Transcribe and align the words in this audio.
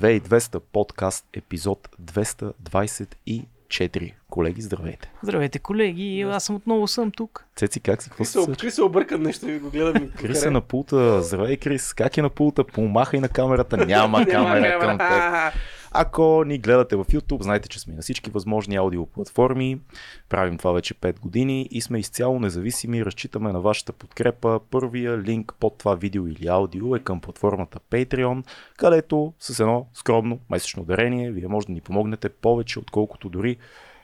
2200 0.00 0.60
подкаст, 0.72 1.26
епизод 1.32 1.88
224. 2.02 4.12
Колеги, 4.30 4.62
здравейте. 4.62 5.10
Здравейте, 5.22 5.58
колеги. 5.58 6.20
Аз 6.20 6.44
съм 6.44 6.56
отново 6.56 6.88
съм 6.88 7.10
тук. 7.10 7.44
Цеци, 7.56 7.80
как 7.80 8.02
си? 8.02 8.10
Какво 8.10 8.24
Крис 8.24 8.32
се, 8.32 8.52
Крис 8.60 8.74
се 8.74 8.82
обърка 8.82 9.18
нещо 9.18 9.48
и 9.48 9.58
го 9.58 9.70
гледам. 9.70 10.10
Крис 10.18 10.44
е 10.44 10.50
на 10.50 10.60
пулта. 10.60 11.22
Здравей, 11.22 11.56
Крис. 11.56 11.92
Как 11.92 12.18
е 12.18 12.22
на 12.22 12.30
пулта? 12.30 12.64
Помахай 12.64 13.20
на 13.20 13.28
камерата. 13.28 13.76
Няма 13.76 14.26
камера 14.26 14.78
към 14.80 14.98
теб. 14.98 15.54
Ако 15.92 16.44
ни 16.44 16.58
гледате 16.58 16.96
в 16.96 17.04
YouTube, 17.04 17.42
знаете, 17.42 17.68
че 17.68 17.80
сме 17.80 17.94
на 17.94 18.02
всички 18.02 18.30
възможни 18.30 18.76
аудиоплатформи. 18.76 19.80
Правим 20.28 20.58
това 20.58 20.72
вече 20.72 20.94
5 20.94 21.20
години 21.20 21.68
и 21.70 21.80
сме 21.80 21.98
изцяло 21.98 22.40
независими. 22.40 23.04
Разчитаме 23.04 23.52
на 23.52 23.60
вашата 23.60 23.92
подкрепа. 23.92 24.60
Първия 24.70 25.18
линк 25.18 25.54
под 25.60 25.78
това 25.78 25.94
видео 25.94 26.26
или 26.26 26.46
аудио 26.46 26.96
е 26.96 27.00
към 27.00 27.20
платформата 27.20 27.80
Patreon, 27.90 28.44
където 28.76 29.32
с 29.38 29.60
едно 29.60 29.86
скромно 29.94 30.38
месечно 30.50 30.84
дарение 30.84 31.30
вие 31.30 31.48
може 31.48 31.66
да 31.66 31.72
ни 31.72 31.80
помогнете 31.80 32.28
повече, 32.28 32.78
отколкото 32.78 33.28
дори 33.28 33.56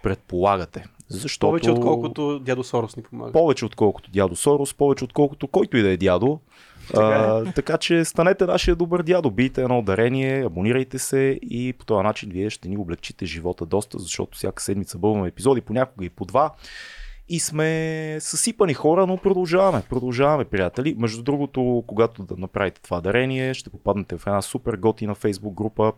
предполагате. 0.02 0.84
Защото... 1.08 1.46
Повече 1.46 1.70
отколкото 1.70 2.38
дядо 2.38 2.64
Сорос 2.64 2.96
ни 2.96 3.02
помага. 3.02 3.32
Повече 3.32 3.64
отколкото 3.64 4.10
дядо 4.10 4.36
Сорос, 4.36 4.74
повече 4.74 5.05
отколкото 5.05 5.48
който 5.48 5.77
и 5.77 5.82
да 5.82 5.91
е 5.91 5.96
дядо. 5.96 6.41
А, 6.95 7.52
така 7.52 7.78
че 7.78 8.04
станете 8.04 8.46
нашия 8.46 8.76
добър 8.76 9.02
дядо, 9.02 9.30
бийте 9.30 9.62
едно 9.62 9.82
дарение, 9.82 10.44
абонирайте 10.44 10.98
се 10.98 11.38
и 11.42 11.72
по 11.72 11.84
този 11.84 12.02
начин 12.02 12.30
вие 12.32 12.50
ще 12.50 12.68
ни 12.68 12.77
облегчите 12.77 13.27
живота 13.27 13.66
доста, 13.66 13.98
защото 13.98 14.38
всяка 14.38 14.62
седмица 14.62 14.98
бълваме 14.98 15.28
епизоди, 15.28 15.60
понякога 15.60 16.04
и 16.04 16.10
по 16.10 16.24
два. 16.24 16.50
И 17.28 17.41
сме 17.41 18.16
съсипани 18.20 18.74
хора, 18.74 19.06
но 19.06 19.16
продължаваме. 19.16 19.82
Продължаваме, 19.91 20.44
приятели. 20.44 20.96
Между 20.98 21.22
другото, 21.22 21.84
когато 21.86 22.22
да 22.22 22.36
направите 22.36 22.82
това 22.82 23.00
дарение, 23.00 23.55
ще 23.55 23.70
попаднете 23.70 24.18
в 24.18 24.27
една 24.27 24.42
супер 24.42 24.77
готина 24.77 25.14
фейсбук 25.14 25.55
група. 25.55 25.92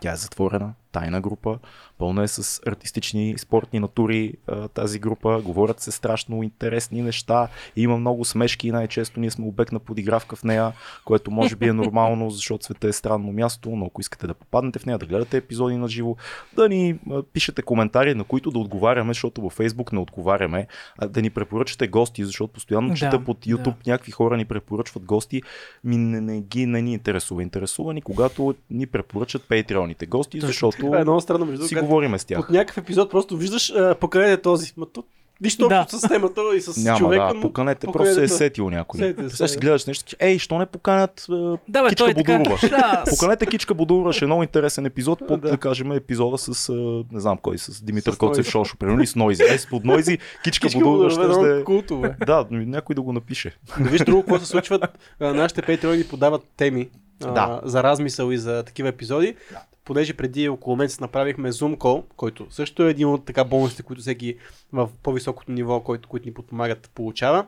Тя 0.00 0.12
е 0.12 0.16
затворена, 0.16 0.74
тайна 0.94 1.20
група, 1.20 1.58
пълна 1.98 2.22
е 2.22 2.28
с 2.28 2.60
артистични 2.66 3.34
спортни 3.38 3.80
натури 3.80 4.34
тази 4.74 4.98
група, 4.98 5.42
говорят 5.44 5.80
се 5.80 5.90
страшно 5.90 6.42
интересни 6.42 7.02
неща, 7.02 7.48
има 7.76 7.96
много 7.96 8.24
смешки 8.24 8.68
и 8.68 8.72
най-често 8.72 9.20
ние 9.20 9.30
сме 9.30 9.46
обект 9.46 9.72
на 9.72 9.78
подигравка 9.78 10.36
в 10.36 10.44
нея, 10.44 10.72
което 11.04 11.30
може 11.30 11.56
би 11.56 11.68
е 11.68 11.72
нормално, 11.72 12.30
защото 12.38 12.64
света 12.64 12.88
е 12.88 12.92
странно 12.92 13.32
място, 13.32 13.70
но 13.70 13.86
ако 13.86 14.00
искате 14.00 14.26
да 14.26 14.34
попаднете 14.34 14.78
в 14.78 14.86
нея, 14.86 14.98
да 14.98 15.06
гледате 15.06 15.36
епизоди 15.36 15.76
на 15.76 15.88
живо, 15.88 16.16
да 16.56 16.68
ни 16.68 16.98
пишете 17.32 17.62
коментари, 17.62 18.14
на 18.14 18.24
които 18.24 18.50
да 18.50 18.58
отговаряме, 18.58 19.10
защото 19.10 19.42
във 19.42 19.58
Facebook 19.58 19.92
не 19.92 19.98
отговаряме, 19.98 20.66
а 20.98 21.08
да 21.08 21.22
ни 21.22 21.30
препоръчате 21.30 21.88
гости, 21.88 22.24
защото 22.24 22.52
постоянно 22.52 22.88
да, 22.88 22.94
чета 22.94 23.24
под 23.24 23.46
YouTube 23.46 23.84
да. 23.84 23.90
някакви 23.90 24.12
хора 24.12 24.36
ни 24.36 24.44
препоръчват 24.44 25.04
гости, 25.04 25.42
ми 25.84 25.96
не, 25.96 26.20
не 26.20 26.40
ги 26.40 26.66
не 26.66 26.82
ни 26.82 26.92
интересува. 26.92 27.42
Интересува 27.42 27.94
ни, 27.94 28.02
когато 28.02 28.54
ни 28.70 28.86
препоръчат 28.86 29.48
патреоните 29.48 30.06
гости, 30.06 30.40
защото 30.40 30.83
Това 30.84 31.00
е 31.00 31.04
много 31.04 31.20
странно, 31.20 31.46
между 31.46 31.66
си 31.66 31.74
говориме 31.74 32.18
с 32.18 32.24
тях. 32.24 32.38
От 32.38 32.50
някакъв 32.50 32.78
епизод 32.78 33.10
просто 33.10 33.36
виждаш, 33.36 33.70
а, 33.70 33.94
поканете 34.00 34.42
този. 34.42 34.72
Ма, 34.76 34.86
то, 34.92 35.04
Нищо 35.40 35.68
Да. 35.68 35.80
общо 35.80 35.98
с 35.98 36.08
темата 36.08 36.40
и 36.56 36.60
с 36.60 36.84
Няма, 36.84 36.98
човека. 36.98 37.24
да, 37.24 37.34
но 37.34 37.40
поканете, 37.40 37.86
поканете, 37.86 38.14
просто 38.14 38.28
се 38.28 38.34
е 38.34 38.38
сетил 38.38 38.70
някой. 38.70 39.00
Сетите 39.00 39.22
се, 39.22 39.28
Представяш 39.28 39.50
си 39.50 39.56
да. 39.56 39.60
гледаш 39.60 39.86
нещо, 39.86 40.16
ей, 40.20 40.38
що 40.38 40.58
не 40.58 40.66
поканят 40.66 41.24
Да, 41.68 41.82
бе, 41.82 41.88
Кичка 41.88 42.10
е 42.10 42.14
така. 42.14 42.38
Будурова? 42.38 42.58
Да, 42.68 43.04
Поканете 43.10 43.46
Кичка 43.46 43.74
Будурова, 43.74 44.12
ще 44.12 44.24
е 44.24 44.26
много 44.26 44.42
интересен 44.42 44.86
епизод, 44.86 45.18
под 45.28 45.40
да. 45.40 45.50
Да. 45.50 45.56
кажем 45.56 45.92
епизода 45.92 46.38
с, 46.38 46.72
не 47.12 47.20
знам 47.20 47.38
кой, 47.38 47.58
с 47.58 47.84
Димитър 47.84 48.16
Коцев. 48.16 48.46
Шошо, 48.48 48.76
примерно, 48.76 49.00
или 49.00 49.06
с 49.06 49.14
Нойзи. 49.14 49.42
Е, 49.42 49.58
с 49.58 49.66
под 49.66 49.84
Нойзи, 49.84 50.18
Кичка, 50.44 50.66
Кичка 50.66 50.80
Будурова 50.80 51.10
ще 51.10 51.20
е... 51.20 52.24
Да, 52.26 52.46
някой 52.50 52.94
да 52.94 53.02
го 53.02 53.12
напише. 53.12 53.56
Да 53.80 53.88
виж 53.88 54.00
друго, 54.00 54.22
какво 54.22 54.38
се 54.38 54.46
случва. 54.46 54.80
Нашите 55.20 55.62
патреони 55.62 55.98
ни 55.98 56.04
подават 56.04 56.42
теми 56.56 56.88
а, 57.24 57.32
Да. 57.32 57.60
за 57.64 57.82
размисъл 57.82 58.30
и 58.30 58.38
за 58.38 58.62
такива 58.62 58.88
епизоди. 58.88 59.36
Понеже 59.84 60.14
преди 60.14 60.48
около 60.48 60.76
месец 60.76 61.00
направихме 61.00 61.52
Zoom 61.52 61.76
call, 61.76 62.04
който 62.16 62.46
също 62.50 62.86
е 62.86 62.90
един 62.90 63.08
от 63.08 63.24
така 63.24 63.44
бонусите, 63.44 63.82
които 63.82 64.02
всеки 64.02 64.36
в 64.72 64.88
по-високото 65.02 65.52
ниво, 65.52 65.80
който, 65.80 66.08
които 66.08 66.28
ни 66.28 66.34
подпомагат, 66.34 66.90
получава. 66.94 67.46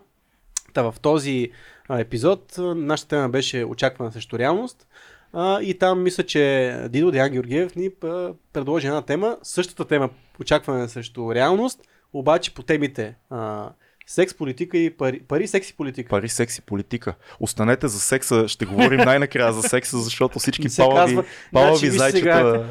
Та 0.72 0.82
в 0.82 0.94
този 1.03 1.50
а, 1.88 2.00
епизод 2.00 2.59
а, 2.59 2.75
нашата 2.75 3.09
тема 3.09 3.28
беше 3.28 3.65
очаквана 3.65 4.12
срещу 4.12 4.38
реалност. 4.38 4.87
А, 5.32 5.60
и 5.60 5.78
там 5.78 6.03
мисля, 6.03 6.22
че 6.22 6.75
Дидо 6.88 7.10
Диан 7.10 7.31
Георгиев 7.31 7.76
ни 7.76 7.91
а, 8.05 8.32
предложи 8.53 8.87
една 8.87 9.03
тема, 9.03 9.37
същата 9.43 9.84
тема 9.84 10.10
очакване 10.41 10.88
срещу 10.88 11.34
реалност, 11.34 11.81
обаче 12.12 12.55
по 12.55 12.62
темите 12.62 13.15
а, 13.31 13.71
секс, 14.06 14.34
политика 14.34 14.78
и 14.78 14.91
пари, 14.91 15.21
пари 15.21 15.47
секс 15.47 15.71
и 15.71 15.75
политика. 15.75 16.09
Пари, 16.09 16.28
секс 16.28 16.59
и 16.59 16.62
политика. 16.62 17.15
Останете 17.41 17.89
за 17.89 18.00
секса, 18.00 18.49
ще 18.49 18.65
говорим 18.65 19.00
най-накрая 19.00 19.53
за 19.53 19.62
секса, 19.62 19.99
защото 19.99 20.39
всички 20.39 20.62
Не 20.62 20.69
се 20.71 20.83
палави, 20.83 20.99
казва. 21.06 21.25
палави 21.53 21.77
Значи, 21.77 21.91
зайчета... 21.91 22.19
сега. 22.19 22.65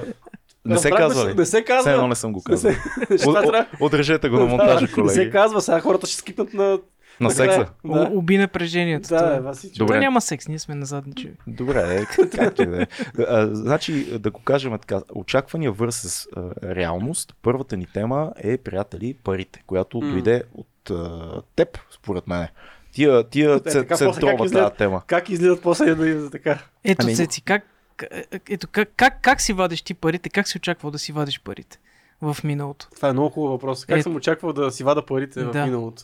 Не 0.65 0.77
се 0.77 0.89
казва 0.91 1.21
се, 1.21 1.27
ли? 1.27 1.33
Не 1.33 1.45
се 1.45 1.49
Все 1.49 1.57
едно 1.59 1.67
казва. 1.67 2.07
не 2.07 2.15
съм 2.15 2.33
го 2.33 2.41
Не 2.49 2.53
казал. 2.53 2.71
се, 2.71 3.27
От- 3.27 3.65
Отрежете 3.81 4.29
го 4.29 4.37
на 4.37 4.45
монтажа, 4.45 4.81
Не 4.81 4.87
се 4.87 4.93
колеги. 4.93 5.31
казва, 5.31 5.61
сега 5.61 5.79
хората 5.79 6.07
ще 6.07 6.17
скипнат 6.17 6.53
на... 6.53 6.79
На 7.19 7.31
секса. 7.31 7.65
Да, 7.85 8.09
У- 8.11 8.17
Уби 8.17 8.37
напрежението. 8.37 9.09
да, 9.09 9.37
това. 9.37 9.49
е, 9.51 9.55
че- 9.61 9.69
Добре. 9.69 9.93
Той 9.93 9.99
няма 9.99 10.21
секс, 10.21 10.47
ние 10.47 10.59
сме 10.59 10.75
назадничеви. 10.75 11.33
Добре, 11.47 11.79
е, 11.91 12.05
как- 12.05 12.31
както 12.31 12.61
и 12.61 12.65
да 12.65 12.81
е. 12.81 12.87
А, 13.19 13.49
Значи, 13.51 14.19
да 14.19 14.31
го 14.31 14.39
кажем 14.39 14.71
така, 14.71 15.01
очаквания 15.11 15.71
върс 15.71 16.27
реалност, 16.65 17.35
първата 17.41 17.77
ни 17.77 17.85
тема 17.85 18.31
е, 18.37 18.57
приятели, 18.57 19.15
парите, 19.15 19.63
която 19.67 19.97
М. 19.97 20.11
дойде 20.11 20.43
от 20.53 20.67
а, 20.91 21.41
теб, 21.55 21.77
според 21.91 22.27
мен. 22.27 22.47
Тия, 22.91 23.23
тия 23.23 23.55
Е, 23.55 23.59
така, 23.59 23.97
центрова 23.97 24.37
тази 24.37 24.75
тема. 24.77 25.01
Как 25.07 25.29
излизат 25.29 25.61
после 25.61 25.95
да 25.95 26.21
за 26.21 26.31
така? 26.31 26.59
Ето, 26.83 27.05
Ами-. 27.05 27.15
Цеци, 27.15 27.41
как, 27.41 27.63
е, 28.11 28.23
ето, 28.49 28.67
как, 28.67 28.89
как, 28.95 29.21
как 29.21 29.41
си 29.41 29.53
вадиш 29.53 29.81
ти 29.81 29.93
парите? 29.93 30.29
Как 30.29 30.47
си 30.47 30.57
очаквал 30.57 30.91
да 30.91 30.99
си 30.99 31.11
вадиш 31.11 31.41
парите 31.41 31.79
в 32.21 32.37
миналото? 32.43 32.87
Това 32.95 33.09
е 33.09 33.13
много 33.13 33.29
хубав 33.29 33.51
въпрос. 33.51 33.85
Как 33.85 33.97
Е, 33.99 34.03
съм 34.03 34.15
очаквал 34.15 34.53
да 34.53 34.71
си 34.71 34.83
вада 34.83 35.05
парите 35.05 35.43
в 35.43 35.51
да. 35.51 35.65
миналото? 35.65 36.03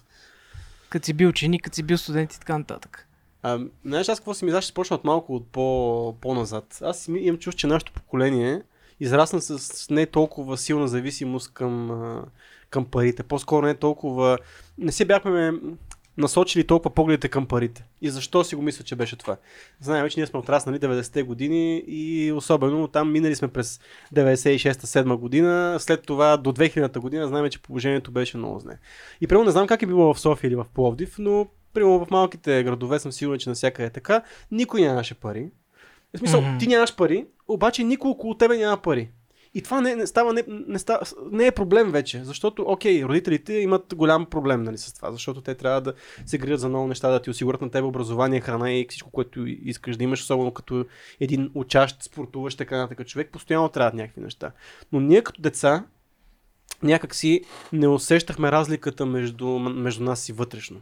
Като 0.89 1.05
си 1.05 1.13
бил 1.13 1.29
ученик, 1.29 1.63
като 1.63 1.75
си 1.75 1.83
бил 1.83 1.97
студент 1.97 2.33
и 2.33 2.39
така 2.39 2.57
нататък. 2.57 3.07
А, 3.43 3.59
знаеш, 3.85 4.09
аз 4.09 4.19
какво 4.19 4.33
си 4.33 4.45
мисля, 4.45 4.61
ще 4.61 4.73
почна 4.73 4.95
от 4.95 5.03
малко 5.03 5.35
от 5.35 5.47
по, 5.47 6.15
по-назад. 6.21 6.77
Аз 6.81 7.07
ми- 7.07 7.19
имам 7.19 7.37
чувство, 7.39 7.59
че 7.59 7.67
нашето 7.67 7.93
поколение 7.93 8.61
израсна 8.99 9.41
с 9.41 9.89
не 9.89 10.05
толкова 10.05 10.57
силна 10.57 10.87
зависимост 10.87 11.53
към, 11.53 11.91
към 12.71 12.85
парите. 12.85 13.23
По-скоро 13.23 13.65
не 13.65 13.75
толкова... 13.75 14.37
Не 14.77 14.91
се 14.91 15.05
бяхме 15.05 15.53
насочили 16.17 16.67
толкова 16.67 16.95
погледите 16.95 17.29
към 17.29 17.45
парите. 17.45 17.85
И 18.01 18.09
защо 18.09 18.43
си 18.43 18.55
го 18.55 18.61
мисля, 18.61 18.83
че 18.83 18.95
беше 18.95 19.15
това? 19.15 19.37
Знаем, 19.79 20.09
че 20.09 20.19
ние 20.19 20.27
сме 20.27 20.39
отраснали 20.39 20.79
90-те 20.79 21.23
години 21.23 21.83
и 21.87 22.31
особено 22.31 22.87
там 22.87 23.11
минали 23.11 23.35
сме 23.35 23.47
през 23.47 23.79
96-7 24.15 25.15
година, 25.15 25.77
след 25.79 26.05
това 26.05 26.37
до 26.37 26.51
2000-та 26.51 26.99
година 26.99 27.27
знаем, 27.27 27.49
че 27.49 27.61
положението 27.61 28.11
беше 28.11 28.37
много 28.37 28.59
зле. 28.59 28.77
И 29.21 29.27
примерно 29.27 29.45
не 29.45 29.51
знам 29.51 29.67
как 29.67 29.81
е 29.81 29.85
било 29.85 30.13
в 30.13 30.19
София 30.19 30.47
или 30.47 30.55
в 30.55 30.65
Пловдив, 30.73 31.15
но 31.19 31.47
примерно 31.73 32.05
в 32.05 32.11
малките 32.11 32.63
градове 32.63 32.99
съм 32.99 33.11
сигурен, 33.11 33.39
че 33.39 33.49
навсякъде 33.49 33.87
е 33.87 33.89
така, 33.89 34.21
никой 34.51 34.81
нямаше 34.81 35.13
пари. 35.13 35.51
В 36.15 36.19
смисъл, 36.19 36.41
Мгм. 36.41 36.57
ти 36.57 36.67
нямаш 36.67 36.95
пари, 36.95 37.25
обаче 37.47 37.83
никой 37.83 38.11
около 38.11 38.33
тебе 38.33 38.57
няма 38.57 38.77
пари. 38.77 39.09
И 39.53 39.61
това 39.61 39.81
не, 39.81 39.95
не, 39.95 40.07
става, 40.07 40.33
не, 40.33 40.43
не, 40.47 40.79
става, 40.79 40.99
не 41.31 41.47
е 41.47 41.51
проблем 41.51 41.91
вече, 41.91 42.23
защото, 42.23 42.63
окей, 42.67 43.03
родителите 43.03 43.53
имат 43.53 43.95
голям 43.95 44.25
проблем 44.25 44.63
нали, 44.63 44.77
с 44.77 44.93
това, 44.93 45.11
защото 45.11 45.41
те 45.41 45.55
трябва 45.55 45.81
да 45.81 45.93
се 46.25 46.37
грижат 46.37 46.59
за 46.59 46.69
много 46.69 46.87
неща, 46.87 47.09
да 47.09 47.21
ти 47.21 47.29
осигурят 47.29 47.61
на 47.61 47.71
теб 47.71 47.85
образование, 47.85 48.41
храна 48.41 48.73
и 48.73 48.85
всичко, 48.89 49.11
което 49.11 49.45
искаш 49.45 49.97
да 49.97 50.03
имаш, 50.03 50.21
особено 50.21 50.51
като 50.51 50.85
един 51.19 51.51
учащ, 51.53 52.03
спортуващ, 52.03 52.57
така 52.57 52.77
нататък 52.77 53.07
човек, 53.07 53.29
постоянно 53.31 53.69
трябват 53.69 53.93
някакви 53.93 54.21
неща. 54.21 54.51
Но 54.91 54.99
ние 54.99 55.23
като 55.23 55.41
деца 55.41 55.85
някак 56.83 57.15
си 57.15 57.41
не 57.73 57.87
усещахме 57.87 58.51
разликата 58.51 59.05
между, 59.05 59.47
между 59.59 60.03
нас 60.03 60.29
и 60.29 60.33
вътрешно. 60.33 60.81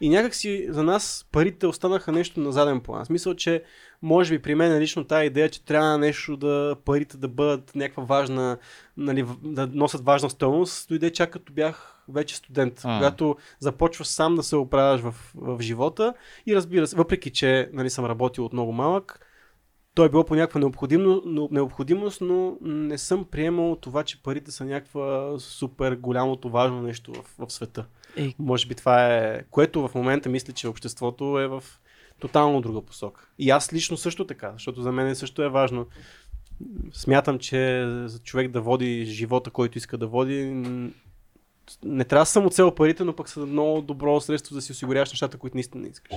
И 0.00 0.08
някак 0.08 0.34
си 0.34 0.66
за 0.68 0.82
нас 0.82 1.26
парите 1.32 1.66
останаха 1.66 2.12
нещо 2.12 2.40
на 2.40 2.52
заден 2.52 2.80
план. 2.80 3.06
Смисъл, 3.06 3.34
че 3.34 3.62
може 4.02 4.34
би 4.34 4.42
при 4.42 4.54
мен 4.54 4.78
лично 4.78 5.04
тази 5.04 5.26
идея, 5.26 5.50
че 5.50 5.64
трябва 5.64 5.98
нещо 5.98 6.36
да 6.36 6.76
парите 6.84 7.16
да 7.16 7.28
бъдат 7.28 7.74
някаква 7.74 8.02
важна, 8.02 8.58
нали, 8.96 9.26
да 9.42 9.68
носят 9.72 10.04
важна 10.04 10.30
стойност, 10.30 10.88
дойде 10.88 11.12
чак 11.12 11.30
като 11.30 11.52
бях 11.52 12.04
вече 12.08 12.36
студент, 12.36 12.80
А. 12.84 12.98
когато 12.98 13.36
започваш 13.60 14.06
сам 14.06 14.34
да 14.34 14.42
се 14.42 14.56
оправяш 14.56 15.00
в, 15.00 15.14
в 15.34 15.58
живота 15.60 16.14
и 16.46 16.56
разбира 16.56 16.86
се, 16.86 16.96
въпреки 16.96 17.30
че 17.30 17.70
нали, 17.72 17.90
съм 17.90 18.04
работил 18.04 18.44
от 18.44 18.52
много 18.52 18.72
малък, 18.72 19.20
то 19.98 20.04
е 20.04 20.08
било 20.08 20.24
по 20.24 20.34
някаква 20.34 20.60
необходимо, 20.60 21.22
но, 21.24 21.48
необходимост, 21.50 22.20
но 22.20 22.56
не 22.60 22.98
съм 22.98 23.24
приемал 23.24 23.76
това, 23.76 24.04
че 24.04 24.22
парите 24.22 24.50
са 24.50 24.64
някаква 24.64 25.34
супер 25.38 25.94
голямото 25.96 26.50
важно 26.50 26.82
нещо 26.82 27.12
в, 27.12 27.46
в 27.46 27.52
света. 27.52 27.86
Ей, 28.16 28.34
Може 28.38 28.66
би 28.66 28.74
това 28.74 29.14
е, 29.14 29.42
което 29.50 29.88
в 29.88 29.94
момента 29.94 30.28
мисля, 30.28 30.52
че 30.52 30.68
обществото 30.68 31.40
е 31.40 31.46
в 31.46 31.64
тотално 32.20 32.60
друга 32.60 32.82
посока. 32.82 33.26
И 33.38 33.50
аз 33.50 33.72
лично 33.72 33.96
също 33.96 34.26
така, 34.26 34.52
защото 34.52 34.82
за 34.82 34.92
мен 34.92 35.14
също 35.16 35.42
е 35.42 35.48
важно. 35.48 35.86
Смятам, 36.92 37.38
че 37.38 37.84
за 38.06 38.18
човек 38.18 38.50
да 38.50 38.60
води 38.60 39.04
живота, 39.04 39.50
който 39.50 39.78
иска 39.78 39.98
да 39.98 40.06
води, 40.06 40.44
не 41.84 42.04
трябва 42.04 42.22
да 42.22 42.26
са 42.26 42.32
само 42.32 42.50
цел 42.50 42.74
парите, 42.74 43.04
но 43.04 43.16
пък 43.16 43.28
са 43.28 43.40
много 43.40 43.82
добро 43.82 44.20
средство 44.20 44.54
да 44.54 44.62
си 44.62 44.72
осигуряваш 44.72 45.12
нещата, 45.12 45.38
които 45.38 45.56
наистина 45.56 45.82
не 45.82 45.88
искаш. 45.88 46.16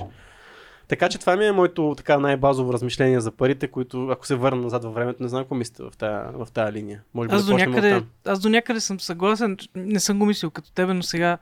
Така 0.88 1.08
че 1.08 1.18
това 1.18 1.36
ми 1.36 1.46
е 1.46 1.52
моето 1.52 1.94
така 1.96 2.18
най-базово 2.18 2.72
размишление 2.72 3.20
за 3.20 3.30
парите, 3.30 3.68
които 3.68 4.08
ако 4.08 4.26
се 4.26 4.34
върна 4.34 4.62
назад 4.62 4.84
във 4.84 4.94
времето, 4.94 5.22
не 5.22 5.28
знам 5.28 5.42
какво 5.42 5.54
мислите 5.54 5.82
в 5.82 6.48
тая 6.52 6.72
линия. 6.72 7.02
Може 7.14 7.28
би 7.28 7.34
Аз 7.34 7.44
да 7.44 7.52
до, 7.52 7.58
някъде, 7.58 8.02
аз 8.24 8.40
до 8.40 8.48
някъде 8.48 8.80
съм 8.80 9.00
съгласен. 9.00 9.56
Не 9.74 10.00
съм 10.00 10.18
го 10.18 10.26
мислил 10.26 10.50
като 10.50 10.72
тебе, 10.72 10.94
но 10.94 11.02
сега, 11.02 11.38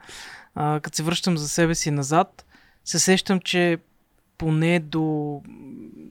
а, 0.55 0.79
като 0.79 0.95
се 0.95 1.03
връщам 1.03 1.37
за 1.37 1.49
себе 1.49 1.75
си 1.75 1.91
назад, 1.91 2.45
се 2.85 2.99
сещам, 2.99 3.39
че 3.39 3.77
поне 4.41 4.79
до, 4.79 5.41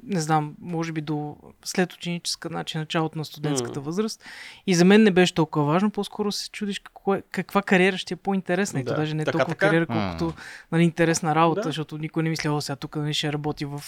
не 0.03 0.21
знам, 0.21 0.55
може 0.61 0.93
би 0.93 1.00
до 1.00 1.37
след 1.65 1.93
ученическа, 1.93 2.49
значи 2.49 2.79
началото 2.79 3.19
на 3.19 3.25
студентската 3.25 3.81
М. 3.81 3.85
възраст. 3.85 4.25
И 4.67 4.75
за 4.75 4.85
мен 4.85 5.03
не 5.03 5.11
беше 5.11 5.35
толкова 5.35 5.65
важно, 5.65 5.91
по-скоро 5.91 6.32
се 6.32 6.50
чудиш 6.50 6.79
какво 6.79 7.15
е, 7.15 7.23
каква 7.31 7.62
кариера 7.62 7.99
ще 7.99 8.15
е 8.15 8.17
по-интересна. 8.17 8.81
И 8.81 8.85
то 8.85 8.91
Да. 8.91 8.97
даже 8.97 9.15
не 9.15 9.23
е 9.23 9.25
Така, 9.25 9.38
толкова 9.38 9.55
така. 9.55 9.67
кариера, 9.67 9.87
колкото 9.87 10.32
нали, 10.73 10.82
интересна 10.82 11.35
работа, 11.35 11.61
Да. 11.61 11.69
защото 11.69 11.99
никой 11.99 12.23
не 12.23 12.31
мисля, 12.31 12.53
о, 12.53 12.61
сега 12.61 12.77
тук 12.77 12.97
нали, 12.97 13.15
ще 13.15 13.32
работи 13.32 13.65
в 13.65 13.82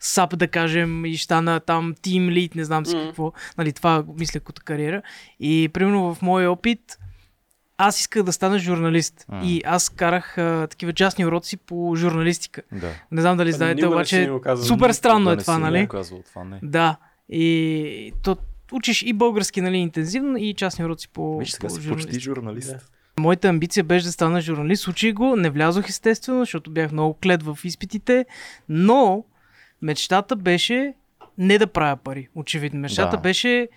САП, 0.00 0.36
да 0.36 0.48
кажем, 0.48 1.04
и 1.04 1.16
стана 1.16 1.60
там 1.60 1.94
тим 2.02 2.28
лид, 2.30 2.54
не 2.54 2.64
знам 2.64 2.86
си 2.86 2.96
М. 2.96 3.02
какво. 3.06 3.32
Нали, 3.58 3.72
това 3.72 4.04
мисля 4.18 4.40
като 4.40 4.62
кариера. 4.64 5.02
И 5.40 5.70
примерно 5.72 6.14
в 6.14 6.22
моя 6.22 6.52
опит, 6.52 6.98
аз 7.78 8.00
исках 8.00 8.22
да 8.22 8.32
стана 8.32 8.58
журналист. 8.58 9.24
М. 9.28 9.40
И 9.44 9.62
аз 9.66 9.88
карах 9.88 10.38
а, 10.38 10.66
такива 10.70 10.92
частни 10.92 11.26
уроци 11.26 11.56
по 11.56 11.96
журналистика. 11.96 12.62
Да. 12.72 12.90
Не 13.10 13.20
знам 13.20 13.36
дали 13.36 13.48
Ами, 13.48 13.56
знаете, 13.56 13.86
обаче 13.86 14.30
супер 14.64 14.90
странно 14.90 15.30
е 15.30 15.36
не 15.36 15.42
това, 15.42 15.54
си 15.54 15.60
нали? 15.60 15.88
това, 16.26 16.44
не. 16.44 16.60
Да. 16.62 16.96
И 17.28 18.12
то 18.22 18.36
учиш 18.72 19.02
и 19.02 19.12
български, 19.12 19.60
нали, 19.60 19.76
интензивно, 19.76 20.36
и 20.36 20.54
частни 20.54 20.84
уроци 20.84 21.08
по, 21.08 21.38
Виж, 21.38 21.50
сега 21.50 21.68
по 21.68 21.74
си 21.74 21.88
почти 21.88 22.20
журналист. 22.20 22.70
Да. 22.70 22.78
Моята 23.22 23.48
амбиция 23.48 23.84
беше 23.84 24.06
да 24.06 24.12
стана 24.12 24.40
журналист. 24.40 24.88
Учих 24.88 25.14
го, 25.14 25.36
не 25.36 25.50
влязох 25.50 25.88
естествено, 25.88 26.38
защото 26.38 26.70
бях 26.70 26.92
много 26.92 27.14
клет 27.22 27.42
в 27.42 27.58
изпитите, 27.64 28.26
но 28.68 29.24
мечтата 29.82 30.36
беше 30.36 30.94
не 31.38 31.58
да 31.58 31.66
правя 31.66 31.96
пари. 31.96 32.28
Очевидно. 32.34 32.80
Мечтата 32.80 33.16
Да. 33.16 33.20
беше 33.20 33.68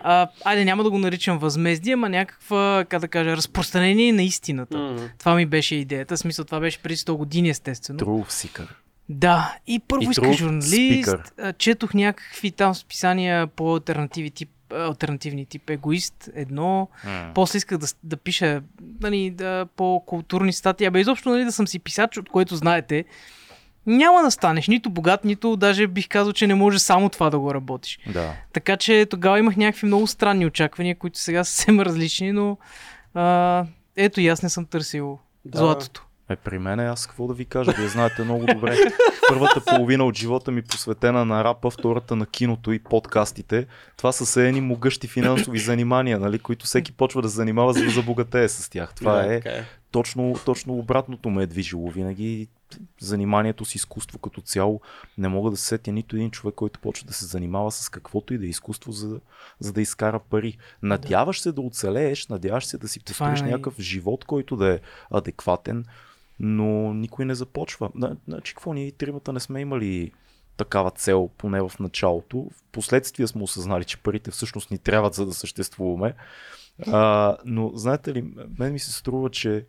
а, 0.00 0.28
айде 0.44 0.64
няма 0.64 0.84
да 0.84 0.90
го 0.90 0.98
наричам 0.98 1.38
възмездие, 1.38 1.94
ама 1.94 2.08
някаква, 2.08 2.84
как 2.88 3.00
да 3.00 3.08
кажа, 3.08 3.36
разпространение 3.36 4.12
на 4.12 4.22
истината. 4.22 4.78
М. 4.78 5.08
Това 5.18 5.34
ми 5.34 5.46
беше 5.46 5.74
идеята. 5.74 6.16
В 6.16 6.18
смисъл, 6.18 6.44
това 6.44 6.60
беше 6.60 6.78
преди 6.78 6.96
100 6.96 7.12
години, 7.12 7.48
естествено. 7.48 7.98
True 7.98 8.26
seeker. 8.28 8.66
Да, 9.08 9.56
и 9.66 9.78
първо 9.78 10.10
исках 10.10 10.32
журналист, 10.32 10.72
speaker. 10.72 11.56
четох 11.58 11.94
някакви 11.94 12.50
там 12.50 12.74
списания 12.74 13.46
по 13.46 13.74
альтернативи 13.74 14.30
тип, 14.30 14.50
альтернативни 14.72 15.46
тип 15.46 15.70
егоист, 15.70 16.28
едно, 16.34 16.88
М. 17.04 17.30
после 17.34 17.56
исках 17.56 17.78
да, 17.78 17.86
да 18.02 18.16
пиша 18.16 18.62
нали, 19.00 19.30
да, 19.30 19.66
по-културни 19.76 20.52
статии, 20.52 20.86
абе 20.86 21.00
изобщо 21.00 21.28
нали, 21.28 21.44
да 21.44 21.52
съм 21.52 21.66
си 21.68 21.78
писач, 21.78 22.16
от 22.18 22.28
което 22.28 22.56
знаете, 22.56 23.04
няма 23.88 24.22
да 24.22 24.30
станеш 24.30 24.68
нито 24.68 24.90
богат, 24.90 25.24
нито 25.24 25.56
даже 25.56 25.86
бих 25.86 26.08
казал, 26.08 26.32
че 26.32 26.46
не 26.46 26.54
може 26.54 26.78
само 26.78 27.08
това 27.08 27.30
да 27.30 27.38
го 27.38 27.54
работиш. 27.54 27.98
Да. 28.06 28.32
Така 28.52 28.76
че 28.76 29.06
тогава 29.10 29.38
имах 29.38 29.56
някакви 29.56 29.86
много 29.86 30.06
странни 30.06 30.46
очаквания, 30.46 30.98
които 30.98 31.18
сега 31.18 31.44
са 31.44 31.52
съвсем 31.54 31.80
различни, 31.80 32.32
но 32.32 32.58
а, 33.14 33.64
ето 33.96 34.20
и 34.20 34.28
аз 34.28 34.42
не 34.42 34.48
съм 34.48 34.66
търсил 34.66 35.18
Да. 35.44 35.58
златото. 35.58 36.04
Е, 36.30 36.36
при 36.36 36.58
мен 36.58 36.80
е 36.80 36.86
аз 36.86 37.06
какво 37.06 37.26
да 37.26 37.34
ви 37.34 37.44
кажа, 37.44 37.72
вие 37.72 37.88
знаете 37.88 38.24
много 38.24 38.46
добре. 38.46 38.76
Първата 39.28 39.60
половина 39.66 40.04
от 40.04 40.16
живота 40.16 40.50
ми 40.50 40.62
посветена 40.62 41.24
на 41.24 41.44
рапа, 41.44 41.70
втората 41.70 42.16
на 42.16 42.26
киното 42.26 42.72
и 42.72 42.78
подкастите. 42.78 43.66
Това 43.96 44.12
са 44.12 44.26
се 44.26 44.48
едни 44.48 44.60
могъщи 44.60 45.08
финансови 45.08 45.58
занимания, 45.58 46.18
нали, 46.18 46.38
които 46.38 46.66
всеки 46.66 46.92
почва 46.92 47.22
да 47.22 47.28
занимава, 47.28 47.72
за 47.72 47.84
да 47.84 47.90
забогатее 47.90 48.48
с 48.48 48.70
тях. 48.70 48.94
Това 48.94 49.12
Да, 49.12 49.34
е 49.34 49.40
така 49.40 49.56
е. 49.56 49.64
точно, 49.90 50.34
точно 50.44 50.74
обратното 50.74 51.30
ме 51.30 51.42
е 51.42 51.46
движило 51.46 51.90
винаги. 51.90 52.48
Заниманието 53.00 53.64
с 53.64 53.74
изкуство 53.74 54.18
като 54.18 54.40
цяло 54.40 54.80
не 55.18 55.28
мога 55.28 55.50
да 55.50 55.56
се 55.56 55.66
сетя 55.66 55.92
нито 55.92 56.16
един 56.16 56.30
човек, 56.30 56.54
който 56.54 56.80
почва 56.80 57.06
да 57.06 57.12
се 57.12 57.26
занимава 57.26 57.72
с 57.72 57.88
каквото 57.88 58.34
и 58.34 58.38
да 58.38 58.46
е 58.46 58.48
изкуство, 58.48 58.92
за, 58.92 59.20
за 59.60 59.72
да 59.72 59.80
изкара 59.82 60.18
пари. 60.20 60.58
Надяваш 60.82 61.40
се 61.40 61.52
да 61.52 61.60
оцелееш, 61.60 62.26
надяваш 62.26 62.66
се 62.66 62.78
да 62.78 62.88
си 62.88 62.98
е 62.98 63.02
построиш 63.04 63.40
най- 63.40 63.50
някакъв 63.50 63.78
живот, 63.80 64.24
който 64.24 64.56
да 64.56 64.74
е 64.74 64.80
адекватен, 65.10 65.84
но 66.40 66.94
никой 66.94 67.24
не 67.24 67.34
започва. 67.34 67.90
Зна- 67.96 68.16
Значи, 68.28 68.54
какво 68.54 68.72
ние 68.72 68.92
тримата 68.92 69.32
не 69.32 69.40
сме 69.40 69.60
имали 69.60 70.12
такава 70.56 70.90
цел, 70.90 71.30
поне 71.38 71.60
в 71.60 71.72
началото. 71.80 72.38
В 72.38 72.62
последствие 72.72 73.26
сме 73.26 73.42
осъзнали, 73.42 73.84
че 73.84 73.96
парите 73.98 74.30
всъщност 74.30 74.70
ни 74.70 74.78
трябват 74.78 75.14
за 75.14 75.26
да 75.26 75.34
съществуваме. 75.34 76.14
А, 76.86 77.36
но 77.44 77.70
знаете 77.74 78.14
ли, 78.14 78.24
мен 78.58 78.72
ми 78.72 78.78
се 78.78 78.92
струва, 78.92 79.30
че 79.30 79.66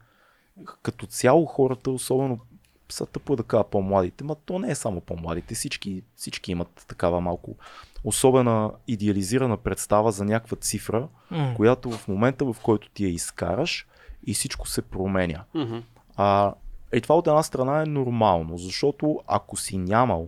като 0.81 1.05
цяло 1.05 1.45
хората, 1.45 1.91
особено 1.91 2.39
са 2.89 3.05
тъпо 3.05 3.33
е 3.33 3.35
да 3.35 3.43
кажа 3.43 3.63
по-младите, 3.63 4.23
ма 4.23 4.35
то 4.35 4.59
не 4.59 4.71
е 4.71 4.75
само 4.75 5.01
по-младите, 5.01 5.55
всички, 5.55 6.03
всички 6.15 6.51
имат 6.51 6.85
такава 6.87 7.21
малко 7.21 7.55
особена 8.03 8.71
идеализирана 8.87 9.57
представа 9.57 10.11
за 10.11 10.25
някаква 10.25 10.57
цифра, 10.57 11.07
М. 11.31 11.53
която 11.55 11.91
в 11.91 12.07
момента 12.07 12.45
в 12.45 12.55
който 12.63 12.89
ти 12.89 13.03
я 13.03 13.09
изкараш 13.09 13.87
и 14.27 14.33
всичко 14.33 14.67
се 14.67 14.81
променя. 14.81 15.43
Мгм. 15.53 15.77
А, 16.15 16.53
и 16.93 17.01
това 17.01 17.15
от 17.15 17.27
една 17.27 17.43
страна 17.43 17.81
е 17.81 17.85
нормално, 17.85 18.57
защото 18.57 19.19
ако 19.27 19.57
си 19.57 19.77
нямал 19.77 20.27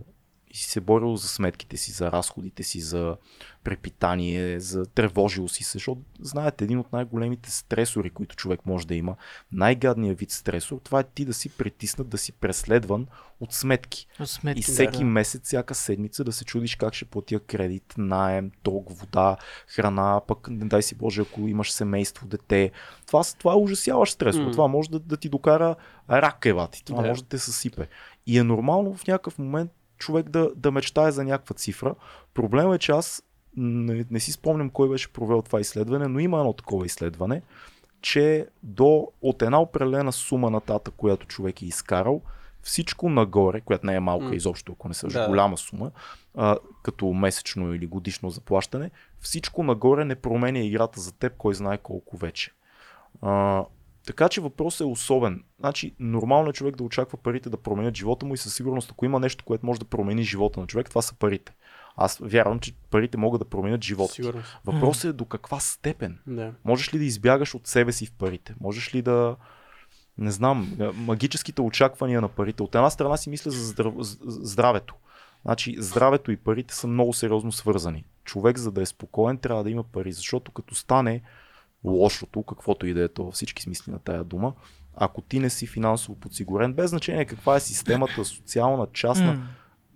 и 0.52 0.56
си 0.56 0.70
се 0.70 0.80
борил 0.80 1.16
за 1.16 1.28
сметките 1.28 1.76
си, 1.76 1.92
за 1.92 2.12
разходите 2.12 2.62
си, 2.62 2.80
за 2.80 3.16
препитание, 3.64 4.60
за 4.60 4.86
тревожил 4.86 5.48
си 5.48 5.64
се, 5.64 5.72
защото 5.72 6.00
знаете, 6.20 6.64
един 6.64 6.78
от 6.78 6.92
най-големите 6.92 7.50
стресори, 7.50 8.10
които 8.10 8.36
човек 8.36 8.66
може 8.66 8.86
да 8.86 8.94
има, 8.94 9.16
най-гадният 9.52 10.18
вид 10.18 10.30
стресор, 10.30 10.80
това 10.84 11.00
е 11.00 11.04
ти 11.04 11.24
да 11.24 11.34
си 11.34 11.48
притиснат, 11.48 12.08
да 12.08 12.18
си 12.18 12.32
преследван 12.32 13.06
от 13.40 13.52
сметки. 13.52 14.06
От 14.20 14.28
сметки, 14.28 14.60
И 14.60 14.62
всеки 14.62 14.98
да. 14.98 15.04
месец, 15.04 15.44
всяка 15.44 15.74
седмица 15.74 16.24
да 16.24 16.32
се 16.32 16.44
чудиш 16.44 16.76
как 16.76 16.94
ще 16.94 17.04
платя 17.04 17.40
кредит, 17.40 17.94
наем, 17.98 18.50
ток, 18.62 18.92
вода, 18.92 19.36
храна, 19.66 20.20
пък 20.28 20.48
не 20.50 20.64
дай 20.64 20.82
си 20.82 20.94
Боже, 20.94 21.22
ако 21.22 21.40
имаш 21.40 21.72
семейство, 21.72 22.26
дете. 22.26 22.70
Това, 23.06 23.22
това 23.38 23.52
е 23.52 23.56
ужасяващ 23.56 24.14
стрес. 24.14 24.36
М. 24.36 24.50
Това 24.50 24.68
може 24.68 24.90
да, 24.90 24.98
да 24.98 25.16
ти 25.16 25.28
докара 25.28 25.76
рак 26.10 26.46
евати. 26.46 26.84
Това 26.84 27.02
Да. 27.02 27.08
може 27.08 27.22
да 27.22 27.28
те 27.28 27.38
съсипе. 27.38 27.88
И 28.26 28.38
е 28.38 28.42
нормално 28.42 28.94
в 28.94 29.06
някакъв 29.06 29.38
момент 29.38 29.70
човек 30.02 30.28
да, 30.28 30.50
да 30.56 30.70
мечтае 30.70 31.10
за 31.10 31.24
някаква 31.24 31.54
цифра. 31.54 31.94
Проблемът 32.34 32.76
е, 32.76 32.78
че 32.78 32.92
аз 32.92 33.22
не, 33.56 34.04
не 34.10 34.20
си 34.20 34.32
спомням 34.32 34.70
кой 34.70 34.88
беше 34.88 35.12
провел 35.12 35.42
това 35.42 35.60
изследване, 35.60 36.08
но 36.08 36.18
има 36.18 36.38
едно 36.38 36.52
такова 36.52 36.86
изследване, 36.86 37.42
че 38.00 38.46
до, 38.62 39.08
от 39.22 39.42
една 39.42 39.60
определена 39.60 40.12
сума 40.12 40.50
нататък, 40.50 40.94
която 40.96 41.26
човек 41.26 41.62
е 41.62 41.66
изкарал, 41.66 42.20
всичко 42.62 43.08
нагоре, 43.08 43.60
която 43.60 43.86
не 43.86 43.94
е 43.94 44.00
малка 44.00 44.24
М. 44.24 44.34
изобщо, 44.34 44.72
ако 44.72 44.88
не 44.88 44.94
са 44.94 45.08
Да. 45.08 45.26
голяма 45.28 45.58
сума, 45.58 45.90
а, 46.34 46.56
като 46.82 47.12
месечно 47.12 47.74
или 47.74 47.86
годишно 47.86 48.30
заплащане, 48.30 48.90
всичко 49.20 49.62
нагоре 49.62 50.04
не 50.04 50.14
променя 50.14 50.58
играта 50.58 51.00
за 51.00 51.12
теб, 51.12 51.36
кой 51.36 51.54
знае 51.54 51.78
колко 51.78 52.16
вече. 52.16 52.50
А, 53.22 53.64
така 54.06 54.28
че 54.28 54.40
въпросът 54.40 54.80
е 54.80 54.90
особен. 54.90 55.44
Значи, 55.60 55.94
нормално 55.98 56.50
е 56.50 56.52
човек 56.52 56.76
да 56.76 56.84
очаква 56.84 57.18
парите 57.18 57.50
да 57.50 57.56
променят 57.56 57.96
живота 57.96 58.26
му 58.26 58.34
и 58.34 58.38
със 58.38 58.54
сигурност, 58.54 58.90
ако 58.90 59.04
има 59.04 59.20
нещо, 59.20 59.44
което 59.44 59.66
може 59.66 59.80
да 59.80 59.86
промени 59.86 60.22
живота 60.22 60.60
на 60.60 60.66
човек, 60.66 60.88
това 60.88 61.02
са 61.02 61.14
парите. 61.14 61.54
Аз 61.96 62.18
вярвам, 62.22 62.58
че 62.58 62.74
парите 62.90 63.16
могат 63.16 63.38
да 63.38 63.48
променят 63.48 63.84
живота. 63.84 64.12
Сигурно. 64.12 64.42
Въпросът 64.64 65.04
е 65.04 65.12
до 65.12 65.24
каква 65.24 65.60
степен. 65.60 66.18
Да. 66.26 66.52
Можеш 66.64 66.94
ли 66.94 66.98
да 66.98 67.04
избягаш 67.04 67.54
от 67.54 67.66
себе 67.66 67.92
си 67.92 68.06
в 68.06 68.12
парите? 68.12 68.54
Можеш 68.60 68.94
ли 68.94 69.02
да. 69.02 69.36
Не 70.18 70.30
знам, 70.30 70.78
магическите 70.94 71.62
очаквания 71.62 72.20
на 72.20 72.28
парите. 72.28 72.62
От 72.62 72.74
една 72.74 72.90
страна 72.90 73.16
си 73.16 73.30
мисля 73.30 73.50
за 73.50 73.66
здрав... 73.66 73.94
здравето. 73.98 74.94
Значи, 75.44 75.76
здравето 75.78 76.32
и 76.32 76.36
парите 76.36 76.74
са 76.74 76.86
много 76.86 77.12
сериозно 77.12 77.52
свързани. 77.52 78.04
Човек, 78.24 78.58
за 78.58 78.72
да 78.72 78.82
е 78.82 78.86
спокоен, 78.86 79.38
трябва 79.38 79.64
да 79.64 79.70
има 79.70 79.82
пари, 79.84 80.12
защото 80.12 80.52
като 80.52 80.74
стане 80.74 81.22
лошото, 81.84 82.42
каквото 82.42 82.86
и 82.86 82.94
да 82.94 83.02
е 83.02 83.08
то 83.08 83.24
във 83.24 83.34
всички 83.34 83.62
смисли 83.62 83.92
на 83.92 83.98
тая 83.98 84.24
дума, 84.24 84.52
ако 84.94 85.20
ти 85.20 85.38
не 85.38 85.50
си 85.50 85.66
финансово 85.66 86.20
подсигурен, 86.20 86.74
без 86.74 86.90
значение 86.90 87.24
каква 87.24 87.56
е 87.56 87.60
системата, 87.60 88.24
социална, 88.24 88.86
частна. 88.92 89.48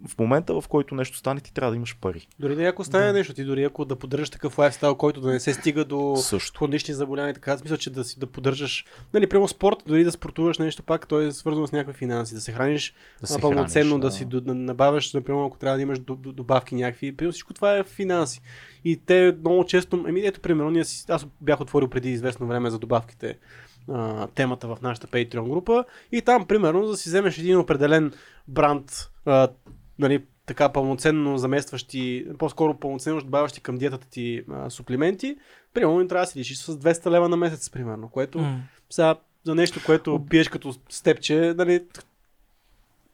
В 0.09 0.19
момента 0.19 0.61
в 0.61 0.69
който 0.69 0.95
нещо 0.95 1.17
стане, 1.17 1.41
ти 1.41 1.53
трябва 1.55 1.71
да 1.71 1.77
имаш 1.77 1.97
пари. 2.01 2.29
Дори 2.39 2.55
да 2.57 2.65
ако 2.65 2.85
стане 2.85 3.07
Да. 3.07 3.13
нещо, 3.13 3.35
ти 3.35 3.45
дори 3.45 3.65
ако 3.65 3.85
да 3.85 3.97
поддържаш 3.97 4.31
такъв 4.31 4.59
лайфстайл, 4.59 4.95
който 4.95 5.21
да 5.21 5.31
не 5.31 5.41
се 5.41 5.55
стига 5.55 5.85
до 5.85 6.17
Също. 6.17 6.59
хронични 6.59 6.95
заболявания, 6.95 7.35
така, 7.35 7.53
аз 7.53 7.63
мисля, 7.63 7.77
че 7.79 7.91
да 7.91 8.05
си 8.05 8.19
да 8.19 8.27
поддържаш, 8.27 8.85
нали, 9.15 9.29
прямо 9.29 9.49
спорт, 9.49 9.77
дори 9.87 10.05
да 10.05 10.13
спортуваш 10.13 10.59
нещо 10.59 10.83
пак, 10.83 11.09
то 11.09 11.21
е 11.21 11.33
свързано 11.33 11.67
с 11.67 11.73
някакви 11.73 11.99
финанси, 11.99 12.35
да 12.35 12.41
се 12.41 12.53
храниш 12.53 12.95
Да 13.21 13.27
се 13.27 13.41
пълноценно, 13.41 13.91
храниш, 13.91 14.03
да 14.03 14.11
си 14.11 14.25
да 14.25 14.55
набавяш, 14.55 15.13
например, 15.13 15.47
ако 15.47 15.59
трябва 15.59 15.77
да 15.79 15.83
имаш 15.83 15.99
до- 15.99 16.17
до- 16.17 16.33
добавки 16.33 16.75
някакви, 16.75 17.17
примерно 17.17 17.33
всичко 17.33 17.55
това 17.55 17.77
е 17.77 17.85
финанси. 17.85 18.41
И 18.85 18.97
те 19.07 19.37
много 19.41 19.65
често, 19.65 20.05
еми 20.09 20.21
ето 20.21 20.41
примерно, 20.41 20.71
ние 20.71 20.85
си, 20.85 21.05
аз 21.09 21.27
бях 21.41 21.61
отворил 21.61 21.89
преди 21.89 22.11
известно 22.11 22.47
време 22.47 22.71
за 22.71 22.79
добавките 22.79 23.39
а, 23.93 24.27
темата 24.27 24.69
в 24.69 24.79
нашата 24.83 25.07
Patreon 25.07 25.49
група 25.49 25.85
и 26.13 26.23
там, 26.23 26.47
примерно, 26.47 26.87
да 26.87 26.97
си 26.97 27.09
вземеш 27.09 27.39
един 27.39 27.59
определен 27.59 28.13
бранд, 28.49 29.11
а, 29.25 29.49
нали, 29.99 30.25
така 30.47 30.69
пълноценно 30.69 31.39
заместващи, 31.39 32.27
по-скоро 32.39 32.75
пълноценно 32.75 33.21
добавящи 33.21 33.61
към 33.61 33.77
диетата 33.77 34.09
ти 34.11 34.43
а, 34.53 34.71
суплименти, 34.71 35.37
примерно 35.75 36.09
трябва 36.09 36.25
да 36.25 36.31
си 36.31 36.39
лишиш 36.39 36.59
с 36.59 36.77
200 36.77 37.11
лева 37.11 37.29
на 37.29 37.37
месец, 37.37 37.71
примерно, 37.71 38.09
което 38.09 38.39
М. 38.39 38.61
сега 38.91 39.15
за 39.45 39.55
нещо, 39.55 39.81
което 39.87 40.27
пиеш 40.31 40.49
като 40.49 40.75
степче, 40.89 41.55
нали, 41.57 41.85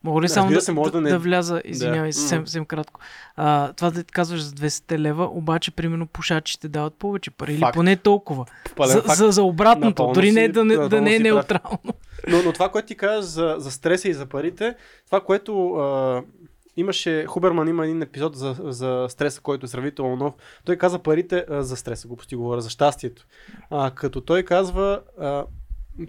Мога 0.05 0.21
ли 0.21 0.27
Да, 0.27 0.33
само 0.33 0.51
да, 0.51 0.61
се, 0.61 0.73
може 0.73 0.93
да, 0.93 0.99
да 0.99 1.03
да, 1.03 1.11
не- 1.11 1.19
вляза, 1.19 1.63
извинявай, 1.65 2.09
Да. 2.09 2.13
съвсем, 2.13 2.47
съвсем 2.47 2.65
кратко. 2.65 3.01
А, 3.37 3.73
това 3.73 3.91
да 3.91 4.03
ти 4.05 4.13
казваш 4.13 4.43
за 4.43 4.53
200 4.53 4.99
лева, 4.99 5.25
обаче, 5.25 5.71
примерно, 5.71 6.07
пушачите 6.07 6.69
дават 6.69 6.95
повече 6.95 7.31
пари. 7.31 7.53
Или 7.53 7.61
Факт. 7.61 7.75
поне 7.75 7.97
толкова. 7.97 8.47
Пълен 8.77 8.93
За, 8.93 9.03
факт. 9.03 9.17
за, 9.17 9.31
за 9.31 9.43
обратното. 9.43 9.87
Напълно 9.87 10.13
Дори 10.13 10.33
не 10.33 10.49
да, 10.49 10.65
не, 10.65 10.77
да 10.77 11.01
не 11.01 11.15
е 11.15 11.19
неутрално. 11.19 11.79
Но, 12.29 12.43
но 12.43 12.53
това, 12.53 12.69
което 12.69 12.89
ти 12.89 12.95
каза 12.95 13.29
за, 13.29 13.55
за 13.59 13.71
стреса 13.71 14.09
и 14.09 14.15
за 14.15 14.27
парите, 14.27 14.75
това, 15.07 15.21
което 15.21 15.71
а, 15.71 16.23
имаше, 16.77 17.27
Хуберман 17.27 17.69
има 17.69 17.85
един 17.85 18.03
епизод 18.03 18.37
за, 18.37 18.57
за 18.61 19.07
стреса, 19.09 19.41
който 19.41 19.67
е 19.67 19.69
сравнително 19.69 20.17
нов. 20.17 20.35
Той 20.65 20.77
каза 20.77 20.99
парите 20.99 21.45
а, 21.51 21.63
за 21.63 21.77
стреса, 21.77 22.09
глупости 22.09 22.37
говоря, 22.37 22.61
за 22.61 22.71
щастието. 22.71 23.27
А, 23.71 23.91
като 23.91 24.21
той 24.21 24.43
казва, 24.43 25.01
а, 25.21 25.45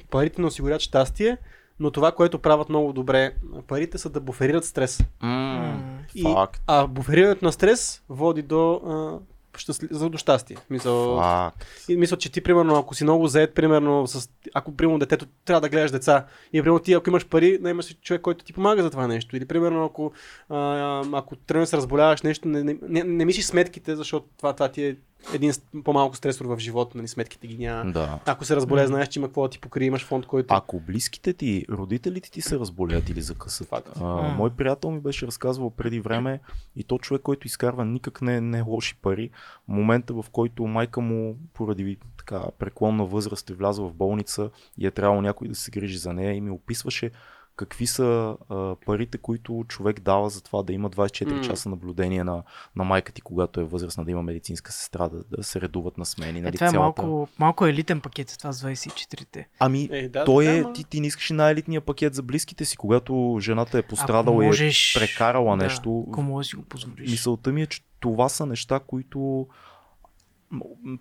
парите 0.10 0.42
не 0.42 0.48
осигурят 0.48 0.82
щастие, 0.82 1.38
но 1.80 1.92
това, 1.92 2.12
което 2.12 2.40
правят 2.40 2.70
много 2.70 2.94
добре 2.94 3.36
парите, 3.68 3.98
са 3.98 4.10
да 4.10 4.20
буферират 4.20 4.66
стрес. 4.66 5.04
М, 5.22 6.00
И, 6.16 6.24
Факт. 6.24 6.62
а 6.68 6.88
буферирането 6.88 7.46
на 7.46 7.52
стрес 7.52 8.04
води 8.10 8.42
до, 8.42 8.74
а, 8.74 9.20
щастли... 9.60 9.88
за- 9.92 10.10
до 10.10 10.18
щастие. 10.18 10.58
Мисъл, 10.70 11.18
и 11.90 11.98
мисля, 11.98 12.18
че 12.18 12.32
ти, 12.32 12.42
примерно, 12.42 12.76
ако 12.76 12.96
си 12.96 13.04
много 13.04 13.28
заед, 13.28 13.54
примерно, 13.54 14.08
с... 14.08 14.30
ако, 14.54 14.76
примерно, 14.76 15.00
детето 15.00 15.26
трябва 15.46 15.62
да 15.62 15.70
гледаш 15.70 15.92
деца, 15.92 16.26
и, 16.54 16.62
примерно, 16.62 16.80
ти, 16.80 16.94
ако 16.94 17.10
имаш 17.10 17.26
пари, 17.28 17.58
наймаш 17.62 17.86
си 17.86 17.94
човек, 17.94 18.22
който 18.22 18.46
ти 18.46 18.54
помага 18.54 18.84
за 18.84 18.90
това 18.90 19.08
нещо. 19.08 19.38
Или, 19.38 19.46
примерно, 19.46 19.86
ако, 19.86 20.12
а, 20.50 21.04
ако 21.14 21.36
да 21.48 21.66
се 21.66 21.78
разболяваш 21.78 22.22
нещо, 22.22 22.48
не, 22.48 22.64
не, 22.64 22.78
не, 22.82 23.04
не 23.04 23.26
мислиш 23.26 23.46
сметките, 23.46 23.96
защото 23.96 24.28
това, 24.38 24.54
това 24.54 24.70
ти 24.70 24.84
е 24.86 24.96
един 25.34 25.52
по-малко 25.84 26.16
стресор 26.16 26.46
в 26.46 26.60
живота, 26.60 26.98
нали, 26.98 27.08
сметките 27.08 27.48
ги 27.48 27.58
няма. 27.58 27.92
Да. 27.92 28.20
Ако 28.26 28.46
се 28.46 28.56
разболее, 28.56 28.88
знаеш, 28.88 29.08
че 29.08 29.20
има 29.20 29.28
какво 29.28 29.44
да 29.44 29.50
ти 29.50 29.60
покрие, 29.60 29.88
имаш 29.88 30.06
фонд, 30.06 30.26
който... 30.26 30.54
Ако 30.54 30.80
близките 30.80 31.34
ти, 31.34 31.66
родителите 31.70 32.32
ти 32.32 32.42
се 32.42 32.60
разболят 32.60 33.10
или 33.10 33.22
закъсат. 33.22 33.68
Факт. 33.68 33.90
А, 34.02 34.06
мой 34.38 34.50
приятел 34.50 34.92
ми 34.92 35.00
беше 35.00 35.28
разказвал 35.28 35.70
преди 35.70 36.00
време 36.00 36.40
и 36.76 36.84
то 36.84 36.98
човек, 36.98 37.22
който 37.22 37.48
изкарва 37.48 37.86
никак 37.86 38.22
не, 38.22 38.42
не 38.42 38.62
лоши 38.62 38.96
пари. 39.02 39.30
Момента 39.68 40.14
в 40.14 40.26
който 40.32 40.68
майка 40.68 41.02
му 41.02 41.38
поради 41.54 41.98
така 42.18 42.44
преклонна 42.60 43.06
възраст 43.06 43.50
е 43.50 43.54
влязла 43.54 43.90
в 43.90 43.94
болница 43.94 44.50
и 44.78 44.88
е 44.88 44.92
трябвало 44.92 45.22
някой 45.22 45.48
да 45.48 45.56
се 45.56 45.72
грижи 45.72 45.98
за 45.98 46.14
нея 46.14 46.34
и 46.34 46.42
ми 46.42 46.52
описваше 46.52 47.12
какви 47.56 47.88
са 47.88 48.38
а, 48.50 48.76
парите, 48.86 49.18
които 49.18 49.66
човек 49.68 50.00
дава 50.00 50.30
за 50.30 50.44
това 50.44 50.64
да 50.64 50.74
има 50.74 50.90
24 50.90 51.32
М. 51.32 51.42
часа 51.42 51.70
наблюдение 51.70 52.24
на, 52.24 52.44
на 52.76 52.84
майка 52.84 53.12
ти, 53.12 53.22
когато 53.22 53.60
е 53.60 53.64
възрастна, 53.64 54.06
да 54.06 54.12
има 54.12 54.24
медицинска 54.24 54.72
сестра, 54.72 55.10
да, 55.10 55.24
да 55.38 55.44
се 55.44 55.62
редуват 55.62 55.98
на 55.98 56.06
смени. 56.06 56.40
Е, 56.40 56.42
Нали, 56.42 56.56
това 56.56 56.68
е 56.68 56.72
цялата... 56.72 57.02
малко, 57.02 57.28
малко 57.40 57.66
елитен 57.66 58.02
пакет, 58.02 58.36
това 58.40 58.52
с 58.52 58.64
24-те. 58.64 59.48
Ами, 59.60 59.90
Е, 59.92 60.10
да, 60.10 60.26
той 60.26 60.46
така, 60.46 60.58
е, 60.58 60.62
ма. 60.62 60.74
ти, 60.74 60.84
ти 60.84 61.00
не 61.00 61.08
искаш 61.08 61.30
и 61.30 61.34
най-елитния 61.34 61.82
пакет 61.82 62.16
за 62.16 62.22
близките 62.24 62.66
си, 62.66 62.78
когато 62.78 63.38
жената 63.42 63.78
е 63.78 63.82
пострадала 63.82 64.46
и 64.46 64.48
е 64.48 64.72
прекарала 64.96 65.58
да, 65.58 65.64
нещо. 65.64 66.06
Ако 66.10 66.22
можеш 66.22 66.48
да 66.48 66.50
си 66.50 66.56
го 66.56 66.64
позволиш. 66.64 67.12
Мисълта 67.12 67.52
ми 67.52 67.62
е, 67.62 67.66
че 67.66 67.82
това 68.00 68.30
са 68.30 68.46
неща, 68.46 68.80
които 68.80 69.48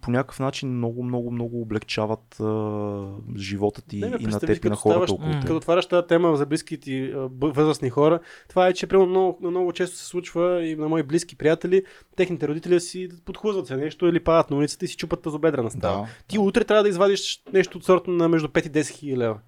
по 0.00 0.10
някакъв 0.10 0.40
начин 0.40 0.76
много, 0.76 1.02
много, 1.02 1.30
много 1.30 1.60
облегчават 1.60 2.40
а, 2.40 3.04
живота 3.36 3.82
ти 3.82 4.00
бе, 4.00 4.06
и 4.18 4.26
на 4.26 4.40
теб 4.40 4.64
и 4.64 4.68
на 4.68 4.76
хората 4.76 4.98
ставаш- 4.98 5.10
около 5.12 5.32
теб. 5.32 5.40
Като 5.42 5.56
отваряш 5.56 5.86
тази 5.86 6.06
тема 6.06 6.36
за 6.36 6.46
близките 6.46 6.80
ти 6.80 7.04
а, 7.06 7.28
възрастни 7.32 7.90
хора, 7.90 8.20
това 8.48 8.68
е, 8.68 8.72
че 8.72 8.86
примерно 8.86 9.10
много, 9.10 9.38
много 9.42 9.72
често 9.72 9.96
се 9.96 10.06
случва 10.06 10.66
и 10.66 10.76
на 10.76 10.88
мои 10.88 11.02
близки 11.02 11.36
приятели, 11.36 11.82
техните 12.16 12.48
родители 12.48 12.80
си 12.80 13.08
подхлъзват 13.24 13.66
се 13.66 13.76
нещо 13.76 14.06
или 14.06 14.20
падат 14.20 14.50
на 14.50 14.56
улицата 14.56 14.84
и 14.84 14.88
си 14.88 14.96
чупат 14.96 15.22
тазобедрена 15.22 15.70
става. 15.70 15.98
Да. 15.98 16.08
Ти 16.28 16.38
утре 16.38 16.64
трябва 16.64 16.82
да 16.82 16.88
извадиш 16.88 17.42
нещо 17.52 17.78
от 17.78 17.84
сорта 17.84 18.10
на 18.10 18.28
между 18.28 18.48
5 18.48 18.66
и 18.66 18.70
10 18.72 18.88
хиляди 18.88 19.18
лева. 19.18 19.38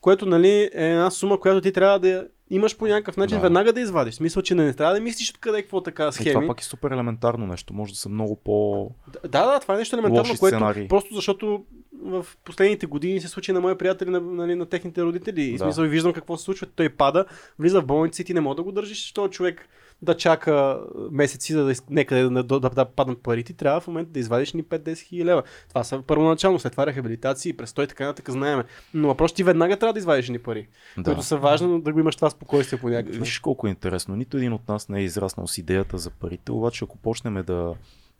Което 0.00 0.26
нали, 0.26 0.70
е 0.74 0.90
една 0.90 1.10
сума, 1.10 1.40
която 1.40 1.60
ти 1.60 1.72
трябва 1.72 1.98
да 1.98 2.28
имаш 2.50 2.76
по 2.76 2.86
някакъв 2.86 3.16
начин 3.16 3.36
Да. 3.36 3.42
веднага 3.42 3.72
да 3.72 3.80
извадиш. 3.80 4.14
В 4.14 4.16
смисъл, 4.16 4.42
че 4.42 4.54
не, 4.54 4.64
не 4.64 4.74
трябва 4.74 4.94
да 4.94 5.00
мислиш 5.00 5.30
откъде 5.30 5.62
какво 5.62 5.80
така 5.80 6.10
И 6.20 6.24
това 6.24 6.46
пак 6.46 6.60
е 6.60 6.64
супер 6.64 6.90
елементарно 6.90 7.46
нещо. 7.46 7.74
Може 7.74 7.92
да 7.92 7.98
са 7.98 8.08
много 8.08 8.36
по... 8.36 8.90
Да, 9.22 9.46
да, 9.46 9.60
това 9.60 9.74
е 9.74 9.78
нещо 9.78 9.96
елементарно, 9.96 10.34
което 10.38 10.56
сценарии. 10.56 10.88
просто 10.88 11.14
защото 11.14 11.64
в 12.02 12.26
последните 12.44 12.86
години 12.86 13.20
се 13.20 13.28
случи 13.28 13.52
на 13.52 13.60
мои 13.60 13.74
приятели, 13.74 14.10
на, 14.10 14.20
нали, 14.20 14.54
на 14.54 14.66
техните 14.66 15.02
родители. 15.02 15.42
И 15.42 15.52
Да. 15.52 15.58
смисъл 15.58 15.84
виждам 15.84 16.12
какво 16.12 16.36
се 16.36 16.44
случва. 16.44 16.66
Той 16.66 16.88
пада, 16.88 17.24
влиза 17.58 17.80
в 17.80 17.86
болница 17.86 18.22
и 18.22 18.24
ти 18.24 18.34
не 18.34 18.40
мога 18.40 18.54
да 18.54 18.62
го 18.62 18.72
държиш, 18.72 19.12
този 19.12 19.30
човек 19.30 19.68
да 20.02 20.16
чака 20.16 20.80
месеци, 21.10 21.52
за 21.52 21.64
да 21.64 21.74
некъде 21.90 22.22
да, 22.22 22.42
да, 22.42 22.60
да, 22.60 22.70
да 22.70 22.84
паднат 22.84 23.22
парите, 23.22 23.52
трябва 23.52 23.80
в 23.80 23.86
момента 23.86 24.10
да 24.10 24.18
извадиш 24.18 24.52
ни 24.52 24.64
5-10 24.64 24.98
хиляди 24.98 25.24
лева. 25.24 25.42
Това 25.68 25.84
са 25.84 26.02
първоначално, 26.06 26.58
след 26.58 26.72
това 26.72 26.86
рехабилитации, 26.86 27.56
престой, 27.56 27.86
така 27.86 28.06
нататък 28.06 28.30
знаеме. 28.30 28.64
Но 28.94 29.08
въпрос 29.08 29.32
ти 29.32 29.44
веднага 29.44 29.76
трябва 29.76 29.92
да 29.92 29.98
извадиш 29.98 30.28
ни 30.28 30.38
пари, 30.38 30.68
Да. 30.96 31.04
които 31.04 31.22
са 31.22 31.36
важно 31.36 31.80
да 31.80 31.92
го 31.92 32.00
имаш 32.00 32.16
това 32.16 32.30
спокойствие 32.30 32.78
по 32.78 32.88
някакъв. 32.88 33.20
Виж 33.20 33.38
колко 33.38 33.66
е 33.66 33.70
интересно. 33.70 34.16
Нито 34.16 34.36
един 34.36 34.52
от 34.52 34.68
нас 34.68 34.88
не 34.88 35.00
е 35.00 35.04
израснал 35.04 35.46
с 35.46 35.58
идеята 35.58 35.98
за 35.98 36.10
парите, 36.10 36.52
обаче 36.52 36.84
ако 36.84 36.98
почнем 36.98 37.44
да 37.46 37.74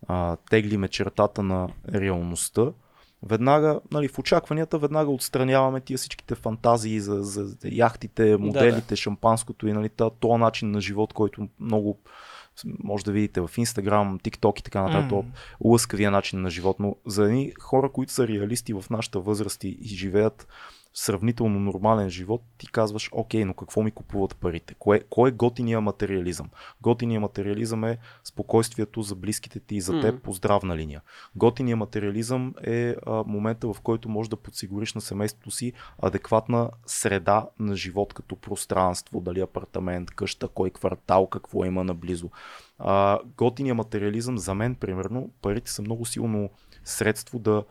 а, 0.08 0.36
теглиме 0.50 0.88
чертата 0.88 1.42
на 1.42 1.68
реалността, 1.94 2.72
веднага, 3.22 3.80
нали, 3.92 4.08
в 4.08 4.18
очакванията 4.18 4.78
веднага 4.78 5.10
отстраняваме 5.10 5.80
тия 5.80 5.98
всичките 5.98 6.34
фантазии 6.34 7.00
за, 7.00 7.22
за 7.22 7.56
яхтите, 7.64 8.36
моделите, 8.36 8.96
шампанското 8.96 9.68
и 9.68 9.72
нали, 9.72 9.90
този 10.20 10.40
начин 10.40 10.70
на 10.70 10.80
живот, 10.80 11.12
който 11.12 11.48
много 11.60 11.98
може 12.84 13.04
да 13.04 13.12
видите 13.12 13.40
в 13.40 13.50
Инстаграм, 13.56 14.18
TikTok 14.18 14.60
и 14.60 14.62
така 14.62 14.82
нататък, 14.82 15.10
mm. 15.10 15.24
лъскавия 15.64 16.10
начин 16.10 16.42
на 16.42 16.50
живот. 16.50 16.76
Но 16.80 16.96
за 17.06 17.24
едни 17.24 17.52
хора, 17.60 17.92
които 17.92 18.12
са 18.12 18.28
реалисти 18.28 18.72
в 18.72 18.84
нашата 18.90 19.20
възраст 19.20 19.64
и 19.64 19.78
живеят 19.84 20.48
сравнително 20.98 21.60
нормален 21.60 22.10
живот, 22.10 22.42
ти 22.58 22.66
казваш, 22.66 23.10
окей, 23.12 23.44
но 23.44 23.54
какво 23.54 23.82
ми 23.82 23.90
купуват 23.90 24.36
парите? 24.36 24.74
Кое, 24.78 25.00
кой 25.10 25.28
е 25.28 25.32
готиния 25.32 25.80
материализъм? 25.80 26.50
Готиния 26.80 27.20
материализъм 27.20 27.84
е 27.84 27.98
спокойствието 28.24 29.02
за 29.02 29.14
близките 29.14 29.60
ти 29.60 29.76
и 29.76 29.80
за 29.80 30.00
теб 30.00 30.14
Мгм. 30.14 30.22
по 30.22 30.32
здравна 30.32 30.76
линия. 30.76 31.02
Готиния 31.36 31.76
материализъм 31.76 32.54
е 32.62 32.94
а, 33.06 33.24
момента, 33.26 33.72
в 33.72 33.80
който 33.80 34.08
можеш 34.08 34.28
да 34.28 34.36
подсигуриш 34.36 34.94
на 34.94 35.00
семейството 35.00 35.50
си 35.50 35.72
адекватна 36.02 36.70
среда 36.86 37.46
на 37.58 37.76
живот 37.76 38.14
като 38.14 38.36
пространство, 38.36 39.20
дали 39.20 39.40
апартамент, 39.40 40.10
къща, 40.10 40.48
кой 40.48 40.70
квартал, 40.70 41.26
какво 41.26 41.64
има 41.64 41.84
наблизо. 41.84 42.30
А, 42.78 43.18
готиния 43.36 43.74
материализъм 43.74 44.38
за 44.38 44.54
мен, 44.54 44.74
примерно, 44.74 45.30
парите 45.42 45.70
са 45.70 45.82
много 45.82 46.04
силно 46.04 46.50
средство 46.84 47.38
да 47.38 47.64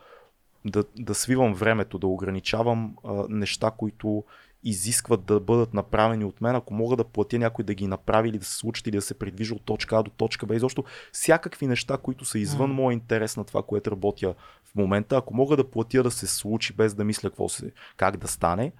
да, 0.67 0.83
да 0.99 1.15
свивам 1.15 1.53
времето, 1.53 1.97
да 1.97 2.07
ограничавам 2.07 2.95
а, 3.03 3.25
неща, 3.29 3.71
които 3.71 4.23
изискват 4.63 5.25
да 5.25 5.39
бъдат 5.39 5.73
направени 5.73 6.25
от 6.25 6.41
мен, 6.41 6.55
ако 6.55 6.73
мога 6.73 6.95
да 6.95 7.03
платя 7.03 7.39
някой 7.39 7.65
да 7.65 7.73
ги 7.73 7.87
направи 7.87 8.29
или 8.29 8.37
да 8.37 8.45
се 8.45 8.57
случат 8.57 8.87
или 8.87 8.95
да 8.95 9.01
се 9.01 9.19
придвижа 9.19 9.55
от 9.55 9.65
точка 9.65 9.97
А 9.97 10.03
до 10.03 10.11
точка 10.11 10.45
Б. 10.45 10.55
Изобщо 10.55 10.83
всякакви 11.11 11.67
неща, 11.67 11.97
които 11.97 12.25
са 12.25 12.39
извън 12.39 12.71
моя 12.71 12.93
интерес 12.93 13.37
на 13.37 13.43
това, 13.43 13.63
което 13.63 13.91
работя 13.91 14.35
в 14.65 14.75
момента, 14.75 15.17
ако 15.17 15.33
мога 15.33 15.57
да 15.57 15.69
платя 15.69 16.03
да 16.03 16.11
се 16.11 16.27
случи 16.27 16.73
без 16.73 16.93
да 16.93 17.03
мисля 17.03 17.29
какво 17.29 17.49
се, 17.49 17.71
как 17.97 18.17
да 18.17 18.27
стане, 18.27 18.71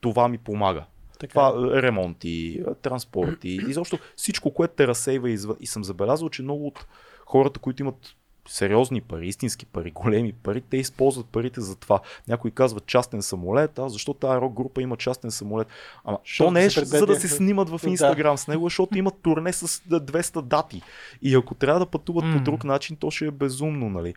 това 0.00 0.28
ми 0.28 0.38
помага. 0.38 0.84
Така. 1.18 1.30
Това 1.30 1.48
е, 1.48 1.82
ремонти, 1.82 2.62
транспорти, 2.82 3.58
изобщо 3.68 3.98
всичко, 4.16 4.54
което 4.54 4.74
те 4.74 4.86
разсейва. 4.86 5.30
И 5.60 5.66
съм 5.66 5.84
забелязал, 5.84 6.28
че 6.28 6.42
много 6.42 6.66
от 6.66 6.86
хората, 7.26 7.60
които 7.60 7.82
имат 7.82 8.16
сериозни 8.48 9.00
пари, 9.00 9.28
истински 9.28 9.66
пари, 9.66 9.90
големи 9.94 10.32
пари, 10.32 10.60
те 10.60 10.76
използват 10.76 11.26
парите 11.26 11.60
за 11.60 11.76
това. 11.76 12.00
Някой 12.28 12.50
казва 12.50 12.80
частен 12.80 13.22
самолет, 13.22 13.78
а 13.78 13.88
защо 13.88 14.14
тази 14.14 14.40
рок 14.40 14.52
група 14.52 14.82
има 14.82 14.96
частен 14.96 15.30
самолет? 15.30 15.68
Ама 16.04 16.18
то 16.38 16.50
не 16.50 16.64
е 16.64 16.68
за 16.70 17.06
да 17.06 17.16
се 17.16 17.28
снимат 17.28 17.68
в 17.68 17.80
Да. 17.82 17.90
Инстаграм 17.90 18.38
с 18.38 18.48
него, 18.48 18.66
защото 18.66 18.98
имат 18.98 19.14
турне 19.22 19.52
с 19.52 19.68
200 19.68 20.42
дати. 20.42 20.82
И 21.22 21.34
ако 21.34 21.54
трябва 21.54 21.80
да 21.80 21.86
пътуват 21.86 22.24
М. 22.24 22.32
по 22.32 22.40
друг 22.40 22.64
начин, 22.64 22.96
то 22.96 23.10
ще 23.10 23.26
е 23.26 23.30
безумно, 23.30 23.90
нали? 23.90 24.14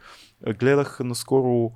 Гледах 0.60 1.00
наскоро 1.00 1.72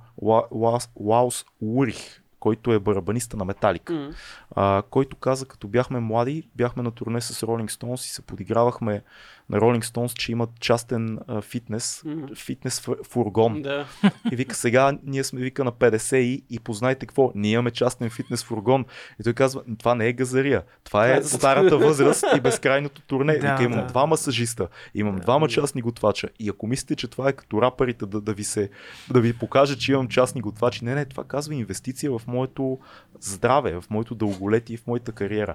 Лаус 1.00 1.44
Урих, 1.60 2.22
който 2.40 2.72
е 2.72 2.78
барабаниста 2.78 3.36
на 3.36 3.44
Металик 3.44 3.90
М. 3.90 4.12
а, 4.56 4.82
който 4.90 5.16
каза, 5.16 5.46
като 5.46 5.68
бяхме 5.68 6.00
млади, 6.00 6.48
бяхме 6.56 6.82
на 6.82 6.90
турне 6.90 7.20
с 7.20 7.46
Rolling 7.46 7.70
Stones 7.70 8.06
и 8.06 8.08
се 8.08 8.22
подигравахме 8.22 9.02
на 9.50 9.58
Rolling 9.58 9.84
Stones, 9.84 10.14
че 10.14 10.32
имат 10.32 10.50
частен 10.60 11.18
а, 11.26 11.40
фитнес, 11.40 12.04
фитнес 12.36 12.88
фургон. 13.08 13.62
Да. 13.62 13.86
И 14.32 14.36
вика, 14.36 14.54
сега 14.54 14.98
ние 15.04 15.24
сме 15.24 15.40
вика 15.40 15.64
на 15.64 15.72
50 15.72 16.16
и, 16.16 16.44
и 16.50 16.60
познайте 16.60 17.06
какво, 17.06 17.32
ние 17.34 17.52
имаме 17.52 17.70
частен 17.70 18.10
фитнес 18.10 18.44
фургон. 18.44 18.84
И 19.20 19.24
той 19.24 19.32
казва, 19.32 19.62
това 19.78 19.94
не 19.94 20.08
е 20.08 20.12
газария, 20.12 20.62
това 20.84 21.08
е 21.08 21.10
е 21.16 21.22
старата 21.22 21.78
възраст 21.78 22.24
и 22.36 22.40
безкрайното 22.40 23.02
турне. 23.02 23.38
Да, 23.38 23.52
вика, 23.52 23.62
имам 23.62 23.80
да. 23.80 23.86
два 23.86 24.06
масажиста, 24.06 24.68
имам 24.94 25.16
двама 25.16 25.48
частни 25.48 25.82
готвача. 25.82 26.28
И 26.38 26.48
ако 26.48 26.66
мислите, 26.66 26.96
че 26.96 27.08
това 27.08 27.28
е 27.28 27.32
като 27.32 27.62
рапърите 27.62 28.06
да, 28.06 28.20
да 28.20 28.32
ви 28.32 28.44
се, 28.44 28.70
да 29.10 29.20
ви 29.20 29.32
покаже, 29.32 29.78
че 29.78 29.92
имам 29.92 30.08
частни 30.08 30.40
готвачи, 30.40 30.84
не, 30.84 30.94
не, 30.94 31.04
това 31.04 31.24
казва 31.24 31.54
инвестиция 31.54 32.18
в 32.18 32.22
моето 32.26 32.78
здраве, 33.20 33.80
в 33.80 33.90
моето 33.90 34.14
дълго, 34.14 34.39
враголети 34.40 34.76
в 34.76 34.86
моята 34.86 35.12
кариера. 35.12 35.54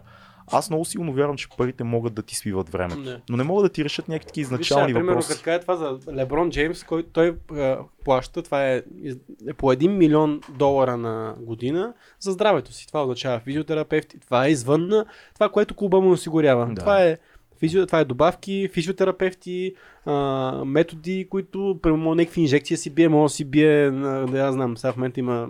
Аз 0.52 0.70
много 0.70 0.86
силно 0.86 1.14
вярвам, 1.14 1.38
че 1.38 1.48
парите 1.58 1.84
могат 1.84 2.14
да 2.14 2.22
ти 2.22 2.36
свиват 2.36 2.70
времето. 2.70 3.00
Не. 3.00 3.22
Но 3.30 3.38
не 3.38 3.44
могат 3.44 3.66
да 3.66 3.70
ти 3.70 3.84
решат 3.84 4.08
някакви 4.08 4.42
Виж, 4.42 4.46
изначални 4.46 4.94
примерно, 4.94 5.08
въпроси. 5.08 5.30
като 5.30 5.44
кажа 5.44 5.60
това 5.60 5.76
за 5.76 6.00
Леброн 6.14 6.50
Джеймс, 6.50 6.84
който 6.84 7.10
той 7.10 7.38
а, 7.52 7.78
плаща, 8.04 8.44
това 8.44 8.68
е, 8.68 8.84
е 9.48 9.54
по 9.54 9.74
1 9.74 9.88
милион 9.88 10.42
долара 10.50 10.98
на 10.98 11.36
година 11.40 11.94
за 12.20 12.32
здравето 12.32 12.74
си. 12.74 12.88
Това 12.88 13.04
означава 13.04 13.40
физиотерапевти, 13.40 14.20
това 14.20 14.46
е 14.46 14.52
извън 14.52 14.88
на 14.88 15.06
това, 15.34 15.50
което 15.50 15.76
клуба 15.76 16.02
му 16.02 16.12
осигурява. 16.12 16.66
Да. 16.66 16.82
Това 16.82 17.04
е 17.04 17.18
Физио, 17.60 17.86
това 17.86 18.00
е 18.00 18.06
добавки, 18.06 18.70
физиотерапевти, 18.74 19.74
а, 20.06 20.66
методи, 20.66 21.28
които, 21.30 21.80
примерно, 21.82 22.16
някакви 22.16 22.42
инжекции 22.42 22.78
си 22.78 22.90
бие, 22.90 23.10
може 23.10 23.32
да 23.32 23.36
си 23.36 23.46
бие, 23.46 23.92
да 23.92 24.40
я 24.40 24.52
знам, 24.52 24.78
сега 24.78 24.94
в 24.94 24.98
момента 24.98 25.20
има 25.20 25.48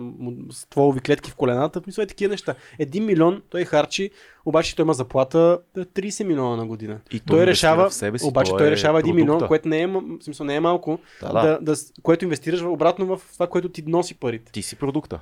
стволови 0.52 1.00
клетки 1.00 1.30
в 1.30 1.34
колената, 1.34 1.82
мисля, 1.86 2.02
е 2.02 2.06
такива 2.06 2.30
неща. 2.30 2.54
Един 2.78 3.04
милион 3.04 3.42
той 3.50 3.64
харчи, 3.64 4.10
обаче 4.44 4.76
той 4.76 4.82
има 4.82 4.94
заплата 4.94 5.58
е, 5.76 5.80
30 5.80 6.24
милиона 6.24 6.56
на 6.56 6.66
година. 6.66 7.00
И 7.12 7.20
той 7.20 7.36
той 7.38 7.46
решава, 7.46 7.90
в 7.90 7.94
себе 7.94 8.18
си, 8.18 8.26
обаче 8.26 8.52
той 8.58 8.68
е 8.68 8.70
решава 8.70 9.02
1 9.02 9.12
милион, 9.12 9.46
което 9.46 9.68
не 9.68 9.82
е, 9.82 9.88
смисъл, 10.20 10.46
не 10.46 10.54
е 10.54 10.60
малко, 10.60 10.98
Да, 11.20 11.32
да, 11.32 11.42
да. 11.42 11.58
да, 11.60 11.74
което 12.02 12.24
инвестираш 12.24 12.62
обратно 12.62 13.06
в 13.06 13.20
това, 13.32 13.46
което 13.46 13.68
ти 13.68 13.82
носи 13.86 14.14
парите. 14.14 14.52
Ти 14.52 14.62
си 14.62 14.76
продукта. 14.76 15.20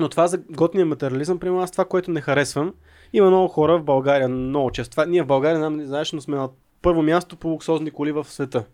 Но 0.00 0.08
това 0.08 0.26
за 0.26 0.38
готния 0.38 0.86
материализъм, 0.86 1.38
примерно 1.38 1.62
аз 1.62 1.70
това, 1.70 1.84
което 1.84 2.10
не 2.10 2.20
харесвам, 2.20 2.74
има 3.12 3.30
много 3.30 3.48
хора 3.48 3.78
в 3.78 3.84
България, 3.84 4.28
много 4.28 4.70
често. 4.70 4.90
Това, 4.90 5.06
ние 5.06 5.22
в 5.22 5.26
България, 5.26 5.70
не 5.70 5.86
знаеш, 5.86 6.12
но 6.12 6.20
сме 6.20 6.36
на 6.36 6.48
първо 6.82 7.02
място 7.02 7.36
по 7.36 7.48
луксозни 7.48 7.90
коли 7.90 8.12
в 8.12 8.24
света. 8.24 8.64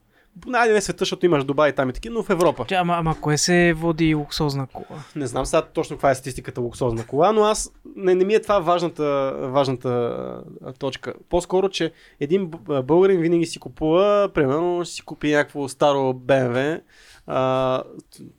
Найде 0.46 0.74
не 0.74 0.80
света, 0.80 0.98
защото 0.98 1.26
имаш 1.26 1.44
Дубай 1.44 1.70
и 1.70 1.72
там 1.72 1.90
и 1.90 1.92
таки, 1.92 2.08
но 2.08 2.22
в 2.22 2.30
Европа. 2.30 2.64
Ча, 2.68 2.74
ама, 2.74 2.94
ама 2.94 3.20
кое 3.20 3.38
се 3.38 3.72
води 3.76 4.14
луксозна 4.14 4.66
кола? 4.66 5.00
Не 5.16 5.26
знам 5.26 5.46
сега 5.46 5.62
точно 5.62 5.96
каква 5.96 6.10
е 6.10 6.14
статистиката 6.14 6.60
луксозна 6.60 7.06
кола, 7.06 7.32
но 7.32 7.42
аз 7.42 7.72
не, 7.96 8.14
не 8.14 8.24
ми 8.24 8.34
е 8.34 8.42
това 8.42 8.58
важната, 8.58 9.34
важната 9.40 10.42
точка. 10.78 11.14
По-скоро, 11.28 11.68
че 11.68 11.92
един 12.20 12.50
българин 12.84 13.20
винаги 13.20 13.46
си 13.46 13.58
купува, 13.58 14.30
примерно, 14.34 14.84
си 14.84 15.02
купи 15.02 15.32
някакво 15.32 15.68
старо 15.68 15.98
BMW. 15.98 16.80
А, 17.26 17.82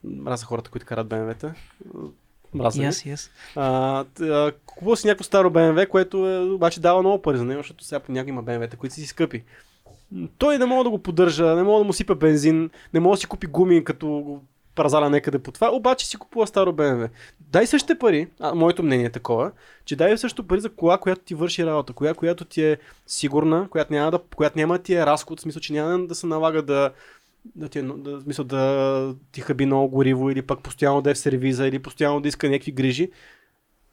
мразя 0.04 0.46
хората, 0.46 0.72
които 0.72 0.86
карат 0.86 1.08
BMW-та. 1.08 1.54
Мразя. 2.58 2.78
А, 3.56 4.04
т- 4.04 4.24
а, 4.24 4.52
купува 4.66 4.98
си 4.98 5.08
някакво 5.08 5.24
старо 5.24 5.50
BMW, 5.50 5.88
което 5.88 6.30
е, 6.30 6.40
обаче 6.40 6.80
дава 6.80 7.00
много 7.00 7.22
пари 7.22 7.38
за 7.38 7.46
него, 7.46 7.60
защото 7.60 7.84
сега 7.84 8.00
понякога 8.00 8.30
има 8.30 8.44
BMW-та, 8.44 8.78
които 8.78 8.96
си 8.96 9.06
скъпи. 9.06 9.44
Той 10.38 10.58
не 10.58 10.66
мога 10.66 10.84
да 10.84 10.90
го 10.90 11.00
поддържа, 11.00 11.56
не 11.56 11.64
мога 11.64 11.80
да 11.80 11.84
му 11.84 11.94
сипа 11.94 12.16
бензин, 12.16 12.70
не 12.94 13.00
мога 13.00 13.14
да 13.16 13.20
си 13.20 13.28
купи 13.28 13.48
гуми, 13.48 13.84
като 13.84 14.08
го 14.08 14.44
празаля 14.76 15.10
някъде 15.10 15.40
по 15.40 15.52
това, 15.52 15.72
обаче 15.74 16.08
си 16.08 16.18
купува 16.18 16.48
старо 16.48 16.74
BMW. 16.74 17.10
Дай 17.40 17.68
същите 17.68 18.00
пари, 18.00 18.28
а, 18.40 18.56
моето 18.56 18.84
мнение 18.84 19.06
е 19.06 19.10
такова, 19.12 19.52
че 19.86 19.96
дай 19.96 20.18
също 20.18 20.48
пари 20.48 20.62
за 20.62 20.70
кола, 20.70 20.98
която 20.98 21.22
ти 21.22 21.36
върши 21.36 21.66
работа, 21.66 21.94
коя, 21.94 22.14
която 22.14 22.46
ти 22.46 22.64
е 22.64 22.78
сигурна, 23.08 23.68
която 23.70 23.94
няма 23.94 24.12
да, 24.12 24.20
която 24.36 24.58
няма 24.58 24.80
ти 24.80 24.94
е 24.94 25.06
разход, 25.06 25.40
в 25.40 25.42
смисъл, 25.42 25.60
че 25.60 25.74
няма 25.74 26.08
да 26.08 26.16
се 26.16 26.28
налага 26.28 26.62
да, 26.62 26.92
да 27.56 27.70
ти, 27.70 27.80
е, 27.80 27.82
да, 27.82 28.22
смисъл, 28.22 28.46
да 28.46 29.16
ти 29.32 29.42
хаби 29.42 29.66
много 29.66 29.90
гориво 29.90 30.30
или 30.30 30.42
пък 30.42 30.60
постоянно 30.60 31.02
да 31.02 31.12
е 31.12 31.14
в 31.14 31.18
сервиза 31.18 31.68
или 31.68 31.80
постоянно 31.80 32.22
да 32.22 32.28
иска 32.28 32.50
някакви 32.50 32.72
грижи. 32.72 33.12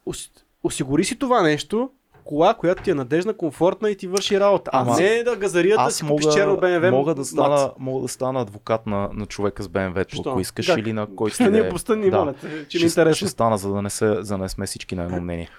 Ос, 0.05 0.29
осигури 0.63 1.03
си 1.03 1.19
това 1.19 1.41
нещо, 1.41 1.89
кола, 2.23 2.53
която 2.53 2.83
ти 2.83 2.91
е 2.91 2.93
надежна, 2.93 3.33
комфортна 3.33 3.89
и 3.89 3.97
ти 3.97 4.07
върши 4.07 4.39
работа. 4.39 4.71
А 4.73 4.81
Ама- 4.81 4.97
не 4.99 5.23
да 5.23 5.35
газарията 5.35 5.81
да 5.81 5.87
Аз 5.87 5.95
си 5.95 6.05
мога, 6.05 6.33
черно 6.33 6.57
BMW. 6.57 6.89
мога, 6.91 7.15
да 7.15 7.25
стана, 7.25 7.71
мога 7.79 8.01
да 8.01 8.07
стана 8.07 8.41
адвокат 8.41 8.85
на, 8.87 9.09
на 9.13 9.25
човека 9.25 9.63
с 9.63 9.69
Що? 10.09 10.29
ако 10.29 10.39
искаш, 10.39 10.65
Как? 10.65 10.77
или 10.79 10.93
на 10.93 11.15
който 11.15 11.35
Не 11.43 11.49
да 11.49 11.61
ни 11.61 11.67
е. 11.67 11.69
постъни, 11.69 12.09
Да. 12.09 12.19
моля 12.19 12.33
че 12.41 12.47
ми 12.47 12.53
е 12.55 12.67
ще, 12.67 12.85
интересно. 12.85 13.27
стана, 13.27 13.57
за 13.57 13.69
да 13.73 13.81
не, 13.81 13.89
се, 13.89 14.07
за 14.07 14.23
да 14.23 14.37
не 14.37 14.49
сме 14.49 14.65
всички 14.65 14.95
на 14.95 15.03
едно 15.03 15.21
мнение. 15.21 15.49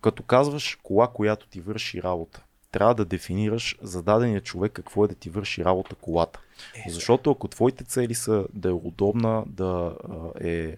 Като 0.00 0.22
казваш 0.22 0.78
кола, 0.82 1.06
която 1.06 1.48
ти 1.48 1.60
върши 1.60 2.02
работа, 2.02 2.42
трябва 2.72 2.94
да 2.94 3.04
дефинираш 3.04 3.76
за 3.82 4.02
дадения 4.02 4.40
човек 4.40 4.72
какво 4.72 5.04
е 5.04 5.08
да 5.08 5.14
ти 5.14 5.30
върши 5.30 5.64
работа 5.64 5.94
колата. 5.94 6.40
Защото 6.88 7.30
ако 7.30 7.48
твоите 7.48 7.84
цели 7.84 8.14
са 8.14 8.46
да 8.52 8.68
е 8.68 8.72
удобна, 8.72 9.44
да 9.46 9.96
е 10.40 10.76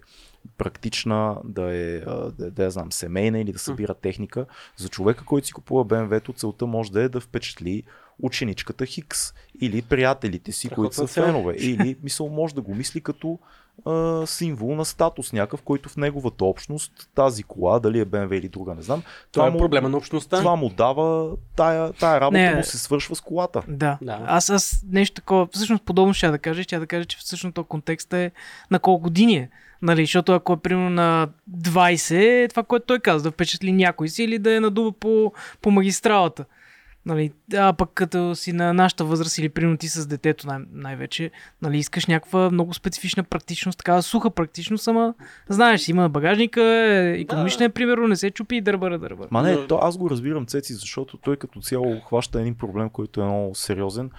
практична, 0.57 1.37
да 1.43 1.75
е, 1.75 1.99
да, 1.99 2.51
да 2.51 2.63
я 2.63 2.71
знам, 2.71 2.91
семейна 2.91 3.39
или 3.39 3.53
да 3.53 3.59
събира 3.59 3.93
техника, 3.93 4.45
за 4.77 4.89
човека, 4.89 5.25
който 5.25 5.47
си 5.47 5.53
купува 5.53 5.85
BMW-то, 5.85 6.33
целта 6.33 6.65
може 6.65 6.91
да 6.91 7.01
е 7.01 7.09
да 7.09 7.19
впечатли 7.19 7.83
ученичката 8.19 8.85
Хикс 8.85 9.33
или 9.61 9.81
приятелите 9.81 10.51
си, 10.51 10.69
които 10.69 10.95
са 10.95 11.07
фенове. 11.07 11.55
Или 11.59 11.97
мисъл 12.03 12.29
може 12.29 12.55
да 12.55 12.61
го 12.61 12.75
мисли 12.75 13.01
като 13.01 13.39
а, 13.85 14.23
символ 14.27 14.75
на 14.75 14.85
статус 14.85 15.33
някакъв, 15.33 15.61
който 15.61 15.89
в 15.89 15.97
неговата 15.97 16.45
общност, 16.45 17.09
тази 17.15 17.43
кола, 17.43 17.79
дали 17.79 17.99
е 17.99 18.05
BMW 18.05 18.33
или 18.33 18.49
друга, 18.49 18.75
не 18.75 18.81
знам, 18.81 19.03
Това 19.31 19.47
е 19.47 19.49
му, 19.49 19.57
проблема 19.57 19.89
на 19.89 19.97
общността. 19.97 20.37
това 20.37 20.55
му 20.55 20.69
дава, 20.69 21.31
тая, 21.55 21.93
тая 21.93 22.21
работа 22.21 22.37
Не. 22.37 22.55
му 22.55 22.63
се 22.63 22.77
свършва 22.77 23.15
с 23.15 23.21
колата. 23.21 23.61
Да. 23.67 23.97
Да. 24.01 24.19
Аз, 24.25 24.49
аз 24.49 24.85
нещо 24.91 25.15
такова, 25.15 25.47
всъщност 25.51 25.83
подобно 25.83 26.13
ще 26.13 26.25
я 26.25 26.31
да 26.31 26.37
кажа, 26.39 26.63
ще 26.63 26.75
я 26.75 26.79
да 26.79 26.87
кажа, 26.87 27.05
че 27.05 27.17
всъщност 27.17 27.55
то 27.55 27.63
контекст 27.63 28.13
е 28.13 28.31
на 28.71 28.79
колко 28.79 29.03
години 29.03 29.35
е. 29.35 29.49
Нали, 29.81 30.01
защото 30.03 30.33
ако 30.33 30.53
е 30.53 30.57
примерно 30.57 30.89
на 30.89 31.27
20, 31.57 32.43
е 32.43 32.47
това, 32.47 32.63
което 32.63 32.85
той 32.85 32.99
каза, 32.99 33.23
да 33.23 33.31
впечатли 33.31 33.71
някой 33.71 34.09
си 34.09 34.23
или 34.23 34.39
да 34.39 34.51
я 34.51 34.61
надува 34.61 34.91
по, 34.91 35.31
по 35.61 35.71
магистралата. 35.71 36.45
Нали, 37.07 37.31
а 37.55 37.73
пък 37.73 37.89
като 37.93 38.35
си 38.35 38.53
на 38.53 38.73
нашата 38.73 39.05
възраст 39.05 39.37
или 39.37 39.49
примерно 39.49 39.77
ти 39.77 39.87
с 39.87 40.07
детето 40.07 40.47
най- 40.47 40.65
най-вече, 40.71 41.31
нали, 41.61 41.77
искаш 41.77 42.05
някаква 42.05 42.49
много 42.49 42.73
специфична 42.73 43.23
практичност, 43.23 43.77
такава 43.77 44.03
суха 44.03 44.29
практичност, 44.29 44.87
ама 44.87 45.13
знаеш, 45.49 45.87
има 45.87 46.09
багажника, 46.09 46.61
економична 47.17 47.65
е, 47.65 47.69
примерно, 47.69 48.07
не 48.07 48.15
се 48.15 48.31
чупи 48.31 48.55
и 48.55 48.61
дърбара 48.61 48.99
дърбара. 48.99 49.27
Ма 49.31 49.43
не, 49.43 49.67
то 49.67 49.79
аз 49.81 49.97
го 49.97 50.09
разбирам 50.09 50.45
Цеци, 50.45 50.73
защото 50.73 51.17
той 51.17 51.37
като 51.37 51.61
цяло 51.61 51.99
хваща 51.99 52.41
един 52.41 52.55
проблем, 52.55 52.89
който 52.89 53.21
е 53.21 53.25
много 53.25 53.55
сериозен. 53.55 54.11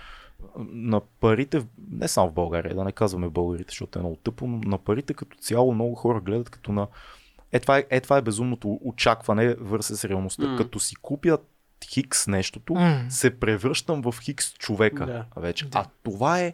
На 0.59 1.01
парите, 1.21 1.63
не 1.91 2.09
само 2.09 2.31
в 2.31 2.35
България, 2.35 2.75
да 2.75 2.85
не 2.85 2.93
казваме 2.93 3.29
българите, 3.29 3.71
защото 3.71 3.99
е 3.99 4.03
много 4.03 4.17
тъпо, 4.17 4.47
но 4.47 4.61
на 4.65 4.79
парите 4.79 5.15
като 5.15 5.37
цяло 5.37 5.75
много 5.75 5.95
хора 5.95 6.21
гледат 6.21 6.51
като 6.51 6.73
на... 6.73 6.87
Е, 7.53 7.61
това 7.61 7.79
е, 7.79 7.85
е, 7.91 8.01
това 8.01 8.17
е 8.17 8.23
безумното 8.23 8.81
очакване 8.85 9.55
върсе 9.55 9.97
с 9.97 10.05
реалността. 10.05 10.47
М. 10.47 10.57
Като 10.57 10.81
си 10.81 10.97
купят 10.97 11.47
хикс 11.85 12.27
нещото, 12.27 12.75
М. 12.75 13.07
се 13.09 13.41
превръщам 13.41 14.03
в 14.03 14.15
хикс 14.21 14.53
човека 14.53 15.07
Да. 15.07 15.27
вече. 15.37 15.65
Да. 15.67 15.79
А 15.79 15.85
това 16.03 16.41
е 16.41 16.53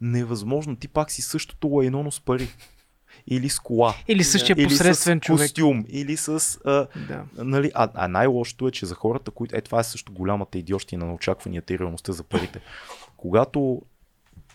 невъзможно. 0.00 0.76
Ти 0.76 0.88
пак 0.88 1.10
си 1.10 1.22
същото 1.22 1.68
лайноно 1.68 2.12
с 2.12 2.20
пари. 2.20 2.48
Или 3.26 3.48
с 3.48 3.58
кола. 3.58 3.94
Или 4.08 4.24
същия 4.24 4.54
или 4.58 4.68
посредствен 4.68 5.18
с 5.18 5.20
човек. 5.20 5.40
костюм. 5.48 5.84
Или 5.88 6.16
с 6.16 6.28
а, 6.64 6.86
Да. 7.08 7.24
Нали, 7.36 7.70
а, 7.74 7.88
а 7.94 8.08
най-лошото 8.08 8.68
е, 8.68 8.70
че 8.70 8.86
за 8.86 8.94
хората, 8.94 9.30
които... 9.30 9.56
Е, 9.56 9.60
това 9.60 9.80
е 9.80 9.84
също 9.84 10.12
голямата 10.12 10.58
идиощина 10.58 11.06
на 11.06 11.14
очакванията 11.14 11.74
и 11.74 11.78
реалността 11.78 12.12
за 12.12 12.22
парите. 12.24 12.60
Когато 13.16 13.82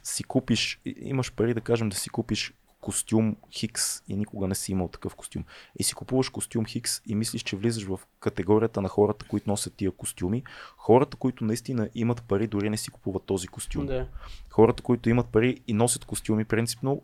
си 0.03 0.23
купиш, 0.23 0.81
имаш 1.01 1.31
пари 1.33 1.53
да 1.53 1.61
кажем 1.61 1.89
да 1.89 1.95
си 1.95 2.09
купиш 2.09 2.53
костюм 2.81 3.35
Хикс 3.51 4.03
и 4.07 4.15
никога 4.15 4.47
не 4.47 4.55
си 4.55 4.71
имал 4.71 4.87
такъв 4.87 5.15
костюм. 5.15 5.43
И 5.79 5.83
си 5.83 5.93
купуваш 5.93 6.29
костюм 6.29 6.65
Хикс 6.65 7.01
и 7.05 7.15
мислиш, 7.15 7.43
че 7.43 7.55
влизаш 7.55 7.83
в 7.83 7.99
категорията 8.19 8.81
на 8.81 8.89
хората, 8.89 9.25
които 9.27 9.49
носят 9.49 9.73
тия 9.73 9.91
костюми. 9.91 10.43
Хората, 10.77 11.17
които 11.17 11.43
наистина 11.43 11.89
имат 11.95 12.23
пари, 12.23 12.47
дори 12.47 12.69
не 12.69 12.77
си 12.77 12.91
купуват 12.91 13.23
този 13.23 13.47
костюм. 13.47 13.85
Да. 13.85 14.07
Хората, 14.49 14.83
които 14.83 15.09
имат 15.09 15.27
пари 15.27 15.61
и 15.67 15.73
носят 15.73 16.05
костюми, 16.05 16.45
принципно, 16.45 17.01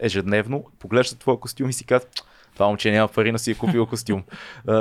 ежедневно, 0.00 0.64
поглеждат 0.78 1.18
твоя 1.18 1.40
костюм 1.40 1.68
и 1.68 1.72
си 1.72 1.84
казват, 1.84 2.22
това 2.58 2.66
момче 2.66 2.90
няма 2.90 3.08
пари, 3.08 3.32
но 3.32 3.38
си 3.38 3.50
е 3.50 3.54
купил 3.54 3.86
костюм. 3.86 4.22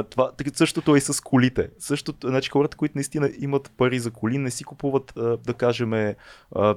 Това, 0.09 0.31
същото 0.53 0.95
е 0.95 0.97
и 0.97 1.01
с 1.01 1.23
колите. 1.23 1.69
Същото, 1.79 2.27
значи 2.27 2.49
хората, 2.49 2.77
които 2.77 2.91
наистина 2.95 3.29
имат 3.39 3.71
пари 3.77 3.99
за 3.99 4.11
коли, 4.11 4.37
не 4.37 4.51
си 4.51 4.63
купуват, 4.63 5.13
да 5.45 5.53
кажем, 5.53 5.89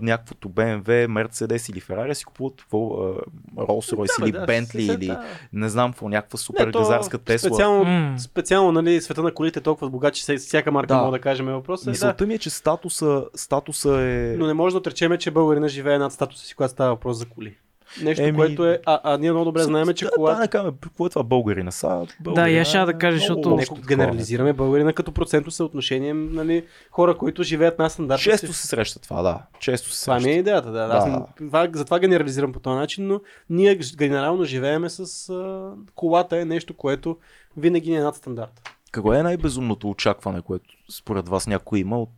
някаквото 0.00 0.48
BMW, 0.50 0.84
Mercedes 1.06 1.70
или 1.72 1.80
Ferrari, 1.80 2.12
си 2.12 2.24
купуват 2.24 2.54
какво, 2.56 2.78
а, 2.88 3.14
Rolls 3.56 3.94
Royce 3.94 4.18
Да, 4.18 4.24
или 4.24 4.32
да, 4.32 4.46
Bentley 4.46 4.86
се- 4.86 4.92
или 4.94 5.06
да. 5.06 5.24
не 5.52 5.68
знам 5.68 5.90
какво, 5.90 6.08
някаква 6.08 6.38
супер 6.38 6.66
Не, 6.66 6.72
газарска 6.72 7.18
Тесла. 7.18 7.48
Специално, 7.48 7.84
М. 7.84 8.18
специално 8.18 8.72
нали, 8.72 9.00
света 9.00 9.22
на 9.22 9.34
колите 9.34 9.58
е 9.58 9.62
толкова 9.62 9.90
богат, 9.90 10.14
че 10.14 10.36
всяка- 10.36 10.72
марка 10.72 10.86
Да. 10.88 10.96
мога 10.96 11.10
да 11.10 11.18
кажем. 11.20 11.48
Е, 11.48 11.52
да. 11.84 11.90
Мисълта 11.90 12.26
ми 12.26 12.34
е, 12.34 12.38
че 12.38 12.50
статуса, 12.50 13.24
статуса 13.34 13.90
е... 13.92 14.36
Но 14.38 14.46
не 14.46 14.54
може 14.54 14.72
да 14.72 14.78
отречеме, 14.78 15.18
че 15.18 15.30
българина 15.30 15.68
живее 15.68 15.98
над 15.98 16.12
статуса 16.12 16.46
си, 16.46 16.54
когато 16.54 16.72
става 16.72 16.90
въпрос 16.90 17.16
за 17.18 17.26
коли. 17.26 17.56
Нещо, 18.02 18.22
Еми- 18.22 18.36
което 18.36 18.66
е... 18.66 18.80
А, 18.86 19.00
а 19.04 19.18
ние 19.18 19.30
много 19.32 19.44
добре 19.44 19.62
знаем, 19.62 19.94
че 19.94 20.04
да, 20.04 20.10
кола... 20.10 20.34
Да, 20.34 20.40
да, 20.40 20.48
кажем, 20.48 20.72
какво 20.80 21.06
е 21.06 21.10
това 21.10 21.22
българина? 21.22 21.70
Са, 21.70 21.88
Да, 21.88 22.06
българина 22.20 22.50
и 22.50 22.58
аз 22.58 22.68
ще 22.68 22.78
да 22.78 22.98
кажа, 22.98 23.18
защото- 23.18 23.56
Неко 23.56 23.78
генерализираме 23.88 24.52
българина 24.52 24.92
като 24.92 25.12
процентно 25.12 25.52
съотношение, 25.52 26.14
нали, 26.14 26.64
хора, 26.90 27.16
които 27.16 27.42
живеят 27.42 27.78
на 27.78 27.90
стандарта 27.90 28.22
Често 28.22 28.52
се 28.52 28.66
среща 28.66 29.00
това, 29.00 29.22
да. 29.22 29.42
Често 29.60 29.90
се 29.90 30.04
Това 30.04 30.18
ми 30.18 30.30
е 30.30 30.34
идеята, 30.34 30.72
да. 30.72 30.86
да. 30.86 30.94
Аз 30.94 31.04
Да. 31.04 31.26
това, 31.38 31.68
затова 31.74 31.98
генерализирам 31.98 32.52
по 32.52 32.60
този 32.60 32.76
начин, 32.76 33.06
но 33.06 33.20
ние 33.50 33.78
генерално 33.96 34.44
живееме 34.44 34.90
с 34.90 35.28
а, 35.28 35.70
колата 35.94 36.40
е 36.40 36.44
нещо, 36.44 36.74
което 36.74 37.16
винаги 37.56 37.90
ни 37.90 37.96
е 37.96 38.02
над 38.02 38.16
стандарта. 38.16 38.62
Какво 38.92 39.14
е 39.14 39.22
най-безумното 39.22 39.90
очакване, 39.90 40.42
което 40.42 40.64
според 40.90 41.28
вас 41.28 41.46
някой 41.46 41.78
има 41.78 42.02
от, 42.02 42.10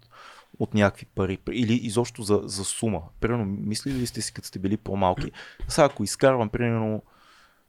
от 0.62 0.74
някакви 0.74 1.06
пари 1.06 1.38
или 1.52 1.74
изобщо 1.74 2.22
за, 2.22 2.40
за 2.44 2.64
сума? 2.64 3.02
Примерно, 3.20 3.44
мислили 3.44 3.94
ли 3.94 4.06
сте 4.06 4.22
си, 4.22 4.32
като 4.34 4.48
сте 4.48 4.58
били 4.58 4.76
по-малки? 4.76 5.30
Сега, 5.68 5.84
ако 5.84 6.04
изкарвам, 6.04 6.48
примерно, 6.48 7.02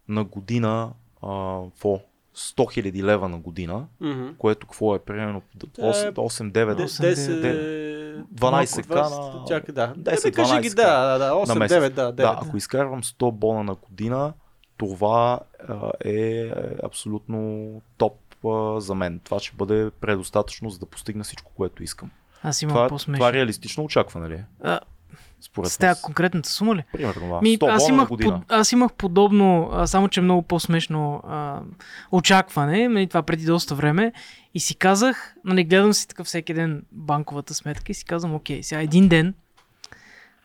на 0.08 0.24
година, 0.24 0.92
а, 1.22 1.28
по 1.82 2.00
100 2.36 2.64
000 2.92 3.04
лева 3.04 3.30
на 3.30 3.38
година, 3.38 3.86
Мгм. 4.02 4.28
което 4.38 4.68
какво 4.68 4.96
е 4.96 5.00
примерно 5.00 5.42
Тя 5.74 5.88
е 6.00 6.12
8-9 6.12 6.76
Де- 6.76 6.84
8, 6.84 7.04
10, 7.06 8.24
12 8.34 8.90
малко, 8.90 9.38
на- 9.40 9.46
Чакай, 9.46 9.76
да. 9.76 9.94
10, 9.98 10.26
Еми, 10.26 10.34
кажи 10.34 10.54
ги, 10.54 10.70
12 10.70 10.76
да, 10.76 11.08
да, 11.08 11.18
да, 11.20 11.26
на 11.28 11.34
8, 11.36 11.60
месец. 11.60 11.78
9, 11.78 11.90
да, 11.90 12.02
9. 12.04 12.16
Да, 12.16 12.40
ако 12.42 12.58
изкарвам 12.58 13.04
100 13.04 13.32
бона 13.32 13.64
на 13.64 13.76
година, 13.76 14.34
това 14.78 15.40
а, 15.68 15.92
е 16.02 16.52
абсолютно 16.84 17.68
топ 17.98 18.14
а, 18.46 18.82
за 18.82 18.96
мен. 18.96 19.20
Това 19.20 19.40
ще 19.40 19.56
бъде 19.56 19.92
предостатъчно, 19.92 20.70
за 20.70 20.80
да 20.80 20.86
постигна 20.86 21.24
всичко, 21.24 21.52
което 21.56 21.84
искам. 21.84 22.12
Аз 22.44 22.62
имам 22.62 22.76
Това, 22.76 22.88
по-смешно. 22.88 23.20
това 23.20 23.34
реалистично 23.34 23.84
очакване 23.84 24.30
ли 24.30 24.34
е? 24.34 24.46
А, 24.64 24.80
Според 25.42 25.72
С 25.72 25.78
тази 25.78 26.02
конкретната 26.02 26.50
сума 26.50 26.76
ли? 26.76 26.84
Примерно, 26.94 27.30
да. 27.30 27.42
Ми, 27.42 27.58
100 27.58 27.76
аз, 27.76 27.90
имах 27.90 28.08
под, 28.08 28.36
аз 28.50 28.72
имах 28.72 28.94
подобно, 28.94 29.70
а, 29.74 29.88
само 29.88 30.10
че 30.10 30.22
много 30.22 30.42
по-смешно 30.42 31.22
а, 31.28 31.62
очакване, 32.12 32.88
нали, 32.88 33.08
това 33.08 33.24
преди 33.24 33.46
доста 33.46 33.76
време. 33.76 34.14
И 34.54 34.60
си 34.60 34.76
казах, 34.76 35.36
нали, 35.46 35.64
гледам 35.64 35.94
си 35.94 36.08
така 36.08 36.24
всеки 36.24 36.54
ден 36.54 36.84
банковата 36.92 37.54
сметка 37.54 37.92
и 37.92 37.96
си 37.96 38.06
казвам, 38.06 38.36
окей, 38.36 38.64
сега 38.64 38.82
един 38.82 39.08
ден 39.08 39.34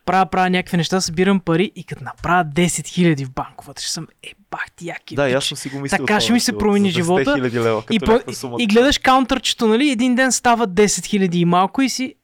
правя, 0.05 0.25
правя 0.25 0.49
някакви 0.49 0.77
неща, 0.77 1.01
събирам 1.01 1.39
пари 1.39 1.71
и 1.75 1.83
като 1.83 2.03
направя 2.03 2.45
10 2.45 2.65
000 2.65 3.25
в 3.25 3.31
банковата, 3.31 3.81
ще 3.81 3.91
съм 3.91 4.07
е 4.23 4.33
бах 4.51 4.71
ти 4.71 4.87
яки. 4.87 5.15
Да, 5.15 5.29
аз 5.29 5.45
съм 5.45 5.57
си 5.57 5.69
го 5.69 5.79
мислил. 5.79 5.97
Така 5.97 6.19
ще 6.19 6.33
ми 6.33 6.39
се 6.39 6.57
промени 6.57 6.91
за 6.91 6.93
10 6.93 6.95
живота. 6.95 7.31
000 7.31 7.53
лева, 7.55 7.83
и, 7.91 7.99
по, 7.99 8.19
и 8.59 8.67
гледаш 8.67 8.97
каунтърчето, 8.97 9.67
нали, 9.67 9.89
един 9.89 10.15
ден 10.15 10.31
става 10.31 10.67
10 10.67 10.85
000 10.85 11.35
и 11.35 11.45
малко 11.45 11.81
и 11.81 11.89
си, 11.89 12.15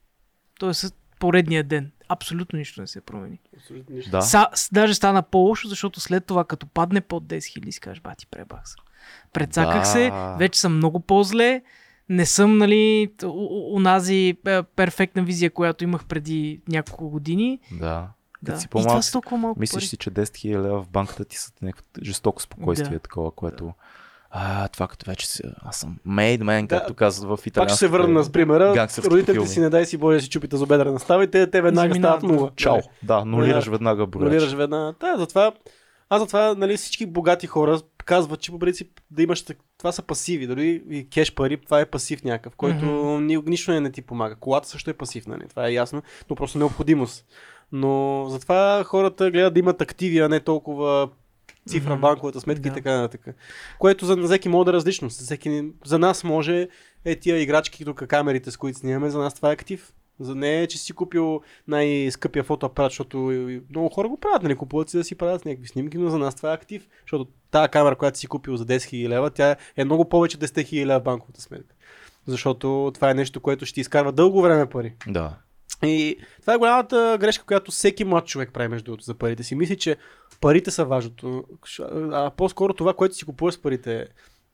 то 0.60 0.70
е 0.70 0.74
с 0.74 0.94
поредния 1.20 1.64
ден. 1.64 1.92
Абсолютно 2.10 2.60
нищо 2.60 2.82
не 2.82 2.88
се 2.88 3.02
промени. 3.02 3.40
Абсолютно 3.58 3.96
нищо. 3.96 4.12
Да. 4.12 4.22
Са, 4.22 4.48
с- 4.54 4.70
даже 4.72 4.94
стана 4.94 5.22
по-лошо, 5.22 5.68
защото 5.68 6.00
след 6.00 6.26
това, 6.26 6.44
като 6.44 6.68
падне 6.68 7.02
под 7.02 7.24
10 7.24 7.38
000, 7.38 7.72
си 7.72 7.80
кажеш, 7.80 8.02
бати, 8.02 8.28
пребах 8.28 8.60
се. 8.66 8.76
Прецаках 9.34 9.80
Да. 9.80 9.86
се, 9.86 10.12
вече 10.40 10.60
съм 10.60 10.76
много 10.78 11.00
по-зле, 11.00 11.62
не 12.10 12.26
съм, 12.26 12.58
нали, 12.58 13.12
т- 13.18 13.28
у- 13.28 13.32
у- 13.32 13.76
унази 13.76 14.38
е, 14.48 14.64
перфектна 14.64 15.24
визия, 15.24 15.50
която 15.50 15.84
имах 15.84 16.06
преди 16.06 16.62
няколко 16.68 17.10
години. 17.10 17.60
Да. 17.72 18.08
Да. 18.52 18.60
Си 18.60 18.66
И 18.66 18.70
това 18.70 18.82
по-малък, 18.84 19.04
са 19.04 19.12
толкова 19.12 19.38
малко 19.38 19.60
мислиш 19.60 19.82
пари. 19.82 19.88
си, 19.88 19.98
че 19.98 20.12
10 20.12 20.22
000 20.24 20.62
лева 20.62 20.82
в 20.84 20.90
банката 20.90 21.26
ти 21.26 21.38
са 21.38 21.52
някакво 21.62 21.86
жестоко 22.04 22.42
спокойствие, 22.42 22.90
Да. 22.90 23.00
такова, 23.00 23.32
което... 23.32 23.74
А, 24.38 24.68
това 24.68 24.88
като 24.88 25.06
вече 25.12 25.28
си, 25.28 25.42
аз 25.66 25.78
съм 25.78 25.98
made 26.08 26.40
man, 26.42 26.68
Да. 26.68 26.78
както 26.80 26.94
казват 26.94 27.30
в 27.30 27.36
Пак 27.42 27.48
италианските... 27.48 27.76
ще 27.76 27.86
се 27.86 27.88
върна 27.88 28.24
с 28.24 28.32
примера. 28.32 28.88
Родителите 28.98 29.32
филми. 29.34 29.48
си 29.48 29.60
не 29.60 29.70
дай 29.70 29.86
си 29.86 29.98
Боже 29.98 30.18
да 30.18 30.22
си 30.22 30.30
чупите 30.30 30.58
зубедра 30.58 30.92
на 30.92 31.00
става 31.00 31.24
и 31.24 31.32
те, 31.32 31.50
те 31.50 31.62
веднага 31.62 31.88
Заминават, 31.94 32.20
стават 32.20 32.38
нула. 32.38 32.52
Чао. 32.56 32.78
Да, 33.04 33.26
нулираш 33.26 33.66
Да. 33.66 33.72
веднага 33.72 34.08
брояч. 34.08 34.26
Нулираш 34.26 34.54
веднага. 34.54 34.94
Да, 35.00 35.18
затова, 35.18 35.52
аз 36.10 36.22
затова 36.22 36.56
нали, 36.56 36.78
всички 36.78 37.06
богати 37.06 37.48
хора 37.48 37.80
казват, 38.06 38.40
че 38.40 38.52
по 38.52 38.60
принцип 38.60 38.88
да 39.12 39.24
имаш 39.24 39.46
това 39.78 39.92
са 39.92 40.02
пасиви, 40.02 40.48
дори 40.48 40.84
и 40.90 41.10
кеш 41.10 41.34
пари, 41.34 41.58
това 41.58 41.80
е 41.80 41.86
пасив 41.86 42.24
някакъв, 42.24 42.56
който 42.56 42.86
ни, 43.20 43.38
нищо 43.46 43.72
не, 43.72 43.80
не 43.80 43.92
ти 43.92 44.02
помага. 44.02 44.36
Колата 44.36 44.68
също 44.68 44.90
е 44.90 44.94
пасив, 44.94 45.28
нали? 45.28 45.44
това 45.50 45.68
е 45.68 45.74
ясно, 45.74 46.02
но 46.30 46.36
просто 46.36 46.58
необходимост. 46.58 47.26
Но 47.76 48.26
затова 48.30 48.84
хората 48.84 49.32
гледат 49.32 49.54
да 49.54 49.60
имат 49.60 49.82
активи, 49.82 50.20
а 50.20 50.30
не 50.30 50.40
толкова 50.40 51.10
цифра 51.68 51.90
в 51.90 51.94
Мгм. 51.94 52.02
банковата 52.02 52.42
сметка 52.42 52.62
Да. 52.62 52.70
и 52.70 52.74
така 52.74 52.96
нататък. 53.02 53.36
Което 53.80 54.06
за 54.06 54.18
всеки 54.26 54.50
може 54.50 54.66
да 54.66 54.72
е 54.72 54.74
различно. 54.74 55.10
За, 55.10 55.24
всеки, 55.24 55.64
за 55.86 56.00
нас 56.00 56.24
може 56.24 56.68
е 57.06 57.16
тия 57.16 57.42
играчки, 57.42 57.86
тук 57.86 58.08
камерите, 58.08 58.52
с 58.52 58.58
които 58.58 58.80
снимаме, 58.80 59.10
за 59.10 59.20
нас 59.20 59.34
това 59.34 59.50
е 59.50 59.54
актив. 59.54 59.94
За 60.20 60.36
не 60.36 60.62
е, 60.62 60.68
че 60.68 60.78
си 60.78 60.94
купил 60.94 61.42
най-скъпия 61.68 62.44
фотоапарат, 62.44 62.92
защото 62.92 63.18
много 63.70 63.90
хора 63.90 64.08
го 64.08 64.18
правят, 64.20 64.44
нали, 64.44 64.56
купуват 64.56 64.90
си 64.90 64.98
да 64.98 65.04
си 65.04 65.16
правят 65.16 65.46
някакви 65.46 65.68
снимки, 65.68 65.98
но 65.98 66.10
за 66.10 66.18
нас 66.18 66.36
това 66.36 66.52
е 66.52 66.56
актив, 66.56 66.88
защото 67.02 67.28
тази 67.52 67.70
камера, 67.70 67.96
която 67.96 68.20
си 68.20 68.28
купил 68.28 68.58
за 68.58 68.66
10 68.66 68.78
000 68.78 69.10
лева, 69.10 69.30
тя 69.30 69.56
е 69.78 69.86
много 69.86 70.10
повече 70.10 70.38
10 70.38 70.46
000 70.46 70.86
лева 70.86 71.00
в 71.00 71.04
банковата 71.04 71.42
сметка. 71.42 71.76
Защото 72.28 72.92
това 72.96 73.10
е 73.12 73.14
нещо, 73.14 73.40
което 73.40 73.66
ще 73.66 73.74
ти 73.74 73.82
изкарва 73.82 74.12
дълго 74.12 74.42
време 74.42 74.66
пари. 74.66 74.94
Да. 75.08 75.36
И 75.84 76.18
това 76.42 76.54
е 76.54 76.58
голямата 76.58 77.18
грешка, 77.20 77.46
която 77.46 77.72
всеки 77.72 78.04
млад 78.04 78.26
човек 78.26 78.50
прави 78.54 78.68
между 78.68 78.86
другото 78.86 79.04
за 79.04 79.14
парите 79.14 79.44
си. 79.44 79.56
Мисли, 79.56 79.78
че 79.78 79.98
парите 80.42 80.72
са 80.72 80.86
важното, 80.86 81.44
а 82.12 82.32
по-скоро 82.38 82.74
това, 82.74 82.94
което 82.94 83.16
си 83.16 83.26
купуваш 83.26 83.54
с 83.54 83.62
парите 83.62 84.08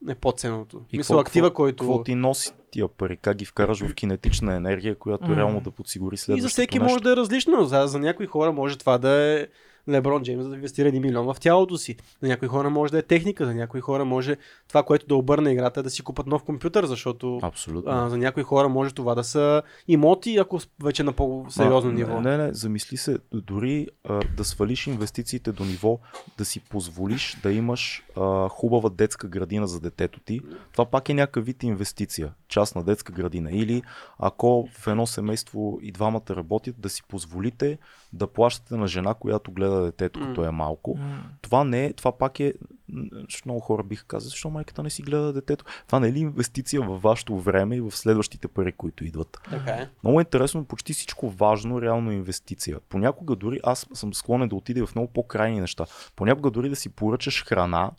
е 0.10 0.15
по-ценното. 0.15 0.81
И 0.91 0.97
Мисля, 0.97 1.13
какво- 1.13 1.21
актива, 1.21 1.53
който... 1.53 1.84
Какво 1.84 2.03
ти 2.03 2.15
носи 2.15 2.51
тия 2.71 2.88
пари? 2.88 3.17
Как 3.17 3.38
ги 3.38 3.45
вкараш 3.45 3.79
в 3.88 3.93
кинетична 3.93 4.55
енергия, 4.55 4.95
която 4.95 5.27
М. 5.27 5.36
реално 5.36 5.62
да 5.62 5.71
подсигури 5.71 6.13
И 6.13 6.17
следващото 6.17 6.43
за 6.43 6.49
всеки 6.49 6.79
нещо? 6.79 6.91
може 6.91 7.03
да 7.03 7.12
е 7.12 7.15
различно. 7.15 7.63
За, 7.65 7.88
за 7.88 7.99
някои 7.99 8.25
хора 8.25 8.51
може 8.51 8.77
това 8.77 8.97
да 8.97 9.10
е 9.10 9.47
Леброн 9.89 10.23
Джеймс 10.23 10.47
да 10.47 10.55
инвестира 10.55 10.89
1 10.89 10.99
милион 10.99 11.33
в 11.33 11.39
тялото 11.39 11.77
си. 11.77 11.97
За 12.21 12.27
някои 12.27 12.47
хора 12.47 12.69
може 12.69 12.91
да 12.91 12.97
е 12.99 13.01
техника, 13.01 13.45
за 13.45 13.53
някои 13.55 13.81
хора 13.81 14.05
може 14.05 14.37
това, 14.67 14.83
което 14.83 15.07
да 15.07 15.15
обърне 15.15 15.51
играта 15.51 15.79
е 15.79 15.83
да 15.83 15.89
си 15.89 16.03
купат 16.03 16.27
нов 16.27 16.43
компютър, 16.43 16.85
защото 16.85 17.39
Абсолютно. 17.43 17.91
а, 17.91 18.09
за 18.09 18.17
някои 18.17 18.43
хора 18.43 18.69
може 18.69 18.93
това 18.93 19.15
да 19.15 19.23
са 19.23 19.61
имоти, 19.87 20.37
ако 20.37 20.59
вече 20.83 21.03
на 21.03 21.13
по-сериозно 21.13 21.89
А, 21.89 21.93
ниво. 21.93 22.21
Не, 22.21 22.37
не, 22.37 22.53
замисли 22.53 22.97
се, 22.97 23.17
дори 23.33 23.87
а, 24.09 24.19
да 24.37 24.43
свалиш 24.43 24.87
инвестициите 24.87 25.51
до 25.51 25.65
ниво, 25.65 25.99
да 26.37 26.45
си 26.45 26.59
позволиш 26.59 27.37
да 27.43 27.51
имаш 27.51 28.03
а, 28.17 28.50
хубава 28.50 28.89
детска 28.89 29.28
градина 29.28 29.67
за 29.67 29.80
детето 29.80 30.19
ти, 30.19 30.41
това 30.71 30.86
пак 30.86 31.10
е 31.10 31.13
някакъв 31.13 31.45
вид 31.45 31.63
инвестиция, 31.63 32.34
частна 32.47 32.84
детска 32.84 33.13
градина. 33.13 33.52
Или 33.52 33.82
ако 34.19 34.67
в 34.71 34.88
едно 34.88 35.08
семейство 35.08 35.80
и 35.82 35.91
двамата 35.91 36.21
работят, 36.30 36.76
да 36.78 36.89
си 36.89 37.04
позволите 37.08 37.78
да 38.13 38.28
плащате 38.28 38.76
на 38.76 38.88
жена, 38.88 39.13
която 39.13 39.52
гледа 39.52 39.82
детето, 39.84 40.19
като 40.19 40.45
е 40.45 40.52
малко. 40.52 41.00
Това 41.41 41.63
не 41.63 41.86
е, 41.86 41.93
това 41.93 42.17
пак 42.17 42.39
е, 42.39 42.54
м, 42.91 43.06
защото 43.30 43.49
много 43.49 43.60
хора 43.60 43.84
биха 43.84 44.06
казали, 44.06 44.30
защо 44.30 44.49
майката 44.49 44.84
не 44.84 44.89
си 44.89 45.01
гледа 45.01 45.34
детето. 45.34 45.65
Това 45.88 45.99
не 45.99 46.08
е 46.08 46.13
ли 46.13 46.19
инвестиция 46.19 46.82
във 46.82 47.01
вашето 47.01 47.39
време 47.39 47.75
и 47.75 47.82
в 47.82 47.91
следващите 47.91 48.47
пари, 48.47 48.71
които 48.71 49.06
идват? 49.06 49.41
Така 49.49 49.71
е. 49.71 49.89
Много 50.04 50.19
е 50.19 50.23
интересно, 50.23 50.65
почти 50.65 50.93
всичко 50.93 51.30
важно 51.30 51.82
реално 51.82 52.12
е 52.12 52.15
инвестиция. 52.15 52.80
Понякога 52.89 53.36
дори 53.36 53.60
аз 53.63 53.88
съм 53.93 54.13
склонен 54.13 54.49
да 54.49 54.56
отида 54.56 54.86
в 54.86 54.95
много 54.95 55.13
по-крайни 55.13 55.60
неща. 55.60 55.86
Понякога 56.15 56.51
дори 56.51 56.69
да 56.69 56.75
си 56.75 56.89
поръчаш 56.89 57.45
храна, 57.45 57.91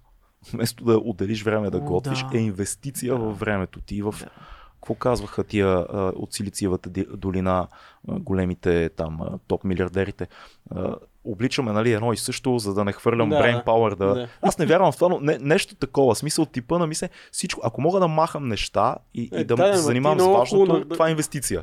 вместо 0.53 0.85
да 0.85 0.99
отделиш 0.99 1.43
време 1.43 1.71
да 1.71 1.79
О, 1.79 1.81
готвиш, 1.81 2.25
да. 2.31 2.39
е 2.39 2.41
инвестиция 2.41 3.17
във 3.17 3.39
времето 3.39 3.81
ти 3.81 3.97
и 3.97 4.03
в 4.03 4.15
Да. 4.19 4.29
Какво 4.83 4.95
казваха 4.95 5.45
тия 5.45 5.69
а, 5.69 6.13
от 6.17 6.33
Силициевата 6.33 6.91
долина, 7.15 7.69
а, 8.09 8.19
големите 8.19 8.89
там 8.89 9.19
а, 9.23 9.39
топ 9.49 9.65
милиардерите. 9.65 10.29
А, 10.71 10.95
обличаме 11.25 11.73
нали, 11.73 11.93
едно 11.93 12.13
и 12.13 12.17
също, 12.17 12.59
за 12.59 12.75
да 12.75 12.85
не 12.85 12.93
хвърлям 12.93 13.29
Да, 13.29 13.37
brain 13.37 13.55
да. 13.55 13.65
power. 13.65 13.95
Да... 13.95 14.15
Да. 14.15 14.29
Аз 14.43 14.59
не 14.59 14.67
вярвам 14.67 14.93
в 14.93 14.97
това, 14.97 15.09
но 15.09 15.21
не, 15.21 15.39
нещо 15.39 15.75
такова. 15.75 16.17
Смисъл 16.17 16.47
типа 16.47 16.79
на 16.79 16.87
мисля, 16.87 17.09
всичко, 17.33 17.61
ако 17.65 17.81
мога 17.81 18.01
да 18.01 18.09
махам 18.09 18.49
неща 18.49 18.97
и, 19.15 19.31
Е, 19.33 19.41
и 19.41 19.45
да, 19.45 19.57
да, 19.57 19.67
да 19.67 19.75
се 19.75 19.83
занимавам 19.83 20.21
с 20.21 20.25
важното, 20.25 20.65
хубаво, 20.65 20.85
да- 20.85 20.95
това 20.95 21.09
е 21.09 21.11
инвестиция. 21.11 21.63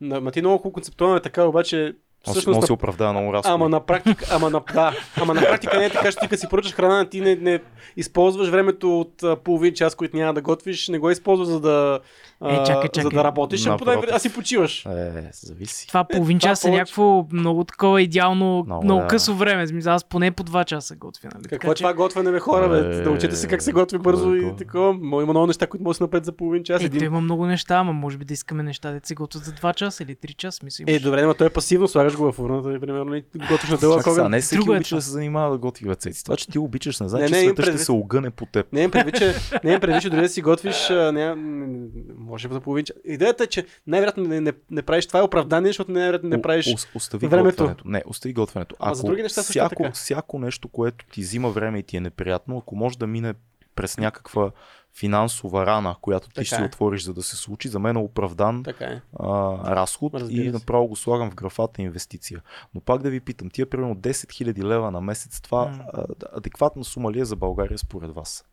На, 0.00 0.20
ма 0.20 0.30
ти 0.30 0.40
много 0.40 0.58
хубаво 0.58 0.72
концептуално 0.72 1.16
е 1.16 1.22
така, 1.22 1.44
обаче 1.44 1.96
Може, 2.28 2.30
може 2.30 2.40
всъщност 2.40 2.60
да 2.60 2.66
се 2.66 2.72
оправдая 2.72 3.12
много 3.12 3.32
разходи. 3.32 3.52
Ама 3.52 3.68
на 3.68 3.80
практика, 3.80 4.26
ама 4.30 4.50
на, 4.50 4.60
да, 4.74 4.92
ама 5.16 5.34
на 5.34 5.40
практика 5.40 5.78
не 5.78 5.84
е 5.84 5.90
така, 5.90 6.12
че 6.12 6.18
ти 6.18 6.28
като 6.28 6.40
си 6.40 6.46
поръчаш 6.48 6.72
храна, 6.72 7.04
ти 7.04 7.20
не, 7.20 7.34
не 7.36 7.60
използваш 7.96 8.48
времето 8.48 9.00
от 9.00 9.22
а, 9.22 9.36
половин 9.36 9.74
час, 9.74 9.94
който 9.94 10.16
няма 10.16 10.34
да 10.34 10.40
готвиш, 10.42 10.88
не 10.88 10.98
го 10.98 11.10
използваш 11.10 11.48
за 11.48 11.60
да, 11.60 12.00
а, 12.40 12.52
Е, 12.52 12.56
чакай, 12.56 12.74
за 12.84 12.88
чакай. 12.92 13.10
да 13.10 13.24
работиш, 13.24 13.66
а, 13.66 13.76
подай- 13.76 13.98
а 14.12 14.18
си 14.18 14.32
почиваш. 14.32 14.86
Е, 14.86 15.10
зависи. 15.34 15.86
Това 15.88 16.04
половин 16.04 16.38
това 16.38 16.50
час 16.50 16.60
е 16.60 16.62
повече. 16.62 16.78
някакво 16.78 17.26
много 17.32 17.64
такова 17.64 18.02
идеално, 18.02 18.62
Много, 18.66 18.84
много, 18.84 19.00
да. 19.00 19.06
късо 19.06 19.34
време. 19.34 19.66
Смисъл, 19.66 19.88
Аз 19.88 20.04
поне 20.04 20.30
по 20.30 20.42
два 20.42 20.64
часа 20.64 20.96
готвя. 20.96 21.28
Нали? 21.34 21.44
Какво 21.44 21.72
е 21.72 21.74
това 21.74 21.94
готвене, 21.94 22.30
бе, 22.30 22.38
хора, 22.40 22.68
бе? 22.68 22.78
Е, 22.78 23.00
Научете 23.00 23.36
се 23.36 23.48
как 23.48 23.62
се 23.62 23.72
готви 23.72 23.98
бързо 23.98 24.34
и 24.34 24.40
Бойко. 24.40 24.56
такова. 24.56 24.88
Има 24.94 25.26
много 25.26 25.46
неща, 25.46 25.66
които 25.66 25.84
може 25.84 25.90
да 25.90 25.96
се 25.96 26.02
напред 26.02 26.24
за 26.24 26.32
половин 26.32 26.64
час. 26.64 26.82
Е, 26.82 26.84
Един... 26.84 26.98
то 26.98 27.04
има 27.04 27.20
много 27.20 27.46
неща, 27.46 27.74
ама 27.74 27.92
може 27.92 28.16
би 28.16 28.24
да 28.24 28.34
искаме 28.34 28.62
неща, 28.62 28.90
да 28.90 29.00
се 29.02 29.14
готвят 29.14 29.44
за 29.44 29.52
2 29.52 29.74
часа 29.74 30.02
или 30.02 30.16
3 30.16 30.36
часа. 30.36 30.60
Мисля, 30.64 30.84
Е, 30.86 30.98
добре, 30.98 31.22
но 31.22 31.34
той 31.34 31.46
е 31.46 31.50
пасивно, 31.50 31.88
слагаш 31.88 32.14
го 32.18 32.32
в 32.32 32.38
урната 32.38 32.72
и 32.72 32.80
примерно 32.80 33.14
и 33.14 33.24
готвиш 33.50 33.70
на 33.70 33.78
сега, 33.78 34.12
огън. 34.12 34.30
не 34.30 34.40
всеки 34.40 34.56
Друго 34.58 34.72
е 34.72 34.76
обича 34.76 34.96
да 34.96 35.02
се 35.02 35.10
занимава 35.10 35.52
да 35.52 35.58
готви 35.58 35.88
ръцете. 35.88 36.24
Това, 36.24 36.36
че 36.36 36.48
ти 36.48 36.58
обичаш, 36.58 37.00
не 37.00 37.08
значи, 37.08 37.32
че 37.32 37.40
света 37.40 37.62
ще 37.62 37.78
се 37.78 37.92
огъне 37.92 38.30
по 38.30 38.46
теб. 38.46 38.72
Не 38.72 38.80
имам 38.80 38.90
предвид, 38.90 39.14
че, 39.14 39.34
не 39.64 39.80
предвид, 39.80 40.02
че 40.02 40.10
дори 40.10 40.20
да 40.20 40.28
си 40.28 40.42
готвиш, 40.42 40.90
а, 40.90 41.12
не, 41.12 41.34
може 42.18 42.48
за 42.48 42.60
половин. 42.60 42.84
Идеята 43.04 43.44
е, 43.44 43.46
че 43.46 43.66
най-вероятно 43.86 44.22
не, 44.24 44.40
не, 44.40 44.52
не 44.70 44.82
правиш 44.82 45.06
това 45.06 45.20
е 45.20 45.22
оправдание, 45.22 45.68
защото 45.68 45.92
най-вероятно 45.92 46.28
не 46.28 46.36
О- 46.36 46.42
правиш. 46.42 46.66
ос- 46.66 46.88
Остави 46.94 47.26
времето. 47.26 47.44
готвенето. 47.56 47.84
Не, 47.86 48.02
остави 48.06 48.32
готвенето. 48.32 48.76
Ама 48.78 48.94
за 48.94 49.02
други 49.02 49.22
неща 49.22 49.42
също 49.42 49.58
е 49.58 49.62
всяко, 49.62 49.82
така. 49.82 49.94
всяко 49.94 50.38
нещо, 50.38 50.68
което 50.68 51.04
ти 51.06 51.20
взима 51.20 51.50
време 51.50 51.78
и 51.78 51.82
ти 51.82 51.96
е 51.96 52.00
неприятно, 52.00 52.58
ако 52.58 52.76
може 52.76 52.98
да 52.98 53.06
мине 53.06 53.34
през 53.82 53.98
някаква 53.98 54.50
финансова 54.98 55.66
рана, 55.66 55.96
която 56.00 56.28
ти 56.28 56.34
Така 56.34 56.44
ще 56.44 56.56
си 56.56 56.62
е. 56.62 56.64
отвориш, 56.64 57.02
за 57.02 57.14
да 57.14 57.22
се 57.22 57.36
случи, 57.36 57.68
за 57.68 57.78
мен 57.78 57.96
е 57.96 57.98
оправдан 57.98 58.62
Така 58.62 58.84
е. 58.84 59.00
а, 59.20 59.26
разход 59.76 60.14
Разбира 60.14 60.42
и 60.42 60.50
направо 60.50 60.86
го 60.86 60.96
слагам 60.96 61.30
в 61.30 61.34
графата 61.34 61.82
инвестиция. 61.82 62.42
Но 62.74 62.80
пак 62.80 63.02
да 63.02 63.10
ви 63.10 63.20
питам, 63.20 63.50
тия 63.50 63.70
примерно 63.70 63.96
10 63.96 64.10
000 64.10 64.64
лева 64.64 64.90
на 64.90 65.00
месец, 65.00 65.40
това 65.40 65.66
М. 65.66 65.84
адекватна 66.32 66.84
сума 66.84 67.12
ли 67.12 67.20
е 67.20 67.24
за 67.24 67.36
България 67.36 67.78
според 67.78 68.14
вас? 68.14 68.44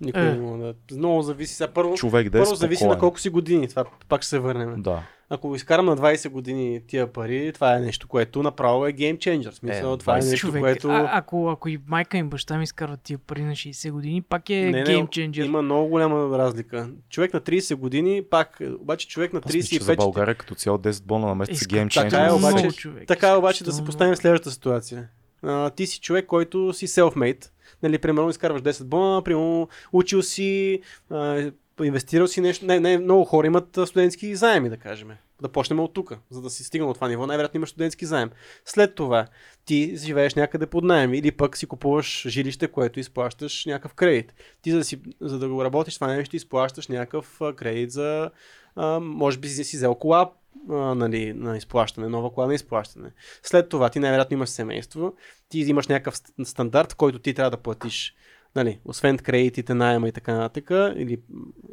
Никой 0.00 0.22
Е. 0.22 0.24
не 0.24 0.40
мога 0.40 0.58
да... 0.58 0.74
Много 0.92 1.22
зависи. 1.22 1.54
Сега 1.54 1.68
първо, 1.68 1.94
Човек 1.94 2.28
да 2.28 2.38
е 2.38 2.42
първо 2.42 2.54
зависи 2.54 2.76
спокоен. 2.76 2.90
на 2.90 3.00
колко 3.00 3.20
си 3.20 3.28
години. 3.30 3.68
Това 3.68 3.84
пак 4.08 4.20
ще 4.20 4.28
се 4.28 4.38
върнем. 4.38 4.82
Да. 4.82 5.02
Ако 5.32 5.48
го 5.48 5.54
изкарам 5.54 5.86
на 5.86 5.96
20 5.96 6.28
години 6.28 6.80
тия 6.86 7.06
пари, 7.06 7.50
това 7.54 7.76
е 7.76 7.80
нещо, 7.80 8.08
което 8.08 8.42
направо 8.42 8.86
е 8.86 8.92
гейм 8.92 9.18
ченджър. 9.18 9.52
В 9.52 9.56
Смисъл, 9.56 9.94
Е, 9.94 9.98
това 9.98 10.16
е 10.16 10.20
20 10.20 10.30
нещо, 10.30 10.46
Човек, 10.46 10.60
което... 10.62 10.88
а, 10.88 11.10
ако, 11.12 11.48
ако 11.48 11.68
и 11.68 11.80
майка 11.86 12.18
и 12.18 12.22
баща 12.22 12.58
ми 12.58 12.64
изкарват 12.64 13.00
тия 13.00 13.18
пари 13.18 13.42
на 13.42 13.52
60 13.52 13.90
години, 13.90 14.22
пак 14.22 14.50
е 14.50 14.54
Не, 14.54 14.70
не, 14.70 14.82
гейм 14.82 15.06
ченджер. 15.06 15.44
Има 15.44 15.62
много 15.62 15.88
голяма 15.88 16.38
разлика. 16.38 16.90
Човек 17.10 17.34
на 17.34 17.40
30 17.40 17.74
години, 17.74 18.22
пак, 18.30 18.58
обаче 18.80 19.08
човек 19.08 19.32
на 19.32 19.40
Аз 19.44 19.54
мисля, 19.54 19.68
че 19.68 19.84
за 19.84 19.92
35... 19.92 19.96
България 19.96 20.34
като 20.34 20.54
цяло 20.54 20.78
10 20.78 21.04
бона 21.04 21.26
на 21.26 21.34
месец 21.34 21.56
Иска- 21.56 21.68
гейм 21.68 21.88
така 21.88 22.08
Така 22.08 22.24
е, 22.24 22.32
обаче, 22.32 22.54
много 22.54 22.72
човек, 22.72 23.04
така 23.08 23.28
е 23.28 23.36
обаче 23.36 23.64
да 23.64 23.72
се 23.72 23.84
поставим 23.84 24.14
в 24.14 24.18
следващата 24.18 24.50
ситуация. 24.50 25.08
А, 25.42 25.70
ти 25.70 25.86
си 25.86 26.00
човек, 26.00 26.26
който 26.26 26.72
си 26.72 26.88
self-made. 26.88 27.46
Нали, 27.82 27.98
примерно 27.98 28.30
изкарваш 28.30 28.62
10 28.62 28.84
бона, 28.84 29.22
примерно 29.22 29.68
учил 29.92 30.22
си, 30.22 30.80
а, 31.10 31.50
инвестирал 31.82 32.26
си 32.26 32.40
нещо. 32.40 32.66
Не, 32.66 32.80
не, 32.80 32.98
много 32.98 33.24
хора 33.24 33.46
имат 33.46 33.78
студентски 33.86 34.34
заеми, 34.36 34.68
да 34.68 34.76
кажем. 34.76 35.08
Да 35.42 35.48
почнем 35.48 35.80
от 35.80 35.94
тук, 35.94 36.14
за 36.30 36.42
да 36.42 36.50
си 36.50 36.64
стигнал 36.64 36.90
от 36.90 36.94
това 36.94 37.08
ниво. 37.08 37.26
Най-вероятно 37.26 37.58
имаш 37.58 37.70
студентски 37.70 38.06
заем. 38.06 38.30
След 38.64 38.94
това 38.94 39.26
ти 39.64 39.96
живееш 39.96 40.34
някъде 40.34 40.66
под 40.66 40.84
найем 40.84 41.14
или 41.14 41.30
пък 41.30 41.56
си 41.56 41.66
купуваш 41.66 42.26
жилище, 42.28 42.68
което 42.68 43.00
изплащаш 43.00 43.66
някакъв 43.66 43.94
кредит. 43.94 44.34
Ти 44.62 44.70
за 44.70 44.78
да, 44.78 44.84
си, 44.84 45.00
за 45.20 45.38
да 45.38 45.48
го 45.48 45.64
работиш 45.64 45.94
това 45.94 46.06
нещо, 46.06 46.36
изплащаш 46.36 46.88
някакъв 46.88 47.40
кредит 47.56 47.90
за, 47.90 48.30
а, 48.76 49.00
може 49.00 49.38
би 49.38 49.48
си 49.48 49.76
взел 49.76 49.94
кола 49.94 50.32
нали, 50.68 51.32
на 51.32 51.56
изплащане, 51.56 52.08
нова 52.08 52.32
кола 52.32 52.46
на 52.46 52.54
изплащане. 52.54 53.10
След 53.42 53.68
това 53.68 53.88
ти 53.88 53.98
най-вероятно 53.98 54.34
имаш 54.34 54.48
семейство, 54.48 55.14
ти 55.48 55.58
имаш 55.60 55.86
някакъв 55.86 56.14
ст- 56.14 56.44
стандарт, 56.44 56.94
който 56.94 57.18
ти 57.18 57.34
трябва 57.34 57.50
да 57.50 57.56
платиш. 57.56 58.14
Нали, 58.56 58.80
освен 58.84 59.18
кредитите, 59.18 59.74
найема 59.74 60.08
и 60.08 60.12
така 60.12 60.34
нататък, 60.34 60.70
или 60.96 61.20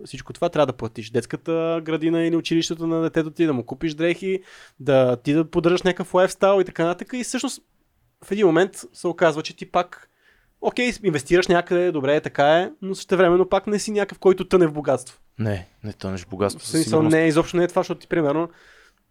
всичко 0.06 0.34
това 0.34 0.50
трябва 0.50 0.66
да 0.66 0.74
платиш. 0.74 1.10
Детската 1.10 1.82
градина 1.84 2.24
или 2.24 2.36
училището 2.36 2.88
на 2.88 3.02
детето 3.02 3.32
ти, 3.32 3.46
да 3.46 3.54
му 3.54 3.66
купиш 3.66 3.94
дрехи, 3.94 4.44
да 4.80 5.16
ти 5.16 5.34
да 5.34 5.50
поддържаш 5.50 5.82
някакъв 5.82 6.14
лайфстайл 6.14 6.62
и 6.62 6.66
така 6.66 6.86
нататък. 6.86 7.14
И 7.14 7.24
всъщност 7.24 7.62
в 8.24 8.32
един 8.32 8.46
момент 8.46 8.72
се 8.94 9.08
оказва, 9.08 9.44
че 9.44 9.56
ти 9.56 9.72
пак 9.72 10.10
Окей, 10.62 10.94
инвестираш 11.04 11.48
някъде, 11.48 11.92
добре, 11.92 12.22
така 12.22 12.60
е, 12.60 12.72
но 12.82 12.96
същевременно 12.96 13.50
пак 13.50 13.68
не 13.68 13.80
си 13.80 13.92
някакъв, 13.92 14.20
който 14.20 14.48
тъне 14.48 14.68
в 14.68 14.74
богатство. 14.74 15.20
Не, 15.40 15.68
не 15.84 15.94
тънеш 15.94 16.24
в 16.24 16.28
богатство. 16.28 16.64
В 16.64 16.68
смисъл, 16.68 17.02
не, 17.02 17.28
изобщо 17.28 17.58
не 17.58 17.64
е 17.64 17.68
това, 17.68 17.80
защото 17.80 18.02
ти, 18.02 18.08
примерно, 18.08 18.50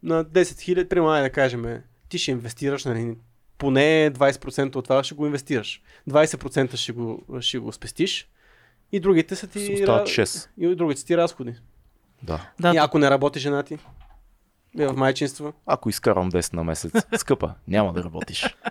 на 0.03 0.25
10 0.25 0.61
хиляди, 0.61 0.89
примерно, 0.89 1.11
айде 1.11 1.29
да 1.29 1.33
кажем, 1.33 1.83
ти 2.09 2.19
ще 2.19 2.31
инвестираш, 2.31 2.85
нали, 2.85 3.17
поне 3.59 4.11
20% 4.15 4.77
от 4.77 4.85
това 4.85 5.05
ще 5.05 5.15
го 5.15 5.27
инвестираш. 5.27 5.83
20% 6.11 6.77
ще 6.77 6.93
го, 6.93 7.25
ще 7.41 7.59
го 7.59 7.73
спестиш 7.73 8.29
и 8.93 9.01
другите 9.01 9.37
са 9.37 9.47
ти... 9.47 9.67
Се 9.67 9.73
остават 9.73 10.09
ра- 10.09 10.23
6. 10.23 10.49
И 10.59 10.75
другите 10.75 11.01
са 11.01 11.07
ти 11.07 11.17
разходи. 11.17 11.55
Да. 12.23 12.51
Да, 12.61 12.75
и 12.75 12.77
ако 12.77 12.99
не 12.99 13.11
работи 13.11 13.39
жена 13.39 13.63
ти, 13.63 13.79
е 14.79 14.87
в 14.87 14.97
майчинство. 14.97 15.53
Ако 15.67 15.89
изкарвам 15.89 16.33
10 16.33 16.55
на 16.55 16.65
месец, 16.65 16.93
скъпа, 17.17 17.51
няма 17.69 17.93
да 17.93 18.05
работиш. 18.05 18.57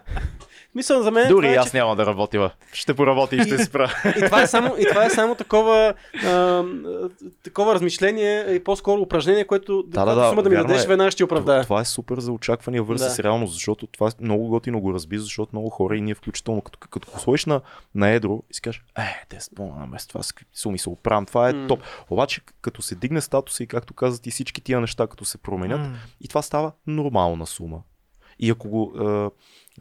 Мисля, 0.76 1.04
за 1.04 1.12
мен 1.12 1.30
Дори 1.30 1.48
това 1.48 1.54
е, 1.54 1.58
аз 1.58 1.74
няма 1.74 1.96
да 1.96 2.06
работя. 2.06 2.52
Ще 2.74 2.94
поработя 2.94 3.36
и 3.36 3.42
ще 3.42 3.58
спра. 3.58 3.92
И 4.18 4.26
това 4.26 4.42
е 4.42 4.48
само, 4.48 4.76
и 4.80 4.86
това 4.90 5.06
е 5.06 5.10
само 5.10 5.36
такова, 5.36 5.94
а, 6.26 6.64
такова 7.44 7.74
размишление 7.74 8.46
и 8.50 8.64
по-скоро 8.64 9.02
упражнение, 9.02 9.48
което 9.48 9.84
Да, 9.84 10.06
да, 10.06 10.16
да, 10.16 10.30
сума 10.30 10.44
да 10.44 10.50
ми 10.50 10.56
дадеш, 10.56 10.84
е. 10.84 10.88
веднага 10.88 11.12
ще 11.12 11.18
ти 11.18 11.24
оправдае. 11.24 11.64
Това 11.64 11.82
е 11.82 11.86
супер 11.86 12.20
за 12.20 12.32
очаквания 12.32 12.84
върса 12.84 13.06
Да. 13.06 13.12
с 13.12 13.20
реалност, 13.20 13.54
защото 13.54 13.88
това 13.88 14.08
е 14.08 14.12
много 14.20 14.48
готино 14.48 14.82
го 14.82 14.94
разби, 14.94 15.18
защото 15.18 15.50
много 15.54 15.70
хора 15.70 15.98
и 15.98 16.02
ние 16.02 16.16
включително, 16.16 16.62
като, 16.62 16.80
като 16.80 17.12
го 17.12 17.20
сложиш 17.20 17.46
на, 17.46 17.62
на 17.96 18.10
едро 18.10 18.44
и 18.52 18.54
си 18.54 18.62
кажеш, 18.62 18.84
е, 18.98 19.36
10 19.36 19.56
бона 19.56 19.76
на 19.76 19.88
месец, 19.88 20.08
това 20.08 20.22
суми 20.54 20.78
се 20.78 20.90
оправям, 20.90 21.26
това 21.26 21.50
е 21.50 21.54
М. 21.54 21.68
топ. 21.68 21.80
Обаче, 22.10 22.42
като 22.62 22.82
се 22.82 22.96
дигне 22.96 23.22
статуса 23.22 23.64
и 23.64 23.68
както 23.68 23.94
казах 23.94 24.22
и 24.26 24.32
всички 24.32 24.62
тия 24.62 24.82
неща, 24.82 25.08
като 25.08 25.26
се 25.26 25.38
променят, 25.38 25.80
М. 25.82 25.95
и 26.22 26.28
това 26.28 26.42
става 26.42 26.72
нормална 26.88 27.46
сума. 27.46 27.82
И 28.40 28.50
ако 28.50 28.70
го 28.70 28.94
е, 29.00 29.30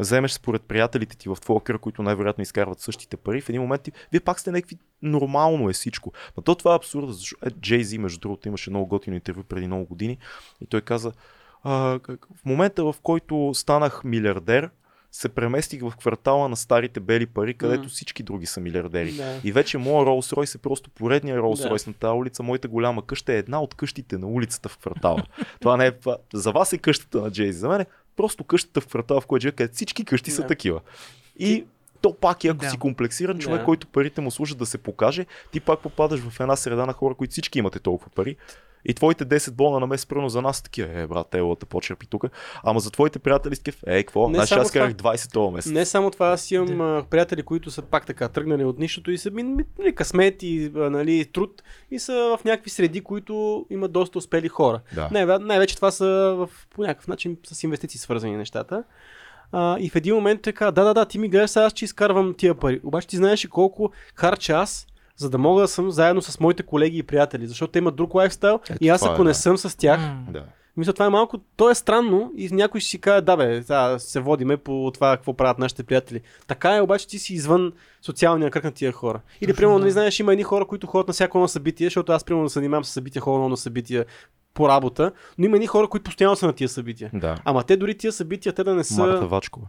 вземеш 0.00 0.33
според 0.33 0.62
приятелите 0.62 1.16
ти 1.16 1.29
в 1.29 1.37
твоя 1.40 1.61
кръг, 1.61 1.81
които 1.81 2.03
най-вероятно 2.03 2.42
изкарват 2.42 2.81
същите 2.81 3.16
пари, 3.16 3.40
в 3.40 3.48
един 3.48 3.62
момент 3.62 3.83
ти, 3.83 3.92
вие 4.12 4.20
пак 4.20 4.40
сте 4.40 4.50
някакви 4.50 4.79
нормално 5.03 5.70
е 5.70 5.72
всичко. 5.72 6.12
Но 6.37 6.42
то 6.42 6.55
това 6.55 6.72
е 6.72 6.77
абсурда, 6.77 7.12
защото 7.12 7.46
е, 7.46 7.50
Джей 7.50 7.83
Зи, 7.83 7.98
между 7.98 8.20
другото, 8.20 8.48
имаше 8.48 8.70
много 8.70 8.87
готино 8.87 9.16
интервю 9.16 9.42
преди 9.42 9.66
много 9.66 9.87
години 9.87 10.18
и 10.61 10.66
той 10.66 10.81
каза, 10.81 11.12
а, 11.62 11.72
в 12.35 12.44
момента 12.44 12.85
в 12.85 12.94
който 13.03 13.50
станах 13.55 14.05
милиардер, 14.05 14.70
се 15.14 15.29
преместих 15.29 15.83
в 15.83 15.92
квартала 15.98 16.48
на 16.48 16.57
старите 16.57 17.00
бели 17.00 17.27
пари, 17.27 17.55
където 17.55 17.81
Мгм. 17.81 17.88
всички 17.88 18.22
други 18.22 18.46
са 18.46 18.61
милиардери. 18.61 19.12
Да. 19.12 19.40
И 19.44 19.53
вече 19.53 19.79
моя 19.79 20.07
Ролс 20.07 20.33
Ройс 20.33 20.55
е 20.55 20.59
просто 20.59 20.90
поредния 20.90 21.38
Ролс 21.38 21.61
Да. 21.61 21.70
Ройс 21.70 21.87
на 21.87 21.92
тази 21.92 22.12
улица. 22.12 22.42
Моята 22.42 22.68
голяма 22.68 23.07
къща 23.07 23.33
е 23.33 23.38
една 23.38 23.61
от 23.61 23.74
къщите 23.74 24.18
на 24.18 24.27
улицата 24.27 24.68
в 24.68 24.79
квартала. 24.79 25.22
това 25.61 25.77
не 25.77 25.87
е. 25.87 25.92
това- 25.92 26.16
За 26.35 26.53
вас 26.53 26.72
е 26.72 26.79
къщата 26.79 27.20
на 27.20 27.31
Джейзи. 27.31 27.59
За 27.59 27.68
мен 27.68 27.81
е 27.81 27.87
просто 28.16 28.44
къщата 28.44 28.81
в 28.81 28.87
квартала, 28.87 29.20
в 29.20 29.27
живея, 29.35 29.53
където 29.53 29.74
всички 29.74 30.05
къщи 30.05 30.31
са 30.31 30.42
Да. 30.42 30.48
такива. 30.48 30.81
И 31.38 31.64
то 32.00 32.14
пак 32.14 32.44
е, 32.44 32.48
ако 32.48 32.59
Да. 32.59 32.70
си 32.70 32.79
комплексиран 32.79 33.38
човек, 33.38 33.59
Да. 33.59 33.64
който 33.64 33.87
парите 33.87 34.20
му 34.20 34.31
служат 34.31 34.59
да 34.59 34.66
се 34.66 34.79
покаже, 34.79 35.27
ти 35.53 35.61
пак 35.61 35.81
попадаш 35.81 36.20
в 36.20 36.40
една 36.40 36.57
среда 36.57 36.87
на 36.87 36.92
хора, 36.92 37.14
които 37.14 37.31
всички 37.31 37.59
имате 37.59 37.79
толкова 37.81 38.11
пари. 38.11 38.37
И 38.84 38.94
твоите 38.94 39.26
10 39.26 39.50
бона 39.50 39.80
на 39.80 39.86
месец, 39.86 40.06
примерно 40.06 40.28
за 40.28 40.42
нас 40.42 40.62
такива, 40.62 41.00
е, 41.00 41.06
брат, 41.06 41.34
ело 41.34 41.54
да 41.54 41.66
почерпи 41.66 42.06
тук. 42.06 42.24
Ама 42.64 42.80
за 42.80 42.90
твоите 42.90 43.18
приятели 43.18 43.56
сте, 43.56 43.72
е, 43.86 44.02
какво? 44.02 44.28
Не 44.28 44.34
Значи 44.34 44.54
аз 44.54 44.68
това. 44.68 44.80
карах 44.80 44.94
20 44.94 45.32
този 45.32 45.54
месец. 45.54 45.72
Не 45.72 45.84
само 45.84 46.10
това, 46.10 46.28
аз 46.28 46.50
имам 46.50 46.80
а, 46.80 47.04
приятели, 47.10 47.42
които 47.42 47.70
са 47.70 47.82
пак 47.82 48.06
така 48.06 48.28
тръгнали 48.28 48.64
от 48.64 48.78
нищото 48.78 49.10
и 49.10 49.18
са 49.18 49.30
нали, 49.78 49.94
късмет 49.94 50.42
и 50.42 50.70
нали, 50.74 51.24
труд 51.24 51.62
и 51.90 51.98
са 51.98 52.36
в 52.40 52.44
някакви 52.44 52.70
среди, 52.70 53.00
които 53.00 53.66
имат 53.70 53.92
доста 53.92 54.18
успели 54.18 54.48
хора. 54.48 54.80
Да. 54.94 55.08
Най- 55.12 55.38
най-вече 55.38 55.76
това 55.76 55.90
са 55.90 56.06
в, 56.38 56.50
по 56.70 56.82
някакъв 56.82 57.08
начин 57.08 57.36
с 57.46 57.62
инвестиции 57.62 58.00
свързани 58.00 58.36
нещата. 58.36 58.84
А, 59.52 59.76
и 59.80 59.90
в 59.90 59.96
един 59.96 60.14
момент 60.14 60.42
така, 60.42 60.70
да, 60.70 60.84
да, 60.84 60.94
да, 60.94 61.04
ти 61.04 61.18
ми 61.18 61.28
гледаш 61.28 61.50
сега, 61.50 61.66
аз 61.66 61.72
че 61.72 61.84
изкарвам 61.84 62.34
тия 62.38 62.54
пари. 62.54 62.80
Обаче 62.84 63.08
ти 63.08 63.16
знаеш 63.16 63.46
колко 63.46 63.92
харча 64.14 64.52
аз, 64.52 64.86
за 65.16 65.31
да 65.31 65.38
мога 65.38 65.61
да 65.61 65.68
съм 65.68 65.90
заедно 65.90 66.22
с 66.22 66.40
моите 66.40 66.62
колеги 66.62 66.98
и 66.98 67.03
приятели, 67.03 67.46
защото 67.46 67.72
те 67.72 67.79
имат 67.79 67.96
друг 67.96 68.14
лайфстайл 68.14 68.61
Ето 68.70 68.85
и 68.85 68.88
аз 68.88 69.03
е, 69.03 69.09
ако 69.09 69.24
не 69.24 69.31
да. 69.31 69.35
съм 69.35 69.59
с 69.59 69.77
тях. 69.77 70.00
Да. 70.31 70.44
мисля, 70.77 70.92
това 70.92 71.07
е 71.07 71.11
малко, 71.11 71.38
то 71.57 71.70
е 71.70 71.74
странно 71.74 72.33
и 72.37 72.48
някой 72.53 72.81
ще 72.81 72.90
си 72.90 72.98
каже, 73.00 73.20
да 73.20 73.37
бе, 73.37 73.61
да, 73.61 73.98
се 73.98 74.20
водиме 74.20 74.57
по 74.57 74.90
това 74.94 75.16
какво 75.16 75.35
правят 75.35 75.59
нашите 75.59 75.83
приятели. 75.83 76.20
Така 76.46 76.77
е, 76.77 76.81
обаче 76.81 77.09
ти 77.09 77.18
си 77.18 77.35
извън 77.35 77.72
социалния 78.03 78.50
кръг 78.50 78.64
на 78.64 78.72
тия 78.72 78.92
хора. 78.92 79.20
Или, 79.40 79.50
Точно, 79.50 79.57
примерно, 79.57 79.79
да. 79.79 79.85
не 79.85 79.90
знаеш, 79.90 80.20
има 80.20 80.33
едни 80.33 80.44
хора, 80.44 80.66
които 80.66 80.87
ходят 80.87 81.09
на 81.09 81.14
всяко 81.14 81.38
едно 81.38 81.48
събитие, 81.48 81.87
защото 81.87 82.12
аз, 82.12 82.24
примерно, 82.24 82.48
се 82.48 82.55
занимавам 82.55 82.85
с 82.85 82.90
събития, 82.90 83.22
ходя 83.22 83.38
много 83.38 83.50
на 83.50 83.57
събития 83.57 84.05
по 84.55 84.68
работа, 84.68 85.12
но 85.38 85.44
има 85.44 85.57
едни 85.57 85.66
хора, 85.66 85.88
които 85.88 86.05
постоянно 86.05 86.37
са 86.37 86.46
на 86.46 86.53
тия 86.53 86.68
събития. 86.68 87.11
да. 87.14 87.37
Ама 87.44 87.62
те 87.62 87.77
дори 87.77 87.98
тия 87.98 88.12
събития, 88.12 88.53
те 88.53 88.64
да 88.64 88.74
не 88.74 88.85
са... 88.85 89.07
Марта 89.07 89.27
Вачкова. 89.27 89.68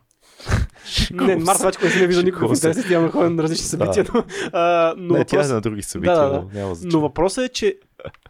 Не, 1.11 1.35
Марта 1.35 1.63
Вачкова 1.63 1.87
не 1.87 1.93
си 1.93 1.99
не 1.99 2.07
вижда 2.07 2.23
никога 2.23 2.47
в 2.47 2.53
интернет, 2.53 2.89
явно 2.89 3.11
ходя 3.11 3.29
на 3.29 3.43
различни 3.43 3.65
събития, 3.65 4.05
но, 4.13 4.23
а, 4.53 4.93
но, 4.97 5.13
не, 5.13 5.25
тя 5.25 5.35
е 5.35 5.39
въпрос- 5.39 5.49
на 5.49 5.61
други 5.61 5.81
събития, 5.81 6.15
Да, 6.15 6.21
да, 6.21 6.35
но 6.35 6.49
няма 6.53 6.69
но 6.69 6.75
значение. 6.75 7.01
въпросът 7.01 7.45
е, 7.45 7.49
че 7.49 7.75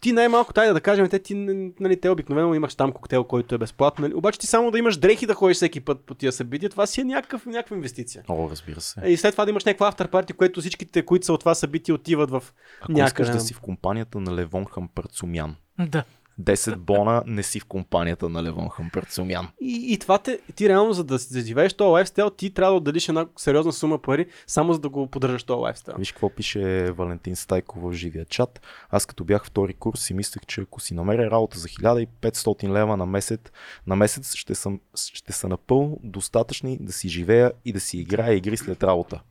ти 0.02 0.12
най-малко 0.12 0.54
тай 0.54 0.74
да 0.74 0.82
кажем, 0.82 1.10
те, 1.10 1.20
ти, 1.20 1.34
нали, 1.80 2.00
те 2.00 2.10
обикновено 2.10 2.54
имаш 2.54 2.76
там 2.76 2.92
коктейл, 2.92 3.24
който 3.24 3.56
е 3.56 3.58
безплатно, 3.58 4.02
нали? 4.02 4.14
обаче 4.14 4.40
ти 4.40 4.48
само 4.48 4.72
да 4.72 4.80
имаш 4.80 4.98
дрехи 4.98 5.26
да 5.26 5.34
ходиш 5.34 5.58
всеки 5.58 5.80
път 5.80 6.00
по 6.00 6.14
тия 6.14 6.32
събития, 6.32 6.70
това 6.70 6.86
си 6.86 7.02
е 7.02 7.04
някакъв, 7.04 7.46
някаква 7.46 7.76
инвестиция. 7.76 8.24
О, 8.28 8.48
разбира 8.52 8.82
се. 8.82 9.02
И 9.06 9.18
след 9.18 9.32
това 9.32 9.46
да 9.46 9.52
имаш 9.52 9.66
някаква 9.66 9.88
автор 9.88 10.10
което 10.34 10.60
всичките, 10.60 11.02
които 11.02 11.26
са 11.26 11.34
от 11.34 11.40
това 11.40 11.56
събитие, 11.56 11.94
отиват 11.94 12.30
в 12.30 12.44
Ако 12.82 12.92
някъде. 12.92 13.06
искаш 13.06 13.30
да 13.30 13.40
си 13.40 13.54
в 13.54 13.60
компанията 13.60 14.20
на 14.20 14.36
Левон 14.36 14.66
Хампарцумян, 14.66 15.56
Да. 15.80 16.04
10 16.42 16.76
бона 16.76 17.24
не 17.26 17.44
си 17.44 17.60
в 17.60 17.66
компанията 17.66 18.30
на 18.30 18.44
Левон 18.44 18.70
Хампарцумян. 18.70 19.48
И, 19.62 19.94
и 19.94 20.00
това 20.00 20.18
те, 20.18 20.40
ти 20.56 20.70
реално, 20.70 20.94
за 20.94 21.04
да, 21.04 21.18
да 21.32 21.42
живееш 21.42 21.74
този 21.74 21.90
лайфстайл, 21.90 22.30
ти 22.30 22.50
трябва 22.50 22.72
да 22.72 22.78
отделиш 22.78 23.10
една 23.10 23.26
сериозна 23.38 23.74
сума 23.74 24.02
пари, 24.02 24.26
само 24.48 24.74
за 24.74 24.80
да 24.80 24.90
го 24.90 25.08
поддържаш 25.08 25.44
този 25.44 25.60
лайфстайл. 25.62 25.96
Виж 25.98 26.12
какво 26.12 26.30
пише 26.30 26.92
Валентин 26.92 27.36
Стайко 27.36 27.80
в 27.80 27.94
живия 27.94 28.26
чат. 28.26 28.62
Аз 28.90 29.06
като 29.06 29.24
бях 29.24 29.46
втори 29.46 29.74
курс 29.74 30.02
си 30.02 30.14
мислех, 30.14 30.46
че 30.46 30.62
ако 30.62 30.82
си 30.82 30.94
намеря 30.94 31.32
работа 31.32 31.60
за 31.60 31.68
1500 31.68 32.70
лева 32.70 32.98
на 32.98 33.06
месец, 33.06 33.42
на 33.88 33.96
месец 33.96 34.36
ще, 34.36 34.56
съм, 34.56 34.80
ще 34.96 35.34
са 35.34 35.48
напълно 35.48 36.00
достатъчни 36.04 36.78
да 36.82 36.94
си 36.94 37.10
живея 37.10 37.52
и 37.66 37.74
да 37.74 37.80
си 37.80 37.98
играя 37.98 38.36
игри 38.36 38.58
след 38.58 38.84
работа. 38.84 39.22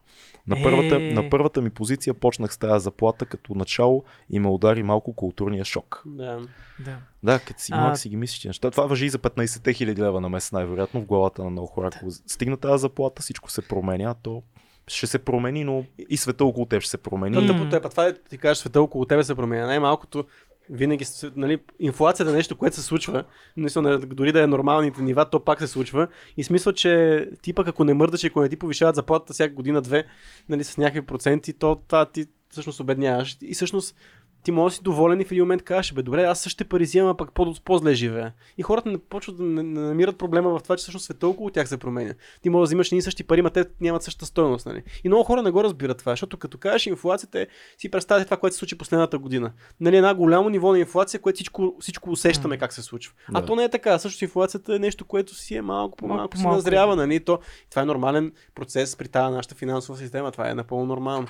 На 0.46 0.62
първата, 0.62 0.96
Е. 0.96 0.98
на 0.98 1.30
първата 1.30 1.60
ми 1.62 1.70
позиция 1.70 2.14
почнах 2.14 2.52
с 2.54 2.58
тази 2.58 2.84
заплата 2.84 3.26
като 3.26 3.54
начало 3.54 4.04
и 4.30 4.38
ме 4.38 4.48
удари 4.48 4.82
малко 4.82 5.12
културния 5.12 5.64
шок. 5.64 6.02
Да. 6.06 6.40
Да. 6.84 6.96
Да, 7.22 7.38
като 7.38 7.60
си 7.62 7.72
А- 7.72 7.80
малък 7.80 7.98
си 7.98 8.08
ги 8.08 8.16
мислиш, 8.16 8.38
че 8.40 8.48
неща. 8.48 8.70
Това 8.70 8.86
въжи 8.86 9.06
и 9.06 9.10
за 9.10 9.18
15 9.18 9.72
хиляди 9.72 10.02
лева 10.02 10.20
на 10.20 10.28
месец, 10.28 10.52
най-вероятно 10.52 11.00
в 11.00 11.06
главата 11.06 11.44
на 11.44 11.50
много 11.50 11.66
хора. 11.68 11.90
Ако 11.96 12.10
стигна 12.10 12.56
тази 12.56 12.80
заплата, 12.80 13.22
всичко 13.22 13.50
се 13.50 13.68
променя, 13.68 14.14
то 14.14 14.42
ще 14.86 15.06
се 15.06 15.18
промени, 15.18 15.64
но 15.64 15.84
и 16.08 16.16
света 16.16 16.44
около 16.44 16.66
теб 16.66 16.80
ще 16.80 16.90
се 16.90 16.98
промени. 16.98 17.46
Е, 17.72 17.80
па 17.82 17.88
това 17.88 18.06
е, 18.06 18.14
ти 18.14 18.38
кажеш, 18.38 18.58
света 18.58 18.82
около 18.82 19.04
тебе 19.04 19.24
се 19.24 19.34
променя. 19.34 19.66
Най-малкото 19.66 20.24
винаги, 20.70 21.04
нали, 21.36 21.58
инфлацията 21.80 22.32
е 22.32 22.34
нещо, 22.34 22.56
което 22.56 22.76
се 22.76 22.82
случва. 22.82 23.24
Мисля, 23.56 23.98
дори 23.98 24.32
да 24.32 24.42
е 24.42 24.46
нормалните 24.46 25.02
нива, 25.02 25.30
то 25.30 25.44
пак 25.44 25.58
се 25.58 25.66
случва. 25.66 26.08
И 26.36 26.44
смисъл, 26.44 26.72
че 26.72 27.24
ти 27.42 27.52
пък 27.52 27.68
ако 27.68 27.84
не 27.84 27.94
мърдаш 27.94 28.24
и 28.24 28.26
ако 28.26 28.40
не 28.40 28.48
ти 28.48 28.56
повишават 28.56 28.94
заплатата 28.94 29.32
всяка 29.32 29.54
година-две, 29.54 30.04
нали, 30.48 30.64
с 30.64 30.76
някакви 30.76 31.02
проценти, 31.02 31.52
то 31.52 31.80
това 31.88 32.04
ти 32.04 32.26
всъщност 32.50 32.80
обедняваш. 32.80 33.36
И 33.42 33.54
всъщност 33.54 33.96
ти 34.44 34.50
можеш 34.50 34.74
да 34.74 34.76
си 34.76 34.82
доволен 34.82 35.20
и 35.20 35.24
в 35.24 35.30
един 35.32 35.42
момент 35.42 35.62
кажеш, 35.62 35.92
бе, 35.92 36.02
добре, 36.02 36.24
аз 36.24 36.40
същите 36.40 36.64
пари 36.64 36.84
взимам, 36.84 37.10
а 37.10 37.16
пък 37.16 37.32
по- 37.32 37.54
по-зле 37.64 37.94
живея. 37.94 38.32
И 38.58 38.62
хората 38.62 38.88
не 38.88 38.98
почват 38.98 39.36
да 39.36 39.42
не, 39.42 39.62
не 39.62 39.80
намират 39.80 40.18
проблема 40.18 40.58
в 40.58 40.62
това, 40.62 40.76
че 40.76 40.82
всъщност 40.82 41.04
света 41.04 41.28
около 41.28 41.50
тях 41.50 41.68
се 41.68 41.76
променя. 41.76 42.14
Ти 42.42 42.48
можеш 42.50 42.60
да 42.60 42.68
взимаш 42.68 42.92
едни 42.92 43.02
същи 43.02 43.24
пари, 43.24 43.42
но 43.42 43.50
те 43.50 43.64
нямат 43.80 44.02
същата 44.02 44.26
стоеност. 44.26 44.66
Нали? 44.66 44.82
И 45.04 45.08
много 45.08 45.24
хора 45.24 45.42
не 45.42 45.50
го 45.50 45.64
разбират 45.64 45.98
това, 45.98 46.12
защото 46.12 46.36
като 46.36 46.58
кажеш 46.58 46.86
инфлацията, 46.86 47.40
е, 47.40 47.46
си 47.78 47.90
представяте 47.90 48.24
това, 48.24 48.36
което 48.36 48.54
се 48.54 48.58
случи 48.58 48.78
последната 48.78 49.18
година. 49.18 49.52
Нали, 49.80 49.96
една 49.96 50.14
голямо 50.14 50.48
ниво 50.48 50.72
на 50.72 50.78
инфлация, 50.78 51.20
което 51.20 51.36
всичко, 51.36 51.76
всичко 51.80 52.10
усещаме 52.10 52.58
как 52.58 52.72
се 52.72 52.82
случва. 52.82 53.14
А 53.34 53.40
Да. 53.40 53.46
то 53.46 53.56
не 53.56 53.64
е 53.64 53.68
така. 53.68 53.98
Също 53.98 54.24
инфлацията 54.24 54.74
е 54.74 54.78
нещо, 54.78 55.04
което 55.04 55.34
си 55.34 55.54
е 55.54 55.62
малко 55.62 55.96
по 55.96 56.06
Малко 56.06 56.18
малко 56.18 56.30
по 56.30 56.38
си 56.38 56.46
назрява. 56.46 56.96
Нали? 56.96 57.24
То, 57.24 57.38
това 57.70 57.82
е 57.82 57.86
нормален 57.86 58.32
процес 58.54 58.96
при 58.96 59.08
тази 59.08 59.34
нашата 59.34 59.54
финансова 59.54 59.98
система. 59.98 60.32
Това 60.32 60.50
е 60.50 60.54
напълно 60.54 60.86
нормално. 60.86 61.26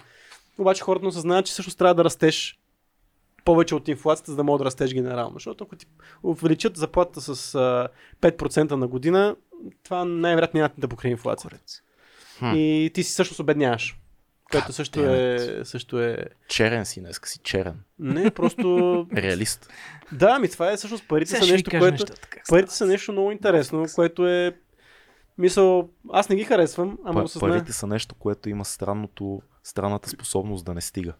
Обаче 0.59 0.83
хората 0.83 1.03
не 1.03 1.09
осъзнават, 1.09 1.47
че 1.47 1.53
всъщност 1.53 1.79
трябва 1.79 1.95
да 1.95 2.05
растеш 2.05 2.59
повече 3.45 3.75
от 3.75 3.89
инфлацията, 3.89 4.31
за 4.31 4.37
да 4.37 4.45
мога 4.45 4.59
да 4.59 4.65
растеш 4.65 4.95
генерално. 4.95 5.35
Защото 5.35 5.65
ако 5.65 5.77
ти 5.77 5.87
увеличат 6.23 6.77
заплатата 6.77 7.21
с 7.21 7.55
а, 7.55 7.89
5% 8.21 8.71
на 8.71 8.89
година, 8.89 9.37
това 9.83 10.05
най-вероятно 10.05 10.59
няма 10.59 10.71
да 10.79 10.89
покрие 10.89 11.11
инфлацията. 11.11 11.59
Хм. 12.39 12.55
И 12.55 12.91
ти 12.95 13.03
си 13.03 13.11
всъщност 13.11 13.41
обедняваш. 13.41 13.99
Което 14.51 14.67
God 14.67 14.71
също 14.71 15.01
е, 15.01 15.61
също 15.65 16.01
е... 16.01 16.17
Черен 16.49 16.87
си, 16.87 17.01
днеска 17.01 17.29
си 17.29 17.39
черен. 17.43 17.81
Не, 17.99 18.31
просто... 18.31 19.07
Реалист. 19.17 19.73
да, 20.13 20.39
ми 20.39 20.49
това 20.49 20.73
е 20.73 20.77
всъщност 20.77 21.09
парите 21.09 21.31
Сега 21.31 21.45
са 21.45 21.53
нещо, 21.53 21.71
което... 21.79 22.05
как 22.31 22.43
Парите 22.49 22.73
са 22.73 22.87
нещо 22.87 23.13
много 23.13 23.31
интересно, 23.31 23.87
което 23.95 24.29
е... 24.29 24.57
Мисъл, 25.39 25.91
аз 26.13 26.29
не 26.29 26.37
ги 26.37 26.45
харесвам, 26.45 26.99
ама 27.05 27.21
Па- 27.21 27.25
осъзнах. 27.25 27.51
парите 27.51 27.73
са 27.73 27.87
нещо, 27.87 28.15
което 28.15 28.49
има 28.49 28.65
странното, 28.65 29.43
странната 29.63 30.11
способност 30.11 30.65
да 30.65 30.75
не 30.75 30.81
стига. 30.81 31.13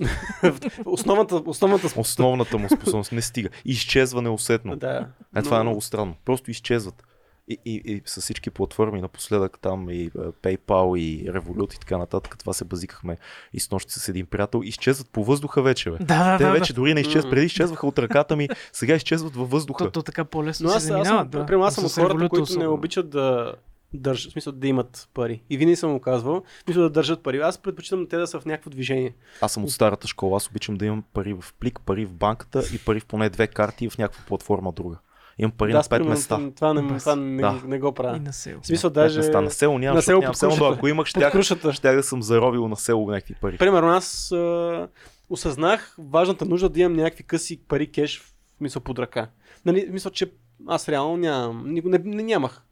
Основната, 0.84 1.42
основната... 1.46 1.88
Основната 1.96 2.58
му 2.58 2.68
способност 2.68 3.12
не 3.12 3.22
стига. 3.22 3.48
Изчезва 3.64 4.22
неусетно. 4.22 4.76
Да. 4.76 5.06
Е, 5.36 5.42
това 5.42 5.56
е 5.56 5.58
Но- 5.58 5.64
много 5.64 5.80
странно. 5.80 6.14
Просто 6.24 6.50
изчезват. 6.50 7.02
И, 7.48 7.58
и, 7.64 7.82
и 7.86 8.02
с 8.06 8.20
всички 8.20 8.50
платформи 8.50 9.00
напоследък 9.00 9.58
там 9.60 9.90
и 9.90 10.02
е, 10.02 10.08
PayPal 10.10 10.98
и 10.98 11.30
Revolut 11.30 11.74
и 11.76 11.78
така 11.78 11.98
нататък, 11.98 12.38
това 12.38 12.52
се 12.52 12.64
базикахме 12.64 13.16
и 13.52 13.60
с 13.60 13.70
нощи 13.70 13.92
с 13.92 14.08
един 14.08 14.26
приятел, 14.26 14.60
изчезват 14.64 15.10
по 15.10 15.24
въздуха 15.24 15.62
вече, 15.62 15.90
бе. 15.90 15.96
Да, 16.00 16.04
да, 16.32 16.38
Те 16.38 16.44
да. 16.44 16.52
вече 16.52 16.72
дори 16.72 16.94
не 16.94 17.00
изчезват, 17.00 17.30
преди 17.30 17.46
изчезваха 17.46 17.86
от 17.86 17.98
ръката 17.98 18.36
ми, 18.36 18.48
сега 18.72 18.94
изчезват 18.94 19.36
във 19.36 19.50
въздуха. 19.50 19.84
То, 19.84 19.90
то 19.90 20.02
така 20.02 20.24
по-лесно 20.24 20.64
Но 20.64 20.70
се 20.70 20.76
аз, 20.76 20.82
аз, 20.82 20.86
съм, 20.88 20.96
заминават. 21.04 21.30
да. 21.30 21.46
примерно, 21.46 21.64
аз 21.64 21.74
съм 21.74 21.84
от 21.84 21.92
хората, 21.92 22.28
които 22.28 22.58
не 22.58 22.66
обичат 22.66 23.10
да 23.10 23.54
държат, 23.98 24.30
в 24.30 24.32
смисъл 24.32 24.52
да 24.52 24.66
имат 24.68 25.08
пари. 25.14 25.42
И 25.50 25.56
винаги 25.56 25.76
съм 25.76 25.90
му 25.90 26.00
казвал, 26.00 26.42
в 26.60 26.64
смисъл 26.64 26.82
да 26.82 26.90
държат 26.90 27.22
пари. 27.22 27.38
Аз 27.38 27.58
предпочитам 27.58 28.06
те 28.08 28.16
да 28.16 28.26
са 28.26 28.40
в 28.40 28.44
някакво 28.44 28.70
движение. 28.70 29.14
Аз 29.40 29.52
съм 29.52 29.64
от 29.64 29.70
старата 29.70 30.08
школа, 30.08 30.36
аз 30.36 30.48
обичам 30.48 30.74
да 30.74 30.86
имам 30.86 31.04
пари 31.14 31.32
в 31.40 31.44
плик, 31.60 31.80
пари 31.86 32.04
в 32.04 32.12
банката 32.14 32.62
и 32.74 32.78
пари 32.78 33.00
в 33.00 33.06
поне 33.06 33.30
две 33.30 33.46
карти 33.46 33.90
в 33.90 33.98
някаква 33.98 34.24
платформа 34.26 34.72
друга. 34.72 34.98
Имам 35.38 35.52
пари 35.52 35.72
да, 35.72 35.78
на 35.78 35.82
пет 35.82 35.90
примерно, 35.90 36.10
места. 36.10 36.40
Това, 36.56 36.74
не, 36.74 36.82
Без- 36.82 37.02
това 37.02 37.16
не, 37.16 37.40
Да. 37.42 37.60
не 37.64 37.78
го 37.78 37.92
правя. 37.92 38.16
И 38.16 38.20
на 38.20 38.32
село. 38.32 38.60
В 38.62 38.66
смисъл, 38.66 38.90
Пет 38.90 38.94
даже 38.94 39.18
места. 39.18 39.40
На 39.40 39.50
село 39.50 39.78
нямам, 39.78 39.96
на 39.96 40.02
село 40.02 40.20
нямам 40.20 40.34
село, 40.34 40.56
но 40.58 40.66
ако 40.66 40.88
имах, 40.88 41.06
щях, 41.06 41.42
щях 41.72 41.96
да 41.96 42.02
съм 42.02 42.22
заровил 42.22 42.68
на 42.68 42.76
село 42.76 43.10
някакви 43.10 43.34
пари. 43.34 43.58
Примерно 43.58 43.88
аз 43.88 44.32
а, 44.32 44.88
осъзнах 45.30 45.96
важната 45.98 46.44
нужда 46.44 46.68
да 46.68 46.80
имам 46.80 46.92
някакви 46.96 47.24
къси 47.24 47.60
пари 47.68 47.92
кеш 47.92 48.20
в 48.20 48.32
мисъл 48.60 48.82
под 48.82 48.98
ръка. 48.98 49.30
Нали, 49.64 49.88
мисля, 49.90 50.10
че 50.10 50.32
аз 50.68 50.88
реално 50.88 51.16
нямам. 51.16 51.64
Не, 51.66 51.82
не, 51.84 51.98
не 51.98 52.22
нямах. 52.22 52.62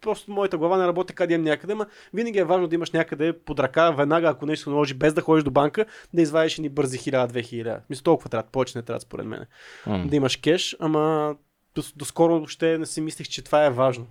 Просто 0.00 0.30
моята 0.30 0.58
глава 0.58 0.78
не 0.78 0.86
работи 0.86 1.14
къде 1.14 1.34
имам 1.34 1.44
някъде, 1.44 1.74
ма 1.74 1.86
винаги 2.14 2.38
е 2.38 2.44
важно 2.44 2.68
да 2.68 2.74
имаш 2.74 2.90
някъде 2.90 3.38
под 3.38 3.60
ръка, 3.60 3.90
веднага, 3.90 4.28
ако 4.28 4.46
нещо 4.46 4.70
наложи, 4.70 4.94
без 4.94 5.14
да 5.14 5.20
ходиш 5.20 5.44
до 5.44 5.50
банка, 5.50 5.86
да 6.14 6.22
извадиш 6.22 6.58
ни 6.58 6.68
бързи 6.68 6.98
1000-2000. 6.98 7.80
Мисля, 7.90 8.02
толкова 8.02 8.30
трябва, 8.30 8.50
повече 8.50 8.78
не 8.78 8.82
трябва 8.82 9.00
според 9.00 9.26
мен. 9.26 9.46
М. 9.86 10.06
Да 10.06 10.16
имаш 10.16 10.36
кеш, 10.36 10.76
ама 10.80 11.36
до, 11.74 11.82
доскоро 11.96 12.32
въобще 12.32 12.78
не 12.78 12.86
си 12.86 13.00
мислех, 13.00 13.28
че 13.28 13.44
това 13.44 13.66
е 13.66 13.70
важно. 13.70 14.06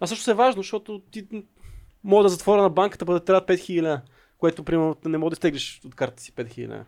А 0.00 0.06
също 0.06 0.30
е 0.30 0.34
важно, 0.34 0.62
защото 0.62 1.02
ти 1.10 1.26
мога 2.04 2.22
да 2.22 2.28
затворя 2.28 2.62
на 2.62 2.70
банката, 2.70 3.04
да 3.04 3.20
трябва 3.20 3.46
5000, 3.46 4.00
което 4.38 4.64
примерно 4.64 4.96
не 5.04 5.18
мога 5.18 5.30
да 5.30 5.36
стеглиш 5.36 5.80
от 5.84 5.94
карта 5.94 6.22
си 6.22 6.32
5000. 6.32 6.82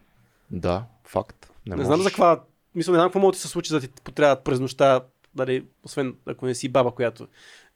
Да, 0.51 0.85
факт. 1.05 1.53
Не, 1.66 1.77
Не, 1.77 1.85
знам 1.85 2.03
за 2.03 2.09
каква. 2.09 2.42
Мисля, 2.75 2.92
не 2.92 2.99
знам 2.99 3.09
какво 3.09 3.18
може 3.18 3.37
да 3.37 3.40
се 3.40 3.49
случи, 3.49 3.68
за 3.68 3.81
да 3.81 3.87
ти 3.87 4.03
потрябват 4.05 4.44
през 4.44 4.61
нощта, 4.61 5.01
дали, 5.35 5.66
освен 5.83 6.16
ако 6.27 6.47
не 6.47 6.55
си 6.55 6.68
баба, 6.68 6.90
която 6.90 7.29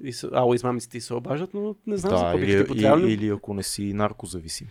и 0.02 0.12
са, 0.12 0.30
ало 0.32 0.54
измамиците 0.54 0.98
и 0.98 1.00
се 1.00 1.14
обаждат, 1.14 1.54
но 1.54 1.74
не 1.86 1.96
знам 1.96 2.10
за 2.10 2.16
Да, 2.16 2.22
какво 2.22 2.38
бих 2.38 2.48
или, 2.48 2.58
ти 2.58 2.66
потрябвал. 2.66 2.98
или, 3.00 3.12
или 3.14 3.28
ако 3.28 3.54
не 3.54 3.62
си 3.62 3.92
наркозависим. 3.92 4.68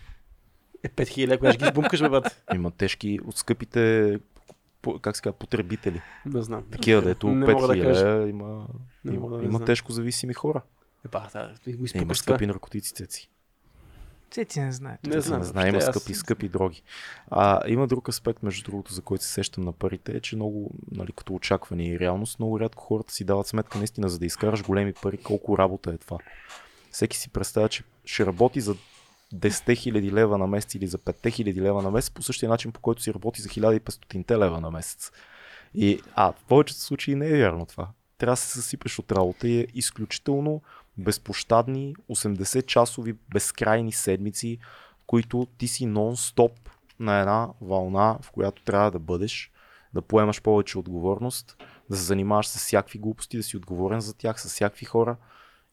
Е, 0.83 0.89
5000, 0.89 1.33
ако 1.33 1.47
ще 1.47 1.57
ги 1.57 1.65
избумкаш, 1.65 1.99
бе. 2.01 2.21
Има 2.53 2.71
тежки 2.71 3.19
от 3.25 3.37
скъпите 3.37 4.19
по- 4.81 4.99
как 4.99 5.15
се 5.15 5.21
казва, 5.21 5.33
потребители. 5.33 6.01
Не 6.25 6.41
знам. 6.41 6.63
Такива, 6.71 7.01
дето 7.01 7.27
Не 7.27 7.33
мога 7.45 7.67
да 7.67 7.73
5000 7.73 7.83
кажа. 7.83 8.29
има, 8.29 8.67
Не 9.05 9.15
има, 9.15 9.29
да 9.29 9.43
има 9.43 9.51
знам. 9.51 9.65
тежко 9.65 9.91
зависими 9.91 10.33
хора. 10.33 10.61
Е, 11.05 11.07
ба, 11.07 11.27
да, 11.33 11.47
го 11.67 11.71
Има 11.71 11.85
изпукаш 11.85 12.19
това. 12.19 12.33
скъпи 12.33 12.47
наркотици, 12.47 12.93
цеци. 14.31 14.45
Цеци 14.45 14.59
не 14.59 14.71
знае. 14.71 14.97
Не 15.07 15.15
Не, 15.15 15.21
знам. 15.21 15.39
не 15.39 15.45
знае, 15.45 15.67
има 15.69 15.77
аз- 15.77 15.85
скъпи, 15.85 16.13
скъпи 16.13 16.49
дроги. 16.49 16.83
А, 17.27 17.67
има 17.67 17.87
друг 17.87 18.09
аспект, 18.09 18.43
между 18.43 18.63
другото, 18.63 18.93
за 18.93 19.01
който 19.01 19.23
се 19.23 19.29
сещам 19.33 19.63
на 19.63 19.71
парите, 19.71 20.11
е, 20.11 20.19
че 20.19 20.35
много, 20.35 20.71
нали, 20.91 21.11
като 21.11 21.33
очакване 21.33 21.87
и 21.87 21.99
реалност, 21.99 22.39
много 22.39 22.59
рядко 22.59 22.83
хората 22.83 23.13
си 23.13 23.23
дават 23.23 23.47
сметка 23.47 23.77
наистина, 23.77 24.09
за 24.09 24.19
да 24.19 24.25
изкараш 24.25 24.63
големи 24.63 24.93
пари, 24.93 25.17
колко 25.17 25.57
работа 25.57 25.91
е 25.91 25.97
това. 25.97 26.17
Всеки 26.91 27.17
си 27.17 27.29
представя, 27.29 27.69
че 27.69 27.83
ще 28.05 28.25
работи 28.25 28.61
за 28.61 28.75
10 29.33 29.73
000 29.75 30.11
лева 30.11 30.37
на 30.37 30.47
месец 30.47 30.75
или 30.75 30.87
за 30.87 30.97
5 30.97 31.13
000 31.29 31.61
лева 31.61 31.81
на 31.81 31.91
месец 31.91 32.09
по 32.11 32.23
същия 32.23 32.49
начин, 32.49 32.71
по 32.71 32.79
който 32.79 33.01
си 33.01 33.13
работи 33.13 33.41
за 33.41 33.49
1500 33.49 34.37
лева 34.37 34.61
на 34.61 34.71
месец. 34.71 35.11
И, 35.73 36.01
а, 36.15 36.31
в 36.31 36.43
повечето 36.47 36.79
случаи 36.79 37.15
не 37.15 37.27
е 37.27 37.37
вярно 37.37 37.65
това. 37.65 37.87
Трябва 38.17 38.33
да 38.33 38.37
се 38.37 38.47
съсипеш 38.47 38.99
от 38.99 39.11
работа 39.11 39.47
и 39.47 39.59
е 39.59 39.67
изключително 39.73 40.61
безпощадни 40.97 41.95
80-часови 42.09 43.17
безкрайни 43.33 43.91
седмици, 43.91 44.57
които 45.07 45.47
ти 45.57 45.67
си 45.67 45.87
нон-стоп 45.87 46.51
на 46.99 47.19
една 47.19 47.49
вълна, 47.61 48.17
в 48.21 48.31
която 48.31 48.63
трябва 48.63 48.91
да 48.91 48.99
бъдеш, 48.99 49.51
да 49.93 50.01
поемаш 50.01 50.41
повече 50.41 50.79
отговорност, 50.79 51.57
да 51.89 51.97
се 51.97 52.03
занимаваш 52.03 52.47
с 52.47 52.57
всякакви 52.57 52.99
глупости, 52.99 53.37
да 53.37 53.43
си 53.43 53.57
отговорен 53.57 53.99
за 53.99 54.17
тях, 54.17 54.41
с 54.41 54.49
всякакви 54.49 54.85
хора. 54.85 55.17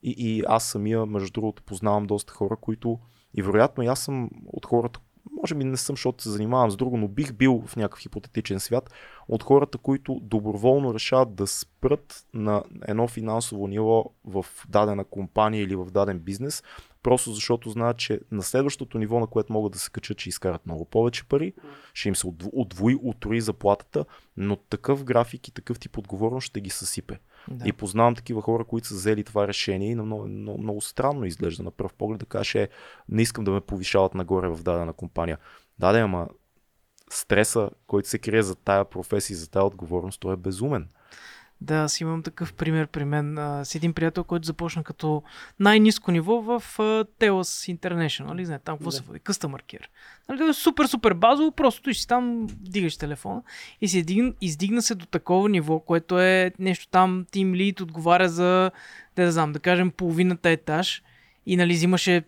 И, 0.03 0.15
и 0.19 0.43
аз 0.49 0.65
самия, 0.65 1.07
между 1.07 1.33
другото, 1.33 1.63
познавам 1.63 2.07
доста 2.07 2.33
хора, 2.33 2.57
които 2.61 2.99
и 3.35 3.43
вероятно 3.43 3.85
и 3.85 3.87
аз 3.87 4.01
съм 4.01 4.31
от 4.47 4.67
хората, 4.67 5.01
може 5.33 5.55
би 5.55 5.65
не 5.65 5.77
съм, 5.77 5.97
защото 5.97 6.23
се 6.23 6.31
занимавам 6.31 6.71
с 6.71 6.77
друго, 6.77 6.97
но 6.97 7.09
бих 7.09 7.33
бил 7.33 7.63
в 7.67 7.77
някакъв 7.77 8.01
хипотетичен 8.01 8.61
свят, 8.61 8.91
от 9.29 9.43
хората, 9.43 9.79
които 9.79 10.21
доброволно 10.23 10.95
решават 10.95 11.35
да 11.35 11.47
спрат 11.47 12.27
на 12.35 12.63
едно 12.87 13.09
финансово 13.09 13.67
ниво 13.67 14.05
в 14.25 14.47
дадена 14.69 15.05
компания 15.05 15.63
или 15.63 15.77
в 15.77 15.91
даден 15.91 16.19
бизнес, 16.19 16.63
просто 17.03 17.33
защото 17.33 17.71
знаят, 17.71 17.97
че 17.97 18.21
на 18.31 18.43
следващото 18.43 18.99
ниво, 18.99 19.21
на 19.21 19.27
което 19.27 19.53
могат 19.53 19.73
да 19.73 19.79
се 19.79 19.91
качат, 19.91 20.19
че 20.19 20.29
изкарат 20.29 20.67
много 20.67 20.85
повече 20.85 21.25
пари, 21.25 21.53
ще 21.95 22.09
им 22.09 22.17
се 22.17 22.27
отв- 22.27 22.51
отвои, 22.53 22.97
утрои 23.03 23.41
заплатата, 23.41 24.05
но 24.37 24.57
такъв 24.57 25.05
график 25.05 25.49
и 25.49 25.53
такъв 25.53 25.79
тип 25.79 25.99
отговорност 25.99 26.47
ще 26.47 26.61
ги 26.61 26.71
съсипе. 26.71 27.19
Да. 27.51 27.69
И 27.69 27.73
познавам 27.73 28.15
такива 28.15 28.43
хора, 28.43 28.65
които 28.65 28.87
са 28.87 28.95
взели 28.95 29.25
това 29.25 29.49
решение 29.49 29.91
и 29.91 29.95
на 29.95 30.03
много, 30.03 30.27
много, 30.27 30.63
много 30.63 30.81
странно 30.81 31.25
изглежда 31.25 31.63
на 31.63 31.71
пръв 31.71 31.95
поглед 31.95 32.19
да 32.21 32.27
кажеш, 32.27 32.55
е, 32.55 32.69
не 33.09 33.23
искам 33.23 33.45
да 33.45 33.51
ме 33.51 33.61
повишават 33.61 34.15
нагоре 34.15 34.49
в 34.49 34.63
дадена 34.63 34.93
компания. 34.93 35.39
Да, 35.79 35.93
да, 35.93 35.99
ама 35.99 36.29
стреса, 37.11 37.71
който 37.87 38.09
се 38.09 38.19
крие 38.19 38.43
за 38.43 38.55
тая 38.55 38.85
професия 38.85 39.37
за 39.37 39.51
тая 39.51 39.65
отговорност, 39.65 40.21
той 40.21 40.35
е 40.35 40.37
безумен. 40.37 40.89
Да, 41.61 41.75
аз 41.77 42.01
имам 42.01 42.23
такъв 42.23 42.53
пример 42.53 42.87
при 42.87 43.05
мен 43.05 43.39
а, 43.39 43.65
с 43.65 43.75
един 43.75 43.93
приятел, 43.93 44.25
който 44.25 44.47
започна 44.47 44.85
като 44.85 45.23
най-низко 45.61 46.11
ниво 46.11 46.43
в 46.43 46.63
а, 46.79 46.83
Telos 47.05 47.79
International, 47.79 48.27
нали 48.27 48.45
знаете, 48.45 48.65
там 48.65 48.77
какво 48.79 48.91
Да. 48.91 48.97
се 48.97 49.03
води, 49.03 49.21
Customer 49.21 49.63
Care. 49.63 49.87
Нали, 50.29 50.55
супер, 50.55 50.87
супер 50.87 51.15
базово, 51.15 51.53
просто 51.53 51.83
ти 51.83 51.95
си 51.95 52.09
там, 52.09 52.47
дигаш 52.51 52.97
телефона 52.97 53.43
и 53.81 53.89
се 53.89 53.99
издигна, 53.99 54.33
издигна 54.41 54.83
се 54.83 54.95
до 54.95 55.07
такова 55.07 55.49
ниво, 55.49 55.81
което 55.81 56.21
е 56.21 56.53
нещо 56.59 56.89
там, 56.89 57.27
Team 57.33 57.51
Lead 57.53 57.81
отговаря 57.81 58.29
за, 58.29 58.71
да, 59.17 59.25
да 59.25 59.33
знам, 59.33 59.53
да 59.53 59.59
кажем 59.61 59.91
половината 59.91 60.51
етаж 60.51 61.03
и 61.47 61.57
нали 61.57 61.75
взимаше 61.75 62.23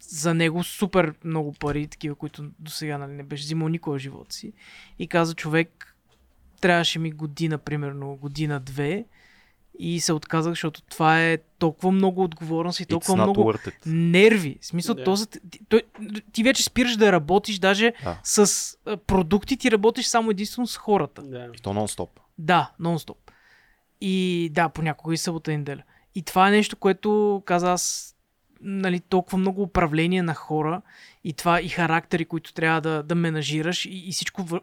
за 0.00 0.34
него 0.34 0.64
супер 0.64 1.14
много 1.24 1.52
пари, 1.52 1.86
такива, 1.86 2.14
които 2.14 2.44
до 2.58 2.70
сега 2.70 2.98
нали, 2.98 3.12
не 3.12 3.22
беше 3.22 3.42
взимал 3.42 3.68
никога 3.68 3.98
в 3.98 4.02
живота 4.02 4.34
си. 4.34 4.52
И 4.98 5.06
каза 5.06 5.34
човек, 5.34 5.87
трябваше 6.60 6.98
ми 6.98 7.10
година, 7.10 7.58
примерно 7.58 8.16
година-две 8.16 9.04
и 9.78 10.00
се 10.00 10.12
отказах, 10.12 10.52
защото 10.52 10.82
това 10.82 11.24
е 11.24 11.38
толкова 11.58 11.92
много 11.92 12.22
отговорност 12.22 12.80
и 12.80 12.86
толкова 12.86 13.16
много 13.16 13.54
нерви. 13.86 14.58
В 14.60 14.66
смисъл, 14.66 14.94
yeah. 14.94 15.04
този, 15.04 15.26
ти, 15.26 15.60
той, 15.68 15.82
ти 16.32 16.42
вече 16.42 16.62
спираш 16.62 16.96
да 16.96 17.12
работиш, 17.12 17.58
даже 17.58 17.92
Да. 18.04 18.20
с 18.22 18.76
продукти 19.06 19.56
ти 19.56 19.70
работиш 19.70 20.06
само 20.06 20.30
единствено 20.30 20.66
с 20.66 20.76
хората. 20.76 21.22
Да. 21.22 21.48
И 21.54 21.58
то 21.58 21.70
нон-стоп. 21.70 22.08
Да, 22.38 22.72
нон-стоп. 22.80 23.16
И 24.00 24.48
да, 24.52 24.68
понякога 24.68 25.14
и 25.14 25.16
събота 25.16 25.52
и 25.52 25.56
неделя. 25.56 25.82
И 26.14 26.22
това 26.22 26.48
е 26.48 26.50
нещо, 26.50 26.76
което 26.76 27.42
каза 27.46 27.72
аз 27.72 28.14
нали, 28.60 29.00
толкова 29.00 29.38
много 29.38 29.62
управление 29.62 30.22
на 30.22 30.34
хора 30.34 30.82
и 31.28 31.32
това 31.32 31.60
и 31.60 31.68
характери, 31.68 32.24
които 32.24 32.52
трябва 32.52 32.80
да, 32.80 33.02
да 33.02 33.14
менажираш 33.14 33.84
и, 33.84 34.04
и 34.06 34.12
всичко 34.12 34.42
вър, 34.42 34.60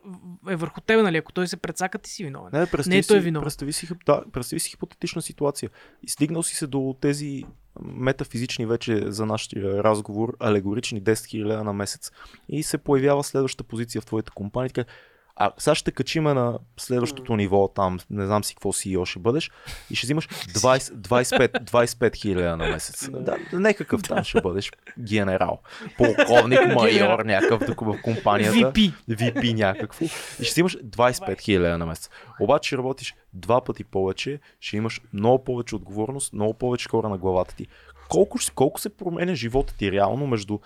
е 0.49 0.55
върху 0.55 0.81
теб, 0.81 1.03
нали? 1.03 1.17
Ако 1.17 1.31
той 1.33 1.47
се 1.47 1.57
прецака, 1.57 1.97
ти 1.97 2.09
си 2.09 2.23
виновен. 2.23 2.49
Не, 2.53 2.67
Не, 2.87 3.03
той 3.03 3.17
е 3.17 3.19
виновен. 3.19 3.45
представи, 3.45 3.73
си, 3.73 3.87
да, 4.05 4.23
представи 4.31 4.59
си 4.59 4.69
хипотетична 4.69 5.21
ситуация. 5.21 5.69
И 6.03 6.09
стигнал 6.09 6.43
си 6.43 6.55
се 6.55 6.67
до 6.67 6.95
тези 7.01 7.43
метафизични 7.81 8.65
вече 8.65 9.11
за 9.11 9.25
нашия 9.25 9.83
разговор 9.83 10.37
алегорични 10.39 11.03
10 11.03 11.13
000 11.13 11.45
лева 11.45 11.63
на 11.63 11.73
месец. 11.73 12.11
И 12.49 12.63
се 12.63 12.77
появява 12.77 13.23
следващата 13.23 13.63
позиция 13.63 14.01
в 14.01 14.05
твоята 14.05 14.31
компания. 14.31 14.69
Така, 14.69 14.89
а 15.35 15.51
сега 15.57 15.75
ще 15.75 15.91
качиме 15.91 16.33
на 16.33 16.59
следващото 16.77 17.35
ниво, 17.35 17.67
там 17.67 17.99
не 18.09 18.25
знам 18.25 18.43
си 18.43 18.55
какво 18.55 18.71
CEO 18.71 19.05
ще 19.05 19.19
бъдеш 19.19 19.51
и 19.91 19.95
ще 19.95 20.05
взимаш 20.05 20.27
20, 20.27 20.79
25, 20.79 21.63
25 21.63 22.15
хиляди 22.15 22.39
лева 22.39 22.57
на 22.57 22.67
месец. 22.67 23.09
Да, 23.11 23.37
не 23.53 23.73
какъв 23.73 24.03
там 24.03 24.23
ще 24.23 24.41
бъдеш 24.41 24.71
генерал, 24.99 25.59
полковник, 25.97 26.59
майор, 26.75 27.19
някакъв 27.25 27.65
тук 27.65 27.81
в 27.81 27.97
компанията. 28.03 28.55
VP. 28.55 28.93
VP 29.09 29.53
някакво. 29.53 30.05
И 30.05 30.43
ще 30.43 30.53
си 30.53 30.59
имаш 30.59 30.77
25 30.77 31.41
хиляди 31.41 31.77
на 31.77 31.85
месец. 31.85 32.09
Обаче 32.39 32.67
ще 32.67 32.77
работиш 32.77 33.15
два 33.33 33.63
пъти 33.63 33.83
повече, 33.83 34.39
ще 34.59 34.77
имаш 34.77 35.01
много 35.13 35.43
повече 35.43 35.75
отговорност, 35.75 36.33
много 36.33 36.53
повече 36.53 36.89
хора 36.89 37.09
на 37.09 37.17
главата 37.17 37.55
ти. 37.55 37.67
Колко, 38.09 38.37
колко 38.55 38.79
се 38.81 38.89
променя 38.97 39.35
живота 39.35 39.77
ти 39.77 39.91
реално 39.91 40.27
между 40.27 40.59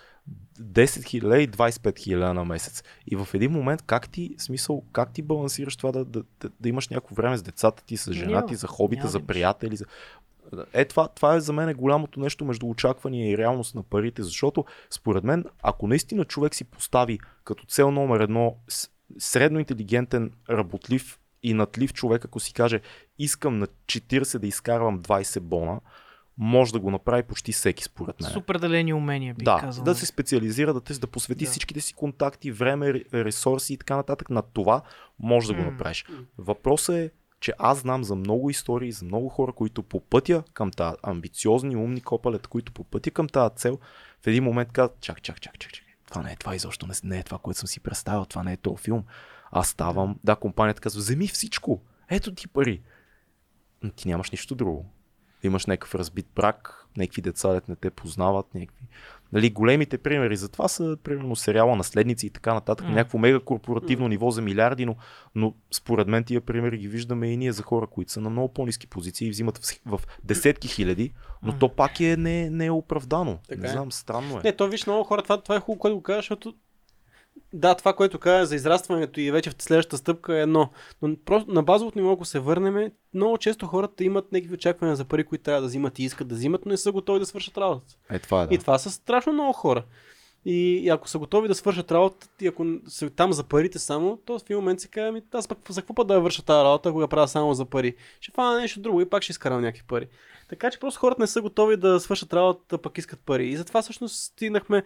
10 0.62 1.06
хиляди 1.06 1.44
и 1.44 1.50
25 1.50 2.00
хиляди 2.00 2.34
на 2.34 2.46
месец? 2.46 2.84
И 3.08 3.16
в 3.16 3.28
един 3.34 3.52
момент 3.52 3.82
как 3.82 4.10
ти, 4.10 4.36
смисъл, 4.38 4.84
как 4.92 5.14
ти 5.14 5.22
балансираш 5.22 5.76
това 5.76 5.92
да, 5.92 6.06
да, 6.06 6.24
да, 6.40 6.50
да 6.60 6.70
имаш 6.70 6.88
някакво 6.88 7.16
време 7.16 7.38
с 7.38 7.42
децата 7.42 7.84
ти, 7.86 7.98
с 7.98 8.14
жена 8.14 8.46
ти, 8.46 8.56
за 8.56 8.68
хобита, 8.68 9.08
за 9.08 9.20
приятели, 9.20 9.76
за... 9.76 9.86
Е, 10.74 10.86
това, 10.86 11.08
това 11.08 11.36
е 11.36 11.40
за 11.40 11.54
мен 11.54 11.74
голямото 11.74 12.20
нещо 12.20 12.46
между 12.46 12.68
очаквания 12.68 13.32
и 13.32 13.38
реалност 13.38 13.76
на 13.76 13.84
парите, 13.84 14.24
защото 14.24 14.66
според 14.90 15.24
мен, 15.24 15.46
ако 15.64 15.88
наистина 15.88 16.26
човек 16.26 16.56
си 16.56 16.64
постави 16.64 17.20
като 17.44 17.66
цел 17.66 17.92
номер 17.92 18.20
едно 18.20 18.56
средно 19.18 19.60
интелигентен, 19.60 20.32
работлив 20.50 21.20
и 21.44 21.54
надлив 21.54 21.94
човек, 21.94 22.26
ако 22.26 22.40
си 22.40 22.54
каже 22.54 22.82
искам 23.20 23.60
на 23.60 23.68
40 23.68 24.38
да 24.38 24.48
изкарвам 24.48 25.02
20 25.02 25.40
бона, 25.40 25.80
може 26.40 26.72
да 26.74 26.80
го 26.80 26.92
направи 26.92 27.24
почти 27.24 27.52
всеки 27.52 27.84
според 27.84 28.22
мен. 28.22 28.32
С 28.32 28.36
определени 28.36 28.94
умения, 28.94 29.34
бих 29.34 29.46
Да, 29.46 29.58
казал. 29.60 29.84
да 29.84 29.96
се 29.96 30.06
специализира, 30.06 30.74
да, 30.74 31.00
да 31.00 31.08
посвети 31.08 31.46
Да. 31.46 31.52
всичките 31.52 31.82
си 31.82 31.94
контакти, 31.94 32.52
време, 32.52 32.86
ре- 32.86 33.14
ресурси 33.14 33.74
и 33.74 33.78
така 33.78 33.96
нататък. 33.96 34.30
На 34.30 34.42
това 34.42 34.82
може 35.20 35.48
да 35.48 35.54
го 35.54 35.72
направиш. 35.72 36.06
Въпросът 36.38 36.96
е, 36.96 37.12
че 37.40 37.54
аз 37.58 37.78
знам 37.78 38.04
за 38.04 38.16
много 38.16 38.50
истории, 38.50 38.92
за 38.92 39.06
много 39.06 39.30
хора, 39.30 39.52
които 39.52 39.84
по 39.84 40.00
пътя 40.00 40.44
към 40.54 40.72
тази 40.72 40.96
амбициозни, 41.04 41.76
умни 41.76 42.02
копалета, 42.02 42.50
които 42.50 42.72
по 42.72 42.84
пътя 42.84 43.12
към 43.12 43.28
тази 43.28 43.56
цел, 43.56 43.80
в 44.22 44.28
един 44.28 44.44
момент 44.44 44.72
казват, 44.72 44.98
чак, 45.02 45.22
чак, 45.22 45.42
чак, 45.42 45.60
чак, 45.60 45.72
чак. 45.74 45.86
Това 46.08 46.22
не 46.22 46.32
е 46.32 46.36
това 46.36 46.56
изобщо, 46.56 46.88
не, 46.88 46.94
не 47.04 47.20
е 47.20 47.24
това, 47.24 47.38
което 47.38 47.60
съм 47.60 47.68
си 47.68 47.80
представил, 47.80 48.26
това 48.26 48.44
не 48.44 48.54
е 48.54 48.58
този 48.58 48.84
филм. 48.84 49.04
Аз 49.52 49.68
ставам, 49.68 50.20
да, 50.24 50.36
компанията 50.36 50.82
казва, 50.82 51.00
вземи 51.00 51.28
всичко, 51.28 51.82
ето 52.10 52.36
ти 52.36 52.48
пари. 52.48 52.82
Но 53.84 53.90
ти 53.92 54.08
нямаш 54.08 54.32
нищо 54.32 54.56
друго. 54.56 54.86
Имаш 55.44 55.66
някакъв 55.66 55.96
разбит 55.96 56.28
брак, 56.36 56.86
някакви 56.98 57.22
деца, 57.22 57.54
дет 57.54 57.70
не 57.70 57.76
те 57.76 57.90
познават, 57.90 58.56
някакви... 58.56 58.86
Нали, 59.34 59.50
големите 59.50 59.98
примери 59.98 60.36
за 60.38 60.50
това 60.50 60.68
са, 60.68 60.98
примерно, 61.04 61.36
сериала 61.36 61.76
Наследници 61.76 62.28
и 62.28 62.30
така 62.30 62.54
нататък, 62.54 62.88
М. 62.88 62.94
някакво 62.94 63.18
мега 63.18 63.40
корпоративно 63.40 64.08
ниво 64.08 64.32
за 64.32 64.42
милиарди, 64.42 64.86
но, 64.86 64.96
но 65.36 65.54
според 65.72 66.08
мен 66.08 66.24
тия 66.24 66.42
примери 66.42 66.78
ги 66.78 66.88
виждаме 66.88 67.28
и 67.28 67.38
ние 67.38 67.52
за 67.52 67.64
хора, 67.64 67.88
които 67.88 68.12
са 68.12 68.22
на 68.22 68.30
много 68.30 68.54
по-низки 68.54 68.88
позиции 68.88 69.28
и 69.28 69.32
взимат 69.32 69.58
в, 69.58 69.98
в 69.98 70.00
десетки 70.24 70.68
хиляди, 70.68 71.14
но 71.44 71.52
М. 71.52 71.60
то 71.60 71.76
пак 71.76 72.00
е, 72.00 72.18
не, 72.18 72.50
не 72.50 72.66
е 72.66 72.72
оправдано. 72.72 73.40
Така 73.50 73.62
не 73.62 73.68
е. 73.68 73.72
знам, 73.72 73.92
странно 73.92 74.38
е. 74.38 74.42
Не, 74.44 74.56
то 74.56 74.68
виж 74.68 74.86
много 74.86 75.04
хора, 75.04 75.22
това, 75.22 75.42
това 75.42 75.56
е 75.56 75.60
хубаво, 75.60 75.80
което 75.80 75.96
го 75.96 76.04
кажа, 76.04 76.18
защото 76.18 76.54
да, 77.54 77.76
това, 77.76 77.94
което 77.94 78.20
каза 78.20 78.46
за 78.46 78.56
израстването 78.56 79.20
и 79.20 79.32
вече 79.32 79.50
в 79.50 79.64
следващата 79.64 79.98
стъпка 79.98 80.38
е 80.38 80.42
едно. 80.42 80.70
Но 81.02 81.16
просто 81.26 81.52
на 81.52 81.64
базовото 81.64 82.00
ниво, 82.00 82.12
ако 82.12 82.26
се 82.26 82.40
върнем, 82.40 82.92
много 83.14 83.38
често 83.38 83.68
хората 83.68 84.04
имат 84.04 84.32
някакви 84.32 84.54
очаквания 84.54 84.96
за 84.96 85.06
пари, 85.06 85.24
които 85.24 85.44
трябва 85.44 85.62
да 85.62 85.68
взимат 85.68 86.00
и 86.00 86.04
искат 86.04 86.28
да 86.28 86.36
взимат, 86.36 86.66
но 86.66 86.70
не 86.70 86.78
са 86.78 86.92
готови 86.92 87.20
да 87.20 87.26
свършат 87.26 87.58
работа. 87.58 87.96
Е, 88.10 88.20
това 88.20 88.44
е, 88.44 88.48
да. 88.48 88.56
И 88.56 88.58
това 88.58 88.78
са 88.78 88.92
страшно 88.92 89.34
много 89.34 89.54
хора. 89.54 89.84
И, 90.46 90.82
и 90.84 90.90
ако 90.90 91.10
са 91.10 91.20
готови 91.20 91.48
да 91.48 91.56
свършат 91.56 91.92
работа, 91.92 92.28
и 92.42 92.48
ако 92.48 92.66
са 92.88 93.10
там 93.10 93.34
за 93.34 93.44
парите 93.44 93.80
само, 93.80 94.18
то 94.26 94.40
в 94.40 94.42
един 94.42 94.58
момент 94.58 94.80
се 94.80 94.88
казва, 94.88 95.12
ми, 95.12 95.22
аз 95.34 95.48
пък 95.48 95.58
за 95.70 95.82
какво 95.82 95.94
път 95.94 96.08
да 96.08 96.14
я 96.14 96.20
върша 96.20 96.46
тази 96.46 96.64
работа, 96.66 96.90
ако 96.90 97.02
я 97.02 97.08
правя 97.08 97.28
само 97.28 97.54
за 97.54 97.66
пари? 97.66 97.96
Ще 98.20 98.32
фана 98.32 98.60
нещо 98.60 98.80
друго 98.80 99.02
и 99.02 99.10
пак 99.10 99.24
ще 99.24 99.32
изкарам 99.32 99.62
някакви 99.62 99.84
пари. 99.88 100.08
Така 100.50 100.72
че 100.72 100.80
просто 100.80 101.00
хората 101.00 101.22
не 101.22 101.28
са 101.28 101.42
готови 101.42 101.78
да 101.78 102.00
свършат 102.00 102.34
работа, 102.34 102.78
пък 102.78 102.98
искат 102.98 103.20
пари. 103.26 103.48
И 103.48 103.58
затова 103.58 103.82
всъщност 103.82 104.24
стигнахме, 104.24 104.84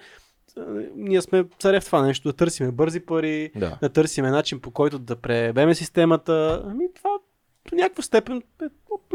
ние 0.95 1.21
сме 1.21 1.45
царе 1.59 1.79
в 1.79 1.85
това 1.85 2.01
нещо, 2.01 2.29
да 2.29 2.33
търсиме 2.33 2.71
бързи 2.71 2.99
пари, 2.99 3.51
Да. 3.55 3.77
да 3.81 3.89
търсиме 3.89 4.31
начин 4.31 4.59
по 4.59 4.71
който 4.71 4.99
да 4.99 5.15
пребеме 5.15 5.75
системата. 5.75 6.63
Ами 6.65 6.85
това 6.95 7.09
до 7.69 7.75
някаква 7.75 8.03
степен 8.03 8.41
е 8.61 8.65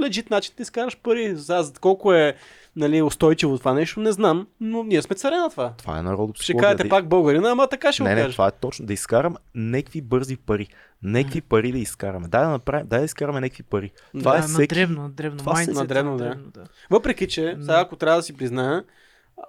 легит 0.02 0.30
начин 0.30 0.54
да 0.56 0.62
изкараш 0.62 0.96
пари. 0.96 1.36
Аз 1.48 1.72
колко 1.80 2.12
е 2.12 2.34
нали, 2.76 3.02
устойчиво 3.02 3.58
това 3.58 3.74
нещо, 3.74 4.00
не 4.00 4.12
знам, 4.12 4.46
но 4.60 4.84
ние 4.84 5.02
сме 5.02 5.16
царе 5.16 5.36
на 5.36 5.50
това. 5.50 5.72
Това 5.78 5.98
е 5.98 6.02
народно 6.02 6.34
Ще 6.34 6.54
кажете 6.54 6.88
пак 6.88 7.08
българина, 7.08 7.50
ама 7.50 7.68
така 7.68 7.92
ще 7.92 8.02
Не, 8.02 8.14
не, 8.14 8.30
това 8.30 8.48
е 8.48 8.50
точно. 8.50 8.86
Да 8.86 8.92
изкарам 8.92 9.36
някакви 9.54 10.00
бързи 10.02 10.36
пари. 10.36 10.68
Някакви 11.02 11.40
пари 11.40 11.72
да 11.72 11.78
изкараме. 11.78 12.28
Дай 12.28 12.42
да, 12.42 12.48
направим, 12.48 12.86
дай 12.86 12.98
да 12.98 13.04
изкараме 13.04 13.40
някакви 13.40 13.62
пари. 13.62 13.90
Това 14.18 14.32
да, 14.32 14.38
е 14.38 14.40
на 14.40 14.46
всеки... 14.48 14.86
на 14.86 15.10
дребно. 15.10 15.38
това 15.38 15.56
се- 15.56 15.70
Mindset 15.70 15.74
на 15.74 15.86
дребно, 15.86 16.16
да. 16.16 16.34
да. 16.54 16.64
Въпреки, 16.90 17.28
че, 17.28 17.56
сега 17.60 17.80
ако 17.80 17.96
трябва 17.96 18.18
да 18.18 18.22
си 18.22 18.36
призная, 18.36 18.84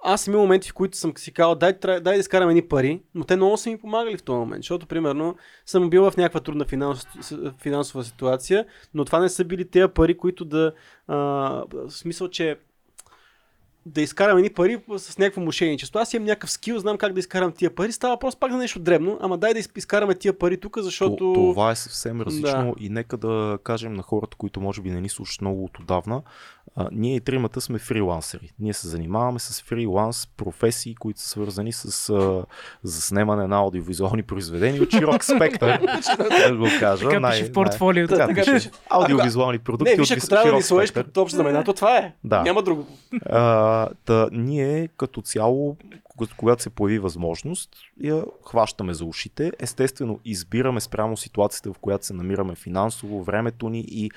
аз 0.02 0.22
съм 0.22 0.34
имал 0.34 0.44
моменти, 0.46 0.70
в 0.70 0.74
които 0.74 0.96
съм 0.96 1.12
си 1.16 1.32
казал, 1.32 1.54
дай, 1.54 1.72
дай, 1.72 2.00
да 2.00 2.14
изкарам 2.14 2.48
едни 2.48 2.62
пари, 2.62 3.02
но 3.14 3.24
те 3.24 3.36
много 3.36 3.56
са 3.56 3.70
ми 3.70 3.78
помагали 3.78 4.16
в 4.16 4.22
този 4.22 4.38
момент, 4.38 4.62
защото, 4.62 4.86
примерно, 4.86 5.36
съм 5.66 5.90
бил 5.90 6.10
в 6.10 6.16
някаква 6.16 6.40
трудна 6.40 6.64
финанс, 6.64 7.06
финансова 7.58 8.04
ситуация, 8.04 8.66
но 8.94 9.04
това 9.04 9.20
не 9.20 9.28
са 9.28 9.44
били 9.44 9.70
тези 9.70 9.88
пари, 9.94 10.16
които 10.16 10.44
да, 10.44 10.72
а, 11.08 11.16
в 11.72 11.90
смисъл, 11.90 12.28
че 12.28 12.56
да 13.86 14.00
изкарам 14.00 14.38
едни 14.38 14.50
пари 14.50 14.82
с 14.96 15.18
някакво 15.18 15.40
мошенничество. 15.40 15.98
Аз 15.98 16.14
имам 16.14 16.26
някакъв 16.26 16.50
скил, 16.50 16.78
знам 16.78 16.98
как 16.98 17.12
да 17.12 17.20
изкарам 17.20 17.52
тия 17.52 17.74
пари. 17.74 17.92
Става 17.92 18.18
просто 18.18 18.38
пак 18.38 18.52
за 18.52 18.58
нещо 18.58 18.78
дребно, 18.78 19.18
ама 19.20 19.38
дай 19.38 19.52
да 19.52 19.58
из- 19.58 19.70
изкараме 19.76 20.14
тия 20.14 20.38
пари 20.38 20.60
тук, 20.60 20.78
защото... 20.78 21.16
То, 21.16 21.32
това 21.34 21.70
е 21.70 21.76
съвсем 21.76 22.20
различно 22.20 22.74
и 22.80 22.88
нека 22.88 23.16
да 23.16 23.58
кажем 23.64 23.94
на 23.94 24.02
хората, 24.02 24.36
които 24.36 24.60
може 24.60 24.82
би 24.82 24.90
не 24.90 25.00
ни 25.00 25.08
слушат 25.08 25.40
много 25.40 25.64
от 25.64 25.78
отдавна, 25.78 26.22
а, 26.76 26.88
ние 26.92 27.16
и 27.16 27.20
тримата 27.20 27.60
сме 27.60 27.78
фрилансери. 27.78 28.50
Ние 28.58 28.72
се 28.72 28.88
занимаваме 28.88 29.38
с 29.38 29.62
фриланс 29.62 30.26
професии, 30.26 30.94
които 30.94 31.20
са 31.20 31.28
свързани 31.28 31.72
с 31.72 32.08
а, 32.10 32.44
заснемане 32.82 33.46
на 33.46 33.56
аудиовизуални 33.56 34.22
произведения 34.22 34.82
от 34.82 34.90
широк 34.90 35.24
спектър, 35.24 35.80
да 36.48 36.56
го 36.56 36.66
кажа. 36.80 37.08
Така 37.08 37.30
пише 37.30 37.44
в 37.44 37.52
портфолиото. 37.52 38.14
Така, 38.14 38.34
Така 38.34 38.54
пише. 38.54 38.70
Аудиовизуални 38.90 39.58
продукти 39.58 39.90
Не, 39.92 39.96
виж, 39.96 40.10
ако 40.10 40.26
трябва 40.26 40.44
да 40.46 40.52
ни 40.52 40.62
широк 40.62 40.66
сложиш 40.66 40.90
като 40.90 41.22
общо 41.22 41.36
знаменател, 41.36 41.72
това 41.72 41.96
е. 41.98 42.14
Да. 42.24 42.42
Няма 42.42 42.62
друго. 42.62 42.86
А, 43.26 43.88
та, 44.04 44.28
ние 44.32 44.88
като 44.96 45.22
цяло, 45.22 45.76
кога- 46.04 46.34
когато 46.36 46.62
се 46.62 46.70
появи 46.70 46.98
възможност, 46.98 47.70
я 48.02 48.24
хващаме 48.48 48.94
за 48.94 49.04
ушите. 49.04 49.52
Естествено, 49.58 50.20
избираме 50.24 50.80
спрямо 50.80 51.16
ситуацията, 51.16 51.72
в 51.72 51.78
която 51.78 52.06
се 52.06 52.14
намираме 52.14 52.54
финансово, 52.54 53.22
времето 53.22 53.68
ни 53.68 53.84
и 53.88 54.10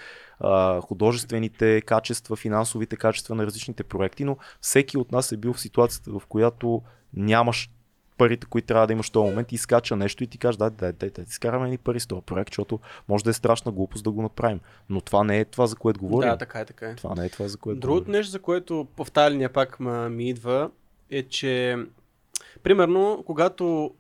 а, 0.44 0.82
художествените 0.82 1.82
качества, 1.82 2.36
финансовите 2.36 2.96
качества 2.96 3.36
на 3.36 3.46
различните 3.46 3.84
проекти, 3.84 4.26
но 4.26 4.38
всеки 4.62 4.98
от 4.98 5.12
нас 5.12 5.32
е 5.32 5.38
бил 5.38 5.54
в 5.54 5.60
ситуацията, 5.60 6.12
в 6.12 6.22
която 6.30 6.82
нямаш 7.14 7.70
парите, 8.18 8.48
които 8.50 8.68
трябва 8.68 8.88
да 8.88 8.94
имаш 8.94 9.08
в 9.08 9.12
този 9.12 9.30
момент 9.30 9.52
и 9.52 9.56
изкача 9.56 9.96
нещо 9.96 10.24
и 10.24 10.28
ти 10.28 10.38
кажеш, 10.38 10.58
дай, 10.58 10.70
дай, 10.70 10.92
дай, 10.92 11.10
дай, 11.10 11.26
изкараме 11.30 11.70
ни 11.70 11.78
пари 11.78 12.00
с 12.00 12.08
този 12.08 12.22
проект, 12.22 12.50
защото 12.50 12.80
може 13.08 13.24
да 13.24 13.30
е 13.30 13.34
страшна 13.34 13.72
глупост 13.72 14.04
да 14.04 14.12
го 14.12 14.22
направим. 14.22 14.60
Но 14.90 15.02
това 15.02 15.24
не 15.24 15.40
е 15.40 15.46
това, 15.46 15.68
за 15.68 15.76
което 15.76 16.00
говорим. 16.00 16.30
Да, 16.30 16.38
така 16.38 16.60
е, 16.60 16.66
така 16.66 16.90
е. 16.90 16.96
Това 16.96 17.16
не 17.16 17.26
е 17.26 17.30
това, 17.30 17.48
за 17.48 17.58
което 17.58 17.80
Другото 17.80 18.12
нещо, 18.12 18.32
за 18.32 18.40
което 18.40 18.88
в 18.98 19.12
тази 19.12 19.34
линия 19.34 19.54
пак 19.54 19.80
ма, 19.80 20.10
ми 20.10 20.30
идва, 20.30 20.70
е, 21.10 21.24
че 21.24 21.78
примерно, 22.64 23.24
когато 23.26 23.92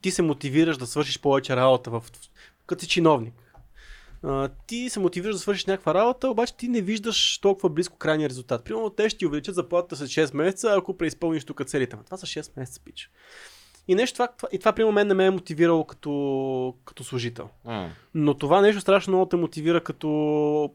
ти 0.00 0.10
се 0.10 0.22
мотивираш 0.22 0.76
да 0.76 0.86
свършиш 0.86 1.20
повече 1.20 1.56
работа, 1.56 1.90
в, 1.90 2.04
като 2.66 2.80
си 2.80 2.88
чиновник, 2.88 3.34
а, 4.22 4.48
ти 4.66 4.90
се 4.90 5.00
мотивираш 5.00 5.34
да 5.34 5.38
свършиш 5.38 5.66
някаква 5.66 5.94
работа, 5.94 6.30
обаче 6.30 6.56
ти 6.56 6.68
не 6.68 6.80
виждаш 6.80 7.38
толкова 7.38 7.68
близко 7.68 7.96
крайния 7.96 8.28
резултат. 8.28 8.64
Примерно, 8.64 8.90
те 8.90 9.08
ще 9.08 9.18
ти 9.18 9.26
увеличат 9.26 9.54
заплатата 9.54 9.96
след 9.96 10.08
6 10.08 10.36
месеца, 10.36 10.74
ако 10.78 10.96
преизпълниш 10.96 11.44
тук 11.44 11.66
целите. 11.66 11.96
Това 12.04 12.16
са 12.16 12.26
6 12.26 12.50
месеца, 12.56 12.80
пич. 12.84 13.10
И 13.88 13.94
нещо 13.94 14.14
това, 14.14 14.28
това, 14.28 14.48
и 14.52 14.58
това 14.58 14.72
примерно 14.72 14.92
мен 14.92 15.06
не 15.06 15.14
ме 15.14 15.26
е 15.26 15.30
мотивирало 15.30 15.84
като, 15.84 16.74
като 16.84 17.04
служител. 17.04 17.48
М. 17.64 17.90
Но 18.14 18.34
това 18.34 18.60
нещо 18.60 18.80
страшно 18.80 19.10
много 19.10 19.26
те 19.26 19.36
мотивира 19.36 19.80
като 19.80 20.70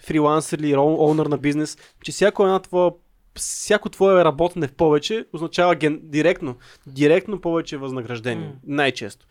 фрилансър 0.00 0.58
или 0.58 0.76
оунър 0.76 1.26
на 1.26 1.38
бизнес, 1.38 1.78
че 2.02 2.12
всяко 2.12 2.42
една 2.42 2.58
твоя 2.58 2.90
всяко 3.34 3.88
твое 3.88 4.24
работене 4.24 4.68
в 4.68 4.72
повече 4.72 5.26
означава 5.32 5.74
ген, 5.74 6.00
директно, 6.02 6.56
директно 6.86 7.40
повече 7.40 7.76
възнаграждение. 7.76 8.46
М. 8.46 8.54
Най-често. 8.66 9.26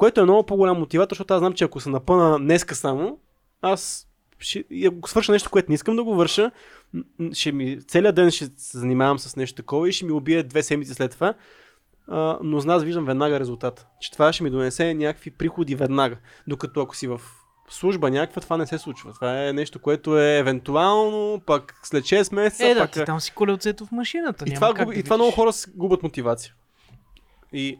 Което 0.00 0.20
е 0.20 0.24
много 0.24 0.46
по-голям 0.46 0.78
мотиватор, 0.78 1.14
защото 1.14 1.34
аз 1.34 1.38
знам, 1.38 1.52
че 1.52 1.64
ако 1.64 1.80
се 1.80 1.88
напъна 1.88 2.38
днеска 2.38 2.74
само, 2.74 3.18
аз 3.62 4.06
ще, 4.38 4.64
ако 4.86 5.10
свърша 5.10 5.32
нещо, 5.32 5.50
което 5.50 5.70
не 5.70 5.74
искам 5.74 5.96
да 5.96 6.04
го 6.04 6.14
върша, 6.14 6.50
ще 7.32 7.52
ми, 7.52 7.78
целият 7.88 8.14
ден 8.14 8.30
ще 8.30 8.44
се 8.44 8.78
занимавам 8.78 9.18
с 9.18 9.36
нещо 9.36 9.56
такова 9.56 9.88
и 9.88 9.92
ще 9.92 10.04
ми 10.04 10.12
убие 10.12 10.42
две 10.42 10.62
седмици 10.62 10.94
след 10.94 11.10
това. 11.10 11.34
А, 12.08 12.38
но 12.42 12.60
с 12.60 12.64
нас 12.64 12.82
виждам 12.82 13.04
веднага 13.04 13.40
резултат. 13.40 13.86
Че 14.00 14.12
това 14.12 14.32
ще 14.32 14.44
ми 14.44 14.50
донесе 14.50 14.94
някакви 14.94 15.30
приходи 15.30 15.74
веднага. 15.74 16.16
Докато 16.46 16.80
ако 16.80 16.96
си 16.96 17.06
в 17.06 17.20
служба 17.68 18.10
някаква, 18.10 18.42
това 18.42 18.56
не 18.56 18.66
се 18.66 18.78
случва. 18.78 19.12
Това 19.12 19.48
е 19.48 19.52
нещо, 19.52 19.78
което 19.78 20.18
е 20.18 20.38
евентуално, 20.38 21.40
пък 21.46 21.74
след 21.82 22.04
6 22.04 22.34
месеца. 22.34 22.68
Е, 22.68 22.74
да, 22.74 22.80
пак... 22.80 22.90
ти 22.90 23.04
там 23.04 23.20
си 23.20 23.34
колелцето 23.34 23.86
в 23.86 23.92
машината. 23.92 24.44
и, 24.48 24.54
това, 24.54 24.72
да 24.72 24.82
и 24.82 24.84
това 24.84 24.94
видиш. 24.94 25.10
много 25.10 25.30
хора 25.30 25.50
губят 25.76 26.02
мотивация. 26.02 26.54
И 27.52 27.78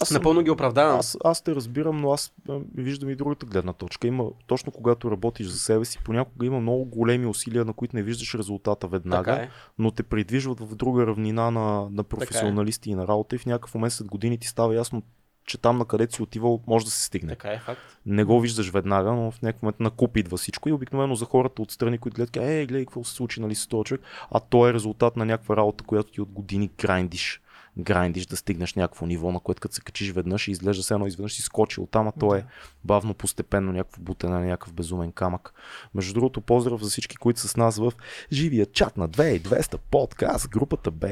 Аз 0.00 0.10
напълно 0.10 0.42
ги 0.42 0.50
оправдавам. 0.50 0.98
Аз, 0.98 1.18
аз 1.24 1.42
те 1.42 1.54
разбирам, 1.54 1.96
но 1.96 2.12
аз 2.12 2.32
виждам 2.74 3.10
и 3.10 3.16
другата 3.16 3.46
гледна 3.46 3.72
точка. 3.72 4.06
Има, 4.06 4.24
точно 4.46 4.72
когато 4.72 5.10
работиш 5.10 5.46
за 5.46 5.58
себе 5.58 5.84
си, 5.84 5.98
понякога 6.04 6.46
има 6.46 6.60
много 6.60 6.84
големи 6.84 7.26
усилия, 7.26 7.64
на 7.64 7.72
които 7.72 7.96
не 7.96 8.02
виждаш 8.02 8.34
резултата 8.34 8.88
веднага, 8.88 9.32
е. 9.32 9.48
но 9.78 9.90
те 9.90 10.02
придвижват 10.02 10.60
в 10.60 10.74
друга 10.74 11.06
равнина 11.06 11.50
на, 11.50 11.88
на 11.90 12.04
професионалисти 12.04 12.90
и 12.90 12.94
на 12.94 13.08
работа 13.08 13.36
и 13.36 13.38
в 13.38 13.46
някакъв 13.46 13.74
момент 13.74 13.92
след 13.92 14.08
години 14.08 14.38
ти 14.38 14.46
става 14.46 14.74
ясно, 14.74 15.02
че 15.46 15.58
там 15.58 15.78
на 15.78 15.84
където 15.84 16.14
си 16.14 16.22
отивал 16.22 16.62
може 16.66 16.84
да 16.84 16.90
се 16.90 17.04
стигне. 17.04 17.28
Така 17.28 17.52
е 17.52 17.58
факт. 17.58 17.80
Не 18.06 18.24
го 18.24 18.40
виждаш 18.40 18.70
веднага, 18.70 19.12
но 19.12 19.30
в 19.30 19.42
някакъв 19.42 19.62
момент 19.62 19.80
накуп 19.80 20.16
идва 20.16 20.36
всичко 20.36 20.68
и 20.68 20.72
обикновено 20.72 21.14
за 21.14 21.24
хората 21.24 21.62
отстрани, 21.62 21.98
които 21.98 22.14
гледат, 22.14 22.36
е, 22.36 22.66
гледай 22.66 22.84
какво 22.84 23.04
се 23.04 23.14
случи 23.14 23.40
нали, 23.40 23.54
с 23.54 23.66
този 23.66 23.84
човек, 23.84 24.00
а 24.30 24.40
то 24.40 24.68
е 24.68 24.74
резултат 24.74 25.16
на 25.16 25.24
някаква 25.24 25.56
работа, 25.56 25.84
която 25.84 26.12
ти 26.12 26.20
от 26.20 26.32
години 26.32 26.70
грайндиш 26.78 27.40
грайндиш 27.78 28.26
да 28.26 28.36
стигнеш 28.36 28.74
някакво 28.74 29.06
ниво, 29.06 29.32
на 29.32 29.40
което 29.40 29.60
като 29.60 29.74
се 29.74 29.80
качиш 29.80 30.10
веднъж 30.12 30.48
и 30.48 30.50
изглежда 30.50 30.82
се 30.82 30.94
едно 30.94 31.06
изведнъж 31.06 31.32
си 31.32 31.42
скочил 31.42 31.86
там, 31.86 32.08
а 32.08 32.12
то 32.12 32.34
е 32.34 32.44
бавно, 32.84 33.14
постепенно 33.14 33.72
някакво 33.72 34.02
бутене 34.02 34.32
на 34.32 34.40
някакъв 34.40 34.72
безумен 34.72 35.12
камък. 35.12 35.52
Между 35.94 36.14
другото, 36.14 36.40
поздрав 36.40 36.82
за 36.82 36.90
всички, 36.90 37.16
които 37.16 37.40
са 37.40 37.48
с 37.48 37.56
нас 37.56 37.78
в 37.78 37.92
живия 38.32 38.66
чат 38.66 38.96
на 38.96 39.08
2200 39.08 39.76
подкаст, 39.90 40.48
групата 40.48 40.90
ББ. 40.90 41.06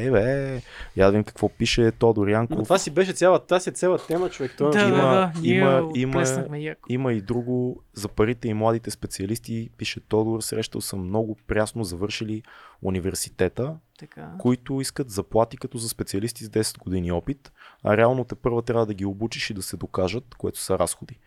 Я 0.96 1.06
да 1.06 1.10
видим 1.10 1.24
какво 1.24 1.48
пише 1.48 1.90
Тодор 1.90 2.28
Янков. 2.28 2.58
Но 2.58 2.64
това 2.64 2.78
си 2.78 2.90
беше 2.90 3.12
цялата, 3.12 3.46
тази 3.46 3.70
е 3.70 3.72
цяла 3.72 3.98
тема, 3.98 4.30
човек. 4.30 4.52
Това 4.58 4.70
Да, 4.70 4.80
има- 4.80 4.96
да, 4.96 5.32
да. 5.34 5.48
Има- 5.48 5.90
има-. 5.94 6.74
Има 6.88 7.12
и 7.12 7.20
друго 7.20 7.82
за 7.94 8.08
парите 8.08 8.48
и 8.48 8.54
младите 8.54 8.90
специалисти, 8.90 9.70
пише 9.78 10.00
Тодор, 10.00 10.40
срещал 10.40 10.80
съм 10.80 11.00
много 11.00 11.36
прясно 11.46 11.84
завършили 11.84 12.42
университета, 12.82 13.76
Така. 13.99 14.32
които 14.38 14.80
искат 14.80 15.11
заплати 15.11 15.57
като 15.57 15.78
за 15.78 15.88
специалисти 15.88 16.45
с 16.45 16.49
10 16.49 16.78
години 16.78 17.12
опит, 17.12 17.53
а 17.82 17.97
реално 17.97 18.24
те 18.24 18.34
първа 18.34 18.62
трябва 18.62 18.86
да 18.86 18.95
ги 18.95 19.05
обучиш 19.05 19.51
и 19.51 19.55
да 19.55 19.62
се 19.62 19.76
докажат, 19.76 20.34
което 20.34 20.59
са 20.59 20.78
разходи. 20.78 21.18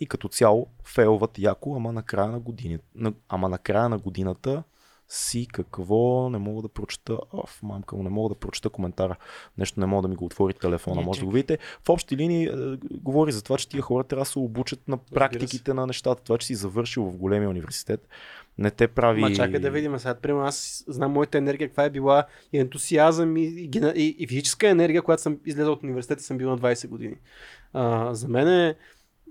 И 0.00 0.06
като 0.06 0.28
цяло 0.28 0.66
фейлват 0.84 1.38
яко, 1.38 1.76
ама 1.76 1.92
на 1.92 2.02
края 2.02 2.28
на, 2.28 2.40
години, 2.40 2.78
на, 2.94 3.12
ама 3.28 3.48
на, 3.48 3.58
края 3.58 3.88
на 3.88 3.98
годината 3.98 4.62
си 5.08 5.46
какво 5.52 6.30
не 6.30 6.38
мога 6.38 6.62
да 6.62 6.68
прочета. 6.68 7.18
Оф, 7.32 7.62
мамка 7.62 7.96
му, 7.96 8.02
не 8.02 8.10
мога 8.10 8.28
да 8.28 8.40
прочета 8.40 8.70
коментара. 8.70 9.16
Нещо 9.58 9.80
не 9.80 9.86
мога 9.86 10.02
да 10.02 10.08
ми 10.08 10.16
го 10.16 10.24
отвори 10.24 10.54
телефона. 10.54 11.00
Не, 11.00 11.06
Може 11.06 11.20
да 11.20 11.26
го 11.26 11.32
видите. 11.32 11.58
В 11.84 11.88
общи 11.88 12.16
линии 12.16 12.44
е, 12.44 12.76
говори 13.00 13.32
за 13.32 13.42
това, 13.42 13.56
че 13.56 13.68
тия 13.68 13.82
хора 13.82 14.04
трябва 14.04 14.24
да 14.24 14.30
се 14.30 14.38
обучат 14.38 14.88
на 14.88 14.96
практиките 14.96 15.74
на 15.74 15.86
нещата. 15.86 16.22
Това, 16.22 16.38
че 16.38 16.46
си 16.46 16.54
завършил 16.54 17.04
в 17.04 17.16
големия 17.16 17.50
университет, 17.50 18.08
не 18.58 18.70
те 18.70 18.88
прави... 18.88 19.20
Ма 19.20 19.32
чакай 19.32 19.60
да 19.60 19.70
видим 19.70 19.98
сега. 19.98 20.14
Примерно 20.14 20.44
аз 20.44 20.84
знам 20.88 21.12
моята 21.12 21.38
енергия, 21.38 21.68
каква 21.68 21.84
е 21.84 21.90
била 21.90 22.24
и 22.52 22.58
ентусиазъм 22.58 23.36
и, 23.36 23.42
и, 23.42 23.70
и, 23.94 24.16
и 24.18 24.26
физическа 24.26 24.68
енергия, 24.68 25.02
когато 25.02 25.22
съм 25.22 25.38
излезъл 25.46 25.72
от 25.72 25.82
университета, 25.82 26.22
съм 26.22 26.38
бил 26.38 26.50
на 26.50 26.58
20 26.58 26.88
години. 26.88 27.16
А, 27.72 28.14
за 28.14 28.28
мен 28.28 28.48
е... 28.48 28.74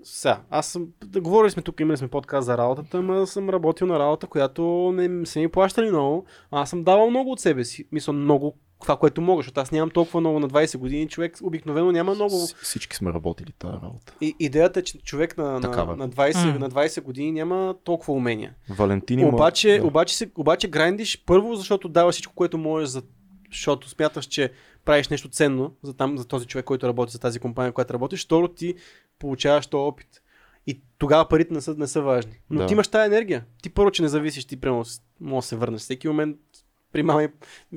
Сега, 0.02 0.40
аз 0.50 0.66
съм, 0.66 0.88
да 1.04 1.20
говорили 1.20 1.50
сме 1.50 1.62
тук, 1.62 1.80
имали 1.80 1.96
сме 1.96 2.08
подкаст 2.08 2.46
за 2.46 2.58
работата, 2.58 2.98
ама 2.98 3.26
съм 3.26 3.50
работил 3.50 3.86
на 3.86 3.98
работа, 3.98 4.26
която 4.26 4.92
не 4.94 5.26
са 5.26 5.38
ми 5.38 5.48
плащали 5.48 5.88
много. 5.88 6.26
Аз 6.50 6.70
съм 6.70 6.84
давал 6.84 7.10
много 7.10 7.30
от 7.30 7.40
себе 7.40 7.64
си. 7.64 7.88
Мисля, 7.92 8.12
много 8.12 8.58
това, 8.80 8.96
което 8.96 9.20
мога, 9.20 9.38
защото 9.38 9.60
аз 9.60 9.70
нямам 9.72 9.90
толкова 9.90 10.20
много 10.20 10.40
на 10.40 10.48
20 10.48 10.78
години. 10.78 11.08
Човек 11.08 11.38
обикновено 11.42 11.92
няма 11.92 12.14
много. 12.14 12.30
С- 12.30 12.54
Всички 12.54 12.96
сме 12.96 13.12
работили 13.12 13.52
тази 13.52 13.72
работа. 13.74 14.14
И, 14.20 14.34
идеята 14.40 14.80
е, 14.80 14.82
че 14.82 14.98
човек 14.98 15.36
на, 15.38 15.44
на, 15.44 15.60
Такава. 15.60 15.96
на, 15.96 16.08
20, 16.08 16.52
М. 16.52 16.58
на 16.58 16.70
20 16.70 17.02
години 17.02 17.32
няма 17.32 17.74
толкова 17.84 18.12
умения. 18.12 18.54
Валентин 18.70 19.18
има... 19.18 19.28
Обаче, 19.28 19.78
да. 19.78 19.86
обаче, 19.86 20.16
се, 20.16 20.30
обаче 20.36 20.68
грайндиш 20.68 21.22
първо, 21.26 21.54
защото 21.54 21.88
дава 21.88 22.12
всичко, 22.12 22.34
което 22.34 22.58
можеш, 22.58 22.88
за, 22.88 23.02
защото 23.50 23.88
смяташ, 23.88 24.24
че 24.24 24.52
правиш 24.84 25.08
нещо 25.08 25.28
ценно 25.28 25.72
за, 25.82 25.94
там, 25.94 26.18
за 26.18 26.24
този 26.24 26.46
човек, 26.46 26.64
който 26.64 26.88
работи 26.88 27.12
за 27.12 27.18
тази 27.18 27.38
компания, 27.38 27.72
която 27.72 27.94
работиш. 27.94 28.24
Второ, 28.24 28.48
ти 28.48 28.74
получаваш 29.18 29.66
този 29.66 29.80
опит. 29.80 30.22
И 30.66 30.80
тогава 30.98 31.28
парите 31.28 31.54
не 31.54 31.60
са, 31.60 31.74
не 31.74 31.86
са 31.86 32.02
важни. 32.02 32.32
Но 32.50 32.58
Да. 32.58 32.66
ти 32.66 32.72
имаш 32.72 32.88
тази 32.88 33.06
енергия. 33.06 33.44
Ти 33.62 33.70
първо, 33.70 33.90
че 33.90 34.02
не 34.02 34.08
зависиш, 34.08 34.44
ти 34.44 34.56
прямо 34.56 34.84
може 35.20 35.44
да 35.44 35.48
се 35.48 35.56
върнеш. 35.56 35.80
Всеки 35.80 36.08
момент 36.08 36.36
при 36.92 37.02
мама 37.02 37.28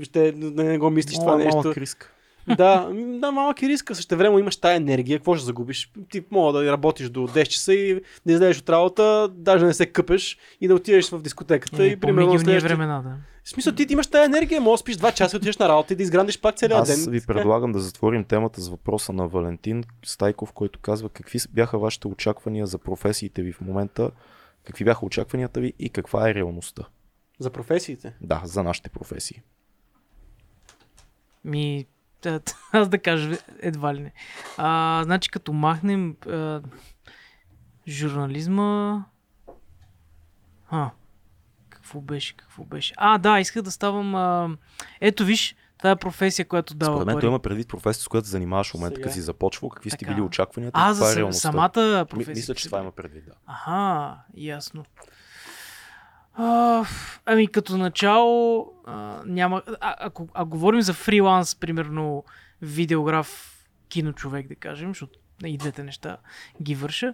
ще 0.04 0.32
да 0.32 0.64
не 0.64 0.78
го 0.78 0.90
мислиш 0.90 1.18
това 1.18 1.32
Мала- 1.32 1.44
нещо. 1.44 1.58
малък 1.58 1.78
риск. 1.78 2.14
Да, 2.58 2.90
да, 2.94 3.32
малък 3.32 3.62
е 3.64 3.68
риска. 3.68 3.96
Също 3.96 4.18
време 4.18 4.40
имаш 4.40 4.58
тая 4.58 4.76
енергия. 4.76 5.20
Какво 5.20 5.36
ще 5.36 5.46
загубиш? 5.46 5.92
Ти 6.10 6.24
мога 6.32 6.60
да 6.60 6.72
работиш 6.72 7.10
до 7.10 7.28
10 7.28 7.48
часа 7.48 7.74
и 7.74 8.02
да 8.26 8.34
излезеш 8.34 8.60
от 8.60 8.70
работа, 8.70 9.30
даже 9.34 9.66
не 9.66 9.74
се 9.74 9.86
къпеш 9.86 10.38
и 10.62 10.68
да 10.68 10.76
отидеш 10.76 11.10
в 11.10 11.22
дискотеката. 11.22 11.84
Е, 11.84 11.88
и 11.88 12.00
примерно 12.00 12.40
следващия... 12.40 12.70
времена, 12.70 13.02
да. 13.02 13.16
В 13.44 13.50
смисъл, 13.50 13.74
ти 13.74 13.88
имаш 13.90 14.08
тая 14.08 14.26
енергия, 14.26 14.62
можеш 14.62 14.82
да 14.82 14.82
спиш 14.82 14.98
2 14.98 15.14
часа, 15.14 15.38
отидеш 15.38 15.58
на 15.58 15.70
работа 15.70 15.94
и 15.94 15.96
да 15.96 16.04
изграндиш 16.04 16.42
пак 16.42 16.56
целия 16.56 16.84
ден. 16.84 16.94
Аз 16.94 17.08
ви 17.08 17.22
предлагам 17.28 17.72
да 17.72 17.80
затворим 17.80 18.24
темата 18.24 18.62
с 18.62 18.70
въпроса 18.70 19.14
на 19.14 19.28
Валентин 19.28 19.84
Стайков, 20.06 20.54
който 20.54 20.80
казва 20.80 21.10
какви 21.10 21.40
бяха 21.50 21.80
вашите 21.80 22.08
очаквания 22.08 22.68
за 22.68 22.78
професиите 22.78 23.42
ви 23.42 23.52
в 23.54 23.62
момента, 23.62 24.12
какви 24.64 24.86
бяха 24.86 25.06
очакванията 25.06 25.60
ви 25.60 25.74
и 25.80 25.90
каква 25.90 26.30
е 26.30 26.34
реалността. 26.34 26.84
За 27.40 27.50
професиите. 27.50 28.14
Да, 28.22 28.42
за 28.44 28.64
нашите 28.64 28.90
професии. 28.90 29.42
Ми, 31.44 31.86
аз 32.72 32.90
да 32.90 33.00
кажа 33.00 33.38
едва 33.60 33.96
ли 33.96 34.00
не. 34.00 34.14
А, 34.58 35.02
значи 35.04 35.32
като 35.32 35.54
махнем 35.54 36.16
а, 36.28 36.62
журнализма... 37.88 39.04
А, 40.70 40.90
какво 41.70 42.02
беше, 42.02 42.34
какво 42.38 42.64
беше? 42.64 42.94
А, 42.98 43.18
да, 43.18 43.40
исках 43.40 43.62
да 43.62 43.72
ставам... 43.72 44.16
А... 44.16 44.58
Ето 45.02 45.26
виж, 45.26 45.56
това 45.78 45.92
е 45.92 45.96
професия, 45.96 46.48
която 46.48 46.74
дава 46.76 46.96
Според 46.96 47.06
мен 47.08 47.16
пари. 47.16 47.22
той 47.22 47.30
има 47.30 47.40
предвид 47.40 47.68
професията, 47.68 48.04
с 48.04 48.08
която 48.08 48.28
се 48.28 48.32
занимаваш 48.32 48.72
в 48.72 48.74
момента, 48.74 49.02
като 49.02 49.14
си 49.14 49.22
започвал, 49.22 49.70
какви 49.70 49.90
сте 49.90 50.06
били 50.06 50.22
очакванията, 50.22 50.80
А, 50.84 50.92
и 50.92 50.94
за 50.94 51.28
е 51.28 51.34
самата 51.34 52.06
професия. 52.10 52.36
Мисля, 52.36 52.56
че 52.56 52.66
това 52.66 52.80
има 52.80 52.92
предвид, 52.92 53.26
да. 53.26 53.34
Аха, 53.46 54.18
ясно. 54.34 54.86
Ами 57.26 57.48
като 57.48 57.78
начало 57.78 58.68
а, 58.86 59.22
няма... 59.26 59.62
А, 59.82 59.96
ако 60.00 60.28
а, 60.34 60.46
говорим 60.46 60.82
за 60.82 60.94
фриланс, 60.94 61.56
примерно 61.56 62.24
видеограф, 62.62 63.60
киночовек, 63.90 64.48
да 64.48 64.56
кажем, 64.56 64.90
защото 64.90 65.20
и 65.46 65.58
двете 65.58 65.84
неща 65.84 66.18
ги 66.62 66.76
върша, 66.76 67.14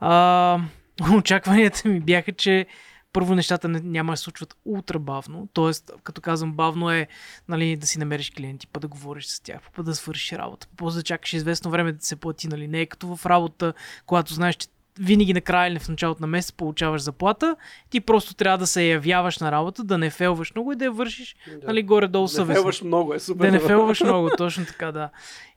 а, 0.00 0.60
очакванията 1.16 1.88
ми 1.88 2.00
бяха, 2.00 2.32
че 2.32 2.66
първо 3.12 3.34
нещата 3.34 3.68
не, 3.68 3.80
няма 3.80 4.12
да 4.12 4.16
се 4.16 4.22
случват 4.22 4.56
ултра 4.64 4.98
бавно. 4.98 5.48
Тоест, 5.52 5.90
като 6.04 6.20
казвам 6.20 6.52
бавно 6.52 6.90
е 6.90 7.08
нали, 7.48 7.76
да 7.76 7.86
си 7.86 7.98
намериш 7.98 8.30
клиенти, 8.30 8.66
па 8.66 8.80
да 8.80 8.88
говориш 8.88 9.26
с 9.26 9.40
тях, 9.40 9.60
па 9.76 9.82
да 9.82 9.94
свършиш 9.94 10.32
работа, 10.32 10.66
после 10.76 10.98
да 10.98 11.02
чакаш 11.02 11.32
известно 11.32 11.70
време 11.70 11.92
да 11.92 12.04
се 12.04 12.16
плати. 12.16 12.48
Нали. 12.48 12.68
Не 12.68 12.80
е 12.80 12.86
като 12.86 13.16
в 13.16 13.26
работа, 13.26 13.74
когато 14.06 14.34
знаеш, 14.34 14.56
че 14.56 14.68
винаги 14.98 15.34
накрая 15.34 15.70
или 15.70 15.78
в 15.78 15.88
началото 15.88 16.20
на 16.20 16.26
месец 16.26 16.52
получаваш 16.52 17.02
заплата, 17.02 17.56
ти 17.90 18.00
просто 18.00 18.34
трябва 18.34 18.58
да 18.58 18.66
се 18.66 18.82
явяваш 18.84 19.38
на 19.38 19.52
работа, 19.52 19.84
да 19.84 19.98
не 19.98 20.10
фелваш 20.10 20.54
много 20.54 20.72
и 20.72 20.76
да 20.76 20.84
я 20.84 20.90
вършиш 20.92 21.36
Да. 21.60 21.66
нали, 21.66 21.82
горе-долу 21.82 22.24
Не 22.24 22.28
съвестно. 22.28 22.54
фелваш 22.54 22.82
много, 22.82 23.14
е 23.14 23.18
супер. 23.18 23.46
Да 23.46 23.52
не 23.52 23.58
фелваш 23.58 24.00
много, 24.00 24.30
точно 24.38 24.64
така, 24.66 24.92
да. 24.92 25.10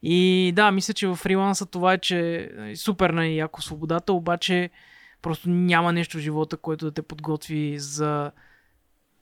И 0.03 0.51
да, 0.55 0.71
мисля, 0.71 0.93
че 0.93 1.07
в 1.07 1.15
фриланса 1.15 1.65
това 1.65 1.93
е, 1.93 1.97
че 1.97 2.49
е 2.57 2.75
супер 2.75 3.09
на 3.09 3.27
яко 3.27 3.61
свободата, 3.61 4.13
обаче 4.13 4.69
просто 5.21 5.49
няма 5.49 5.93
нещо 5.93 6.17
в 6.17 6.21
живота, 6.21 6.57
което 6.57 6.85
да 6.85 6.91
те 6.91 7.01
подготви 7.01 7.75
за 7.79 8.31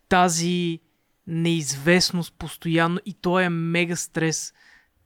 тази 0.10 0.80
неизвестност 1.28 2.34
постоянно 2.38 3.00
и 3.06 3.14
то 3.14 3.40
е 3.40 3.50
мега 3.50 3.96
стрес. 3.96 4.54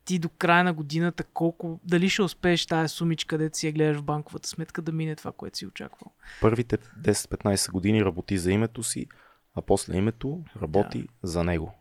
Ти 0.06 0.20
до 0.20 0.30
края 0.30 0.64
на 0.64 0.74
годината 0.74 1.24
колко, 1.24 1.80
дали 1.84 2.10
ще 2.10 2.22
успееш 2.22 2.66
тази 2.66 2.94
сумичка, 2.94 3.28
където 3.28 3.58
си 3.58 3.68
я 3.68 3.74
гледаш 3.74 3.98
в 3.98 4.04
банковата 4.04 4.50
сметка, 4.50 4.82
да 4.82 4.92
мине 4.92 5.16
това, 5.16 5.32
което 5.32 5.58
си 5.58 5.66
очаквал. 5.66 6.12
Първите 6.42 6.78
10-15 6.78 7.72
години 7.72 8.06
работи 8.06 8.38
за 8.38 8.52
името 8.52 8.84
си, 8.84 9.08
а 9.56 9.62
после 9.62 9.98
името 9.98 10.44
работи 10.62 11.08
за 11.24 11.44
него. 11.44 11.74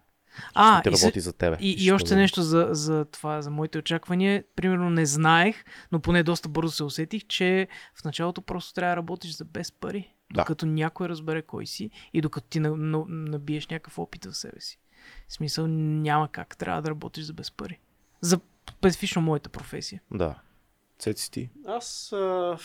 А, 0.55 0.81
ще 0.81 0.89
и, 0.89 0.93
работи 0.93 1.20
за 1.20 1.33
тебе. 1.33 1.57
И, 1.61 1.72
Ще 1.72 1.85
и 1.85 1.93
още 1.93 2.16
нещо 2.16 2.43
за, 2.43 2.68
за 2.70 3.05
това, 3.05 3.43
за 3.43 3.51
моите 3.51 3.79
очаквания. 3.79 4.45
Примерно 4.57 4.91
не 4.91 5.07
знаех, 5.07 5.64
но 5.93 6.01
поне 6.01 6.22
доста 6.22 6.49
бързо 6.49 6.72
се 6.72 6.85
усетих, 6.85 7.27
че 7.27 7.68
в 7.95 8.05
началото 8.05 8.43
просто 8.43 8.75
трябва 8.75 8.93
да 8.93 8.97
работиш 8.97 9.37
за 9.37 9.45
без 9.45 9.72
пари. 9.72 10.14
Да. 10.35 10.41
Докато 10.41 10.66
някой 10.66 11.09
разбере 11.09 11.43
кой 11.43 11.66
си 11.66 11.91
и 12.12 12.20
докато 12.20 12.47
ти 12.49 12.61
на, 12.61 12.77
на, 12.77 13.05
набиеш 13.09 13.68
някакъв 13.68 13.99
опит 13.99 14.25
в 14.25 14.35
себе 14.35 14.61
си. 14.61 14.79
В 15.29 15.33
смисъл 15.33 15.66
няма 15.66 16.29
как, 16.29 16.57
трябва 16.57 16.83
да 16.83 16.91
работиш 16.91 17.25
за 17.25 17.33
без 17.33 17.51
пари. 17.51 17.81
За 18.20 18.40
специфично 18.78 19.22
моята 19.22 19.48
професия. 19.48 20.00
Да. 20.10 20.34
Цеци 20.98 21.30
ти. 21.30 21.50
Аз... 21.66 22.12
А... 22.12 22.58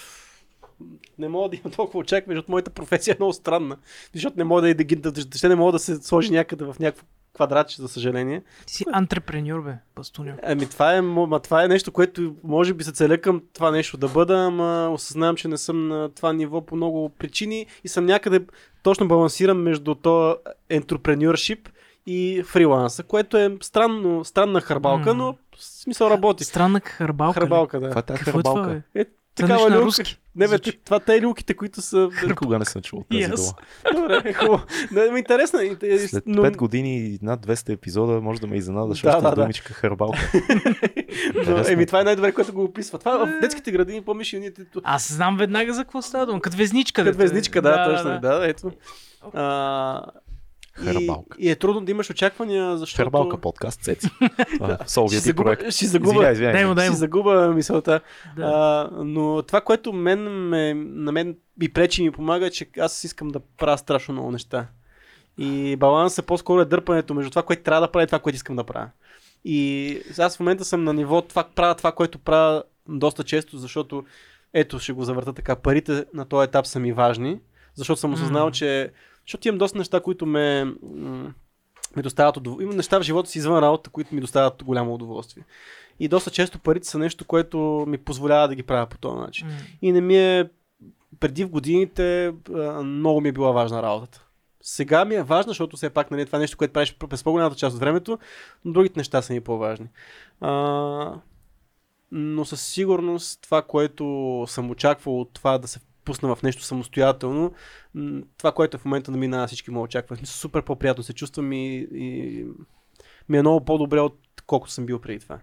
не 1.18 1.30
мога 1.30 1.50
да 1.50 1.56
имам 1.56 1.72
толкова 1.72 2.00
очаквания, 2.00 2.38
защото 2.38 2.52
моята 2.52 2.72
професия 2.72 3.12
е 3.12 3.18
много 3.20 3.34
странна. 3.34 3.78
Защото 4.14 4.38
не 4.38 4.44
мога 4.44 4.62
да, 4.62 4.76
да, 4.76 5.12
да, 5.12 5.12
да, 5.12 5.50
не 5.50 5.56
мога 5.56 5.72
да 5.72 5.80
се 5.80 5.96
сложи 5.96 6.32
някъде 6.32 6.66
в 6.66 6.76
някакво 6.80 7.06
квадратче, 7.34 7.82
за 7.82 7.88
съжаление. 7.88 8.44
Ти 8.66 8.74
си 8.74 8.86
антрепреньор, 8.92 9.62
бе, 9.62 9.74
Пастунио. 9.96 10.34
Ами 10.44 10.70
това 10.70 10.96
е, 10.96 11.02
ма, 11.02 11.40
това 11.40 11.64
е 11.64 11.68
нещо, 11.68 11.92
което 11.92 12.36
може 12.44 12.74
би 12.74 12.84
се 12.84 12.92
целя 12.92 13.18
към 13.18 13.42
това 13.54 13.72
нещо 13.72 13.98
да 13.98 14.08
бъда, 14.08 14.38
ама 14.38 14.90
осъзнавам, 14.94 15.36
че 15.36 15.48
не 15.48 15.58
съм 15.58 15.88
на 15.88 16.10
това 16.10 16.34
ниво 16.34 16.66
по 16.66 16.76
много 16.76 17.10
причини 17.10 17.66
и 17.84 17.88
съм 17.88 18.06
някъде 18.06 18.46
точно 18.84 19.08
балансиран 19.08 19.58
между 19.58 19.96
то 19.96 20.38
ентрепренюршип 20.70 21.70
и 22.06 22.44
фриланса, 22.46 23.04
което 23.04 23.38
е 23.38 23.58
странно, 23.62 24.26
странна 24.26 24.62
харбалка, 24.62 25.14
но 25.14 25.34
в 25.58 25.64
смисъл 25.64 26.10
работи. 26.10 26.44
Странна 26.44 26.80
харбалка. 26.80 27.40
Харбалка, 27.40 27.80
да. 27.80 27.90
Това 27.90 28.04
е 28.14 28.18
харбалка. 28.18 28.44
Това, 28.44 28.82
е? 28.96 29.02
Е, 29.02 29.06
такава 29.36 29.70
на 29.70 29.82
руски. 29.82 30.20
Не, 30.36 30.48
бе, 30.48 30.60
това 30.60 31.00
те 31.00 31.22
люките, 31.22 31.54
които 31.54 31.82
са... 31.82 32.10
Никога 32.28 32.60
не 32.60 32.66
съм 32.66 32.82
чул 32.82 33.04
тази 33.12 33.24
Yes. 33.24 33.36
дума. 33.36 34.02
Добре, 34.02 34.34
хубаво. 34.34 34.64
Не, 34.92 35.12
ми 35.12 35.20
интересно. 35.20 35.60
След 36.08 36.24
но- 36.28 36.44
5 36.44 36.58
години 36.58 36.98
и 36.98 37.20
над 37.22 37.46
200 37.48 37.74
епизода 37.74 38.22
може 38.22 38.42
да 38.42 38.48
ме 38.48 38.56
изненадаш 38.56 39.02
Да, 39.02 39.10
още 39.10 39.22
да, 39.22 39.30
да. 39.30 39.42
думичка 39.42 39.74
харбалка. 39.74 40.20
Но, 41.48 41.64
еми, 41.68 41.86
това 41.86 42.02
е 42.02 42.04
най-добре, 42.04 42.32
което 42.32 42.54
го 42.54 42.64
описва. 42.64 43.00
Това 43.00 43.26
в 43.26 43.40
детските 43.42 43.72
градини, 43.72 44.02
помниш, 44.02 44.34
и 44.34 44.40
ние 44.40 44.52
Аз 44.84 45.14
знам 45.14 45.38
веднага 45.38 45.74
за 45.74 45.84
какво 45.84 46.02
става 46.02 46.26
дума. 46.26 46.42
Като 46.42 46.58
везничка. 46.58 47.04
Като 47.04 47.18
везничка, 47.18 47.62
да, 47.62 47.86
точно. 47.86 48.20
Да, 48.22 48.48
ето. 48.48 48.72
А, 49.34 50.02
и, 50.82 50.86
Харбалка. 50.86 51.38
и 51.40 51.50
е 51.50 51.56
трудно 51.56 51.82
да 51.82 51.92
имаш 51.92 52.10
очаквания, 52.10 52.78
защото... 52.78 53.04
Харбалка 53.04 53.38
подкаст, 53.38 53.82
Цеци. 53.82 54.08
Е 54.22 54.28
Ще 54.76 54.78
Соловия 54.86 55.20
ти 55.20 55.26
загуба, 55.26 55.44
проект. 55.44 55.72
ще 55.72 55.86
загуба, 55.86 56.10
Извиняй, 56.12 56.32
извиняй. 56.32 56.54
Дай 56.54 56.66
му, 56.66 56.76
дай 56.76 56.86
ще 56.86 56.92
му. 56.92 56.98
загуба 56.98 57.48
мисълта. 57.50 58.02
Да. 58.36 58.44
А, 58.46 59.04
но 59.04 59.42
това, 59.42 59.62
което 59.62 59.94
мен 59.94 60.20
ме, 60.50 60.74
на 60.74 61.12
мен 61.12 61.36
ми 61.60 61.70
пречи 61.70 62.02
и 62.02 62.06
ми 62.06 62.12
помага, 62.12 62.46
е, 62.46 62.52
че 62.52 62.68
аз 62.80 63.04
искам 63.04 63.28
да 63.28 63.40
правя 63.58 63.78
страшно 63.78 64.14
много 64.14 64.32
неща. 64.32 64.68
И 65.38 65.76
балансът 65.76 66.26
по-скоро 66.26 66.62
е 66.62 66.66
дърпането 66.66 67.14
между 67.14 67.30
това, 67.30 67.44
което 67.44 67.64
трябва 67.64 67.82
да 67.82 67.92
правя 67.92 68.04
и 68.04 68.08
това, 68.08 68.20
което 68.20 68.36
искам 68.36 68.56
да 68.56 68.64
правя. 68.64 68.90
И 69.46 70.02
аз 70.20 70.38
в 70.38 70.40
момента 70.40 70.66
съм 70.66 70.84
на 70.84 70.94
ниво 70.94 71.22
това, 71.22 71.44
правя 71.46 71.76
това, 71.76 71.92
което 71.92 72.20
правя 72.20 72.64
доста 72.90 73.24
често, 73.24 73.58
защото 73.58 74.04
ето 74.54 74.80
ще 74.80 74.94
го 74.94 75.04
завърта 75.04 75.34
така. 75.34 75.56
Парите 75.56 76.06
на 76.14 76.26
този 76.26 76.46
етап 76.46 76.68
са 76.68 76.80
ми 76.80 76.94
важни, 76.94 77.40
защото 77.76 78.00
съм 78.00 78.14
осъзнал, 78.14 78.46
М. 78.46 78.52
че 78.52 78.92
защото 79.30 79.48
имам 79.48 79.58
доста 79.58 79.78
неща, 79.78 80.00
които 80.00 80.26
ме, 80.26 80.66
ми 81.96 82.02
доставят 82.04 82.38
удоволствие. 82.38 82.64
Имам 82.64 82.78
неща 82.78 83.00
в 83.00 83.04
живота 83.04 83.30
си 83.30 83.38
извън 83.38 83.60
работа, 83.60 83.90
които 83.90 84.16
ми 84.16 84.22
доставят 84.22 84.64
голямо 84.64 84.94
удоволствие. 84.94 85.46
И 86.00 86.08
доста 86.08 86.32
често 86.32 86.60
парите 86.60 86.88
са 86.88 87.00
нещо, 87.00 87.26
което 87.26 87.86
ми 87.88 87.98
позволява 87.98 88.48
да 88.48 88.56
ги 88.56 88.64
правя 88.64 88.88
по 88.88 88.98
този 88.98 89.20
начин. 89.20 89.48
М. 89.48 89.54
И 89.82 89.92
не 89.92 90.02
ми 90.02 90.18
е 90.18 90.50
преди 91.20 91.46
в 91.46 91.50
годините 91.50 92.34
много 92.84 93.22
ми 93.22 93.30
е 93.30 93.32
била 93.32 93.52
важна 93.52 93.84
работата. 93.84 94.26
Сега 94.62 95.06
ми 95.06 95.16
е 95.16 95.24
важна, 95.24 95.50
защото 95.50 95.78
все 95.78 95.90
пак 95.90 96.12
нали, 96.12 96.26
това 96.26 96.38
е 96.38 96.42
нещо, 96.42 96.58
което 96.58 96.74
правиш 96.74 96.96
през 97.10 97.24
по-голямата 97.24 97.56
част 97.56 97.74
от 97.74 97.80
времето, 97.80 98.20
но 98.66 98.72
другите 98.74 99.00
неща 99.00 99.22
са 99.22 99.34
ми 99.34 99.42
по-важни. 99.42 99.88
А, 100.42 101.14
но 102.12 102.46
със 102.46 102.62
сигурност 102.62 103.42
това, 103.42 103.62
което 103.62 104.46
съм 104.48 104.70
очаквал 104.70 105.22
от 105.22 105.34
това 105.34 105.58
да 105.58 105.68
се 105.68 105.80
пусна 106.10 106.36
в 106.36 106.44
нещо 106.44 106.64
самостоятелно, 106.64 107.52
това, 108.38 108.52
което 108.52 108.78
в 108.78 108.86
момента 108.86 109.12
намина 109.12 109.48
всички 109.48 109.72
му 109.72 109.82
очакват. 109.82 110.20
Смисъл, 110.20 110.34
супер 110.38 110.62
по-приятно 110.62 111.04
се 111.04 111.14
чувствам 111.14 111.54
и, 111.54 111.88
и 111.94 112.46
ми 113.30 113.38
е 113.38 113.42
много 113.42 113.66
по-добре 113.66 114.00
от 114.00 114.20
колкото 114.48 114.74
съм 114.74 114.86
бил 114.86 115.00
преди 115.00 115.20
това. 115.20 115.40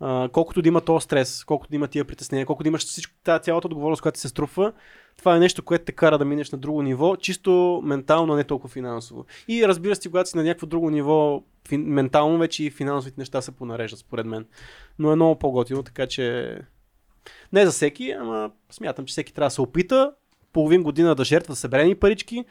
А, 0.00 0.28
колкото 0.32 0.62
да 0.62 0.68
има 0.68 0.80
този 0.80 1.04
стрес, 1.04 1.44
колкото 1.44 1.70
да 1.70 1.76
има 1.76 1.88
тия 1.88 2.04
притеснения, 2.04 2.46
колкото 2.46 2.64
да 2.64 2.68
имаш 2.68 2.84
всичко, 2.84 3.14
цялата 3.42 3.66
отговорност, 3.66 4.02
която 4.02 4.18
се 4.18 4.28
струпва, 4.28 4.72
това 5.16 5.36
е 5.36 5.40
нещо, 5.40 5.62
което 5.62 5.84
те 5.84 5.92
кара 5.92 6.18
да 6.18 6.24
минеш 6.24 6.50
на 6.50 6.58
друго 6.58 6.82
ниво, 6.82 7.16
чисто 7.16 7.80
ментално, 7.84 8.32
а 8.32 8.36
не 8.36 8.44
толкова 8.44 8.72
финансово. 8.72 9.26
И 9.48 9.68
разбира 9.68 9.96
се, 9.96 10.08
когато 10.08 10.30
си 10.30 10.36
на 10.36 10.42
някакво 10.42 10.66
друго 10.66 10.90
ниво, 10.90 11.42
фин, 11.68 11.84
ментално 11.86 12.38
вече 12.38 12.64
и 12.64 12.70
финансовите 12.70 13.20
неща 13.20 13.42
се 13.42 13.52
понареждат, 13.52 14.00
според 14.00 14.26
мен. 14.26 14.46
Но 14.98 15.12
е 15.12 15.16
много 15.16 15.38
по-готино, 15.38 15.82
така 15.82 16.06
че 16.06 16.58
не 17.52 17.66
за 17.66 17.72
всеки, 17.72 18.10
ама 18.10 18.50
смятам, 18.70 19.06
че 19.06 19.12
всеки 19.12 19.34
трябва 19.34 19.46
да 19.46 19.50
се 19.50 19.60
опита 19.60 20.12
половин 20.52 20.82
година 20.82 21.14
да 21.14 21.24
жертва, 21.24 21.52
да 21.52 21.56
събере 21.56 21.84
ни 21.84 21.94
парички 21.94 22.44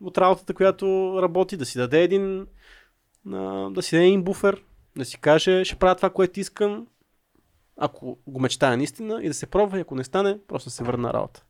от 0.00 0.18
работата, 0.18 0.54
която 0.54 1.18
работи, 1.22 1.56
да 1.56 1.64
си 1.64 1.78
даде 1.78 2.02
един, 2.02 2.46
да 3.70 3.82
си 3.82 3.96
даде 3.96 4.06
един 4.06 4.22
буфер, 4.22 4.62
да 4.96 5.04
си 5.04 5.20
каже, 5.20 5.64
ще 5.64 5.76
правя 5.76 5.94
това, 5.94 6.10
което 6.10 6.40
искам, 6.40 6.86
ако 7.76 8.18
го 8.26 8.40
мечтая 8.40 8.76
наистина 8.76 9.20
и 9.22 9.28
да 9.28 9.34
се 9.34 9.46
пробва 9.46 9.78
и 9.78 9.80
ако 9.80 9.94
не 9.94 10.04
стане, 10.04 10.38
просто 10.48 10.66
да 10.66 10.70
се 10.70 10.84
върна 10.84 11.02
на 11.02 11.14
работа. 11.14 11.44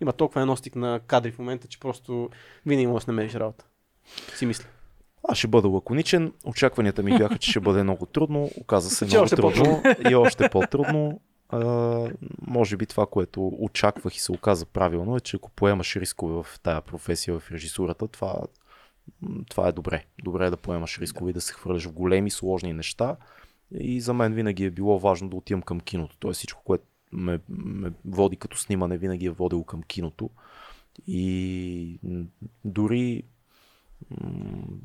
Има 0.00 0.12
толкова 0.12 0.40
едностик 0.40 0.76
на 0.76 1.00
кадри 1.06 1.32
в 1.32 1.38
момента, 1.38 1.68
че 1.68 1.80
просто 1.80 2.30
винаги 2.66 2.86
можеш 2.86 3.06
да 3.06 3.12
намериш 3.12 3.34
работа. 3.34 3.64
Си 4.36 4.46
мисля. 4.46 4.64
Аз 5.28 5.38
ще 5.38 5.46
бъда 5.46 5.68
лаконичен. 5.68 6.32
Очакванията 6.44 7.02
ми 7.02 7.18
бяха, 7.18 7.38
че 7.38 7.50
ще 7.50 7.60
бъде 7.60 7.82
много 7.82 8.06
трудно. 8.06 8.50
Оказа 8.60 8.90
се 8.90 9.04
много 9.04 9.26
трудно 9.26 9.82
и 10.10 10.14
още 10.14 10.48
по-трудно. 10.48 11.20
А, 11.52 12.10
може 12.46 12.76
би 12.76 12.86
това, 12.86 13.06
което 13.06 13.52
очаквах 13.58 14.16
и 14.16 14.20
се 14.20 14.32
оказа 14.32 14.66
правилно 14.66 15.16
е, 15.16 15.20
че 15.20 15.36
ако 15.36 15.50
поемаш 15.50 15.96
рискове 15.96 16.42
в 16.42 16.60
тая 16.62 16.80
професия, 16.80 17.38
в 17.38 17.50
режисурата, 17.50 18.08
това, 18.08 18.40
това 19.48 19.68
е 19.68 19.72
добре. 19.72 20.04
Добре 20.24 20.46
е 20.46 20.50
да 20.50 20.56
поемаш 20.56 20.98
рискове 20.98 21.30
и 21.30 21.32
да 21.34 21.40
се 21.40 21.52
хвърляш 21.52 21.86
в 21.86 21.92
големи, 21.92 22.30
сложни 22.30 22.72
неща. 22.72 23.16
И 23.80 24.00
за 24.00 24.14
мен 24.14 24.34
винаги 24.34 24.64
е 24.64 24.70
било 24.70 24.98
важно 24.98 25.28
да 25.28 25.36
отивам 25.36 25.62
към 25.62 25.80
киното. 25.80 26.16
Тоест 26.18 26.38
всичко, 26.38 26.62
което 26.64 26.84
ме, 27.12 27.40
ме 27.48 27.92
води 28.04 28.36
като 28.36 28.58
снимане, 28.58 28.98
винаги 28.98 29.26
е 29.26 29.30
водило 29.30 29.64
към 29.64 29.82
киното. 29.82 30.30
И 31.06 31.98
дори 32.64 33.22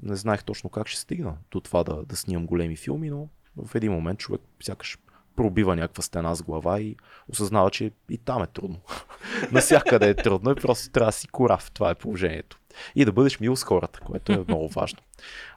не 0.03 0.15
знаех 0.15 0.43
точно 0.43 0.69
как 0.69 0.87
ще 0.87 0.99
стигна 0.99 1.37
до 1.51 1.59
това 1.59 1.83
да, 1.83 2.03
да 2.05 2.15
снимам 2.15 2.45
големи 2.45 2.75
филми, 2.75 3.09
но 3.09 3.29
в 3.55 3.75
един 3.75 3.91
момент 3.91 4.19
човек 4.19 4.41
сякаш 4.63 4.97
пробива 5.37 5.75
някаква 5.75 6.03
стена 6.03 6.35
с 6.35 6.43
глава 6.43 6.79
и 6.79 6.95
осъзнава, 7.29 7.71
че 7.71 7.91
и 8.09 8.17
там 8.17 8.43
е 8.43 8.47
трудно. 8.47 8.79
Навсякъде 9.51 10.09
е 10.09 10.13
трудно 10.13 10.51
и 10.51 10.55
просто 10.55 10.91
трябва 10.91 11.09
да 11.09 11.17
си 11.17 11.27
корав. 11.27 11.71
Това 11.71 11.89
е 11.89 11.95
положението. 11.95 12.59
И 12.95 13.05
да 13.05 13.11
бъдеш 13.11 13.39
мил 13.39 13.55
с 13.55 13.63
хората, 13.63 13.99
което 13.99 14.31
е 14.31 14.43
много 14.47 14.67
важно. 14.67 14.99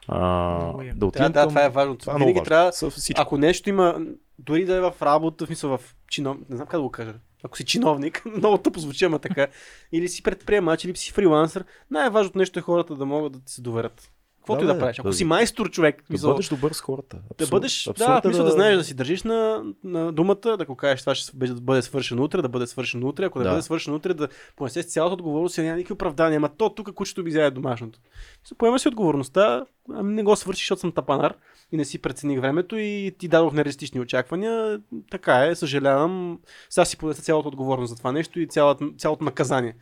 А, 0.07 0.83
е. 0.83 0.87
да 0.87 0.93
Да, 0.93 1.05
отидем 1.05 1.31
да, 1.31 1.41
към... 1.41 1.49
това 1.49 1.65
е 1.65 1.69
важно. 1.69 1.97
Това 1.97 2.13
е 2.13 2.15
много 2.15 2.29
Винаги 2.29 2.49
важно. 2.49 2.71
трябва, 2.71 3.21
ако 3.21 3.37
нещо 3.37 3.69
има, 3.69 3.99
дори 4.39 4.65
да 4.65 4.75
е 4.75 4.81
в 4.81 4.93
работа, 5.01 5.45
в 5.45 5.47
смисъл 5.47 5.77
в 5.77 5.95
чинов... 6.07 6.37
не 6.49 6.55
знам 6.55 6.67
как 6.67 6.77
да 6.77 6.83
го 6.83 6.91
кажа. 6.91 7.13
Ако 7.43 7.57
си 7.57 7.65
чиновник, 7.65 8.23
много 8.37 8.57
тъпо 8.57 8.79
звучи, 8.79 9.05
ама 9.05 9.19
така, 9.19 9.47
или 9.91 10.07
си 10.07 10.23
предприемач, 10.23 10.85
или 10.85 10.95
си 10.95 11.11
фрилансър, 11.11 11.65
най-важното 11.91 12.37
нещо 12.37 12.59
е 12.59 12.61
хората 12.61 12.95
да 12.95 13.05
могат 13.05 13.33
да 13.33 13.39
ти 13.39 13.53
се 13.53 13.61
доверят. 13.61 14.11
Каквото 14.41 14.59
Да, 14.59 14.71
и 14.71 14.73
да 14.73 14.79
правиш. 14.79 14.99
Ако 14.99 15.07
да- 15.07 15.13
си 15.13 15.25
майстор 15.25 15.69
човек, 15.69 15.97
Да 15.97 16.03
мисъл, 16.09 16.31
бъдеш 16.31 16.49
добър 16.49 16.71
с 16.71 16.81
хората. 16.81 17.17
да 17.17 17.23
Абсурд- 17.33 17.49
бъдеш, 17.51 17.83
да, 17.97 18.17
в 18.17 18.21
смисъл 18.21 18.45
да 18.45 18.51
знаеш 18.51 18.77
да 18.77 18.83
си 18.83 18.93
държиш 18.93 19.23
на, 19.23 19.63
на 19.83 20.11
думата, 20.11 20.57
да 20.57 20.65
го 20.65 20.75
кажеш 20.75 20.99
това 20.99 21.15
ще 21.15 21.31
бъде, 21.53 21.81
свършено 21.81 22.23
утре, 22.23 22.41
да 22.41 22.49
бъде 22.49 22.67
свършено 22.67 23.07
утре, 23.07 23.25
ако 23.25 23.39
да, 23.39 23.43
Да. 23.43 23.49
бъде 23.49 23.61
свършено 23.61 23.95
утре, 23.95 24.13
да 24.13 24.27
понесеш 24.55 24.85
цялата 24.85 25.13
отговорност 25.13 25.57
и 25.57 25.61
няма 25.61 25.75
никакви 25.75 25.93
оправдания, 25.93 26.37
ама 26.37 26.49
то 26.49 26.69
тук 26.69 26.93
кучето 26.93 27.23
ми 27.23 27.29
вземе 27.29 27.51
домашното. 27.51 27.99
Мисля, 28.41 28.55
Поема 28.57 28.79
си 28.79 28.87
отговорността, 28.87 29.65
ами 29.89 30.13
не 30.13 30.23
го 30.23 30.35
свършиш, 30.35 30.63
защото 30.63 30.79
съм 30.79 30.91
тапанар 30.91 31.33
и 31.71 31.77
не 31.77 31.85
си 31.85 31.99
прецених 31.99 32.39
времето 32.39 32.77
и 32.77 33.15
ти 33.17 33.27
дадох 33.27 33.53
нереалистични 33.53 33.99
очаквания. 33.99 34.79
Така 35.11 35.45
е, 35.45 35.55
съжалявам. 35.55 36.39
Сега 36.69 36.85
си 36.85 36.97
понеса 36.97 37.21
цялата 37.21 37.47
отговорност 37.47 37.89
за 37.89 37.95
това 37.95 38.11
нещо 38.11 38.39
и 38.39 38.47
цялата, 38.47 38.85
цялото 38.97 39.23
наказание. 39.23 39.75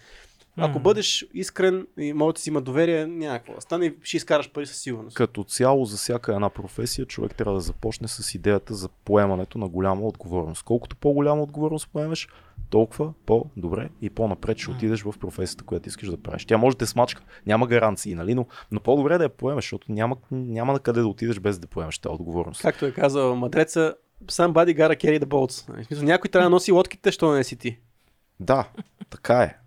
Ако 0.62 0.80
бъдеш 0.80 1.26
искрен 1.34 1.88
и 1.98 2.14
може 2.14 2.34
да 2.34 2.42
си 2.42 2.50
има 2.50 2.62
доверие, 2.62 3.08
няма 3.08 3.38
какво 3.38 3.54
да 3.54 3.62
стане 3.62 3.86
и 3.86 3.94
ще 4.04 4.18
изкараш 4.18 4.52
пари 4.52 4.66
със 4.66 4.78
сигурност. 4.78 5.16
Като 5.16 5.44
цяло 5.44 5.86
за 5.86 5.98
всяка 5.98 6.34
една 6.34 6.50
професия 6.50 7.06
човек 7.06 7.36
трябва 7.36 7.54
да 7.54 7.62
започне 7.62 8.08
с 8.08 8.36
идеята 8.36 8.74
за 8.74 8.90
поемането 8.90 9.58
на 9.58 9.68
голяма 9.68 10.02
отговорност. 10.02 10.64
Колкото 10.64 10.96
по-голяма 10.96 11.44
отговорност 11.44 11.90
поемеш, 11.94 12.28
толкова 12.70 13.14
по-добре 13.26 13.90
и 14.02 14.10
по-напред 14.10 14.58
ще 14.58 14.72
отидеш 14.72 15.02
в 15.02 15.14
професията, 15.20 15.64
която 15.64 15.90
искаш 15.90 16.10
да 16.10 16.18
правиш. 16.18 16.46
Тя 16.46 16.58
може 16.58 16.78
да 16.78 16.80
те 16.80 16.86
смачка, 16.86 17.24
няма 17.46 17.68
гаранции, 17.68 18.16
нали? 18.16 18.36
но, 18.36 18.46
но 18.72 18.80
по-добре 18.80 19.18
да 19.18 19.24
я 19.24 19.30
поемеш, 19.30 19.64
защото 19.64 19.92
няма, 19.92 20.18
няма 20.32 20.74
на 20.74 20.80
къде 20.80 21.02
да 21.02 21.08
отидеш 21.08 21.40
без 21.40 21.60
да 21.60 21.68
поемеш 21.68 22.00
тази 22.00 22.14
отговорност. 22.14 22.62
Както 22.62 22.86
е 22.86 22.92
казал 22.92 23.36
Мадреца, 23.36 23.96
somebody 24.26 24.78
gotta 24.78 25.06
carry 25.06 25.20
the 25.20 25.26
boats. 25.26 25.70
Нали, 25.70 25.84
В 25.84 25.88
смисъл, 25.88 26.06
някой 26.06 26.30
трябва 26.30 26.46
да 26.46 26.50
носи 26.50 26.72
лодките, 26.72 27.12
що 27.12 27.32
не 27.32 27.44
си 27.44 27.56
ти. 27.56 27.80
Да, 28.40 28.68
така 29.10 29.44
е. 29.44 29.58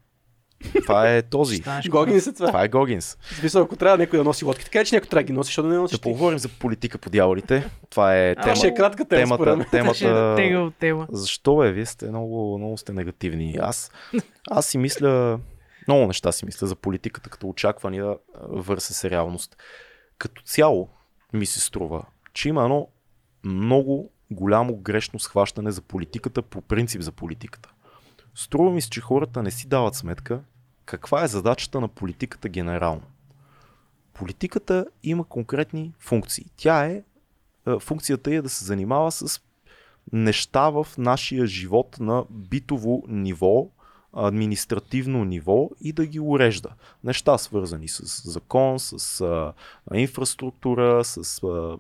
Това 0.83 1.15
е 1.15 1.23
този. 1.23 1.57
Станеш 1.57 1.89
Гогин 1.89 2.21
се 2.21 2.33
това. 2.33 2.47
Това 2.47 2.65
е 2.65 2.69
Гогинс. 2.69 3.17
В 3.21 3.35
смисъл, 3.37 3.63
ако 3.63 3.77
трябва 3.77 3.99
някой 3.99 4.19
да 4.19 4.25
носи 4.25 4.45
лодките, 4.45 4.65
така 4.71 4.81
е, 4.81 4.85
че 4.85 4.95
някой 4.95 5.09
трябва 5.09 5.23
да 5.23 5.27
ги 5.27 5.33
носи, 5.33 5.47
защото 5.49 5.69
да 5.69 5.75
не 5.75 5.81
носиш 5.81 5.99
Да 5.99 6.03
поговорим 6.03 6.39
за 6.39 6.49
политика 6.49 6.99
по 6.99 7.11
дяволите. 7.11 7.71
Това 7.91 8.17
е 8.17 8.31
А, 8.39 8.43
тема. 8.43 8.57
ще 8.57 8.67
е 8.67 8.75
кратка 8.75 9.05
тема, 9.05 9.35
според 9.35 9.57
мен. 9.57 9.67
темата, 9.71 9.95
Ще 9.95 10.05
е 10.05 10.09
темата, 10.09 10.37
тегъл 10.37 10.71
тема. 10.71 11.07
Защо 11.11 11.57
бе? 11.57 11.73
Вие 11.73 11.87
сте 11.87 12.09
много, 12.09 12.59
много 12.59 12.79
сте 12.79 12.93
негативни. 12.93 13.57
Аз, 13.61 13.91
аз 14.51 14.67
си 14.67 14.79
мисля, 14.79 15.39
много 15.89 16.07
неща 16.07 16.33
си 16.33 16.45
мисля 16.45 16.67
за 16.67 16.77
политиката 16.77 17.31
като 17.31 17.49
очаквания 17.49 18.17
върса 18.43 19.11
реалност. 19.11 19.57
Като 20.19 20.43
цяло 20.43 20.89
ми 21.33 21.47
се 21.47 21.61
струва, 21.61 22.03
че 22.35 22.49
има 22.49 22.63
едно 22.63 22.89
много 23.45 24.11
голямо 24.31 24.77
грешно 24.77 25.19
схващане 25.19 25.71
за 25.71 25.83
политиката 25.83 26.43
по 26.43 26.61
принцип 26.61 27.03
за 27.03 27.13
политиката. 27.13 27.73
Струва 28.35 28.71
ми 28.71 28.81
се, 28.81 28.91
че 28.91 29.01
хората 29.01 29.43
не 29.43 29.51
си 29.51 29.69
дават 29.69 29.95
сметка 29.95 30.41
каква 30.93 31.25
е 31.25 31.29
задачата 31.29 31.81
на 31.81 31.89
политиката 31.89 32.49
генерално. 32.49 33.03
Политиката 34.13 34.87
има 35.03 35.25
конкретни 35.25 35.93
функции. 35.99 36.47
Тя 36.57 36.87
е, 36.87 37.03
е 37.67 37.79
функцията 37.81 38.35
е 38.35 38.43
да 38.43 38.49
се 38.49 38.65
занимава 38.65 39.13
с 39.13 39.41
неща 40.13 40.71
в 40.71 40.87
нашия 40.99 41.47
живот 41.47 41.97
на 42.01 42.25
битово 42.31 43.05
ниво, 43.09 43.69
административно 44.13 45.25
ниво 45.25 45.71
и 45.81 45.93
да 45.93 46.07
ги 46.07 46.21
урежда. 46.21 46.71
Неща 47.05 47.39
свързани 47.39 47.89
с 47.89 48.31
закон, 48.31 48.79
с 48.79 49.21
а, 49.21 49.53
инфраструктура, 49.95 51.05
с 51.05 51.43
а, 51.43 51.77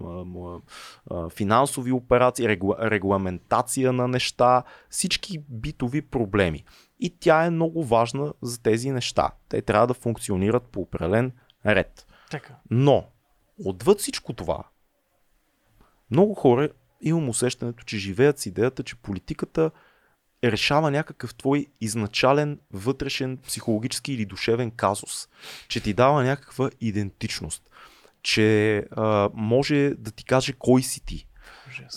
а, 1.10 1.30
финансови 1.30 1.92
операции, 1.92 2.48
регла, 2.48 2.76
регламентация 2.80 3.92
на 3.92 4.08
неща, 4.08 4.62
всички 4.90 5.38
битови 5.48 6.02
проблеми. 6.02 6.64
И 7.04 7.10
тя 7.20 7.44
е 7.44 7.50
много 7.50 7.84
важна 7.84 8.32
за 8.42 8.62
тези 8.62 8.90
неща. 8.90 9.30
Те 9.48 9.62
трябва 9.62 9.86
да 9.86 9.94
функционират 9.94 10.62
по 10.62 10.80
определен 10.80 11.32
ред. 11.66 12.06
Така. 12.30 12.54
Но, 12.70 13.08
отвъд 13.64 13.98
всичко 13.98 14.32
това, 14.32 14.64
много 16.10 16.34
хора 16.34 16.68
имам 17.00 17.28
усещането, 17.28 17.84
че 17.84 17.98
живеят 17.98 18.38
с 18.38 18.46
идеята, 18.46 18.82
че 18.82 18.96
политиката 18.96 19.70
решава 20.44 20.90
някакъв 20.90 21.34
твой 21.34 21.66
изначален 21.80 22.60
вътрешен 22.72 23.36
психологически 23.36 24.12
или 24.12 24.26
душевен 24.26 24.70
казус, 24.70 25.28
че 25.68 25.80
ти 25.80 25.94
дава 25.94 26.24
някаква 26.24 26.70
идентичност, 26.80 27.70
че 28.22 28.76
а, 28.90 29.30
може 29.34 29.94
да 29.98 30.10
ти 30.10 30.24
каже 30.24 30.52
кой 30.52 30.82
си 30.82 31.04
ти, 31.04 31.26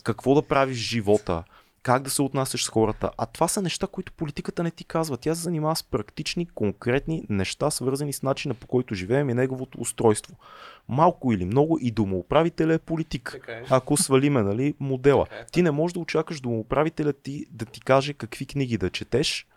какво 0.03 0.35
да 0.35 0.47
правиш 0.47 0.77
живота, 0.77 1.43
как 1.85 2.03
да 2.03 2.09
се 2.09 2.21
отнасяш 2.21 2.65
с 2.65 2.69
хората. 2.69 3.11
А 3.17 3.25
това 3.25 3.47
са 3.47 3.61
неща, 3.61 3.87
които 3.87 4.13
политиката 4.13 4.63
не 4.63 4.71
ти 4.71 4.83
казва. 4.83 5.17
Тя 5.17 5.35
се 5.35 5.41
занимава 5.41 5.75
с 5.75 5.83
практични, 5.83 6.45
конкретни 6.45 7.23
неща, 7.29 7.71
свързани 7.71 8.13
с 8.13 8.23
начина 8.23 8.53
по 8.53 8.67
който 8.67 8.95
живеем 8.95 9.29
и 9.29 9.33
неговото 9.33 9.81
устройство. 9.81 10.35
Малко 10.89 11.31
или 11.31 11.45
много 11.45 11.79
и 11.81 11.91
домоуправителя 11.91 12.73
е 12.73 12.79
политик. 12.79 13.39
е. 13.47 13.63
Ако 13.69 13.97
свалиме 13.97 14.41
нали, 14.41 14.73
модела. 14.79 15.25
Така 15.25 15.41
е, 15.41 15.45
Ти 15.45 15.61
не 15.61 15.71
можеш 15.71 15.93
да 15.93 15.99
очакаш 15.99 16.41
домоуправителя 16.41 17.13
ти 17.13 17.45
да 17.51 17.65
ти 17.65 17.81
каже 17.81 18.13
какви 18.13 18.45
книги 18.45 18.77
да 18.77 18.89
четеш, 18.89 19.47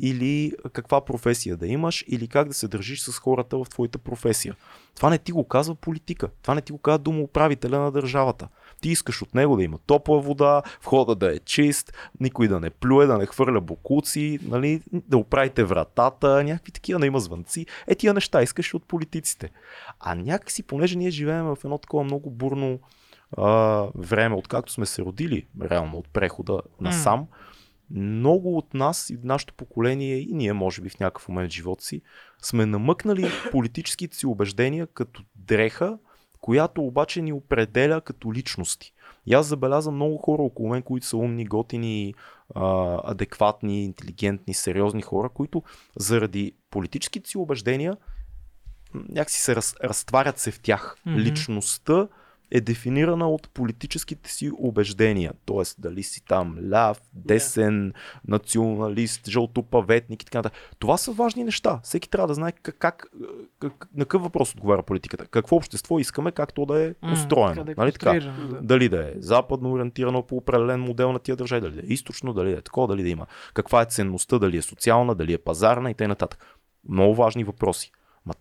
или 0.00 0.52
каква 0.72 1.04
професия 1.04 1.56
да 1.56 1.66
имаш, 1.66 2.04
или 2.08 2.28
как 2.28 2.48
да 2.48 2.54
се 2.54 2.68
държиш 2.68 3.00
с 3.00 3.18
хората 3.18 3.58
в 3.58 3.66
твоята 3.70 3.98
професия. 3.98 4.56
Това 4.94 5.10
не 5.10 5.18
ти 5.18 5.32
го 5.32 5.48
казва 5.48 5.74
политика. 5.74 6.28
Това 6.42 6.54
не 6.54 6.60
ти 6.60 6.72
го 6.72 6.78
казва 6.78 6.98
домоуправителя 6.98 7.78
на 7.78 7.92
държавата. 7.92 8.48
Ти 8.80 8.88
искаш 8.88 9.22
от 9.22 9.34
него 9.34 9.56
да 9.56 9.62
има 9.62 9.78
топла 9.78 10.20
вода, 10.20 10.62
входа 10.80 11.14
да 11.14 11.34
е 11.34 11.38
чист, 11.38 11.92
никой 12.20 12.48
да 12.48 12.60
не 12.60 12.70
плюе, 12.70 13.06
да 13.06 13.18
не 13.18 13.26
хвърля 13.26 13.60
бокуци, 13.60 14.38
нали, 14.42 14.82
да 14.92 15.16
оправите 15.16 15.64
вратата, 15.64 16.44
някакви 16.44 16.72
такива, 16.72 17.00
да 17.00 17.06
има 17.06 17.20
звънци. 17.20 17.66
Е, 17.86 17.94
тия 17.94 18.14
неща 18.14 18.42
искаш 18.42 18.74
от 18.74 18.84
политиците. 18.84 19.50
А 20.00 20.14
някакси, 20.14 20.62
понеже 20.62 20.98
ние 20.98 21.10
живеем 21.10 21.44
в 21.44 21.58
едно 21.64 21.78
такова 21.78 22.04
много 22.04 22.30
бурно 22.30 22.78
а, 23.36 23.52
време, 23.94 24.34
откакто 24.34 24.72
сме 24.72 24.86
се 24.86 25.02
родили, 25.02 25.46
реално 25.62 25.98
от 25.98 26.08
прехода 26.08 26.60
насам, 26.80 27.20
mm 27.20 27.26
много 27.90 28.58
от 28.58 28.74
нас 28.74 29.10
и 29.10 29.18
нашето 29.22 29.54
поколение 29.54 30.16
и 30.16 30.32
ние, 30.32 30.52
може 30.52 30.82
би 30.82 30.88
в 30.88 31.00
някакъв 31.00 31.28
момент 31.28 31.52
в 31.52 31.54
живота 31.54 31.84
си, 31.84 32.02
сме 32.42 32.66
намъкнали 32.66 33.28
политическите 33.50 34.16
си 34.16 34.26
убеждения 34.26 34.86
като 34.86 35.22
дреха, 35.34 35.98
която 36.46 36.82
обаче 36.82 37.22
ни 37.22 37.32
определя 37.32 38.00
като 38.00 38.32
личности. 38.32 38.92
И 39.26 39.34
аз 39.34 39.46
забелязвам 39.46 39.94
много 39.94 40.16
хора 40.16 40.42
около 40.42 40.68
мен, 40.68 40.82
които 40.82 41.06
са 41.06 41.16
умни, 41.16 41.44
готини, 41.44 42.14
адекватни, 43.04 43.84
интелигентни, 43.84 44.54
сериозни 44.54 45.02
хора, 45.02 45.28
които 45.28 45.62
заради 45.96 46.52
политическите 46.70 47.30
си 47.30 47.38
убеждения 47.38 47.96
някакси 48.94 49.40
се 49.40 49.56
раз, 49.56 49.74
разтварят 49.84 50.38
се 50.38 50.50
в 50.50 50.60
тях. 50.60 50.96
Мгм. 51.06 51.18
Личността 51.18 52.08
е 52.50 52.60
дефинирана 52.60 53.28
от 53.28 53.48
политическите 53.48 54.30
си 54.30 54.50
убеждения. 54.58 55.32
Тоест, 55.44 55.80
дали 55.80 56.02
си 56.02 56.24
там 56.24 56.58
ляв, 56.72 57.00
десен, 57.12 57.92
националист, 58.28 59.28
жълтопаветник 59.28 60.22
и 60.22 60.26
така 60.26 60.38
нататък. 60.38 60.58
Това 60.78 60.96
са 60.96 61.12
важни 61.12 61.44
неща. 61.44 61.80
Всеки 61.82 62.10
трябва 62.10 62.28
да 62.28 62.34
знае 62.34 62.52
как, 62.52 62.76
как, 62.78 63.06
как 63.58 63.88
на 63.94 64.04
какъв 64.04 64.22
въпрос 64.22 64.54
отговаря 64.54 64.82
политиката. 64.82 65.26
Какво 65.26 65.56
общество 65.56 65.98
искаме, 65.98 66.32
как 66.32 66.52
то 66.52 66.66
да 66.66 66.84
е 66.84 66.94
устроено. 67.12 67.64
да 67.64 67.72
е 67.72 67.74
нали 67.78 67.92
така? 67.92 68.12
да. 68.12 68.60
Дали 68.62 68.88
да 68.88 69.08
е 69.08 69.12
западно 69.18 69.72
ориентирано 69.72 70.22
по 70.22 70.36
определен 70.36 70.80
модел 70.80 71.12
на 71.12 71.18
тия 71.18 71.36
държави, 71.36 71.60
дали 71.60 71.74
да 71.74 71.80
е 71.80 71.86
източно, 71.86 72.32
дали 72.32 72.52
да 72.52 72.58
е 72.58 72.62
такова, 72.62 72.86
дали 72.88 73.02
да 73.02 73.08
има. 73.08 73.26
Каква 73.54 73.82
е 73.82 73.84
ценността, 73.84 74.38
дали 74.38 74.56
е 74.56 74.62
социална, 74.62 75.14
дали 75.14 75.32
е 75.32 75.38
пазарна 75.38 75.90
и 75.90 75.94
т.н. 75.94 76.16
Много 76.88 77.14
важни 77.14 77.44
въпроси. 77.44 77.92
Ма 78.26 78.34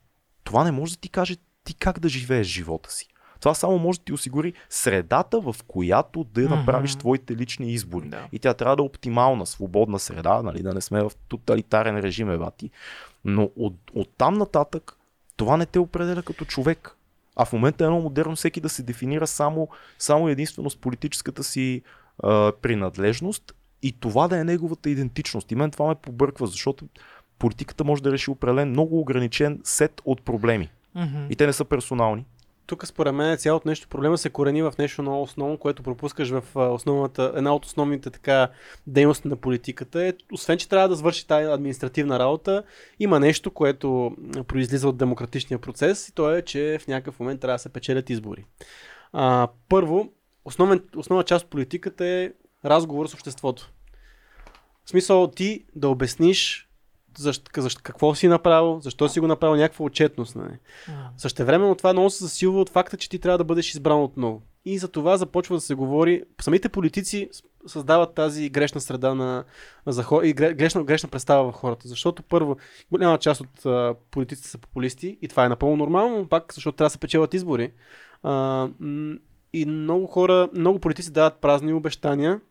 това 0.43 0.63
не 0.63 0.71
може 0.71 0.93
да 0.93 0.99
ти 0.99 1.09
каже 1.09 1.35
ти 1.63 1.73
как 1.73 1.99
да 1.99 2.09
живееш 2.09 2.47
живота 2.47 2.91
си. 2.91 3.07
Това 3.39 3.53
само 3.53 3.79
може 3.79 3.99
да 3.99 4.05
ти 4.05 4.13
осигури 4.13 4.53
средата, 4.69 5.39
в 5.39 5.55
която 5.67 6.23
да 6.23 6.41
Мгм. 6.41 6.53
направиш 6.53 6.95
твоите 6.95 7.35
лични 7.35 7.71
избори. 7.71 8.09
Да. 8.09 8.27
И 8.31 8.39
тя 8.39 8.53
трябва 8.53 8.75
да 8.75 8.83
е 8.83 8.85
оптимална, 8.85 9.45
свободна 9.45 9.99
среда, 9.99 10.41
нали, 10.41 10.63
да 10.63 10.73
не 10.73 10.81
сме 10.81 11.03
в 11.03 11.11
тоталитарен 11.27 11.99
режим, 11.99 12.29
ебати. 12.29 12.71
Но 13.25 13.49
от, 13.55 13.75
от 13.93 14.09
там 14.17 14.33
нататък 14.33 14.97
това 15.37 15.57
не 15.57 15.65
те 15.65 15.79
определя 15.79 16.23
като 16.23 16.45
човек. 16.45 16.97
А 17.35 17.45
в 17.45 17.53
момента 17.53 17.83
е 17.83 17.87
едно 17.87 18.01
модерно 18.01 18.35
всеки 18.35 18.61
да 18.61 18.69
се 18.69 18.83
дефинира 18.83 19.27
само, 19.27 19.67
само 19.99 20.29
единствено 20.29 20.69
с 20.69 20.77
политическата 20.77 21.43
си 21.43 21.81
а, 22.23 22.51
принадлежност 22.61 23.55
и 23.81 23.91
това 23.91 24.27
да 24.27 24.39
е 24.39 24.43
неговата 24.43 24.89
идентичност. 24.89 25.51
И 25.51 25.55
мен 25.55 25.71
това 25.71 25.87
ме 25.87 25.95
побърква, 25.95 26.47
защото 26.47 26.85
политиката 27.39 27.83
може 27.83 28.03
да 28.03 28.11
реши 28.11 28.31
определен 28.31 28.69
много 28.69 28.99
ограничен 28.99 29.59
сет 29.63 30.01
от 30.05 30.21
проблеми. 30.21 30.69
Мгм. 30.95 31.25
И 31.29 31.35
те 31.35 31.47
не 31.47 31.53
са 31.53 31.65
персонални. 31.65 32.25
Тук 32.67 32.87
според 32.87 33.13
мен 33.13 33.37
цялото 33.37 33.67
нещо, 33.67 33.87
проблема 33.87 34.17
се 34.17 34.29
корени 34.29 34.61
в 34.61 34.73
нещо 34.79 35.01
много 35.01 35.21
основно, 35.21 35.57
което 35.57 35.83
пропускаш 35.83 36.29
в 36.29 36.43
основната, 36.55 37.33
една 37.35 37.55
от 37.55 37.65
основните 37.65 38.09
така 38.09 38.47
дейности 38.87 39.27
на 39.27 39.35
политиката 39.35 40.05
е, 40.05 40.13
освен 40.33 40.57
че 40.57 40.69
трябва 40.69 40.89
да 40.89 40.95
свърши 40.95 41.27
тази 41.27 41.47
административна 41.47 42.19
работа, 42.19 42.63
има 42.99 43.19
нещо, 43.19 43.51
което 43.51 44.15
произлиза 44.47 44.89
от 44.89 44.97
демократичния 44.97 45.59
процес 45.59 46.09
и 46.09 46.13
то 46.13 46.35
е, 46.35 46.41
че 46.41 46.79
в 46.81 46.87
някакъв 46.87 47.19
момент 47.19 47.41
трябва 47.41 47.55
да 47.55 47.59
се 47.59 47.73
печелят 47.73 48.09
избори. 48.09 48.45
А, 49.13 49.47
първо, 49.69 50.09
основен, 50.45 50.83
основна 50.95 51.23
част 51.23 51.45
от 51.45 51.51
политиката 51.51 52.05
е 52.05 52.31
разговор 52.65 53.07
с 53.07 53.13
обществото. 53.13 53.71
В 54.85 54.89
смисъл 54.89 55.27
ти 55.27 55.65
да 55.75 55.89
обясниш 55.89 56.64
защо, 57.17 57.61
защо, 57.61 57.81
какво 57.83 58.15
си 58.15 58.27
направил, 58.27 58.79
защо 58.81 59.09
си 59.09 59.19
го 59.19 59.27
направил, 59.27 59.55
някаква 59.55 59.85
отчетност. 59.85 60.35
Нали? 60.35 60.57
Същевременно 61.17 61.75
това 61.75 61.93
много 61.93 62.09
се 62.09 62.23
засилва 62.23 62.61
от 62.61 62.69
факта, 62.69 62.97
че 62.97 63.09
ти 63.09 63.19
трябва 63.19 63.37
да 63.37 63.43
бъдеш 63.43 63.69
избран 63.69 64.03
отново. 64.03 64.41
И 64.65 64.77
за 64.77 64.87
това 64.87 65.17
започва 65.17 65.55
да 65.55 65.61
се 65.61 65.75
говори. 65.75 66.23
Самите 66.41 66.69
политици 66.69 67.29
създават 67.67 68.13
тази 68.13 68.49
грешна 68.49 68.81
среда 68.81 69.13
на, 69.13 69.43
за 69.85 70.03
хора 70.03 70.27
и 70.27 70.35
гре- 70.35 70.53
грешна, 70.53 70.83
грешна 70.83 71.09
представа 71.09 71.51
в 71.51 71.55
хората. 71.55 71.87
Защото 71.87 72.23
първо, 72.23 72.57
голяма 72.91 73.17
част 73.17 73.41
от 73.41 73.65
а, 73.65 73.95
политиците 74.11 74.49
са 74.49 74.57
популисти 74.57 75.17
и 75.21 75.27
това 75.27 75.45
е 75.45 75.49
напълно 75.49 75.75
нормално, 75.75 76.29
пак 76.29 76.53
защото 76.53 76.75
трябва 76.75 76.87
да 76.87 76.91
се 76.91 76.97
печелят 76.97 77.33
избори. 77.33 77.71
А, 78.23 78.67
и 79.53 79.65
много 79.65 80.07
хора, 80.07 80.49
много 80.53 80.79
политици 80.79 81.11
дават 81.11 81.41
празни 81.41 81.73
обещания, 81.73 82.41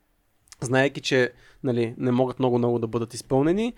знаеки, 0.60 1.00
че 1.00 1.32
нали, 1.64 1.94
не 1.98 2.10
могат 2.10 2.38
много-много 2.38 2.78
да 2.78 2.86
бъдат 2.86 3.14
изпълнени. 3.14 3.74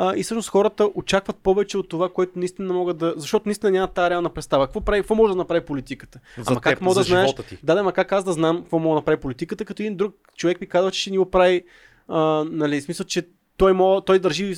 А, 0.00 0.16
и 0.16 0.22
всъщност 0.22 0.48
хората 0.48 0.90
очакват 0.94 1.36
повече 1.36 1.78
от 1.78 1.88
това, 1.88 2.08
което 2.08 2.38
наистина 2.38 2.74
могат 2.74 2.98
да. 2.98 3.14
Защото 3.16 3.48
наистина 3.48 3.72
няма 3.72 3.88
тази 3.88 4.10
реална 4.10 4.30
представа. 4.30 4.66
Какво, 4.66 4.80
прави, 4.80 5.00
какво 5.00 5.14
може 5.14 5.32
да 5.32 5.36
направи 5.36 5.64
политиката? 5.64 6.20
За 6.36 6.44
ама 6.46 6.60
как 6.60 6.78
теб, 6.78 6.82
мога 6.82 6.94
да 6.94 7.02
знаеш? 7.02 7.34
ти. 7.48 7.58
Да, 7.62 7.74
да, 7.74 7.82
ма 7.82 7.92
как 7.92 8.12
аз 8.12 8.24
да 8.24 8.32
знам 8.32 8.58
какво 8.58 8.78
мога 8.78 8.94
да 8.94 8.98
направи 8.98 9.20
политиката, 9.20 9.64
като 9.64 9.82
един 9.82 9.96
друг 9.96 10.14
човек 10.36 10.60
ми 10.60 10.66
казва, 10.66 10.90
че 10.90 11.00
ще 11.00 11.10
ни 11.10 11.18
го 11.18 11.30
прави. 11.30 11.64
А, 12.08 12.44
нали, 12.50 12.80
смисъл, 12.80 13.06
че 13.06 13.28
той, 13.56 13.72
мога, 13.72 14.00
той 14.00 14.18
държи 14.18 14.54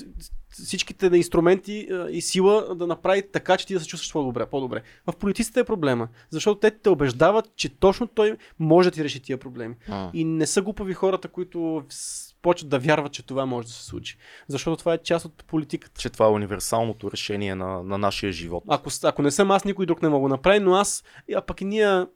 всичките 0.51 1.07
инструменти 1.07 1.89
и 2.11 2.23
сила 2.23 2.75
да 2.75 2.87
направи 2.87 3.23
така, 3.33 3.57
че 3.57 3.67
ти 3.67 3.75
да 3.75 3.81
се 3.81 3.87
чувстваш 3.87 4.13
по-добре. 4.13 4.47
по-добре. 4.47 4.83
В 5.07 5.17
политиците 5.17 5.61
е 5.61 5.65
проблема, 5.65 6.09
защото 6.31 6.61
те 6.61 6.71
те 6.71 6.89
убеждават, 6.89 7.51
че 7.57 7.69
точно 7.69 8.07
той 8.07 8.37
може 8.59 8.91
да 8.91 8.95
ти 8.95 9.05
реши 9.05 9.23
тия 9.23 9.39
проблеми. 9.39 9.75
А. 9.89 10.11
И 10.15 10.25
не 10.25 10.47
са 10.47 10.63
глупави 10.63 10.95
хората, 10.95 11.29
които 11.29 11.83
почват 12.43 12.71
да 12.71 12.79
вярват, 12.79 13.13
че 13.13 13.27
това 13.27 13.47
може 13.47 13.67
да 13.67 13.73
се 13.73 13.85
случи. 13.85 14.17
Защото 14.49 14.77
това 14.77 14.95
е 14.95 14.99
част 14.99 15.25
от 15.25 15.45
политиката. 15.45 16.01
Че 16.01 16.11
това 16.11 16.27
е 16.27 16.29
универсалното 16.29 17.11
решение 17.11 17.55
на, 17.55 17.83
на 17.83 17.99
нашия 17.99 18.33
живот. 18.33 18.65
Ако, 18.69 18.91
ако 19.03 19.23
не 19.23 19.31
съм 19.31 19.51
аз, 19.51 19.65
никой 19.65 19.87
друг 19.87 20.03
не 20.03 20.09
мога 20.09 20.29
да 20.29 20.35
направи, 20.35 20.61
но 20.61 20.75
аз, 20.75 21.05
а 21.37 21.41
пък 21.41 21.61
и 21.61 21.65
ние, 21.65 22.07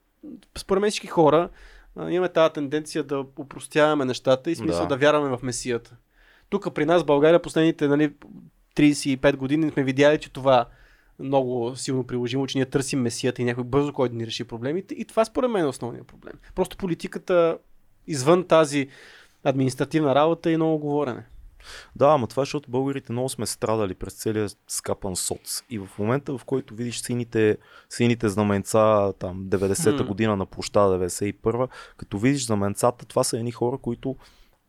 според 0.59 0.81
мен 0.81 0.91
всички 0.91 1.07
хора, 1.07 1.49
имаме 1.97 2.29
тази 2.29 2.53
тенденция 2.53 3.05
да 3.05 3.18
упростяваме 3.18 4.05
нещата 4.05 4.51
и 4.51 4.57
смисъл 4.57 4.81
да, 4.81 4.89
Да. 4.89 4.89
да 4.89 4.97
вярваме 4.97 5.37
в 5.37 5.43
месията. 5.43 5.97
Тук 6.49 6.75
при 6.75 6.85
нас 6.85 7.03
в 7.03 7.07
България 7.07 7.43
последните 7.43 7.89
нали, 7.89 8.12
35 8.77 9.37
години 9.37 9.70
сме 9.70 9.85
видяли, 9.85 10.18
че 10.18 10.33
това 10.33 10.66
много 11.18 11.77
силно 11.77 12.07
приложимо, 12.07 12.47
че 12.47 12.59
ние 12.59 12.66
търсим 12.66 13.01
месията 13.01 13.43
и 13.43 13.45
някой 13.45 13.64
бързо, 13.64 13.93
който 13.93 14.12
да 14.12 14.18
ни 14.18 14.27
реши 14.27 14.45
проблемите. 14.45 14.95
И 14.95 15.05
това 15.05 15.25
според 15.25 15.51
мен 15.51 15.64
е 15.64 15.68
основният 15.68 16.07
проблем. 16.07 16.33
Просто 16.55 16.77
политиката 16.77 17.59
извън 18.07 18.45
тази 18.47 18.89
административна 19.45 20.15
работа 20.15 20.51
е 20.51 20.57
много 20.57 20.79
говорене. 20.79 21.25
Да, 21.97 22.07
ама 22.07 22.27
това 22.27 22.41
е, 22.41 22.45
защото 22.45 22.71
българите 22.71 23.13
много 23.13 23.29
сме 23.29 23.47
страдали 23.47 23.95
през 23.95 24.15
целия 24.15 24.49
скапан 24.69 25.17
соц. 25.17 25.63
И 25.71 25.79
в 25.79 25.89
момента, 25.99 26.39
в 26.39 26.45
който 26.45 26.75
видиш 26.75 27.01
сините, 27.01 27.57
сините 27.91 28.29
знаменца, 28.29 29.13
там 29.13 29.45
90-та 29.45 30.03
М. 30.03 30.09
година 30.09 30.37
на 30.37 30.47
площада, 30.47 31.09
91-та, 31.09 31.69
като 31.97 32.19
видиш 32.19 32.47
знаменцата, 32.47 33.07
това 33.07 33.25
са 33.25 33.39
едни 33.39 33.53
хора, 33.53 33.79
които 33.79 34.17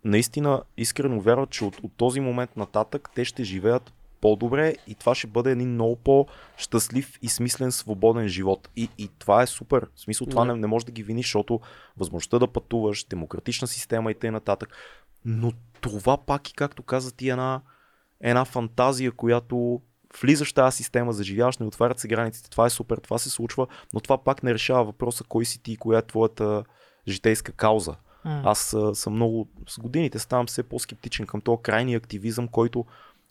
наистина 0.03 0.61
искрено 0.77 1.21
вярват, 1.21 1.49
че 1.49 1.65
от, 1.65 1.79
от 1.83 1.91
този 1.97 2.19
момент 2.19 2.57
нататък 2.57 3.09
те 3.15 3.25
ще 3.25 3.43
живеят 3.43 3.93
по-добре 4.21 4.75
и 4.87 4.95
това 4.95 5.15
ще 5.15 5.27
бъде 5.27 5.51
един 5.51 5.69
много 5.69 5.95
по-щастлив 5.95 7.19
и 7.21 7.29
смислен 7.29 7.71
свободен 7.71 8.27
живот. 8.27 8.69
И, 8.75 8.89
и 8.97 9.09
това 9.19 9.41
е 9.41 9.47
супер. 9.47 9.87
В 9.95 9.99
смисъл 9.99 10.27
това 10.27 10.45
не, 10.45 10.55
не 10.55 10.67
може 10.67 10.85
да 10.85 10.91
ги 10.91 11.03
виниш, 11.03 11.25
защото 11.25 11.59
възможността 11.97 12.39
да 12.39 12.47
пътуваш, 12.47 13.03
демократична 13.03 13.67
система 13.67 14.11
и 14.11 14.15
т.н. 14.15 14.41
Но 15.25 15.51
това 15.81 16.17
пак 16.17 16.49
и 16.49 16.53
както 16.53 16.83
каза 16.83 17.15
ти 17.15 17.29
една, 17.29 17.61
една 18.21 18.45
фантазия, 18.45 19.11
която 19.11 19.81
влизаш 20.21 20.51
в 20.51 20.53
тази 20.53 20.77
система, 20.77 21.13
заживяваш, 21.13 21.57
не 21.57 21.65
отварят 21.65 21.99
се 21.99 22.07
границите, 22.07 22.49
това 22.49 22.65
е 22.65 22.69
супер, 22.69 22.97
това 22.97 23.17
се 23.17 23.29
случва, 23.29 23.67
но 23.93 23.99
това 23.99 24.23
пак 24.23 24.43
не 24.43 24.53
решава 24.53 24.85
въпроса 24.85 25.23
кой 25.23 25.45
си 25.45 25.63
ти 25.63 25.71
и 25.71 25.77
коя 25.77 25.99
е 25.99 26.05
твоята 26.05 26.63
житейска 27.07 27.51
кауза. 27.51 27.95
М. 28.25 28.41
Аз 28.45 28.75
съм 28.93 29.13
много, 29.13 29.47
с 29.69 29.79
годините 29.79 30.19
ставам 30.19 30.45
все 30.45 30.63
по-скептичен 30.63 31.25
към 31.25 31.41
този 31.41 31.61
крайния 31.61 31.97
активизъм, 31.97 32.47
който, 32.47 32.85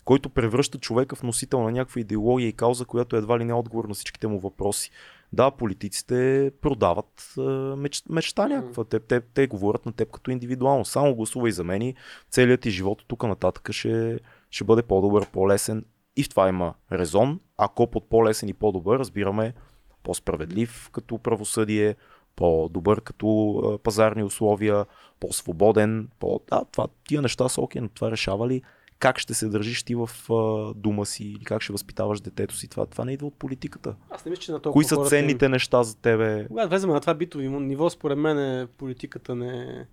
който 0.04 0.30
превръща 0.30 0.78
човека 0.78 1.16
в 1.16 1.22
носител 1.22 1.62
на 1.62 1.70
някаква 1.70 2.00
идеология 2.00 2.48
и 2.48 2.52
кауза, 2.52 2.84
която 2.84 3.16
едва 3.16 3.38
ли 3.38 3.44
не 3.44 3.50
е 3.50 3.54
отговор 3.54 3.84
на 3.84 3.94
всичките 3.94 4.26
му 4.26 4.40
въпроси. 4.40 4.90
Да, 5.32 5.50
политиците 5.50 6.50
продават 6.60 7.34
а, 7.38 7.42
меч, 7.76 8.02
мечта 8.08 8.48
някаква. 8.48 8.84
Те, 8.84 9.00
те, 9.00 9.20
те 9.20 9.46
говорят 9.46 9.86
на 9.86 9.92
теб 9.92 10.10
като 10.10 10.30
индивидуално. 10.30 10.84
Само 10.84 11.14
гласувай 11.14 11.52
за 11.52 11.64
мен 11.64 11.82
и 11.82 11.94
целият 12.30 12.60
ти 12.60 12.70
живот 12.70 13.00
от 13.00 13.08
тук 13.08 13.22
нататък 13.22 13.72
ще, 13.72 14.18
ще 14.50 14.64
бъде 14.64 14.82
по-добър, 14.82 15.26
по-лесен. 15.30 15.84
И 16.16 16.22
в 16.22 16.28
това 16.28 16.48
има 16.48 16.74
резон. 16.92 17.40
Ако 17.56 17.86
под 17.86 18.08
по-лесен 18.08 18.48
и 18.48 18.54
по-добър 18.54 18.98
разбираме 18.98 19.54
по-справедлив 20.02 20.90
като 20.92 21.18
правосъдие, 21.18 21.96
по-добър 22.36 23.00
като 23.00 23.58
а, 23.64 23.78
пазарни 23.78 24.22
условия, 24.22 24.86
по-свободен, 25.20 26.08
по... 26.18 26.40
Да, 26.50 26.64
това, 26.72 26.86
тия 27.08 27.22
неща 27.22 27.48
са 27.48 27.60
окей, 27.60 27.80
но 27.80 27.88
това 27.88 28.10
решава 28.10 28.48
ли 28.48 28.62
как 29.04 29.18
ще 29.18 29.34
се 29.34 29.48
държиш 29.48 29.82
ти 29.82 29.94
в 29.94 30.10
а, 30.30 30.34
дома 30.74 31.04
си 31.04 31.24
или 31.24 31.44
как 31.44 31.62
ще 31.62 31.72
възпитаваш 31.72 32.20
детето 32.20 32.56
си. 32.56 32.68
Това, 32.68 32.86
това 32.86 33.04
не 33.04 33.12
идва 33.12 33.26
от 33.26 33.34
политиката. 33.34 33.94
Аз 34.10 34.24
не 34.24 34.30
мисля, 34.30 34.42
че 34.42 34.52
на 34.52 34.58
толкова 34.58 34.72
Кои 34.72 34.84
са 34.84 34.94
хората 34.94 35.16
им- 35.16 35.20
ценните 35.20 35.48
неща 35.48 35.82
за 35.82 35.96
тебе? 35.96 36.46
Когато 36.48 36.68
влезем 36.68 36.90
на 36.90 37.00
това 37.00 37.14
битови 37.14 37.48
ниво, 37.48 37.90
според 37.90 38.18
мен 38.18 38.38
е, 38.38 38.66
политиката 38.68 39.34
не, 39.34 39.86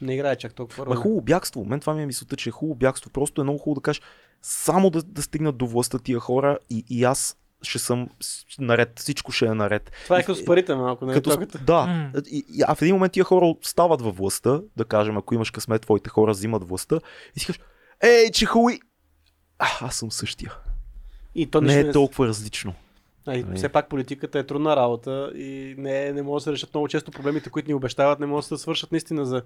не 0.00 0.14
играе 0.14 0.36
чак 0.36 0.54
толкова 0.54 0.84
Ма 0.84 0.86
роля. 0.86 0.96
хубаво 0.96 1.20
бягство. 1.20 1.64
Мен 1.64 1.80
това 1.80 1.94
ми 1.94 2.02
е 2.02 2.06
мисълта, 2.06 2.36
че 2.36 2.48
е 2.48 2.52
хубаво 2.52 2.74
бягство. 2.74 3.10
Просто 3.10 3.40
е 3.40 3.44
много 3.44 3.58
хубаво 3.58 3.74
да 3.74 3.82
кажеш 3.82 4.02
само 4.42 4.90
да, 4.90 5.02
да 5.02 5.22
стигнат 5.22 5.56
до 5.56 5.66
властта 5.66 5.98
тия 5.98 6.18
хора 6.18 6.58
и, 6.70 6.84
и 6.90 7.04
аз 7.04 7.36
ще 7.62 7.78
съм 7.78 8.08
наред. 8.58 8.92
Всичко 8.96 9.32
ще 9.32 9.46
е 9.46 9.54
наред. 9.54 9.92
Това 10.04 10.18
е 10.18 10.22
като 10.22 10.34
с 10.34 10.44
парите 10.44 10.74
малко. 10.74 11.06
Не? 11.06 11.12
Като, 11.12 11.38
Като... 11.38 11.58
с- 11.58 11.60
да, 11.60 12.10
и, 12.30 12.44
и, 12.50 12.62
а 12.66 12.74
в 12.74 12.82
един 12.82 12.94
момент 12.94 13.12
тия 13.12 13.24
хора 13.24 13.54
стават 13.62 14.02
във 14.02 14.16
властта, 14.16 14.60
да 14.76 14.84
кажем, 14.84 15.16
ако 15.16 15.34
имаш 15.34 15.50
късмет, 15.50 15.82
твоите 15.82 16.10
хора 16.10 16.32
взимат 16.32 16.68
властта 16.68 17.00
и 17.36 17.40
си 17.40 17.46
кажеш, 17.46 17.60
ей, 18.02 18.30
че 18.30 18.46
хуй! 18.46 18.78
А, 19.58 19.66
аз 19.80 19.96
съм 19.96 20.12
същия. 20.12 20.52
И 21.34 21.46
то 21.46 21.60
не 21.60 21.74
е 21.74 21.90
толкова 21.92 22.26
различно. 22.26 22.74
А, 23.26 23.36
и 23.36 23.42
Нали? 23.42 23.56
все 23.56 23.68
пак 23.68 23.88
политиката 23.88 24.38
е 24.38 24.46
трудна 24.46 24.76
работа 24.76 25.32
и 25.34 25.74
не, 25.78 26.12
не 26.12 26.22
може 26.22 26.36
да 26.36 26.44
се 26.44 26.52
решат 26.52 26.74
много 26.74 26.88
често 26.88 27.10
проблемите, 27.10 27.50
които 27.50 27.68
ни 27.68 27.74
обещават, 27.74 28.20
не 28.20 28.26
могат 28.26 28.42
да 28.42 28.56
се 28.56 28.62
свършат 28.62 28.92
наистина 28.92 29.26
за... 29.26 29.42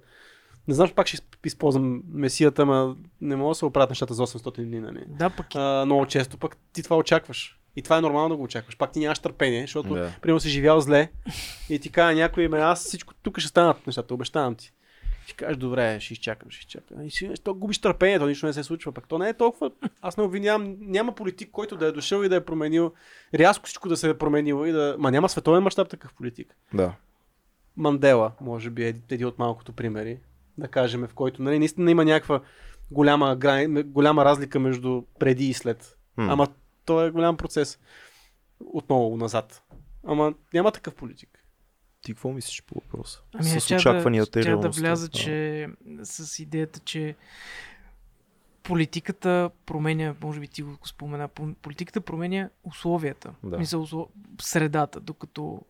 Не 0.69 0.75
знам, 0.75 0.89
че 0.89 0.95
пак 0.95 1.07
ще 1.07 1.17
изп- 1.17 1.47
използвам 1.47 2.03
месията, 2.09 2.63
ама 2.63 2.97
не 3.21 3.37
мога 3.37 3.51
да 3.51 3.55
се 3.55 3.65
оправят 3.65 3.91
нещата 3.91 4.15
за 4.15 4.23
800 4.23 4.65
дни, 4.65 4.81
нали? 4.81 5.05
Да, 5.09 5.31
пък 5.31 5.47
А, 5.55 5.83
много 5.87 6.07
често 6.07 6.39
пък 6.39 6.57
ти 6.73 6.83
това 6.83 6.97
очакваш. 6.97 7.57
И 7.77 7.83
това 7.83 7.97
е 7.97 8.01
нормално 8.01 8.29
да 8.29 8.37
го 8.37 8.43
очакваш. 8.43 8.77
Пак 8.77 8.93
ти 8.93 9.01
нямаш 9.01 9.19
търпение, 9.19 9.61
защото 9.61 9.89
Да. 9.89 10.13
примерно 10.23 10.41
си 10.41 10.49
живял 10.49 10.81
зле 10.81 11.11
и 11.69 11.79
ти 11.79 11.91
казва 11.91 12.15
някой, 12.15 12.49
ме 12.49 12.59
аз 12.59 12.85
всичко 12.85 13.15
тук 13.15 13.39
ще 13.39 13.49
станат 13.49 13.87
нещата, 13.87 14.15
обещавам 14.15 14.55
ти. 14.55 14.73
Ще 15.31 15.37
кажеш, 15.37 15.57
добре, 15.57 16.01
ще 16.01 16.13
изчакам, 16.13 16.51
ще 16.51 16.59
изчакам. 16.59 17.07
И 17.07 17.11
си, 17.11 17.31
то 17.45 17.55
губиш 17.55 17.79
търпението, 17.79 18.27
нищо 18.27 18.47
не 18.47 18.53
се 18.53 18.65
случва. 18.65 18.93
Пък 18.93 19.09
то 19.09 19.19
не 19.19 19.29
е 19.29 19.35
толкова. 19.35 19.71
Аз 20.03 20.17
не 20.17 20.23
обвинявам, 20.23 20.77
няма 20.81 21.15
политик, 21.15 21.51
който 21.51 21.77
да 21.77 21.87
е 21.87 21.93
дошъл 21.93 22.23
и 22.23 22.29
да 22.29 22.37
е 22.37 22.45
променил, 22.45 22.93
рязко 23.35 23.65
всичко 23.65 23.89
да 23.89 23.97
се 23.97 24.11
е 24.11 24.19
променило 24.19 24.65
и 24.67 24.73
да. 24.73 24.97
Ма 24.99 25.11
няма 25.11 25.29
световен 25.29 25.63
мащаб 25.63 25.89
такъв 25.89 26.15
политик. 26.15 26.57
Да. 26.75 26.95
Мандела, 27.77 28.33
може 28.41 28.71
би, 28.71 28.85
е 28.85 28.95
един 29.11 29.27
от 29.27 29.39
малкото 29.39 29.73
примери, 29.73 30.21
да 30.59 30.69
кажем, 30.69 31.07
в 31.07 31.15
който 31.15 31.43
нали, 31.43 31.59
наистина 31.59 31.91
има 31.91 32.05
някаква 32.05 32.41
голяма, 32.91 33.37
грани, 33.37 33.83
голяма 33.83 34.25
разлика 34.25 34.61
между 34.61 35.03
преди 35.19 35.47
и 35.49 35.55
след. 35.55 35.99
М. 36.17 36.33
Ама 36.33 36.47
то 36.85 37.05
е 37.05 37.11
голям 37.11 37.37
процес. 37.37 37.79
Отново 38.61 39.17
назад. 39.17 39.63
Ама 40.07 40.35
няма 40.55 40.73
такъв 40.73 40.95
политик. 40.95 41.40
Ти 42.03 42.13
какво 42.13 42.33
мислиш 42.33 42.63
по 42.63 42.75
въпроса? 42.75 43.21
Ами, 43.35 43.45
с 43.45 43.57
аз 43.57 43.65
щях 43.65 43.79
очакванията 43.79 44.31
да, 44.31 44.41
и 44.41 44.43
щях 44.43 44.45
да 44.47 44.51
реалността. 44.53 44.81
вляза, 44.83 45.09
Да. 45.09 45.19
че 45.19 45.69
с 46.03 46.39
идеята, 46.39 46.81
че 46.81 47.17
политиката 48.63 49.51
променя, 49.67 50.15
може 50.23 50.41
би 50.41 50.49
ти 50.49 50.63
го 50.63 50.79
спомена, 50.85 51.29
по- 51.29 51.55
политиката 51.55 52.01
променя 52.01 52.51
условията, 52.65 53.35
Да. 53.45 53.57
услов- 53.57 54.09
средата, 54.41 55.01
докато 55.01 55.63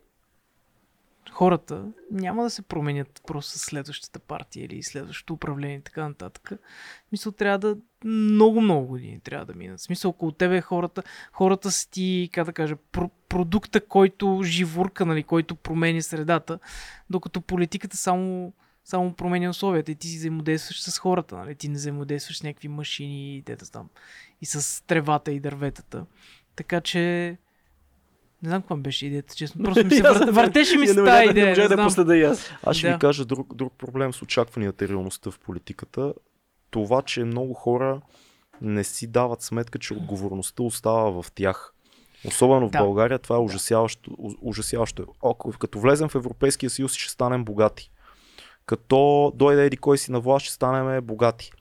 хората 1.31 1.85
няма 2.11 2.43
да 2.43 2.49
се 2.49 2.61
променят 2.61 3.21
просто 3.27 3.51
с 3.51 3.61
следващата 3.61 4.19
партия 4.19 4.65
или 4.65 4.83
следващото 4.83 5.33
управление 5.33 5.75
и 5.75 5.81
така 5.81 6.07
нататък. 6.07 6.51
Мисъл, 7.11 7.31
трябва 7.31 7.59
да 7.59 7.77
много, 8.03 8.61
много 8.61 8.87
години 8.87 9.19
трябва 9.19 9.45
да 9.45 9.53
минат. 9.53 9.79
Смисъл, 9.79 10.09
около 10.11 10.31
тебе 10.31 10.61
хората, 10.61 11.03
хората 11.31 11.71
си 11.71 11.91
ти, 11.91 12.29
как 12.33 12.45
да 12.45 12.53
кажа, 12.53 12.75
про- 12.75 13.09
продукта, 13.29 13.81
който 13.81 14.41
живурка, 14.43 15.05
нали, 15.05 15.23
който 15.23 15.55
променя 15.55 16.01
средата, 16.01 16.59
докато 17.09 17.41
политиката 17.41 17.97
само, 17.97 18.53
само 18.83 19.13
променя 19.13 19.49
условията 19.49 19.91
и 19.91 19.95
ти 19.95 20.07
си 20.07 20.17
взаимодействаш 20.17 20.83
с 20.83 20.97
хората, 20.97 21.35
нали? 21.35 21.55
ти 21.55 21.67
не 21.67 21.75
взаимодействаш 21.75 22.37
с 22.37 22.43
някакви 22.43 22.67
машини 22.67 23.37
и 23.37 23.41
дета 23.41 23.71
там, 23.71 23.89
и 24.41 24.45
с 24.45 24.83
тревата 24.87 25.31
и 25.31 25.39
дърветата. 25.39 26.05
Така 26.55 26.81
че 26.81 27.37
не 28.43 28.49
знам 28.49 28.61
каква 28.61 28.75
беше 28.75 29.05
идеята, 29.05 29.35
честно. 29.35 29.63
Просто 29.65 29.85
ми 29.85 29.91
се 29.91 30.01
вър... 30.01 30.31
въртеше 30.31 30.77
ми 30.77 30.85
Я 30.85 30.93
с 30.93 30.95
не 30.95 31.05
тази 31.05 31.29
идея. 31.29 31.45
Не 31.45 31.51
можа 31.51 31.67
да 31.67 31.83
последа 31.83 32.17
и 32.17 32.23
аз. 32.23 32.51
Аз 32.63 32.77
ще 32.77 32.87
Да. 32.87 32.93
ви 32.93 32.99
кажа 32.99 33.25
друг, 33.25 33.55
друг 33.55 33.73
проблем 33.77 34.13
с 34.13 34.21
очакванията 34.21 34.85
и 34.85 34.89
реалността 34.89 35.31
в 35.31 35.39
политиката. 35.39 36.13
Това, 36.69 37.01
че 37.01 37.23
много 37.23 37.53
хора 37.53 38.01
не 38.61 38.83
си 38.83 39.07
дават 39.07 39.41
сметка, 39.41 39.79
че 39.79 39.93
отговорността 39.93 40.63
остава 40.63 41.21
в 41.21 41.31
тях. 41.31 41.73
Особено 42.27 42.67
в 42.67 42.71
Да. 42.71 42.79
България 42.79 43.19
това 43.19 43.35
е 43.35 43.39
ужасяващо. 43.39 44.11
ужасяващо. 44.41 45.05
Ако, 45.25 45.51
като 45.51 45.79
влезем 45.79 46.09
в 46.09 46.15
Европейския 46.15 46.69
съюз, 46.69 46.93
ще 46.93 47.11
станем 47.11 47.43
богати. 47.45 47.91
Като 48.65 49.31
дойде 49.35 49.65
еди 49.65 49.77
кой 49.77 49.97
си 49.97 50.11
на 50.11 50.19
власт, 50.19 50.45
ще 50.45 50.53
станем 50.53 51.01
богати. 51.01 51.51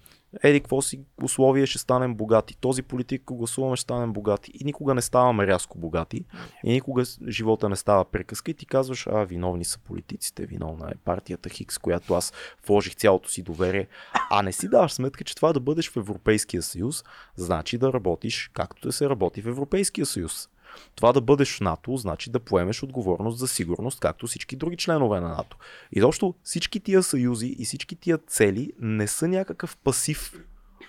Еди 0.42 0.60
какво 0.60 0.82
си 0.82 1.00
условие, 1.22 1.66
ще 1.66 1.78
станем 1.78 2.14
богати. 2.14 2.56
Този 2.60 2.82
политик, 2.82 3.22
ако 3.22 3.36
гласуваме, 3.36 3.76
ще 3.76 3.82
станем 3.82 4.12
богати. 4.12 4.52
И 4.54 4.64
никога 4.64 4.94
не 4.94 5.02
ставаме 5.02 5.46
рязко 5.46 5.78
богати. 5.78 6.24
И 6.64 6.72
никога 6.72 7.02
живота 7.28 7.68
не 7.68 7.76
става 7.76 8.04
приказка 8.04 8.50
и 8.50 8.54
ти 8.54 8.66
казваш, 8.66 9.06
а, 9.06 9.24
виновни 9.24 9.64
са 9.64 9.78
политиците, 9.78 10.46
виновна 10.46 10.90
е 10.90 10.98
партията 11.04 11.48
Хикс, 11.48 11.78
която 11.78 12.14
аз 12.14 12.32
вложих 12.66 12.94
цялото 12.94 13.30
си 13.30 13.42
доверие. 13.42 13.88
А 14.30 14.42
не 14.42 14.52
си 14.52 14.68
даваш 14.68 14.92
сметка, 14.92 15.24
че 15.24 15.36
това 15.36 15.52
да 15.52 15.60
бъдеш 15.60 15.90
в 15.90 15.96
Европейския 15.96 16.62
съюз, 16.62 17.04
значи 17.36 17.78
да 17.78 17.92
работиш 17.92 18.50
както 18.54 18.88
да 18.88 18.92
се 18.92 19.08
работи 19.08 19.42
в 19.42 19.48
Европейския 19.48 20.06
съюз. 20.06 20.48
Това 20.94 21.12
да 21.12 21.20
бъдеш 21.20 21.56
в 21.56 21.60
НАТО, 21.60 21.96
значи 21.96 22.30
да 22.30 22.40
поемеш 22.40 22.82
отговорност 22.82 23.38
за 23.38 23.48
сигурност, 23.48 24.00
както 24.00 24.26
всички 24.26 24.56
други 24.56 24.76
членове 24.76 25.20
на 25.20 25.28
НАТО. 25.28 25.56
И 25.92 26.00
защо 26.00 26.34
всички 26.42 26.80
тия 26.80 27.02
съюзи 27.02 27.56
и 27.58 27.64
всички 27.64 27.96
тия 27.96 28.18
цели 28.18 28.72
не 28.80 29.06
са 29.06 29.28
някакъв 29.28 29.76
пасив, 29.76 30.32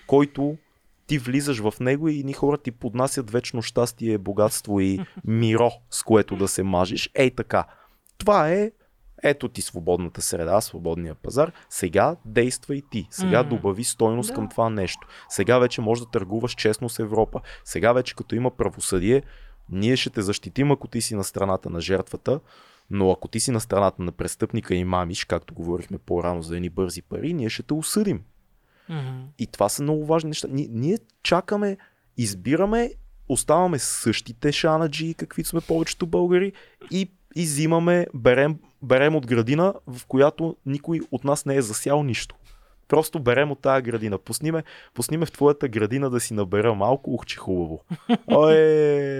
който 0.06 0.56
ти 1.06 1.18
влизаш 1.18 1.58
в 1.58 1.74
него 1.80 2.08
и 2.08 2.24
ни 2.24 2.32
хора 2.32 2.58
ти 2.58 2.70
поднасят 2.70 3.30
вечно 3.30 3.62
щастие, 3.62 4.18
богатство 4.18 4.80
и 4.80 4.98
миро, 5.24 5.70
с 5.90 6.02
което 6.02 6.36
да 6.36 6.48
се 6.48 6.62
мажиш. 6.62 7.10
Ей 7.14 7.30
така. 7.30 7.64
Това 8.18 8.50
е 8.50 8.70
ето 9.22 9.48
ти 9.48 9.62
свободната 9.62 10.22
среда, 10.22 10.60
свободния 10.60 11.14
пазар. 11.14 11.52
Сега 11.70 12.16
действа 12.24 12.76
и 12.76 12.82
ти. 12.90 13.06
Сега 13.10 13.42
М. 13.42 13.48
добави 13.48 13.84
стойност 13.84 14.28
Да. 14.28 14.34
към 14.34 14.48
това 14.48 14.70
нещо. 14.70 15.08
Сега 15.28 15.58
вече 15.58 15.80
можеш 15.80 16.04
да 16.04 16.10
търгуваш 16.10 16.54
честно 16.54 16.88
с 16.88 16.98
Европа. 16.98 17.40
Сега 17.64 17.92
вече 17.92 18.14
като 18.16 18.34
има 18.34 18.50
правосъдие, 18.50 19.22
ние 19.70 19.96
ще 19.96 20.10
те 20.10 20.22
защитим, 20.22 20.72
ако 20.72 20.88
ти 20.88 21.00
си 21.00 21.14
на 21.14 21.24
страната 21.24 21.70
на 21.70 21.80
жертвата, 21.80 22.40
но 22.90 23.10
ако 23.10 23.28
ти 23.28 23.40
си 23.40 23.50
на 23.50 23.60
страната 23.60 24.02
на 24.02 24.12
престъпника 24.12 24.74
и 24.74 24.84
мамиш, 24.84 25.24
както 25.24 25.54
говорихме 25.54 25.98
по-рано 25.98 26.42
за 26.42 26.56
едни 26.56 26.70
бързи 26.70 27.02
пари, 27.02 27.32
ние 27.32 27.48
ще 27.48 27.62
те 27.62 27.74
осъдим. 27.74 28.22
Мгм. 28.88 29.20
И 29.38 29.46
това 29.46 29.68
са 29.68 29.82
много 29.82 30.06
важни 30.06 30.28
неща. 30.28 30.48
Ние, 30.50 30.68
ние 30.70 30.98
чакаме, 31.22 31.76
избираме, 32.16 32.92
оставаме 33.28 33.78
същите 33.78 34.52
шанаджи, 34.52 35.14
каквито 35.14 35.48
сме 35.48 35.60
повечето 35.60 36.06
българи 36.06 36.52
и, 36.90 37.10
и 37.36 37.42
взимаме, 37.42 38.06
берем, 38.14 38.58
берем 38.82 39.16
от 39.16 39.26
градина, 39.26 39.74
в 39.86 40.06
която 40.06 40.56
никой 40.66 41.00
от 41.10 41.24
нас 41.24 41.44
не 41.46 41.56
е 41.56 41.62
засял 41.62 42.02
нищо. 42.02 42.36
Просто 42.92 43.20
берем 43.20 43.50
от 43.50 43.58
тази 43.58 43.82
градина. 43.82 44.18
Пусниме, 44.18 44.62
пусниме 44.94 45.26
в 45.26 45.32
твоята 45.32 45.68
градина 45.68 46.10
да 46.10 46.20
си 46.20 46.34
набера 46.34 46.74
малко, 46.74 47.14
ух, 47.14 47.26
че 47.26 47.36
хубаво. 47.36 47.84
Ой, 48.26 48.56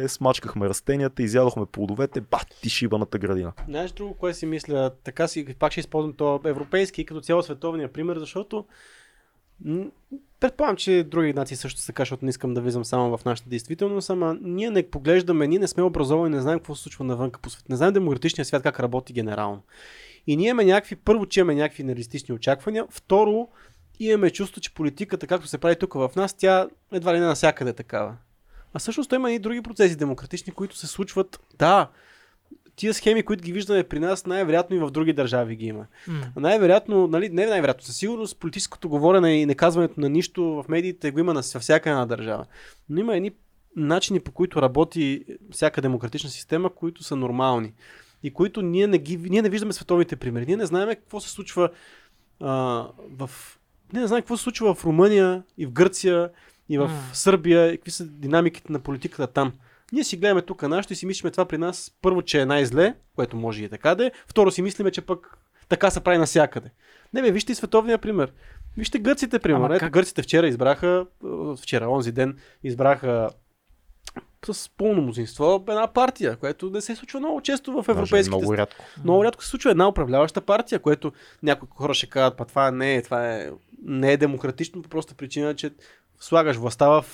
смачкахме 0.08 0.68
растенията, 0.68 1.22
изядохме 1.22 1.66
плодовете, 1.66 2.20
бат, 2.20 2.46
ти 2.62 2.70
шибаната 2.70 3.18
градина. 3.18 3.52
Знаеш 3.68 3.92
друго, 3.92 4.14
кое 4.14 4.34
си 4.34 4.46
мисля? 4.46 4.90
Така 5.04 5.28
си, 5.28 5.54
пак 5.58 5.72
ще 5.72 5.80
използвам 5.80 6.12
то 6.12 6.40
европейски 6.44 7.00
и 7.00 7.04
като 7.04 7.20
цяло 7.20 7.42
световния 7.42 7.92
пример, 7.92 8.18
защото 8.18 8.64
предполагам, 10.40 10.76
че 10.76 11.04
други 11.04 11.32
нации 11.32 11.56
също 11.56 11.80
са 11.80 11.86
така, 11.86 12.02
защото 12.02 12.24
не 12.24 12.28
искам 12.28 12.54
да 12.54 12.60
влизам 12.60 12.84
само 12.84 13.16
в 13.16 13.24
нашата 13.24 13.48
действителност, 13.48 14.10
ама 14.10 14.36
ние 14.42 14.70
не 14.70 14.90
поглеждаме, 14.90 15.46
ние 15.46 15.58
не 15.58 15.68
сме 15.68 15.82
образовани, 15.82 16.34
не 16.34 16.42
знаем 16.42 16.58
какво 16.58 16.74
се 16.74 16.82
случва 16.82 17.04
навън 17.04 17.30
по 17.42 17.50
свет, 17.50 17.68
не 17.68 17.76
знаем 17.76 17.92
демократичния 17.92 18.44
свят 18.44 18.62
как 18.62 18.80
работи 18.80 19.12
генерално. 19.12 19.62
И 20.26 20.36
ние 20.36 20.48
имаме 20.48 20.64
някакви, 20.64 20.96
първо, 20.96 21.26
че 21.26 21.40
имаме 21.40 21.54
някакви 21.54 21.82
нереалистични 21.82 22.34
очаквания, 22.34 22.86
второ, 22.90 23.48
имаме 24.00 24.30
чувство, 24.30 24.60
че 24.60 24.74
политиката, 24.74 25.26
както 25.26 25.46
се 25.46 25.58
прави 25.58 25.76
тук 25.76 25.94
в 25.94 26.10
нас, 26.16 26.34
тя 26.34 26.68
едва 26.92 27.14
ли 27.14 27.20
не 27.20 27.26
навсякъде 27.26 27.70
е 27.70 27.74
такава. 27.74 28.16
А 28.74 28.78
всъщност 28.78 29.12
има 29.12 29.32
и 29.32 29.38
други 29.38 29.62
процеси 29.62 29.96
демократични, 29.96 30.52
които 30.52 30.76
се 30.76 30.86
случват. 30.86 31.40
Да, 31.58 31.90
тия 32.76 32.94
схеми, 32.94 33.22
които 33.22 33.42
ги 33.42 33.52
виждаме 33.52 33.84
при 33.84 33.98
нас, 33.98 34.26
най-вероятно 34.26 34.76
и 34.76 34.78
в 34.78 34.90
други 34.90 35.12
държави 35.12 35.56
ги 35.56 35.66
има. 35.66 35.86
М. 36.08 36.32
Най-вероятно, 36.36 37.06
нали, 37.06 37.28
не 37.28 37.46
най-вероятно, 37.46 37.84
със 37.84 37.96
сигурност 37.96 38.38
политическото 38.38 38.88
говорене 38.88 39.40
и 39.40 39.46
неказването 39.46 40.00
на 40.00 40.08
нищо 40.08 40.44
в 40.44 40.64
медиите 40.68 41.10
го 41.10 41.20
има 41.20 41.34
на 41.34 41.42
всяка 41.42 41.90
една 41.90 42.06
държава. 42.06 42.46
Но 42.88 43.00
има 43.00 43.16
едни 43.16 43.30
начини 43.76 44.20
по 44.20 44.32
които 44.32 44.62
работи 44.62 45.24
всяка 45.50 45.82
демократична 45.82 46.30
система, 46.30 46.70
които 46.70 47.04
са 47.04 47.16
нормални. 47.16 47.72
И 48.22 48.32
които 48.32 48.62
ние 48.62 48.86
не, 48.86 48.98
ги, 48.98 49.16
ние 49.16 49.42
не 49.42 49.48
виждаме 49.48 49.72
световните 49.72 50.16
примери. 50.16 50.46
Ние 50.46 50.56
не 50.56 50.66
знаем 50.66 50.88
какво 50.88 51.20
се 51.20 51.30
случва 51.30 51.70
а, 52.40 52.52
в... 53.10 53.30
Ние 53.92 54.02
не 54.02 54.08
знаем 54.08 54.22
какво 54.22 54.36
се 54.36 54.42
случва 54.42 54.74
в 54.74 54.84
Румъния 54.84 55.42
и 55.58 55.66
в 55.66 55.72
Гърция 55.72 56.30
и 56.68 56.78
в 56.78 56.88
М. 56.88 57.00
Сърбия 57.12 57.72
и 57.72 57.76
какви 57.76 57.90
са 57.90 58.06
динамиките 58.06 58.72
на 58.72 58.80
политиката 58.80 59.26
там. 59.26 59.52
Ние 59.92 60.04
си 60.04 60.16
гледаме 60.16 60.42
тук 60.42 60.62
нашето 60.62 60.92
и 60.92 60.96
си 60.96 61.06
мислиме 61.06 61.30
това 61.30 61.44
при 61.44 61.58
нас 61.58 61.92
първо, 62.02 62.22
че 62.22 62.40
е 62.40 62.46
най-зле, 62.46 62.94
което 63.14 63.36
може 63.36 63.62
и 63.62 63.64
е 63.64 63.68
така 63.68 63.94
да 63.94 64.06
е. 64.06 64.12
Второ 64.26 64.50
си 64.50 64.62
мислиме, 64.62 64.90
че 64.90 65.00
пък 65.00 65.38
така 65.68 65.90
се 65.90 66.00
прави 66.00 66.18
навсякъде. 66.18 66.70
Не 67.14 67.22
бе, 67.22 67.30
вижте 67.30 67.52
и 67.52 67.54
световния 67.54 67.98
пример. 67.98 68.32
Вижте 68.76 68.98
гърците, 68.98 69.38
пример. 69.38 69.56
Ама 69.56 69.74
Ето, 69.74 69.80
как? 69.80 69.92
гърците 69.92 70.22
вчера 70.22 70.48
избраха, 70.48 71.06
вчера, 71.62 71.88
онзи 71.88 72.12
ден, 72.12 72.38
избраха 72.64 73.30
с 74.46 74.70
пълно 74.76 75.02
мнозинство 75.02 75.64
една 75.68 75.86
партия, 75.86 76.36
което 76.36 76.70
не 76.70 76.80
се 76.80 76.96
случва 76.96 77.20
много 77.20 77.40
често 77.40 77.82
в 77.82 77.88
европейските 77.88 78.36
много 78.36 78.56
рядко. 78.56 78.84
много 79.04 79.24
рядко 79.24 79.44
се 79.44 79.50
случва 79.50 79.70
една 79.70 79.88
управляваща 79.88 80.40
партия, 80.40 80.78
което 80.78 81.12
някои 81.42 81.68
хора 81.70 81.94
ще 81.94 82.06
кажат, 82.06 82.36
па 82.36 82.44
това 82.44 82.70
не 82.70 82.94
е, 82.94 83.02
това 83.02 83.36
е, 83.36 83.50
не 83.82 84.12
е 84.12 84.16
демократично 84.16 84.82
по 84.82 84.88
проста 84.88 85.14
причина, 85.14 85.54
че 85.56 85.70
слагаш 86.20 86.56
властта 86.56 86.88
в, 86.88 87.04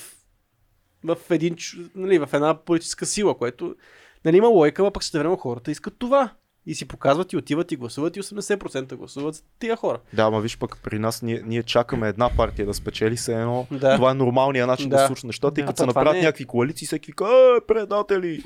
в, 1.05 1.17
един, 1.31 1.57
нали, 1.95 2.19
в 2.19 2.29
една 2.33 2.55
политическа 2.55 3.07
сила, 3.07 3.39
което 3.39 3.77
нали, 4.25 4.37
има 4.37 4.49
лойка, 4.49 4.83
но 4.83 4.91
пък 4.91 5.03
ще 5.03 5.19
време 5.19 5.37
хората 5.37 5.71
искат 5.71 5.95
това. 5.99 6.31
И 6.69 6.75
си 6.75 6.89
показват 6.89 7.33
и 7.33 7.37
отиват 7.37 7.73
и 7.73 7.77
гласуват 7.77 8.17
и 8.17 8.23
80% 8.23 8.95
гласуват 8.95 9.35
за 9.35 9.43
тия 9.59 9.77
хора. 9.77 9.99
Да, 10.13 10.23
ама 10.23 10.41
виж 10.41 10.59
пък 10.59 10.79
при 10.83 10.99
нас 10.99 11.23
ние, 11.23 11.43
ние 11.47 11.63
чакаме 11.63 12.09
една 12.09 12.31
партия 12.37 12.67
да 12.67 12.75
спечели 12.75 13.17
се 13.17 13.35
едно. 13.35 13.67
Да. 13.71 13.97
Това 13.97 14.11
е 14.11 14.15
нормалният 14.15 14.69
начин 14.69 14.89
да, 14.89 14.97
Да. 14.97 15.07
случат 15.07 15.25
нещата 15.25 15.61
и 15.61 15.63
Да. 15.63 15.67
като 15.67 15.83
А 15.83 15.83
се 15.83 15.87
направят 15.87 16.13
не 16.13 16.19
е. 16.19 16.23
някакви 16.23 16.45
коалиции, 16.45 16.87
всеки 16.87 17.07
вика, 17.07 17.25
е, 17.25 17.67
предатели. 17.67 18.43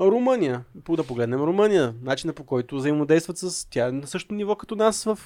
Румъния, 0.00 0.64
по 0.84 0.96
да 0.96 1.04
погледнем 1.04 1.40
Румъния, 1.40 1.94
начина 2.02 2.32
по 2.32 2.44
който 2.44 2.76
взаимодействат 2.76 3.38
с 3.38 3.70
тя 3.70 3.88
е 3.88 3.92
на 3.92 4.06
същото 4.06 4.34
ниво 4.34 4.56
като 4.56 4.76
нас 4.76 5.04
в, 5.04 5.18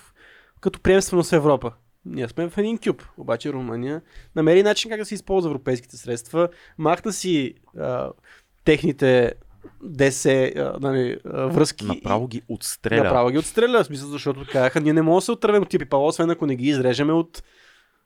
като 0.60 0.80
приемственост 0.80 1.30
в 1.30 1.36
Европа. 1.36 1.72
Ние 2.04 2.28
сме 2.28 2.48
в 2.48 2.58
един 2.58 2.78
кюб, 2.78 3.02
обаче 3.18 3.52
Румъния 3.52 4.02
намери 4.36 4.62
начин 4.62 4.90
как 4.90 4.98
да 4.98 5.04
се 5.04 5.14
използва 5.14 5.50
европейските 5.50 5.96
средства, 5.96 6.48
махна 6.78 7.12
си 7.12 7.54
а, 7.78 8.10
техните 8.64 9.32
ДС 9.82 10.52
нали, 10.80 11.18
връзки 11.26 11.84
Направо 11.84 12.26
ги 12.26 12.42
отстреля. 12.48 13.04
направо 13.04 13.30
ги 13.30 13.38
отстреля, 13.38 13.82
в 13.82 13.86
смисъл, 13.86 14.08
защото 14.08 14.46
казаха, 14.52 14.80
ние 14.80 14.92
не 14.92 15.02
можем 15.02 15.16
да 15.16 15.22
се 15.24 15.32
отървем 15.32 15.62
от 15.62 15.68
тия 15.68 15.78
пипала, 15.78 16.06
освен 16.06 16.30
ако 16.30 16.46
не 16.46 16.56
ги 16.56 16.68
изрежеме 16.68 17.12
от 17.12 17.42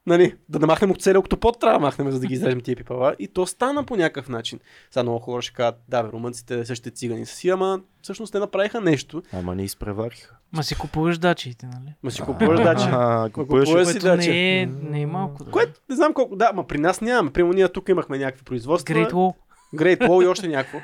Нали, 0.06 0.34
да 0.48 0.58
не 0.58 0.66
махнем 0.66 0.90
от 0.90 1.02
целия 1.02 1.20
октопод, 1.20 1.60
трябва 1.60 1.78
да 1.78 1.86
махнем, 1.86 2.10
за 2.10 2.20
да 2.20 2.26
ги 2.26 2.34
изрежем 2.34 2.60
тия 2.60 2.76
пипала. 2.76 3.14
И 3.18 3.28
то 3.28 3.46
стана 3.46 3.84
по 3.84 3.96
някакъв 3.96 4.28
начин. 4.28 4.60
Сега 4.90 5.02
много 5.02 5.18
хора 5.18 5.42
ще 5.42 5.52
кажат, 5.54 5.74
да, 5.88 6.02
бе, 6.02 6.12
румънците 6.12 6.64
същите 6.64 6.90
цигани 6.90 7.26
са 7.26 7.36
си, 7.36 7.48
ама 7.48 7.80
всъщност 8.02 8.32
те 8.32 8.38
направиха 8.38 8.80
нещо. 8.80 9.22
Ама 9.32 9.54
не 9.54 9.62
изпревариха. 9.62 10.36
Ма 10.52 10.62
си 10.62 10.74
купуваш 10.74 11.18
дачиите, 11.18 11.66
нали? 11.66 11.94
Ма 12.02 12.10
си 12.10 12.22
купуваш 12.22 12.60
дача. 12.60 12.88
А, 12.92 13.30
купуваш 13.30 13.68
купуваш 13.68 13.88
си 13.88 13.92
Което 13.92 14.06
дача. 14.06 14.30
не 14.30 14.60
е, 14.60 14.66
не 14.66 15.00
е 15.00 15.06
малко. 15.06 15.44
Да. 15.44 15.50
Което 15.50 15.80
не 15.90 15.96
знам 15.96 16.14
колко. 16.14 16.36
Да, 16.36 16.52
ма 16.52 16.66
при 16.66 16.78
нас 16.78 17.00
нямаме. 17.00 17.32
Прямо 17.32 17.52
ние 17.52 17.68
тук 17.68 17.88
имахме 17.88 18.18
някакви 18.18 18.44
производства. 18.44 18.94
Great 18.94 19.12
Wall. 19.12 19.34
Great 19.76 20.00
Wall 20.00 20.24
и 20.24 20.26
още 20.26 20.48
някакво. 20.48 20.78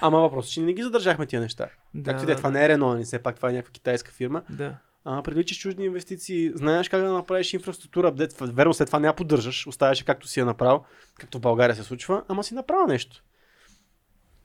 Ама 0.00 0.20
въпросът 0.20 0.50
е, 0.50 0.54
че 0.54 0.60
не 0.60 0.72
ги 0.72 0.82
задържахме 0.82 1.26
тия 1.26 1.40
неща. 1.40 1.68
Да, 1.94 2.10
Както 2.10 2.22
и 2.22 2.26
да 2.26 2.32
е, 2.32 2.34
да, 2.34 2.38
това 2.38 2.50
не 2.50 2.64
е 2.64 2.68
Рено, 2.68 2.94
не 2.94 3.04
все 3.04 3.18
пак 3.18 3.36
това 3.36 3.50
е 3.50 3.52
някаква 3.52 3.72
китайска 3.72 4.12
фирма. 4.12 4.42
Да. 4.50 4.76
А, 5.04 5.22
привличаш 5.22 5.58
чужди 5.58 5.84
инвестиции, 5.84 6.52
знаеш 6.54 6.88
как 6.88 7.02
да 7.02 7.12
направиш 7.12 7.54
инфраструктура, 7.54 8.12
дет, 8.12 8.36
верно 8.40 8.74
след 8.74 8.86
това 8.88 8.98
не 8.98 9.06
я 9.06 9.12
поддържаш, 9.12 9.66
оставяш 9.66 10.02
както 10.02 10.28
си 10.28 10.40
я 10.40 10.46
направил, 10.46 10.84
както 11.18 11.38
в 11.38 11.40
България 11.40 11.76
се 11.76 11.82
случва, 11.82 12.22
ама 12.28 12.44
си 12.44 12.54
направил 12.54 12.86
нещо. 12.86 13.22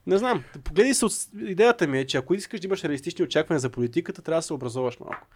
Не 0.07 0.17
знам. 0.17 0.43
Погледай 0.63 0.93
се, 0.93 1.05
идеята 1.39 1.87
ми 1.87 1.99
е, 1.99 2.05
че 2.05 2.17
ако 2.17 2.33
искаш 2.33 2.59
да 2.59 2.67
имаш 2.67 2.83
реалистични 2.83 3.25
очаквания 3.25 3.59
за 3.59 3.69
политиката, 3.69 4.21
трябва 4.21 4.39
да 4.39 4.43
се 4.43 4.53
образоваш 4.53 4.99
малко. 4.99 5.27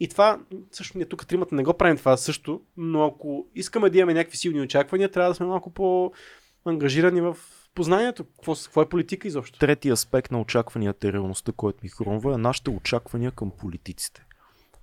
И 0.00 0.08
това, 0.08 0.40
също 0.70 0.98
ние 0.98 1.06
тук 1.06 1.26
тримата 1.26 1.54
не 1.54 1.62
го 1.62 1.74
правим 1.74 1.96
това 1.96 2.16
също, 2.16 2.60
но 2.76 3.04
ако 3.04 3.46
искаме 3.54 3.90
да 3.90 3.98
имаме 3.98 4.14
някакви 4.14 4.36
силни 4.36 4.60
очаквания, 4.60 5.10
трябва 5.10 5.30
да 5.30 5.34
сме 5.34 5.46
малко 5.46 5.70
по-ангажирани 5.70 7.20
в 7.20 7.36
познанието. 7.74 8.24
Какво, 8.24 8.54
какво 8.54 8.82
е 8.82 8.88
политика 8.88 9.28
изобщо? 9.28 9.58
Третия 9.58 9.92
аспект 9.92 10.30
на 10.30 10.40
очакванията 10.40 11.08
и 11.08 11.12
реалността, 11.12 11.52
който 11.52 11.78
ми 11.82 11.88
хрумва, 11.88 12.34
е 12.34 12.38
нашите 12.38 12.70
очаквания 12.70 13.30
към 13.30 13.50
политиците. 13.50 14.24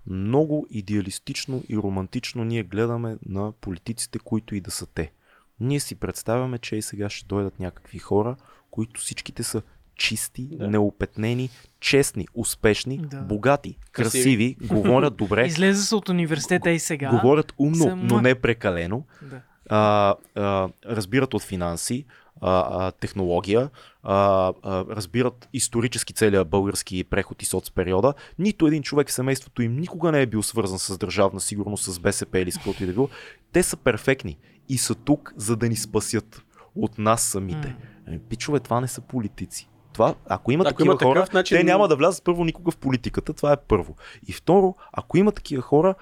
Много 0.07 0.67
идеалистично 0.69 1.63
и 1.69 1.77
романтично 1.77 2.43
ние 2.43 2.63
гледаме 2.63 3.17
на 3.25 3.51
политиците, 3.51 4.19
които 4.19 4.55
и 4.55 4.61
да 4.61 4.71
са 4.71 4.85
те. 4.85 5.11
Ние 5.59 5.79
си 5.79 5.95
представяме, 5.95 6.57
че 6.57 6.75
и 6.75 6.81
сега 6.81 7.09
ще 7.09 7.27
дойдат 7.27 7.59
някакви 7.59 7.99
хора, 7.99 8.35
които 8.71 8.99
всичките 8.99 9.43
са 9.43 9.61
чисти, 9.95 10.49
Да. 10.51 10.67
неопетнени, 10.67 11.49
честни, 11.79 12.27
успешни, 12.33 12.97
да. 12.99 13.17
богати, 13.17 13.77
Красиви. 13.91 14.55
красиви, 14.55 14.67
говорят 14.73 15.15
добре, 15.15 15.45
Излезе 15.47 15.83
се 15.83 15.95
от 15.95 16.09
университета 16.09 16.71
и 16.71 16.79
сега. 16.79 17.09
говорят 17.11 17.53
умно, 17.57 17.75
Съм- 17.77 18.07
но 18.07 18.21
не 18.21 18.35
прекалено, 18.35 19.05
Да. 19.21 19.41
а, 19.69 20.15
а, 20.35 20.69
разбират 20.85 21.33
от 21.33 21.41
финанси, 21.41 22.05
а, 22.41 22.87
а, 22.87 22.91
технология, 22.91 23.69
а, 24.03 24.53
а, 24.63 24.85
разбират 24.89 25.49
исторически 25.53 26.13
целият 26.13 26.49
български 26.49 27.03
преход 27.03 27.41
и 27.41 27.45
соцпериода. 27.45 28.13
Нито 28.39 28.67
един 28.67 28.83
човек 28.83 29.09
в 29.09 29.13
семейството 29.13 29.61
им 29.61 29.75
никога 29.75 30.11
не 30.11 30.21
е 30.21 30.25
бил 30.25 30.43
свързан 30.43 30.79
с 30.79 30.97
държавна 30.97 31.39
сигурност, 31.39 31.83
с 31.83 31.99
БСП 31.99 32.39
или 32.39 32.51
с 32.51 32.55
каквото 32.55 32.83
и 32.83 32.87
да 32.87 32.93
било. 32.93 33.09
Те 33.51 33.63
са 33.63 33.77
перфектни 33.77 34.37
и 34.69 34.77
са 34.77 34.95
тук, 34.95 35.33
за 35.37 35.55
да 35.55 35.69
ни 35.69 35.75
спасят 35.75 36.43
от 36.75 36.97
нас 36.97 37.21
самите. 37.23 37.75
Ами, 38.07 38.19
Пичове, 38.19 38.59
това 38.59 38.81
не 38.81 38.87
са 38.87 39.01
политици. 39.01 39.69
Това, 39.93 40.15
ако 40.27 40.51
има 40.51 40.63
Ако 40.63 40.69
такива 40.69 40.85
има 40.85 40.99
хора, 40.99 41.19
такъв 41.19 41.33
начин- 41.33 41.57
те 41.57 41.63
няма 41.63 41.87
да 41.87 41.95
влязат 41.95 42.23
първо 42.23 42.43
никога 42.45 42.71
в 42.71 42.77
политиката. 42.77 43.33
Това 43.33 43.53
е 43.53 43.57
първо. 43.57 43.95
И 44.27 44.33
второ, 44.33 44.75
ако 44.93 45.17
има 45.17 45.31
такива 45.31 45.61
хора, 45.61 45.95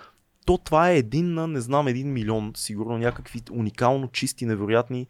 то 0.45 0.57
това 0.57 0.91
е 0.91 0.97
един 0.97 1.33
на, 1.33 1.47
не 1.47 1.61
знам, 1.61 1.87
един 1.87 2.13
милион, 2.13 2.51
сигурно 2.55 2.97
някакви 2.97 3.41
уникално 3.51 4.07
чисти, 4.07 4.45
невероятни, 4.45 5.07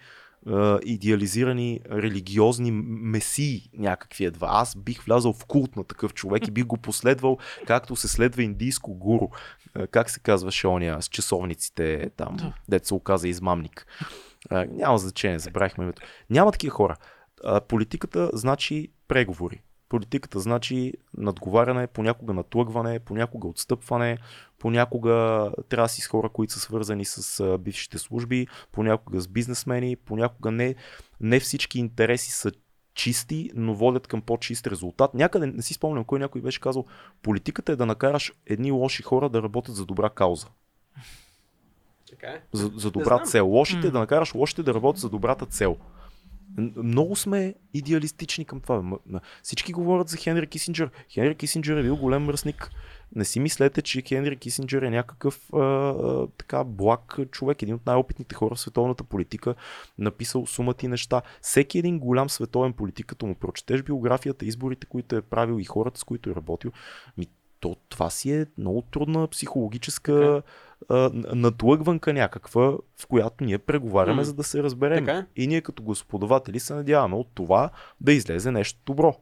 идеализирани 0.85 1.79
религиозни 1.91 2.71
месии 2.71 3.69
някакви 3.73 4.25
едва. 4.25 4.47
Аз 4.51 4.75
бих 4.75 5.03
влязал 5.03 5.33
в 5.33 5.45
култ 5.45 5.75
на 5.75 5.83
такъв 5.83 6.13
човек 6.13 6.47
и 6.47 6.51
бих 6.51 6.65
го 6.65 6.77
последвал, 6.77 7.37
както 7.67 7.95
се 7.95 8.07
следва 8.07 8.43
индийско 8.43 8.93
гуру. 8.93 9.27
Как 9.91 10.09
се 10.09 10.19
казваше 10.19 10.67
ония 10.67 11.01
с 11.01 11.07
часовниците 11.07 12.09
там, 12.17 12.35
Да. 12.35 12.53
дет 12.69 12.85
се 12.85 12.93
оказа 12.93 13.27
измамник. 13.27 13.87
Няма 14.51 14.97
значение, 14.97 15.39
забравихме 15.39 15.83
името. 15.83 16.01
Няма 16.29 16.51
такива 16.51 16.71
хора. 16.71 16.95
Политиката 17.67 18.29
значи 18.33 18.91
преговори. 19.07 19.61
Политиката 19.89 20.39
значи 20.39 20.93
надговаряне, 21.17 21.87
понякога 21.87 22.33
натлъгване, 22.33 22.99
понякога 22.99 23.47
отстъпване, 23.47 24.17
понякога 24.59 25.11
трябва 25.69 25.85
да 25.85 25.89
си 25.89 26.01
с 26.01 26.07
хора, 26.07 26.29
които 26.29 26.53
са 26.53 26.59
свързани 26.59 27.05
с 27.05 27.57
бившите 27.57 27.97
служби, 27.97 28.47
понякога 28.71 29.19
с 29.19 29.27
бизнесмени, 29.27 29.95
понякога 29.95 30.51
не, 30.51 30.75
не 31.21 31.39
всички 31.39 31.79
интереси 31.79 32.31
са 32.31 32.51
чисти, 32.93 33.51
но 33.55 33.73
водят 33.73 34.07
към 34.07 34.21
по-чист 34.21 34.67
резултат. 34.67 35.13
Някъде, 35.13 35.45
не 35.45 35.61
си 35.61 35.73
спомням 35.73 36.03
кой 36.03 36.19
някой 36.19 36.41
беше 36.41 36.61
казал, 36.61 36.85
политиката 37.21 37.71
е 37.71 37.75
да 37.75 37.85
накараш 37.85 38.33
едни 38.45 38.71
лоши 38.71 39.03
хора 39.03 39.29
да 39.29 39.43
работят 39.43 39.75
за 39.75 39.85
добра 39.85 40.09
кауза. 40.09 40.47
Така 42.09 42.27
е. 42.27 42.41
За, 42.53 42.71
за 42.75 42.91
добра 42.91 43.19
цел. 43.19 43.47
Лошите 43.47 43.85
М. 43.85 43.91
да 43.91 43.99
накараш 43.99 44.33
лошите 44.35 44.63
да 44.63 44.73
работят 44.73 45.01
за 45.01 45.09
добрата 45.09 45.45
цел. 45.45 45.77
Много 46.77 47.15
сме 47.15 47.53
идеалистични 47.73 48.45
към 48.45 48.59
това. 48.61 48.99
Всички 49.43 49.73
говорят 49.73 50.09
за 50.09 50.17
Хенри 50.17 50.47
Кисинджер. 50.47 50.89
Хенри 51.09 51.35
Кисинджер 51.35 51.77
е 51.77 51.83
бил 51.83 51.95
голям 51.95 52.23
мръсник. 52.23 52.71
Не 53.15 53.25
си 53.25 53.39
мислете, 53.39 53.81
че 53.81 54.01
Хенри 54.01 54.37
Кисинджер 54.37 54.81
е 54.81 54.89
някакъв 54.89 55.53
а, 55.53 56.27
така 56.37 56.63
благ 56.63 57.17
човек, 57.31 57.61
един 57.61 57.75
от 57.75 57.85
най-опитните 57.85 58.35
хора 58.35 58.55
в 58.55 58.59
световната 58.59 59.03
политика, 59.03 59.55
написал 59.97 60.45
сумати 60.45 60.87
неща. 60.87 61.21
Всеки 61.41 61.79
един 61.79 61.99
голям 61.99 62.29
световен 62.29 62.73
политик, 62.73 63.05
като 63.05 63.25
му 63.25 63.35
прочетеш 63.35 63.83
биографията, 63.83 64.45
изборите, 64.45 64.87
които 64.87 65.15
е 65.15 65.21
правил 65.21 65.59
и 65.59 65.65
хората, 65.65 65.99
с 65.99 66.03
които 66.03 66.29
е 66.29 66.35
работил, 66.35 66.71
ми, 67.17 67.27
то 67.59 67.75
това 67.89 68.09
си 68.09 68.31
е 68.31 68.45
много 68.57 68.81
трудна 68.81 69.27
психологическа 69.27 70.41
а, 70.89 70.95
н- 70.95 71.35
надлъгванка 71.35 72.13
някаква, 72.13 72.61
в 72.95 73.07
която 73.07 73.43
ние 73.43 73.57
преговаряме, 73.57 74.15
М. 74.15 74.23
за 74.23 74.33
да 74.33 74.43
се 74.43 74.63
разберем. 74.63 75.05
Така 75.05 75.17
е. 75.17 75.25
И 75.35 75.47
ние 75.47 75.61
като 75.61 75.83
господаватели 75.83 76.59
се 76.59 76.73
надяваме 76.73 77.15
от 77.15 77.27
това 77.35 77.69
да 78.01 78.13
излезе 78.13 78.51
нещо 78.51 78.79
добро. 78.85 79.15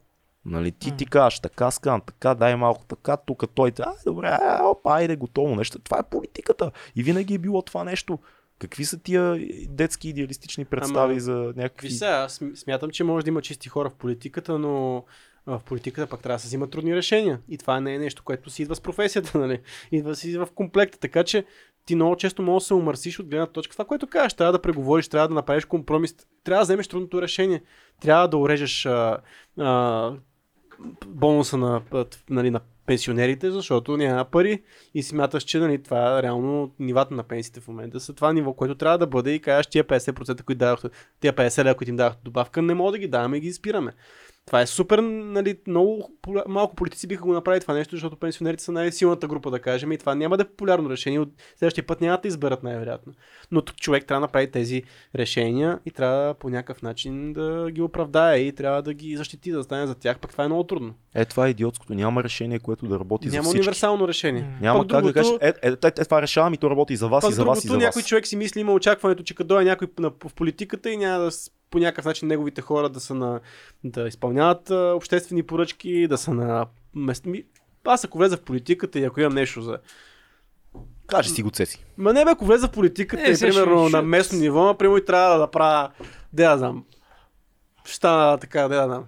Нали, 0.45 0.71
ти 0.71 0.91
М. 0.91 0.97
ти 0.97 1.05
кажеш 1.05 1.39
така, 1.39 1.71
скан, 1.71 2.01
така, 2.01 2.35
дай 2.35 2.55
малко 2.55 2.85
така, 2.85 3.17
тук 3.17 3.43
той, 3.55 3.71
а, 3.79 3.93
добре, 4.05 4.27
а, 4.27 4.63
опа, 4.63 4.93
айде, 4.93 5.15
готово 5.15 5.55
нещо. 5.55 5.79
Това 5.79 5.99
е 5.99 6.09
политиката. 6.11 6.71
И 6.95 7.03
винаги 7.03 7.33
е 7.33 7.37
било 7.37 7.61
това 7.61 7.83
нещо. 7.83 8.19
Какви 8.59 8.85
са 8.85 8.99
тия 8.99 9.39
детски 9.69 10.09
идеалистични 10.09 10.65
представи 10.65 11.13
Ама, 11.13 11.19
за 11.19 11.53
някакви... 11.55 11.89
Сега, 11.91 12.11
аз 12.11 12.39
см- 12.39 12.55
смятам, 12.55 12.89
че 12.89 13.03
може 13.03 13.23
да 13.25 13.29
има 13.29 13.41
чисти 13.41 13.69
хора 13.69 13.89
в 13.89 13.93
политиката, 13.93 14.59
но 14.59 14.97
а, 14.97 15.01
в 15.47 15.61
политиката 15.65 16.09
пък 16.09 16.21
трябва 16.21 16.35
да 16.35 16.39
се 16.39 16.47
взимат 16.47 16.71
трудни 16.71 16.95
решения. 16.95 17.39
И 17.49 17.57
това 17.57 17.79
не 17.79 17.95
е 17.95 17.99
нещо, 17.99 18.23
което 18.23 18.49
си 18.49 18.61
идва 18.61 18.75
с 18.75 18.81
професията, 18.81 19.37
нали? 19.39 19.59
Идва 19.91 20.15
си 20.15 20.37
в 20.37 20.47
комплекта. 20.55 20.99
Така 20.99 21.23
че 21.23 21.45
ти 21.85 21.95
много 21.95 22.15
често 22.15 22.41
можеш 22.41 22.63
да 22.63 22.67
се 22.67 22.73
умърсиш 22.73 23.19
от 23.19 23.27
гледна 23.27 23.45
точка. 23.45 23.71
Това, 23.71 23.85
което 23.85 24.07
кажеш, 24.07 24.33
трябва 24.33 24.51
да 24.51 24.61
преговориш, 24.61 25.07
трябва 25.07 25.27
да 25.27 25.33
направиш 25.33 25.65
компромис, 25.65 26.15
трябва 26.43 26.61
да 26.61 26.65
вземеш 26.65 26.87
трудното 26.87 27.21
решение. 27.21 27.63
Трябва 28.01 28.27
да 28.27 28.37
урежеш 28.37 28.85
а, 28.85 29.17
а, 29.59 30.13
бонуса 31.05 31.57
на, 31.57 31.81
нали, 32.29 32.49
на 32.49 32.59
пенсионерите, 32.85 33.51
защото 33.51 33.97
няма 33.97 34.25
пари 34.25 34.63
и 34.93 35.03
смяташ, 35.03 35.43
че 35.43 35.59
нали, 35.59 35.83
това 35.83 36.23
реално 36.23 36.71
нивата 36.79 37.13
на 37.13 37.23
пенсиите 37.23 37.59
в 37.59 37.67
момента 37.67 37.99
са 37.99 38.13
това 38.13 38.33
ниво, 38.33 38.53
което 38.53 38.75
трябва 38.75 38.97
да 38.97 39.07
бъде 39.07 39.31
и 39.31 39.39
кажеш 39.39 39.67
тия 39.67 39.83
50%, 39.83 40.43
които 40.43 40.59
дадохте, 40.59 40.89
тия 41.19 41.33
50 41.33 41.63
лева, 41.63 41.75
които 41.75 41.89
им 41.89 41.95
дадохте 41.95 42.21
добавка, 42.23 42.61
не 42.61 42.73
мога 42.73 42.91
да 42.91 42.97
ги 42.97 43.07
даваме 43.07 43.37
и 43.37 43.39
ги 43.39 43.53
спираме. 43.53 43.93
Това 44.45 44.61
е 44.61 44.67
супер, 44.67 44.99
нали, 44.99 45.57
много 45.67 46.11
малко 46.47 46.75
политици 46.75 47.07
биха 47.07 47.21
го 47.21 47.33
направили 47.33 47.61
това 47.61 47.73
нещо, 47.73 47.95
защото 47.95 48.15
пенсионерите 48.15 48.63
са 48.63 48.71
най-силната 48.71 49.27
група, 49.27 49.51
да 49.51 49.59
кажем, 49.59 49.91
и 49.91 49.97
това 49.97 50.15
няма 50.15 50.37
да 50.37 50.41
е 50.41 50.47
популярно 50.47 50.89
решение. 50.89 51.19
От 51.19 51.29
следващия 51.55 51.85
път 51.85 52.01
няма 52.01 52.19
да 52.21 52.27
изберат 52.27 52.63
най-вероятно. 52.63 53.13
Но 53.51 53.61
тук 53.61 53.75
човек 53.77 54.05
трябва 54.05 54.19
да 54.19 54.25
направи 54.25 54.51
тези 54.51 54.83
решения 55.15 55.79
и 55.85 55.91
трябва 55.91 56.33
по 56.33 56.49
някакъв 56.49 56.81
начин 56.81 57.33
да 57.33 57.67
ги 57.71 57.81
оправдае 57.81 58.37
и 58.37 58.51
трябва 58.51 58.81
да 58.81 58.93
ги 58.93 59.17
защити, 59.17 59.51
да 59.51 59.63
стане 59.63 59.87
за 59.87 59.95
тях. 59.95 60.19
Пък 60.19 60.31
това 60.31 60.43
е 60.43 60.47
много 60.47 60.63
трудно. 60.63 60.93
Е, 61.15 61.25
това 61.25 61.47
е 61.47 61.49
идиотското. 61.49 61.93
Няма 61.93 62.23
решение, 62.23 62.59
което 62.59 62.85
да 62.85 62.99
работи 62.99 63.29
за 63.29 63.35
Няма 63.35 63.43
всички. 63.43 63.59
универсално 63.59 64.07
решение. 64.07 64.41
М. 64.41 64.57
Няма 64.61 64.79
Пък 64.79 64.89
как 64.89 65.03
да 65.03 65.11
другото- 65.11 65.39
кажеш, 65.39 65.53
е, 65.61 65.67
е, 65.67 65.71
е, 65.71 66.01
е, 66.01 66.03
това 66.03 66.21
решавам 66.21 66.53
и 66.53 66.57
то 66.57 66.69
работи 66.69 66.93
и 66.93 66.97
за 66.97 67.07
вас, 67.07 67.21
Пак 67.21 67.31
и 67.31 67.33
за 67.33 67.45
вас, 67.45 67.63
и 67.63 67.67
другото, 67.67 67.79
за 67.79 67.85
някой 67.85 68.01
вас. 68.01 68.07
човек 68.09 68.27
си 68.27 68.35
мисли, 68.35 68.59
има 68.59 68.73
очакването, 68.73 69.23
че 69.23 69.35
като 69.35 69.47
дойде 69.47 69.69
някой 69.69 69.87
на, 69.99 70.11
в 70.25 70.33
политиката 70.33 70.89
и 70.91 70.97
няма 70.97 71.19
да 71.19 71.31
по 71.69 71.79
някакъв 71.79 72.05
начин 72.05 72.27
неговите 72.27 72.61
хора 72.61 72.89
да 72.89 72.99
са 72.99 73.15
на, 73.15 73.39
да 73.83 74.07
изпълняват 74.07 74.71
а, 74.71 74.93
обществени 74.95 75.43
поръчки, 75.43 76.07
да 76.07 76.17
са 76.17 76.33
на 76.33 76.65
мест... 76.95 77.25
Аз 77.83 78.03
ако 78.05 78.17
влеза 78.17 78.37
в 78.37 78.41
политиката 78.41 78.99
и 78.99 79.03
ако 79.03 79.19
имам 79.19 79.33
нещо 79.33 79.61
за... 79.61 79.77
Кажи 81.07 81.29
си 81.29 81.43
го, 81.43 81.49
Цеси. 81.51 81.85
Ма 81.97 82.13
не 82.13 82.25
бе, 82.25 82.31
ако 82.31 82.45
влеза 82.45 82.67
в 82.67 82.71
политиката 82.71 83.27
Е, 83.27 83.31
и 83.31 83.35
ще- 83.35 83.49
примерно 83.49 83.87
ще- 83.87 83.95
на 83.97 84.01
местно 84.01 84.39
ниво, 84.39 84.63
например, 84.65 84.97
и 84.97 85.05
трябва 85.05 85.39
да 85.39 85.51
правя, 85.51 85.91
да 86.33 86.43
я 86.43 86.57
знам, 86.57 86.85
ще 87.85 87.95
стана 87.95 88.37
така, 88.37 88.67
да 88.67 88.75
я 88.75 88.85
знам, 88.85 89.03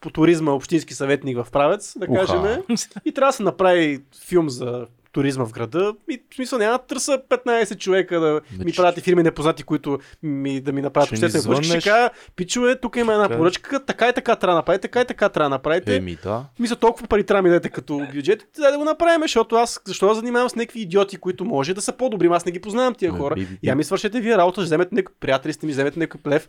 по 0.00 0.10
туризма 0.10 0.52
общински 0.52 0.94
съветник 0.94 1.44
в 1.44 1.50
Правец, 1.50 1.98
да 1.98 2.06
кажем, 2.06 2.62
и 3.04 3.12
трябва 3.12 3.28
да 3.28 3.36
се 3.36 3.42
направи 3.42 4.04
филм 4.26 4.48
за 4.50 4.86
туризма 5.14 5.44
в 5.44 5.52
града. 5.52 5.94
И 6.10 6.22
в 6.30 6.34
смисъл 6.34 6.58
няма 6.58 6.72
да 6.72 6.78
търса 6.78 7.20
15 7.30 7.78
човека 7.78 8.20
да 8.20 8.40
Бе, 8.52 8.64
ми 8.64 8.72
че- 8.72 8.76
правят 8.76 8.98
и 8.98 9.00
фирми 9.00 9.22
непознати, 9.22 9.62
които 9.62 9.98
ми, 10.22 10.60
да 10.60 10.72
ми 10.72 10.82
направят 10.82 11.06
Ще 11.06 11.14
ни 11.14 11.24
обществена 11.24 11.54
поръчка. 11.54 11.80
Ще 11.80 11.90
кажа, 11.90 12.10
пичове, 12.36 12.80
тук 12.80 12.96
има 12.96 13.12
една 13.12 13.24
е. 13.24 13.36
поръчка, 13.36 13.84
така 13.84 14.08
и 14.08 14.12
така 14.12 14.36
трябва 14.36 14.52
да 14.52 14.58
направите, 14.58 14.82
така 14.82 15.00
и 15.00 15.04
така 15.04 15.28
трябва 15.28 15.50
да 15.50 15.54
направите. 15.54 15.96
Еми, 15.96 16.18
да. 16.22 16.44
Мисля, 16.58 16.76
толкова 16.76 17.06
пари 17.06 17.24
трябва 17.24 17.38
да 17.38 17.42
ми 17.42 17.50
дадете 17.50 17.68
като 17.68 18.06
бюджет, 18.14 18.46
дай 18.58 18.72
да 18.72 18.78
го 18.78 18.84
направим, 18.84 19.22
защото 19.22 19.56
аз 19.56 19.80
защо 19.84 20.08
да 20.08 20.14
занимавам 20.14 20.48
с 20.48 20.54
някакви 20.54 20.80
идиоти, 20.80 21.16
които 21.16 21.44
може 21.44 21.74
да 21.74 21.80
са 21.80 21.92
по-добри, 21.92 22.26
аз 22.26 22.44
не 22.46 22.52
ги 22.52 22.60
познавам 22.60 22.94
тия 22.94 23.12
хора. 23.12 23.34
Я 23.62 23.74
ми 23.74 23.84
свършете 23.84 24.20
вие 24.20 24.36
работа, 24.38 24.60
ще 24.60 24.64
вземете 24.64 24.94
някой 24.94 25.14
приятели, 25.20 25.52
сте 25.52 25.66
ми 25.66 25.72
вземете 25.72 25.98
някой 25.98 26.20
плев. 26.20 26.48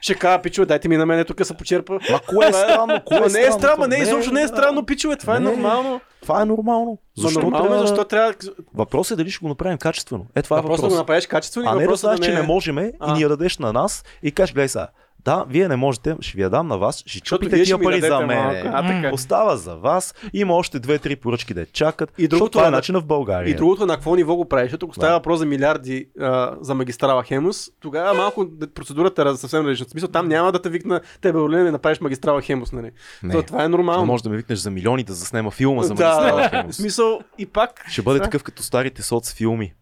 Ще 0.00 0.14
кажа, 0.14 0.42
пичове, 0.42 0.66
дайте 0.66 0.88
ми 0.88 0.96
на 0.96 1.06
мен, 1.06 1.24
тук 1.24 1.46
се 1.46 1.56
почерпа. 1.56 1.98
Ма 2.10 2.20
кое 2.28 2.46
е 2.48 2.52
странно? 2.52 3.00
Кое 3.04 3.16
е 3.18 3.28
не 3.28 3.40
е 3.40 3.52
странно, 3.52 3.74
това? 3.74 3.86
не, 3.86 3.96
изобщо 3.96 4.32
не 4.32 4.42
е 4.42 4.48
странно, 4.48 4.86
пичове, 4.86 5.16
това 5.16 5.36
е 5.36 5.40
нормално. 5.40 6.00
Това 6.22 6.42
е 6.42 6.44
нормално. 6.44 6.98
Защо 7.16 7.40
нормално, 7.40 7.64
трябва... 7.68 7.84
е, 7.84 7.86
защо 7.86 8.04
трябва 8.04 8.34
Въпросът 8.74 9.14
е 9.14 9.22
дали 9.22 9.30
ще 9.30 9.42
го 9.42 9.48
направим 9.48 9.78
качествено. 9.78 10.26
Е, 10.34 10.42
това 10.42 10.58
е 10.58 10.62
да 10.62 10.68
въпрос. 10.68 10.88
го 10.88 10.96
направиш 10.96 11.26
качествено 11.26 11.68
А 11.68 11.74
не 11.74 11.78
да 11.78 11.84
въпросът 11.84 12.00
знаеш, 12.00 12.18
да 12.18 12.24
че 12.24 12.32
не 12.32 12.40
не 12.40 12.46
можем 12.46 12.78
и 12.78 12.92
А. 13.00 13.14
ни 13.14 13.22
я 13.22 13.28
дадеш 13.28 13.58
на 13.58 13.72
нас 13.72 14.04
и 14.22 14.32
кажеш, 14.32 14.54
гледай 14.54 14.68
сега, 14.68 14.88
да, 15.24 15.44
вие 15.48 15.68
не 15.68 15.76
можете, 15.76 16.16
ще 16.20 16.36
ви 16.36 16.42
я 16.42 16.50
дам 16.50 16.68
на 16.68 16.78
вас, 16.78 16.98
ще 16.98 17.10
Защото 17.12 17.44
чупите 17.44 17.62
тия 17.62 17.78
пари 17.78 18.00
за 18.00 18.20
мен. 18.20 18.38
малко. 18.38 18.60
А, 18.64 18.86
така. 18.88 19.14
Остава 19.14 19.56
за 19.56 19.76
вас, 19.76 20.14
има 20.32 20.54
още 20.54 20.78
две-три 20.78 21.16
поръчки 21.16 21.54
да 21.54 21.66
чакат. 21.66 22.12
И 22.18 22.28
другото 22.28 22.50
това 22.50 22.64
е 22.64 22.68
е 22.68 22.70
на- 22.70 22.76
начина 22.76 23.00
в 23.00 23.04
България. 23.04 23.50
И 23.50 23.54
другото 23.54 23.86
на 23.86 23.94
какво 23.94 24.14
ниво 24.14 24.36
го 24.36 24.44
правиш, 24.44 24.66
защото 24.66 24.86
ако 24.86 24.94
става 24.94 25.12
въпрос 25.12 25.38
за 25.38 25.46
милиарди 25.46 26.06
а, 26.20 26.56
за 26.60 26.74
магистрала 26.74 27.22
Хемус, 27.24 27.70
тогава 27.80 28.14
малко 28.14 28.46
процедурата 28.74 29.22
е 29.24 29.36
съвсем 29.36 29.60
различна. 29.60 29.86
В 29.86 29.90
смисъл, 29.90 30.08
там 30.08 30.28
няма 30.28 30.52
да 30.52 30.62
те 30.62 30.68
викна 30.68 31.00
тебе, 31.20 31.38
Орлин, 31.38 31.64
да 31.64 31.72
направиш 31.72 32.00
магистрала 32.00 32.42
Хемус, 32.42 32.72
нали? 32.72 32.90
Не. 33.22 33.34
То, 33.34 33.42
това 33.42 33.64
е 33.64 33.68
нормално. 33.68 34.00
Не 34.00 34.06
може 34.06 34.22
да 34.22 34.28
ме 34.28 34.36
викнеш 34.36 34.58
за 34.58 34.70
милиони 34.70 35.04
да 35.04 35.12
заснема 35.12 35.50
филма 35.50 35.82
за 35.82 35.88
магистрала. 35.88 36.48
Хемус. 36.50 36.76
Смисъл, 36.76 37.20
и 37.38 37.46
пак. 37.46 37.84
Ще 37.88 38.02
бъде 38.02 38.20
такъв 38.20 38.42
като 38.42 38.62
старите 38.62 39.02
соцфилми. 39.02 39.72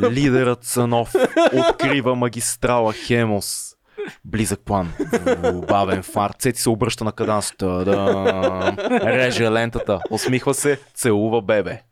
Лидерът 0.00 0.64
Цанов 0.64 1.14
открива 1.54 2.14
магистрала 2.14 2.92
Хемос. 2.92 3.74
Близък 4.24 4.60
план. 4.60 4.92
Бавен 5.68 6.02
фар. 6.02 6.32
Цети 6.38 6.60
се 6.60 6.70
обръща 6.70 7.04
на 7.04 7.12
каданс. 7.12 7.52
Та-дам. 7.58 8.76
Реже 8.90 9.50
лентата. 9.50 10.00
Усмихва 10.10 10.54
се. 10.54 10.80
Целува 10.94 11.42
бебе. 11.42 11.82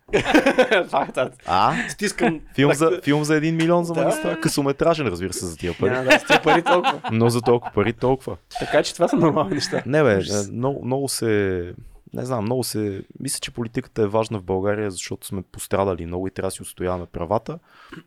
Да. 0.90 1.30
А? 1.46 1.88
Стискам. 1.88 2.40
Филм 2.54 2.72
за, 2.74 3.00
филм 3.04 3.24
за 3.24 3.40
1 3.40 3.50
милион 3.50 3.84
за 3.84 3.94
Да. 3.94 4.04
магистрала. 4.04 4.40
Късометражен, 4.40 5.06
разбира 5.06 5.32
се, 5.32 5.46
за 5.46 5.56
тия 5.56 5.74
пари. 5.80 5.90
Няма 5.90 6.04
да 6.04 6.18
сте 6.18 6.40
пари 6.44 6.62
толкова. 6.62 7.00
Но 7.12 7.28
за 7.28 7.40
толкова 7.40 7.72
пари 7.74 7.92
толкова. 7.92 8.36
Така 8.58 8.82
че 8.82 8.94
това 8.94 9.08
са 9.08 9.16
нормални 9.16 9.54
неща. 9.54 9.82
Не 9.86 10.02
бе, 10.02 10.14
е, 10.14 10.52
много, 10.52 10.84
много 10.84 11.08
се... 11.08 11.72
Не 12.14 12.24
знам, 12.24 12.44
много 12.44 12.64
се... 12.64 13.02
Мисля, 13.20 13.38
че 13.40 13.50
политиката 13.50 14.02
е 14.02 14.06
важна 14.06 14.38
в 14.38 14.42
България, 14.42 14.90
защото 14.90 15.26
сме 15.26 15.42
пострадали 15.42 16.06
много 16.06 16.26
и 16.26 16.30
трябва 16.30 16.46
да 16.46 16.50
си 16.50 16.62
отстояваме 16.62 17.06
правата 17.12 17.58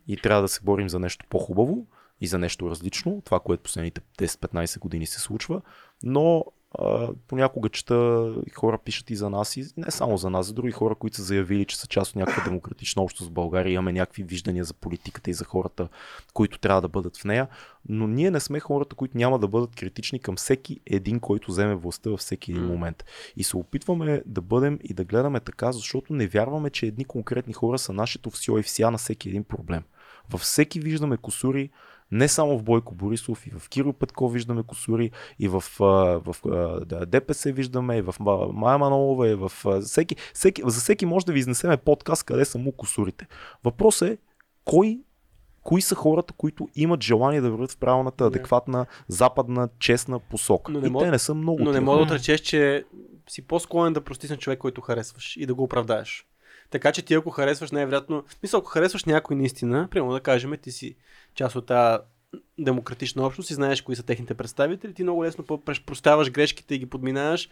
и 0.08 0.18
трябва 0.18 0.42
да 0.42 0.48
се 0.48 0.60
борим 0.64 0.90
за 0.90 1.00
нещо 1.00 1.26
по-хубаво 1.30 1.86
и 2.22 2.28
за 2.28 2.40
нещо 2.40 2.70
различно, 2.70 3.22
това, 3.26 3.40
което 3.40 3.64
последните 3.64 4.02
10-15 4.18 4.80
години 4.80 5.06
се 5.06 5.20
случва, 5.20 5.62
но 6.04 6.46
а, 6.80 7.10
понякога 7.28 7.70
чета 7.70 8.34
хора 8.56 8.78
пишат 8.86 9.10
и 9.10 9.16
за 9.16 9.30
нас, 9.30 9.58
и 9.58 9.66
не 9.78 9.92
само 9.92 10.18
за 10.18 10.30
нас, 10.30 10.48
за 10.48 10.54
други 10.54 10.72
хора, 10.72 10.96
които 10.96 11.18
са 11.18 11.24
заявили, 11.24 11.66
че 11.66 11.78
са 11.78 11.88
част 11.88 12.12
от 12.12 12.16
някаква 12.16 12.44
демократична 12.44 13.02
общност 13.02 13.30
в 13.30 13.34
България, 13.34 13.74
имаме 13.74 13.92
някакви 13.92 14.24
виждания 14.24 14.64
за 14.64 14.74
политиката 14.74 15.30
и 15.30 15.34
за 15.34 15.46
хората, 15.46 15.88
които 16.34 16.60
трябва 16.60 16.82
да 16.82 16.88
бъдат 16.88 17.18
в 17.18 17.26
нея, 17.26 17.48
но 17.90 18.08
ние 18.08 18.32
не 18.32 18.40
сме 18.40 18.60
хората, 18.60 18.96
които 18.96 19.18
няма 19.18 19.40
да 19.40 19.48
бъдат 19.48 19.76
критични 19.76 20.20
към 20.20 20.36
всеки 20.36 20.80
един, 20.86 21.20
който 21.20 21.52
вземе 21.52 21.76
властта 21.76 22.10
във 22.10 22.20
всеки 22.20 22.52
един 22.52 22.66
момент. 22.66 23.06
И 23.38 23.44
се 23.44 23.58
опитваме 23.58 24.24
да 24.26 24.42
бъдем 24.42 24.80
и 24.84 24.94
да 24.94 25.04
гледаме 25.06 25.40
така, 25.40 25.72
защото 25.72 26.14
не 26.14 26.28
вярваме, 26.28 26.70
че 26.70 26.86
едни 26.86 27.06
конкретни 27.06 27.54
хора 27.54 27.80
са 27.80 27.94
нашето 27.94 28.30
всьо 28.30 28.58
и 28.58 28.64
вся 28.64 28.92
на 28.92 28.98
всеки 28.98 29.30
един 29.30 29.44
проблем. 29.44 29.84
Във 30.30 30.42
всеки 30.42 30.80
виждаме 30.80 31.18
косури, 31.18 31.70
не 32.12 32.28
само 32.28 32.58
в 32.58 32.64
Бойко 32.64 32.96
Борисов, 32.96 33.48
и 33.48 33.50
в 33.50 33.70
Киро 33.70 33.94
Петков 33.94 34.34
виждаме 34.34 34.64
косури, 34.64 35.12
и 35.40 35.48
в, 35.48 35.64
в 35.80 36.36
а, 36.46 36.86
да, 36.86 37.06
ДПС 37.06 37.52
виждаме, 37.52 37.98
и 37.98 38.02
в 38.02 38.16
Ма- 38.20 38.52
Майя 38.52 38.78
Манолова, 38.78 39.30
и 39.30 39.36
в 39.36 39.52
всеки, 39.82 40.16
всеки, 40.34 40.62
за 40.66 40.80
всеки 40.80 41.06
може 41.06 41.26
да 41.26 41.34
ви 41.34 41.40
изнесеме 41.40 41.78
подкаст 41.78 42.24
къде 42.24 42.46
са 42.46 42.58
му 42.58 42.72
косурите. 42.72 43.28
Въпросът 43.64 44.10
е, 44.10 44.18
кой 44.66 45.00
кои 45.64 45.82
са 45.82 45.96
хората, 45.96 46.34
които 46.34 46.70
имат 46.76 47.04
желание 47.04 47.42
да 47.42 47.52
вървят 47.52 47.72
в 47.72 47.78
правилната, 47.78 48.26
адекватна, 48.26 48.86
западна, 49.08 49.70
честна 49.80 50.20
посока. 50.20 50.72
Но 50.72 50.82
не 50.82 50.88
и 50.88 50.90
мога- 50.90 51.06
те 51.06 51.12
не 51.12 51.20
са 51.20 51.34
много. 51.34 51.64
Но 51.64 51.72
не 51.72 51.80
мога 51.80 51.98
да 51.98 52.04
отречеш, 52.04 52.40
че 52.42 52.86
си 53.30 53.42
по-склонен 53.42 53.94
да 53.94 54.02
простиш 54.02 54.30
на 54.30 54.38
човек, 54.38 54.60
който 54.60 54.82
харесваш 54.82 55.38
и 55.38 55.46
да 55.46 55.54
го 55.54 55.64
оправдаеш. 55.64 56.26
Така 56.70 56.92
че 56.92 57.02
ти 57.02 57.14
ако 57.14 57.30
харесваш 57.30 57.72
най-вероятно, 57.72 58.24
мисля, 58.44 58.58
ако 58.58 58.68
харесваш 58.68 59.06
някой 59.06 59.36
наистина, 59.36 59.88
примерно 59.92 60.14
да 60.14 60.20
кажем, 60.20 60.54
ти 60.62 60.72
си 60.72 60.96
част 61.36 61.56
от 61.56 61.66
тази 61.66 62.04
демократична 62.60 63.26
общност 63.26 63.50
и 63.50 63.54
знаеш 63.54 63.82
кои 63.82 63.96
са 63.96 64.04
техните 64.04 64.34
представители, 64.34 64.94
ти 64.94 65.04
много 65.04 65.24
лесно 65.24 65.44
прощаваш 65.86 66.32
грешките 66.32 66.76
и 66.76 66.80
ги 66.80 66.90
подминаваш, 66.90 67.50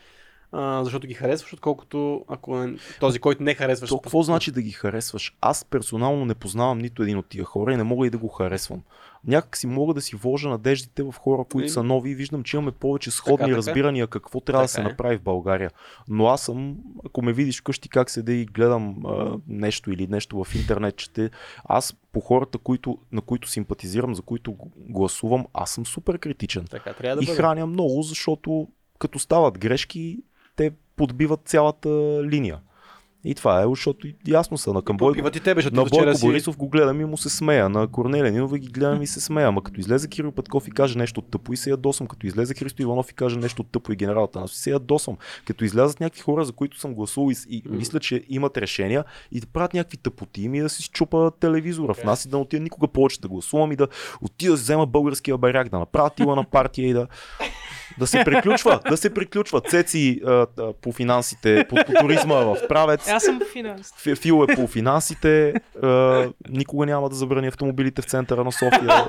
а, 0.51 0.83
защото 0.83 1.07
ги 1.07 1.13
харесваш, 1.13 1.53
отколкото 1.53 2.25
ако 2.27 2.63
е 2.63 2.75
този, 2.99 3.19
който 3.19 3.43
не 3.43 3.53
харесваш. 3.53 3.89
То 3.89 3.99
какво 3.99 4.23
значи 4.23 4.51
да 4.51 4.61
ги 4.61 4.71
харесваш? 4.71 5.37
Аз 5.41 5.65
персонално 5.65 6.25
не 6.25 6.35
познавам 6.35 6.79
нито 6.79 7.03
един 7.03 7.17
от 7.17 7.25
тия 7.29 7.43
хора 7.43 7.73
и 7.73 7.77
не 7.77 7.83
мога 7.83 8.07
и 8.07 8.09
да 8.09 8.17
го 8.17 8.27
харесвам. 8.27 8.81
Някак 9.27 9.57
си 9.57 9.67
мога 9.67 9.93
да 9.93 10.01
си 10.01 10.15
вложа 10.15 10.49
надеждите 10.49 11.03
в 11.03 11.11
хора, 11.19 11.43
които 11.43 11.63
Еми. 11.63 11.69
са 11.69 11.83
нови 11.83 12.09
и 12.09 12.15
виждам, 12.15 12.43
че 12.43 12.57
имаме 12.57 12.71
повече 12.71 13.11
сходни 13.11 13.45
така. 13.45 13.57
разбирания 13.57 14.07
какво 14.07 14.39
трябва 14.39 14.63
да 14.63 14.67
Така 14.67 14.73
се 14.73 14.81
е. 14.81 14.83
направи 14.83 15.17
в 15.17 15.21
България. 15.21 15.71
Но 16.07 16.27
аз 16.27 16.41
съм, 16.41 16.77
ако 17.05 17.21
ме 17.21 17.33
видиш 17.33 17.59
вкъщи 17.59 17.89
как 17.89 18.09
седа 18.09 18.33
и 18.33 18.45
гледам 18.45 19.05
а, 19.05 19.37
нещо 19.47 19.91
или 19.91 20.07
нещо 20.07 20.43
в 20.43 20.55
интернет, 20.55 20.95
чете, 20.97 21.29
аз 21.65 21.95
по 22.11 22.19
хората, 22.19 22.57
които, 22.57 22.97
на 23.11 23.21
които 23.21 23.49
симпатизирам, 23.49 24.15
за 24.15 24.21
които 24.21 24.55
гласувам, 24.77 25.45
аз 25.53 25.71
съм 25.71 25.85
супер 25.85 26.19
критичен. 26.19 26.65
Така 26.69 26.93
трябва 26.93 27.15
да 27.15 27.23
и 27.23 27.25
бъде. 27.25 27.37
храня 27.37 27.65
много, 27.65 28.01
защото 28.01 28.67
като 28.99 29.19
стават 29.19 29.59
грешки, 29.59 30.19
те 30.59 30.71
подбиват 30.95 31.39
цялата 31.45 31.89
линия. 32.23 32.59
И 33.23 33.35
това 33.35 33.61
е, 33.61 33.65
защото 33.69 34.07
ясно 34.27 34.57
са 34.57 34.73
на 34.73 34.81
към 34.81 34.97
Бойко. 34.97 35.13
Побиват 35.13 35.35
и 35.35 35.39
тебе, 35.39 35.61
защото 35.61 35.75
На 35.75 35.85
Бойко 35.85 36.17
си... 36.17 36.25
Борисов 36.25 36.57
го 36.57 36.69
гледам 36.69 37.01
и 37.01 37.05
му 37.05 37.17
се 37.17 37.29
смея. 37.29 37.69
На 37.69 37.87
Корнелия 37.87 38.31
Нинова 38.31 38.57
ги 38.57 38.67
гледам 38.67 39.01
и 39.01 39.07
се 39.07 39.21
смея. 39.21 39.47
Ама 39.47 39.63
като 39.63 39.79
излезе 39.79 40.07
Кирил 40.07 40.31
Петков 40.31 40.67
и 40.67 40.71
каже 40.71 40.97
нещо 40.97 41.21
тъпо 41.21 41.53
и 41.53 41.57
се 41.57 41.69
ядосам. 41.69 42.07
Като 42.07 42.27
излезе 42.27 42.53
Христо 42.53 42.81
Иванов 42.81 43.11
и 43.11 43.13
каже 43.13 43.37
нещо 43.37 43.63
тъпо 43.63 43.91
и 43.91 43.95
генералата 43.95 44.39
нас 44.39 44.51
се 44.51 44.71
ядосам. 44.71 45.17
Като 45.45 45.65
излязат 45.65 45.99
някакви 45.99 46.21
хора, 46.21 46.45
за 46.45 46.51
които 46.51 46.79
съм 46.79 46.93
гласувал 46.93 47.31
и, 47.31 47.35
и 47.49 47.63
мисля, 47.69 47.99
че 47.99 48.23
имат 48.29 48.57
решения 48.57 49.05
и 49.31 49.39
да 49.39 49.47
правят 49.47 49.73
някакви 49.73 49.97
тъпоти 49.97 50.49
ми 50.49 50.59
да 50.59 50.69
си 50.69 50.89
чупа 50.89 51.31
телевизора 51.39 51.93
в 51.93 52.03
нас 52.03 52.25
и 52.25 52.29
да 52.29 52.37
не 52.37 52.43
отида 52.43 52.63
никога 52.63 52.87
повече 52.87 53.21
да 53.21 53.27
гласувам 53.27 53.71
и 53.71 53.75
да 53.75 53.87
отида 54.21 54.51
да 54.51 54.55
взема 54.55 54.85
българския 54.85 55.37
баряк, 55.37 55.69
да 55.69 55.79
направя 55.79 56.09
тила 56.09 56.35
на 56.35 56.43
партия 56.43 56.89
и 56.89 56.93
да 56.93 57.07
да 57.99 58.07
се 58.07 58.23
приключва, 58.25 58.79
да 58.89 58.97
се 58.97 59.13
приключва. 59.13 59.61
Цеци 59.61 60.21
а, 60.25 60.47
а, 60.59 60.73
по 60.81 60.91
финансите, 60.91 61.65
по, 61.69 61.75
по 61.85 61.93
туризма 62.01 62.35
в 62.35 62.57
правец. 62.67 63.08
Аз 63.09 63.23
съм 63.23 63.39
финанс. 63.53 63.91
Фи- 63.93 64.15
Фил 64.15 64.45
е 64.49 64.55
по 64.55 64.67
финансите. 64.67 65.53
А, 65.83 66.29
никога 66.49 66.85
няма 66.85 67.09
да 67.09 67.15
забрани 67.15 67.47
автомобилите 67.47 68.01
в 68.01 68.05
центъра 68.05 68.43
на 68.43 68.51
София. 68.51 68.81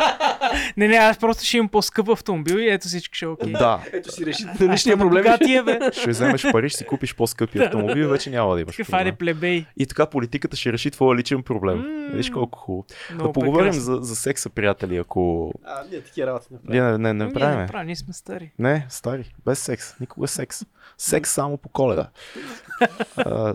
Не, 0.77 0.89
не, 0.89 0.97
аз 0.97 1.18
просто 1.18 1.44
ще 1.44 1.56
имам 1.56 1.68
по-скъп 1.68 2.09
автомобил 2.09 2.55
и 2.55 2.68
ето 2.68 2.86
всичко 2.86 3.14
ще 3.14 3.24
е 3.24 3.28
окей. 3.28 3.52
Да, 3.52 3.81
Ето 3.93 4.12
си 4.12 4.27
реши 4.27 4.43
съм 4.43 4.98
проблем. 4.98 5.22
богатия, 5.22 5.64
бе. 5.64 5.78
ще 5.93 6.10
вземеш 6.10 6.43
пари, 6.52 6.68
ще 6.68 6.78
си 6.78 6.86
купиш 6.86 7.14
по-скъпи 7.14 7.59
автомобил, 7.59 8.09
вече 8.09 8.31
няма 8.31 8.55
да 8.55 8.60
имаш 8.60 8.81
айде 8.93 9.12
плебей. 9.12 9.64
И 9.77 9.86
така 9.86 10.06
политиката 10.06 10.56
ще 10.56 10.72
реши 10.72 10.90
твоя 10.90 11.16
личен 11.16 11.43
проблем. 11.43 11.78
М. 11.78 12.09
Виж 12.12 12.31
колко 12.31 12.59
хубаво. 12.59 12.85
Да 13.12 13.32
поговорим 13.32 13.72
за, 13.72 13.97
за 13.97 14.16
секса, 14.16 14.51
приятели, 14.51 14.97
ако... 14.97 15.52
А, 15.64 15.82
ние 15.90 16.01
такива 16.01 16.27
работи 16.27 16.47
не 16.51 16.59
Ние 16.64 16.81
правим. 16.81 17.02
не, 17.02 17.09
не, 17.09 17.14
не 17.14 17.24
Ние 17.24 17.35
правим. 17.35 17.59
не 17.59 17.66
правим, 17.66 17.86
ние 17.86 17.97
сме 17.97 18.12
стари. 18.12 18.52
Не, 18.59 18.86
стари. 18.89 19.35
Без 19.44 19.59
секс. 19.59 20.01
Никога 20.01 20.28
секс. 20.28 20.60
Секс 20.98 21.31
само 21.31 21.56
по 21.56 21.68
коледа. 21.68 22.09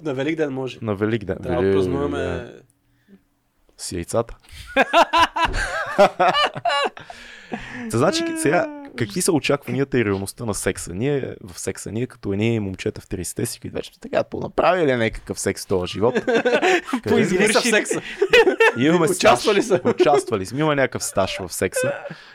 На 0.04 0.14
Велик 0.14 0.35
ден 0.36 0.54
може. 0.54 0.78
на 0.82 0.96
Велик 0.96 1.26
ден. 1.26 1.38
Трябва 1.44 1.62
да 1.64 1.68
Велик- 1.70 1.74
празнуваме... 1.74 2.54
С 3.78 3.92
яйцата. 3.92 4.36
Та, 7.92 7.98
значи, 7.98 8.24
сега, 8.42 8.84
какви 8.98 9.22
са 9.22 9.32
очакванията 9.32 10.00
и 10.00 10.06
реалността 10.06 10.46
на 10.46 10.54
секса? 10.54 10.94
Ние 10.94 11.36
в 11.44 11.60
секса, 11.60 11.92
ние 11.92 12.08
като 12.08 12.34
едни 12.34 12.60
момчета 12.60 13.02
в 13.02 13.08
30-те 13.08 13.46
си, 13.46 13.60
които 13.60 13.76
вече 13.76 14.00
така, 14.00 14.24
понаправили 14.24 14.88
ли 14.92 14.96
някакъв 14.96 15.40
секс 15.40 15.64
в 15.64 15.68
този 15.68 15.92
живот? 15.92 16.16
Са 17.08 17.60
в 17.60 17.64
секса. 17.64 18.02
Имаме 18.78 19.08
Участвали 19.08 19.62
стаж. 19.64 19.82
са. 19.82 19.90
Участвали 19.90 20.46
сме. 20.46 20.60
Има 20.60 20.76
някакъв 20.76 21.04
стаж 21.04 21.38
в 21.40 21.54
секса. 21.54 21.92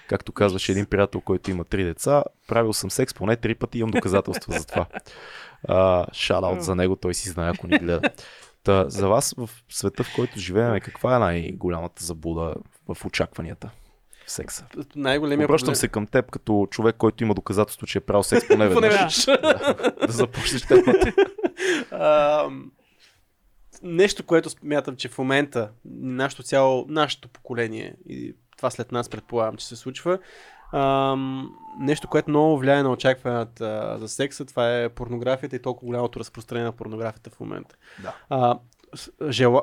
Както 0.09 0.33
казваше 0.33 0.73
един 0.73 0.87
приятел, 0.87 1.21
който 1.21 1.51
има 1.51 1.65
три 1.65 1.85
деца. 1.85 2.25
Правил 2.49 2.73
съм 2.73 2.91
секс 2.91 3.15
поне 3.15 3.37
три 3.37 3.55
пъти, 3.55 3.79
имам 3.79 3.91
доказателства 3.91 4.59
за 4.59 4.67
това. 4.67 4.87
Шараут 6.13 6.63
за 6.63 6.75
него, 6.75 6.97
той 6.97 7.15
си 7.15 7.29
знае, 7.29 7.51
ако 7.51 7.67
ни 7.67 7.79
гледа. 7.79 8.11
Та, 8.65 8.89
за 8.89 9.09
вас 9.09 9.35
в 9.39 9.51
света, 9.69 10.05
в 10.05 10.15
който 10.17 10.39
живеем, 10.39 10.81
каква 10.81 11.17
е 11.17 11.19
най-голямата 11.19 12.05
заблуда 12.05 12.55
в 12.89 13.05
очакванията 13.05 13.71
в 14.27 14.31
секса? 14.31 14.67
Най-големия 14.97 15.47
Обръщам 15.47 15.67
проблем. 15.67 15.75
се 15.77 15.89
към 15.89 16.07
теб 16.07 16.31
като 16.31 16.67
човек, 16.71 16.97
който 16.97 17.25
има 17.25 17.35
доказателство, 17.35 17.87
че 17.87 17.99
е 17.99 18.01
правил 18.01 18.23
секс 18.23 18.49
поне 18.49 18.69
веднъж. 18.69 19.25
Да, 19.25 19.75
да 20.07 20.13
започнеш 20.13 20.63
темата. 20.63 21.13
А, 21.93 22.49
нещо, 23.83 24.27
което 24.27 24.51
смятам, 24.51 24.97
че 24.97 25.09
в 25.09 25.19
момента 25.19 25.71
нашето 26.01 26.43
цяло, 26.43 26.87
нашето 26.89 27.29
поколение 27.29 27.95
и 28.09 28.35
това 28.57 28.71
след 28.71 28.93
нас 28.93 29.09
предполагам, 29.09 29.57
че 29.57 29.67
се 29.67 29.77
случва, 29.77 30.19
ам, 30.73 31.51
нещо, 31.79 32.09
което 32.09 32.31
много 32.31 32.59
влияе 32.59 32.83
на 32.83 32.91
очакванията 32.91 33.97
за 34.01 34.09
секса, 34.09 34.45
това 34.45 34.79
е 34.79 34.89
порнографията 34.89 35.57
и 35.57 35.63
толкова 35.63 35.87
голямото 35.87 36.21
разпространение 36.21 36.67
на 36.67 36.73
порнографията 36.73 37.31
в 37.31 37.41
момента. 37.41 37.77
Да. 38.03 38.15
А, 38.29 38.59
жела, 39.31 39.63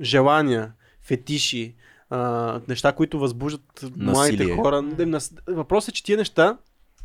желания, 0.00 0.72
фетиши, 1.02 1.74
а, 2.10 2.60
неща, 2.68 2.92
които 2.92 3.18
възбуждат 3.18 3.84
младите 3.96 4.56
хора. 4.56 4.84
Въпросът 5.46 5.88
е, 5.88 5.92
че 5.92 6.04
тия 6.04 6.18
неща, 6.18 6.58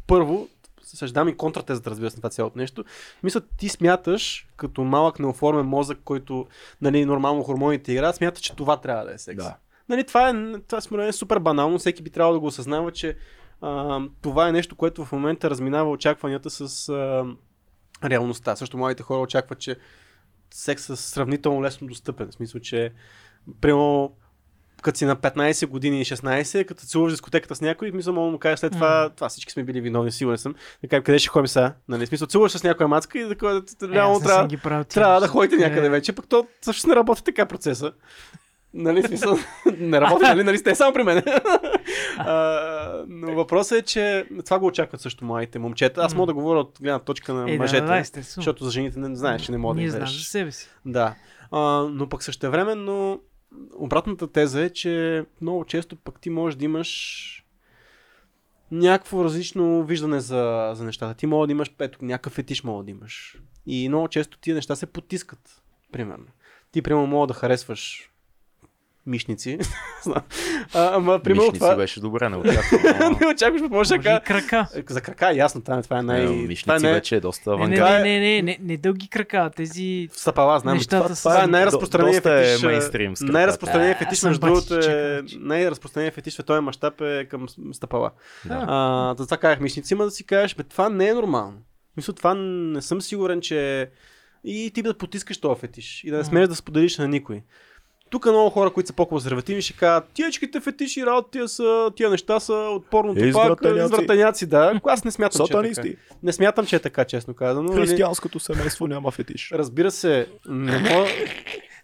първо, 0.07 0.47
съждам 0.81 1.27
и 1.27 1.37
контратезата, 1.37 1.89
разбира 1.89 2.09
се, 2.09 2.15
на 2.15 2.19
това 2.19 2.29
цялото 2.29 2.57
нещо. 2.57 2.85
Мисля, 3.23 3.41
ти 3.57 3.69
смяташ, 3.69 4.47
като 4.57 4.83
малък 4.83 5.19
неоформен 5.19 5.65
мозък, 5.65 5.99
който 6.05 6.47
нали, 6.81 7.05
нормално 7.05 7.43
хормоните 7.43 7.91
играят, 7.91 8.15
смяташ, 8.15 8.41
че 8.41 8.55
това 8.55 8.77
трябва 8.77 9.05
да 9.05 9.13
е 9.13 9.17
секс. 9.17 9.43
Да. 9.43 9.55
Нали, 9.89 10.03
това 10.03 10.29
е, 10.29 10.33
това 10.67 10.81
според 10.81 10.99
мен 10.99 11.09
е 11.09 11.13
супер 11.13 11.39
банално, 11.39 11.79
всеки 11.79 12.03
би 12.03 12.09
трябвало 12.09 12.33
да 12.33 12.39
го 12.39 12.45
осъзнава, 12.45 12.91
че 12.91 13.17
а, 13.61 14.01
това 14.21 14.49
е 14.49 14.51
нещо, 14.51 14.75
което 14.75 15.05
в 15.05 15.11
момента 15.11 15.49
разминава 15.49 15.91
очакванията 15.91 16.49
с 16.49 16.89
а, 16.89 17.25
реалността. 18.09 18.55
Също 18.55 18.77
младите 18.77 19.03
хора 19.03 19.21
очакват, 19.21 19.59
че 19.59 19.75
секс 20.51 20.89
е 20.89 20.95
сравнително 20.95 21.63
лесно 21.63 21.87
достъпен. 21.87 22.27
В 22.31 22.33
смисъл, 22.33 22.61
че 22.61 22.91
примерно 23.61 24.15
като 24.81 24.97
си 24.97 25.05
на 25.05 25.15
15 25.15 25.67
години 25.67 26.01
и 26.01 26.05
16, 26.05 26.65
като 26.65 26.85
целуваш 26.85 27.13
дискотеката 27.13 27.55
с 27.55 27.61
някой, 27.61 27.91
мисля, 27.91 28.11
мога 28.11 28.25
да 28.25 28.31
му 28.31 28.39
кажеш 28.39 28.59
след 28.59 28.71
това, 28.71 29.09
това 29.09 29.29
всички 29.29 29.51
сме 29.51 29.63
били 29.63 29.81
виновни, 29.81 30.11
сигурен 30.11 30.37
съм. 30.37 30.55
Кажем, 30.89 31.03
къде 31.03 31.19
ще 31.19 31.29
ходим 31.29 31.47
сега? 31.47 31.73
Нали? 31.87 32.05
Смисъл, 32.05 32.27
целуваш 32.27 32.51
с 32.51 32.63
някоя 32.63 32.87
мацка 32.87 33.19
и 33.19 33.23
да 33.23 33.35
кажа, 33.35 33.61
Е, 34.25 34.47
трябва, 34.59 34.83
тия 34.83 35.01
трябва 35.01 35.19
да 35.19 35.27
ходите 35.27 35.55
Е, 35.55 35.69
някъде 35.69 35.89
вече, 35.89 36.13
пък 36.13 36.27
то 36.27 36.47
също 36.61 36.87
не 36.87 36.95
работи 36.95 37.23
така 37.23 37.45
процеса. 37.45 37.93
Нали, 38.73 39.03
смисъл, 39.03 39.37
не 39.77 40.01
работи, 40.01 40.23
нали, 40.23 40.43
нали 40.43 40.57
сте 40.57 40.75
само 40.75 40.93
при 40.93 41.03
мен. 41.03 41.23
а, 42.17 43.03
но 43.07 43.35
въпросът 43.35 43.77
е, 43.79 43.81
че 43.81 44.25
това 44.45 44.59
го 44.59 44.65
очакват 44.65 45.01
също 45.01 45.25
младите 45.25 45.59
момчета. 45.59 46.01
Аз 46.01 46.15
мога 46.15 46.27
да 46.27 46.33
говоря 46.33 46.59
от 46.59 46.77
гледна 46.81 46.99
точка 46.99 47.33
на 47.33 47.51
Е, 47.51 47.57
мъжете, 47.57 47.85
да, 47.85 48.03
да, 48.13 48.21
защото 48.21 48.63
за 48.63 48.71
жените 48.71 48.99
не 48.99 49.15
знаеш, 49.15 49.41
че 49.41 49.51
не 49.51 49.57
мога 49.57 49.75
да 49.75 49.81
им 49.81 49.89
знаем 49.89 50.03
кажеш. 50.03 50.17
за 50.17 50.23
себе 50.23 50.51
си. 50.51 50.69
Да. 50.85 51.15
А, 51.51 51.59
но 51.91 52.09
пък 52.09 52.23
същевременно 52.23 53.21
обратната 53.77 54.31
теза 54.31 54.61
е, 54.61 54.69
че 54.69 55.25
много 55.41 55.65
често 55.65 55.95
пък 55.95 56.19
ти 56.21 56.29
можеш 56.29 56.57
да 56.57 56.65
имаш 56.65 57.45
някакво 58.71 59.23
различно 59.23 59.83
виждане 59.83 60.19
за, 60.19 60.71
за 60.73 60.83
нещата. 60.83 61.13
Ти 61.13 61.25
може 61.25 61.47
да 61.47 61.51
имаш, 61.51 61.71
ето, 61.79 62.05
някакъв 62.05 62.33
фетиш 62.33 62.63
мога 62.63 62.83
да 62.83 62.91
имаш. 62.91 63.37
И 63.65 63.89
много 63.89 64.07
често 64.07 64.39
тия 64.39 64.55
неща 64.55 64.75
се 64.75 64.85
потискат. 64.85 65.61
Примерно. 65.91 66.25
Ти, 66.71 66.81
примерно, 66.81 67.07
мога 67.07 67.27
да 67.27 67.33
харесваш 67.33 68.11
мишници. 69.05 69.59
А, 70.73 70.95
ама, 70.95 71.19
примерно, 71.19 71.41
Мишници 71.43 71.59
това... 71.59 71.75
беше 71.75 71.99
добре, 71.99 72.29
не 72.29 72.37
очаквам. 72.37 73.17
не 73.21 73.27
очакваш, 73.27 73.61
може 73.69 73.89
да 73.89 73.99
кажа. 73.99 74.21
крака. 74.23 74.67
За 74.89 75.01
крака, 75.01 75.33
ясно, 75.33 75.61
това, 75.61 75.81
това 75.81 75.99
е 75.99 76.01
най... 76.01 76.21
Е, 76.21 76.25
това 76.25 76.35
е 76.35 76.47
Мишници 76.47 76.83
най... 76.83 76.93
вече 76.93 77.15
е 77.15 77.19
доста 77.19 77.49
Не, 77.49 77.55
не, 77.57 77.63
авангард. 77.63 78.03
не, 78.03 78.19
не, 78.19 78.19
не, 78.19 78.41
не, 78.41 78.57
не 78.61 78.77
дълги 78.77 79.07
крака, 79.07 79.51
тези... 79.55 80.09
Стъпала, 80.11 80.59
знам. 80.59 80.73
Нещата 80.73 81.15
това, 81.15 81.43
е 81.43 81.47
най-разпространеният 81.47 82.23
До- 82.23 82.29
доста 82.29 82.39
е 82.41 82.45
фетиш. 82.45 82.63
мейнстрим 82.63 83.13
А, 83.93 83.95
фетиш, 83.95 84.23
между 84.23 84.39
другото, 84.39 84.73
е... 84.75 84.79
короче. 85.17 85.37
най-разпространеният 85.39 86.15
фетиш 86.15 86.33
в 86.33 86.35
световен 86.35 86.63
мащаб 86.63 87.01
е 87.01 87.25
към 87.25 87.45
стъпала. 87.73 88.11
Да. 88.45 88.65
А, 88.67 89.15
за 89.17 89.25
това 89.25 89.37
казах 89.37 89.59
мишници, 89.59 89.93
има 89.93 90.05
да 90.05 90.11
си 90.11 90.23
кажеш, 90.23 90.55
бе, 90.55 90.63
това 90.63 90.89
не 90.89 91.07
е 91.07 91.13
нормално. 91.13 91.57
Мисля, 91.97 92.13
това 92.13 92.33
не 92.33 92.81
съм 92.81 93.01
сигурен, 93.01 93.41
че 93.41 93.89
и 94.43 94.71
ти 94.73 94.81
да 94.81 94.93
потискаш 94.93 95.37
този 95.37 95.59
фетиш 95.59 96.03
и 96.03 96.11
да 96.11 96.17
не 96.17 96.23
смееш 96.23 96.47
да 96.47 96.55
споделиш 96.55 96.97
на 96.97 97.07
никой. 97.07 97.41
Тук 98.09 98.25
много 98.25 98.49
хора, 98.49 98.69
които 98.69 98.87
са 98.87 98.93
по-консервативни, 98.93 99.61
ще 99.61 99.73
кажат, 99.73 100.03
тиечките 100.13 100.59
фетиши, 100.59 101.05
работи, 101.05 101.31
тия, 101.31 101.47
са, 101.47 101.91
тия 101.95 102.09
неща 102.09 102.39
са 102.39 102.53
от 102.53 102.85
порното 102.85 103.19
пак, 103.33 103.59
Извратеняци. 103.65 104.45
да. 104.45 104.81
Аз 104.85 105.03
не 105.03 105.11
смятам, 105.11 105.37
че 105.37 105.43
е 105.43 105.45
така. 105.45 105.73
Сатанисти. 105.73 105.97
Не 106.23 106.33
смятам, 106.33 106.65
че 106.65 106.75
е 106.75 106.79
така, 106.79 107.05
честно 107.05 107.33
казано. 107.33 107.69
нали. 107.69 107.81
Християнското 107.81 108.39
семейство 108.39 108.87
няма 108.87 109.11
фетиш. 109.11 109.51
Разбира 109.53 109.91
се, 109.91 110.27
не 110.49 110.77
мога, 110.77 111.07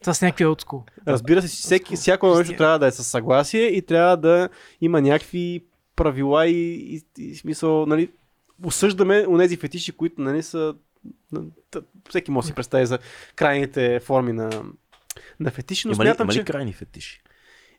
Това 0.01 0.13
са 0.13 0.25
някакви 0.25 0.45
олдскул. 0.45 0.83
Разбира 1.07 1.41
се, 1.41 1.47
всеки, 1.47 1.95
всяко 1.95 2.35
нещо 2.35 2.55
трябва 2.57 2.79
да 2.79 2.87
е 2.87 2.91
със 2.91 3.07
съгласие 3.07 3.65
и 3.65 3.81
трябва 3.81 4.17
да 4.17 4.49
има 4.81 5.01
някакви 5.01 5.65
правила 5.95 6.47
и, 6.47 6.73
и, 6.95 7.01
и 7.17 7.35
смисъл, 7.35 7.85
нали, 7.85 8.11
осъждаме 8.63 9.25
онези 9.27 9.57
фетиши, 9.57 9.91
които 9.91 10.21
нали, 10.21 10.43
са... 10.43 10.75
Всеки 12.09 12.31
може 12.31 12.45
да 12.45 12.47
си 12.47 12.53
представи 12.53 12.85
за 12.85 12.99
крайните 13.35 13.99
форми 13.99 14.33
на, 14.33 14.63
на 15.39 15.51
фетиши, 15.51 15.87
но 15.87 15.93
Има 15.93 16.03
ли, 16.03 16.07
смятам, 16.07 16.25
има 16.25 16.33
ли 16.33 16.37
че... 16.37 16.43
крайни 16.43 16.73
фетиши? 16.73 17.21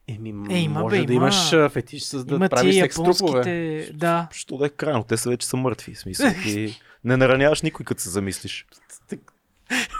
Еми, 0.08 0.34
Е, 0.50 0.58
има, 0.58 0.80
може 0.80 1.00
бе, 1.00 1.06
да 1.06 1.12
има. 1.12 1.24
имаш 1.24 1.50
фетиш 1.70 2.02
с 2.02 2.24
да 2.24 2.34
Има 2.34 2.48
правиш 2.48 2.74
секс 2.74 2.96
трупове. 2.96 3.38
японските... 3.38 3.90
Да. 3.92 4.28
Що 4.32 4.56
да 4.56 4.66
е 4.66 4.68
крайно? 4.68 5.04
Те 5.04 5.16
са 5.16 5.28
вече 5.30 5.46
са 5.46 5.56
мъртви. 5.56 5.94
В 5.94 5.98
смисъл, 5.98 6.30
ти 6.42 6.80
Не 7.04 7.16
нараняваш 7.16 7.62
никой, 7.62 7.84
като 7.84 8.00
се 8.02 8.10
замислиш. 8.10 8.66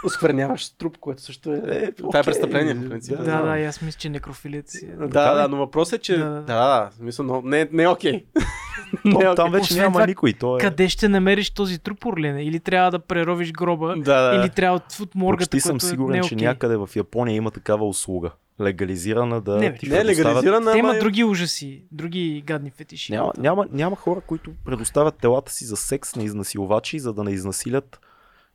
Оскверняваш 0.03 0.69
труп, 0.69 0.97
което 0.97 1.21
също 1.21 1.51
е... 1.51 1.61
Е, 1.65 1.91
това 1.91 2.19
е 2.19 2.23
престъпление, 2.23 2.75
по 2.75 2.89
принцип. 2.89 3.17
да, 3.17 3.23
Да, 3.23 3.41
да, 3.43 3.59
аз 3.59 3.81
мисля, 3.81 3.99
че 3.99 4.09
некрофилията 4.09 4.71
си. 4.71 4.85
е- 4.85 5.07
Да, 5.07 5.33
да, 5.33 5.47
но 5.47 5.57
въпросът 5.57 5.93
е, 5.93 6.03
че... 6.03 6.17
Да, 6.17 6.29
Да, 6.31 6.89
да. 7.01 7.23
но 7.23 7.41
не, 7.41 7.69
не 7.71 7.83
е 7.83 7.87
окей. 7.87 8.25
Не 9.05 9.19
е 9.21 9.35
там 9.35 9.51
вече 9.51 9.61
Освен 9.63 9.77
няма 9.77 9.93
това, 9.93 10.05
никой. 10.05 10.33
То 10.33 10.57
е... 10.57 10.59
Къде 10.59 10.89
ще 10.89 11.09
намериш 11.09 11.49
този 11.49 11.79
труп, 11.79 12.05
Орлене? 12.05 12.43
Или 12.43 12.59
трябва 12.59 12.91
да 12.91 12.99
преровиш 12.99 13.51
гроба, 13.51 13.95
Да, 13.97 14.21
да. 14.21 14.35
или 14.35 14.49
трябва 14.49 14.75
от- 14.77 14.99
от 15.01 15.15
моргата, 15.15 15.39
Почти 15.41 15.59
съм 15.59 15.75
е 15.75 15.79
сигурен, 15.81 16.11
не 16.11 16.17
е 16.17 16.21
че 16.21 16.35
някъде 16.35 16.77
в 16.77 16.89
Япония 16.95 17.35
има 17.35 17.51
такава 17.51 17.87
услуга. 17.87 18.31
Легализирана 18.61 19.41
да 19.41 19.55
Не, 19.55 19.73
ти 19.73 19.89
Не 19.89 19.97
е 19.97 20.05
легализирана, 20.05 20.41
Те 20.63 20.71
ама 20.71 20.79
имат 20.79 20.95
е- 20.95 20.99
други 20.99 21.23
ужаси, 21.23 21.83
други 21.91 22.43
гадни 22.45 22.71
фетиши. 22.71 23.11
Няма, 23.11 23.31
няма, 23.37 23.65
няма 23.71 23.95
хора, 23.95 24.21
които 24.21 24.51
предоставят 24.65 25.15
телата 25.15 25.51
си 25.51 25.65
за 25.65 25.75
секс 25.77 26.15
на 26.15 26.23
изнасилвачи, 26.23 26.99
за 26.99 27.13
да 27.13 27.23
не 27.23 27.31
изнасилят 27.31 27.99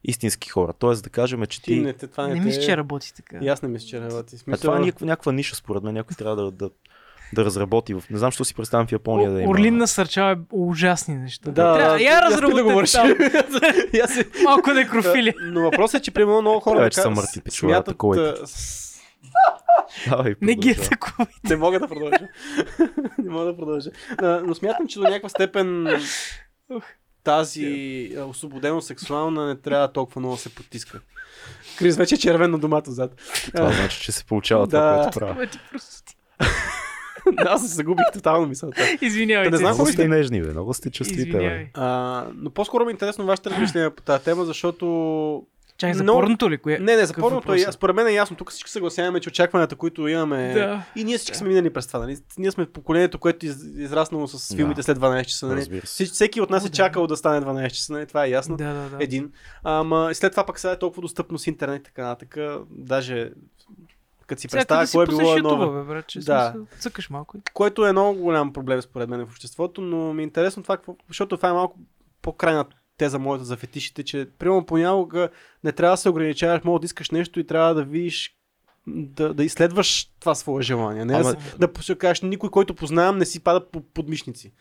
истински 0.05 0.49
хора. 0.49 0.73
Тоест 0.73 1.05
да 1.05 1.11
кажем, 1.11 1.47
че 1.47 1.63
Ти 1.63 1.65
ти... 1.65 1.81
не, 1.81 1.93
те- 1.93 2.07
това 2.07 2.23
не, 2.23 2.35
Не 2.35 2.41
те- 2.41 2.47
мисля, 2.47 2.63
че 2.63 2.77
работи 2.77 3.15
така. 3.15 3.39
И 3.41 3.49
аз 3.49 3.63
не 3.63 3.69
мисля, 3.69 3.87
че 3.87 4.01
работи. 4.01 4.35
А 4.35 4.39
Смисъл... 4.39 4.61
това 4.61 4.77
е 4.77 4.81
някаква, 4.81 5.07
някаква 5.07 5.33
ниша, 5.33 5.57
според 5.57 5.83
мен. 5.83 5.95
Някой 5.95 6.17
трябва 6.17 6.37
да, 6.37 6.51
да, 6.51 6.71
да 7.35 7.45
разработи. 7.45 7.95
Не 8.11 8.19
знам, 8.19 8.31
що 8.31 8.45
си 8.45 8.55
представям 8.55 8.87
в 8.87 8.93
Япония 8.93 9.31
да 9.31 9.41
има. 9.43 9.51
Орлин 9.51 9.77
насърчава 9.77 10.37
ужасни 10.51 11.15
неща. 11.15 11.51
Да, 11.51 11.55
Трябва- 11.55 11.79
да, 11.89 11.95
я 11.95 12.03
и 12.03 12.07
аз 12.07 12.19
ти 12.19 12.25
да 12.25 12.31
разработете 12.33 12.63
говориш. 12.63 12.95
Малко 14.45 14.71
некрофили. 14.71 15.35
Но 15.43 15.61
въпросът 15.61 16.01
е, 16.01 16.03
че 16.03 16.11
примерно 16.11 16.41
много 16.41 16.61
хора 16.61 16.81
вече 16.81 17.01
са 17.01 17.11
мъртви 17.11 17.41
пичове, 17.41 17.83
такова 17.85 18.17
е. 18.19 18.21
а, 18.23 18.47
с- 18.47 18.83
Давай, 20.09 20.35
Не 20.41 20.55
ги 20.55 20.61
продължавай. 20.61 20.87
атакувай. 20.87 21.27
Не 21.45 21.57
мога 21.57 21.81
да 21.81 21.89
продължа. 21.89 22.19
не 23.19 23.31
мога 23.31 23.45
да 23.45 23.57
продължа. 23.57 23.91
А, 24.19 24.43
Но 24.47 24.55
смятам, 24.55 24.89
че 24.89 24.99
до 24.99 25.05
някаква 25.05 25.29
степен 25.29 25.87
тази 27.25 27.67
а, 28.19 28.25
освободеност 28.25 28.87
сексуална 28.87 29.47
не 29.47 29.57
трябва 29.57 29.93
толкова 29.93 30.21
много 30.21 30.35
да 30.35 30.41
се 30.41 30.49
потиска. 30.49 31.01
Крис 31.79 31.97
вече 31.97 32.15
е 32.15 32.19
червен 32.19 32.51
на 32.51 32.59
домата 32.59 32.93
зад. 32.93 33.21
Това 33.55 33.73
значи, 33.73 34.01
че 34.01 34.13
се 34.13 34.25
получава 34.25 34.67
Да. 34.67 35.11
това, 35.11 35.11
което 35.11 35.19
правя. 35.19 35.47
Ти- 35.47 35.59
Аз 37.39 37.63
се 37.63 37.75
загубих 37.75 38.05
тотално 38.13 38.47
мисълта. 38.47 38.83
Извинявайте. 39.01 39.51
Да 39.51 39.57
не 39.57 39.61
знам 39.61 39.75
Много 39.75 39.91
сте 39.91 40.09
нежни, 40.09 40.43
бе. 40.43 40.49
Много 40.49 40.75
сте 40.75 40.91
чувствителни. 40.91 41.45
Извинявай. 41.45 41.67
А, 41.75 42.27
но 42.35 42.51
по-скоро 42.51 42.85
ми 42.85 42.91
е 42.91 42.93
интересно 42.93 43.27
вашето 43.27 43.51
размишление 43.51 43.91
по 43.91 44.03
тази 44.03 44.25
тема, 44.25 44.45
защото... 44.45 44.87
Чай, 45.83 45.95
за 45.95 46.05
Но- 46.05 46.13
порното 46.13 46.51
ли? 46.51 46.59
Кое? 46.59 46.79
Не, 46.79 46.97
не, 46.97 47.07
за 47.07 47.15
порното 47.15 47.55
е, 47.55 47.57
е? 47.59 47.73
според 47.73 47.97
мен 47.97 48.07
е 48.07 48.13
ясно. 48.13 48.37
Тук 48.37 48.51
всички 48.51 48.71
съгласяваме, 48.71 49.21
че 49.21 49.29
очакванията, 49.29 49.77
които 49.77 50.09
имаме... 50.09 50.53
Да. 50.55 50.85
И 50.97 51.05
ние 51.05 51.19
всички 51.19 51.37
сме 51.37 51.49
минали 51.49 51.71
през 51.71 51.87
това. 51.87 51.99
Нали? 51.99 52.17
Ние 52.39 52.51
сме 52.51 52.67
поколението, 52.67 53.19
което 53.19 53.47
е 53.47 53.49
из- 53.49 53.65
израснало 53.77 54.29
с 54.29 54.49
Да. 54.49 54.57
филмите 54.57 54.83
след 54.83 54.99
12 54.99 55.25
часа. 55.25 55.47
Нали? 55.47 55.81
Всеки, 56.07 56.41
от 56.41 56.51
нас 56.51 56.63
О, 56.63 56.67
е 56.67 56.71
да. 56.71 56.75
чакал 56.75 57.07
да 57.07 57.17
стане 57.17 57.41
12 57.41 57.71
часа, 57.71 57.93
нали? 57.93 58.07
това 58.07 58.25
е 58.25 58.31
ясно. 58.31 58.57
Да, 58.57 58.73
да, 58.75 58.89
да. 58.89 58.97
Един. 59.01 59.33
Ама 59.65 60.11
след 60.13 60.33
това 60.33 60.47
пък 60.47 60.59
сега 60.59 60.73
е 60.73 60.79
толкова 60.79 61.03
достъпно 61.03 61.39
с 61.39 61.47
интернет 61.47 61.81
и 61.81 61.85
така 61.85 62.03
нататък. 62.03 62.37
Даже 62.71 63.31
като 64.27 64.41
си 64.41 64.49
представя 64.49 64.87
кое 64.89 65.05
е 65.05 65.07
било 65.07 65.37
едно... 65.37 65.73
бе, 65.73 65.83
брат, 65.85 66.07
че 66.07 66.19
Да. 66.19 66.51
смисъл, 66.51 66.67
цъкаш 66.79 67.11
малко. 67.11 67.39
Което 67.55 67.87
е 67.87 67.93
много 67.93 68.21
голям 68.21 68.53
проблем 68.53 68.83
според 68.83 69.09
мен 69.09 69.27
в 69.27 69.31
обществото, 69.31 69.81
но 69.81 70.15
ми 70.15 70.23
е 70.23 70.25
интересно 70.25 70.63
това, 70.63 70.79
защото 71.09 71.37
това 71.37 71.49
е 71.49 71.53
малко 71.53 71.79
по-крайна 72.23 72.65
теза 72.99 73.19
моята 73.19 73.45
за 73.45 73.57
фетишите, 73.57 74.03
че 74.03 74.29
примерно 74.39 74.67
понякога 74.67 75.29
не 75.65 75.73
трябва 75.73 75.93
да 75.93 75.97
се 75.97 76.09
ограничаваш, 76.09 76.65
мога 76.65 76.81
да 76.81 76.87
искаш 76.87 77.11
нещо 77.11 77.41
и 77.41 77.47
трябва 77.47 77.75
да 77.75 77.85
видиш 77.85 78.37
да, 78.87 79.35
да 79.35 79.45
изследваш 79.45 80.11
това 80.21 80.35
свое 80.35 80.63
желание. 80.63 81.05
Не 81.05 81.15
Ама- 81.15 81.37
да, 81.59 81.69
да, 81.69 81.97
кажеш, 81.97 82.23
никой, 82.23 82.51
който 82.51 82.75
познавам, 82.75 83.19
не 83.19 83.25
си 83.25 83.41
пада 83.41 83.67
по 83.71 83.81
подмишници. 83.81 84.53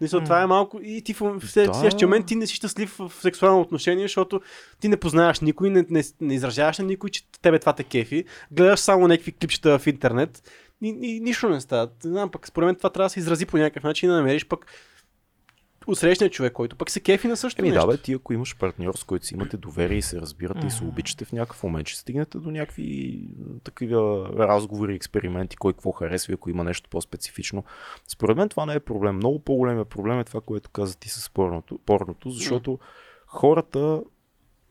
Мисля, 0.00 0.24
това 0.24 0.42
е 0.42 0.46
малко 0.46 0.80
и 0.82 1.02
ти 1.02 1.14
в, 1.14 1.40
в, 1.40 1.50
следващия 1.50 2.08
момент 2.08 2.26
ти 2.26 2.36
не 2.36 2.46
си 2.46 2.54
щастлив 2.54 2.96
в 2.98 3.12
сексуално 3.20 3.60
отношение, 3.60 4.04
защото 4.04 4.40
ти 4.80 4.88
не 4.88 4.96
познаваш 4.96 5.40
никой, 5.40 5.70
не, 5.70 5.84
не, 5.90 6.02
не 6.20 6.34
изражаваш 6.34 6.78
на 6.78 6.84
никой, 6.84 7.10
че 7.10 7.26
тебе 7.42 7.58
това 7.58 7.72
те 7.72 7.84
кефи, 7.84 8.24
гледаш 8.50 8.80
само 8.80 9.08
някакви 9.08 9.32
клипчета 9.32 9.78
в 9.78 9.86
интернет 9.86 10.42
и, 10.82 10.88
и 10.88 11.20
нищо 11.20 11.48
не 11.48 11.60
става. 11.60 11.88
Не 12.04 12.10
знам, 12.10 12.30
пък 12.30 12.48
според 12.48 12.66
мен 12.66 12.76
това 12.76 12.90
трябва 12.90 13.06
да 13.06 13.10
се 13.10 13.18
изрази 13.18 13.46
по 13.46 13.56
някакъв 13.56 13.84
начин 13.84 14.08
и 14.08 14.10
да 14.10 14.16
намериш 14.16 14.46
пък 14.46 14.66
усрещния 15.86 16.30
човек, 16.30 16.52
който 16.52 16.76
пък 16.76 16.90
се 16.90 17.00
кефи 17.00 17.28
на 17.28 17.36
същото 17.36 17.62
Еми 17.62 17.70
нещо. 17.70 17.86
да, 17.86 17.92
бе, 17.92 18.02
ти 18.02 18.12
ако 18.12 18.32
имаш 18.32 18.56
партньор, 18.56 18.94
с 18.94 19.04
който 19.04 19.26
си 19.26 19.34
имате 19.34 19.56
доверие 19.56 19.98
и 19.98 20.02
се 20.02 20.20
разбирате 20.20 20.66
и 20.66 20.70
се 20.70 20.84
обичате 20.84 21.24
в 21.24 21.32
някакъв 21.32 21.62
момент, 21.62 21.88
ще 21.88 21.98
стигнете 21.98 22.38
до 22.38 22.50
някакви 22.50 23.20
такива 23.64 24.28
разговори, 24.38 24.94
експерименти, 24.94 25.56
кой 25.56 25.72
какво 25.72 25.92
харесва, 25.92 26.34
ако 26.34 26.50
има 26.50 26.64
нещо 26.64 26.90
по-специфично. 26.90 27.64
Според 28.08 28.36
мен 28.36 28.48
това 28.48 28.66
не 28.66 28.74
е 28.74 28.80
проблем. 28.80 29.16
Много 29.16 29.38
по-големия 29.38 29.84
проблем 29.84 30.20
е 30.20 30.24
това, 30.24 30.40
което 30.40 30.70
каза 30.70 30.98
ти 30.98 31.08
с 31.08 31.30
порното, 31.30 31.78
порното 31.86 32.30
защото 32.30 32.78
хората, 33.26 34.02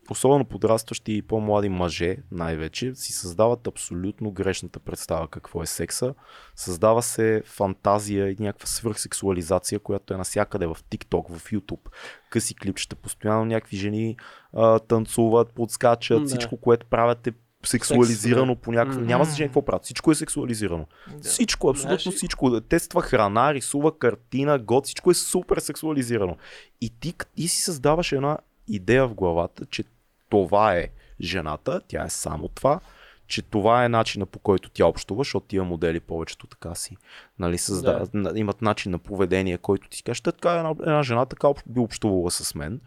особено 0.10 0.46
подрастващи 0.46 1.14
и 1.14 1.22
по-млади 1.22 1.70
мъже 1.70 2.18
най-вече, 2.32 2.96
си 2.96 3.14
създават 3.14 3.68
абсолютно 3.68 4.32
грешната 4.32 4.80
представа 4.80 5.28
какво 5.28 5.64
е 5.64 5.66
секса. 5.66 6.14
Създава 6.56 7.02
се 7.02 7.44
фантазия 7.46 8.30
и 8.30 8.36
някаква 8.40 8.68
свръхсексуализация, 8.68 9.80
която 9.80 10.14
е 10.14 10.18
навсякъде 10.18 10.66
в 10.66 10.78
TikTok, 10.92 11.38
в 11.38 11.52
YouTube. 11.52 11.90
Къси 12.30 12.56
клипчета, 12.56 12.96
постоянно 12.96 13.46
някакви 13.46 13.78
жени 13.78 14.18
а, 14.54 14.80
танцуват, 14.80 15.54
подскачат, 15.54 16.22
Да. 16.22 16.28
всичко, 16.28 16.58
което 16.58 16.86
правят 16.86 17.28
е 17.28 17.34
сексуализирано 17.64 18.54
Секс, 18.54 18.62
по 18.62 18.72
някакъв... 18.72 18.98
Мгм. 18.98 19.08
Няма 19.08 19.26
значение 19.26 19.48
какво 19.48 19.66
правят. 19.66 19.84
Всичко 19.84 20.12
е 20.12 20.16
сексуализирано. 20.16 20.88
Да. 21.18 21.30
Всичко, 21.30 21.70
абсолютно 21.70 21.98
Знаеш 21.98 22.16
всичко. 22.16 22.62
Тества 22.62 23.02
храна, 23.02 23.54
рисува 23.54 23.98
картина, 24.00 24.60
год, 24.60 24.86
всичко 24.86 25.12
е 25.12 25.14
супер 25.14 25.58
сексуализирано. 25.58 26.38
И 26.82 26.90
ти, 27.00 27.14
ти 27.36 27.48
си 27.48 27.62
създаваш 27.62 28.12
една 28.12 28.38
идея 28.68 29.08
в 29.08 29.14
главата, 29.14 29.66
че 29.66 29.84
това 30.30 30.76
е 30.76 30.88
жената, 31.22 31.82
тя 31.88 32.04
е 32.04 32.10
само 32.10 32.48
това, 32.48 32.80
че 33.28 33.42
това 33.42 33.86
е 33.86 33.90
начина 33.90 34.26
по 34.26 34.40
който 34.40 34.70
тя 34.70 34.86
общува, 34.86 35.20
защото 35.20 35.46
тия 35.46 35.64
модели 35.64 36.00
повечето 36.00 36.48
така 36.48 36.76
си 36.76 36.98
нали, 37.40 37.58
създа, 37.58 38.06
да. 38.14 38.40
имат 38.40 38.62
начин 38.62 38.92
на 38.92 39.00
поведение, 39.00 39.58
който 39.58 39.90
ти 39.90 40.04
кажеш, 40.04 40.22
така 40.22 40.52
една, 40.52 40.70
една 40.82 41.04
жена 41.04 41.26
така 41.26 41.48
би 41.68 41.80
общувала 41.80 42.32
с 42.32 42.56
мен. 42.56 42.82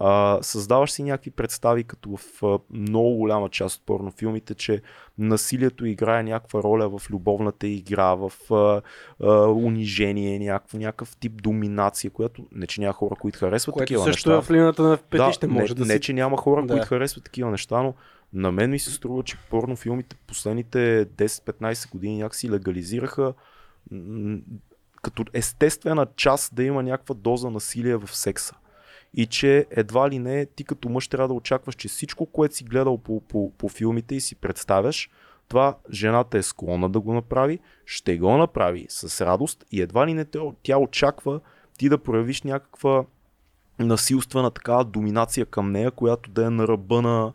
А, 0.00 0.38
създаваш 0.42 0.90
си 0.90 1.02
някакви 1.02 1.30
представи, 1.30 1.84
като 1.84 2.16
в 2.16 2.42
а, 2.42 2.58
много 2.70 3.14
голяма 3.14 3.48
част 3.48 3.76
от 3.76 3.86
порнофилмите, 3.86 4.54
че 4.54 4.82
насилието 5.18 5.86
играе 5.86 6.22
някаква 6.22 6.62
роля 6.62 6.98
в 6.98 7.10
любовната 7.10 7.66
игра, 7.66 8.14
в 8.14 8.32
а, 8.50 8.80
а, 9.22 9.46
унижение, 9.46 10.38
някакъв, 10.38 10.74
някакъв 10.74 11.16
тип 11.16 11.42
доминация, 11.42 12.10
която 12.10 12.46
не 12.52 12.66
че 12.66 12.80
няма 12.80 12.92
хора, 12.92 13.14
които 13.20 13.38
харесват 13.38 13.72
което 13.72 13.86
такива 13.86 14.04
също 14.04 14.30
неща. 14.30 14.38
е 14.38 14.46
в 14.46 14.50
линията 14.50 14.82
на 14.82 14.96
петище 14.96 15.46
да, 15.46 15.52
може 15.52 15.74
не, 15.74 15.78
да 15.78 15.84
не, 15.84 15.94
си... 15.94 16.00
че 16.00 16.12
няма 16.12 16.36
хора, 16.36 16.66
Да. 16.66 16.74
които 16.74 16.86
харесват 16.86 17.24
такива 17.24 17.50
неща, 17.50 17.82
но 17.82 17.94
на 18.32 18.52
мен 18.52 18.70
ми 18.70 18.78
се 18.78 18.90
струва, 18.90 19.22
че 19.22 19.36
порнофилмите 19.50 20.16
последните 20.26 21.06
10-15 21.06 21.90
години 21.90 22.18
някакси 22.18 22.50
легализираха 22.50 23.34
като 25.02 25.24
естествена 25.32 26.06
част 26.16 26.54
да 26.54 26.64
има 26.64 26.82
някаква 26.82 27.14
доза 27.14 27.50
насилие 27.50 27.96
в 27.96 28.16
секса. 28.16 28.54
И 29.14 29.26
че 29.26 29.66
едва 29.70 30.10
ли 30.10 30.18
не 30.18 30.46
ти 30.46 30.64
като 30.64 30.88
мъж 30.88 31.08
трябва 31.08 31.28
да 31.28 31.34
очакваш, 31.34 31.74
че 31.74 31.88
всичко, 31.88 32.26
което 32.26 32.54
си 32.54 32.64
гледал 32.64 32.98
по, 32.98 33.20
по, 33.20 33.52
по 33.58 33.68
филмите 33.68 34.14
и 34.14 34.20
си 34.20 34.34
представяш, 34.34 35.10
това 35.48 35.76
жената 35.92 36.38
е 36.38 36.42
склонна 36.42 36.90
да 36.90 37.00
го 37.00 37.14
направи, 37.14 37.58
ще 37.86 38.18
го 38.18 38.36
направи 38.36 38.86
с 38.88 39.26
радост 39.26 39.64
и 39.72 39.82
едва 39.82 40.06
ли 40.06 40.14
не 40.14 40.24
тя- 40.24 40.76
очаква 40.76 41.40
ти 41.78 41.88
да 41.88 41.98
проявиш 41.98 42.42
някаква 42.42 43.04
насилствена 43.78 44.50
такава 44.50 44.84
доминация 44.84 45.46
към 45.46 45.72
нея, 45.72 45.90
която 45.90 46.30
да 46.30 46.46
е 46.46 46.50
на 46.50 46.68
ръба 46.68 47.02
на, 47.02 47.32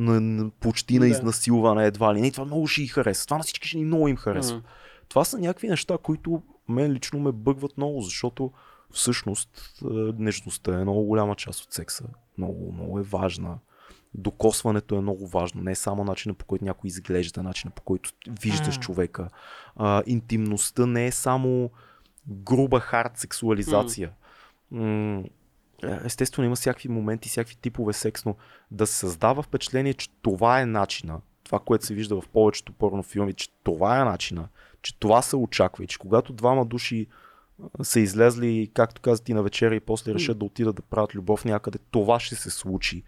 на, 0.00 0.50
почти 0.50 0.98
на 0.98 1.08
изнасилване 1.08 1.86
едва 1.86 2.14
ли 2.14 2.20
не. 2.20 2.26
И 2.26 2.32
това 2.32 2.44
много 2.44 2.66
ще 2.66 2.82
й 2.82 2.86
хареса. 2.86 3.26
Това 3.26 3.36
на 3.38 3.44
всички 3.44 3.68
жени 3.68 3.84
много 3.84 4.08
им 4.08 4.16
харесва. 4.16 4.56
М. 4.56 4.62
Това 5.08 5.24
са 5.24 5.38
някакви 5.38 5.68
неща, 5.68 5.98
които 6.02 6.42
мен 6.68 6.92
лично 6.92 7.20
ме 7.20 7.32
бъгват 7.32 7.76
много, 7.76 8.00
защото 8.00 8.52
всъщност 8.90 9.80
е, 9.82 9.86
нежността 10.18 10.80
е 10.80 10.82
много 10.82 11.02
голяма 11.02 11.34
част 11.34 11.64
от 11.64 11.72
секса. 11.72 12.04
Много, 12.38 12.72
много 12.72 12.98
е 12.98 13.02
важна. 13.02 13.58
Докосването 14.14 14.96
е 14.96 15.00
много 15.00 15.26
важно. 15.26 15.62
Не 15.62 15.74
само 15.74 16.04
начина 16.04 16.34
по 16.34 16.44
който 16.44 16.64
някой 16.64 16.88
изглежда, 16.88 17.42
начина 17.42 17.70
по 17.70 17.82
който 17.82 18.10
виждаш 18.40 18.76
М. 18.76 18.82
човека. 18.82 19.28
А, 19.76 20.02
интимността 20.06 20.86
не 20.86 21.06
е 21.06 21.12
само 21.12 21.70
груба 22.28 22.80
хард 22.80 23.16
сексуализация. 23.16 24.10
М, 24.70 25.24
Естествено 26.04 26.46
има 26.46 26.56
всякакви 26.56 26.88
моменти, 26.88 27.28
всякакви 27.28 27.56
типове 27.56 27.92
секс, 27.92 28.24
но 28.24 28.34
да 28.70 28.86
се 28.86 28.94
създава 28.94 29.42
впечатление, 29.42 29.94
че 29.94 30.08
това 30.22 30.60
е 30.60 30.66
начина, 30.66 31.20
това, 31.44 31.58
което 31.58 31.86
се 31.86 31.94
вижда 31.94 32.20
в 32.20 32.28
повечето 32.28 32.72
порнофилми, 32.72 33.32
че 33.34 33.48
това 33.62 34.00
е 34.00 34.04
начина, 34.04 34.48
че 34.82 34.98
това 34.98 35.22
се 35.22 35.36
очаква 35.36 35.84
и 35.84 35.86
че 35.86 35.98
когато 35.98 36.32
двама 36.32 36.64
души 36.64 37.06
са 37.82 38.00
излезли, 38.00 38.70
както 38.74 39.00
каза 39.00 39.22
ти, 39.24 39.34
на 39.34 39.42
вечеря 39.42 39.74
и 39.74 39.80
после 39.80 40.14
решат 40.14 40.38
да 40.38 40.44
отидат 40.44 40.76
да 40.76 40.82
правят 40.82 41.14
любов 41.14 41.44
някъде, 41.44 41.78
това 41.90 42.20
ще 42.20 42.34
се 42.34 42.50
случи. 42.50 43.02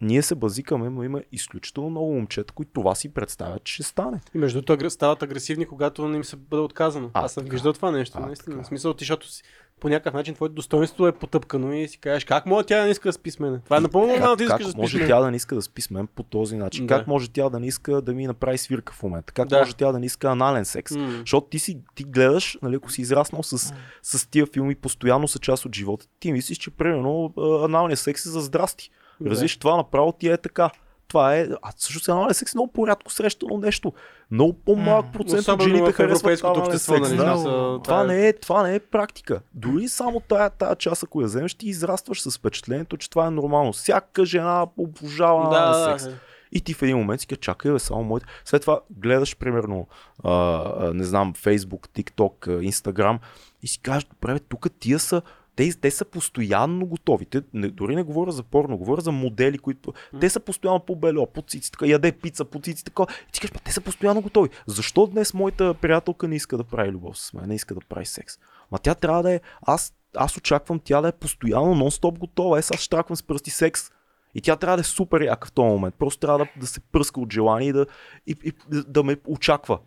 Ние 0.00 0.22
се 0.22 0.34
базикаме, 0.34 0.90
но 0.90 1.02
има 1.02 1.22
изключително 1.32 1.90
много 1.90 2.12
момчета, 2.14 2.52
които 2.52 2.70
това 2.72 2.94
си 2.94 3.08
представят, 3.14 3.64
че 3.64 3.74
ще 3.74 3.82
стане. 3.82 4.20
И 4.34 4.38
между 4.38 4.62
агр- 4.62 4.88
стават 4.88 5.22
агресивни, 5.22 5.66
когато 5.66 6.08
не 6.08 6.16
им 6.16 6.24
се 6.24 6.36
бъде 6.36 6.60
отказано. 6.62 7.10
А, 7.14 7.24
Аз 7.24 7.32
съм 7.32 7.44
виждал 7.44 7.72
това 7.72 7.90
нещо. 7.90 8.18
А, 8.18 8.26
наистина. 8.26 8.54
така. 8.56 8.64
В 8.64 8.66
смисъл, 8.66 8.94
ти, 8.94 9.02
защото 9.04 9.28
си, 9.28 9.42
по 9.80 9.88
някакъв 9.88 10.14
начин 10.14 10.34
твоето 10.34 10.54
достоинство 10.54 11.06
е 11.06 11.12
потъпкано 11.12 11.72
и 11.72 11.88
си 11.88 11.98
кажеш 11.98 12.24
как 12.24 12.46
може 12.46 12.66
тя 12.66 12.78
да 12.78 12.84
не 12.84 12.90
иска 12.90 13.08
да 13.08 13.12
спи 13.12 13.30
с 13.30 13.38
мен? 13.38 13.60
Това 13.64 13.76
е 13.76 13.80
напълно 13.80 14.06
нормално 14.06 14.36
да 14.36 14.46
Как, 14.46 14.60
искаш 14.60 14.66
да 14.66 14.72
как 14.72 14.72
спиш 14.72 14.90
с 14.90 14.94
може 14.94 14.98
мен. 14.98 15.08
тя 15.08 15.20
да 15.20 15.30
не 15.30 15.36
иска 15.36 15.54
да 15.54 15.62
спи 15.62 15.82
с 15.82 15.90
мен 15.90 16.06
по 16.06 16.22
този 16.22 16.56
начин? 16.56 16.86
Да. 16.86 16.98
Как 16.98 17.06
може 17.06 17.30
тя 17.30 17.48
да 17.48 17.60
не 17.60 17.66
иска 17.66 18.00
да 18.02 18.12
ми 18.14 18.26
направи 18.26 18.58
свирка 18.58 18.92
в 18.92 19.02
момента? 19.02 19.32
Как 19.32 19.48
Да. 19.48 19.58
може 19.58 19.74
тя 19.74 19.92
да 19.92 19.98
не 19.98 20.06
иска 20.06 20.28
анален 20.28 20.64
секс? 20.64 20.92
Защото 21.20 21.46
ти 21.46 21.58
си 21.58 21.78
ти 21.94 22.04
гледаш, 22.04 22.58
нали, 22.62 22.76
ако 22.76 22.90
си 22.90 23.00
израснал 23.02 23.42
с, 23.42 23.74
с 24.02 24.30
тия 24.30 24.46
филми, 24.46 24.74
постоянно 24.74 25.28
са 25.28 25.38
част 25.38 25.64
от 25.64 25.74
живота. 25.74 26.06
Ти 26.20 26.32
мислиш, 26.32 26.58
че 26.58 26.70
примерно 26.70 27.32
а, 27.38 27.64
аналният 27.64 27.98
секс 27.98 28.26
е 28.26 28.30
за 28.30 28.40
здрасти. 28.40 28.90
Да. 29.20 29.30
Разбираш, 29.30 29.56
това 29.56 29.76
направо 29.76 30.12
ти 30.12 30.28
е 30.28 30.36
така. 30.36 30.70
Това 31.10 31.36
е. 31.36 31.48
А 31.62 31.72
също 31.76 32.34
секс 32.34 32.54
е 32.54 32.56
много 32.56 32.72
по-рядко 32.72 33.12
срещано 33.12 33.58
нещо. 33.58 33.92
Много 34.30 34.52
по-малък 34.52 35.12
процент 35.12 35.48
от 35.48 35.62
жените 35.62 35.92
харесват 35.92 36.44
общество, 36.44 36.96
секс. 36.96 37.08
Да. 37.08 37.14
Много. 37.14 37.40
Смисъл, 37.40 37.78
Това 37.78 38.04
не, 38.04 38.28
е, 38.28 38.32
това 38.32 38.62
не 38.62 38.74
е 38.74 38.80
практика. 38.80 39.40
Дори 39.54 39.88
само 39.88 40.20
тая, 40.20 40.50
тая 40.50 40.76
част, 40.76 41.02
ако 41.02 41.20
я 41.20 41.26
вземеш, 41.26 41.54
ти 41.54 41.68
израстваш 41.68 42.22
с 42.22 42.38
впечатлението, 42.38 42.96
че 42.96 43.10
това 43.10 43.26
е 43.26 43.30
нормално. 43.30 43.72
Всяка 43.72 44.24
жена 44.24 44.66
обожава 44.76 45.50
Да, 45.50 45.56
анален 45.56 45.92
да, 45.92 45.98
секс. 45.98 46.04
да. 46.14 46.20
И 46.52 46.60
ти 46.60 46.74
в 46.74 46.82
един 46.82 46.96
момент 46.96 47.20
си 47.20 47.26
кажеш, 47.26 47.40
чакай, 47.40 47.72
бе, 47.72 47.78
само 47.78 48.04
моите. 48.04 48.26
След 48.44 48.60
това 48.62 48.80
гледаш, 48.90 49.36
примерно, 49.36 49.88
а, 50.24 50.32
а, 50.32 50.94
не 50.94 51.04
знам, 51.04 51.34
Facebook, 51.34 51.88
TikTok, 51.88 52.68
Instagram 52.70 53.18
и 53.62 53.68
си 53.68 53.78
кажеш, 53.82 54.04
добре, 54.04 54.38
тук 54.38 54.66
тия 54.78 54.98
са, 54.98 55.22
те, 55.60 55.80
те 55.80 55.90
са 55.90 56.04
постоянно 56.04 56.86
готови. 56.86 57.26
Те, 57.26 57.42
не, 57.54 57.68
дори 57.68 57.96
не 57.96 58.02
говоря 58.02 58.32
за 58.32 58.42
порно, 58.42 58.78
говоря 58.78 59.00
за 59.00 59.12
модели, 59.12 59.58
които. 59.58 59.92
Те 60.20 60.30
са 60.30 60.40
постоянно 60.40 60.80
по 60.80 60.96
бело, 60.96 61.26
по 61.26 61.42
цици, 61.42 61.72
така, 61.72 61.86
яде 61.86 62.12
пица, 62.12 62.44
по 62.44 62.60
цици, 62.60 62.84
така. 62.84 63.02
И 63.28 63.32
ти 63.32 63.40
кажеш, 63.40 63.54
"Ма, 63.54 63.60
те 63.64 63.72
са 63.72 63.80
постоянно 63.80 64.20
готови. 64.20 64.48
Защо 64.66 65.06
днес 65.06 65.34
моята 65.34 65.74
приятелка 65.74 66.28
не 66.28 66.36
иска 66.36 66.56
да 66.56 66.64
прави 66.64 66.90
любов 66.90 67.18
с 67.18 67.32
мен, 67.32 67.48
не 67.48 67.54
иска 67.54 67.74
да 67.74 67.80
прави 67.80 68.06
секс? 68.06 68.38
Ма 68.70 68.78
тя 68.78 68.94
трябва 68.94 69.22
да 69.22 69.32
е. 69.32 69.40
Аз, 69.62 69.94
аз 70.16 70.36
очаквам 70.36 70.80
тя 70.84 71.00
да 71.00 71.08
е 71.08 71.12
постоянно, 71.12 71.74
нон-стоп 71.74 72.18
готова. 72.18 72.58
Е, 72.58 72.60
аз 72.60 72.80
штраквам 72.80 73.16
с 73.16 73.22
пръсти 73.22 73.50
секс. 73.50 73.90
И 74.34 74.40
тя 74.40 74.56
трябва 74.56 74.76
да 74.76 74.80
е 74.80 74.84
супер 74.84 75.20
яка 75.20 75.48
в 75.48 75.52
този 75.52 75.68
момент. 75.68 75.94
Просто 75.94 76.20
трябва 76.20 76.38
да, 76.38 76.46
да 76.60 76.66
се 76.66 76.80
пръска 76.80 77.20
от 77.20 77.32
желание 77.32 77.68
и 77.68 77.72
да, 77.72 77.86
и, 78.26 78.36
и, 78.44 78.52
да, 78.68 79.02
ме 79.02 79.16
очаква. 79.26 79.78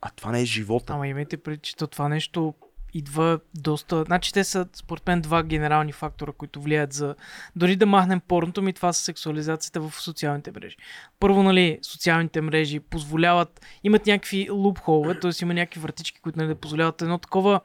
А 0.00 0.10
това 0.10 0.32
не 0.32 0.40
е 0.40 0.44
живота. 0.44 0.92
Ама 0.92 1.08
имайте 1.08 1.36
предвид, 1.36 1.62
че 1.62 1.76
то 1.76 1.86
това 1.86 2.08
нещо 2.08 2.54
идва 2.94 3.38
доста... 3.54 4.04
Значи 4.04 4.32
те 4.32 4.44
са, 4.44 4.66
според 4.74 5.06
мен, 5.06 5.20
два 5.20 5.42
генерални 5.42 5.92
фактора, 5.92 6.32
които 6.32 6.60
влияят 6.60 6.92
за... 6.92 7.14
Дори 7.56 7.76
да 7.76 7.86
махнем 7.86 8.20
порното 8.20 8.62
ми, 8.62 8.72
това 8.72 8.92
са 8.92 9.04
сексуализацията 9.04 9.80
в 9.80 10.00
социалните 10.00 10.52
мрежи. 10.52 10.76
Първо, 11.20 11.42
нали, 11.42 11.78
социалните 11.82 12.40
мрежи 12.40 12.80
позволяват... 12.80 13.66
Имат 13.84 14.06
някакви 14.06 14.50
лупхолове, 14.50 15.20
т.е. 15.20 15.30
има 15.42 15.54
някакви 15.54 15.80
вратички, 15.80 16.20
които 16.20 16.38
нали, 16.38 16.48
да 16.48 16.54
позволяват 16.54 17.02
едно 17.02 17.18
такова 17.18 17.60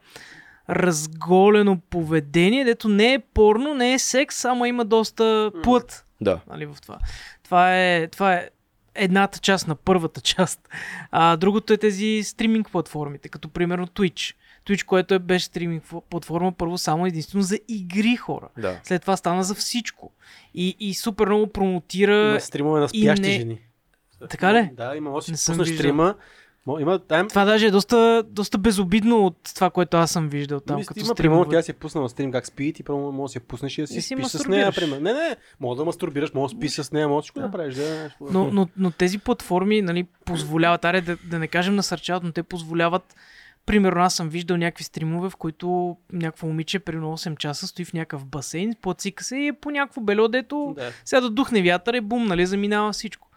разголено 0.70 1.80
поведение, 1.90 2.64
дето 2.64 2.88
не 2.88 3.12
е 3.12 3.18
порно, 3.18 3.74
не 3.74 3.92
е 3.92 3.98
секс, 3.98 4.44
ама 4.44 4.68
има 4.68 4.84
доста 4.84 5.50
плът 5.62 6.06
Да. 6.20 6.40
нали, 6.50 6.66
в 6.66 6.76
това. 6.82 6.98
Това 7.44 7.76
е, 7.76 8.08
това 8.08 8.34
е 8.34 8.48
едната 8.94 9.38
част 9.38 9.68
на 9.68 9.74
първата 9.74 10.20
част. 10.20 10.68
А 11.10 11.36
другото 11.36 11.72
е 11.72 11.76
тези 11.76 12.20
стриминг 12.24 12.70
платформите, 12.70 13.28
като 13.28 13.48
примерно 13.48 13.86
Twitch. 13.86 14.34
Twitch, 14.68 14.84
което 14.84 15.14
е 15.14 15.18
беше 15.18 15.44
стриминг 15.44 15.84
фо- 15.84 16.02
платформа 16.02 16.52
първо 16.52 16.78
само 16.78 17.06
единствено 17.06 17.42
за 17.42 17.58
игри 17.68 18.16
хора. 18.16 18.48
Да. 18.58 18.80
След 18.82 19.02
това 19.02 19.16
стана 19.16 19.44
за 19.44 19.54
всичко. 19.54 20.12
И, 20.54 20.76
и 20.80 20.94
супер 20.94 21.26
много 21.26 21.46
промотира. 21.46 22.28
Има 22.30 22.40
стримове 22.40 22.80
на 22.80 22.88
спящи 22.88 23.22
не- 23.22 23.32
жени. 23.32 23.60
Така 24.30 24.54
ли? 24.54 24.70
Да, 24.72 24.96
има, 24.96 25.10
може 25.10 25.32
да 25.32 25.38
си 25.38 25.46
пуснеш 25.48 25.68
стрима. 25.68 26.14
Има, 26.80 26.98
там, 26.98 27.28
Това 27.28 27.44
даже 27.44 27.66
е 27.66 27.70
доста, 27.70 28.24
доста 28.26 28.58
безобидно 28.58 29.26
от 29.26 29.50
това, 29.54 29.70
което 29.70 29.96
аз 29.96 30.10
съм 30.10 30.28
виждал 30.28 30.60
там. 30.60 30.76
Там, 30.76 30.86
като 30.86 31.00
има, 31.00 31.14
примерно, 31.14 31.40
стримове. 31.40 31.58
тя 31.58 31.62
си 31.62 31.70
е 31.70 31.74
пуснала 31.74 32.08
стрим 32.08 32.32
как 32.32 32.46
спи 32.46 32.64
и 32.64 32.72
ти 32.72 32.82
примерно 32.82 33.12
може 33.12 33.22
да 33.22 33.32
си 33.32 33.38
я 33.38 33.42
пуснеш 33.42 33.78
и 33.78 33.80
да 33.80 33.86
си 33.86 33.98
И 33.98 34.02
си 34.02 34.14
спиш 34.14 34.26
с 34.26 34.46
нея, 34.46 34.72
примерно. 34.72 35.00
Не, 35.02 35.12
не, 35.12 35.36
може 35.60 35.78
да 35.78 35.84
мастурбираш, 35.84 36.32
може 36.34 36.54
да 36.54 36.58
спиш 36.58 36.72
с 36.72 36.92
нея, 36.92 37.08
може 37.08 37.22
всичко 37.22 37.40
да 37.40 37.46
Да. 37.46 37.52
правиш. 37.52 37.74
Да, 37.74 38.10
Но, 38.22 38.44
но, 38.44 38.68
но 38.76 38.90
тези 38.90 39.18
платформи 39.18 39.82
нали, 39.82 40.06
позволяват, 40.24 40.84
аре 40.84 41.00
да, 41.00 41.16
да 41.24 41.38
не 41.38 41.48
кажем 41.48 41.74
насърчават, 41.74 42.22
но 42.22 42.32
те 42.32 42.42
позволяват 42.42 43.14
Примерно 43.68 44.00
аз 44.00 44.14
съм 44.14 44.28
виждал 44.28 44.56
някакви 44.56 44.84
стримове, 44.84 45.30
в 45.30 45.36
които 45.36 45.96
някакво 46.12 46.46
момиче 46.46 46.78
при 46.78 46.96
8 46.96 47.36
часа 47.38 47.66
стои 47.66 47.84
в 47.84 47.92
някакъв 47.92 48.26
басейн, 48.26 48.74
плацика 48.82 49.24
се 49.24 49.36
и 49.36 49.46
е 49.46 49.52
по 49.52 49.70
някакво 49.70 50.00
бело, 50.00 50.28
дето 50.28 50.74
Да. 50.76 50.92
сега 51.04 51.20
да 51.20 51.30
духне 51.30 51.62
вятър 51.62 51.94
и 51.94 52.00
бум, 52.00 52.24
нали, 52.24 52.46
заминава 52.46 52.92
всичко. 52.92 53.28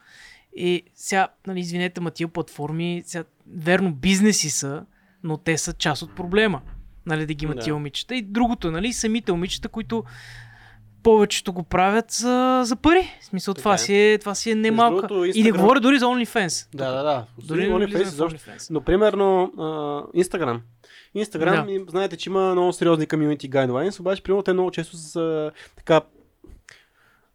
И 0.56 0.84
сега, 0.96 1.28
нали, 1.48 1.60
извинете, 1.60 2.02
ма 2.02 2.12
тия 2.12 2.28
платформи, 2.28 3.04
сега, 3.06 3.24
верно, 3.48 3.92
бизнеси 3.94 4.50
са, 4.50 4.86
но 5.24 5.38
те 5.38 5.58
са 5.58 5.74
част 5.74 6.02
от 6.02 6.16
проблема. 6.16 6.62
Нали, 7.06 7.26
да 7.26 7.34
ги 7.34 7.46
имат 7.46 7.58
Да. 7.58 7.64
тия 7.64 7.74
момичета. 7.74 8.16
И 8.16 8.22
другото, 8.22 8.72
нали, 8.72 8.94
самите 8.94 9.32
момичета, 9.32 9.70
които 9.70 10.04
повечето 11.04 11.54
го 11.54 11.64
правят 11.64 12.12
за, 12.12 12.62
за 12.66 12.76
пари. 12.76 13.18
В 13.22 13.26
смисъл, 13.26 13.54
това 13.54 13.74
е. 13.74 13.78
си, 13.78 13.96
е, 13.96 14.18
това 14.18 14.36
си 14.36 14.52
е 14.52 14.56
немалка. 14.56 14.96
другото, 14.98 15.26
И 15.26 15.44
не 15.44 15.50
Instagram- 15.50 15.58
говоря 15.58 15.80
дори 15.80 16.00
за 16.00 16.06
OnlyFans. 16.06 16.68
Да, 16.76 16.92
да, 16.92 17.04
да. 17.04 17.26
Дори 17.40 17.62
OnlyFans 17.64 18.02
изобщо. 18.04 18.40
OnlyFans. 18.40 18.68
Но 18.70 18.82
примерно 18.82 19.52
Инстаграм. 20.14 20.62
Инстаграм, 21.14 21.66
Да. 21.66 21.72
и 21.72 21.86
знаете, 21.90 22.18
че 22.18 22.30
има 22.30 22.52
много 22.52 22.74
сериозни 22.74 23.08
community 23.08 23.50
guidelines, 23.50 24.00
обаче 24.00 24.24
примерно 24.24 24.44
те 24.44 24.54
много 24.54 24.72
често 24.72 24.98
са 24.98 25.52
така 25.78 26.02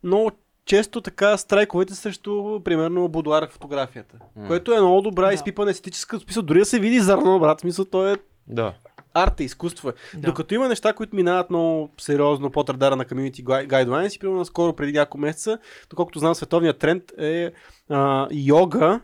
много 0.02 0.30
често 0.64 1.00
така 1.00 1.36
страйковете 1.36 1.94
срещу, 1.94 2.60
примерно, 2.60 3.08
будуар 3.08 3.48
фотографията. 3.50 4.16
М. 4.36 4.46
Което 4.46 4.72
е 4.72 4.80
много 4.80 5.00
добра 5.00 5.26
Да. 5.26 5.34
изпипана 5.34 5.70
естетическа 5.70 6.18
смисъл. 6.20 6.42
Дори 6.42 6.58
да 6.58 6.64
се 6.64 6.78
види 6.78 7.00
зърно, 7.00 7.40
брат, 7.40 7.60
смисъл, 7.60 7.84
то 7.84 8.08
е 8.08 8.16
Да. 8.46 8.72
Арт, 9.16 9.40
е 9.40 9.44
изкуство. 9.44 9.88
Е. 9.88 9.92
Да. 10.14 10.26
Докато 10.26 10.54
има 10.54 10.68
неща, 10.68 10.92
които 10.92 11.16
минават 11.16 11.50
много 11.50 11.90
сериозно 11.98 12.50
под 12.50 12.70
радара 12.70 12.96
на 12.96 13.04
Community 13.04 13.42
Gui- 13.42 13.66
Guidelines 13.68 14.16
и 14.16 14.18
примерно 14.18 14.44
скоро 14.44 14.72
преди 14.72 14.92
няколко 14.92 15.18
месеца, 15.18 15.58
доколкото 15.90 16.18
знам, 16.18 16.34
световният 16.34 16.78
тренд 16.78 17.02
е 17.18 17.52
а, 17.90 18.28
йога 18.32 19.00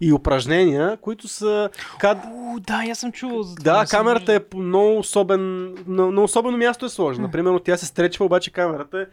и 0.00 0.12
упражнения, 0.12 0.96
които 0.96 1.28
са 1.28 1.70
кад... 1.98 2.18
О, 2.26 2.58
да, 2.60 2.82
аз 2.90 2.98
съм 2.98 3.12
чувал 3.12 3.42
за. 3.42 3.54
Да, 3.54 3.86
съм 3.86 3.98
камерата 3.98 4.32
е 4.34 4.40
по 4.40 4.58
много 4.58 4.98
особен, 4.98 5.64
на, 5.86 6.10
на 6.10 6.22
особено 6.22 6.56
място 6.56 6.86
е 6.86 6.88
сложена. 6.88 7.30
Примерно 7.30 7.58
тя 7.60 7.76
се 7.76 7.86
стречва, 7.86 8.24
обаче 8.24 8.50
камерата 8.52 9.00
е 9.00 9.04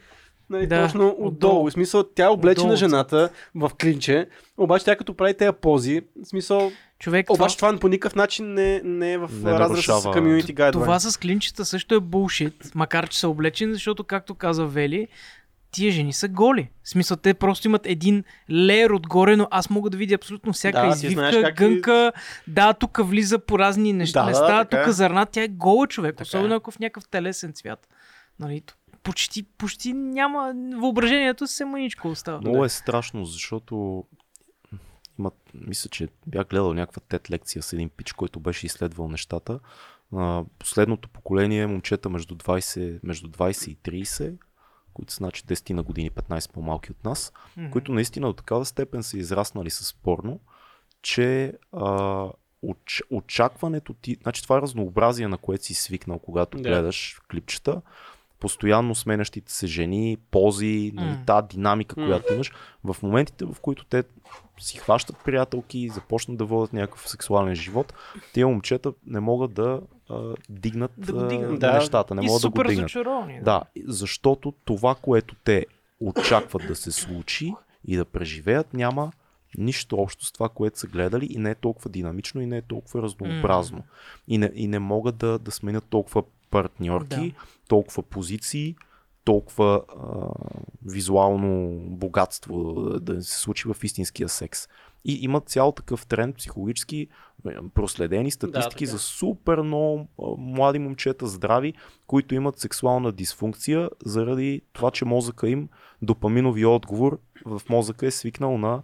нали, 0.50 0.68
Да, 0.68 0.84
точно 0.86 1.08
отдолу. 1.08 1.28
отдолу. 1.28 1.70
В 1.70 1.74
смисъл, 1.74 2.04
тя 2.04 2.26
е 2.26 2.30
облечена 2.30 2.64
Отдолу. 2.66 2.78
жената 2.78 3.30
в 3.56 3.72
клинче, 3.82 4.28
обаче 4.58 4.86
тя 4.86 4.96
като 4.96 5.14
прави 5.14 5.34
тези 5.34 5.52
пози, 5.62 6.02
в 6.24 6.28
смисъл, 6.28 6.72
Човек, 7.04 7.30
обаче 7.30 7.58
това 7.58 7.80
по 7.80 7.88
никакъв 7.88 8.16
начин 8.16 8.54
не, 8.54 8.82
не 8.84 9.14
е 9.14 9.18
в 9.18 9.30
Не 9.44 9.52
разрез 9.52 9.86
с 9.86 9.88
Community 9.88 10.54
Guidelines. 10.54 10.72
Това 10.72 11.00
с 11.00 11.20
клинчета 11.20 11.66
също 11.66 11.96
е 11.96 12.00
булшит, 12.00 12.72
макар 12.76 13.10
че 13.10 13.20
са 13.20 13.30
облечени, 13.30 13.74
защото, 13.74 14.04
както 14.04 14.36
каза 14.36 14.66
Вели, 14.66 15.08
тия 15.72 15.92
жени 15.92 16.14
са 16.14 16.28
голи. 16.28 16.70
В 16.84 16.90
смисъл, 16.90 17.18
те 17.18 17.34
просто 17.34 17.68
имат 17.68 17.82
един 17.86 18.24
леер 18.52 18.90
отгоре, 18.90 19.36
но 19.36 19.48
аз 19.52 19.70
мога 19.70 19.90
да 19.90 19.98
видя 19.98 20.16
абсолютно 20.16 20.54
всяка 20.54 20.82
Да, 20.82 20.88
извивка, 20.88 21.42
как 21.42 21.56
гънка. 21.56 22.12
Да, 22.48 22.74
тук 22.74 23.00
влиза 23.04 23.40
по 23.40 23.60
разни 23.60 23.94
неща. 23.94 24.20
Да, 24.20 24.26
да, 24.26 24.30
места, 24.30 24.66
така 24.66 24.84
тук 24.84 24.90
е. 24.90 24.92
зърна, 24.92 25.26
тя 25.26 25.44
е 25.44 25.48
гола 25.48 25.88
човек. 25.88 26.16
Така 26.16 26.24
особено 26.24 26.54
е. 26.54 26.58
ако 26.58 26.72
в 26.72 26.80
някакъв 26.80 27.08
телесен 27.08 27.54
цвят. 27.54 27.88
Нали, 28.40 28.62
почти, 29.04 29.44
почти 29.44 29.94
няма 29.94 30.54
въображението 30.78 31.48
се 31.48 31.66
мъничко 31.66 32.08
остава. 32.08 32.38
Много 32.42 32.60
Да. 32.60 32.66
е 32.66 32.70
страшно, 32.70 33.26
защото 33.26 34.04
има, 35.20 35.32
мисля, 35.54 35.90
че 35.90 36.08
бях 36.28 36.48
гледал 36.48 36.74
някаква 36.74 37.02
тет 37.02 37.32
лекция 37.32 37.64
с 37.64 37.74
един 37.74 37.90
пич, 37.90 38.14
който 38.14 38.40
беше 38.40 38.66
изследвал 38.66 39.08
нещата. 39.08 39.60
А, 40.16 40.44
последното 40.60 41.10
поколение 41.10 41.68
момчета 41.68 42.10
между 42.10 42.36
20, 42.36 43.00
между 43.04 43.28
20 43.28 43.68
и 43.68 44.04
30, 44.04 44.34
които 44.94 45.14
са 45.14 45.18
значи 45.18 45.44
10 45.44 45.70
на 45.70 45.84
години, 45.84 46.12
15 46.12 46.52
по-малки 46.52 46.92
от 46.92 47.04
нас, 47.04 47.34
Мгм. 47.58 47.70
които 47.72 47.92
наистина 47.94 48.28
до 48.28 48.34
такава 48.34 48.66
степен 48.66 49.04
са 49.04 49.18
израснали 49.18 49.70
с 49.70 49.94
порно, 49.94 50.40
че 51.02 51.54
а, 51.72 52.28
оч, 52.64 53.04
очакването 53.10 53.94
ти, 53.94 54.18
значи 54.24 54.44
това 54.44 54.58
е 54.58 54.62
разнообразие, 54.62 55.28
на 55.28 55.38
което 55.38 55.66
си 55.66 55.74
свикнал, 55.74 56.20
когато 56.20 56.58
Да. 56.58 56.64
гледаш 56.64 57.22
клипчета, 57.32 57.82
постоянно 58.44 58.96
сменящите 58.96 59.54
се 59.54 59.68
жени, 59.68 60.18
пози, 60.32 60.92
нали, 60.96 61.10
М. 61.10 61.24
тази 61.26 61.48
динамика, 61.48 62.00
М. 62.00 62.06
която 62.06 62.34
имаш, 62.34 62.52
в 62.84 62.96
моментите, 63.04 63.46
в 63.46 63.56
които 63.62 63.86
те 63.86 64.04
си 64.60 64.78
хващат 64.78 65.16
приятелки, 65.26 65.90
започнат 65.90 66.38
да 66.38 66.46
водят 66.46 66.74
някакъв 66.74 67.10
сексуален 67.10 67.56
живот, 67.56 67.94
тия 68.34 68.48
момчета 68.48 68.94
не 69.06 69.20
могат 69.20 69.54
да 69.54 69.82
а, 70.10 70.34
дигнат, 70.50 70.92
Да 70.98 71.14
го 71.14 71.28
дигнат. 71.28 71.60
Да. 71.60 71.74
нещата, 71.74 72.16
не 72.16 72.22
и 72.22 72.26
могат 72.26 72.42
да 72.42 72.50
го 72.50 72.58
супер 72.58 72.68
дигнат. 72.68 72.84
разочаровани. 72.84 73.40
Да, 73.42 73.64
защото 73.86 74.54
това, 74.66 74.96
което 74.96 75.36
те 75.44 75.66
очакват 76.00 76.68
да 76.68 76.76
се 76.76 76.92
случи 76.92 77.54
и 77.88 77.96
да 77.98 78.06
преживеят, 78.06 78.74
няма 78.74 79.12
нищо 79.58 79.96
общо 79.96 80.26
с 80.26 80.32
това, 80.32 80.50
което 80.50 80.80
са 80.80 80.88
гледали 80.88 81.28
и 81.30 81.38
не 81.38 81.52
е 81.52 81.56
толкова 81.56 81.90
динамично 81.90 82.42
и 82.42 82.46
не 82.46 82.58
е 82.58 82.62
толкова 82.62 83.02
разнообразно. 83.02 83.84
И, 84.28 84.38
не, 84.38 84.52
и 84.56 84.68
не 84.68 84.80
могат 84.80 85.18
да, 85.18 85.40
да 85.40 85.52
сменят 85.52 85.84
толкова 85.90 86.24
партньорки, 86.54 87.32
Да. 87.32 87.46
толкова 87.68 88.04
позиции, 88.04 88.76
толкова 89.24 89.82
а, 89.88 90.04
визуално 90.86 91.80
богатство 91.90 92.74
да, 92.74 93.00
да 93.00 93.24
се 93.24 93.40
случи 93.40 93.68
в 93.68 93.84
истинския 93.84 94.30
секс. 94.30 94.68
И 95.06 95.20
има 95.22 95.42
цял 95.42 95.72
такъв 95.72 96.06
тренд 96.06 96.36
психологически, 96.36 97.08
е, 97.48 97.52
проследени 97.74 98.32
статистики 98.32 98.86
така. 98.86 98.92
за 98.92 99.00
супер 99.00 99.62
много 99.62 100.08
млади 100.38 100.80
момчета 100.80 101.28
здрави, 101.28 101.74
които 102.08 102.36
имат 102.36 102.60
сексуална 102.60 103.12
дисфункция 103.12 103.90
заради 104.06 104.62
това, 104.74 104.92
че 104.92 105.06
мозъка 105.06 105.50
им, 105.50 105.70
допаминови 106.02 106.66
отговор 106.66 107.20
в 107.46 107.62
мозъка 107.70 108.06
е 108.06 108.12
свикнал 108.12 108.58
на 108.58 108.84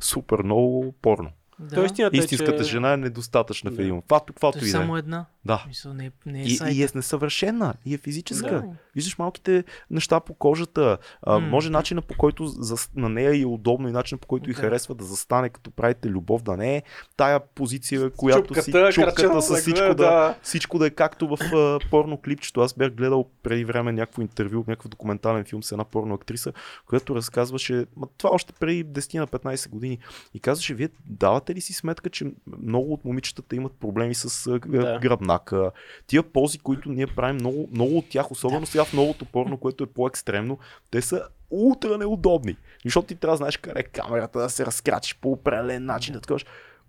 супер 0.00 0.42
много 0.42 0.94
порно. 1.02 1.30
Да. 1.60 1.74
То 1.74 1.84
истината 1.84 2.16
е, 2.16 2.18
Истинската 2.18 2.64
че... 2.64 2.70
жена 2.70 2.92
е 2.92 2.96
недостатъчна 2.96 3.70
в 3.70 3.74
Да. 3.74 3.82
един 3.82 3.92
момент. 3.94 4.04
Каквато, 4.04 4.32
каквато 4.32 4.58
То 4.58 4.64
е 4.64 4.68
и 4.68 4.70
да 4.72 4.78
е. 4.78 4.80
само 4.80 4.96
една. 4.96 5.26
Да. 5.44 5.64
Мисъл, 5.68 5.92
не, 5.94 6.10
не 6.26 6.40
е 6.40 6.44
И, 6.44 6.58
и 6.70 6.82
е 6.82 6.88
несъвършена, 6.94 7.74
и 7.86 7.94
е 7.94 7.98
физическа. 7.98 8.50
Да. 8.50 8.64
Виждаш 8.94 9.18
малките 9.18 9.64
неща 9.90 10.20
по 10.20 10.34
кожата. 10.34 10.98
А, 11.22 11.38
М. 11.38 11.46
Може 11.48 11.70
начина 11.70 12.02
по 12.02 12.14
който 12.14 12.46
за, 12.46 12.76
на 12.96 13.08
нея 13.08 13.42
е 13.42 13.44
удобно 13.44 13.88
и 13.88 13.92
начина 13.92 14.18
по 14.18 14.26
който 14.26 14.50
й 14.50 14.52
Да. 14.52 14.60
харесва 14.60 14.94
да 14.94 15.04
застане 15.04 15.48
като 15.48 15.70
правите 15.70 16.08
любов, 16.08 16.42
да 16.42 16.56
не 16.56 16.76
е 16.76 16.82
тая 17.16 17.40
позиция, 17.40 18.10
която 18.10 18.54
си 18.54 18.72
Чупката, 18.72 18.92
чупката 18.92 19.14
крачето, 19.16 19.42
с 19.42 19.56
всичко 19.56 19.80
да, 19.88 19.94
да, 19.94 20.10
да. 20.10 20.34
всичко 20.42 20.78
да 20.78 20.86
е 20.86 20.90
както 20.90 21.28
в 21.28 21.38
а, 21.54 21.78
порно 21.90 22.20
клипчето. 22.20 22.60
Аз 22.60 22.74
бях 22.74 22.90
гледал 22.90 23.26
преди 23.42 23.64
време 23.64 23.92
някакво 23.92 24.22
интервю, 24.22 24.64
някакъв 24.66 24.88
документален 24.88 25.44
филм 25.44 25.62
с 25.62 25.72
една 25.72 25.84
порно 25.84 26.14
актриса, 26.14 26.52
която 26.86 27.14
разказваше, 27.14 27.86
това 28.18 28.30
още 28.30 28.52
преди 28.52 28.84
10 28.84 29.18
на 29.18 29.26
15 29.26 29.68
години. 29.68 29.98
И 30.34 30.40
казваше, 30.40 30.74
вие 30.74 30.88
давате 31.06 31.49
ли 31.54 31.60
си 31.60 31.72
сметка, 31.72 32.10
че 32.10 32.26
много 32.62 32.92
от 32.92 33.04
момичетата 33.04 33.56
имат 33.56 33.72
проблеми 33.72 34.14
с 34.14 34.58
Да. 34.66 34.98
гръбнака. 35.02 35.70
Тия 36.06 36.22
пози, 36.22 36.58
които 36.58 36.88
ние 36.88 37.06
правим, 37.06 37.34
много, 37.36 37.68
много 37.72 37.98
от 37.98 38.08
тях, 38.08 38.30
особено 38.30 38.66
сега 38.66 38.84
в 38.84 38.92
новото 38.92 39.24
порно, 39.24 39.56
което 39.58 39.84
е 39.84 39.86
по-екстремно, 39.86 40.58
те 40.90 41.02
са 41.02 41.22
ултра 41.50 41.98
неудобни. 41.98 42.56
Защото 42.84 43.06
ти 43.06 43.14
трябва 43.16 43.32
да 43.32 43.36
знаеш 43.36 43.56
къде 43.56 43.80
е 43.80 43.82
камерата, 43.82 44.38
да 44.38 44.50
се 44.50 44.66
разкрачиш 44.66 45.18
по 45.20 45.32
определен 45.32 45.84
начин, 45.84 46.12
да 46.14 46.20
такова. 46.20 46.40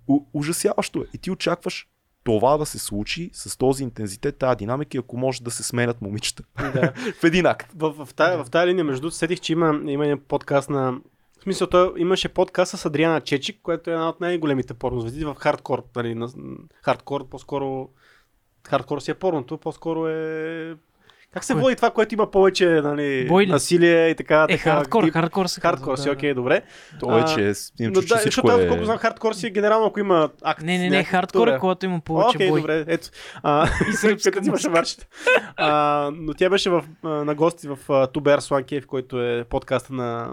У- 0.08 0.26
ужасяващо 0.34 1.00
е. 1.00 1.06
И 1.14 1.18
ти 1.18 1.32
очакваш 1.32 1.88
това 2.24 2.58
да 2.58 2.66
се 2.66 2.80
случи 2.80 3.30
с 3.34 3.58
този 3.58 3.84
интензитет, 3.84 4.38
тази 4.38 4.58
динамика, 4.58 4.98
и 4.98 5.00
ако 5.00 5.18
може 5.18 5.44
да 5.44 5.52
се 5.52 5.64
сменят 5.64 6.02
момичета. 6.02 6.44
Да. 6.58 6.94
в 7.22 7.24
един 7.24 7.46
акт. 7.46 7.72
В, 7.76 8.06
в, 8.06 8.14
тая, 8.14 8.44
в 8.44 8.50
тая 8.50 8.68
линия, 8.68 8.86
между 8.86 9.02
другото, 9.02 9.16
сетих, 9.16 9.40
че 9.40 9.54
има, 9.54 9.92
има 9.92 10.06
един 10.06 10.20
подкаст 10.28 10.70
на... 10.70 10.94
В 11.42 11.44
смисъл, 11.44 11.68
той 11.68 11.94
имаше 11.98 12.30
подкаст 12.30 12.78
с 12.78 12.86
Адриана 12.86 13.22
Чечик, 13.22 13.60
която 13.64 13.90
е 13.90 13.94
една 13.94 14.10
от 14.10 14.22
най-големите 14.22 14.74
порнозвезди 14.74 15.26
в 15.26 15.36
хардкор. 15.40 15.84
Нали, 15.96 16.16
на, 16.16 16.30
хардкор, 16.84 17.30
по-скоро... 17.30 17.90
Хардкор 18.68 19.00
си 19.00 19.12
е 19.12 19.14
порното, 19.14 19.58
по-скоро 19.58 20.08
е... 20.08 20.76
Как 21.34 21.44
се 21.44 21.54
води 21.54 21.76
това, 21.76 21.92
което 21.92 22.14
има 22.14 22.32
повече 22.32 22.66
нали, 22.66 23.26
Бой 23.28 23.46
ли? 23.46 23.50
насилие 23.52 24.08
и 24.08 24.16
така? 24.16 24.46
Е, 24.50 24.58
така 24.58 24.72
хардкор, 24.72 25.04
дип- 25.04 25.14
хардкор 25.14 25.46
се 25.46 25.62
Хардкор 25.62 25.98
си, 25.98 26.04
да, 26.04 26.12
окей, 26.12 26.34
добре. 26.34 26.62
То 27.00 27.18
е, 27.20 27.26
че 27.26 27.54
им 27.80 27.90
Но 27.90 27.94
чу, 27.94 28.02
че 28.02 28.08
да, 28.08 28.18
всичко 28.18 28.48
защото 28.48 28.62
е... 28.62 28.68
колко 28.68 28.86
знам, 28.86 28.98
хардкор 28.98 29.34
си 29.34 29.48
е 29.48 29.50
генерално, 29.50 29.86
ако 29.86 30.00
има 30.00 30.30
акт. 30.44 30.62
Не, 30.62 30.78
не, 30.78 30.90
не, 30.90 31.04
хардкор 31.04 31.48
е, 31.48 31.58
когато 31.60 31.86
има 31.86 32.00
повече 32.00 32.38
Окей, 32.38 32.50
бой. 32.50 32.60
добре, 32.60 32.86
ето. 32.88 33.10
А, 33.44 33.68
И 33.90 33.94
сръбска 33.94 34.30
имаше 34.30 34.50
музика. 34.52 34.70
маршите. 34.70 35.08
А, 35.58 36.10
но 36.14 36.34
тя 36.34 36.50
беше 36.50 36.70
в, 36.70 36.84
на 37.04 37.36
гости 37.36 37.68
в 37.68 38.08
Тубер 38.08 38.40
Слан 38.40 38.64
Кейв, 38.64 38.88
който 38.88 39.22
е 39.22 39.44
подкаста 39.44 39.94
на 39.94 40.30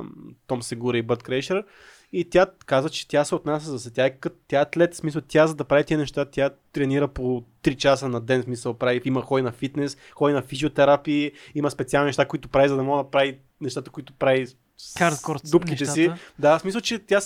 Том 0.47 0.63
Сегура 0.63 0.99
и 0.99 1.03
Бъд 1.03 1.23
Крейшер. 1.23 1.65
И 2.13 2.31
тя 2.31 2.47
каза, 2.67 2.91
че 2.91 3.09
тя 3.09 3.25
се 3.25 3.35
отнася 3.35 3.71
за 3.71 3.81
се. 3.81 3.91
Тя 3.91 4.07
е, 4.07 4.17
тя 4.49 4.59
е 4.59 4.63
атлет, 4.63 4.95
в 4.95 4.97
смисъл, 4.97 5.23
тя 5.29 5.47
за 5.47 5.55
да 5.55 5.65
прави 5.65 5.85
тия 5.85 5.99
неща, 5.99 6.25
тя 6.25 6.51
тренира 6.73 7.09
по 7.09 7.45
3 7.63 7.77
часа 7.77 8.09
на 8.09 8.21
ден, 8.21 8.41
в 8.41 8.45
смисъл, 8.45 8.75
прави, 8.75 9.01
има 9.05 9.23
ходи 9.23 9.43
на 9.43 9.53
фитнес, 9.53 9.97
ходи 10.15 10.35
на 10.35 10.43
физиотерапии, 10.43 11.33
има 11.55 11.71
специални 11.71 12.07
неща, 12.07 12.25
които 12.25 12.49
прави, 12.49 12.69
за 12.69 12.77
да 12.77 12.83
мога 12.83 13.05
да 13.05 13.11
прави 13.11 13.39
нещата, 13.61 13.91
които 13.91 14.13
прави 14.13 14.47
с 14.77 14.99
Хардкор 14.99 15.39
дупките 15.51 15.87
си. 15.87 16.01
нещата. 16.01 16.21
Да, 16.39 16.59
в 16.59 16.61
смисъл, 16.61 16.81
че 16.81 16.99
тя 16.99 17.21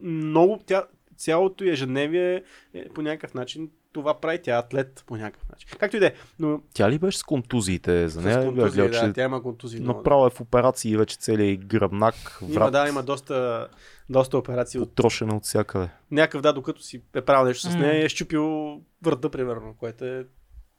много, 0.00 0.60
тя, 0.66 0.84
цялото 1.16 1.64
ежедневие 1.64 2.42
е, 2.74 2.88
по 2.88 3.02
някакъв 3.02 3.34
начин 3.34 3.70
това 3.92 4.20
прави. 4.20 4.42
Тя 4.42 4.54
е 4.54 4.58
атлет 4.58 5.04
по 5.06 5.16
някакъв 5.16 5.48
начин. 5.48 5.68
Както 5.78 5.96
и 5.96 6.00
да 6.00 6.06
е, 6.06 6.12
но 6.38 6.60
Тя 6.74 6.90
ли 6.90 6.98
беше 6.98 7.18
с 7.18 7.22
контузиите? 7.22 8.08
За 8.08 8.20
с 8.20 8.24
нея 8.24 8.38
бях 8.38 8.46
контузии, 8.46 8.70
гледал, 8.70 9.00
да, 9.00 9.06
че 9.06 9.12
тя 9.12 9.24
има 9.24 9.42
контузии. 9.42 9.80
направо 9.80 10.26
е 10.26 10.30
в 10.30 10.40
операции 10.40 10.96
вече 10.96 11.16
целият 11.16 11.66
гръбнак, 11.66 12.38
Има, 12.42 12.54
врат, 12.54 12.72
да, 12.72 12.88
има 12.88 13.02
доста, 13.02 13.68
доста 14.10 14.38
операции. 14.38 14.80
От... 14.80 14.88
потрошена 14.88 15.36
от 15.36 15.44
всякъде. 15.44 15.88
Някакъв, 16.10 16.42
да, 16.42 16.52
докато 16.52 16.82
си 16.82 17.02
е 17.14 17.20
правил 17.20 17.46
нещо 17.46 17.70
с 17.70 17.74
нея, 17.74 18.04
е 18.04 18.08
щупил 18.08 18.80
врата, 19.02 19.28
примерно, 19.28 19.74
което 19.78 20.04
е... 20.04 20.26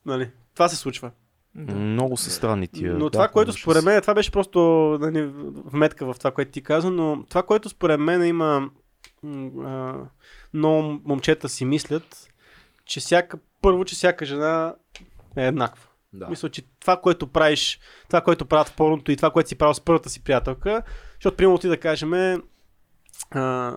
Нали, 0.05 0.29
това 0.53 0.69
се 0.69 0.75
случва. 0.75 1.11
Да. 1.55 1.75
Много 1.75 2.17
са 2.17 2.31
странни 2.31 2.67
тия. 2.67 2.93
Но 2.93 3.05
да, 3.05 3.09
това, 3.09 3.27
което 3.27 3.53
според 3.53 3.83
мен, 3.83 4.01
това 4.01 4.13
беше 4.13 4.31
просто 4.31 4.59
нали, 5.01 5.31
вметка 5.65 6.13
в 6.13 6.15
това, 6.17 6.31
което 6.31 6.51
ти 6.51 6.61
каза, 6.61 6.91
но 6.91 7.23
това, 7.29 7.43
което 7.43 7.69
според 7.69 7.99
мен 7.99 8.25
има 8.25 8.69
а, 9.65 9.95
много 10.53 10.99
момчета 11.05 11.49
си 11.49 11.65
мислят, 11.65 12.32
че 12.85 12.99
всяка, 12.99 13.37
първо, 13.61 13.85
че 13.85 13.95
всяка 13.95 14.25
жена 14.25 14.75
е 15.37 15.47
еднаква. 15.47 15.87
Да. 16.13 16.27
Мисля, 16.27 16.49
че 16.49 16.61
това, 16.79 16.97
което 16.97 17.27
правиш, 17.27 17.79
това, 18.07 18.21
което 18.21 18.45
правят 18.45 18.67
в 18.67 18.75
порното 18.75 19.11
и 19.11 19.15
това, 19.15 19.31
което 19.31 19.49
си 19.49 19.57
правил 19.57 19.73
с 19.73 19.81
първата 19.81 20.09
си 20.09 20.23
приятелка, 20.23 20.81
защото, 21.13 21.37
примерно, 21.37 21.57
ти 21.57 21.67
да 21.67 21.79
кажем, 21.79 22.41
а, 23.31 23.73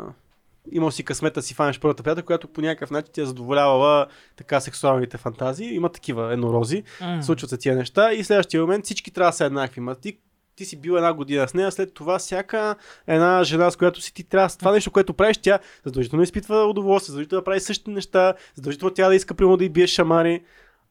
имал 0.72 0.90
си 0.90 1.04
късмета 1.04 1.42
си 1.42 1.54
фанеш 1.54 1.80
първата 1.80 2.02
приятелка, 2.02 2.26
която 2.26 2.48
по 2.48 2.60
някакъв 2.60 2.90
начин 2.90 3.12
ти 3.12 3.20
е 3.20 3.26
задоволявала 3.26 4.06
така 4.36 4.60
сексуалните 4.60 5.16
фантазии. 5.16 5.74
Има 5.74 5.88
такива 5.88 6.32
еднорози, 6.32 6.82
М. 7.00 7.22
случват 7.22 7.50
се 7.50 7.56
тия 7.56 7.76
неща 7.76 8.12
и 8.12 8.24
следващия 8.24 8.60
момент 8.60 8.84
всички 8.84 9.10
трябва 9.10 9.30
да 9.30 9.36
са 9.36 9.44
еднакви. 9.44 9.80
Ма 9.80 9.94
ти, 9.94 10.18
ти 10.56 10.64
си 10.64 10.80
бил 10.80 10.92
една 10.92 11.12
година 11.12 11.48
с 11.48 11.54
нея, 11.54 11.72
след 11.72 11.94
това 11.94 12.18
всяка 12.18 12.74
една 13.06 13.44
жена, 13.44 13.70
с 13.70 13.76
която 13.76 14.00
си 14.00 14.14
ти 14.14 14.24
трябва, 14.24 14.48
това 14.58 14.72
нещо, 14.72 14.90
което 14.90 15.14
правиш, 15.14 15.38
тя 15.38 15.58
задължително 15.84 16.22
изпитва 16.22 16.64
удоволствие, 16.64 17.12
задължително 17.12 17.40
да 17.40 17.44
прави 17.44 17.60
същите 17.60 17.90
неща, 17.90 18.34
задължително 18.54 18.94
тя 18.94 19.08
да 19.08 19.14
иска 19.14 19.34
примерно 19.34 19.56
да 19.56 19.64
и 19.64 19.68
биеш 19.68 19.90
шамари. 19.90 20.42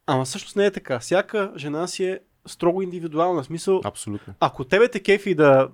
Ама 0.08 0.26
всъщност 0.26 0.56
не 0.56 0.66
е 0.66 0.72
така. 0.72 1.00
Всяка 1.00 1.52
жена 1.58 1.88
си 1.88 2.06
е 2.06 2.20
строго 2.48 2.82
индивидуална. 2.82 3.44
В 3.44 3.46
смисъл, 3.46 3.82
Абсолютно. 3.84 4.34
ако 4.40 4.64
тебе 4.64 4.88
те 4.88 5.00
кефи 5.00 5.36
да 5.36 5.68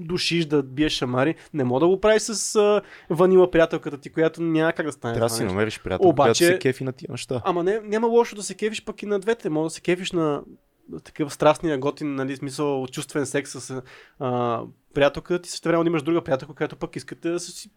душиш, 0.00 0.44
да 0.44 0.62
биеш 0.62 0.92
шамари, 0.92 1.34
не 1.54 1.64
мога 1.64 1.80
да 1.80 1.86
го 1.86 2.00
правиш 2.00 2.22
с 2.22 2.56
а, 2.56 2.82
ванила 3.10 3.50
приятелката 3.50 3.98
ти, 3.98 4.10
която 4.10 4.42
няма 4.42 4.72
как 4.72 4.86
да 4.86 4.92
стане. 4.92 5.14
Трябва 5.14 5.28
да 5.28 5.34
си 5.34 5.44
намериш 5.44 5.80
приятел, 5.80 6.08
Обаче- 6.08 6.14
която 6.16 6.38
се 6.38 6.58
кефи 6.58 6.84
на 6.84 6.92
тия 6.92 7.08
неща. 7.10 7.42
Ама 7.44 7.62
не, 7.62 7.80
няма 7.80 8.06
лошо 8.06 8.36
да 8.36 8.42
се 8.42 8.54
кефиш 8.54 8.84
пък 8.84 9.02
и 9.02 9.06
на 9.06 9.18
двете. 9.18 9.50
Може 9.50 9.66
да 9.66 9.70
се 9.70 9.80
кефиш 9.80 10.12
на 10.12 10.42
такъв 11.04 11.34
страстния, 11.34 11.78
готин, 11.78 12.14
нали, 12.14 12.36
смисъл, 12.36 12.86
чувствен 12.86 13.26
секс 13.26 13.50
с 13.50 13.82
а, 14.18 14.62
приятелката 14.94 15.42
ти, 15.42 15.50
също 15.50 15.68
време 15.68 15.86
имаш 15.86 16.02
друга 16.02 16.24
приятелка, 16.24 16.54
която 16.54 16.76
пък 16.76 16.96
искате 16.96 17.30
да 17.30 17.40
си 17.40 17.70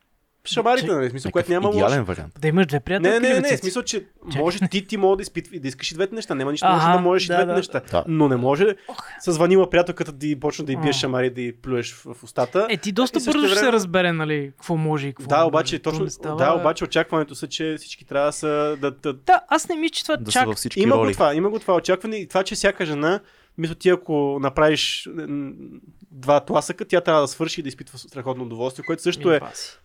шамарите, 0.45 0.85
Че- 0.85 0.91
нали, 0.91 1.09
смисъл, 1.09 1.31
което 1.31 1.51
няма 1.51 1.67
лошо. 1.67 1.77
идеален 1.77 2.03
вариант. 2.03 2.33
Да 2.39 2.47
имаш 2.47 2.65
две 2.65 2.75
Не, 2.75 2.79
приятелки. 2.79 3.09
не, 3.11 3.19
не, 3.19 3.29
бе, 3.29 3.41
не, 3.41 3.47
цеци? 3.47 3.57
смисъл, 3.57 3.83
че 3.83 4.05
може 4.35 4.59
ти 4.61 4.87
ти 4.87 4.97
мога 4.97 5.15
да, 5.15 5.21
изпитва, 5.21 5.59
да 5.59 5.67
искаш 5.67 5.91
и 5.91 5.95
двете 5.95 6.15
неща. 6.15 6.35
Няма 6.35 6.51
нищо 6.51 6.65
лошо 6.65 6.77
Аха, 6.77 6.91
да 6.91 6.99
можеш 6.99 7.25
и 7.25 7.27
да, 7.27 7.33
двете 7.35 7.47
да. 7.47 7.53
неща. 7.53 7.81
Да. 7.91 8.03
Но 8.07 8.27
не 8.27 8.35
може 8.35 8.75
Ох. 8.87 8.97
с 9.21 9.37
ванила 9.37 9.69
приятелката 9.69 10.11
да 10.11 10.27
и 10.27 10.39
почна 10.39 10.65
да 10.65 10.71
й 10.71 10.77
биеш 10.77 10.95
шамари, 10.95 11.29
да 11.29 11.41
й 11.41 11.53
плюеш 11.53 11.93
в, 11.93 12.23
устата. 12.23 12.67
Е, 12.69 12.77
ти 12.77 12.91
доста 12.91 13.19
И 13.19 13.23
бързо 13.23 13.39
ще 13.39 13.47
се 13.49 13.55
време- 13.55 13.71
разбере, 13.71 14.11
нали, 14.11 14.51
какво 14.51 14.77
може 14.77 15.07
и 15.07 15.13
какво 15.13 15.29
да, 15.29 15.37
не 15.37 15.43
обаче, 15.43 15.75
може. 15.75 15.79
То 15.79 15.89
точно, 15.89 16.05
не 16.05 16.11
става- 16.11 16.35
да, 16.37 16.53
обаче 16.53 16.83
очакването 16.83 17.35
са, 17.35 17.47
че 17.47 17.75
всички 17.77 18.05
трябва 18.05 18.25
да 18.25 18.33
са 18.33 18.47
да, 18.81 18.91
да, 18.93 19.13
Да, 19.13 19.41
аз 19.47 19.69
не 19.69 19.75
мисля, 19.75 19.91
че 19.91 20.03
това 20.03 20.17
Да 20.17 20.31
чак... 20.31 20.47
Има 20.75 20.97
го 20.97 21.11
това, 21.11 21.35
има 21.35 21.49
го 21.49 21.59
това 21.59 21.75
очакване 21.75 22.15
и 22.15 22.27
това, 22.27 22.43
че 22.43 22.55
всяка 22.55 22.85
жена, 22.85 23.19
мисля 23.57 23.75
ти 23.75 23.89
ако 23.89 24.37
направиш 24.41 25.09
два 26.11 26.39
тласъка, 26.39 26.85
тя 26.85 27.01
трябва 27.01 27.21
да 27.21 27.27
свърши 27.27 27.59
и 27.59 27.63
да 27.63 27.69
изпитва 27.69 27.97
страхотно 27.99 28.43
удоволствие, 28.43 28.85
което 28.85 29.01
също 29.01 29.33
е... 29.33 29.39
паси. 29.39 29.79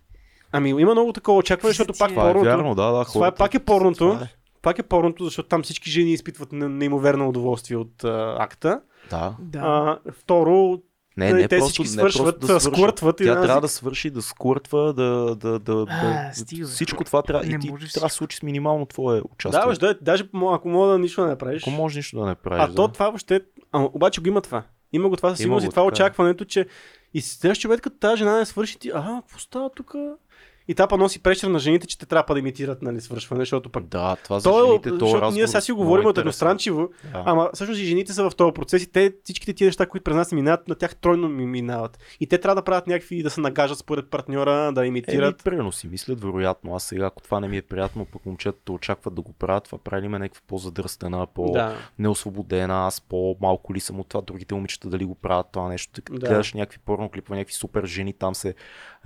Ами 0.53 0.69
има 0.71 0.93
много 0.93 1.13
такова 1.13 1.39
очакване, 1.39 1.71
защото 1.71 1.93
пак 1.99 2.09
Това 2.09 2.23
е 2.23 2.33
порното... 2.33 2.45
вярно, 2.51 2.75
да, 2.75 2.91
да. 2.93 3.05
Това 3.05 3.27
е 3.27 3.35
пак 3.35 3.55
е 3.55 3.59
порното, 3.59 3.99
Това 3.99 4.25
е. 4.25 4.29
пак 4.63 4.79
е 4.79 4.83
порното, 4.83 5.25
защото 5.25 5.49
там 5.49 5.63
всички 5.63 5.91
жени 5.91 6.13
изпитват 6.13 6.53
не- 6.53 6.69
неимоверно 6.69 7.29
удоволствие 7.29 7.77
от 7.77 8.05
а, 8.05 8.37
акта. 8.39 8.81
Да. 9.11 9.37
Да. 9.41 9.59
А, 9.59 9.99
второ, 10.13 10.79
Не, 11.17 11.33
не, 11.33 11.49
те 11.49 11.59
просто, 11.59 11.73
всички 11.73 11.83
не 11.97 12.01
свършват, 12.01 12.41
просто 12.41 12.71
да 12.71 12.77
и 13.21 13.27
Тя 13.27 13.33
една 13.33 13.43
трябва 13.43 13.61
да 13.61 13.69
свърши, 13.69 14.11
да 14.11 14.23
сквъртва, 14.23 14.93
да, 14.93 15.37
да, 15.37 15.59
да, 15.59 15.87
А, 15.89 16.33
да 16.55 16.67
всичко 16.67 17.05
това 17.05 17.23
трябва. 17.23 17.47
Не 17.47 17.55
И 17.55 17.59
ти 17.59 17.71
може 17.71 17.93
трябва 17.93 18.07
да 18.07 18.13
случи 18.15 18.37
с 18.37 18.43
минимално 18.43 18.87
твое 18.87 19.23
участие. 19.31 19.73
да, 19.81 19.95
даже 20.01 20.29
ако 20.53 20.69
мога 20.69 20.89
да 20.93 20.99
нищо 20.99 21.21
да 21.23 21.27
не 21.29 21.39
правиш. 21.39 21.63
Ако 21.63 21.71
може 21.71 21.99
нищо 21.99 22.19
да 22.21 22.27
не 22.27 22.35
правиш. 22.35 22.65
А 22.65 22.69
да. 22.69 22.75
то 22.75 22.89
това 22.89 23.09
въобще... 23.09 23.41
А, 23.73 23.81
обаче 23.81 24.21
го 24.21 24.29
има 24.29 24.41
това. 24.41 24.63
Има 24.93 25.09
го 25.09 25.17
това 25.17 25.31
със 25.31 25.39
сигурност 25.39 25.67
и 25.67 25.71
това 25.71 25.83
така 25.83 25.85
е. 25.85 25.89
очакването, 25.89 26.45
че 26.45 26.67
и 27.15 27.21
следващия 27.21 27.69
момент, 27.69 27.83
като 27.83 27.97
тази 27.97 28.17
жена 28.17 28.39
не 28.39 28.47
свърши, 28.47 28.79
ти, 28.79 28.91
а, 28.95 29.21
какво 29.27 29.39
става 29.39 29.71
тук? 29.71 29.95
И 30.69 30.75
тапа 30.75 30.97
носи 30.97 31.23
прешер 31.23 31.49
на 31.49 31.59
жените, 31.59 31.87
че 31.87 31.99
те 31.99 32.07
трябва 32.07 32.35
да 32.35 32.39
имитират 32.39 32.83
нали, 32.83 33.01
свършване, 33.01 33.43
защото 33.43 33.71
пък 33.71 33.85
Да, 33.87 34.17
това 34.25 34.41
за 34.41 34.51
то, 34.51 34.65
е, 34.65 34.67
жените, 34.67 34.89
то 34.89 34.95
защото 34.95 35.15
разговор 35.23 35.33
ние 35.35 35.47
сега 35.49 35.61
си 35.61 35.73
говорим 35.73 36.07
от 36.07 36.19
едностранчиво, 36.19 36.89
Да. 37.13 37.23
ама 37.27 37.51
всъщност 37.55 37.81
и 37.81 37.85
жените 37.85 38.13
са 38.13 38.31
в 38.31 38.37
този 38.37 38.53
процес 38.53 38.83
и 38.83 38.93
те, 38.93 39.13
всичките 39.25 39.53
тия 39.53 39.67
неща, 39.67 39.87
които 39.87 40.05
през 40.05 40.17
нас 40.17 40.33
минават, 40.33 40.69
на 40.69 40.75
тях 40.75 40.97
тройно 40.97 41.29
ми 41.29 41.47
минават. 41.47 41.99
И 42.21 42.27
те 42.27 42.39
трябва 42.39 42.55
да 42.55 42.63
правят 42.65 42.87
някакви, 42.87 43.23
да 43.23 43.31
се 43.31 43.41
нагажат 43.41 43.79
според 43.79 44.11
партньора, 44.11 44.73
да 44.73 44.81
Еми, 44.81 44.89
имитират. 44.89 45.45
примерно 45.45 45.73
си 45.73 45.89
мислят, 45.89 46.21
вероятно. 46.21 46.75
Аз 46.75 46.83
сега, 46.85 47.07
ако 47.07 47.23
това 47.23 47.41
не 47.41 47.49
ми 47.49 47.57
е 47.57 47.63
приятно, 47.63 48.05
пък 48.05 48.27
момчетата 48.27 48.73
очакват 48.73 49.15
да 49.15 49.21
го 49.23 49.33
правят, 49.33 49.65
това 49.65 49.79
прави 49.79 50.09
ме 50.09 50.19
някаква 50.19 50.41
по-задръстена, 50.47 51.19
Да. 51.19 51.27
по-неосвободена, 51.27 52.87
аз 52.87 53.01
по-малко 53.01 53.75
ли 53.75 53.81
съм 53.81 54.01
от 54.01 54.09
това, 54.09 54.21
другите 54.23 54.55
момичета 54.55 54.89
дали 54.89 55.05
го 55.05 55.15
правят 55.15 55.47
това 55.53 55.69
нещо. 55.69 55.93
Така 55.93 56.13
Да. 56.13 56.19
гледаш 56.29 56.53
някакви 56.55 56.79
порно 56.79 57.09
клипове, 57.11 57.37
някакви 57.37 57.55
супер 57.55 57.87
жени, 57.87 58.13
там 58.13 58.35
се 58.35 58.55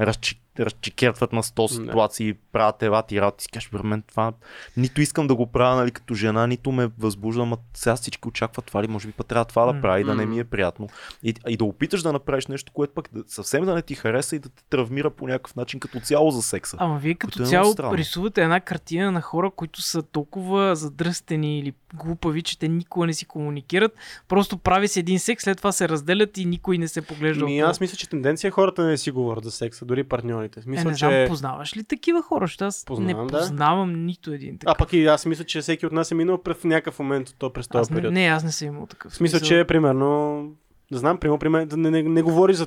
разчи, 0.01 0.43
разчекертват 0.59 1.33
на 1.33 1.43
100 1.43 1.67
ситуации, 1.67 2.35
правят 2.53 2.83
елати 2.83 3.15
и 3.17 3.21
работи. 3.21 3.43
И 3.43 3.43
си 3.43 3.49
кажеш, 3.49 3.71
бре, 3.71 3.83
мен 3.85 4.03
това 4.03 4.33
нито 4.77 5.01
искам 5.01 5.27
да 5.27 5.35
го 5.35 5.47
правя 5.47 5.77
нали, 5.77 5.91
като 5.91 6.15
жена, 6.15 6.47
нито 6.47 6.73
ме 6.73 6.91
възбужда, 6.99 7.43
ама 7.43 7.57
сега 7.75 7.97
всички 7.97 8.29
очакват 8.29 8.65
това 8.65 8.83
ли, 8.83 8.89
може 8.89 9.07
би 9.07 9.13
пък 9.13 9.27
трябва 9.27 9.45
това 9.45 9.73
да 9.73 9.81
прави, 9.81 10.05
да 10.05 10.15
не 10.15 10.27
ми 10.27 10.39
е 10.39 10.45
приятно. 10.45 10.89
И, 11.23 11.35
и 11.49 11.57
да 11.57 11.65
опиташ 11.65 12.03
да 12.03 12.13
направиш 12.13 12.47
нещо, 12.47 12.73
което 12.73 12.95
пък 12.95 13.09
да, 13.13 13.25
съвсем 13.27 13.65
да 13.65 13.75
не 13.75 13.83
ти 13.83 13.95
хареса 13.95 14.37
и 14.37 14.39
да 14.39 14.49
те 14.49 14.65
травмира 14.71 15.11
по 15.11 15.27
някакъв 15.27 15.57
начин 15.57 15.81
като 15.81 16.01
цяло 16.01 16.31
за 16.31 16.43
секса. 16.43 16.77
Ама 16.81 16.99
вие 16.99 17.15
като 17.15 17.43
е 17.43 17.47
цяло 17.47 17.73
странно. 17.73 17.97
рисувате 17.97 18.43
една 18.43 18.61
картина 18.61 19.13
на 19.13 19.21
хора, 19.21 19.51
които 19.51 19.83
са 19.83 20.03
толкова 20.03 20.77
задръстени 20.77 21.59
или 21.59 21.73
глупави, 21.95 22.43
че 22.43 22.59
те 22.59 22.69
никога 22.69 23.07
не 23.07 23.15
си 23.15 23.25
комуникират. 23.25 23.93
Просто 24.29 24.59
прави 24.59 24.89
се 24.89 25.01
един 25.01 25.19
секс, 25.19 25.45
след 25.45 25.59
това 25.59 25.73
се 25.73 25.89
разделят 25.89 26.39
и 26.39 26.45
никой 26.45 26.79
не 26.79 26.89
се 26.89 27.03
поглежда. 27.03 27.45
Ми, 27.45 27.63
около. 27.63 27.71
аз 27.71 27.81
мисля, 27.81 27.97
че 27.97 28.09
тенденция 28.09 28.49
е 28.49 28.51
хората 28.51 28.85
не 28.85 28.97
си 28.97 29.11
говорят 29.11 29.45
за 29.45 29.51
секса, 29.83 29.87
дори 29.87 30.05
партньорите. 30.05 30.61
В 30.61 30.67
е, 30.67 30.71
Мисля, 30.71 30.91
не 30.91 30.97
че... 30.97 31.07
знам, 31.07 31.29
познаваш 31.29 31.77
ли 31.77 31.85
такива 31.85 32.23
хора? 32.23 32.45
Защото 32.45 32.65
аз 32.65 32.85
Познавам, 32.85 33.27
не 33.27 33.33
да. 33.33 33.39
познавам 33.39 34.05
нито 34.07 34.33
един 34.33 34.55
А 34.55 34.59
такъв. 34.59 34.79
пък 34.79 34.93
и 34.93 35.07
аз 35.07 35.27
мисля, 35.27 35.45
че 35.45 35.61
всеки 35.61 35.87
от 35.87 35.93
нас 35.93 36.11
е 36.11 36.15
минал 36.15 36.43
през 36.43 36.65
някакъв 36.65 36.99
момент 36.99 37.29
от 37.29 37.37
то 37.39 37.53
през 37.53 37.69
този 37.69 37.81
аз 37.81 37.91
не, 37.91 37.97
период. 37.97 38.15
не, 38.15 38.27
аз 38.27 38.45
не 38.45 38.53
съм 38.53 38.69
имал 38.69 38.87
такъв. 38.87 39.13
В 39.13 39.15
смисъл, 39.17 39.41
че 39.41 39.65
примерно, 39.65 40.43
не 40.91 40.99
знам, 40.99 41.19
примерно, 41.19 41.39
при 41.39 41.49
мен, 41.49 41.69
да 41.69 41.77
не, 41.77 41.91
не, 41.91 42.03
не 42.03 42.23
говори 42.23 42.55
за... 42.55 42.67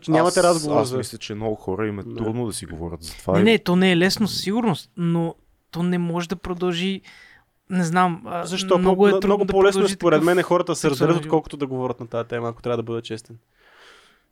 Че 0.00 0.10
нямате 0.10 0.40
аз, 0.40 0.46
разговор 0.46 0.80
Аз 0.80 0.88
за... 0.88 0.98
мисля, 0.98 1.18
че 1.18 1.34
много 1.34 1.54
хора 1.54 1.86
им 1.88 1.98
е 1.98 2.02
Да. 2.02 2.14
трудно 2.14 2.46
да 2.46 2.52
си 2.52 2.66
говорят 2.66 3.02
за 3.02 3.12
това. 3.12 3.38
Не, 3.38 3.42
не, 3.44 3.58
то 3.58 3.76
не 3.76 3.92
е 3.92 3.96
лесно 3.96 4.28
със 4.28 4.40
сигурност, 4.40 4.90
но 4.96 5.34
то 5.70 5.82
не 5.82 5.98
може 5.98 6.28
да 6.28 6.36
продължи. 6.36 7.00
Не 7.70 7.84
знам. 7.84 8.22
а, 8.26 8.46
Защо? 8.46 8.78
Много 8.78 9.08
е 9.08 9.10
трудно 9.10 9.26
много 9.28 9.44
да 9.44 9.52
по-лесно 9.52 9.78
е 9.78 9.82
продължи 9.82 9.94
според 9.94 10.22
мен 10.22 10.38
е 10.38 10.42
хората 10.42 10.72
да 10.72 10.76
се 10.76 10.90
разделят, 10.90 11.16
отколкото 11.16 11.56
да 11.56 11.66
говорят 11.66 12.00
на 12.00 12.06
тази 12.06 12.28
тема, 12.28 12.48
ако 12.48 12.62
трябва 12.62 12.76
да 12.76 12.82
бъда 12.82 13.02
честен. 13.02 13.36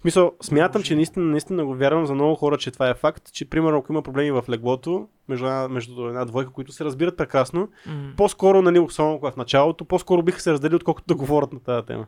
В 0.07 0.09
смисъл, 0.09 0.33
смятам, 0.43 0.83
че 0.83 0.95
наистина, 0.95 1.27
наистина 1.27 1.65
го 1.65 1.74
вярвам 1.74 2.07
за 2.07 2.15
много 2.15 2.35
хора, 2.35 2.59
че 2.59 2.70
това 2.70 2.89
е 2.89 2.95
факт, 2.95 3.33
че 3.33 3.45
примерно 3.45 3.78
ако 3.78 3.93
има 3.93 4.03
проблеми 4.03 4.31
в 4.31 4.45
леглото, 4.49 5.09
между 5.28 5.47
една, 5.47 5.69
между 5.69 6.07
една 6.07 6.24
двойка, 6.24 6.51
които 6.51 6.73
се 6.73 6.85
разбират 6.85 7.16
прекрасно, 7.16 7.69
М. 7.87 8.12
по-скоро, 8.16 8.62
нали, 8.62 8.78
особено 8.78 9.19
в 9.19 9.37
началото, 9.37 9.85
по-скоро 9.85 10.23
биха 10.23 10.41
се 10.41 10.53
разделили, 10.53 10.77
отколкото 10.77 11.07
да 11.07 11.15
говорят 11.15 11.53
на 11.53 11.61
тази 11.61 11.87
тема. 11.87 12.07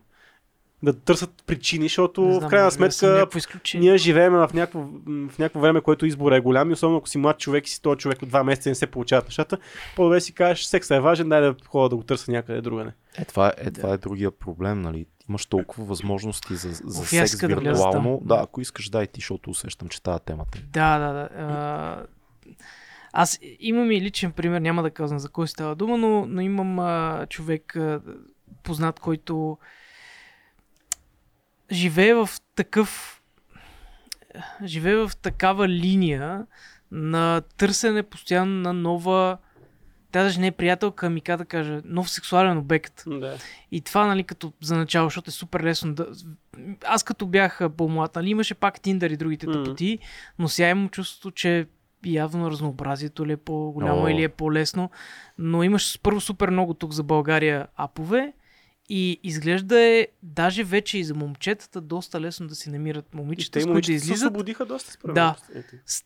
Да 0.82 0.92
търсят 0.92 1.30
причини, 1.46 1.84
защото 1.84 2.20
Не 2.20 2.34
в 2.34 2.38
знам, 2.38 2.50
крайна 2.50 2.70
сметка 2.70 3.26
ние 3.74 3.96
живеем 3.96 4.32
в 4.32 4.50
някакво, 4.54 4.80
в 5.30 5.38
някакво 5.38 5.60
време, 5.60 5.80
което 5.80 6.06
избор 6.06 6.32
е 6.32 6.40
голям 6.40 6.70
и 6.70 6.72
особено 6.72 6.98
ако 6.98 7.08
си 7.08 7.18
млад 7.18 7.38
човек 7.38 7.66
и 7.66 7.70
си 7.70 7.82
този 7.82 7.98
човек 7.98 8.22
от 8.22 8.28
два 8.28 8.44
месеца 8.44 8.68
и 8.68 8.70
не 8.70 8.74
се 8.74 8.86
получават 8.86 9.24
нещата, 9.24 9.58
по-добре 9.96 10.20
си 10.20 10.32
кажеш, 10.34 10.64
секса 10.64 10.96
е 10.96 11.00
важен, 11.00 11.28
дай 11.28 11.40
да 11.40 11.54
ходя 11.68 11.88
да 11.88 11.96
го 11.96 12.02
търся 12.02 12.32
някъде 12.32 12.60
другаде. 12.60 12.92
Е, 13.18 13.24
това, 13.24 13.52
е, 13.58 13.70
това 13.70 13.92
е 13.92 13.98
другия 13.98 14.30
проблем, 14.30 14.80
нали? 14.80 15.06
Имаш 15.28 15.46
толкова 15.46 15.84
възможности 15.84 16.56
за, 16.56 16.72
за 16.72 17.00
Оф, 17.00 17.08
секс 17.08 17.38
да 17.38 17.46
виртуално. 17.46 18.18
там. 18.18 18.28
Да, 18.28 18.40
ако 18.42 18.60
искаш, 18.60 18.88
дай 18.88 19.06
ти, 19.06 19.20
защото 19.20 19.50
усещам, 19.50 19.88
че 19.88 20.02
тази 20.02 20.24
темата 20.24 20.58
е. 20.58 20.62
Да, 20.62 20.98
да, 20.98 21.12
да. 21.12 21.28
А, 21.36 22.06
аз 23.12 23.38
имам 23.60 23.90
и 23.90 24.00
личен 24.00 24.32
пример, 24.32 24.60
няма 24.60 24.82
да 24.82 24.90
казвам 24.90 25.18
за 25.18 25.28
кой 25.28 25.48
става 25.48 25.74
дума, 25.74 25.98
но, 25.98 26.26
но 26.26 26.40
имам 26.40 26.78
а, 26.78 27.26
човек 27.26 27.76
а, 27.76 28.00
познат, 28.62 29.00
който 29.00 29.58
живее 31.72 32.14
в 32.14 32.28
такъв 32.54 33.22
живее 34.64 34.96
в 34.96 35.10
такава 35.22 35.68
линия 35.68 36.46
на 36.90 37.40
търсене 37.40 38.02
постоянно 38.02 38.60
на 38.60 38.72
нова 38.72 39.38
тя 40.12 40.22
даже 40.22 40.40
не 40.40 40.46
е 40.46 40.52
приятелка, 40.52 41.14
как 41.24 41.38
да 41.38 41.44
кажа, 41.44 41.80
нов 41.84 42.10
сексуален 42.10 42.58
обект. 42.58 43.02
Да. 43.06 43.36
И 43.72 43.80
това, 43.80 44.06
нали, 44.06 44.24
като 44.24 44.52
за 44.60 44.76
начало, 44.76 45.06
защото 45.06 45.30
е 45.30 45.32
супер 45.32 45.60
лесно 45.60 45.94
да... 45.94 46.06
Аз 46.84 47.02
като 47.02 47.26
бях 47.26 47.60
по-млад, 47.76 48.16
нали, 48.16 48.30
имаше 48.30 48.54
пак 48.54 48.80
Тиндър 48.80 49.10
и 49.10 49.16
другите 49.16 49.46
Мгм. 49.46 49.62
тъпоти, 49.64 49.98
но 50.38 50.48
сега 50.48 50.68
имам 50.68 50.88
чувството, 50.88 51.30
че 51.30 51.66
явно 52.04 52.50
разнообразието 52.50 53.26
ли 53.26 53.32
е 53.32 53.36
по-голямо 53.36 54.02
О. 54.02 54.08
или 54.08 54.22
е 54.22 54.28
по-лесно, 54.28 54.90
но 55.38 55.62
имаш 55.62 56.00
първо 56.02 56.20
супер 56.20 56.50
много 56.50 56.74
тук 56.74 56.92
за 56.92 57.02
България 57.02 57.66
апове 57.76 58.32
и 58.88 59.20
изглежда 59.22 59.80
е 59.80 60.06
даже 60.22 60.64
вече 60.64 60.98
и 60.98 61.04
за 61.04 61.14
момчетата 61.14 61.80
доста 61.80 62.20
лесно 62.20 62.46
да 62.46 62.54
си 62.54 62.70
намират 62.70 63.06
И 63.14 63.16
момичета, 63.16 63.52
те 63.52 63.60
с 63.60 63.64
които 63.64 63.68
да 63.68 63.72
момичета 63.74 63.98
се 63.98 64.04
излизат. 64.04 64.26
освободиха 64.26 64.66
доста 64.66 64.92
според 64.92 65.14
Да. 65.14 65.36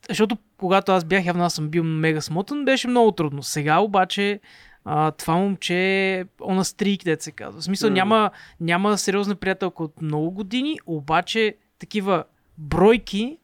Защото 0.08 0.36
когато 0.56 0.92
аз 0.92 1.04
бях, 1.04 1.26
явно 1.26 1.44
аз 1.44 1.54
съм 1.54 1.68
бил 1.68 1.84
мега 1.84 2.20
смотан, 2.20 2.64
беше 2.64 2.88
много 2.88 3.12
трудно. 3.12 3.42
Сега 3.42 3.78
обаче 3.78 4.40
а, 4.84 5.10
това 5.10 5.34
момче 5.34 5.74
е 5.74 6.24
on 6.24 6.60
a 6.60 6.62
streak, 6.62 7.06
се 7.22 7.32
казва. 7.32 7.60
В 7.60 7.64
смисъл 7.64 7.90
М. 7.90 7.94
няма, 7.94 8.30
няма 8.60 8.98
сериозна 8.98 9.34
приятелка 9.34 9.82
от 9.82 10.02
много 10.02 10.30
години, 10.30 10.78
обаче 10.86 11.56
такива 11.78 12.24
бройки 12.58 13.38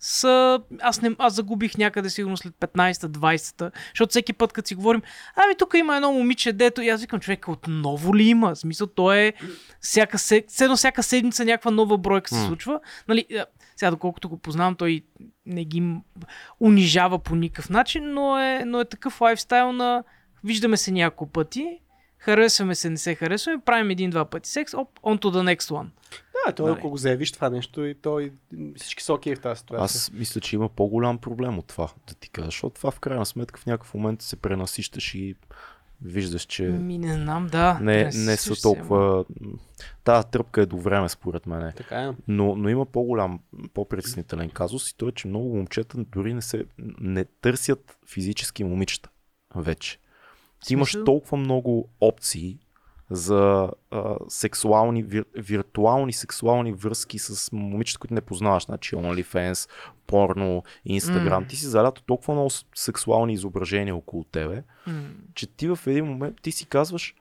са... 0.00 0.60
Аз, 0.80 1.02
не, 1.02 1.10
аз 1.18 1.34
загубих 1.34 1.78
някъде 1.78 2.10
сигурно 2.10 2.36
след 2.36 2.54
15-20-та, 2.54 3.70
защото 3.94 4.10
всеки 4.10 4.32
път, 4.32 4.52
като 4.52 4.68
си 4.68 4.74
говорим, 4.74 5.02
ами 5.36 5.54
тук 5.58 5.74
има 5.74 5.96
едно 5.96 6.12
момиче, 6.12 6.52
дето 6.52 6.82
и 6.82 6.88
аз 6.88 7.00
викам, 7.00 7.20
човек, 7.20 7.48
отново 7.48 8.16
ли 8.16 8.22
има? 8.22 8.54
В 8.54 8.58
смисъл, 8.58 8.86
то 8.86 9.12
е 9.12 9.32
всяка, 9.80 10.18
се... 10.18 10.44
все 10.48 10.64
едно 10.64 10.76
всяка 10.76 11.02
седмица 11.02 11.44
някаква 11.44 11.70
нова 11.70 11.98
бройка 11.98 12.28
се 12.28 12.46
случва. 12.46 12.80
Нали, 13.08 13.26
сега, 13.76 13.90
доколкото 13.90 14.28
го 14.28 14.38
познавам, 14.38 14.74
той 14.74 15.02
не 15.46 15.64
ги 15.64 15.94
унижава 16.60 17.18
по 17.18 17.34
никакъв 17.34 17.70
начин, 17.70 18.12
но 18.12 18.38
е, 18.38 18.64
но 18.66 18.80
е 18.80 18.84
такъв 18.84 19.20
лайфстайл 19.20 19.72
на 19.72 20.04
виждаме 20.44 20.76
се 20.76 20.90
няколко 20.90 21.32
пъти, 21.32 21.78
харесваме 22.20 22.74
се, 22.74 22.90
не 22.90 22.96
се 22.96 23.14
харесваме, 23.14 23.62
правим 23.64 23.90
един-два 23.90 24.24
пъти 24.24 24.50
секс, 24.50 24.74
оп, 24.74 25.00
on 25.00 25.22
to 25.22 25.24
the 25.24 25.56
next 25.56 25.70
one. 25.70 25.86
Да, 26.46 26.52
той 26.52 26.70
Нали. 26.70 26.78
ако 26.78 26.90
го 26.90 26.96
заявиш 26.96 27.32
това 27.32 27.50
нещо 27.50 27.84
и 27.84 27.94
той 27.94 28.32
всички 28.76 29.02
са 29.02 29.14
окей 29.14 29.34
в 29.34 29.40
тази 29.40 29.58
ситуация. 29.58 29.84
Аз 29.84 30.10
мисля, 30.12 30.40
че 30.40 30.56
има 30.56 30.68
по-голям 30.68 31.18
проблем 31.18 31.58
от 31.58 31.66
това, 31.66 31.88
да 32.08 32.14
ти 32.14 32.30
кажа, 32.30 32.46
защото 32.46 32.74
това 32.74 32.90
в 32.90 33.00
крайна 33.00 33.26
сметка 33.26 33.60
в 33.60 33.66
някакъв 33.66 33.94
момент 33.94 34.22
се 34.22 34.36
пренасищаш 34.36 35.14
и 35.14 35.34
виждаш, 36.02 36.42
че 36.42 36.62
Ми 36.62 36.98
не 36.98 37.14
знам, 37.14 37.46
да. 37.46 37.78
не, 37.82 38.04
не 38.04 38.10
се 38.10 38.54
са 38.54 38.62
толкова... 38.62 39.24
Тази 40.04 40.26
тръпка 40.26 40.62
е 40.62 40.66
до 40.66 40.76
време, 40.76 41.08
според 41.08 41.46
мен. 41.46 41.72
Така 41.76 42.02
е. 42.02 42.10
Но, 42.28 42.56
но 42.56 42.68
има 42.68 42.86
по-голям, 42.86 43.40
по-притеснителен 43.74 44.50
казус 44.50 44.90
и 44.90 44.96
то 44.96 45.08
е, 45.08 45.12
че 45.12 45.28
много 45.28 45.56
момчета 45.56 45.98
дори 45.98 46.34
не, 46.34 46.42
се, 46.42 46.64
не 47.00 47.24
търсят 47.24 47.98
физически 48.06 48.64
момичета 48.64 49.10
вече. 49.54 49.98
Ти 50.60 50.72
имаш 50.72 50.96
толкова 51.04 51.36
много 51.36 51.88
опции 52.00 52.58
за 53.10 53.70
а, 53.90 54.14
сексуални, 54.28 55.02
вир, 55.02 55.24
виртуални 55.36 56.12
сексуални 56.12 56.72
връзки 56.72 57.18
с 57.18 57.52
момичета, 57.52 57.98
които 57.98 58.14
не 58.14 58.20
познаваш. 58.20 58.64
Значи 58.64 58.96
OnlyFans, 58.96 59.68
порно, 60.06 60.62
Instagram. 60.88 61.38
М. 61.38 61.46
Ти 61.46 61.56
си 61.56 61.66
залято 61.66 62.02
толкова 62.02 62.34
много 62.34 62.50
сексуални 62.74 63.32
изображения 63.32 63.96
около 63.96 64.24
тебе, 64.24 64.62
М. 64.86 64.92
че 65.34 65.46
ти 65.46 65.68
в 65.68 65.78
един 65.86 66.04
момент 66.04 66.36
ти 66.42 66.52
си 66.52 66.66
казваш 66.66 67.14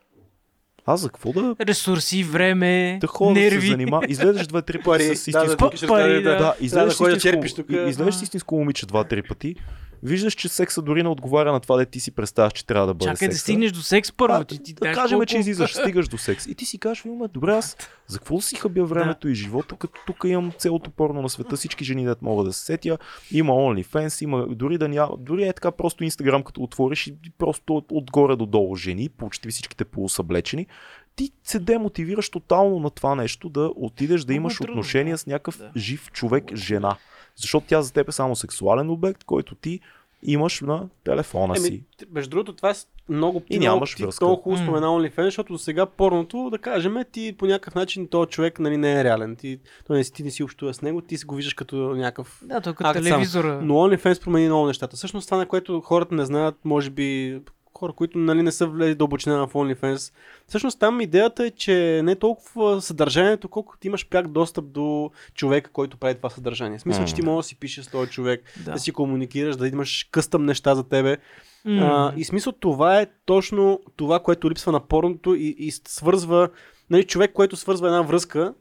аз 0.86 1.02
за 1.02 1.10
какво 1.10 1.32
да, 1.34 1.56
Ресурси, 1.61 2.24
време, 2.24 2.98
да 3.02 3.07
ходя 3.07 3.34
да 3.34 3.40
се 3.40 3.56
нерви. 3.56 3.68
занимава? 3.68 4.06
Излезеш 4.07 4.48
два-три 4.48 4.78
пъти 4.78 4.84
Пари, 4.86 5.16
с 5.16 5.26
да, 5.26 5.32
да, 5.32 5.44
истинско 5.44 5.57
тук 5.60 5.76
ще 5.76 5.88
Пари, 5.88 6.03
разкажа, 6.03 6.24
да. 6.24 6.30
да, 6.30 6.38
Трябва 6.38 6.56
излезеш, 6.60 6.90
да 6.90 6.98
ходя 6.98 7.14
да 7.14 7.20
с 7.20 7.24
черпиш 7.24 7.52
истинско, 7.52 7.68
тук. 7.68 7.76
и- 7.78 7.90
излезеш 7.90 8.14
с 8.16 8.22
А. 8.22 8.24
истинско 8.24 8.56
момиче 8.56 8.86
два-три 8.86 9.22
пъти, 9.24 9.56
виждаш, 10.04 10.34
че 10.34 10.50
секса 10.50 10.82
дори 10.82 11.04
не 11.04 11.10
отговаря 11.10 11.52
на 11.52 11.60
това, 11.60 11.78
да 11.78 11.86
ти 11.86 12.00
си 12.00 12.12
представяш, 12.12 12.54
че 12.54 12.66
трябва 12.66 12.88
да 12.88 12.94
бъде 12.94 13.06
Чакай 13.06 13.28
да 13.28 13.34
секса. 13.34 13.44
стигнеш 13.44 13.72
до 13.72 13.82
секс 13.82 14.12
първо. 14.12 14.38
Да, 14.38 14.46
ти, 14.46 14.64
ти, 14.64 14.74
да 14.74 14.92
кажем, 14.94 15.18
колко- 15.18 15.26
че 15.26 15.38
излизаш, 15.38 15.74
стигаш 15.76 16.08
до 16.08 16.18
секс. 16.18 16.46
И 16.46 16.56
ти 16.56 16.66
си 16.66 16.78
кажеш, 16.78 17.06
«Ми, 17.06 17.12
ме, 17.12 17.28
добре, 17.28 17.52
аз 17.52 17.78
за 18.08 18.18
какво 18.20 18.36
да 18.36 18.42
си 18.42 18.56
хабя 18.56 18.84
времето 18.84 19.30
и 19.30 19.36
живота, 19.36 19.76
като 19.76 20.00
тук 20.08 20.24
имам 20.26 20.52
цялото 20.58 20.90
порно 20.90 21.22
на 21.22 21.30
света, 21.30 21.56
всички 21.56 21.84
жени 21.84 22.06
да 22.06 22.16
могат 22.22 22.46
да 22.46 22.54
се 22.54 22.66
сетя, 22.66 22.98
има 23.32 23.54
OnlyFans, 23.54 24.24
има 24.24 24.48
дори 24.48 24.78
да 24.78 24.88
няма, 24.88 25.18
дори 25.20 25.44
е 25.44 25.54
така 25.54 25.72
просто 25.72 26.04
Instagram, 26.04 26.44
като 26.44 26.64
отвориш 26.64 27.08
и 27.08 27.16
просто 27.38 27.76
от, 27.76 27.86
отгоре 27.92 28.36
до 28.36 28.46
долу 28.46 28.76
жени, 28.76 29.10
почти 29.10 29.50
всичките 29.50 29.86
полусъблечени, 29.86 30.68
ти 31.16 31.32
се 31.44 31.60
демотивираш 31.60 32.30
тотално 32.30 32.80
на 32.80 32.90
това 32.90 33.16
нещо 33.16 33.50
да 33.50 33.72
отидеш 33.76 34.24
да 34.24 34.34
е 34.34 34.36
имаш 34.36 34.56
трудно, 34.56 34.72
отношения 34.74 35.14
да. 35.14 35.18
с 35.18 35.26
някакъв 35.26 35.58
Да. 35.58 35.72
жив 35.78 36.12
човек, 36.12 36.56
жена. 36.56 36.96
Защото 37.41 37.66
тя 37.70 37.82
за 37.82 37.94
теб 37.94 38.10
е 38.10 38.11
само 38.11 38.36
сексуален 38.36 38.90
обект, 38.90 39.24
който 39.24 39.56
ти 39.56 39.80
имаш 40.24 40.61
на 40.61 40.88
телефона 41.03 41.56
си. 41.56 41.68
Еми, 41.68 41.82
т- 41.98 42.06
между 42.11 42.30
другото, 42.30 42.53
това 42.53 42.70
е 42.70 42.74
много, 43.10 43.38
И 43.40 43.52
ти 43.52 43.60
много, 43.60 43.76
нямаш 43.76 43.95
ти 43.95 44.03
връзка. 44.03 44.26
много 44.26 44.41
хубаво 44.41 44.64
спомена 44.64 44.88
OnlyFans, 44.88 45.24
защото 45.24 45.53
до 45.53 45.60
сега 45.60 45.86
порното, 45.86 46.49
да 46.49 46.57
кажем, 46.57 46.95
ти 47.11 47.36
по 47.38 47.45
някакъв 47.45 47.76
начин 47.76 48.07
този 48.07 48.30
човек 48.30 48.60
нали, 48.60 48.78
не 48.78 48.99
е 48.99 49.03
реален. 49.03 49.36
Ти, 49.36 49.60
той 49.88 49.98
не 49.98 50.03
си, 50.03 50.14
ти 50.14 50.24
не 50.24 50.32
си 50.32 50.44
общува 50.44 50.74
с 50.74 50.82
него, 50.82 51.02
ти 51.02 51.18
си 51.18 51.26
го 51.26 51.36
виждаш 51.36 51.53
като 51.53 51.76
някакъв 51.76 52.41
Да, 52.45 52.61
като 52.61 52.94
телевизора. 52.94 53.60
Но 53.61 53.74
OnlyFans 53.74 54.24
промени 54.24 54.45
много 54.45 54.68
нещата. 54.68 54.95
Всъщност 54.95 55.28
това, 55.28 55.38
на 55.38 55.45
което 55.45 55.82
хората 55.82 56.16
не 56.16 56.26
знаят, 56.26 56.56
може 56.64 56.90
би 56.90 57.40
хора, 57.80 57.94
които 57.94 58.18
нали, 58.18 58.42
не 58.42 58.52
са 58.52 58.68
влезли 58.68 58.96
дълбочина 58.96 59.48
в 59.48 59.54
OnlyFans. 59.54 60.14
Всъщност 60.48 60.80
там 60.80 61.02
идеята 61.02 61.46
е, 61.46 61.52
че 61.52 62.02
не 62.04 62.12
е 62.12 62.16
толкова 62.16 62.82
съдържанието, 62.82 63.48
колкото 63.50 63.88
имаш 63.88 64.10
пряк 64.10 64.28
достъп 64.28 64.72
до 64.72 65.12
човека, 65.34 65.72
който 65.72 65.98
прави 65.98 66.16
това 66.16 66.30
съдържание. 66.30 66.78
В 66.78 66.82
смисъл, 66.82 67.06
че 67.06 67.16
ти 67.16 67.22
можеш 67.22 67.46
да 67.46 67.48
си 67.48 67.56
пишеш 67.56 67.86
с 67.86 67.92
този 67.92 68.12
човек, 68.12 68.44
да. 68.66 68.72
Да. 68.72 68.80
си 68.80 68.92
комуникираш, 68.92 69.58
да 69.58 69.68
имаш 69.68 70.08
къстъм 70.12 70.46
неща 70.46 70.76
за 70.76 70.84
тебе. 70.84 71.18
М. 71.66 71.82
А, 71.82 72.14
и 72.18 72.26
смисъл 72.26 72.54
това 72.54 73.02
е 73.02 73.08
точно 73.26 73.80
това, 73.96 74.20
което 74.20 74.50
липсва 74.50 74.72
на 74.72 74.80
порното 74.80 75.36
и, 75.36 75.56
и 75.60 75.72
свързва, 75.72 76.50
нали, 76.90 77.04
човек, 77.04 77.32
който 77.34 77.56
свързва 77.56 77.88
една 77.88 78.02
връзка, 78.02 78.54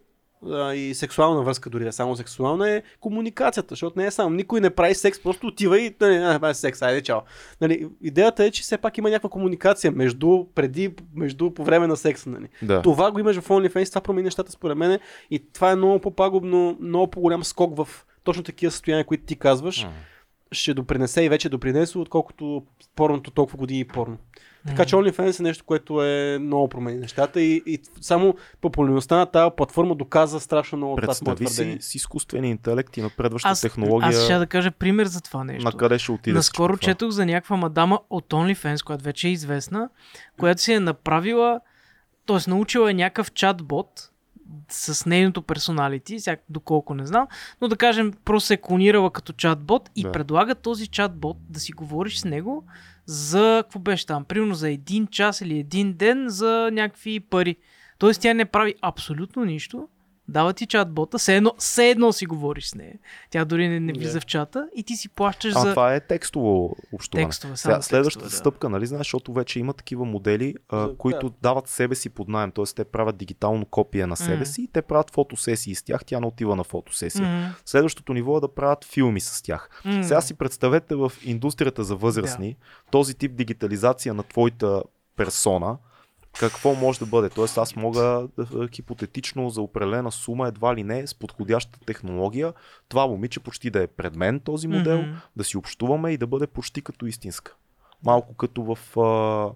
а, 0.47 0.75
и 0.75 0.95
сексуална 0.95 1.43
връзка 1.43 1.71
дори, 1.71 1.93
само 1.93 2.17
сексуална 2.17 2.71
е 2.71 2.83
комуникацията, 3.01 3.73
защото 3.73 3.99
не 3.99 4.07
е 4.07 4.11
само. 4.11 4.31
Никой 4.31 4.61
не 4.61 4.71
прави 4.71 4.95
секс, 4.95 5.23
просто 5.23 5.47
отива 5.47 5.81
и 5.81 5.95
нали, 6.01 6.17
а, 6.17 6.35
това 6.35 6.49
е 6.49 6.55
секс, 6.55 6.83
айде 6.83 7.03
чао. 7.03 7.21
Нали, 7.61 7.89
идеята 8.03 8.45
е, 8.45 8.51
че 8.51 8.63
все 8.63 8.79
пак 8.79 8.99
има 8.99 9.11
някаква 9.11 9.31
комуникация 9.31 9.93
между, 9.93 10.45
преди, 10.55 10.95
между, 11.15 11.51
по 11.51 11.65
време 11.65 11.87
на 11.87 11.97
секса. 11.97 12.31
Нали. 12.31 12.49
Да. 12.63 12.83
Това 12.83 13.11
го 13.11 13.19
имаш 13.19 13.37
в 13.37 13.49
OnlyFans, 13.49 13.89
това 13.89 14.01
промени 14.01 14.25
нещата 14.25 14.53
според 14.53 14.79
мен 14.79 14.99
и 15.31 15.53
това 15.53 15.71
е 15.71 15.77
много 15.77 15.99
по-пагубно, 15.99 16.77
много 16.81 17.11
по-голям 17.11 17.45
скок 17.45 17.77
в 17.77 17.89
точно 18.25 18.43
такива 18.43 18.73
състояния, 18.73 19.05
които 19.05 19.25
ти 19.25 19.37
казваш. 19.37 19.85
М. 19.85 19.91
Ще 20.53 20.75
допринесе 20.75 21.23
и 21.23 21.29
вече 21.29 21.49
е 21.49 21.51
допринесло, 21.51 22.03
отколкото 22.03 22.63
порното 22.97 23.31
толкова 23.31 23.59
години 23.59 23.85
порно. 23.85 24.17
Така 24.67 24.85
че 24.85 24.97
OnlyFans 24.97 25.41
е 25.41 25.43
нещо, 25.43 25.65
което 25.65 26.03
е 26.05 26.39
много 26.41 26.69
промени 26.69 26.99
нещата 26.99 27.41
и, 27.41 27.63
и 27.67 27.79
само 28.01 28.35
популярността 28.61 29.17
на 29.17 29.27
тази 29.27 29.51
платформа 29.57 29.95
доказа 29.95 30.41
страшно 30.41 30.79
много 30.79 30.97
това 30.97 31.15
с 31.15 31.23
мое 31.23 31.37
Представи 31.37 31.49
си 31.49 31.55
твърдение. 31.55 31.81
с 31.81 31.95
изкуствения 31.95 32.51
интелект 32.51 32.97
и 32.97 33.03
напредваща 33.03 33.49
Аз, 33.49 33.61
технология. 33.61 34.09
аз 34.09 34.25
ще 34.25 34.35
да 34.35 34.47
кажа 34.47 34.71
пример 34.71 35.07
за 35.07 35.21
това 35.21 35.45
нещо. 35.45 35.65
на 35.65 35.73
къде 35.73 35.99
ще 35.99 36.13
отиде 36.13 36.35
Наскоро 36.37 36.73
това? 36.77 36.85
четох 36.93 37.11
за 37.11 37.27
някаква 37.27 37.57
мадама 37.57 38.01
от 38.11 38.29
OnlyFans, 38.29 38.85
която 38.85 39.05
вече 39.05 39.29
е 39.29 39.31
известна, 39.31 39.89
която 40.39 40.63
си 40.63 40.73
е 40.73 40.81
направила, 40.81 41.61
т.е. 42.27 42.51
научила 42.51 42.91
е 42.91 42.95
някакъв 42.95 43.33
чатбот 43.33 44.11
с 44.69 45.07
нейното 45.07 45.43
персоналити, 45.43 46.21
сега 46.21 46.37
доколко 46.49 46.95
не 46.95 47.07
знам, 47.07 47.27
но 47.61 47.69
да 47.69 47.77
кажем, 47.77 48.13
просто 48.25 48.47
се 48.47 48.55
е 48.55 48.57
клонирала 48.57 49.11
като 49.11 49.33
чатбот 49.33 49.91
и 49.97 50.03
Да. 50.03 50.13
предлага 50.13 50.55
този 50.55 50.87
чатбот 50.87 51.37
да 51.49 51.61
си 51.61 51.73
говориш 51.73 52.19
с 52.19 52.25
него 52.25 52.65
за, 53.07 53.63
какво 53.65 53.79
беше 53.79 54.07
там, 54.07 54.25
примерно 54.25 54.55
за 54.55 54.71
един 54.71 55.07
час 55.07 55.41
или 55.41 55.59
един 55.59 55.93
ден 55.93 56.25
за 56.29 56.71
някакви 56.73 57.21
пари. 57.21 57.57
Тоест 57.99 58.21
тя 58.21 58.35
не 58.35 58.45
прави 58.45 58.75
абсолютно 58.83 59.45
нищо, 59.45 59.89
дава 60.29 60.53
ти 60.53 60.67
чатбота, 60.67 61.19
все 61.19 61.37
едно, 61.37 61.53
все 61.59 61.91
едно 61.91 62.13
си 62.13 62.27
говориш 62.27 62.67
с 62.67 62.75
нея. 62.75 62.95
Тя 63.31 63.45
дори 63.45 63.69
не, 63.69 63.81
не 63.81 63.93
влиза 63.93 64.13
Да. 64.13 64.21
в 64.21 64.27
чата 64.27 64.69
и 64.77 64.83
ти 64.83 64.97
си 64.97 65.09
плащаш 65.09 65.53
А 65.57 65.61
за 65.61 65.71
това 65.71 65.95
е 65.95 66.01
текстово 66.01 66.77
общуване. 66.93 67.27
текстове. 67.27 67.57
Сега, 67.57 67.83
следващата 67.83 68.25
текстове, 68.25 68.31
да. 68.31 68.51
стъпка, 68.51 68.69
нали 68.69 68.87
знаеш, 68.87 69.01
защото 69.01 69.33
вече 69.33 69.59
има 69.61 69.73
такива 69.73 70.05
модели, 70.05 70.55
а, 70.69 70.79
За- 70.81 70.97
които 70.97 71.29
да. 71.29 71.35
дават 71.43 71.69
себе 71.69 71.95
си 71.95 72.09
под 72.11 72.29
найем, 72.29 72.51
т.е. 72.51 72.65
те 72.67 72.85
правят 72.85 73.17
дигитално 73.17 73.67
копие 73.67 74.07
на 74.07 74.17
себе 74.17 74.37
М. 74.37 74.47
си 74.47 74.63
и 74.63 74.69
те 74.69 74.83
правят 74.83 75.11
фотосесии 75.11 75.75
с 75.75 75.83
тях, 75.83 76.05
тя 76.05 76.21
не 76.21 76.27
отива 76.27 76.57
на 76.57 76.65
фотосесия. 76.65 77.27
Мгм. 77.29 77.55
Следващото 77.65 78.13
ниво 78.13 78.37
е 78.37 78.41
да 78.41 78.55
правят 78.55 78.85
филми 78.85 79.21
с 79.21 79.43
тях. 79.43 79.83
М. 79.85 80.05
Сега 80.05 80.21
си 80.21 80.35
представете 80.35 80.95
в 80.95 81.13
индустрията 81.25 81.85
за 81.85 81.97
възрастни 81.97 82.57
този 82.91 83.15
тип 83.15 83.35
дигитализация 83.35 84.15
на 84.15 84.23
твоята 84.23 84.83
персона, 85.17 85.77
какво 86.41 86.75
може 86.75 86.99
да 86.99 87.07
бъде. 87.07 87.29
Тоест 87.31 87.59
аз 87.59 87.77
мога 87.77 88.29
да, 88.39 88.69
хипотетично 88.75 89.51
за 89.51 89.63
определена 89.63 90.13
сума, 90.13 90.49
едва 90.49 90.75
ли 90.77 90.85
не, 90.85 91.07
с 91.07 91.15
подходяща 91.15 91.81
технология, 91.81 92.53
това 92.89 93.07
момиче 93.07 93.41
почти 93.41 93.71
да 93.71 93.83
е 93.83 93.87
пред 93.87 94.17
мен 94.17 94.41
този 94.41 94.69
модел, 94.69 95.03
Мгм. 95.03 95.11
да 95.37 95.45
си 95.45 95.57
общуваме 95.57 96.11
и 96.11 96.17
да 96.17 96.27
бъде 96.27 96.47
почти 96.47 96.83
като 96.83 97.07
истинска. 97.07 97.55
Малко 98.05 98.35
като 98.35 98.63
в 98.63 98.79
а, 98.97 99.01
Blade, 99.01 99.55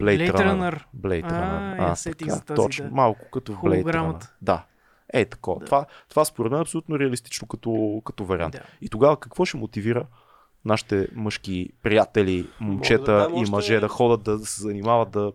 Blade 0.00 0.32
Runner. 0.32 0.52
Runner. 0.74 0.82
Blade 0.96 1.24
А, 1.24 1.30
Runner. 1.30 1.88
я 1.88 1.96
сетих 1.96 2.26
така, 2.28 2.34
за 2.34 2.44
тази, 2.44 2.56
точно. 2.56 2.84
да. 2.84 2.94
Малко 2.94 3.30
като 3.30 3.52
в 3.52 3.56
Blade 3.56 3.84
Runner. 3.84 4.28
Да. 4.42 4.64
Е, 5.12 5.24
такова. 5.24 5.58
Да. 5.60 5.66
Това, 5.66 5.86
това 6.08 6.24
според 6.24 6.52
мен 6.52 6.58
е 6.58 6.62
абсолютно 6.62 6.98
реалистично 6.98 7.48
като, 7.48 8.02
като 8.04 8.24
вариант. 8.24 8.52
Да. 8.52 8.60
И 8.80 8.88
тогава 8.88 9.16
какво 9.16 9.44
ще 9.44 9.56
мотивира 9.56 10.06
нашите 10.64 11.08
мъжки 11.14 11.68
приятели, 11.82 12.48
момчета 12.60 13.12
дам 13.12 13.34
и 13.36 13.50
мъже 13.50 13.80
да 13.80 13.88
ходят 13.88 14.22
да 14.22 14.38
се 14.38 14.62
занимават 14.62 15.10
да... 15.10 15.32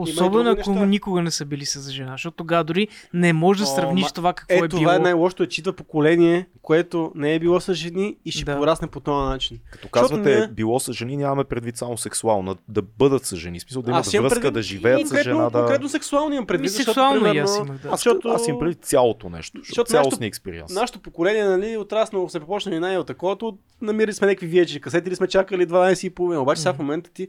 Особено 0.00 0.50
ако 0.50 0.70
неща. 0.70 0.86
никога 0.86 1.22
не 1.22 1.30
са 1.30 1.44
били 1.44 1.64
с 1.64 1.90
жена, 1.90 2.12
защото 2.12 2.36
тогава 2.36 2.64
дори 2.64 2.88
не 3.14 3.32
можеш 3.32 3.60
да 3.60 3.64
О, 3.64 3.74
сравниш 3.74 4.04
ма- 4.04 4.14
това 4.14 4.32
какво 4.32 4.54
Е, 4.54 4.58
е 4.58 4.68
това 4.68 4.80
било. 4.80 4.92
е 4.92 4.98
най-лошото, 4.98 5.42
е, 5.42 5.48
че 5.48 5.60
идва 5.60 5.72
поколение, 5.72 6.46
което 6.62 7.12
не 7.14 7.34
е 7.34 7.38
било 7.38 7.60
с 7.60 7.74
жени 7.74 8.16
и 8.24 8.30
ще 8.32 8.44
Да. 8.44 8.56
порасне 8.56 8.88
по 8.88 9.00
този 9.00 9.28
начин. 9.28 9.58
Като 9.70 9.88
казвате, 9.88 10.36
ние- 10.36 10.48
било 10.48 10.80
с 10.80 10.92
жени, 10.92 11.16
нямаме 11.16 11.44
предвид 11.44 11.76
само 11.76 11.98
сексуално, 11.98 12.56
да 12.68 12.82
бъдат 12.82 13.24
с 13.24 13.36
жени. 13.36 13.60
Смисъл 13.60 13.82
да 13.82 13.90
имат 13.90 14.00
Аз 14.00 14.14
имам 14.14 14.22
връзка, 14.22 14.34
предвид 14.36 14.54
да 14.54 14.62
живеят 14.62 15.00
с 15.00 15.02
конкретно, 15.02 15.32
жена. 15.32 15.44
Да... 15.44 15.58
Конкретно 15.58 15.88
сексуално 15.88 16.34
имам 16.34 16.46
предвид, 16.46 16.62
Ми, 16.62 16.68
защото, 16.68 16.84
сексуално 16.86 17.34
и 17.34 17.38
аз 17.38 17.56
имах, 17.58 17.78
да. 17.78 17.88
Аз, 17.88 18.00
защото- 18.00 18.28
аз 18.28 18.48
им 18.48 18.58
предвид 18.58 18.84
цялото 18.84 19.28
нещо. 19.28 19.60
Защото 19.60 19.88
Цялостния 19.88 20.10
нашето- 20.10 20.24
експириенс. 20.24 20.72
Нашето 20.72 21.00
поколение, 21.00 21.44
нали, 21.44 21.76
отраснало, 21.76 22.28
се 22.28 22.40
почнали 22.40 22.78
най 22.78 22.98
от 22.98 23.06
такова, 23.06 23.36
намирали 23.82 24.12
сме 24.12 24.26
някакви 24.26 24.50
VHS 24.56 24.80
касети, 24.80 25.08
или 25.08 25.16
сме 25.16 25.26
чакали 25.28 25.66
12 25.66 26.04
и 26.04 26.10
половина. 26.10 26.42
Обаче 26.42 26.60
сега 26.60 26.72
в 26.72 26.78
момента 26.78 27.10
ти 27.10 27.28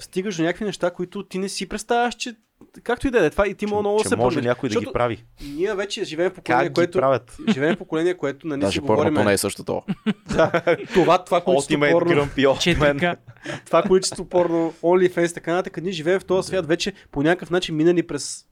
стигаш 0.00 0.36
до 0.36 0.42
някакви 0.42 0.64
неща, 0.64 0.90
които 0.90 1.22
ти 1.22 1.38
не 1.38 1.48
си 1.48 1.68
представяш, 1.68 2.14
че 2.14 2.34
както 2.82 3.06
и 3.06 3.10
да 3.10 3.26
е, 3.26 3.30
това 3.30 3.46
и 3.46 3.54
ти 3.54 3.66
мога 3.66 3.80
много 3.82 3.96
да 3.96 4.02
че 4.02 4.08
се 4.08 4.16
може 4.16 4.40
някой 4.40 4.68
да 4.68 4.80
ги 4.80 4.86
прави. 4.92 5.24
Ние 5.44 5.74
вече 5.74 6.04
живеем 6.04 6.30
в 6.30 6.34
поколение, 6.34 6.66
Как 6.66 6.74
което... 6.74 6.98
правят? 6.98 7.36
Живеем 7.48 7.74
в 7.74 7.78
поколение, 7.78 8.14
което 8.14 8.46
нали, 8.46 8.60
си 8.60 8.64
Даже 8.66 8.80
говорим. 8.80 9.14
порното 9.14 9.28
не 9.28 9.32
е 9.32 9.38
същото. 9.38 9.82
да, 10.36 10.76
това, 10.94 11.24
това 11.24 11.40
количество 11.40 11.74
Ultimate 11.74 11.92
порно, 11.92 12.12
Grumpy 12.12 12.46
Old 12.46 12.78
Man. 12.78 12.98
4K. 13.00 13.16
това 13.66 13.82
количество 13.82 14.24
порно, 14.24 14.74
OnlyFans, 14.82 15.34
така 15.34 15.52
нататък, 15.52 15.82
ние 15.82 15.92
живеем 15.92 16.20
в 16.20 16.24
този 16.24 16.46
свят 16.46 16.66
вече 16.66 16.92
по 17.10 17.22
някакъв 17.22 17.50
начин 17.50 17.76
минали 17.76 18.06
през 18.06 18.46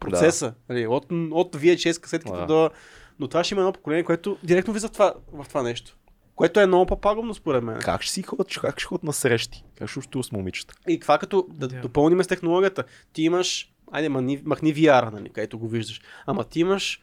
процеса. 0.00 0.54
Нали, 0.68 0.86
от, 0.86 1.04
от 1.30 1.56
VHS 1.56 2.00
касетките 2.00 2.36
Да. 2.36 2.46
до... 2.46 2.70
Но 3.18 3.28
това 3.28 3.44
ще 3.44 3.54
има 3.54 3.60
едно 3.60 3.72
поколение, 3.72 4.04
което 4.04 4.38
директно 4.42 4.72
влиза 4.72 4.88
в 4.88 4.92
това, 4.92 5.14
в 5.32 5.48
това 5.48 5.62
нещо. 5.62 5.96
Което 6.36 6.60
е 6.60 6.66
много 6.66 6.86
по-пагубно 6.86 7.34
според 7.34 7.64
мен. 7.64 7.78
Как 7.78 8.02
ще 8.02 8.12
си 8.12 8.22
ходят, 8.22 8.48
как 8.50 8.78
ще 8.78 8.86
ходят 8.86 9.02
на 9.02 9.12
срещи? 9.12 9.64
Как 9.74 9.88
ще 9.88 9.98
общуват 9.98 10.26
с 10.26 10.32
момичета? 10.32 10.74
И 10.88 11.00
това 11.00 11.18
като 11.18 11.46
да, 11.50 11.68
Да. 11.68 11.80
допълним 11.80 12.22
с 12.22 12.26
технологията. 12.26 12.84
Ти 13.12 13.22
имаш, 13.22 13.72
айде 13.92 14.08
махни, 14.08 14.42
махни 14.44 14.74
VR, 14.74 15.12
нали, 15.12 15.28
където 15.28 15.58
го 15.58 15.68
виждаш. 15.68 16.00
Ама 16.26 16.44
ти 16.44 16.60
имаш 16.60 17.00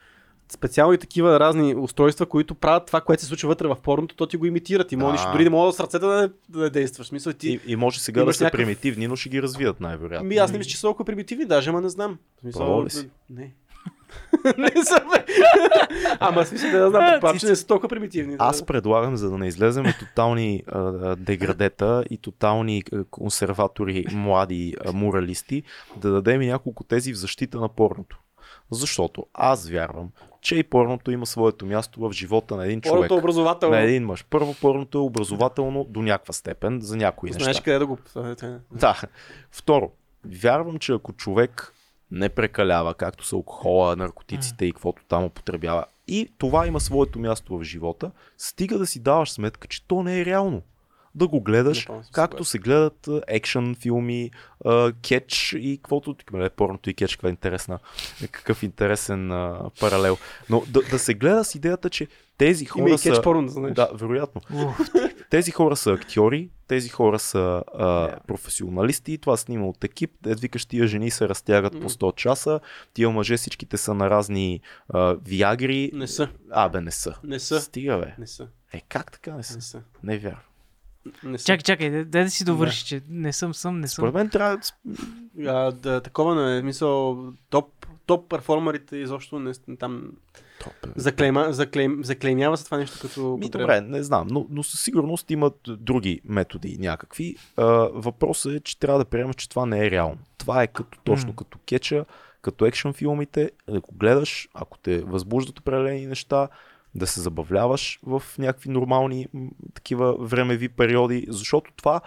специални 0.50 0.98
такива 0.98 1.40
разни 1.40 1.76
устройства, 1.76 2.26
които 2.26 2.56
правят 2.56 2.86
това, 2.86 3.02
което 3.02 3.22
се 3.22 3.28
случва 3.28 3.48
вътре 3.50 3.68
в 3.68 3.76
порното, 3.76 4.16
то 4.16 4.28
ти 4.28 4.38
го 4.38 4.46
имитира. 4.46 4.88
Ти 4.88 4.96
можеш 4.96 5.26
дори 5.26 5.44
да 5.44 5.50
мога 5.50 5.74
с 5.74 5.80
ръцете 5.80 6.00
да 6.00 6.22
не, 6.22 6.30
да 6.50 6.60
не 6.60 6.70
действаш. 6.70 7.08
Смисъл, 7.08 7.34
ти... 7.34 7.50
И, 7.50 7.72
и 7.72 7.76
може 7.76 8.00
сега 8.00 8.24
да 8.24 8.34
са 8.34 8.44
някакъв- 8.44 8.58
примитивни, 8.58 9.08
но 9.08 9.16
ще 9.16 9.30
ги 9.30 9.42
развият 9.42 9.80
най-вероятно. 9.80 10.28
Ми, 10.28 10.36
аз 10.36 10.52
не 10.52 10.58
мисля, 10.58 10.70
че 10.70 10.78
са 10.78 10.82
толкова 10.82 11.06
примитивни, 11.06 11.46
даже, 11.46 11.70
ама 11.70 11.82
не 11.82 11.90
знам. 11.90 12.18
В 12.38 12.42
Смисъл, 12.42 12.84
ли 12.86 12.90
си? 12.90 13.10
Не. 13.30 13.54
не 14.58 14.84
са, 14.84 15.00
бе. 15.12 15.26
Ама 16.20 16.46
смисъл 16.46 16.72
да 16.72 16.90
знам, 16.90 17.12
предполагам, 17.12 17.40
че 17.40 17.46
не 17.46 17.56
са 17.56 17.68
толкова 17.68 17.90
примитивни. 17.90 18.36
Аз 18.40 18.66
предлагам, 18.66 19.18
за 19.18 19.30
да 19.30 19.38
не 19.38 19.48
излезем 19.48 19.86
от 19.86 20.00
тотални 20.00 20.64
а, 20.68 21.16
деградета 21.16 22.04
и 22.10 22.18
тотални 22.18 22.84
консерватори, 23.12 24.06
млади 24.12 24.76
а, 24.86 24.92
муралисти, 24.92 25.64
да 25.98 26.12
дадем 26.12 26.42
и 26.42 26.48
няколко 26.48 26.84
тези 26.84 27.14
в 27.14 27.18
защита 27.18 27.60
на 27.60 27.70
порното. 27.70 28.20
Защото 28.72 29.26
аз 29.34 29.70
вярвам, 29.70 30.10
че 30.42 30.56
и 30.56 30.64
порното 30.64 31.12
има 31.12 31.26
своето 31.26 31.66
място 31.66 32.00
в 32.00 32.12
живота 32.12 32.56
на 32.56 32.66
един 32.66 32.82
човек. 32.82 32.96
Порното 32.96 33.16
образователно. 33.16 33.76
На 33.76 33.82
един 33.82 34.06
мъж. 34.06 34.26
Първо, 34.30 34.56
порното 34.62 34.98
е 34.98 35.02
образователно 35.02 35.86
до 35.90 36.02
някаква 36.02 36.34
степен, 36.34 36.80
за 36.82 36.98
някои 36.98 37.30
неща. 37.30 37.44
Знаеш 37.44 37.62
къде 37.62 37.80
да 37.80 37.86
го... 37.86 37.98
Да. 38.72 39.02
Второ, 39.52 39.92
вярвам, 40.26 40.80
че 40.80 40.94
ако 40.94 41.14
човек 41.14 41.73
не 42.14 42.30
прекалява, 42.30 42.94
както 42.94 43.26
са 43.26 43.36
алкохола, 43.36 43.96
наркотиците 43.96 44.66
и 44.66 44.72
каквото 44.72 45.04
там 45.08 45.24
употребява, 45.24 45.86
и 46.08 46.30
това 46.38 46.68
има 46.68 46.80
своето 46.80 47.20
място 47.20 47.58
в 47.58 47.64
живота, 47.64 48.12
стига 48.38 48.78
да 48.78 48.88
си 48.88 49.00
даваш 49.00 49.32
сметка, 49.32 49.68
че 49.68 49.88
то 49.88 50.04
не 50.04 50.20
е 50.20 50.26
реално. 50.26 50.62
Да 51.16 51.28
го 51.28 51.42
гледаш, 51.42 51.80
Напълно 51.80 52.04
съм 52.04 52.12
както 52.14 52.46
се 52.46 52.58
гледат 52.60 53.08
а, 53.08 53.22
екшън 53.28 53.76
филми, 53.76 54.32
кетч 55.02 55.56
и 55.60 55.78
каквото. 55.78 56.16
Нали, 56.34 56.50
порното 56.50 56.90
и 56.90 56.94
кетч, 56.94 57.16
каква 57.16 57.30
интересна, 57.30 57.80
какъв 58.32 58.64
интересен 58.64 59.32
а, 59.32 59.70
паралел. 59.80 60.18
Но 60.50 60.64
да, 60.68 60.82
да 60.82 61.00
се 61.00 61.14
гледа 61.14 61.44
с 61.44 61.56
идеята, 61.56 61.90
че 61.90 62.08
тези 62.38 62.68
Има 62.78 62.90
и 62.90 62.92
хора 62.92 63.02
кетч 63.02 63.16
са... 63.16 63.22
порно, 63.22 63.46
да 63.46 63.52
знаеш. 63.52 63.74
Да, 63.74 63.90
вероятно. 63.94 64.42
Тези 65.30 65.52
хора 65.52 65.76
са 65.76 65.92
актьори, 65.92 66.50
тези 66.68 66.90
хора 66.90 67.20
са 67.20 67.64
а, 67.78 67.86
Да. 67.88 68.20
професионалисти, 68.28 69.18
това 69.18 69.38
снима 69.38 69.66
от 69.66 69.84
екип, 69.84 70.12
викаш 70.26 70.66
тия 70.66 70.88
жени 70.88 71.12
се 71.12 71.30
разтягат 71.30 71.74
по 71.74 71.80
М. 71.84 71.90
100 71.90 72.16
часа, 72.16 72.60
тия 72.94 73.10
мъже 73.10 73.38
всичките 73.38 73.78
са 73.78 73.94
на 73.94 74.10
разни 74.10 74.62
а, 74.90 75.16
виагри. 75.26 75.92
Не 75.94 76.08
са. 76.08 76.30
А, 76.52 76.70
бе, 76.70 76.82
не 76.82 76.92
са. 76.92 77.16
Не 77.24 77.40
са. 77.40 77.62
Стига, 77.62 77.98
бе. 77.98 78.14
Не 78.20 78.28
са. 78.28 78.48
Е, 78.74 78.82
как 78.90 79.12
така 79.12 79.34
не 79.36 79.44
са? 79.44 79.56
Не 79.56 79.62
са. 79.62 79.82
Не 80.04 80.18
вярвам. 80.18 80.40
Не 81.24 81.38
са. 81.38 81.46
Чакай, 81.46 81.64
чакай, 81.64 81.90
дай, 81.90 82.04
дай 82.04 82.24
да 82.24 82.30
си 82.30 82.46
довърши, 82.46 82.86
че 82.86 83.02
не 83.10 83.34
съм 83.34 83.54
съм, 83.54 83.80
не 83.80 83.88
съм. 83.88 84.02
Според 84.02 84.14
мен 84.14 84.30
трябва 84.30 84.58
да... 84.58 85.52
А, 85.52 85.72
да, 85.72 86.02
такова 86.02 86.36
не 86.36 86.58
е. 86.58 86.62
Мисъл, 86.62 87.24
топ, 87.50 87.86
топ 88.06 88.30
перформерите 88.30 88.98
изобщо 88.98 89.40
не, 89.40 89.54
там 89.80 90.12
заклейма, 90.96 91.54
заклейм, 91.54 92.04
заклеймява 92.04 92.58
се 92.58 92.66
това 92.66 92.78
нещо 92.78 93.00
като 93.02 93.38
Ми, 93.40 93.50
добре, 93.50 93.82
не 93.82 94.04
знам, 94.04 94.28
но, 94.32 94.48
но 94.50 94.64
със 94.64 94.82
сигурност 94.82 95.32
имат 95.32 95.60
други 95.68 96.22
методи 96.26 96.78
някакви. 96.80 97.36
А, 97.58 97.66
въпросът 97.94 98.54
е, 98.54 98.60
че 98.60 98.80
трябва 98.80 99.00
да 99.00 99.06
приемеш, 99.06 99.36
че 99.36 99.50
това 99.50 99.66
не 99.66 99.86
е 99.86 99.92
реално. 99.92 100.18
Това 100.38 100.64
е 100.64 100.68
като, 100.68 100.98
точно 101.04 101.30
М. 101.30 101.36
като 101.36 101.58
кетча, 101.66 102.06
като 102.42 102.66
екшен 102.66 102.94
филмите, 102.94 103.52
да 103.70 103.82
го 103.82 103.90
гледаш, 103.94 104.50
ако 104.54 104.78
те 104.78 105.02
възбуждат 105.02 105.60
определени 105.60 106.08
неща, 106.08 106.48
да 106.96 107.08
се 107.08 107.22
забавляваш 107.22 108.00
в 108.04 108.24
някакви 108.38 108.70
нормални 108.70 109.28
такива 109.74 110.18
времеви 110.20 110.70
периоди, 110.70 111.26
защото 111.30 111.72
това 111.76 112.02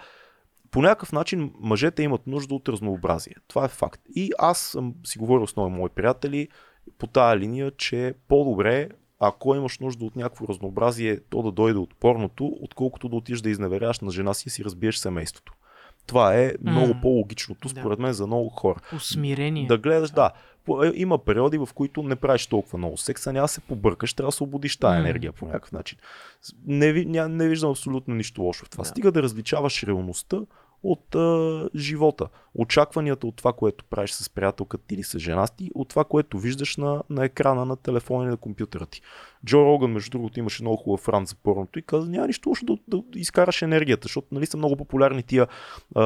по 0.71 0.81
някакъв 0.81 1.11
начин 1.11 1.53
мъжете 1.59 2.03
имат 2.03 2.27
нужда 2.27 2.55
от 2.55 2.69
разнообразие. 2.69 3.35
Това 3.47 3.65
е 3.65 3.69
факт. 3.69 4.01
И 4.15 4.31
аз 4.39 4.59
съм 4.59 4.93
си 5.05 5.17
говорил 5.17 5.47
с 5.47 5.55
много 5.55 5.69
мои 5.69 5.89
приятели 5.89 6.47
по 6.97 7.07
тая 7.07 7.37
линия, 7.37 7.71
че 7.71 8.13
по-добре 8.27 8.89
ако 9.19 9.55
имаш 9.55 9.79
нужда 9.79 10.05
от 10.05 10.15
някакво 10.15 10.47
разнообразие, 10.47 11.19
то 11.29 11.41
да 11.41 11.51
дойде 11.51 11.79
от 11.79 11.95
порното, 11.95 12.45
отколкото 12.61 13.09
да 13.09 13.15
отидеш 13.15 13.41
да 13.41 13.49
изневеряваш 13.49 13.99
на 13.99 14.11
жена 14.11 14.33
си 14.33 14.43
и 14.47 14.49
си 14.49 14.63
разбиеш 14.63 14.97
семейството. 14.97 15.53
Това 16.07 16.35
е 16.35 16.53
много 16.61 16.87
М. 16.87 16.99
по-логичното, 17.01 17.67
Да. 17.67 17.79
според 17.79 17.99
мен, 17.99 18.13
за 18.13 18.27
много 18.27 18.49
хора. 18.49 18.79
Усмирение. 18.95 19.67
Да 19.67 19.77
гледаш, 19.77 20.11
да. 20.11 20.31
Е, 20.83 20.91
Има 20.95 21.17
периоди, 21.17 21.57
в 21.57 21.69
които 21.75 22.03
не 22.03 22.15
правиш 22.15 22.47
толкова 22.47 22.77
много 22.77 22.97
секса, 22.97 23.33
няма 23.33 23.43
да 23.43 23.47
се 23.47 23.61
побъркаш, 23.61 24.13
трябва 24.13 24.25
да 24.25 24.29
освободиш 24.29 24.77
тази 24.77 24.93
М. 24.93 24.99
енергия 24.99 25.31
по 25.31 25.45
някакъв 25.45 25.71
начин. 25.71 25.97
Не, 26.65 27.05
ня, 27.05 27.29
не 27.29 27.47
виждам 27.47 27.69
абсолютно 27.69 28.15
нищо 28.15 28.41
лошо 28.41 28.65
в 28.65 28.69
това. 28.69 28.81
Да. 28.81 28.87
Стига 28.89 29.11
да 29.11 29.23
различаваш 29.23 29.83
реалността 29.83 30.39
от 30.83 31.15
а, 31.15 31.69
живота. 31.75 32.27
Очакванията 32.55 33.27
от 33.27 33.35
това, 33.35 33.53
което 33.53 33.85
правиш 33.85 34.11
с 34.11 34.29
приятелката 34.29 34.83
ти 34.87 34.95
или 34.95 35.03
с 35.03 35.19
жена 35.19 35.47
ти, 35.47 35.71
от 35.75 35.89
това, 35.89 36.03
което 36.03 36.39
виждаш 36.39 36.77
на, 36.77 37.03
на 37.09 37.25
екрана 37.25 37.65
на 37.65 37.75
телефона 37.75 38.23
или 38.23 38.31
на 38.31 38.37
компютъра 38.37 38.85
ти. 38.85 39.01
Джо 39.47 39.65
Роган, 39.65 39.91
между 39.91 40.09
другото, 40.11 40.39
имаше 40.39 40.63
много 40.63 40.77
хубав 40.77 41.09
ран 41.09 41.25
за 41.25 41.35
порното 41.35 41.79
и 41.79 41.81
каза, 41.81 42.09
няма 42.09 42.27
нищо 42.27 42.49
лошо 42.49 42.65
да, 42.65 42.77
да, 42.87 42.97
да 42.97 43.19
изкараш 43.19 43.61
енергията, 43.61 44.03
защото 44.03 44.27
нали 44.31 44.45
са 44.45 44.57
много 44.57 44.75
популярни 44.75 45.23
тия 45.23 45.47
а, 45.95 46.01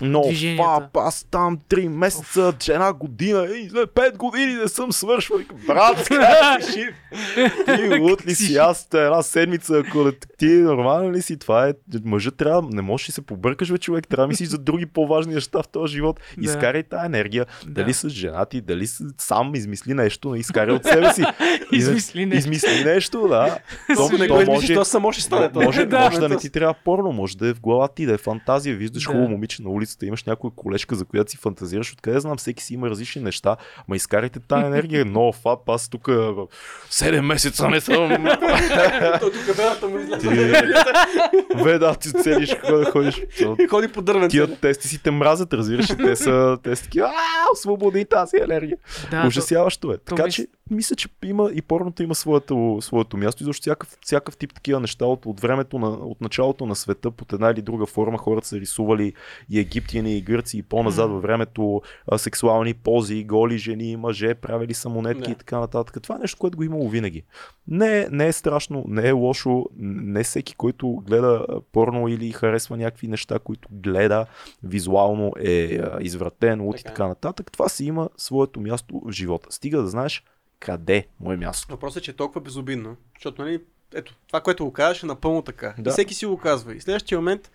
No 0.00 0.26
движенията. 0.26 0.64
фап, 0.64 0.96
аз 0.96 1.24
там 1.24 1.58
3 1.58 1.88
месеца, 1.88 2.52
че 2.58 2.72
една 2.72 2.92
година, 2.92 3.44
и 3.46 3.70
5 3.70 4.16
години 4.16 4.54
не 4.54 4.68
съм 4.68 4.92
свършвал. 4.92 5.38
Брат, 5.66 6.08
жив? 6.74 6.94
Ти 7.66 7.98
лут 7.98 8.26
ли 8.26 8.34
си? 8.34 8.56
Аз 8.56 8.88
една 8.94 9.22
седмица, 9.22 9.78
ако 9.78 10.12
ти 10.38 10.46
нормален 10.46 11.12
ли 11.12 11.22
си? 11.22 11.38
Това 11.38 11.68
е, 11.68 11.72
мъжът 12.04 12.36
трябва, 12.36 12.68
не 12.70 12.82
можеш 12.82 13.06
да 13.06 13.12
се 13.12 13.22
побъркаш, 13.22 13.72
бе, 13.72 13.78
човек, 13.78 14.08
трябва 14.08 14.24
да 14.24 14.28
мислиш 14.28 14.48
за 14.48 14.58
други 14.58 14.86
по-важни 14.86 15.34
неща 15.34 15.62
в 15.62 15.68
този 15.68 15.92
живот. 15.92 16.20
Изкарай 16.40 16.82
тази 16.82 17.06
енергия, 17.06 17.46
Да. 17.64 17.70
дали 17.72 17.92
с 17.92 18.08
жена 18.08 18.44
ти, 18.44 18.60
дали 18.60 18.86
сам 19.18 19.54
измисли 19.54 19.94
нещо, 19.94 20.34
изкарай 20.34 20.74
от 20.74 20.84
себе 20.84 21.12
си. 21.12 21.22
И- 21.72 21.76
Измисли 22.24 22.40
нещо. 22.46 22.66
Измисли 22.66 22.84
нещо, 22.84 23.28
да. 23.28 23.58
То, 23.96 24.08
не 24.18 24.28
то 24.28 24.34
го 24.36 24.44
може- 24.44 24.74
то 24.74 24.84
само 24.84 25.12
ще 25.12 25.22
стане. 25.22 25.52
то. 25.52 25.60
може, 25.60 25.86
Да. 25.86 26.00
може 26.00 26.18
да 26.18 26.28
не 26.28 26.36
ти 26.36 26.50
трябва 26.50 26.74
порно, 26.74 27.12
може 27.12 27.36
да 27.36 27.48
е 27.48 27.54
в 27.54 27.60
главата 27.60 27.94
ти, 27.94 28.06
да 28.06 28.12
е 28.12 28.18
фантазия. 28.18 28.76
Виждаш 28.76 29.02
Да. 29.02 29.06
хубаво 29.06 29.28
момиче 29.28 29.62
на 29.62 29.70
улицата, 29.70 30.06
имаш 30.06 30.24
някоя 30.24 30.50
колежка, 30.52 30.94
за 30.94 31.04
която 31.04 31.30
си 31.30 31.36
фантазираш. 31.36 31.92
Откъде 31.92 32.20
знам, 32.20 32.36
всеки 32.36 32.62
си 32.62 32.74
има 32.74 32.90
различни 32.90 33.22
неща. 33.22 33.56
Ма 33.88 33.96
изкарайте 33.96 34.40
тази 34.40 34.64
енергия. 34.66 35.04
Но 35.04 35.32
фап, 35.34 35.68
аз 35.68 35.88
тук 35.88 36.02
7 36.04 37.20
месеца 37.20 37.68
не 37.68 37.80
съм. 37.80 38.08
Той 39.20 39.32
тук 39.32 39.46
бедата 39.46 39.88
му 39.88 39.98
излезе. 39.98 40.28
Ти- 41.56 41.62
Бе, 41.64 41.78
да, 41.78 41.94
ти 41.94 42.12
цели 42.12 42.46
ще 42.46 42.56
ходи- 42.58 42.84
ходиш. 42.84 43.22
Ходи 43.70 43.88
по 43.88 44.02
дървен. 44.02 44.30
Тия 44.30 44.56
тести 44.56 44.88
си 44.88 45.02
те 45.02 45.10
мразят, 45.10 45.52
разбираш? 45.52 45.86
Те 45.88 46.16
са, 46.16 46.58
те 46.62 46.76
са 46.76 46.82
такива, 46.84 47.10
освободи 47.52 48.04
тази 48.04 48.36
енергия. 48.38 48.76
Ужасяващо 49.26 49.92
е. 49.92 49.98
Така 49.98 50.28
че, 50.28 50.46
мисля, 50.70 50.96
че 50.96 51.08
има 51.24 51.50
и 51.54 51.62
порното 51.62 52.02
има 52.04 52.14
своето, 52.14 52.78
своето 52.80 53.16
място, 53.16 53.42
и 53.42 53.44
защото 53.44 53.62
всякакъв, 53.62 53.98
всякакъв 54.00 54.36
тип 54.36 54.54
такива 54.54 54.80
неща 54.80 55.06
от, 55.06 55.26
от 55.26 55.40
времето, 55.40 55.78
на, 55.78 55.88
от 55.88 56.20
началото 56.20 56.66
на 56.66 56.76
света, 56.76 57.10
под 57.10 57.32
една 57.32 57.50
или 57.50 57.62
друга 57.62 57.86
форма, 57.86 58.18
хората 58.18 58.46
са 58.46 58.60
рисували 58.60 59.12
и 59.50 59.58
египтяни, 59.58 60.16
и 60.18 60.22
гърци, 60.22 60.58
и 60.58 60.62
по-назад 60.62 61.10
във 61.10 61.22
времето 61.22 61.82
а, 62.06 62.18
сексуални 62.18 62.74
пози, 62.74 63.24
голи 63.24 63.58
жени, 63.58 63.96
мъже, 63.96 64.34
правили 64.34 64.74
са 64.74 64.88
монетки 64.88 65.24
Да. 65.24 65.30
и 65.30 65.34
така 65.34 65.58
нататък. 65.60 66.02
Това 66.02 66.14
е 66.14 66.18
нещо, 66.18 66.38
което 66.38 66.56
го 66.56 66.62
е 66.62 66.66
имало 66.66 66.88
винаги. 66.88 67.22
Не, 67.68 68.08
не 68.10 68.26
е 68.26 68.32
страшно, 68.32 68.84
не 68.88 69.08
е 69.08 69.12
лошо, 69.12 69.64
не 69.78 70.22
всеки, 70.24 70.54
който 70.54 70.92
гледа 71.06 71.46
порно 71.72 72.08
или 72.08 72.32
харесва 72.32 72.76
някакви 72.76 73.08
неща, 73.08 73.38
които 73.38 73.68
гледа 73.72 74.26
визуално 74.62 75.32
е 75.40 75.80
извратен, 76.00 76.62
луд 76.62 76.76
и 76.76 76.80
е. 76.80 76.84
така 76.84 77.08
нататък. 77.08 77.52
Това 77.52 77.68
си 77.68 77.84
има 77.84 78.08
своето 78.16 78.60
място 78.60 79.02
в 79.04 79.12
живота. 79.12 79.46
Стига 79.50 79.82
да 79.82 79.88
знаеш 79.88 80.24
къде 80.64 81.06
му 81.20 81.32
е 81.32 81.36
място. 81.36 81.66
Въпросът 81.70 82.02
е, 82.02 82.04
че 82.04 82.10
е 82.10 82.14
толкова 82.14 82.40
безобидно, 82.40 82.96
защото, 83.14 83.42
нали, 83.42 83.62
ето, 83.94 84.14
това, 84.26 84.40
което 84.40 84.64
го 84.64 84.72
казваш 84.72 85.02
е 85.02 85.06
напълно 85.06 85.42
така. 85.42 85.74
Да. 85.78 85.90
И 85.90 85.92
всеки 85.92 86.14
си 86.14 86.26
го 86.26 86.38
казва. 86.38 86.74
И 86.74 86.80
следващия 86.80 87.18
момент, 87.18 87.50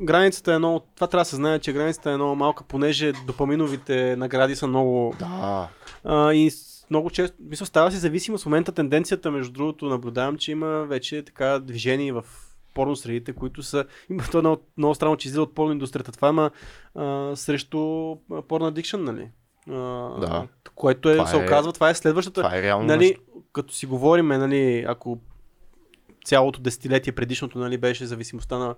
границата 0.00 0.54
е 0.54 0.58
много, 0.58 0.80
това 0.94 1.06
трябва 1.06 1.20
да 1.20 1.28
се 1.28 1.36
знае, 1.36 1.58
че 1.58 1.72
границата 1.72 2.10
е 2.10 2.16
много 2.16 2.34
малка, 2.36 2.64
понеже 2.64 3.12
допаминовите 3.26 4.16
награди 4.16 4.56
са 4.56 4.66
много, 4.66 5.14
Да. 5.18 5.68
а, 6.04 6.32
и 6.32 6.50
много 6.90 7.10
често, 7.10 7.36
мисля, 7.40 7.66
става 7.66 7.90
си 7.90 7.96
зависимост. 7.96 8.42
В 8.42 8.46
момента 8.46 8.72
тенденцията, 8.72 9.30
между 9.30 9.52
другото, 9.52 9.86
наблюдавам, 9.86 10.38
че 10.38 10.52
има 10.52 10.66
вече 10.66 11.22
така 11.22 11.58
движение 11.58 12.12
в 12.12 12.24
порно 12.74 12.96
средите, 12.96 13.32
които 13.32 13.62
са... 13.62 13.84
Има 14.10 14.22
то 14.32 14.40
много, 14.40 14.62
много 14.76 14.94
странно, 14.94 15.16
че 15.16 15.28
излиза 15.28 15.42
от 15.42 15.54
порно 15.54 15.72
индустрията. 15.72 16.12
Това 16.12 16.28
има 16.28 16.50
а, 16.94 17.36
срещу 17.36 18.14
порно 18.48 18.66
адикшн, 18.66 19.00
нали? 19.00 19.28
А, 19.70 19.74
Да. 20.20 20.46
Което 20.74 21.10
е, 21.10 21.12
Това 21.12 21.26
се 21.26 21.36
е- 21.36 21.44
оказва, 21.44 21.72
това 21.72 21.90
е 21.90 21.94
следващата... 21.94 22.42
Това 22.42 22.56
е 22.56 22.62
реално 22.62 22.86
нали, 22.86 23.06
нещо. 23.06 23.22
като 23.52 23.74
си 23.74 23.86
говорим, 23.86 24.28
нали, 24.28 24.84
ако 24.88 25.18
цялото 26.24 26.60
десетилетие 26.60 27.12
предишното 27.12 27.58
нали, 27.58 27.78
беше 27.78 28.06
зависимостта 28.06 28.58
на, 28.58 28.74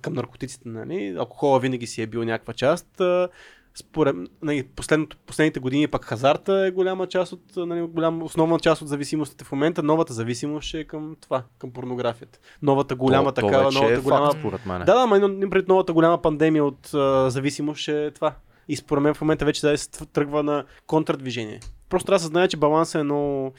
към 0.00 0.12
наркотиците, 0.12 0.68
нали, 0.68 1.16
алкохола 1.18 1.60
винаги 1.60 1.86
си 1.86 2.02
е 2.02 2.06
бил 2.06 2.24
някаква 2.24 2.52
част. 2.52 3.00
Според, 3.76 4.16
нали, 4.42 4.68
последните 5.26 5.60
години 5.60 5.88
пък 5.88 6.04
хазарта 6.04 6.66
е 6.66 6.70
голяма 6.70 7.06
част 7.06 7.32
от, 7.32 7.42
нали, 7.56 7.82
голяма, 7.82 8.24
основна 8.24 8.58
част 8.58 8.82
от 8.82 8.88
зависимостите 8.88 9.44
в 9.44 9.52
момента. 9.52 9.82
Новата 9.82 10.12
зависимост 10.12 10.68
ще 10.68 10.80
е 10.80 10.84
към 10.84 11.16
това, 11.20 11.42
към 11.58 11.70
порнографията. 11.70 12.38
Новата 12.62 12.94
голяма 12.94 13.32
то, 13.32 13.40
такава, 13.40 13.70
то 13.70 13.74
новата 13.74 13.94
е 13.94 13.98
голяма... 13.98 14.26
факт, 14.26 14.38
според 14.38 14.66
мен. 14.66 14.82
Да, 14.84 15.06
да, 15.06 15.16
имам 15.16 15.50
пред 15.50 15.68
новата 15.68 15.92
голяма 15.92 16.22
пандемия 16.22 16.64
от 16.64 16.94
а, 16.94 17.30
зависимост 17.30 17.80
ще 17.80 18.06
е 18.06 18.10
това. 18.10 18.34
И 18.68 18.76
според 18.76 19.02
мен 19.02 19.14
в 19.14 19.20
момента 19.20 19.44
вече 19.44 19.60
да 19.60 19.78
се 19.78 19.88
тръгва 20.06 20.42
на 20.42 20.64
контрадвижение. 20.86 21.60
Просто 21.88 22.06
трябва 22.06 22.16
да 22.16 22.22
се 22.22 22.26
знае, 22.26 22.48
че 22.48 22.56
балансът 22.56 23.00
е 23.00 23.04
много... 23.04 23.52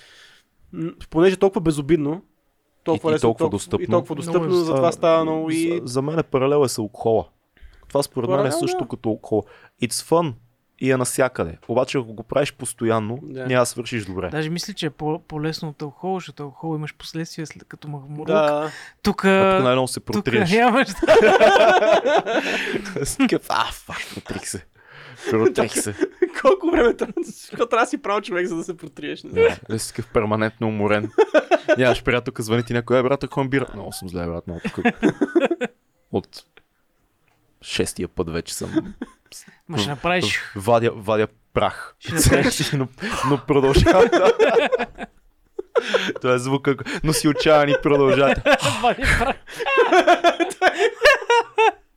м, 0.74 0.92
Понеже 1.10 1.34
е 1.34 1.38
толкова 1.38 1.62
безобидно, 1.62 2.22
толкова 2.84 3.10
И- 3.10 3.12
и 3.12 3.16
лесно, 3.16 3.28
толкова 3.28 3.50
достъпно. 3.50 3.84
И 3.84 3.88
толкова 3.88 4.16
достъпно, 4.16 4.40
Много 4.42 4.56
е- 4.56 4.64
затова 4.64 4.92
става 4.92 5.24
много 5.24 5.52
и... 5.52 5.72
За, 5.74 5.80
за 5.84 6.02
мен 6.02 6.20
е 6.20 6.24
паралел 6.24 6.64
е 6.66 6.70
с 6.70 6.78
алкохола. 6.78 7.26
Това 7.88 8.04
според 8.04 8.30
мен 8.30 8.46
е 8.46 8.52
също 8.52 8.78
да. 8.78 8.88
като 8.88 9.10
алкохол. 9.10 9.44
It's 9.82 9.94
fun 10.06 10.34
и 10.80 10.92
е 10.92 10.98
навсякъде. 10.98 11.58
Обаче 11.68 11.98
ако 11.98 12.14
го 12.14 12.24
правиш 12.24 12.54
постоянно, 12.54 13.20
Да. 13.24 13.40
няма 13.40 13.62
да 13.62 13.66
свършиш 13.66 14.06
добре. 14.06 14.30
Даже 14.30 14.50
мисля, 14.50 14.74
че 14.74 14.86
е 14.86 14.90
по- 14.90 15.20
по-лесно 15.20 15.70
от 15.70 15.82
алкохол, 15.82 16.16
защото 16.16 16.44
алкохол 16.44 16.76
имаш 16.76 16.96
последствия 16.96 17.48
след 17.48 17.64
като 17.64 17.88
махмурук. 17.88 18.28
Да, 18.28 18.72
Тук, 19.04 19.26
А 19.26 19.56
тук 19.58 19.64
най-много 19.64 19.88
се 19.88 20.00
тук 20.00 20.06
протриеш. 20.06 20.52
нямаш. 20.52 20.88
Си 23.04 23.18
такъв, 23.18 23.46
а, 23.50 23.66
фак, 23.66 23.98
протрих 24.16 24.48
се. 24.48 24.66
Протрих 25.30 25.74
се. 25.82 25.96
колко 26.42 26.72
време 26.72 26.94
трябва, 26.94 27.14
трябва 27.52 27.78
да 27.78 27.86
си 27.86 28.02
прав 28.02 28.22
човек, 28.24 28.48
за 28.48 28.56
да 28.56 28.64
се 28.64 28.78
протриеш. 28.78 29.24
Не 29.24 29.30
знам. 29.30 29.58
Да, 29.70 29.80
си 29.80 29.88
такъв 29.88 30.08
перманентно 30.14 30.68
уморен. 30.68 31.12
Нямаш 31.78 32.04
приятелка, 32.04 32.44
звъни 32.44 32.64
ти 32.64 32.74
някой, 32.74 33.00
е, 33.00 33.04
брат, 33.04 33.24
ако 33.24 33.44
бира. 33.44 33.68
Много 33.74 33.92
съм 33.92 34.10
зле, 34.10 34.26
брат, 34.26 34.48
много 34.48 34.60
такъв. 34.64 34.86
От 36.12 36.44
шестия 37.62 38.08
път 38.08 38.30
вече 38.30 38.54
съм. 38.54 38.96
Ма 39.70 39.78
ще 39.78 39.90
направиш. 39.90 40.42
Вадя, 40.56 40.92
вадя 40.96 41.28
прах. 41.54 41.96
Ще 42.00 42.16
направиш. 42.16 42.72
но, 42.74 42.88
но 43.30 43.42
продължава. 43.48 44.10
Това 46.22 46.34
е 46.34 46.38
звука, 46.38 46.76
но 47.04 47.14
си 47.14 47.28
отчаян 47.28 47.70
и 47.70 47.76
продължава. 47.84 48.36
Вали 48.82 49.02
прах. 49.20 49.36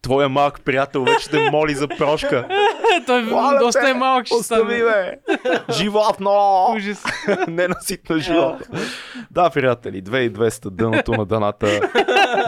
Твоя 0.03 0.29
малък 0.29 0.61
приятел 0.65 1.05
вече 1.05 1.31
те 1.31 1.51
моли 1.51 1.75
за 1.75 1.89
прошка. 1.89 2.49
Той 3.07 3.23
Моля 3.23 3.59
доста 3.59 3.81
те, 3.81 3.91
е 3.91 3.95
малък, 3.95 4.27
ще 4.27 4.35
Остави, 4.37 4.83
бе! 4.83 5.19
Животно! 5.73 6.67
Ужас. 6.77 7.05
Ненаситно 7.49 8.19
живот. 8.19 8.69
да, 9.31 9.51
приятели, 9.51 10.03
2200 10.03 10.71
дъното 10.71 11.13
на 11.13 11.27
даната. 11.27 11.81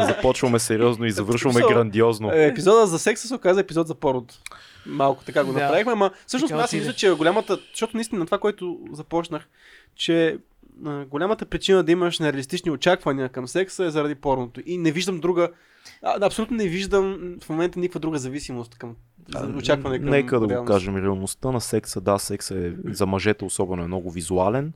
Започваме 0.06 0.58
сериозно 0.58 1.04
и 1.06 1.10
завършваме 1.10 1.60
грандиозно. 1.60 2.32
Е, 2.32 2.46
Епизода 2.46 2.86
за 2.86 2.98
секса 2.98 3.28
се 3.28 3.34
оказа 3.34 3.60
епизод 3.60 3.86
за 3.86 3.94
пород. 3.94 4.38
Малко 4.86 5.24
така 5.24 5.44
го 5.44 5.52
направихме, 5.52 5.92
ама 5.92 6.10
всъщност 6.26 6.54
аз 6.54 6.72
мисля, 6.72 6.92
че 6.92 7.10
голямата, 7.10 7.58
защото 7.70 7.96
наистина 7.96 8.26
това, 8.26 8.38
което 8.38 8.78
започнах, 8.92 9.48
че 9.96 10.38
а, 10.86 11.04
голямата 11.04 11.46
причина 11.46 11.82
да 11.82 11.92
имаш 11.92 12.18
нереалистични 12.18 12.70
очаквания 12.70 13.28
към 13.28 13.48
секса 13.48 13.84
е 13.84 13.90
заради 13.90 14.14
порното. 14.14 14.62
И 14.66 14.78
не 14.78 14.92
виждам 14.92 15.20
друга, 15.20 15.48
а, 16.02 16.26
абсолютно 16.26 16.56
не 16.56 16.68
виждам 16.68 17.36
в 17.42 17.48
момента 17.48 17.78
никаква 17.78 18.00
друга 18.00 18.18
зависимост 18.18 18.74
към 18.74 18.96
за 19.28 19.46
очакване 19.46 19.98
към 19.98 20.10
Нека 20.10 20.40
да 20.40 20.46
го 20.46 20.64
кажем. 20.64 20.96
Реалността 20.96 21.50
на 21.50 21.60
секса, 21.60 22.00
да, 22.00 22.18
секса 22.18 22.58
е 22.58 22.72
за 22.84 23.06
мъжете 23.06 23.44
особено 23.44 23.82
е 23.82 23.86
много 23.86 24.10
визуален. 24.10 24.72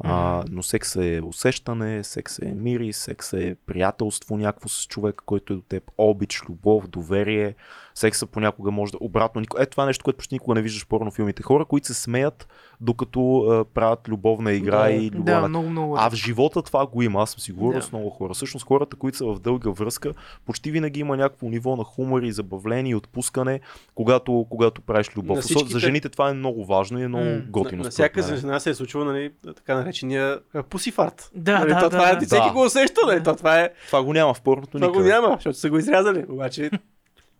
А, 0.00 0.44
но 0.50 0.62
секс 0.62 0.96
е 0.96 1.20
усещане, 1.24 2.04
секс 2.04 2.38
е 2.38 2.54
мири, 2.54 2.92
секс 2.92 3.32
е 3.32 3.56
приятелство 3.66 4.36
някакво 4.36 4.68
с 4.68 4.86
човек, 4.86 5.22
който 5.26 5.52
е 5.52 5.56
до 5.56 5.62
теб, 5.62 5.90
обич, 5.98 6.42
любов, 6.48 6.88
доверие. 6.88 7.54
Секса 7.94 8.26
понякога 8.26 8.70
може 8.70 8.92
да 8.92 8.98
обратно. 9.00 9.40
нико- 9.40 9.60
Е, 9.60 9.66
това 9.66 9.82
е 9.82 9.86
нещо, 9.86 10.04
което 10.04 10.16
почти 10.16 10.34
никога 10.34 10.54
не 10.54 10.62
виждаш 10.62 10.82
в 10.82 10.88
порнофилмите. 10.88 11.42
Хора, 11.42 11.64
които 11.64 11.86
се 11.86 11.94
смеят, 11.94 12.48
докато 12.80 13.38
а, 13.38 13.64
правят 13.64 14.08
любовна 14.08 14.52
игра 14.52 14.78
Да. 14.78 14.90
и 14.90 15.10
Да, 15.10 15.16
любовна 15.18 15.48
много, 15.48 15.68
много. 15.70 15.96
а 15.98 16.10
в 16.10 16.14
живота 16.14 16.62
това 16.62 16.86
го 16.86 17.02
има, 17.02 17.22
аз 17.22 17.30
съм 17.30 17.40
си 17.40 17.52
говорил 17.52 17.80
Да. 17.80 17.86
с 17.86 17.92
много 17.92 18.10
хора. 18.10 18.34
Всъщност 18.34 18.66
хората, 18.66 18.96
които 18.96 19.18
са 19.18 19.26
в 19.26 19.38
дълга 19.38 19.70
връзка, 19.70 20.12
почти 20.46 20.70
винаги 20.70 21.00
има 21.00 21.16
някакво 21.16 21.48
ниво 21.48 21.76
на 21.76 21.84
хумор 21.84 22.22
и 22.22 22.32
забавление 22.32 22.92
и 22.92 22.94
отпускане, 22.94 23.60
когато, 23.94 24.46
когато 24.50 24.80
правиш 24.82 25.16
любов. 25.16 25.38
Всичките- 25.38 25.72
За 25.72 25.78
жените 25.78 26.08
това 26.08 26.30
е 26.30 26.34
много 26.34 26.64
важно 26.64 26.98
и 26.98 27.02
е 27.02 27.08
много 27.08 27.24
М. 27.24 27.40
готино. 27.48 27.78
на, 27.78 27.84
на 27.84 27.90
всяка 27.90 28.36
жена 28.36 28.60
се 28.60 28.70
е 28.70 28.74
случило, 28.74 29.04
нали, 29.04 29.32
така 29.46 29.74
наречения 29.74 30.38
пусифарт. 30.70 31.30
Да, 31.34 31.58
нали, 31.58 31.68
да, 31.68 31.74
то, 31.74 31.80
да, 31.80 31.90
това 31.90 32.10
е, 32.10 32.16
да. 32.16 32.26
всеки 32.26 32.46
Да. 32.46 32.52
го 32.52 32.62
усеща, 32.62 33.00
нали, 33.06 33.22
то, 33.22 33.36
това 33.36 33.60
е, 33.60 33.70
Това 33.86 34.02
го 34.02 34.12
няма 34.12 34.34
в 34.34 34.40
порното 34.40 34.70
това 34.70 34.80
го 34.80 34.92
никъде, 34.92 35.08
няма, 35.10 35.34
защото 35.34 35.58
са 35.58 35.70
го 35.70 35.78
изрязали. 35.78 36.24
Обаче 36.28 36.70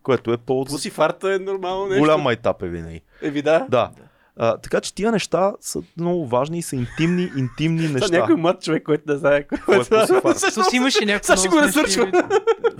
което 0.05 0.33
е 0.33 0.37
повод 0.37 0.67
пусифарта 0.69 1.33
е 1.33 1.39
нормално 1.39 1.85
нещо. 1.85 1.99
голям 1.99 2.21
майтап 2.21 2.61
е 2.61 2.67
винаги. 2.67 3.01
Еви 3.21 3.41
да. 3.41 3.65
Да. 3.69 3.89
А, 4.37 4.57
така 4.57 4.81
че 4.81 4.95
тия 4.95 5.11
неща 5.11 5.53
са 5.61 5.81
много 5.97 6.27
важни 6.27 6.57
и 6.59 6.61
са 6.61 6.75
интимни, 6.75 7.31
интимни 7.37 7.87
Това 7.87 7.99
неща. 7.99 8.17
някой 8.17 8.35
млад 8.35 8.61
човек, 8.61 8.83
който 8.83 9.03
да 9.05 9.17
знае. 9.17 9.43
Кой 9.65 9.75
е? 9.75 9.83
То 9.85 10.63
си 10.69 10.73
имаше 10.75 11.05
някакво 11.05 11.35
Сега 11.35 11.37
ще 11.37 11.49
го 11.49 11.55
видео. 11.55 12.21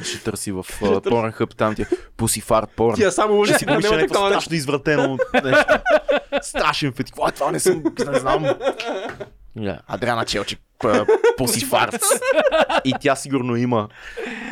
Ще 0.03 0.23
търси 0.23 0.51
в 0.51 0.63
Pornhub 0.81 1.55
там 1.55 1.75
ти 1.75 1.81
е 1.81 1.85
пусифарт 2.17 2.69
порн. 2.75 2.95
Тя 2.97 3.11
само 3.11 3.35
може 3.35 3.53
си 3.53 3.65
да 3.65 3.71
няма 3.71 3.81
някакво 3.81 4.07
такова 4.07 4.29
нещо. 4.29 4.41
страшно 4.41 4.55
извратено 4.55 5.17
нещо. 5.43 5.73
Страшен 6.41 6.91
фетик. 6.91 7.15
Какво 7.15 7.27
е 7.27 7.31
това? 7.31 7.51
Не 7.51 7.59
съм, 7.59 7.83
не 8.11 8.19
знам. 8.19 8.45
Yeah. 9.57 9.79
Адриана 9.87 10.25
Челчик, 10.25 10.59
пусифарт. 11.37 12.01
И 12.85 12.93
тя 13.01 13.15
сигурно 13.15 13.55
има 13.55 13.89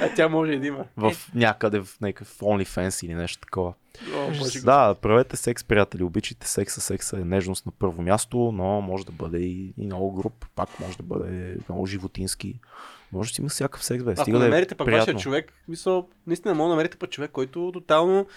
А 0.01 0.09
тя 0.15 0.29
може 0.29 0.51
и 0.51 0.59
да 0.59 0.67
има. 0.67 0.85
в 0.97 1.13
някъде 1.35 1.79
в 1.79 1.87
някакъв 2.01 2.39
OnlyFans 2.39 3.05
или 3.05 3.13
нещо 3.13 3.41
такова. 3.41 3.73
О. 4.15 4.31
Да, 4.63 4.95
правете 5.01 5.37
секс, 5.37 5.63
приятели. 5.63 6.03
Обичайте 6.03 6.47
секса. 6.47 6.81
Секса 6.81 7.17
е 7.17 7.23
нежност 7.23 7.65
на 7.65 7.71
първо 7.79 8.01
място, 8.01 8.51
но 8.53 8.81
може 8.81 9.05
да 9.05 9.11
бъде 9.11 9.37
и, 9.39 9.73
и 9.77 9.85
много 9.85 10.13
груп. 10.13 10.45
Пак 10.55 10.79
може 10.79 10.97
да 10.97 11.03
бъде 11.03 11.57
много 11.69 11.85
животински. 11.85 12.59
Може 13.11 13.29
да 13.29 13.35
си 13.35 13.41
има 13.41 13.49
всякакъв 13.49 13.83
секс, 13.83 14.03
бе. 14.03 14.11
Ако 14.11 14.21
Стига 14.21 14.39
да 14.39 14.45
е 14.45 14.49
намерите 14.49 14.75
пък 14.75 14.85
приятно. 14.85 15.05
вашия 15.05 15.21
човек, 15.21 15.53
мисъл, 15.67 16.07
наистина 16.27 16.55
може 16.55 16.65
да 16.67 16.69
намерите 16.69 16.97
пък 16.97 17.09
човек, 17.09 17.31
който 17.31 17.71
тотално 17.73 18.27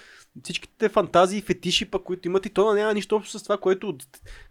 всичките 0.45 0.89
фантазии, 0.89 1.43
фетиши 1.43 1.85
пък, 1.85 2.03
които 2.03 2.29
имат 2.29 2.47
и 2.47 2.51
то 2.51 2.75
няма 2.75 2.95
нищо 2.95 3.17
общо 3.17 3.39
с 3.39 3.43
това, 3.43 3.57
което 3.57 3.95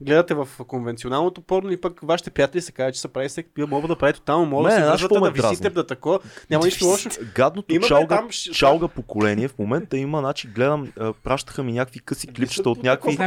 гледате 0.02 0.34
в 0.34 0.48
конвенционалното 0.68 1.42
порно 1.42 1.72
и 1.72 1.82
пък 1.82 2.00
вашите 2.04 2.30
приятели 2.30 2.62
се 2.62 2.72
казват, 2.72 2.96
че 2.96 3.02
са 3.02 3.08
прави 3.08 3.30
секс, 3.30 3.50
мога 3.58 3.88
да 3.88 3.96
прави 3.96 4.14
тотално, 4.14 4.46
мога 4.46 4.70
да 4.70 4.76
се 4.76 4.82
какво 5.02 5.16
да 5.16 5.22
ме 5.22 5.32
висите, 5.32 5.70
да 5.70 5.88
тако. 5.88 6.20
Няма 6.50 6.66
нищо 6.66 6.86
лошо. 6.86 7.10
Гадното 7.36 7.74
Има, 7.74 7.82
бе, 7.82 7.88
чалга, 7.88 8.16
там 8.18 8.30
чалга 8.30 8.88
поколение. 8.88 9.48
В 9.48 9.60
момента 9.60 9.98
има, 9.98 10.20
значи, 10.20 10.48
гледам, 10.48 10.92
пращаха 11.24 11.64
ми 11.64 11.72
някакви 11.72 12.00
къси 12.00 12.28
клипчета 12.28 12.70
от 12.70 12.84
някакви... 12.84 13.18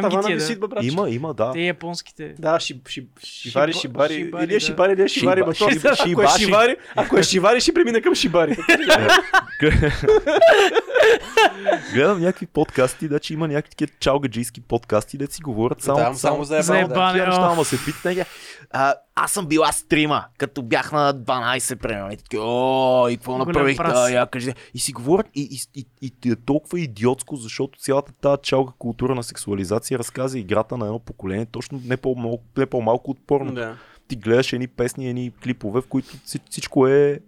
Има, 0.82 1.10
има, 1.10 1.34
да. 1.34 1.52
Те 1.52 1.60
японските. 1.60 2.34
Да, 2.38 2.60
ши, 2.60 2.80
ши, 2.88 3.08
шибари, 3.24 3.72
Шиба- 3.72 4.08
шибари. 4.10 4.44
Или 4.44 4.52
е 4.52 4.56
да. 4.56 4.60
шибари, 4.60 4.92
или 4.92 5.02
е 5.02 5.08
шибари. 5.08 5.40
Ако 5.40 5.50
е 5.50 5.54
шибари, 6.36 6.76
ако 6.96 7.18
е 7.18 7.22
шибари, 7.22 7.60
ще 7.60 7.74
премина 7.74 8.02
към 8.02 8.14
шибари. 8.14 8.56
Гледам 11.94 12.20
някакви 12.20 12.46
подкасти, 12.52 13.06
значи 13.06 13.32
има 13.34 13.48
някакви 13.48 13.70
такива 13.70 13.92
чалгаджийски 14.00 14.60
подкасти, 14.60 15.18
де 15.18 15.26
си 15.26 15.42
говорят 15.42 15.82
само, 15.82 15.98
Там 15.98 16.14
само 16.14 16.44
за 16.44 16.62
За 16.62 16.78
ебане, 16.78 17.18
да. 17.18 17.38
ама 17.40 17.64
се 17.64 17.84
питат 17.84 18.26
а, 18.70 18.94
аз 19.14 19.32
съм 19.32 19.46
била 19.46 19.72
стрима, 19.72 20.24
като 20.38 20.62
бях 20.62 20.92
на 20.92 21.14
12 21.14 21.76
примерно. 21.76 22.12
И 22.12 22.16
таки, 22.16 22.36
о, 22.40 23.08
и 23.10 23.16
какво 23.16 23.32
Голям 23.32 23.46
направихте? 23.48 23.82
прас. 23.82 23.98
А, 23.98 24.10
я 24.10 24.26
кажи. 24.26 24.52
И 24.74 24.78
си 24.78 24.92
говорят 24.92 25.26
и, 25.34 25.60
и, 25.74 25.86
и, 26.02 26.12
и, 26.24 26.30
е 26.30 26.36
толкова 26.36 26.80
идиотско, 26.80 27.36
защото 27.36 27.78
цялата 27.78 28.12
тази 28.12 28.42
чалга 28.42 28.72
култура 28.78 29.14
на 29.14 29.22
сексуализация 29.22 29.98
разказа 29.98 30.38
играта 30.38 30.76
на 30.76 30.86
едно 30.86 30.98
поколение, 30.98 31.46
точно 31.46 31.80
не 31.84 31.96
по-малко, 31.96 32.44
не 32.56 32.66
по-малко 32.66 33.10
от 33.10 33.26
порно. 33.26 33.54
Да. 33.54 33.76
Ти 34.08 34.16
гледаш 34.16 34.52
едни 34.52 34.66
песни, 34.68 35.08
едни 35.08 35.32
клипове, 35.42 35.80
в 35.80 35.86
които 35.86 36.08
вси- 36.08 36.50
всичко 36.50 36.86
е 36.86 37.20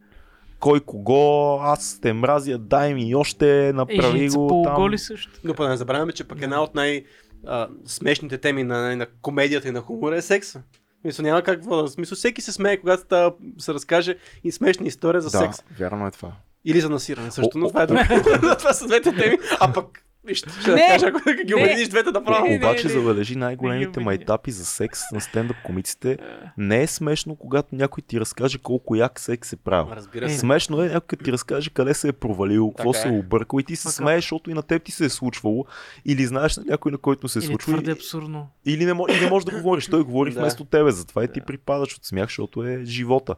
кой 0.61 0.81
кого, 0.81 1.59
аз 1.63 1.99
те 2.03 2.13
мразя, 2.13 2.59
дай 2.59 2.95
ми 2.95 3.15
още, 3.15 3.73
направи 3.75 4.19
женица 4.19 4.39
го 4.39 4.49
по 4.49 4.63
там. 4.63 4.75
голи 4.75 4.99
също. 4.99 5.33
Но 5.45 5.55
па 5.55 5.69
не 5.69 5.77
забравяме, 5.77 6.13
че 6.13 6.29
пък 6.29 6.43
една 6.43 6.63
от 6.63 6.75
най- 6.75 7.05
а, 7.47 7.69
смешните 7.87 8.39
теми 8.39 8.65
на, 8.65 8.97
на 8.97 9.07
комедията 9.23 9.69
и 9.69 9.71
на 9.71 9.81
хумора 9.81 10.17
е 10.17 10.23
секса. 10.23 10.63
Мисля, 11.05 11.23
няма 11.23 11.43
какво 11.43 11.83
да... 11.83 12.15
всеки 12.15 12.43
се 12.43 12.53
смее, 12.53 12.77
когато 12.77 13.03
става, 13.03 13.33
се 13.59 13.75
разкаже 13.75 14.17
и 14.45 14.53
смешна 14.53 14.87
история 14.87 15.21
за 15.21 15.31
да, 15.31 15.39
секс. 15.39 15.59
вярно 15.79 16.07
е 16.07 16.11
това. 16.11 16.33
Или 16.65 16.81
за 16.81 16.91
насиране 16.91 17.31
също, 17.31 17.59
О, 17.59 17.59
но 17.59 17.69
това 17.69 17.83
е 17.83 17.87
друго. 17.87 18.01
това 18.59 18.73
са 18.73 18.87
двете 18.87 19.17
теми. 19.17 19.39
А 19.61 19.73
пък, 19.73 20.05
виж, 20.25 20.39
ще 20.39 20.71
Не, 20.71 20.89
кажа, 20.89 21.07
ако 21.07 21.19
ги 21.37 21.55
не. 21.55 21.55
обединиш 21.55 21.89
двете 21.89 22.11
направо. 22.11 22.45
Не, 22.45 22.51
не, 22.51 22.57
Обаче 22.59 22.87
не. 22.87 22.93
забележи 22.93 23.35
Не 23.35 23.41
най-големите 23.41 23.99
ги 24.01 24.05
майтапи 24.05 24.51
за 24.51 24.65
секс 24.65 25.01
на 25.13 25.21
стендъп 25.21 25.57
комиците. 25.65 26.19
Не 26.57 26.83
е 26.83 26.87
смешно, 26.87 27.37
когато 27.37 27.75
някой 27.75 28.03
ти 28.03 28.21
разкаже 28.21 28.59
колко 28.59 28.97
як 28.97 29.21
секс 29.21 29.49
се 29.49 29.57
правил. 29.57 29.93
Разбира 29.93 30.25
Е, 30.25 30.29
се. 30.29 30.39
Смешно 30.39 30.83
е 30.83 30.89
някой 30.89 31.01
като 31.01 31.25
ти 31.25 31.33
разкаже 31.33 31.71
къде 31.71 31.95
се 31.95 32.09
е 32.09 32.13
провалил, 32.13 32.71
какво 32.71 32.93
се 32.93 33.09
е. 33.09 33.11
е 33.11 33.19
объркал 33.19 33.59
и 33.59 33.65
ти 33.65 33.77
се 33.77 33.83
Така. 33.83 33.93
смееш, 33.93 34.25
защото 34.25 34.51
и 34.51 34.55
на 34.55 34.63
теб 34.63 34.83
ти 34.83 34.93
се 34.93 35.05
е 35.05 35.09
случвало. 35.09 35.65
Или 36.05 36.27
знаеш 36.27 36.57
на 36.57 36.65
някой, 36.65 36.93
на 36.93 36.99
който 36.99 37.29
се 37.29 37.39
е 37.39 37.41
Или 37.41 37.47
случвало. 37.47 37.77
твърде 37.77 37.93
абсурдно. 37.93 38.49
Или 38.67 38.85
не, 38.85 38.93
мо- 38.93 39.17
и 39.17 39.25
не 39.25 39.31
можеш 39.31 39.45
да 39.45 39.53
говориш. 39.53 39.87
Той 39.87 40.03
говори 40.03 40.31
Да. 40.33 40.41
вместо 40.41 40.65
тебе, 40.65 40.91
затова 40.91 41.25
и 41.25 41.29
ти 41.29 41.41
припадаш 41.41 41.95
от 41.95 42.05
смях, 42.05 42.27
защото 42.27 42.65
е 42.65 42.81
живота. 42.85 43.35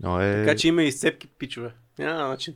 Но 0.00 0.20
е... 0.20 0.32
Така 0.36 0.56
че 0.56 0.68
има 0.68 0.82
и 0.82 0.92
сцепки, 0.92 1.26
пичове. 1.28 1.70
Няма 1.98 2.28
начин. 2.28 2.54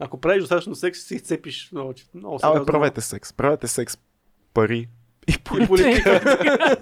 Ако 0.00 0.20
правиш 0.20 0.40
достатъчно 0.40 0.74
секс, 0.74 1.00
си 1.00 1.14
изцепиш 1.14 1.68
много, 1.72 1.94
много 2.14 2.38
Абе, 2.42 2.64
правете 2.64 3.00
секс. 3.00 3.32
Правете 3.32 3.68
секс. 3.68 3.98
Пари. 4.54 4.88
И 5.28 5.32
И 5.32 5.66
политика. 5.66 6.20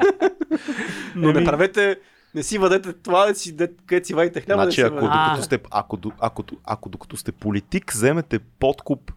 Но 1.14 1.32
не 1.32 1.44
правете, 1.44 1.98
не 2.34 2.42
си 2.42 2.58
въдете 2.58 2.92
това, 2.92 3.26
да 3.26 3.34
си, 3.34 3.56
де- 3.56 3.70
където 3.86 4.06
си 4.06 4.14
вадите 4.14 4.40
хляба, 4.40 4.62
Значи, 4.62 4.82
да 4.82 4.88
си 4.88 4.94
ако, 4.94 5.04
докато 5.04 5.42
сте, 5.42 5.58
ако, 5.70 5.98
ако, 6.00 6.12
ако, 6.18 6.44
ако 6.64 6.88
докато 6.88 7.16
сте 7.16 7.32
политик, 7.32 7.92
вземете 7.92 8.38
подкуп 8.38 9.12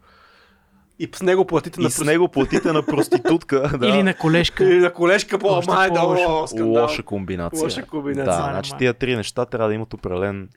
И 1.00 1.10
с 1.16 1.22
него 1.22 1.46
платите 1.46 1.82
на 1.82 1.88
и 1.88 1.92
с 1.92 2.04
него 2.04 2.28
платите 2.28 2.72
на 2.72 2.86
проститутка. 2.86 3.72
да. 3.78 3.88
Или 3.88 4.04
на 4.04 4.14
колежка. 4.14 4.64
Или 4.64 4.80
на 4.80 4.94
колежка 4.94 5.40
по 5.40 5.48
Още 5.48 5.72
май, 5.72 5.92
да. 5.92 6.02
Лоша 6.02 7.04
комбинация. 7.04 7.64
Лоша 7.64 7.86
комбинация. 7.86 8.26
Да, 8.26 8.50
е 8.50 8.54
значи 8.54 8.72
тия 8.78 8.94
три 8.94 9.16
неща 9.16 9.46
трябва 9.46 9.68
да 9.68 9.74
имат 9.74 9.94
определен 9.94 10.50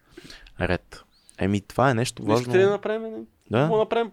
ред. 0.61 1.05
Еми, 1.39 1.61
това 1.61 1.91
е 1.91 1.95
нещо 1.95 2.23
важно. 2.23 2.41
Искате 2.41 2.59
ли 2.59 2.63
да 2.63 2.71
направим? 2.71 3.03
Не? 3.03 3.25
Да? 3.51 3.67
Мога 3.67 3.79
направим, 3.79 4.11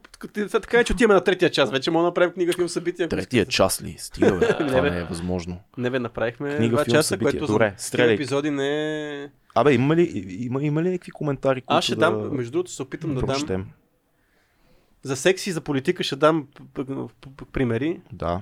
така 0.52 0.80
е, 0.80 0.84
че 0.84 0.93
отиваме 0.93 1.14
на 1.14 1.23
третия 1.23 1.49
час. 1.49 1.72
Вече 1.72 1.91
мога 1.91 2.03
да 2.03 2.07
направим 2.07 2.31
книга, 2.34 2.53
филм, 2.53 2.69
събития. 2.69 3.10
Третия 3.10 3.45
час 3.45 3.84
ли? 3.84 3.95
Стига, 3.98 4.31
бе. 4.39 4.48
Не, 4.48 4.57
това 4.68 4.81
не 4.81 4.99
е 4.99 5.03
възможно. 5.03 5.60
Не 5.77 5.89
бе, 5.89 5.99
направихме 5.99 6.56
Книга, 6.56 6.76
два 6.76 6.84
филм, 6.84 6.95
часа, 6.95 7.07
събитие. 7.07 7.39
което 7.39 7.53
Добре, 7.53 7.76
за 7.77 8.03
епизоди 8.03 8.49
не 8.49 9.23
е... 9.23 9.30
Абе, 9.56 9.73
има 9.73 9.95
ли, 9.95 10.23
има, 10.30 10.64
има 10.64 10.84
ли 10.84 10.89
някакви 10.89 11.11
коментари, 11.11 11.61
които 11.61 11.77
Аз 11.77 11.84
ще 11.85 11.95
да 11.95 11.99
дам, 11.99 12.35
между 12.35 12.52
другото 12.52 12.72
се 12.72 12.81
опитам 12.81 13.15
да 13.15 13.22
дам, 13.22 13.65
за 15.03 15.15
секс 15.15 15.48
и 15.48 15.52
за 15.52 15.61
политика 15.61 16.03
ще 16.03 16.15
дам 16.15 16.48
примери 17.52 18.02
Да. 18.14 18.41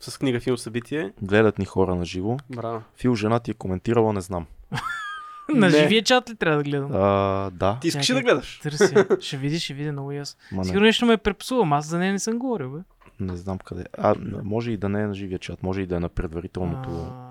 с 0.00 0.18
книга, 0.18 0.40
филм, 0.40 0.58
събитие. 0.58 1.12
Гледат 1.22 1.58
ни 1.58 1.64
хора 1.64 1.94
на 1.94 2.04
живо. 2.04 2.36
Браво. 2.50 2.82
Фил, 2.96 3.14
жена 3.14 3.40
ти 3.40 3.50
е 3.50 3.54
коментирала, 3.54 4.12
не 4.12 4.20
знам. 4.20 4.46
На 5.54 5.70
живия 5.70 6.02
чат 6.02 6.30
ли 6.30 6.34
трябва 6.34 6.56
да 6.56 6.62
гледам? 6.62 6.90
А, 6.94 7.50
да. 7.50 7.78
Ти 7.80 7.88
искаш 7.88 8.10
ли 8.10 8.14
да 8.14 8.22
гледаш? 8.22 8.60
Търся. 8.62 9.06
Ще 9.20 9.36
види, 9.36 9.60
ще 9.60 9.74
види 9.74 9.90
много 9.90 10.12
ясно. 10.12 10.40
Ма 10.52 10.64
Сигурно 10.64 10.80
не, 10.80 10.86
нещо 10.88 11.06
ме 11.06 11.16
препсувам, 11.16 11.72
аз 11.72 11.86
за 11.86 11.98
нея 11.98 12.12
не 12.12 12.18
съм 12.18 12.38
говорил, 12.38 12.70
бе. 12.70 12.78
не 13.20 13.36
знам 13.36 13.58
къде. 13.58 13.84
А, 13.98 14.14
може 14.44 14.70
и 14.70 14.76
да 14.76 14.88
не 14.88 15.02
е 15.02 15.06
на 15.06 15.14
живия 15.14 15.38
чат, 15.38 15.62
може 15.62 15.80
и 15.80 15.86
да 15.86 15.96
е 15.96 16.00
на 16.00 16.08
предварителното. 16.08 16.88
А, 16.90 17.30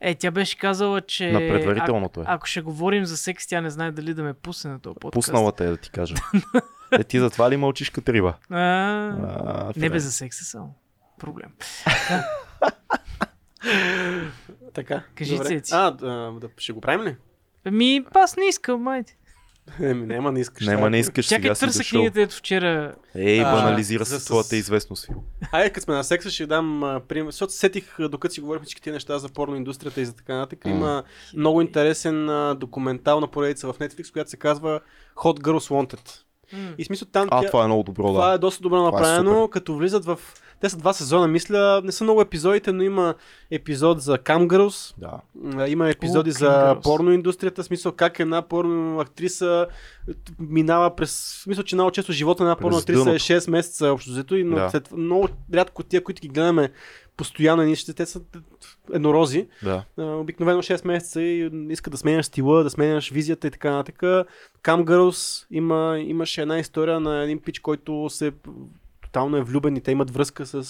Е, 0.00 0.14
тя 0.14 0.30
беше 0.30 0.58
казала, 0.58 1.00
че... 1.00 1.32
На 1.32 1.38
предварителното 1.38 2.20
е. 2.20 2.24
А, 2.26 2.34
ако 2.34 2.46
ще 2.46 2.60
говорим 2.60 3.04
за 3.04 3.16
секс, 3.16 3.46
тя 3.46 3.60
не 3.60 3.70
знае 3.70 3.90
дали 3.92 4.14
да 4.14 4.22
ме 4.22 4.34
пусне 4.34 4.70
на 4.70 4.78
този 4.80 4.94
подкаст. 4.94 5.12
Пуснала 5.14 5.52
те 5.52 5.64
е 5.64 5.68
да 5.68 5.76
ти 5.76 5.90
кажа. 5.90 6.14
е, 6.92 7.04
ти 7.04 7.20
затова 7.20 7.50
ли 7.50 7.56
мълчиш 7.56 7.90
като 7.90 8.12
риба? 8.12 8.34
А, 8.50 8.56
А, 8.58 9.72
не 9.76 9.90
бе 9.90 9.98
за 10.00 10.12
секса 10.12 10.44
само. 10.44 10.74
Проблем. 11.18 11.50
Така. 14.74 15.02
Кажи, 15.14 15.32
добре. 15.36 15.48
Цеци. 15.48 15.72
А, 15.74 15.90
да, 15.90 16.32
да, 16.40 16.48
ще 16.56 16.72
го 16.72 16.80
правим 16.80 17.06
ли? 17.06 17.16
Ами, 17.64 18.04
аз 18.14 18.36
не 18.36 18.44
искам, 18.44 18.82
майде. 18.82 19.12
Еми, 19.80 20.06
няма, 20.06 20.32
не 20.32 20.40
искаш. 20.40 20.66
Нема, 20.66 20.90
не 20.90 20.98
искаш 20.98 21.26
Чакай, 21.26 21.42
сега 21.42 21.54
си 21.54 21.60
търся 21.60 21.78
дошъл. 21.78 21.98
книгата, 21.98 22.20
ето 22.20 22.36
вчера. 22.36 22.94
Ей, 23.14 23.42
банализира 23.42 24.04
се 24.06 24.18
с- 24.18 24.24
твоята 24.24 24.56
известност. 24.56 25.08
Айде, 25.52 25.70
като 25.70 25.84
сме 25.84 25.94
на 25.94 26.04
секса, 26.04 26.30
ще 26.30 26.46
дам 26.46 26.84
а, 26.84 27.00
пример. 27.00 27.26
Защото 27.26 27.52
сетих, 27.52 27.84
докато 28.00 28.34
си 28.34 28.40
говорихме 28.40 28.64
всички 28.64 28.82
тези 28.82 28.94
неща 28.94 29.18
за 29.18 29.28
порно 29.28 29.56
индустрията 29.56 30.00
и 30.00 30.06
за 30.06 30.12
така 30.12 30.34
нататък. 30.34 30.64
М. 30.64 30.70
Има 30.70 31.02
много 31.34 31.60
интересен 31.60 32.28
а, 32.28 32.54
документална 32.54 33.26
поредица 33.28 33.72
в 33.72 33.78
Netflix, 33.78 34.12
която 34.12 34.30
се 34.30 34.36
казва 34.36 34.80
Hot 35.16 35.40
Girls 35.40 35.70
Wanted. 35.70 36.10
М. 36.52 36.74
И 36.78 36.84
смисъл 36.84 37.08
там 37.08 37.28
А, 37.30 37.40
тя, 37.42 37.46
това 37.46 37.64
е 37.64 37.66
много 37.66 37.82
добро, 37.82 38.02
това 38.04 38.28
да. 38.28 38.34
е 38.34 38.38
доста 38.38 38.62
добро 38.62 38.76
Това 38.76 38.88
е 38.88 38.92
направено, 38.92 39.34
супер. 39.34 39.50
като 39.50 39.76
влизат 39.76 40.04
в 40.04 40.18
Те 40.60 40.68
са 40.68 40.76
два 40.76 40.92
сезона, 40.92 41.28
мисля. 41.28 41.80
Не 41.84 41.92
са 41.92 42.04
много 42.04 42.20
епизодите, 42.20 42.72
но 42.72 42.82
има 42.82 43.14
епизод 43.50 44.00
за 44.00 44.18
Cam 44.18 44.46
Girls. 44.46 44.94
Да. 44.98 45.20
Има 45.66 45.90
епизоди 45.90 46.30
О, 46.30 46.32
за 46.32 46.76
порно 46.82 47.12
индустрията, 47.12 47.64
смисъл 47.64 47.92
как 47.92 48.20
една 48.20 48.42
порно 48.42 49.00
актриса 49.00 49.66
минава 50.38 50.96
през... 50.96 51.40
Смисъл, 51.42 51.64
че 51.64 51.74
много 51.76 51.90
често 51.90 52.12
живота 52.12 52.42
на 52.42 52.48
една 52.48 52.56
През 52.56 52.62
порно 52.62 52.78
актриса 52.78 53.00
е 53.00 53.04
дъното. 53.04 53.24
6 53.24 53.50
месеца 53.50 53.86
общо 53.86 54.10
взето 54.10 54.36
и 54.36 54.44
но 54.44 54.56
Да. 54.56 54.70
след, 54.70 54.92
много 54.92 55.28
рядко 55.54 55.82
тия, 55.82 56.04
които 56.04 56.20
ги 56.20 56.28
гледаме 56.28 56.70
постоянно, 57.16 57.62
ние 57.62 57.76
ще, 57.76 57.92
те 57.92 58.06
са 58.06 58.20
еднорози. 58.92 59.48
Да. 59.62 59.84
Обикновено 59.98 60.62
6 60.62 60.86
месеца 60.86 61.22
и 61.22 61.50
иска 61.68 61.90
да 61.90 61.96
сменяш 61.96 62.26
стила, 62.26 62.64
да 62.64 62.70
сменяш 62.70 63.10
визията 63.10 63.46
и 63.46 63.50
така 63.50 63.70
нататък. 63.70 63.98
Cam 64.62 64.84
Girls 64.84 65.46
има, 65.50 65.98
имаше 65.98 66.42
една 66.42 66.58
история 66.58 67.00
на 67.00 67.22
един 67.22 67.38
пич, 67.38 67.58
който 67.58 68.06
се 68.10 68.32
тотално 69.10 69.36
е 69.36 69.42
влюбен 69.42 69.76
и 69.76 69.80
те 69.80 69.90
имат 69.92 70.10
връзка 70.10 70.46
с 70.46 70.64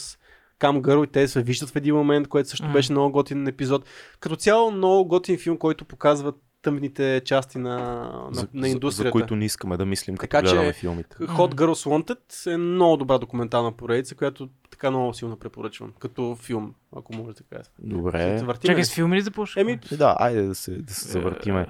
Cam 0.61 0.81
Girl 0.81 1.05
и 1.05 1.11
те 1.11 1.29
се 1.29 1.43
виждат 1.43 1.71
в 1.71 1.77
един 1.77 1.95
момент, 1.95 2.29
което 2.29 2.49
също 2.49 2.67
М. 2.67 2.73
беше 2.73 2.93
много 2.93 3.13
готин 3.13 3.47
епизод. 3.47 3.85
Като 4.21 4.37
цяло 4.37 4.71
много 4.71 5.05
готин 5.07 5.39
филм, 5.39 5.59
който 5.59 5.85
показва 5.85 6.33
тъмните 6.63 7.23
части 7.25 7.59
на, 7.59 7.77
на, 7.77 8.29
За, 8.33 8.49
на 8.55 8.63
за, 8.63 8.69
индустрията. 8.69 9.09
за 9.09 9.13
които 9.13 9.37
не 9.37 9.45
искаме 9.45 9.77
да 9.77 9.87
мислим, 9.87 10.17
като 10.17 10.31
Така 10.31 10.43
че- 10.43 10.53
гледаме 10.53 10.73
филмите. 10.73 11.17
Hot 11.17 11.55
Girls 11.55 11.89
Wanted 12.05 12.53
е 12.55 12.57
много 12.57 12.97
добра 12.97 13.19
документална 13.19 13.73
поредица, 13.73 14.15
която 14.15 14.49
така 14.71 14.91
много 14.91 15.15
силно 15.15 15.37
препоръчвам. 15.37 15.93
Като 15.99 16.37
филм, 16.37 16.75
ако 16.97 17.15
може 17.15 17.33
да 17.33 17.43
кажа. 17.47 17.71
Добре. 17.79 18.45
Чакай, 18.61 18.85
с 18.85 18.95
филми 18.95 19.17
ли 19.17 19.21
започва? 19.21 19.61
Еми, 19.61 19.79
Да, 19.93 20.17
айде 20.19 20.43
да 20.43 20.55
се, 20.55 20.71
да 20.73 20.95
се 20.95 21.09
завъртиме. 21.09 21.67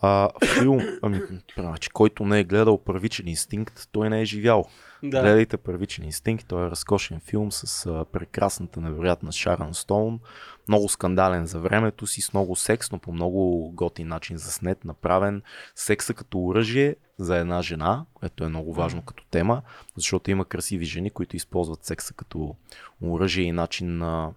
А, 0.00 0.28
филм, 0.54 0.80
ами, 1.02 1.20
значи, 1.58 1.90
който 1.90 2.24
не 2.24 2.40
е 2.40 2.44
гледал 2.44 2.78
Първичен 2.78 3.28
инстинкт, 3.28 3.88
той 3.92 4.10
не 4.10 4.20
е 4.20 4.24
живял. 4.24 4.64
Да. 5.10 5.20
Гледайте 5.20 5.56
Първичен 5.56 6.04
инстинкт, 6.04 6.46
той 6.48 6.66
е 6.66 6.70
разкошен 6.70 7.20
филм 7.20 7.52
с 7.52 7.86
а, 7.86 8.04
прекрасната, 8.04 8.80
невероятна 8.80 9.32
Шаран 9.32 9.74
Стоун. 9.74 10.20
Много 10.68 10.88
скандален 10.88 11.46
за 11.46 11.60
времето 11.60 12.06
си, 12.06 12.20
с 12.20 12.32
много 12.32 12.56
секс, 12.56 12.92
но 12.92 12.98
по 12.98 13.12
много 13.12 13.70
готин 13.74 14.08
начин 14.08 14.38
заснет, 14.38 14.84
направен. 14.84 15.42
Секса 15.74 16.14
като 16.14 16.38
оръжие 16.38 16.96
за 17.18 17.36
една 17.36 17.62
жена, 17.62 18.04
което 18.14 18.44
е 18.44 18.48
много 18.48 18.74
важно 18.74 19.02
като 19.02 19.24
тема, 19.30 19.62
защото 19.96 20.30
има 20.30 20.44
красиви 20.44 20.84
жени, 20.84 21.10
които 21.10 21.36
използват 21.36 21.84
секса 21.84 22.14
като 22.14 22.56
оръжие 23.02 23.44
и 23.44 23.52
начин 23.52 23.98
на 23.98 24.32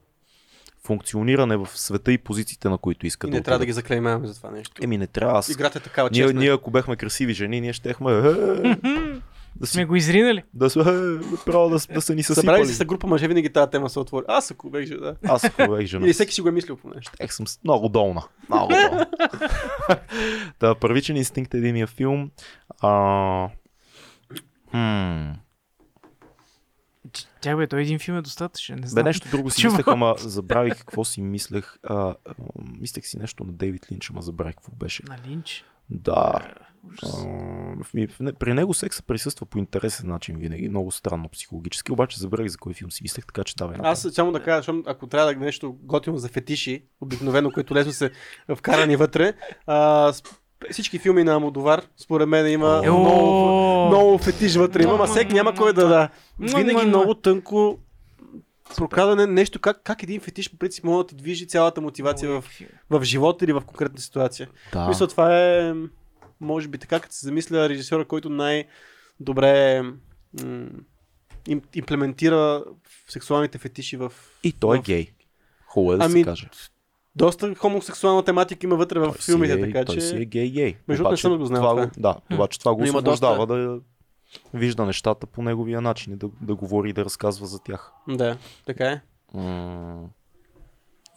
функциониране 0.83 1.57
в 1.57 1.67
света 1.67 2.11
и 2.11 2.17
позициите, 2.17 2.69
на 2.69 2.77
които 2.77 3.07
искат 3.07 3.27
И 3.27 3.31
не 3.31 3.37
да 3.37 3.43
трябва 3.43 3.59
да 3.59 3.65
ги 3.65 3.71
заклеймяваме 3.71 4.27
за 4.27 4.35
това 4.35 4.51
нещо. 4.51 4.83
Еми 4.83 4.97
не 4.97 5.07
трябва. 5.07 5.39
Аз... 5.39 5.49
Играта 5.49 5.79
е 5.79 5.81
такава 5.81 6.09
Ние, 6.11 6.23
честна. 6.23 6.39
ние, 6.39 6.51
ако 6.51 6.71
бехме 6.71 6.95
красиви 6.95 7.33
жени, 7.33 7.61
ние 7.61 7.73
щехме 7.73 8.11
да 9.59 9.67
Сме 9.67 9.81
си 9.81 9.85
го 9.85 9.95
изринали. 9.95 10.43
да, 10.53 10.69
се, 10.69 10.79
е, 10.79 10.83
право 11.45 11.69
да, 11.69 11.75
да 11.93 12.01
са 12.01 12.15
ни 12.15 12.23
Събрали 12.23 12.23
съсипали. 12.23 12.65
си 12.65 12.73
се 12.73 12.85
група 12.85 13.07
мъже, 13.07 13.27
винаги 13.27 13.53
тази 13.53 13.71
тема 13.71 13.89
се 13.89 13.99
отвори. 13.99 14.25
Аз 14.27 14.51
ако 14.51 14.69
бех 14.69 14.85
жена. 14.85 15.15
Аз 15.25 15.43
ако 15.43 15.71
бех 15.71 15.85
жена. 15.85 16.05
Или 16.05 16.13
всеки 16.13 16.33
си 16.33 16.41
го 16.41 16.49
е 16.49 16.51
мислил 16.51 16.75
по 16.75 16.89
нещо. 16.89 17.11
Ех 17.19 17.33
съм 17.33 17.45
много 17.63 17.89
долна. 17.89 18.23
Много 18.49 18.67
долна. 18.67 19.05
Та, 20.59 20.75
първичен 20.75 21.17
инстинкт 21.17 21.53
е 21.53 21.57
единия 21.57 21.87
филм. 21.87 22.31
А... 22.81 22.89
М, 24.73 25.35
Тя 27.41 27.55
бе, 27.55 27.67
той 27.67 27.81
един 27.81 27.99
филм 27.99 28.17
е 28.17 28.21
достатъчен. 28.21 28.75
Не 28.75 28.81
Бе, 28.81 28.87
знам. 28.87 29.05
нещо 29.05 29.27
друго 29.31 29.49
си 29.49 29.61
Чува. 29.61 29.71
мислех, 29.73 29.87
ама 29.87 30.15
забравих 30.17 30.77
какво 30.77 31.05
си 31.05 31.21
мислех. 31.21 31.77
А, 31.83 32.15
мислех 32.79 33.07
си 33.07 33.19
нещо 33.19 33.43
на 33.43 33.51
Дейвид 33.53 33.91
Линч, 33.91 34.09
ама 34.09 34.21
забравих 34.21 34.55
какво 34.55 34.71
беше. 34.71 35.03
На 35.07 35.17
Линч. 35.27 35.65
Да. 35.89 36.39
Ужас. 36.87 37.25
А, 38.23 38.33
при 38.39 38.53
него 38.53 38.73
секса 38.73 39.03
присъства 39.03 39.45
по 39.45 39.57
интересен 39.57 40.09
начин 40.09 40.37
винаги, 40.37 40.69
много 40.69 40.91
странно 40.91 41.29
психологически, 41.29 41.91
обаче 41.91 42.19
забравих 42.19 42.51
за 42.51 42.57
кой 42.57 42.73
филм 42.73 42.91
си 42.91 43.03
мислех, 43.03 43.25
така 43.25 43.43
че 43.43 43.55
давай. 43.55 43.77
Аз 43.79 44.07
само 44.11 44.31
да 44.31 44.43
кажа, 44.43 44.57
защото 44.57 44.83
ако 44.85 45.07
трябва 45.07 45.33
да 45.33 45.39
нещо 45.39 45.75
готино 45.83 46.17
за 46.17 46.27
фетиши, 46.27 46.83
обикновено, 47.01 47.51
които 47.51 47.75
лесно 47.75 47.91
се 47.91 48.11
вкарани 48.55 48.95
вътре, 48.95 49.33
а, 49.65 50.13
всички 50.71 50.99
филми 50.99 51.23
на 51.23 51.35
Амодовар, 51.35 51.81
според 51.97 52.29
мен 52.29 52.51
има 52.51 52.81
Е, 52.85 52.89
много, 52.89 53.87
много 53.87 54.17
фетиш 54.17 54.55
вътре. 54.55 54.83
Има, 54.83 54.97
ма 54.97 55.05
всеки 55.05 55.33
няма 55.33 55.55
кой 55.55 55.73
да 55.73 55.87
да. 55.87 56.09
Винаги 56.39 56.85
много 56.85 57.13
тънко 57.13 57.79
прокрадане 58.75 59.25
нещо, 59.27 59.59
как, 59.59 59.81
как 59.83 60.03
един 60.03 60.21
фетиш 60.21 60.51
по 60.51 60.57
принцип 60.57 60.83
може 60.83 61.03
да 61.03 61.07
ти 61.07 61.15
движи 61.15 61.47
цялата 61.47 61.81
мотивация 61.81 62.29
в, 62.29 62.43
в 62.89 63.03
живота 63.03 63.45
или 63.45 63.53
в 63.53 63.61
конкретна 63.61 63.99
ситуация. 63.99 64.49
да. 64.73 64.87
Мисля, 64.87 65.07
това 65.07 65.39
е, 65.39 65.73
може 66.39 66.67
би 66.67 66.77
така, 66.77 66.99
като 66.99 67.15
се 67.15 67.25
замисля, 67.25 67.69
режисьора, 67.69 68.05
който 68.05 68.29
най-добре 68.29 69.81
м- 69.81 70.67
им, 71.47 71.61
имплементира 71.73 72.63
сексуалните 73.09 73.57
фетиши 73.57 73.97
в... 73.97 74.13
И 74.43 74.51
той 74.51 74.77
е 74.77 74.79
в- 74.79 74.83
гей. 74.83 75.11
Хубаво 75.65 75.93
е 75.93 75.97
да 75.97 76.05
Ами, 76.05 76.19
се 76.19 76.23
каже. 76.23 76.49
Доста 77.15 77.55
хомосексуална 77.55 78.23
тематика 78.23 78.65
има 78.67 78.75
вътре 78.75 78.99
в 78.99 79.03
Той 79.05 79.13
филмите, 79.13 79.53
е, 79.53 79.61
така 79.61 79.85
той 79.85 79.95
че... 79.95 80.01
си 80.01 80.15
е 80.15 80.25
гей-гей. 80.25 80.75
Между 80.87 81.03
другото, 81.03 81.11
не 81.13 81.17
съм 81.17 81.37
го 81.37 81.45
знал 81.45 81.61
това. 81.61 81.89
да, 81.97 82.15
обаче 82.33 82.59
това 82.59 82.75
го 82.75 82.81
освобождава 82.83 83.47
да 83.47 83.79
вижда 84.53 84.85
нещата 84.85 85.27
по 85.27 85.41
неговия 85.43 85.81
начин 85.81 86.13
и 86.13 86.15
да, 86.15 86.29
да 86.41 86.55
говори 86.55 86.89
и 86.89 86.93
да 86.93 87.05
разказва 87.05 87.47
за 87.47 87.59
тях. 87.63 87.91
Да, 88.07 88.37
така 88.65 88.85
е. 88.91 89.01
М, 89.33 90.09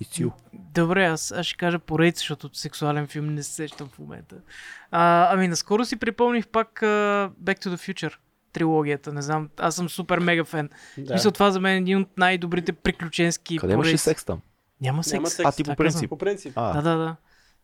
И 0.00 0.04
цил. 0.04 0.32
Добре, 0.52 1.04
аз, 1.04 1.32
аз 1.32 1.46
ще 1.46 1.56
кажа 1.56 1.78
поредица, 1.78 2.18
защото 2.18 2.50
сексуален 2.52 3.06
филм 3.06 3.34
не 3.34 3.42
се 3.42 3.52
сещам 3.52 3.88
в 3.88 3.98
момента. 3.98 4.36
А, 4.90 5.28
ами, 5.32 5.48
наскоро 5.48 5.84
си 5.84 5.96
припомних 5.96 6.48
пак 6.48 6.82
а, 6.82 6.86
Back 7.42 7.64
to 7.64 7.74
the 7.74 7.76
Future 7.76 8.14
трилогията. 8.52 9.12
Не 9.12 9.22
знам, 9.22 9.48
аз 9.56 9.74
съм 9.74 9.88
супер 9.88 10.18
мега 10.18 10.44
фен. 10.44 10.70
Да. 10.98 11.14
Мисля, 11.14 11.30
това 11.30 11.50
за 11.50 11.60
мен 11.60 11.74
е 11.74 11.78
един 11.78 11.98
от 12.00 12.18
най-добрите 12.18 12.72
приключенски 12.72 13.58
Къде 13.58 13.72
имаше 13.72 13.98
секс 13.98 14.24
там? 14.24 14.40
Няма 14.80 15.04
секс. 15.04 15.12
Няма 15.12 15.30
секс. 15.30 15.48
А, 15.48 15.52
ти 15.52 15.64
по 15.64 15.68
казвам. 15.68 15.76
принцип. 15.76 16.08
По 16.10 16.18
принцип. 16.18 16.52
А, 16.56 16.72
Да, 16.72 16.82
да, 16.82 16.96
да. 16.98 17.16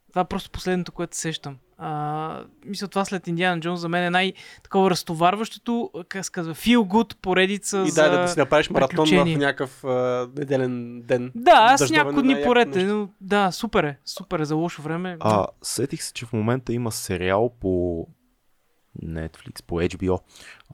Това 0.08 0.22
е 0.22 0.24
просто 0.24 0.50
последното, 0.50 0.92
което 0.92 1.16
сещам. 1.16 1.56
А, 1.78 2.44
мисля, 2.64 2.88
това 2.88 3.04
след 3.04 3.26
Индиана 3.26 3.60
Джонс 3.60 3.80
за 3.80 3.88
мен 3.88 4.04
е 4.04 4.10
най-такова 4.10 4.90
разтоварващото, 4.90 5.90
как 6.08 6.24
се 6.24 6.32
казва, 6.32 6.54
feel 6.54 6.78
good 6.78 7.16
поредица 7.16 7.84
И 7.86 7.90
за... 7.90 8.10
да, 8.10 8.20
да 8.20 8.28
си 8.28 8.38
направиш 8.38 8.70
маратон 8.70 9.06
в 9.06 9.24
някакъв 9.24 9.84
а, 9.84 10.28
неделен 10.36 11.02
ден. 11.02 11.32
Да, 11.34 11.52
аз 11.54 11.90
няколко 11.90 12.22
дни 12.22 12.42
поред, 12.44 12.74
нещо. 12.74 12.94
но 12.94 13.08
да, 13.20 13.50
супер 13.50 13.84
е. 13.84 13.98
Супер 14.04 14.38
е 14.38 14.44
за 14.44 14.54
лошо 14.54 14.82
време. 14.82 15.16
а, 15.20 15.46
сетих 15.62 16.02
се, 16.02 16.12
че 16.12 16.26
в 16.26 16.32
момента 16.32 16.72
има 16.72 16.92
сериал 16.92 17.52
по 17.60 18.06
Netflix, 19.04 19.62
по 19.66 19.80
HBO, 19.80 20.20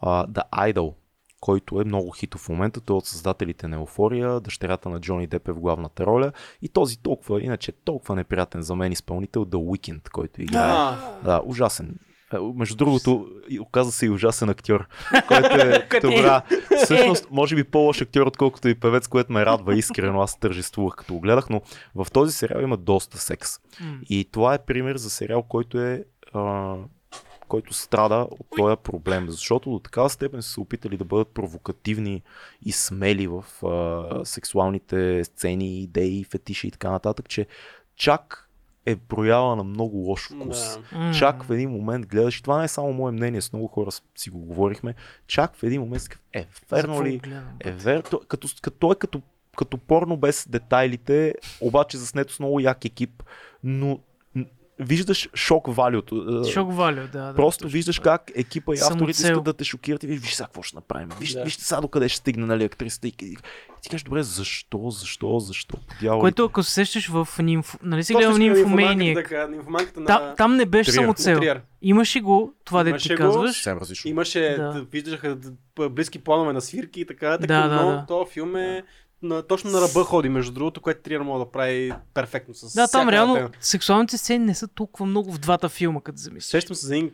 а, 0.02 0.26
The 0.26 0.42
Idol, 0.72 0.94
който 1.42 1.80
е 1.80 1.84
много 1.84 2.10
хитов 2.10 2.40
в 2.40 2.48
момента. 2.48 2.80
Той 2.80 2.94
е 2.94 2.98
от 2.98 3.06
създателите 3.06 3.68
на 3.68 3.76
Еуфория, 3.76 4.40
дъщерята 4.40 4.88
на 4.88 5.00
Джони 5.00 5.26
Деп 5.26 5.48
е 5.48 5.52
в 5.52 5.60
главната 5.60 6.06
роля 6.06 6.32
и 6.62 6.68
този 6.68 6.98
толкова, 6.98 7.42
иначе 7.42 7.72
толкова 7.72 8.16
неприятен 8.16 8.62
за 8.62 8.76
мен 8.76 8.92
изпълнител 8.92 9.44
The 9.44 9.56
Weeknd, 9.56 10.08
който 10.08 10.42
играе. 10.42 10.70
А, 10.70 10.96
Да, 11.24 11.40
ужасен. 11.44 11.98
Е, 12.34 12.38
Между 12.54 12.76
другото, 12.76 13.26
оказа 13.60 13.92
се 13.92 14.06
и 14.06 14.10
ужасен 14.10 14.48
актьор, 14.48 14.86
който 15.28 15.54
е 15.54 15.88
добра. 16.00 16.42
Всъщност, 16.84 17.26
може 17.30 17.56
би 17.56 17.64
по-лош 17.64 18.00
актьор, 18.00 18.26
отколкото 18.26 18.68
и 18.68 18.74
певец, 18.80 19.08
което 19.08 19.32
ме 19.32 19.46
радва 19.46 19.74
искрено. 19.78 20.20
Аз 20.20 20.38
тържествувах 20.38 20.94
като 20.94 21.14
го 21.14 21.20
гледах, 21.20 21.50
но 21.50 21.60
в 21.94 22.06
този 22.12 22.32
сериал 22.32 22.60
има 22.60 22.76
доста 22.76 23.18
секс. 23.18 23.50
И 24.08 24.28
това 24.32 24.54
е 24.54 24.64
пример 24.64 24.96
за 24.96 25.10
сериал, 25.10 25.42
който 25.42 25.80
е 25.80 26.04
а, 26.32 26.74
който 27.52 27.74
страда 27.74 28.26
от 28.30 28.46
този 28.56 28.76
проблем, 28.76 29.30
защото 29.30 29.70
до 29.70 29.78
такава 29.78 30.10
степен 30.10 30.42
са 30.42 30.48
се 30.48 30.60
опитали 30.60 30.96
да 30.96 31.04
бъдат 31.04 31.28
провокативни 31.28 32.22
и 32.62 32.72
смели 32.72 33.26
в 33.26 33.44
а, 33.66 34.24
сексуалните 34.24 35.24
сцени, 35.24 35.80
идеи, 35.82 36.24
фетиши 36.24 36.66
и 36.66 36.70
така 36.70 36.90
нататък, 36.90 37.28
че 37.28 37.46
чак 37.96 38.48
е 38.86 38.96
проява 38.96 39.56
на 39.56 39.64
много 39.64 39.96
лош 39.96 40.28
вкус. 40.30 40.78
да. 40.92 41.12
Чак 41.18 41.44
в 41.44 41.50
един 41.50 41.70
момент 41.70 42.06
гледаш, 42.06 42.38
и 42.38 42.42
това 42.42 42.58
не 42.58 42.64
е 42.64 42.68
само 42.68 42.92
мое 42.92 43.12
мнение, 43.12 43.42
с 43.42 43.52
много 43.52 43.68
хора 43.68 43.90
си 44.16 44.30
го 44.30 44.38
говорихме, 44.38 44.94
чак 45.26 45.56
в 45.56 45.62
един 45.62 45.80
момент 45.80 46.02
е, 46.32 46.46
верно 46.70 47.04
ли, 47.04 47.20
е 47.60 47.70
верно, 47.70 48.02
то- 48.02 48.20
като, 48.28 48.48
като, 48.62 48.76
той 48.78 48.92
е 48.92 48.98
като, 48.98 49.22
като 49.56 49.78
порно 49.78 50.16
без 50.16 50.48
детайлите, 50.48 51.34
обаче 51.60 51.96
заснето 51.96 52.32
с 52.32 52.38
много 52.38 52.60
як 52.60 52.84
екип, 52.84 53.22
но 53.64 54.00
виждаш 54.78 55.28
шок 55.34 55.74
валюто. 55.74 56.44
Шок 56.52 56.72
валю, 56.72 57.00
да. 57.12 57.26
да 57.26 57.34
Просто 57.34 57.58
точно 57.64 57.72
виждаш 57.72 57.96
така. 57.96 58.18
как 58.18 58.30
екипа 58.36 58.72
и 58.74 58.78
авторите 58.78 58.98
Самоцел. 59.14 59.32
искат 59.32 59.44
да 59.44 59.52
те 59.52 59.64
шокират 59.64 60.02
и 60.02 60.06
виж, 60.06 60.20
виж 60.20 60.34
сега 60.34 60.46
какво 60.46 60.62
ще 60.62 60.76
направим. 60.76 61.08
Виж, 61.20 61.32
Да. 61.32 61.44
вижте 61.44 61.64
сега 61.64 61.80
докъде 61.80 62.08
ще 62.08 62.18
стигне 62.18 62.46
нали, 62.46 62.64
актрисата. 62.64 63.08
И, 63.08 63.14
и, 63.22 63.36
ти 63.82 63.88
кажеш, 63.90 64.02
добре, 64.02 64.22
защо, 64.22 64.90
защо, 64.90 65.38
защо? 65.38 65.76
По 65.76 65.94
дяволите? 66.00 66.20
Което 66.20 66.44
ако 66.44 66.62
се 66.62 66.72
сещаш 66.72 67.08
в 67.08 67.28
нимф... 67.38 67.76
Нали 67.82 68.04
си 68.04 68.14
гледал 68.14 68.38
Нимфоманиак? 68.38 69.14
да 69.30 69.48
на... 70.00 70.06
Там, 70.06 70.34
там 70.36 70.56
не 70.56 70.66
беше 70.66 70.90
Триер. 70.90 71.02
само 71.02 71.14
цел. 71.14 71.40
Имаше 71.82 72.20
го, 72.20 72.54
това 72.64 72.84
да 72.84 72.96
ти 72.96 73.14
казваш. 73.14 73.66
Имаше, 74.04 74.54
Да. 74.58 74.72
да. 74.72 74.80
виждаха 74.92 75.38
близки 75.90 76.18
планове 76.18 76.52
на 76.52 76.60
свирки 76.60 77.00
и 77.00 77.06
така, 77.06 77.38
така 77.38 77.54
Да, 77.54 77.68
да, 77.68 77.82
но 77.84 77.90
да. 77.90 78.06
този 78.06 78.30
филм 78.32 78.56
е 78.56 78.82
на, 79.22 79.42
точно 79.42 79.70
на 79.70 79.80
ръба 79.80 80.04
ходи, 80.04 80.28
между 80.28 80.52
другото, 80.52 80.80
което 80.80 81.02
Триер 81.02 81.20
може 81.20 81.44
да 81.44 81.50
прави 81.50 81.92
перфектно 82.14 82.54
с 82.54 82.74
Да, 82.74 82.88
там 82.88 83.08
реално 83.08 83.34
тема. 83.34 83.50
сексуалните 83.60 84.18
сцени 84.18 84.44
не 84.44 84.54
са 84.54 84.68
толкова 84.68 85.06
много 85.06 85.32
в 85.32 85.38
двата 85.38 85.68
филма, 85.68 86.00
като 86.00 86.18
замислиш. 86.18 86.50
Сещам 86.50 86.76
се 86.76 86.86
за 86.86 86.96
един 86.96 87.10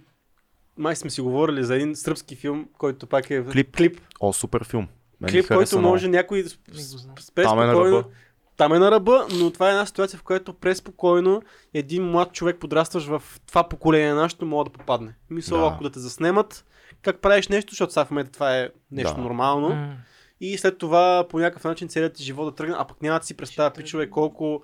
май 0.76 0.96
сме 0.96 1.10
си 1.10 1.20
говорили 1.20 1.64
за 1.64 1.74
един 1.76 1.96
сръбски 1.96 2.36
филм, 2.36 2.68
който 2.78 3.06
пак 3.06 3.30
е 3.30 3.44
Клип. 3.44 3.76
клип. 3.76 4.00
О, 4.20 4.32
супер 4.32 4.64
филм. 4.64 4.86
Мен 5.20 5.30
клип, 5.30 5.48
който 5.48 5.78
много. 5.78 5.92
може 5.92 6.08
някой 6.08 6.44
знам. 6.68 7.14
Там 7.36 7.60
е 7.60 7.64
на 7.64 7.72
спокойно. 7.72 7.96
ръба. 7.96 8.08
Там 8.56 8.72
е 8.72 8.78
на 8.78 8.90
ръба, 8.90 9.26
но 9.32 9.50
това 9.50 9.68
е 9.68 9.72
една 9.72 9.86
ситуация, 9.86 10.18
в 10.18 10.22
която 10.22 10.54
преспокойно 10.54 11.42
един 11.74 12.04
млад 12.04 12.32
човек, 12.32 12.56
подрастваш 12.56 13.04
в 13.04 13.22
това 13.46 13.64
поколение 13.64 14.14
нашето, 14.14 14.46
може 14.46 14.64
да 14.64 14.70
попадне. 14.70 15.14
Мисъл, 15.30 15.60
Да. 15.60 15.66
ако 15.66 15.82
да 15.82 15.90
те 15.90 15.98
заснемат, 15.98 16.64
как 17.02 17.18
правиш 17.18 17.48
нещо, 17.48 17.70
защото 17.72 17.92
сега 17.92 18.04
в 18.04 18.10
момента 18.10 18.32
това 18.32 18.58
е 18.58 18.68
нещо 18.90 19.14
Да. 19.14 19.20
нормално. 19.20 19.68
М. 19.68 19.96
И 20.40 20.58
след 20.58 20.78
това 20.78 21.26
по 21.30 21.38
някакъв 21.38 21.64
начин 21.64 21.88
целият 21.88 22.14
ти 22.14 22.22
живот 22.22 22.46
да 22.46 22.54
тръгне, 22.54 22.74
а 22.78 22.84
пък 22.84 23.02
няма 23.02 23.18
да 23.18 23.24
си 23.26 23.36
представя, 23.36 23.70
пичове, 23.70 24.10
колко 24.10 24.62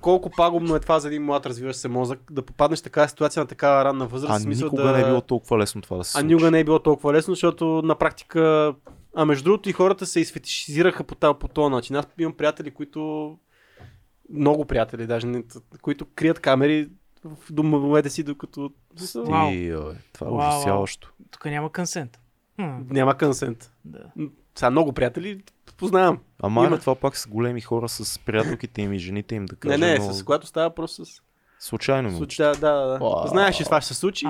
колко 0.00 0.30
пагубно 0.30 0.76
е 0.76 0.80
това 0.80 1.00
за 1.00 1.08
един 1.08 1.24
млад 1.24 1.46
развиващ 1.46 1.80
се 1.80 1.88
мозък, 1.88 2.20
да 2.30 2.42
попаднеш 2.42 2.80
в 2.80 2.82
такава 2.82 3.08
ситуация 3.08 3.40
на 3.40 3.46
такава 3.46 3.84
ранна 3.84 4.06
възраст. 4.06 4.34
А 4.34 4.40
смисъл 4.40 4.66
никога 4.66 4.82
да... 4.82 4.92
не 4.92 5.00
е 5.00 5.04
било 5.04 5.20
толкова 5.20 5.58
лесно 5.58 5.82
това 5.82 5.96
да 5.96 6.04
се 6.04 6.18
А 6.18 6.22
никога 6.22 6.50
не 6.50 6.60
е 6.60 6.64
било 6.64 6.78
толкова 6.78 7.12
лесно, 7.12 7.34
защото 7.34 7.82
на 7.84 7.94
практика... 7.94 8.74
А 9.14 9.24
между 9.24 9.44
другото 9.44 9.68
и 9.68 9.72
хората 9.72 10.06
се 10.06 10.20
изфетишизираха 10.20 11.04
по, 11.04 11.14
тази- 11.14 11.38
по 11.38 11.48
този 11.48 11.70
начин. 11.70 11.96
Аз 11.96 12.06
имам 12.18 12.32
приятели, 12.32 12.70
които... 12.70 13.38
Много 14.30 14.64
приятели, 14.64 15.06
даже, 15.06 15.26
не, 15.26 15.44
които 15.82 16.06
крият 16.14 16.40
камери 16.40 16.88
в 17.24 17.52
домовете 17.52 18.10
си, 18.10 18.22
докато... 18.22 18.70
Ти, 18.96 19.18
Вау. 19.18 19.50
бе, 19.50 19.94
това 20.12 20.26
е 20.26 20.30
ужасяващо. 20.30 21.12
Тук 21.30 21.44
няма 21.44 21.72
консент. 21.72 22.18
Няма 22.90 23.18
консент. 23.18 23.72
да. 23.84 24.00
Сега 24.58 24.70
много 24.70 24.92
приятели 24.92 25.40
познавам. 25.76 26.18
Ама 26.42 26.64
Има. 26.66 26.78
Това 26.78 26.94
пак 26.94 27.16
са 27.16 27.28
големи 27.28 27.60
хора 27.60 27.88
с 27.88 28.18
приятелките 28.18 28.82
им 28.82 28.92
и 28.92 28.98
жените 28.98 29.34
им 29.34 29.46
да 29.46 29.52
Не, 29.52 29.58
кажа, 29.58 29.78
не, 29.78 29.98
но... 29.98 30.12
с 30.12 30.22
когато 30.24 30.46
става 30.46 30.74
просто 30.74 31.04
с... 31.04 31.20
Случайно 31.58 32.10
ми. 32.10 32.16
Случай, 32.16 32.46
да, 32.46 32.52
да, 32.52 32.86
да. 32.86 32.98
Вау. 32.98 33.26
Знаеш, 33.26 33.56
че 33.56 33.64
това 33.64 33.80
ще 33.80 33.94
се 33.94 34.00
случи. 34.00 34.26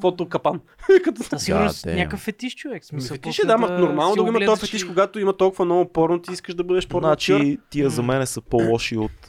Фото 0.00 0.28
капан. 0.28 0.60
Като... 1.04 1.28
Та 1.30 1.38
сигурно 1.38 1.68
damn. 1.68 1.94
някакъв 1.94 2.20
фетиш 2.20 2.54
човек. 2.54 2.84
Смисъл, 2.84 3.14
Фетиш 3.14 3.36
после 3.36 3.42
е, 3.42 3.46
да, 3.46 3.58
ма 3.58 3.78
нормално 3.78 4.16
да 4.16 4.22
го 4.22 4.28
има 4.28 4.44
този 4.46 4.60
фетиш, 4.60 4.84
когато 4.84 5.18
има 5.18 5.36
толкова 5.36 5.64
много 5.64 5.92
порно, 5.92 6.22
ти 6.22 6.32
искаш 6.32 6.54
да 6.54 6.64
бъдеш 6.64 6.88
порно. 6.88 7.08
Значи 7.08 7.58
тия 7.70 7.90
за 7.90 8.02
М. 8.02 8.12
мене 8.12 8.26
са 8.26 8.40
по-лоши 8.40 8.96
от 8.96 9.28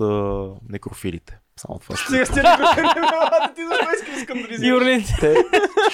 некрофилите. 0.70 1.40
Само 1.60 1.80
това 1.80 1.95
ще 1.98 2.07
Сега 2.11 2.26
сте 2.26 2.44
некрофили, 2.44 2.88
ти 3.56 3.61
защо 3.65 3.88
искаш 3.95 4.14
да 4.14 4.19
скандализираш? 4.19 4.69
Юрлин, 4.69 5.03
Те 5.19 5.36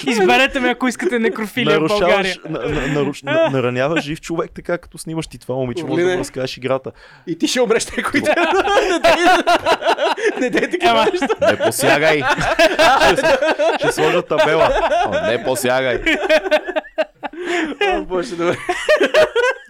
изберете 0.06 0.60
ме, 0.60 0.68
ако 0.68 0.88
искате 0.88 1.18
некрофилия 1.18 1.80
в 1.80 1.88
България. 1.88 2.34
нараняваш 3.50 4.04
жив 4.04 4.20
човек 4.20 4.50
така, 4.54 4.78
като 4.78 4.98
снимаш 4.98 5.26
ти 5.26 5.38
това 5.38 5.54
момиче, 5.54 5.84
може 5.84 6.02
да 6.02 6.18
разкажеш 6.18 6.56
играта. 6.56 6.90
И 7.26 7.38
ти 7.38 7.48
ще 7.48 7.60
умреш 7.60 7.86
някой 7.96 8.20
ден. 8.20 8.34
Не 10.40 10.50
дей, 10.50 10.70
такива 10.70 11.06
неща. 11.12 11.26
Не 11.50 11.56
посягай! 11.58 12.22
ще, 13.78 13.92
сложа 13.92 14.22
табела. 14.22 14.68
Не 15.30 15.44
посягай! 15.44 16.02
О, 17.92 18.04
Боже, 18.04 18.30
добре. 18.30 18.56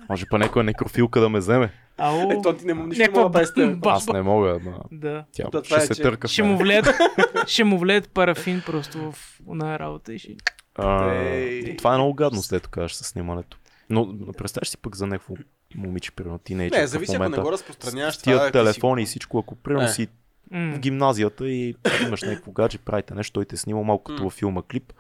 Може 0.09 0.27
па 0.27 0.39
някоя 0.39 0.65
некрофилка 0.65 1.21
да 1.21 1.29
ме 1.29 1.39
вземе. 1.39 1.73
Ау, 1.99 2.31
Ето 2.31 2.53
ти 2.53 2.67
не 2.67 2.75
нищо 2.75 2.89
не 2.89 2.97
Някаква 2.97 3.23
мога 3.23 3.41
да 3.41 3.47
сте. 3.47 3.67
баба. 3.67 3.91
Аз 3.91 4.07
не 4.07 4.23
мога, 4.23 4.59
ама 4.59 4.79
да. 4.93 5.25
тя 5.33 5.45
Да, 5.45 5.59
ще 5.59 5.63
това 5.65 5.77
е, 5.77 5.81
се 5.81 5.95
че- 5.95 6.03
търка. 6.03 6.29
Ще 6.29 6.43
му 6.43 6.57
влеят, 6.57 6.89
ще 7.47 7.65
му 7.65 7.79
влеят 7.79 8.09
парафин 8.11 8.63
просто 8.67 9.13
в 9.13 9.15
една 9.43 9.79
работа 9.79 10.15
и 10.15 10.19
ще... 10.19 10.37
А, 10.75 11.13
Ей. 11.13 11.77
това 11.77 11.95
е 11.95 11.97
много 11.97 12.15
гадно 12.15 12.43
след 12.43 12.67
кажеш 12.67 12.93
с 12.93 13.05
снимането. 13.05 13.57
Но 13.91 14.09
представяш 14.33 14.69
си 14.69 14.77
пък 14.77 14.97
за 14.97 15.07
някакво 15.07 15.35
момиче, 15.75 16.13
примерно 16.13 16.39
тинейджър 16.39 16.79
Не, 16.79 16.87
зависи 16.87 17.15
ако 17.15 17.29
не 17.29 17.39
го 17.39 17.53
разпространяваш. 17.53 18.15
с 18.15 18.19
тия 18.19 18.37
това 18.37 18.47
е 18.49 18.51
телефони 18.53 19.03
и 19.03 19.07
си- 19.07 19.11
всичко, 19.11 19.39
ако 19.39 19.55
примерно 19.55 19.87
Е. 19.87 19.91
си 19.91 20.09
в 20.53 20.79
гимназията 20.79 21.49
и 21.49 21.75
имаш 22.03 22.23
някакво 22.23 22.53
гадже, 22.53 22.79
правите 22.79 23.15
нещо, 23.15 23.33
той 23.33 23.45
те 23.45 23.57
снима 23.57 23.83
малко 23.83 24.05
като 24.05 24.25
във 24.25 24.33
филма 24.33 24.63
клип 24.63 24.93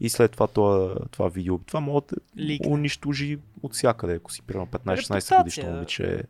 и 0.00 0.08
след 0.08 0.32
това 0.32 0.46
това, 0.46 0.94
това 1.10 1.28
видео. 1.28 1.58
Това 1.58 1.80
може 1.80 2.04
да 2.06 2.16
Ликне. 2.42 2.72
унищожи 2.72 3.38
от 3.62 3.74
всякъде, 3.74 4.14
ако 4.14 4.32
си 4.32 4.42
примерно 4.42 4.66
15-16 4.66 4.96
Репутация, 4.96 5.38
годишно 5.38 5.64
да. 5.64 5.70
момиче. 5.70 6.22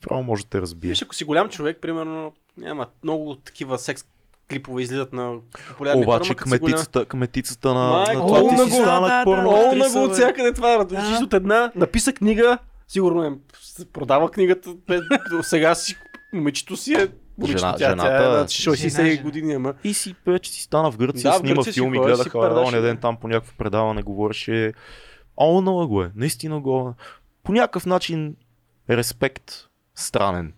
Право 0.00 0.22
може 0.22 0.42
да 0.42 0.48
те 0.48 0.60
разбие. 0.60 0.90
Виж, 0.90 1.02
ако 1.02 1.14
си 1.14 1.24
голям 1.24 1.48
човек, 1.48 1.78
примерно, 1.80 2.32
няма 2.56 2.86
много 3.02 3.34
такива 3.36 3.78
секс 3.78 4.04
клипове 4.50 4.82
излизат 4.82 5.12
на 5.12 5.36
популярни 5.68 6.04
хора, 6.04 6.16
Обаче 6.16 6.34
като 6.34 6.50
си 6.50 6.58
голям- 6.58 6.72
кметицата, 6.72 7.04
кметицата 7.04 7.74
на, 7.74 7.90
Майко, 7.90 8.20
на 8.22 8.26
това 8.26 8.48
ти 8.50 8.70
си 8.70 8.76
стана 8.76 9.08
Да, 9.08 9.18
да, 9.18 9.24
порно 9.24 9.50
да. 9.50 9.88
Го 9.88 9.92
бе. 9.92 9.98
от 9.98 10.12
всякъде 10.12 10.52
това. 10.52 10.84
Да. 10.84 11.20
От 11.22 11.32
една, 11.32 11.72
написа 11.74 12.12
книга, 12.12 12.58
сигурно 12.88 13.24
е, 13.24 13.32
продава 13.92 14.30
книгата, 14.30 14.74
сега 15.42 15.74
си, 15.74 15.96
момичето 16.32 16.76
си 16.76 16.92
е, 16.94 17.08
момичето, 17.38 17.58
Жена- 17.58 17.72
тя, 17.72 17.78
тя 17.78 17.86
е 17.86 17.90
жената- 17.90 18.28
на 18.30 18.44
60 18.44 18.74
Жена, 18.90 19.08
жена. 19.08 19.22
години, 19.22 19.54
ама. 19.54 19.74
И 19.84 19.94
си 19.94 20.14
вече 20.26 20.52
си 20.52 20.62
стана 20.62 20.90
в 20.90 20.96
Гърция, 20.96 21.30
Да, 21.30 21.38
снима 21.38 21.54
Гърция 21.54 21.72
филми, 21.72 21.98
гледаха 21.98 22.30
пардаше, 22.32 22.68
оня 22.68 22.80
ден 22.80 22.96
там 22.96 23.16
по 23.16 23.28
някакво 23.28 23.52
предаване, 23.58 24.02
говореше. 24.02 24.72
Олнала 25.36 25.86
го 25.86 26.02
е, 26.02 26.10
наистина 26.14 26.60
го 26.60 26.88
е. 26.90 27.04
По 27.42 27.52
някакъв 27.52 27.86
начин 27.86 28.36
респект 28.90 29.52
странен. 29.94 30.52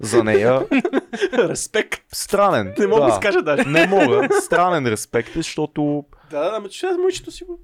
За 0.00 0.24
нея 0.24 0.66
Респект. 1.34 2.02
странен. 2.12 2.74
Не 2.78 2.86
мога 2.86 3.00
да 3.00 3.06
да. 3.06 3.14
си 3.14 3.20
кажа 3.20 3.42
даже. 3.42 3.64
Не 3.64 3.86
мога. 3.86 4.28
Странен 4.42 4.86
респект, 4.86 5.28
е, 5.28 5.32
защото 5.34 6.04
Да, 6.30 6.40
да, 6.40 6.56
ама 6.56 6.68
че 6.68 6.86
момичето 6.86 7.30
си 7.30 7.44
го. 7.44 7.60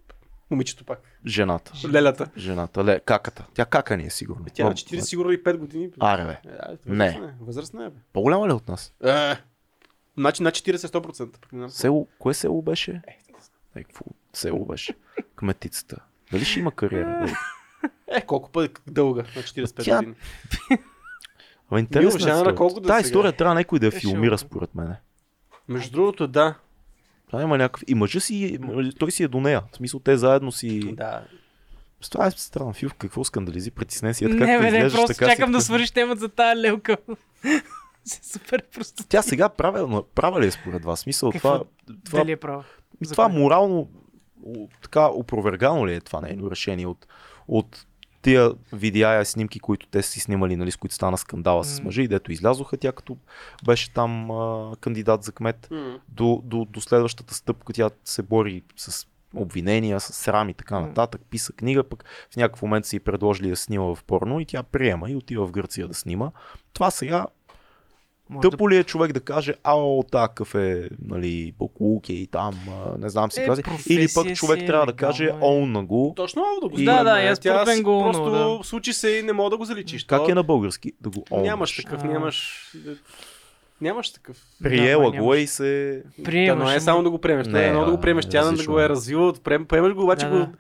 Момичето 0.55 0.85
пак. 0.85 1.01
жената. 1.27 1.73
Лелята. 1.93 2.27
Жената, 2.37 2.85
ле, 2.85 3.01
каката. 3.01 3.47
Тя 3.55 3.65
кака 3.65 3.97
ни 3.97 4.05
е 4.05 4.11
сигурно. 4.11 4.47
Тя 4.55 4.65
на 4.65 4.71
Ма- 4.71 4.75
40 4.75 5.01
сигурно 5.01 5.33
и 5.33 5.43
5 5.45 5.57
години. 5.57 5.91
Аре 6.01 6.25
бе. 6.25 6.39
Е, 6.45 6.57
да, 6.57 6.77
Не. 6.87 7.05
възрастна 7.05 7.29
е, 7.29 7.35
Възрастна 7.41 7.85
е, 7.85 7.91
бе. 7.91 7.97
По-голяма 8.13 8.47
ли 8.47 8.51
е 8.51 8.55
от 8.55 8.69
нас? 8.69 8.95
Е, 9.05 9.35
Значи 10.17 10.43
на 10.43 10.51
40-100%. 10.51 11.03
пък 11.33 11.53
не 11.53 11.59
знам. 11.59 11.71
Село, 11.71 12.09
кое 12.19 12.35
село 12.35 12.63
беше? 12.63 13.03
Някакво 13.77 14.05
село 14.33 14.65
беше. 14.67 14.95
Кметицата. 15.35 15.97
Дали 16.33 16.45
ще 16.45 16.61
има 16.61 16.73
кариера? 16.73 17.37
Е, 18.09 18.21
колко 18.21 18.51
пъти 18.51 18.75
дълга 18.87 19.23
на 19.23 19.43
45 19.43 19.85
Тя- 19.85 19.97
години. 19.97 20.15
Ама 21.71 21.81
е 21.81 21.83
историята. 21.99 22.55
колко 22.55 22.81
да 22.81 23.01
история 23.01 23.33
трябва 23.33 23.55
някой 23.55 23.79
да 23.79 23.87
я 23.87 23.93
Е, 23.97 24.01
филмира 24.01 24.39
според 24.39 24.75
мен. 24.75 24.95
Между 25.69 25.93
другото, 25.93 26.27
да. 26.29 26.55
Това 27.35 27.43
има 27.43 27.59
някакъв... 27.59 27.83
И 27.87 27.95
мъжа 27.95 28.21
си, 28.21 28.59
той 28.99 29.11
си 29.11 29.23
е 29.23 29.29
до 29.29 29.41
нея. 29.41 29.63
В 29.73 29.77
смисъл, 29.77 30.01
те 30.01 30.17
заедно 30.17 30.53
си... 30.53 30.93
Да. 30.93 31.25
Това 32.11 32.27
е 32.27 32.31
странно. 32.31 32.73
Фил, 32.73 32.91
какво 32.99 33.25
скандализи? 33.25 33.71
Притеснен 33.71 34.15
си. 34.15 34.25
Е, 34.25 34.29
Не, 34.29 34.39
така, 34.39 34.59
бе, 34.61 34.71
не, 34.71 34.81
просто 34.81 35.07
така 35.07 35.25
си 35.25 35.31
чакам 35.31 35.53
да 35.53 35.59
такъв- 35.59 35.65
свършиш 35.65 35.91
темата 35.91 36.21
за 36.21 36.29
тая 36.29 36.57
лелка. 36.57 36.97
Супер 38.23 38.63
просто. 38.75 39.05
Тя 39.09 39.23
сега 39.23 39.49
правилно, 39.49 40.03
права 40.05 40.41
ли 40.41 40.47
е 40.47 40.51
според 40.51 40.85
вас? 40.85 41.01
Смисъл, 41.01 41.31
Какво? 41.33 41.49
това, 41.53 41.65
това, 42.05 42.19
Дали 42.19 42.33
е 42.33 42.39
За 43.01 43.13
това 43.13 43.27
кое? 43.27 43.39
морално 43.39 43.89
така 44.83 45.07
опровергано 45.07 45.87
ли 45.87 45.95
е 45.95 46.01
това 46.01 46.21
нейно 46.21 46.51
решение 46.51 46.87
от, 46.87 47.07
от 47.49 47.87
тия 48.25 48.53
видеа 48.73 49.25
снимки, 49.25 49.61
които 49.61 49.87
те 49.87 50.03
си 50.03 50.21
снимали, 50.21 50.57
нали, 50.57 50.71
с 50.71 50.77
които 50.77 50.95
стана 50.95 51.19
скандала 51.19 51.65
с 51.65 51.79
М. 51.79 51.85
мъжа 51.85 52.03
и 52.03 52.09
дето 52.09 52.33
излязоха 52.33 52.77
тя 52.77 52.93
като 52.93 53.17
беше 53.65 53.93
там 53.93 54.31
а, 54.31 54.73
кандидат 54.81 55.23
за 55.23 55.33
кмет. 55.33 55.69
М. 55.71 55.99
до, 56.09 56.43
до, 56.45 56.65
до 56.65 56.81
следващата 56.81 57.35
стъпка 57.35 57.73
тя 57.73 57.91
се 58.05 58.23
бори 58.23 58.63
с 58.77 59.07
обвинения, 59.35 60.01
с 60.01 60.13
срам 60.13 60.49
и 60.49 60.55
така 60.55 60.81
нататък, 60.81 61.21
писа 61.31 61.53
книга, 61.53 61.85
пък 61.85 62.05
в 62.33 62.37
някакъв 62.37 62.63
момент 62.63 62.87
си 62.87 63.01
предложили 63.01 63.49
да 63.51 63.57
снима 63.57 63.85
в 63.85 63.99
порно 64.07 64.41
и 64.41 64.47
тя 64.47 64.63
приема 64.63 65.11
и 65.11 65.17
отива 65.17 65.47
в 65.47 65.53
Гърция 65.53 65.89
да 65.89 65.95
снима. 65.95 66.31
Това 66.73 66.91
сега 66.91 67.27
Може 68.31 68.51
тъпо 68.51 68.71
ли 68.71 68.77
е 68.77 68.85
човек 68.85 69.13
да 69.13 69.21
каже, 69.21 69.55
ао, 69.65 70.03
такъв 70.03 70.55
е, 70.55 70.89
нали, 71.05 71.55
Бокулук 71.59 72.09
е 72.09 72.13
и 72.13 72.27
там, 72.27 72.55
а, 72.71 72.99
не 72.99 73.09
знам 73.09 73.31
си 73.31 73.41
Е, 73.41 73.47
професия 73.47 73.95
Или 73.95 74.07
пък 74.15 74.35
човек 74.35 74.59
си 74.59 74.65
е, 74.65 74.67
трябва 74.67 74.87
да 74.87 74.93
каже, 74.93 75.25
е. 75.25 75.33
олна 75.41 75.85
го. 75.85 76.13
Точно 76.17 76.43
да 76.63 76.69
го 76.69 76.81
И- 76.81 76.85
Да, 76.85 77.05
да, 77.05 77.11
аз 77.23 77.39
Тя 77.39 77.67
си 77.67 77.83
го 77.83 78.03
Просто 78.03 78.31
да. 78.31 78.59
случи 78.63 78.93
се 78.93 79.09
и 79.09 79.23
не 79.23 79.33
мога 79.33 79.51
да 79.51 79.57
го 79.57 79.65
заличиш. 79.65 80.05
Как 80.05 80.19
То- 80.19 80.31
е 80.31 80.35
на 80.35 80.43
български 80.43 80.93
да 81.01 81.11
го 81.11 81.25
олнаш? 81.31 81.47
Нямаш 81.47 81.77
такъв, 81.77 82.05
А. 82.05 82.07
нямаш... 82.07 82.69
Нямаш 83.81 84.13
такъв. 84.13 84.37
Приела 84.63 85.11
Да, 85.11 85.19
го 85.19 85.35
е 85.35 85.39
и 85.39 85.47
се... 85.47 86.03
Приемаш, 86.25 86.59
да, 86.59 86.65
но 86.65 86.77
е 86.77 86.81
само 86.81 87.03
да 87.03 87.11
го 87.11 87.19
приемеш. 87.19 87.47
Не, 87.47 87.53
Не, 87.53 87.65
е 87.65 87.69
едно 87.69 87.81
да 87.81 87.87
го 87.87 87.97
да, 87.97 88.01
приемеш. 88.01 88.27
Тя 88.27 88.45
да 88.45 88.65
го 88.65 88.81
е. 88.81 88.85
е 88.85 88.89
развила, 88.89 89.33
прием- 89.35 89.65
приемаш 89.65 89.93
го, 89.93 90.03
обаче 90.03 90.27
Да, 90.27 90.31
го... 90.39 90.53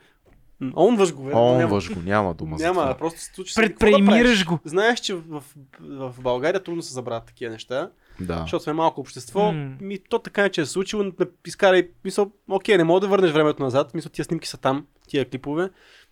Онваш 0.77 1.13
го, 1.15 1.23
бе. 1.23 1.29
няма- 1.29 1.41
Олнваш 1.43 1.95
го, 1.95 2.01
няма 2.01 2.35
дума 2.35 2.59
за 2.59 2.65
Няма, 2.65 2.81
това. 2.83 2.97
просто 2.97 3.21
се 3.21 3.35
случи. 3.35 3.55
Какво 3.55 3.87
да 3.87 4.45
го. 4.45 4.59
Знаеш, 4.65 5.01
че 5.01 5.15
в, 5.15 5.43
в, 5.81 6.15
България 6.21 6.63
трудно 6.63 6.83
се 6.83 6.93
забравят 6.93 7.25
такива 7.25 7.53
неща, 7.53 7.91
Да. 8.21 8.39
защото 8.39 8.63
сме 8.65 8.73
малко 8.73 9.01
общество. 9.01 9.53
М. 9.53 9.77
Ми, 9.81 9.99
то 10.01 10.19
така 10.19 10.49
че 10.49 10.61
е 10.61 10.67
случило, 10.67 11.05
изкарай, 11.47 11.89
мисъл, 12.05 12.31
окей, 12.49 12.77
не 12.77 12.85
мога 12.85 13.01
да 13.01 13.09
върнеш 13.09 13.31
времето 13.33 13.63
назад, 13.63 13.95
мисъл, 13.95 14.11
тия 14.13 14.25
снимки 14.25 14.49
са 14.49 14.57
там, 14.57 14.87
тия 15.09 15.31
клипове. 15.31 15.71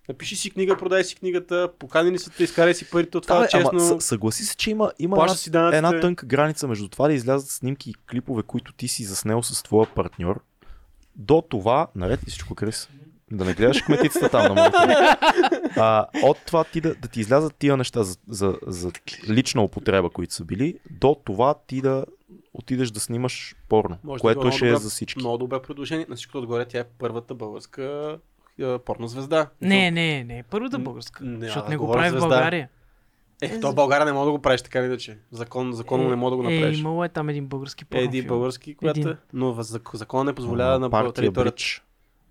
Напиши 0.08 0.36
си 0.36 0.50
книга, 0.50 0.76
продай 0.76 1.04
си 1.04 1.16
книгата, 1.16 1.68
поканени 1.78 2.18
са 2.18 2.30
те, 2.30 2.44
изкарай 2.44 2.74
си 2.74 2.90
парите 2.90 3.18
от 3.18 3.22
това, 3.22 3.38
Да, 3.38 3.48
честно. 3.48 3.70
ама, 3.72 3.80
съ- 3.80 4.00
съгласи 4.00 4.44
се, 4.44 4.56
че 4.56 4.70
има, 4.70 4.92
има 4.98 5.16
една, 5.16 5.28
си 5.28 5.50
данъците. 5.50 5.76
една 5.76 6.00
тънка 6.00 6.26
граница 6.26 6.68
между 6.68 6.88
това 6.88 7.08
да 7.08 7.14
излязат 7.14 7.48
снимки 7.48 7.90
и 7.90 7.94
клипове, 8.10 8.42
които 8.42 8.72
ти 8.72 8.88
си 8.88 9.04
заснел 9.04 9.42
с 9.42 9.62
твоя 9.62 9.86
партньор, 9.86 10.40
до 11.16 11.42
това, 11.42 11.86
наред 11.96 12.26
ли 12.26 12.30
всичко, 12.30 12.54
Крис? 12.54 12.88
Да 13.32 13.44
не 13.44 13.54
гледаш 13.54 13.82
кметицата 13.82 14.28
там 14.28 14.54
на. 14.54 14.70
А, 15.76 16.06
от 16.22 16.38
това 16.46 16.64
ти 16.64 16.80
да, 16.80 16.94
да 16.94 17.08
ти 17.08 17.20
излязат 17.20 17.54
тия 17.54 17.76
неща 17.76 18.02
за, 18.02 18.16
за, 18.28 18.58
за 18.66 18.92
лична 19.28 19.62
употреба, 19.62 20.10
които 20.10 20.34
са 20.34 20.44
били, 20.44 20.78
до 20.90 21.16
това 21.24 21.54
ти 21.66 21.80
да 21.80 22.04
отидеш 22.54 22.90
да 22.90 23.00
снимаш 23.00 23.56
порно, 23.68 23.98
Може 24.04 24.18
да 24.18 24.22
което 24.22 24.40
било 24.40 24.52
ще 24.52 24.64
много 24.64 24.76
е 24.76 24.80
за 24.80 24.90
всички. 24.90 25.18
Много 25.20 25.38
добре 25.38 25.62
предложение. 25.62 26.06
На 26.08 26.16
всичкото 26.16 26.38
отгоре 26.38 26.64
тя 26.64 26.78
е 26.78 26.84
първата 26.84 27.34
българска 27.34 28.16
а, 28.62 28.78
порнозвезда. 28.78 29.46
Не, 29.60 29.90
не, 29.90 30.24
не, 30.24 30.42
първата 30.50 30.78
Н- 30.78 30.84
българска. 30.84 31.24
не, 31.24 31.46
защото 31.46 31.70
не 31.70 31.76
го 31.76 31.92
прави 31.92 32.08
в 32.08 32.10
звезда. 32.10 32.28
България. 32.28 32.68
Е, 33.42 33.60
то 33.60 33.72
в 33.72 33.74
България 33.74 34.04
не 34.06 34.12
мога 34.12 34.24
да 34.26 34.32
го 34.32 34.38
правиш 34.42 34.62
така 34.62 34.78
или 34.78 34.86
иначе. 34.86 35.18
Закон, 35.30 35.72
законно 35.72 36.08
не 36.08 36.16
мога 36.16 36.30
да 36.30 36.36
го 36.36 36.48
Е, 36.48 36.54
направиш. 36.54 36.78
имало 36.78 37.04
е 37.04 37.08
там 37.08 37.28
един 37.28 37.46
български 37.46 37.84
Е, 37.84 37.86
порнофилм. 37.86 38.08
един 38.08 38.26
български, 38.26 38.74
която 38.74 39.00
Един. 39.00 39.12
е, 39.12 39.16
но 39.32 39.56
закон 39.94 40.26
не 40.26 40.32
позволява 40.32 40.78
на 40.78 40.90
партия 40.90 41.12
територията. 41.12 41.54
Брич. 41.54 41.82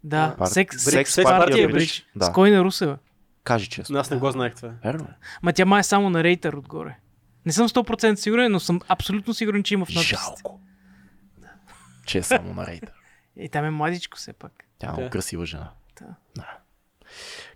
Да, 0.03 0.36
Пар- 0.40 0.45
секс, 0.45 0.84
секс, 0.84 1.14
секс 1.14 1.23
партия 1.23 1.68
Брич. 1.68 1.73
Брич. 1.76 2.06
Да. 2.15 2.26
С 2.26 2.32
кой 2.32 2.52
на 2.52 2.64
Русева? 2.64 2.98
Кажи 3.44 3.69
честно. 3.69 3.94
Но 3.94 3.99
аз 3.99 4.11
не 4.11 4.18
го 4.18 4.32
знаех 4.32 4.56
това. 4.56 4.72
Верно 4.84 5.03
е. 5.03 5.14
Ма 5.44 5.53
тя 5.53 5.65
май 5.65 5.80
е 5.80 5.84
само 5.84 6.10
на 6.10 6.23
рейтър 6.23 6.53
отгоре. 6.53 6.98
Не 7.45 7.52
съм 7.52 7.69
100% 7.69 8.15
сигурен, 8.15 8.52
но 8.52 8.60
съм 8.60 8.80
абсолютно 8.88 9.34
сигурен, 9.34 9.64
че 9.64 9.73
има 9.73 9.86
в 9.86 9.90
надписите. 9.90 10.15
Жалко. 10.15 10.60
Че 12.06 12.18
е 12.18 12.23
само 12.23 12.53
на 12.53 12.68
рейтер. 12.68 12.91
И 13.36 13.49
там 13.49 13.65
е 13.65 13.69
младичко 13.69 14.18
все 14.18 14.34
пак. 14.34 14.52
Тя 14.80 14.88
е 14.88 14.91
много 14.91 15.10
красива 15.10 15.45
жена. 15.45 15.69
Да. 16.02 16.07
Да. 16.36 16.48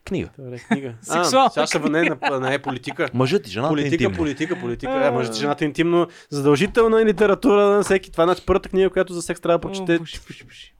Книга. 0.05 0.29
Добре, 0.37 0.59
книга. 0.59 0.93
Сексуална 1.01 1.47
А, 1.47 1.49
сега 1.49 1.67
ще 1.67 1.79
не, 1.79 2.09
не 2.41 2.53
е 2.53 2.61
политика. 2.61 3.09
Мъжът 3.13 3.47
и 3.47 3.51
жената 3.51 3.67
е 3.67 3.75
Политика, 3.75 3.93
интимно. 3.93 4.17
политика, 4.17 4.59
политика. 4.59 5.05
Е, 5.07 5.11
може 5.11 5.31
жената 5.33 5.65
е 5.65 5.67
интимно. 5.67 6.07
Задължителна 6.29 7.01
е 7.01 7.05
литература 7.05 7.65
на 7.67 7.83
всеки. 7.83 8.11
Това 8.11 8.23
е 8.23 8.27
значи 8.27 8.41
първата 8.45 8.69
книга, 8.69 8.89
която 8.89 9.13
за 9.13 9.21
секс 9.21 9.41
трябва 9.41 9.57
да 9.59 9.67
О, 9.67 9.71
прочете. 9.71 9.97
пуши, 9.97 10.21
пуши, 10.27 10.45
пуши. 10.47 10.75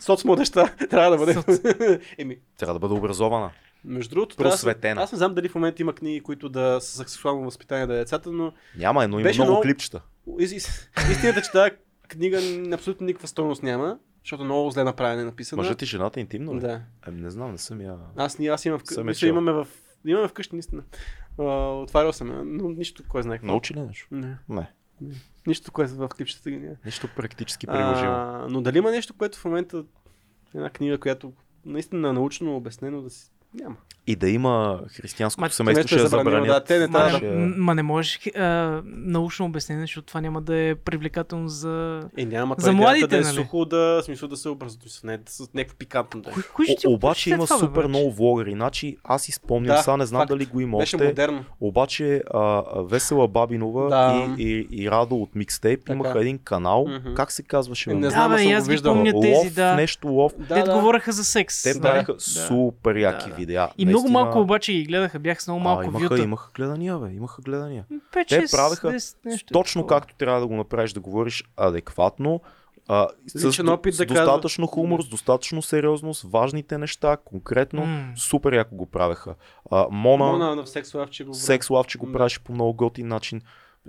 Соцмладеща 0.00 0.76
трябва 0.90 1.10
да 1.10 1.26
бъде. 1.26 2.00
Еми, 2.18 2.38
Трябва 2.58 2.72
да 2.72 2.78
бъде 2.78 2.94
образована. 2.94 3.50
между 3.84 4.14
другото, 4.14 4.36
Просветена. 4.36 5.02
аз 5.02 5.12
не 5.12 5.18
знам 5.18 5.34
дали 5.34 5.48
в 5.48 5.54
момента 5.54 5.82
има 5.82 5.92
книги, 5.92 6.20
които 6.20 6.48
да 6.48 6.78
са 6.80 6.96
за 6.96 7.04
сексуално 7.04 7.44
възпитание 7.44 7.86
на 7.86 7.94
децата, 7.94 8.32
но 8.32 8.52
Няма, 8.76 9.08
но 9.08 9.18
има 9.18 9.22
Беше 9.22 9.38
много 9.38 9.50
много- 9.50 9.62
клипчета. 9.62 10.00
из- 10.38 10.52
из- 10.52 10.88
истината 11.10 11.42
че 11.42 11.50
тази 11.50 11.70
книга 12.08 12.40
абсолютно 12.72 13.06
никаква 13.06 13.28
стойност 13.28 13.62
няма, 13.62 13.98
защото 14.20 14.44
много 14.44 14.70
зле 14.70 14.84
направена 14.84 15.22
е 15.22 15.24
написана. 15.24 15.62
Мъжът 15.62 15.82
и 15.82 15.86
жената 15.86 16.20
е 16.20 16.22
интимно 16.22 16.56
ли? 16.56 16.60
Да. 16.60 16.80
Ем, 17.08 17.16
не 17.16 17.30
знам, 17.30 17.52
не 17.52 17.58
съм 17.58 17.80
я... 17.80 17.96
Аз, 18.16 18.38
ни, 18.38 18.46
аз 18.46 18.64
имам 18.64 18.78
Съм 18.78 18.84
вкъщи. 18.86 19.02
Мисля, 19.02 19.28
имаме 19.28 19.52
в, 19.52 19.66
имаме 20.06 20.28
вкъщи, 20.28 20.54
наистина. 20.54 20.82
Отварял 21.82 22.12
съм, 22.12 22.56
но 22.56 22.68
нищо, 22.68 23.02
кой 23.08 23.22
знае 23.22 23.36
какво. 23.36 23.46
Научи 23.46 23.74
ли 23.74 23.80
нещо? 23.80 24.06
Не. 24.10 24.36
Не. 24.48 24.68
Нищо, 25.46 25.72
което 25.72 25.94
в 25.94 26.08
клипчета 26.08 26.50
ги 26.50 26.58
няма. 26.58 26.76
Нищо 26.84 27.08
практически 27.16 27.66
приложимо. 27.66 28.12
А, 28.12 28.46
но 28.50 28.60
дали 28.62 28.78
има 28.78 28.90
нещо, 28.90 29.14
което 29.14 29.38
в 29.38 29.44
момента 29.44 29.84
една 30.54 30.70
книга, 30.70 30.98
която 30.98 31.32
наистина 31.64 32.12
научно 32.12 32.56
обяснено 32.56 33.02
да 33.02 33.10
си... 33.10 33.30
Няма. 33.54 33.76
И 34.06 34.16
да 34.16 34.28
има 34.28 34.80
християнското 34.88 35.40
Ма, 35.40 35.50
семейство, 35.50 35.86
ще 35.88 35.96
е 35.96 35.98
забранено, 35.98 36.30
забранят. 36.36 36.46
да, 36.48 36.64
те 36.64 36.78
не 36.78 36.86
Ма, 36.86 37.10
Ще- 37.10 37.26
не, 37.26 37.56
ма 37.56 37.74
не 37.74 37.82
можеш 37.82 38.20
а, 38.28 38.44
научно 38.84 39.46
обяснение, 39.46 39.82
защото 39.82 40.06
това 40.06 40.20
няма 40.20 40.40
да 40.40 40.56
е 40.58 40.74
привлекателно 40.74 41.48
за... 41.48 42.02
Е, 42.16 42.24
няма 42.24 42.54
За 42.58 42.72
младите, 42.72 43.06
да 43.06 43.16
е 43.16 43.20
нали? 43.20 43.34
сухо, 43.34 43.64
да, 43.64 44.02
смисъл 44.04 44.28
да 44.28 44.36
се 44.36 44.48
образува, 44.48 44.82
не 45.04 45.18
с 45.26 45.48
някакво 45.54 45.76
пикантно 45.76 46.20
да 46.20 46.30
е. 46.30 46.32
Кой, 46.32 46.42
кой 46.54 46.66
ще 46.66 46.88
О, 46.88 46.90
обаче 46.90 47.30
има 47.30 47.44
това, 47.46 47.58
супер 47.58 47.86
много 47.86 48.12
влогъри. 48.12 48.52
Значи 48.52 48.96
аз 49.04 49.22
си 49.22 49.32
спомням, 49.32 49.76
Да, 49.76 49.82
сега 49.82 49.96
не 49.96 50.06
знам 50.06 50.20
факт. 50.20 50.28
дали 50.28 50.46
го 50.46 50.60
има 50.60 50.78
Беше 50.78 50.96
още. 50.96 51.06
модерно. 51.06 51.44
Обаче 51.60 52.22
а, 52.30 52.62
Весела 52.82 53.28
Бабинова 53.28 53.88
Да. 53.88 54.34
и, 54.38 54.42
и, 54.44 54.82
и 54.82 54.90
Радо 54.90 55.16
от 55.16 55.34
Микстейп 55.34 55.80
Така. 55.80 55.92
имаха 55.92 56.20
един 56.20 56.38
канал. 56.38 56.86
Мгм. 56.88 57.14
Как 57.14 57.32
се 57.32 57.42
казваше? 57.42 57.94
Не 57.94 58.10
знам, 58.10 58.28
Да, 58.28 58.34
аз 58.34 58.38
бе, 58.38 58.38
съм 58.38 58.48
и 58.48 58.52
го 58.52 58.58
аз 58.58 58.68
ги 58.68 58.82
помня 58.82 59.20
тези, 59.22 59.50
да. 59.50 59.74
нещо 59.74 60.08
лов. 60.08 60.32
Да, 60.38 60.62
да. 60.62 60.74
говореха 60.74 61.12
за 61.12 61.24
секс. 61.24 61.62
Те 61.62 61.80
правиха 61.80 62.12
Да. 62.14 62.20
супер 62.20 62.96
яки. 62.96 63.39
Видеа. 63.40 63.68
И 63.78 63.86
много 63.86 64.08
малко 64.08 64.40
обаче 64.40 64.72
ги 64.72 64.84
гледаха, 64.84 65.18
бях 65.18 65.42
с 65.42 65.46
много 65.46 65.60
малко 65.60 65.80
а, 65.80 65.84
имаха, 65.84 65.98
вюта. 66.00 66.18
имаха 66.18 66.50
гледания, 66.52 66.98
бе. 66.98 67.10
Имаха 67.10 67.42
гледания. 67.42 67.84
5, 68.12 68.28
Те 68.28 68.34
6, 68.38 68.50
правеха 68.52 68.88
10, 68.88 69.16
нещо 69.24 69.52
Точно 69.52 69.82
такова. 69.82 69.96
както 69.96 70.14
трябва 70.14 70.40
да 70.40 70.46
го 70.46 70.54
направиш, 70.54 70.92
да 70.92 71.00
говориш 71.00 71.44
адекватно, 71.56 72.40
а, 72.88 73.08
с, 73.28 73.44
Личен 73.44 73.66
до- 73.66 73.72
опит 73.72 73.94
с 73.94 73.98
да 73.98 74.06
казва. 74.06 74.24
достатъчно 74.24 74.66
хумор, 74.66 75.02
с 75.02 75.06
достатъчно 75.06 75.62
сериозност, 75.62 76.22
важните 76.24 76.78
неща, 76.78 77.16
конкретно, 77.18 77.80
М. 77.82 78.12
супер 78.16 78.52
яко 78.52 78.76
го 78.76 78.86
правеха. 78.86 79.34
А, 79.70 79.86
Мона, 79.90 80.24
Мона 80.24 80.56
на 80.56 80.66
секс 80.66 80.94
лав, 80.94 81.10
че 81.10 81.24
го 81.24 81.34
Секс 81.34 81.70
Лав, 81.70 81.86
че 81.86 81.98
го 81.98 82.06
Да. 82.06 82.12
правеше 82.12 82.40
по 82.40 82.52
много 82.52 82.74
готин 82.74 83.08
начин. 83.08 83.40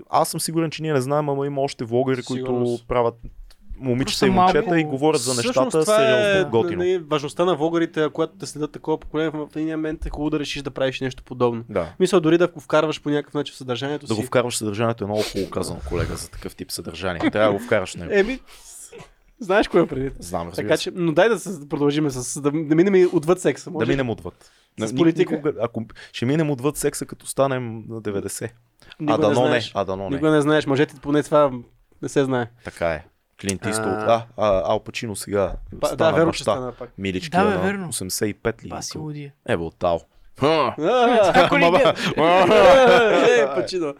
Аз 0.10 0.30
съм 0.30 0.40
сигурен, 0.40 0.72
че 0.72 0.82
ние 0.82 0.94
не 0.94 1.02
знаем, 1.02 1.30
ама 1.30 1.46
има 1.46 1.62
още 1.62 1.84
влогъри, 1.84 2.16
Със 2.16 2.28
които 2.28 2.78
правят 2.88 3.16
момичета 3.82 4.06
Просто 4.12 4.26
и 4.26 4.30
момчета 4.32 4.62
малко- 4.62 4.76
и 4.76 4.84
говорят 4.84 5.22
за 5.22 5.34
нещата 5.36 5.70
това 5.70 5.84
сериозно, 5.86 6.40
е, 6.40 6.50
готино. 6.52 7.06
важността 7.08 7.46
на 7.46 7.56
влогарите, 7.56 8.10
когато 8.14 8.34
те 8.34 8.46
следят 8.46 8.72
такова 8.72 8.98
поколение, 8.98 9.30
в 9.30 9.48
един 9.56 9.70
момент 9.70 10.06
е 10.06 10.10
хубаво 10.10 10.30
да 10.30 10.40
решиш 10.40 10.62
да 10.62 10.72
правиш 10.72 11.02
нещо 11.02 11.24
подобно. 11.24 11.64
Да. 11.70 11.94
Мисля, 12.00 12.22
дори 12.22 12.38
да 12.38 12.48
го 12.48 12.60
вкарваш 12.60 13.02
по 13.02 13.10
някакъв 13.10 13.34
начин 13.34 13.54
в 13.54 13.58
съдържанието 13.58 14.06
Да 14.06 14.14
си. 14.14 14.22
го 14.22 14.28
вкарваш 14.28 14.54
в 14.54 14.58
съдържанието 14.58 15.04
е 15.04 15.08
много 15.08 15.24
хубаво 15.24 15.50
казано, 15.50 15.80
колега, 15.90 16.16
за 16.16 16.30
такъв 16.30 16.56
тип 16.56 16.72
съдържание. 16.72 17.32
Трябва 17.32 17.48
да 17.48 17.60
го 17.60 17.66
вкараш 17.66 17.96
него. 17.96 18.12
Еми, 18.14 18.40
знаеш 19.40 19.68
кое 19.68 19.82
е 19.82 19.88
преди. 19.88 20.12
Знам, 20.20 20.48
разбира 20.48 20.66
Така 20.66 20.78
че, 20.78 20.92
но 20.96 21.12
дай 21.12 21.30
да, 21.30 21.40
се, 21.40 21.50
да 21.52 21.68
продължим 21.68 22.10
с, 22.10 22.42
да, 22.42 22.52
да 22.52 22.76
минем 22.76 23.10
отвъд 23.14 23.42
секса. 23.42 23.70
Да 23.70 23.74
Може? 23.74 23.92
минем 23.92 24.10
отвъд. 24.10 24.52
С 24.80 24.96
политика. 24.96 25.36
Никога, 25.36 25.54
ако 25.62 25.84
ще 26.14 26.26
минем 26.26 26.52
отвъд 26.52 26.78
секса, 26.78 27.06
като 27.06 27.28
станем 27.28 27.84
на 27.90 28.02
90. 28.02 28.50
Никога 29.00 29.14
а 29.16 29.18
дано 29.20 29.42
не, 29.42 29.48
знаеш. 29.48 29.72
а 29.76 29.86
дано 29.86 30.04
не. 30.04 30.10
Никога 30.10 30.32
не 30.32 30.42
знаеш, 30.42 30.66
мъжете 30.66 30.96
поне 31.02 31.24
това 31.24 31.52
не 32.02 32.10
се 32.10 32.24
знае. 32.24 32.48
Така 32.64 32.88
е. 32.88 33.06
Клинт 33.42 33.66
Иствуд. 33.66 33.88
А. 33.88 34.26
А, 34.38 34.72
Ал 34.72 34.80
Пачино 34.80 35.16
сега 35.16 35.54
Па, 35.82 35.88
стана 35.88 36.12
да, 36.12 36.12
верно, 36.12 36.26
баща. 36.28 36.38
че 36.38 36.44
стана 36.44 36.72
пак. 36.72 36.90
Милички 36.98 37.30
Да, 37.30 37.46
бе, 37.46 37.50
на 37.50 37.62
верно. 37.62 37.88
85 37.88 38.64
ли? 38.64 38.70
Баси 38.70 38.98
лудия. 38.98 39.34
Ево 39.48 39.66
от 39.66 39.76
Тал. 39.76 40.02
А, 40.42 40.74
Ако 41.36 41.58
ли 41.58 41.70
гледа? 41.70 41.94
Е, 43.42 43.56
пачино. 43.56 43.94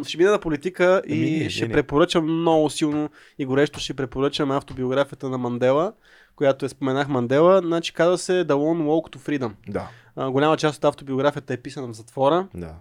Ще 0.04 0.18
мина 0.18 0.30
на 0.30 0.38
политика 0.38 1.02
и 1.06 1.40
не, 1.42 1.50
ще 1.50 1.68
препоръчам 1.68 2.40
много 2.40 2.70
силно 2.70 3.10
и 3.38 3.46
горещо 3.46 3.80
ще 3.80 3.94
препоръчам 3.94 4.50
автобиографията 4.50 5.28
на 5.28 5.38
Мандела, 5.38 5.92
която 6.36 6.64
е 6.64 6.68
споменах 6.68 7.08
Мандела. 7.08 7.60
Значи 7.60 7.92
казва 7.94 8.18
се 8.18 8.32
The 8.32 8.52
Lone 8.52 8.82
Walk 8.82 9.16
to 9.16 9.18
Freedom. 9.18 9.52
Да, 9.68 9.88
А, 10.16 10.30
голяма 10.30 10.56
част 10.56 10.78
от 10.78 10.84
автобиографията 10.84 11.54
е 11.54 11.56
писана 11.56 11.88
в 11.88 11.92
затвора. 11.92 12.46
да. 12.54 12.74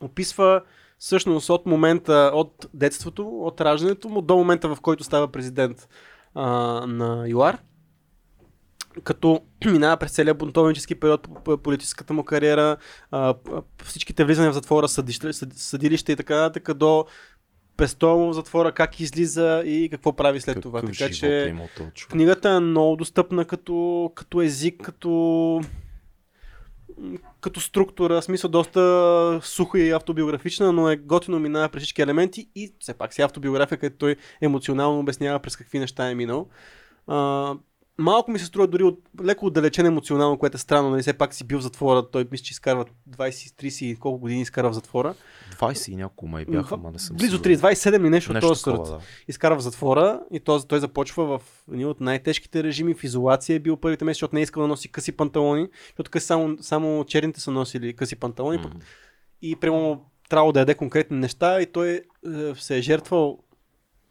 описва 0.00 0.60
всъщност 1.02 1.50
от 1.50 1.66
момента, 1.66 2.30
от 2.34 2.66
детството, 2.74 3.28
от 3.28 3.60
раждането 3.60 4.08
му 4.08 4.22
до 4.22 4.36
момента, 4.36 4.74
в 4.74 4.80
който 4.80 5.04
става 5.04 5.28
президент 5.28 5.88
а, 6.34 6.46
на 6.86 7.28
ЮАР. 7.28 7.58
Като 9.04 9.40
минава 9.66 9.96
през 9.96 10.12
целия 10.12 10.34
бунтовнически 10.34 10.94
период 10.94 11.22
по- 11.22 11.34
по 11.34 11.58
политическата 11.58 12.12
му 12.12 12.24
кариера, 12.24 12.76
а, 13.10 13.34
всичките 13.84 14.24
влизания 14.24 14.50
в 14.50 14.54
затвора, 14.54 14.88
съдище, 14.88 15.32
съд- 15.32 15.52
съдилище 15.52 16.12
и 16.12 16.16
така 16.16 16.36
нататък, 16.36 16.74
до 16.74 17.06
престоя 17.76 18.16
му 18.16 18.30
в 18.30 18.34
затвора, 18.34 18.72
как 18.72 19.00
излиза 19.00 19.62
и 19.66 19.88
какво 19.90 20.12
прави 20.12 20.40
след 20.40 20.60
това. 20.60 20.80
Какъв 20.80 20.98
Така 20.98 21.12
живот 21.12 21.30
е 21.30 21.90
че. 21.94 22.06
Книгата 22.06 22.50
е 22.50 22.60
много 22.60 22.96
достъпна 22.96 23.44
като, 23.44 24.10
като 24.14 24.42
език, 24.42 24.82
като 24.82 25.60
като 27.40 27.60
структура, 27.60 28.22
смисъл 28.22 28.50
доста 28.50 29.40
суха 29.42 29.78
и 29.78 29.90
автобиографична, 29.90 30.72
но 30.72 30.90
е 30.90 30.96
готино 30.96 31.38
минава 31.38 31.68
през 31.68 31.82
всички 31.82 32.02
елементи 32.02 32.48
и 32.54 32.74
все 32.80 32.94
пак 32.94 33.14
си 33.14 33.22
автобиография, 33.22 33.78
където 33.78 33.98
той 33.98 34.16
емоционално 34.40 35.00
обяснява 35.00 35.38
през 35.38 35.56
какви 35.56 35.78
неща 35.78 36.10
е 36.10 36.14
минал. 36.14 36.48
А, 37.06 37.54
малко 37.98 38.30
ми 38.30 38.38
се 38.38 38.44
струва 38.44 38.66
дори 38.66 38.82
от, 38.82 39.00
леко 39.24 39.46
отдалечен 39.46 39.86
емоционално, 39.86 40.38
което 40.38 40.56
е 40.56 40.58
странно, 40.58 40.90
нали 40.90 41.02
все 41.02 41.12
пак 41.12 41.34
си 41.34 41.44
бил 41.44 41.58
в 41.58 41.62
затвора, 41.62 42.10
той 42.10 42.26
мисля, 42.30 42.44
че 42.44 42.52
изкарва 42.52 42.84
20, 43.10 43.30
30 43.30 43.84
и 43.84 43.96
колко 43.96 44.18
години 44.18 44.40
изкара 44.40 44.70
в 44.70 44.74
затвора. 44.74 45.14
20 45.60 45.92
и 45.92 45.96
няколко 45.96 46.28
май 46.28 46.44
бяха, 46.44 46.76
ма 46.76 46.90
не 46.90 46.98
съм 46.98 47.16
Близо 47.16 47.36
сигурен. 47.36 47.58
30, 47.58 47.74
27 47.74 48.06
и 48.06 48.10
нещо, 48.10 48.32
Нещо 48.32 48.48
този 48.48 48.64
такова, 48.64 48.88
да. 48.88 49.00
изкара 49.28 49.56
в 49.56 49.60
затвора 49.60 50.20
и 50.32 50.40
той, 50.40 50.60
той 50.68 50.80
започва 50.80 51.38
в 51.38 51.42
един 51.72 51.86
от 51.86 52.00
най-тежките 52.00 52.62
режими, 52.62 52.94
в 52.94 53.04
изолация 53.04 53.56
е 53.56 53.58
бил 53.58 53.76
първите 53.76 54.04
месеци, 54.04 54.16
защото 54.16 54.34
не 54.34 54.40
е 54.40 54.42
искал 54.42 54.62
да 54.62 54.68
носи 54.68 54.92
къси 54.92 55.12
панталони, 55.12 55.68
защото 55.88 56.10
къси 56.10 56.26
само, 56.26 56.56
само 56.60 57.04
черните 57.04 57.40
са 57.40 57.50
носили 57.50 57.96
къси 57.96 58.16
панталони 58.16 58.58
М. 58.58 58.70
и 59.42 59.56
прямо 59.56 60.04
трябвало 60.28 60.52
да 60.52 60.60
яде 60.60 60.74
конкретни 60.74 61.18
неща 61.18 61.60
и 61.60 61.66
той 61.66 61.90
е, 61.90 62.02
се 62.54 62.78
е 62.78 62.82
жертвал 62.82 63.38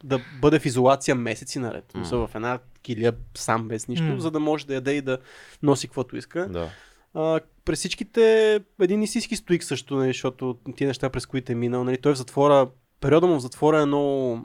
да 0.03 0.21
бъде 0.41 0.59
в 0.59 0.65
изолация 0.65 1.15
месеци 1.15 1.59
наред. 1.59 1.93
Mm. 1.93 2.27
В 2.27 2.35
една 2.35 2.59
килия 2.81 3.13
сам 3.37 3.67
без 3.67 3.87
нищо, 3.87 4.05
М. 4.05 4.21
за 4.21 4.31
да 4.31 4.39
може 4.39 4.67
да 4.67 4.73
яде 4.73 4.91
и 4.91 5.01
да 5.01 5.17
носи 5.63 5.87
каквото 5.87 6.17
иска. 6.17 6.47
Да. 6.49 6.69
А, 7.13 7.39
през 7.65 7.79
всичките 7.79 8.59
един 8.81 9.01
истински 9.01 9.35
стоик 9.35 9.63
също, 9.63 9.95
нали, 9.95 10.09
защото 10.09 10.57
тия 10.75 10.87
неща, 10.87 11.09
през 11.09 11.25
които 11.25 11.51
е 11.51 11.55
минал, 11.55 11.83
нали, 11.83 11.97
той 11.97 12.11
е 12.11 12.15
в 12.15 12.17
затвора, 12.17 12.69
периода 12.99 13.27
му 13.27 13.35
в 13.35 13.41
затвора 13.41 13.81
е 13.81 13.85
много 13.85 14.39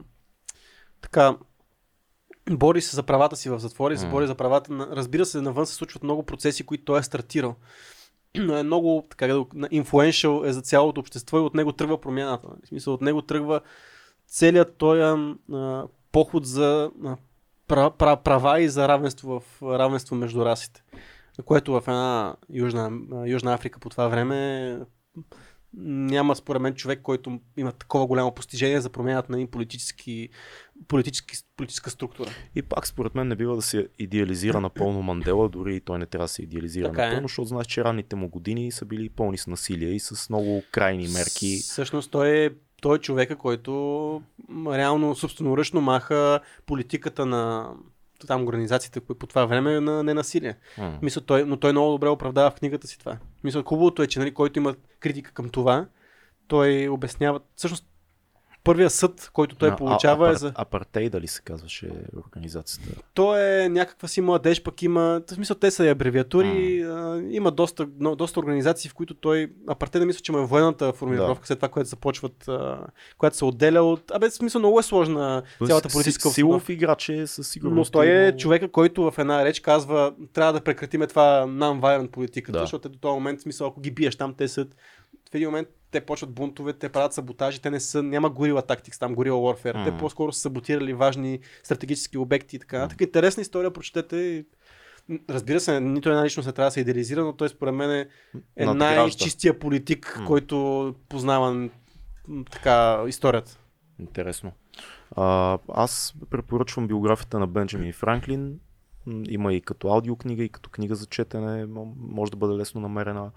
така, 1.00 1.36
бори 2.50 2.80
се 2.80 2.96
за 2.96 3.02
правата 3.02 3.36
си 3.36 3.50
в 3.50 3.58
затвора 3.58 3.94
и 3.94 3.98
се 3.98 4.08
бори 4.08 4.26
за 4.26 4.34
правата 4.34 4.72
на... 4.72 4.88
Разбира 4.92 5.26
се, 5.26 5.40
навън 5.40 5.66
се 5.66 5.74
случват 5.74 6.02
много 6.02 6.22
процеси, 6.22 6.66
които 6.66 6.84
той 6.84 7.00
е 7.00 7.02
стартирал. 7.02 7.56
Но 8.38 8.56
е 8.56 8.62
много, 8.62 9.06
така 9.10 9.24
influential 9.28 10.48
е 10.48 10.52
за 10.52 10.62
цялото 10.62 11.00
общество 11.00 11.38
и 11.38 11.40
от 11.40 11.54
него 11.54 11.72
тръгва 11.72 12.00
промяната. 12.00 12.46
нали. 12.48 12.60
В 12.64 12.68
смисъл, 12.68 12.94
от 12.94 13.00
него 13.00 13.22
тръгва 13.22 13.60
целият 14.28 14.76
той 14.76 15.02
а, 15.02 15.86
поход 16.12 16.46
за 16.46 16.90
права 17.98 18.60
и 18.60 18.68
за 18.68 18.88
равенство 18.88 19.40
в 19.40 19.62
равенство 19.62 20.16
между 20.16 20.44
расите. 20.44 20.82
Което 21.44 21.72
в 21.72 21.82
една 21.88 22.36
Южна, 22.50 22.90
Южна 23.26 23.54
Африка 23.54 23.80
по 23.80 23.90
това 23.90 24.08
време 24.08 24.78
няма 25.78 26.36
според 26.36 26.62
мен 26.62 26.74
човек, 26.74 27.00
който 27.02 27.40
има 27.56 27.72
такова 27.72 28.06
голямо 28.06 28.34
постижение 28.34 28.80
за 28.80 28.90
промяната 28.90 29.32
на 29.32 29.38
един 29.38 29.50
политически, 29.50 30.28
политически, 30.88 31.36
политическа 31.56 31.90
структура. 31.90 32.30
И 32.54 32.62
пак 32.62 32.86
според 32.86 33.14
мен 33.14 33.28
не 33.28 33.36
бива 33.36 33.56
да 33.56 33.62
се 33.62 33.88
идеализира 33.98 34.60
напълно 34.60 35.02
Мандела, 35.02 35.48
дори 35.48 35.76
и 35.76 35.80
той 35.80 35.98
не 35.98 36.06
трябва 36.06 36.24
да 36.24 36.28
се 36.28 36.42
идеализира 36.42 36.88
Така 36.88 37.02
е. 37.02 37.06
напълно, 37.06 37.28
защото 37.28 37.48
знаеш, 37.48 37.66
че 37.66 37.84
ранните 37.84 38.16
му 38.16 38.28
години 38.28 38.72
са 38.72 38.84
били 38.84 39.08
пълни 39.08 39.38
с 39.38 39.46
насилие 39.46 39.88
и 39.88 40.00
с 40.00 40.28
много 40.30 40.62
крайни 40.70 41.08
мерки. 41.08 41.56
Всъщност 41.56 42.10
той 42.10 42.28
е, 42.28 42.50
той 42.82 42.96
е 42.96 43.00
човека, 43.00 43.36
който 43.36 44.22
реално 44.66 45.14
собственоръчно 45.14 45.80
маха 45.80 46.40
политиката 46.66 47.26
на 47.26 47.70
там 48.26 48.44
организациите 48.44 49.00
кои 49.00 49.18
по 49.18 49.26
това 49.26 49.46
време 49.46 49.80
на 49.80 50.02
ненасилие. 50.02 50.56
М. 50.78 50.98
Мисля, 51.02 51.20
той, 51.20 51.44
но 51.44 51.56
той 51.56 51.72
много 51.72 51.92
добре 51.92 52.08
оправдава 52.08 52.50
в 52.50 52.54
книгата 52.54 52.86
си 52.86 52.98
това. 52.98 53.18
Мисля, 53.44 53.62
хубавото 53.66 54.02
е, 54.02 54.06
че 54.06 54.18
нали, 54.18 54.34
който 54.34 54.58
има 54.58 54.74
критика 55.00 55.32
към 55.32 55.48
това, 55.48 55.86
той 56.48 56.88
обяснява. 56.88 57.40
Всъщност, 57.56 57.86
първия 58.66 58.90
съд, 58.90 59.30
който 59.32 59.56
той 59.56 59.68
А, 59.68 59.76
получава 59.76 60.28
а, 60.28 60.30
е 60.30 60.34
за... 60.34 60.52
Апартей, 60.54 61.08
дали 61.08 61.26
се 61.26 61.42
казваше 61.42 61.90
организацията? 62.18 63.00
Той 63.14 63.40
е 63.54 63.68
някаква 63.68 64.08
си 64.08 64.20
младеж, 64.20 64.62
пък 64.62 64.82
има... 64.82 65.22
В 65.26 65.34
смисъл, 65.34 65.56
те 65.56 65.70
са 65.70 65.84
и 65.84 65.88
абревиатури. 65.88 66.82
А, 66.82 67.22
има 67.30 67.50
доста, 67.50 67.88
но, 67.98 68.16
доста 68.16 68.40
организации, 68.40 68.90
в 68.90 68.94
които 68.94 69.14
той... 69.14 69.52
Апартей 69.66 69.98
да 69.98 70.06
мисля, 70.06 70.20
че 70.20 70.32
му 70.32 70.38
е 70.38 70.46
военната 70.46 70.92
формулировка, 70.92 71.40
Да. 71.40 71.46
след 71.46 71.58
това, 71.58 71.68
което 71.68 71.88
започват... 71.88 72.48
А, 72.48 72.78
която 73.18 73.36
се 73.36 73.44
отделя 73.44 73.82
от... 73.82 74.10
Абе, 74.10 74.30
смисъл, 74.30 74.58
много 74.58 74.78
е 74.78 74.82
сложна 74.82 75.42
цялата 75.66 75.90
Си- 75.90 75.92
политическа 75.92 76.30
Силов 76.30 76.54
обстановка. 76.54 76.72
играч 76.74 77.08
е 77.08 77.26
със 77.26 77.38
Но 77.38 77.44
сигурност. 77.44 77.92
той 77.92 78.06
е 78.08 78.22
много- 78.22 78.38
човека, 78.38 78.68
който 78.68 79.02
в 79.02 79.18
една 79.18 79.44
реч 79.44 79.60
казва, 79.60 80.12
трябва 80.32 80.52
да 80.52 80.60
прекратиме 80.60 81.06
това 81.06 81.44
non-violent 81.46 82.08
политиката, 82.08 82.52
Да. 82.52 82.60
защото 82.60 82.88
е 82.88 82.90
до 82.90 82.98
този 82.98 83.14
момент, 83.14 83.40
смисъл, 83.40 83.66
ако 83.66 83.80
ги 83.80 83.90
биеш 83.90 84.16
там, 84.16 84.34
те 84.34 84.48
са 84.48 84.66
в 85.30 85.34
един 85.34 85.48
момент 85.48 85.68
те 85.90 86.00
почват 86.00 86.30
бунтове, 86.30 86.72
те 86.72 86.88
правят 86.88 87.12
саботажи, 87.12 87.62
те 87.62 87.70
не 87.70 87.80
са, 87.80 88.02
няма 88.02 88.30
горила 88.30 88.62
тактикс, 88.62 88.98
там 88.98 89.14
горила 89.14 89.38
warfare. 89.54 89.84
Те 89.84 89.90
Мгм. 89.90 89.98
по-скоро 89.98 90.32
са 90.32 90.40
саботирали 90.40 90.92
важни 90.92 91.40
стратегически 91.62 92.18
обекти 92.18 92.56
и 92.56 92.58
така. 92.58 92.78
нататък. 92.78 93.00
Интересна 93.00 93.40
история, 93.40 93.72
прочетете. 93.72 94.44
Разбира 95.30 95.60
се, 95.60 95.80
нито 95.80 96.10
една 96.10 96.24
личност 96.24 96.46
не 96.46 96.52
трябва 96.52 96.66
да 96.66 96.72
се 96.72 96.80
идеализира, 96.80 97.24
но 97.24 97.32
той 97.32 97.48
според 97.48 97.74
мен 97.74 97.90
е, 97.90 98.08
е 98.56 98.66
най-чистия 98.66 99.58
политик, 99.58 100.16
М. 100.20 100.26
който 100.26 100.94
познава 101.08 101.68
така 102.50 103.04
историята. 103.08 103.58
Интересно. 103.98 104.52
А, 105.16 105.58
аз 105.68 106.14
препоръчвам 106.30 106.86
биографията 106.88 107.38
на 107.38 107.46
Бенджамин 107.46 107.92
Франклин. 107.92 108.58
Има 109.28 109.54
и 109.54 109.60
като 109.60 109.88
аудиокнига, 109.88 110.44
и 110.44 110.48
като 110.48 110.70
книга 110.70 110.94
за 110.94 111.06
четене. 111.06 111.66
Може 111.98 112.30
да 112.30 112.36
бъде 112.36 112.54
лесно 112.54 112.80
намерена. 112.80 113.30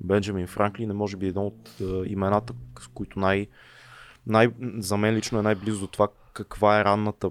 Бенджамин 0.00 0.46
Франклин 0.46 0.90
е 0.90 0.94
може 0.94 1.16
би 1.16 1.28
едно 1.28 1.46
от 1.46 1.80
имената, 2.06 2.54
с 2.80 2.88
които 2.88 3.18
най, 3.18 3.46
най, 4.26 4.48
за 4.78 4.96
мен 4.96 5.14
лично 5.14 5.38
е 5.38 5.42
най-близо 5.42 5.80
до 5.80 5.86
това 5.86 6.08
каква 6.32 6.80
е 6.80 6.84
ранната 6.84 7.30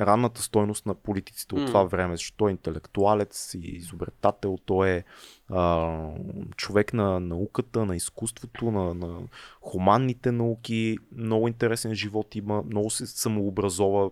ранната 0.00 0.42
стойност 0.42 0.86
на 0.86 0.94
политиците 0.94 1.54
от 1.54 1.60
М. 1.60 1.66
това 1.66 1.84
време, 1.84 2.16
защото 2.16 2.36
той 2.36 2.50
е 2.50 2.52
интелектуалец 2.52 3.54
и 3.54 3.58
изобретател, 3.58 4.58
той 4.64 4.90
е 4.90 5.04
а, 5.50 5.96
човек 6.56 6.92
на 6.92 7.20
науката, 7.20 7.86
на 7.86 7.96
изкуството, 7.96 8.70
на, 8.70 8.94
на 8.94 9.20
хуманните 9.60 10.32
науки, 10.32 10.98
много 11.16 11.48
интересен 11.48 11.94
живот 11.94 12.34
има, 12.34 12.62
много 12.62 12.90
се 12.90 13.06
самообразова, 13.06 14.10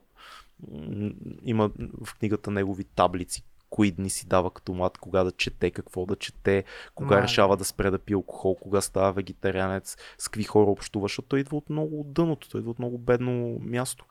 има 1.43 1.70
в 2.05 2.18
книгата 2.18 2.51
негови 2.51 2.84
таблици, 2.84 3.44
кои 3.77 3.90
дни 3.90 4.11
си 4.11 4.27
дава 4.27 4.51
като 4.51 4.74
млад, 4.74 4.98
кога 4.98 5.24
да 5.24 5.32
чете, 5.32 5.70
какво 5.70 6.07
да 6.07 6.16
чете, 6.16 6.65
кога 6.94 7.15
Мале. 7.15 7.23
решава 7.23 7.57
да 7.57 7.65
спре 7.65 7.90
да 7.90 7.98
пие 7.98 8.15
алкохол, 8.16 8.55
кога 8.55 8.81
става 8.81 9.12
вегетарианец, 9.12 9.97
с 10.19 10.28
какви 10.28 10.44
хора 10.44 10.70
общува, 10.70 11.05
защото 11.05 11.28
той 11.28 11.40
идва 11.40 11.57
от 11.57 11.70
много 11.70 12.01
от 12.01 12.12
дъното, 12.12 12.48
той 12.48 12.61
идва 12.61 12.70
от 12.70 12.78
много 12.78 12.98
бедно 12.98 13.59
място, 13.61 14.05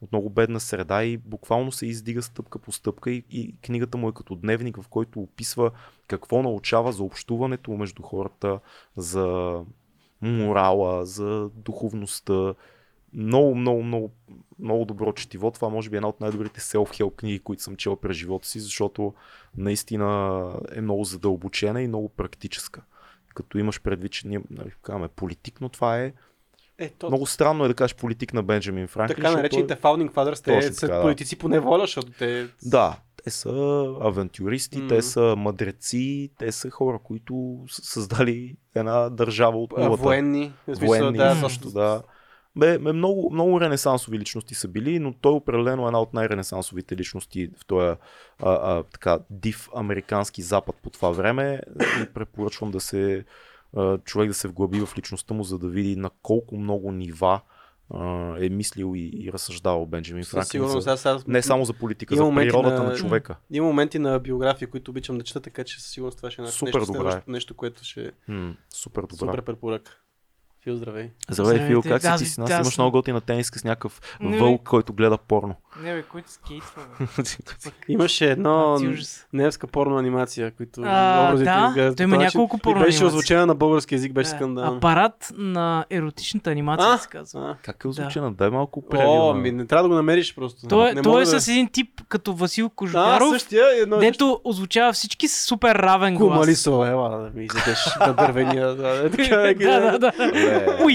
от 0.00 0.12
много 0.12 0.30
бедна 0.30 0.60
среда 0.60 1.04
и 1.04 1.16
буквално 1.16 1.72
се 1.72 1.86
издига 1.86 2.22
стъпка 2.22 2.58
по 2.58 2.72
стъпка 2.72 3.10
и, 3.10 3.24
и 3.30 3.54
книгата 3.62 3.98
му 3.98 4.08
е 4.08 4.12
като 4.12 4.34
дневник, 4.34 4.80
в 4.80 4.88
който 4.88 5.20
описва 5.20 5.70
какво 6.06 6.42
научава 6.42 6.92
за 6.92 7.02
общуването 7.02 7.70
между 7.70 8.02
хората, 8.02 8.60
за 8.96 9.58
морала, 10.22 11.06
за 11.06 11.50
духовността. 11.54 12.54
Много, 13.14 13.54
много, 13.54 13.82
много, 13.82 14.10
много 14.58 14.84
добро 14.84 15.12
четиво. 15.12 15.50
Това 15.50 15.68
може 15.68 15.90
би 15.90 15.96
е 15.96 15.98
една 15.98 16.08
от 16.08 16.20
най-добрите 16.20 16.60
self-help 16.60 17.14
книги, 17.16 17.38
които 17.38 17.62
съм 17.62 17.76
чел 17.76 17.96
през 17.96 18.16
живота 18.16 18.48
си, 18.48 18.60
защото 18.60 19.14
наистина 19.56 20.42
е 20.74 20.80
много 20.80 21.04
задълбочена 21.04 21.82
и 21.82 21.88
много 21.88 22.08
практическа. 22.08 22.82
Като 23.34 23.58
имаш 23.58 23.80
предвид, 23.80 24.12
че 24.12 24.28
ние 24.28 24.40
нали, 24.50 24.70
казваме 24.82 25.08
политик, 25.08 25.60
но 25.60 25.68
това 25.68 25.98
е 25.98 26.12
Е, 26.78 26.88
то, 26.88 27.08
много 27.08 27.26
странно 27.26 27.64
е 27.64 27.68
да 27.68 27.74
кажеш 27.74 27.94
политик 27.96 28.34
на 28.34 28.42
Бенджамин 28.42 28.86
Франклин. 28.88 29.16
така 29.16 29.30
наречените 29.36 29.76
founding 29.76 30.12
fathers, 30.12 30.44
те 30.44 30.54
Точно 30.54 30.74
са 30.74 30.80
така, 30.80 30.96
да. 30.96 31.02
политици 31.02 31.38
по 31.38 31.48
неволя, 31.48 31.80
защото 31.80 32.12
те... 32.18 32.48
Да, 32.62 32.96
те 33.24 33.30
са 33.30 33.50
авантюристи, 34.00 34.78
М. 34.78 34.88
те 34.88 35.02
са 35.02 35.34
мъдреци, 35.38 36.30
те 36.38 36.52
са 36.52 36.70
хора, 36.70 36.98
които 37.04 37.64
са 37.68 37.82
създали 37.84 38.56
една 38.74 39.10
държава 39.10 39.58
от 39.58 39.72
нулата. 39.78 40.02
военни. 40.02 40.52
Военни, 40.68 41.18
да, 41.18 41.34
също, 41.34 41.70
да. 41.70 42.02
Бе, 42.56 42.78
бе, 42.78 42.92
много, 42.92 43.30
много 43.32 43.60
ренесансови 43.60 44.18
личности 44.18 44.54
са 44.54 44.68
били, 44.68 44.98
но 44.98 45.12
той 45.12 45.32
определено 45.32 45.82
е 45.82 45.86
една 45.86 46.00
от 46.00 46.14
най-ренесансовите 46.14 46.96
личности 46.96 47.50
в 47.56 47.66
този 47.66 47.86
а, 47.86 47.96
а, 48.42 48.82
така, 48.82 49.18
див 49.30 49.68
американски 49.76 50.42
запад 50.42 50.76
по 50.76 50.90
това 50.90 51.10
време 51.10 51.60
и 52.02 52.06
препоръчвам 52.06 52.70
да 52.70 52.80
се 52.80 53.24
а, 53.76 53.98
човек 53.98 54.28
да 54.28 54.34
се 54.34 54.48
вглъби 54.48 54.80
в 54.80 54.98
личността 54.98 55.34
му, 55.34 55.44
за 55.44 55.58
да 55.58 55.68
види 55.68 55.96
на 55.96 56.10
колко 56.12 56.56
много 56.56 56.92
нива 56.92 57.40
е 58.38 58.48
мислил 58.48 58.92
и, 58.96 59.10
и 59.16 59.32
разсъждавал 59.32 59.86
Бенджамин 59.86 60.24
Франклин. 60.24 60.44
сигурност, 60.44 60.82
За, 60.82 60.92
аз, 60.92 61.06
аз, 61.06 61.26
не 61.26 61.42
само 61.42 61.64
за 61.64 61.72
политика, 61.72 62.16
за 62.16 62.30
природата 62.34 62.82
на- 62.82 62.84
на 62.84 62.94
човека. 62.94 63.36
Има 63.50 63.66
моменти 63.66 63.98
на 63.98 64.18
биография, 64.18 64.70
които 64.70 64.90
обичам 64.90 65.18
да 65.18 65.24
чета, 65.24 65.40
така 65.40 65.64
че 65.64 65.80
със 65.80 65.90
сигурност 65.90 66.16
това 66.16 66.30
ще 66.30 66.42
е 66.42 66.44
нещо, 66.44 66.64
добре. 66.64 66.84
следващото 66.84 67.30
нещо, 67.30 67.54
което 67.54 67.84
ще 67.84 68.02
е 68.02 68.10
М, 68.28 68.54
супер 68.70 69.02
добре. 69.02 69.16
супер 69.16 69.42
препоръка. 69.42 69.92
Фил, 70.62 70.76
здравей. 70.76 71.10
Здравей, 71.30 71.66
Фил, 71.66 71.82
как 71.82 72.02
си 72.02 72.08
ти 72.08 72.12
аз- 72.12 72.20
с 72.20 72.38
нас? 72.38 72.50
Имаш 72.50 72.78
много 72.78 72.92
готина 72.92 73.20
тениска 73.20 73.58
с 73.58 73.64
някакъв 73.64 74.00
вълк, 74.20 74.62
който 74.62 74.92
гледа 74.92 75.18
порно. 75.18 75.54
Не, 75.80 75.94
бе, 75.94 76.02
който 76.02 76.30
скейтва. 76.32 76.82
Имаше 77.88 78.30
едно 78.30 78.74
А, 78.74 78.78
ти 78.78 78.88
ужас. 78.88 79.26
немска 79.32 79.66
порно 79.66 79.96
анимация, 79.98 80.50
които 80.50 80.80
А, 80.84 81.24
образите 81.26 81.44
да, 81.44 81.94
той 81.96 82.04
има 82.04 82.16
няколко 82.16 82.58
порно 82.58 82.82
беше 82.82 83.04
озвучена 83.04 83.46
на 83.46 83.54
български 83.54 83.94
язик, 83.94 84.12
беше 84.12 84.30
Да, 84.30 84.36
скандално. 84.36 84.76
Апарат 84.76 85.32
на 85.36 85.84
еротичната 85.90 86.50
анимация, 86.50 86.88
А? 86.88 86.98
се 86.98 87.08
казва. 87.08 87.40
А. 87.40 87.56
Как 87.62 87.84
е 87.84 87.88
озвучена? 87.88 88.32
Дай 88.32 88.50
малко 88.50 88.82
О, 88.94 89.34
ми 89.34 89.52
не 89.52 89.66
трябва 89.66 89.82
да 89.82 89.88
го 89.88 89.94
намериш 89.94 90.34
просто. 90.34 90.68
Той, 90.68 90.84
не 90.84 90.98
е- 90.98 91.22
е 91.22 91.24
да... 91.24 91.40
с 91.40 91.48
един 91.48 91.68
тип 91.68 91.88
като 92.08 92.34
Васил 92.34 92.70
Кожугаров, 92.70 93.34
дето 94.00 94.40
озвучава 94.44 94.92
всички 94.92 95.28
с 95.28 95.46
супер 95.46 95.74
равен 95.74 96.14
глас. 96.14 96.32
Кумалисо, 96.32 96.86
ела 96.86 97.08
да 97.10 97.30
ми 97.34 97.44
изядеш 97.44 97.78
на 98.00 98.12
дървения. 98.12 98.74
Да, 98.74 98.88
е 98.88 99.06
е, 99.50 99.54
да, 99.54 99.80
да, 99.80 99.98
да. 99.98 100.12
Уй! 100.84 100.92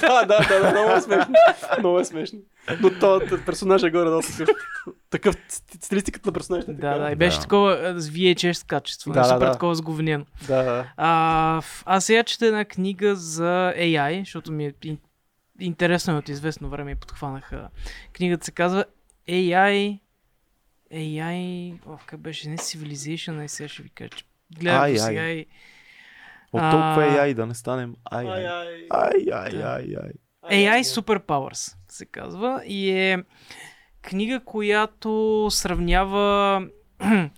Да, 0.00 0.24
да, 0.24 0.60
да, 0.62 0.70
много 0.70 0.90
е 0.90 1.00
смешно. 1.00 1.34
Много 1.78 1.98
е 1.98 2.04
смешно. 2.04 2.38
Но 2.80 2.90
то, 2.90 3.20
персонажът 3.46 3.88
е 3.88 3.90
горе 3.90 4.10
долу 4.10 4.22
такъв. 4.22 4.48
Такъв 5.10 5.36
ст- 5.36 5.84
стилистиката 5.84 6.28
на 6.28 6.32
персонажите 6.32 6.70
е 6.70 6.74
Да, 6.74 6.80
така. 6.82 6.98
да, 6.98 7.10
и 7.10 7.16
беше 7.16 7.36
Да. 7.36 7.42
такова 7.42 7.94
с 7.96 8.10
VHS 8.10 8.66
качество. 8.66 9.12
Да, 9.12 9.14
Да, 9.14 9.22
да, 9.22 9.28
супер 9.28 9.46
да. 9.46 9.52
такова 9.52 9.74
сговнено. 9.74 10.24
Да, 10.42 10.62
да. 10.62 10.92
А, 10.96 11.62
аз 11.84 12.04
сега 12.04 12.22
чета 12.22 12.46
една 12.46 12.64
книга 12.64 13.16
за 13.16 13.44
AI, 13.76 14.20
защото 14.20 14.52
ми 14.52 14.66
е 14.66 14.72
ин- 14.72 14.98
интересно 15.60 16.14
е 16.14 16.16
от 16.16 16.28
известно 16.28 16.68
време 16.68 16.90
и 16.90 16.94
подхванах. 16.94 17.52
а, 17.52 17.68
Книгата 18.12 18.44
се 18.44 18.52
казва 18.52 18.84
AI 19.28 19.98
AI, 20.92 21.74
о, 21.86 21.96
как 22.06 22.20
беше, 22.20 22.48
не 22.48 22.58
Civilization, 22.58 23.40
ай 23.40 23.48
сега 23.48 23.68
ще 23.68 23.82
ви 23.82 23.88
кажа, 23.88 24.10
че 24.10 24.24
гледам 24.52 24.80
Ай, 24.80 24.90
го 24.90 24.94
ай. 24.94 24.98
сега 25.00 25.22
и... 25.22 25.46
От 26.52 26.60
толкова 26.62 27.02
ай, 27.14 27.34
да 27.34 27.46
не 27.46 27.54
станем 27.54 27.94
ай, 28.04 28.26
ай. 28.26 28.46
ай. 28.46 28.86
Ай, 28.90 29.12
ай, 29.32 29.50
Да. 29.52 29.58
ай, 29.58 29.94
ай. 29.96 30.12
AI 30.44 30.82
Superpowers 30.82 31.76
се 31.94 32.06
казва 32.06 32.62
и 32.66 32.90
е 32.90 33.24
книга, 34.02 34.40
която 34.44 35.46
сравнява 35.50 36.62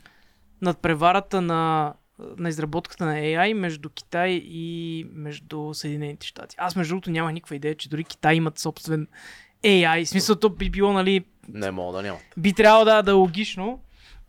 надпреварата 0.63 1.41
на, 1.41 1.95
на 2.39 2.49
изработката 2.49 3.07
на 3.07 3.15
AI 3.15 3.53
между 3.53 3.89
Китай 3.91 4.31
и 4.45 5.07
между 5.13 5.75
Съединените 5.75 6.27
щати. 6.27 6.57
Аз 6.59 6.77
между 6.77 6.93
другото 6.93 7.11
няма 7.11 7.33
никаква 7.33 7.57
идея, 7.57 7.75
че 7.77 7.89
дори 7.89 8.05
Китай 8.05 8.35
имат 8.35 8.59
собствен 8.59 9.09
AI. 9.65 10.05
В 10.05 10.09
смисъл, 10.09 10.37
то 10.37 10.51
би 10.51 10.71
било, 10.71 10.93
нали, 10.93 11.25
Не 11.49 11.71
мога 11.71 11.97
да 11.97 12.03
няма. 12.03 12.19
би 12.37 12.53
трябвало 12.53 12.85
да, 12.85 13.03
да 13.03 13.11
е 13.11 13.15
логично. 13.15 13.81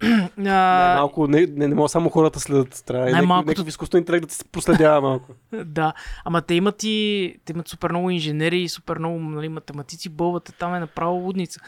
А, 0.48 0.96
Малко, 0.98 1.28
не, 1.28 1.46
не, 1.46 1.68
не 1.68 1.76
мога 1.76 1.90
само 1.90 2.10
хората 2.10 2.40
следят. 2.40 2.84
Трябва 2.88 3.12
Най-малкото- 3.12 3.48
някакъв 3.48 3.68
изкуствен 3.68 4.00
интелект 4.00 4.28
да 4.28 4.34
се 4.34 4.46
проследява 4.46 5.02
малко. 5.02 5.32
Да, 5.66 5.94
ама 6.26 6.42
те 6.42 6.54
имат 6.54 6.84
и 6.84 7.36
те 7.46 7.54
имат 7.54 7.68
супер 7.68 7.90
много 7.90 8.10
инженери 8.10 8.62
и 8.62 8.70
супер 8.70 8.98
много 8.98 9.20
нали, 9.20 9.50
математици, 9.50 10.10
бълвата 10.10 10.52
там 10.52 10.76
е 10.76 10.80
направо 10.80 11.16
лудница. 11.16 11.60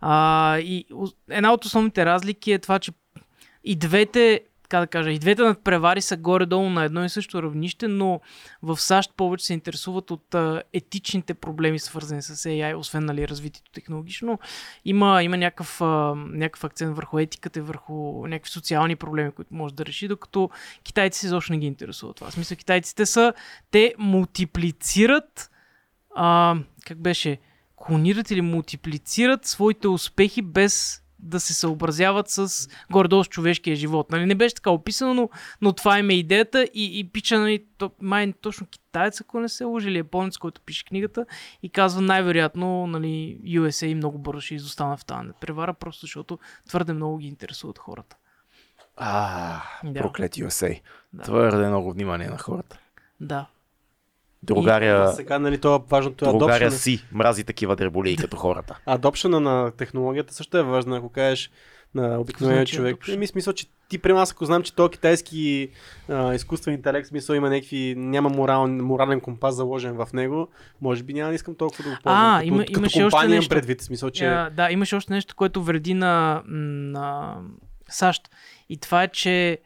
А, 0.00 0.58
и 0.58 0.84
една 1.30 1.52
от 1.52 1.64
основните 1.64 2.06
разлики 2.06 2.52
е 2.52 2.58
това, 2.58 2.78
че 2.78 2.92
и 3.64 3.76
двете 3.76 4.40
така 4.68 4.80
да 4.80 4.86
кажа, 4.86 5.10
и 5.10 5.18
двете 5.18 5.42
надпревари 5.42 6.00
са 6.00 6.16
горе-долу 6.16 6.70
на 6.70 6.84
едно 6.84 7.04
и 7.04 7.08
също 7.08 7.42
равнище, 7.42 7.88
но 7.88 8.20
в 8.62 8.76
САЩ 8.76 9.12
повече 9.16 9.46
се 9.46 9.52
интересуват 9.54 10.10
от 10.10 10.34
етичните 10.72 11.34
проблеми, 11.34 11.78
свързани 11.78 12.22
с 12.22 12.36
AI, 12.36 12.76
освен 12.76 13.04
нали, 13.04 13.28
развитието 13.28 13.70
технологично. 13.70 14.38
Има, 14.84 15.22
има 15.22 15.36
някакъв, 15.36 15.80
някакъв 16.16 16.64
акцент 16.64 16.96
върху 16.96 17.18
етиката 17.18 17.58
и 17.58 17.62
върху 17.62 18.26
някакви 18.26 18.50
социални 18.50 18.96
проблеми, 18.96 19.30
които 19.30 19.54
може 19.54 19.74
да 19.74 19.86
реши, 19.86 20.08
докато 20.08 20.50
китайците 20.82 21.26
изобщо 21.26 21.52
не 21.52 21.58
ги 21.58 21.66
интересуват 21.66 22.16
това. 22.16 22.30
В 22.30 22.32
смисъл, 22.32 22.56
китайците 22.56 23.06
са, 23.06 23.32
те 23.70 23.94
мултиплицират, 23.98 25.50
а, 26.16 26.56
как 26.86 26.98
беше, 26.98 27.38
клонират 27.76 28.30
или 28.30 28.40
мултиплицират 28.40 29.46
своите 29.46 29.88
успехи 29.88 30.42
без 30.42 31.02
да 31.18 31.40
се 31.40 31.54
съобразяват 31.54 32.28
с 32.28 32.68
горе-долу 32.90 33.24
с 33.24 33.28
човешкия 33.28 33.76
живот. 33.76 34.10
Нали, 34.10 34.26
не 34.26 34.34
беше 34.34 34.54
така 34.54 34.70
описано, 34.70 35.14
но, 35.14 35.28
но 35.60 35.72
това 35.72 35.98
им 35.98 36.10
е 36.10 36.14
идеята 36.14 36.62
и, 36.74 36.98
и 36.98 37.08
пича, 37.08 37.38
нали, 37.38 37.64
то, 37.78 37.90
май 38.00 38.32
точно 38.40 38.66
китаец, 38.66 39.20
ако 39.20 39.40
не 39.40 39.48
се 39.48 39.64
лъжи, 39.64 39.88
или 39.88 39.98
японец, 39.98 40.36
който 40.38 40.60
пише 40.60 40.84
книгата 40.84 41.26
и 41.62 41.68
казва 41.68 42.00
най-вероятно 42.00 42.86
нали, 42.86 43.40
USA 43.44 43.94
много 43.94 44.18
бързо 44.18 44.40
ще 44.40 44.54
изостана 44.54 44.96
в 44.96 45.04
тази 45.04 45.28
превара, 45.40 45.74
просто 45.74 46.00
защото 46.00 46.38
твърде 46.68 46.92
много 46.92 47.16
ги 47.18 47.26
интересуват 47.26 47.78
хората. 47.78 48.16
А, 48.96 49.62
Да. 49.84 50.00
проклети 50.00 50.44
USA. 50.44 50.80
Да. 51.12 51.22
Твърде 51.22 51.68
много 51.68 51.92
внимание 51.92 52.28
на 52.28 52.38
хората. 52.38 52.78
Да. 53.20 53.46
Другаря, 54.42 55.02
А 55.02 55.08
сега, 55.08 55.38
нали, 55.38 55.58
това 55.58 55.78
важното 55.80 56.24
е 56.24 56.28
другаря 56.28 56.64
adoption. 56.64 56.68
си 56.70 57.04
мрази 57.12 57.44
такива 57.44 57.76
дреболии 57.76 58.16
като 58.16 58.36
хората. 58.36 58.78
Адопшена 58.86 59.40
на 59.40 59.70
технологията 59.70 60.34
също 60.34 60.58
е 60.58 60.62
важна, 60.62 60.96
ако 60.96 61.08
кажеш 61.08 61.50
на 61.94 62.18
обикновения 62.18 62.60
Значи 62.60 62.76
човек. 62.76 62.96
adoption. 62.96 63.14
Еми, 63.14 63.26
смисъл, 63.26 63.52
че 63.52 63.66
ти 63.88 63.98
при 63.98 64.12
нас, 64.12 64.32
ако 64.32 64.44
знам, 64.44 64.62
че 64.62 64.74
този 64.74 64.90
китайски 64.90 65.68
а, 66.08 66.34
изкуствен 66.34 66.74
интелект, 66.74 67.08
смисъл 67.08 67.34
има 67.34 67.50
някакви, 67.50 67.94
няма 67.96 68.28
морал, 68.28 68.68
морален 68.68 69.20
компас 69.20 69.54
заложен 69.54 69.94
в 69.94 70.08
него, 70.12 70.48
може 70.80 71.02
би 71.02 71.14
няма 71.14 71.28
да 71.28 71.34
искам 71.34 71.54
толкова 71.54 71.84
да 71.84 71.90
го 71.90 71.96
ползвам. 72.02 72.24
А, 72.26 72.38
като, 72.38 72.46
има- 72.46 72.64
като 72.64 72.78
имаше 72.78 73.00
компания 73.00 73.26
още 73.28 73.36
нещо. 73.36 73.48
предвид, 73.50 73.80
смисъл, 73.82 74.10
че... 74.10 74.26
А, 74.26 74.50
да, 74.50 74.70
имаше 74.70 74.96
още 74.96 75.12
нещо, 75.12 75.36
което 75.36 75.62
вреди 75.62 75.94
на, 75.94 76.42
на 76.46 77.34
САЩ. 77.88 78.22
И 78.68 78.76
това 78.76 79.02
е, 79.02 79.08
че 79.08 79.58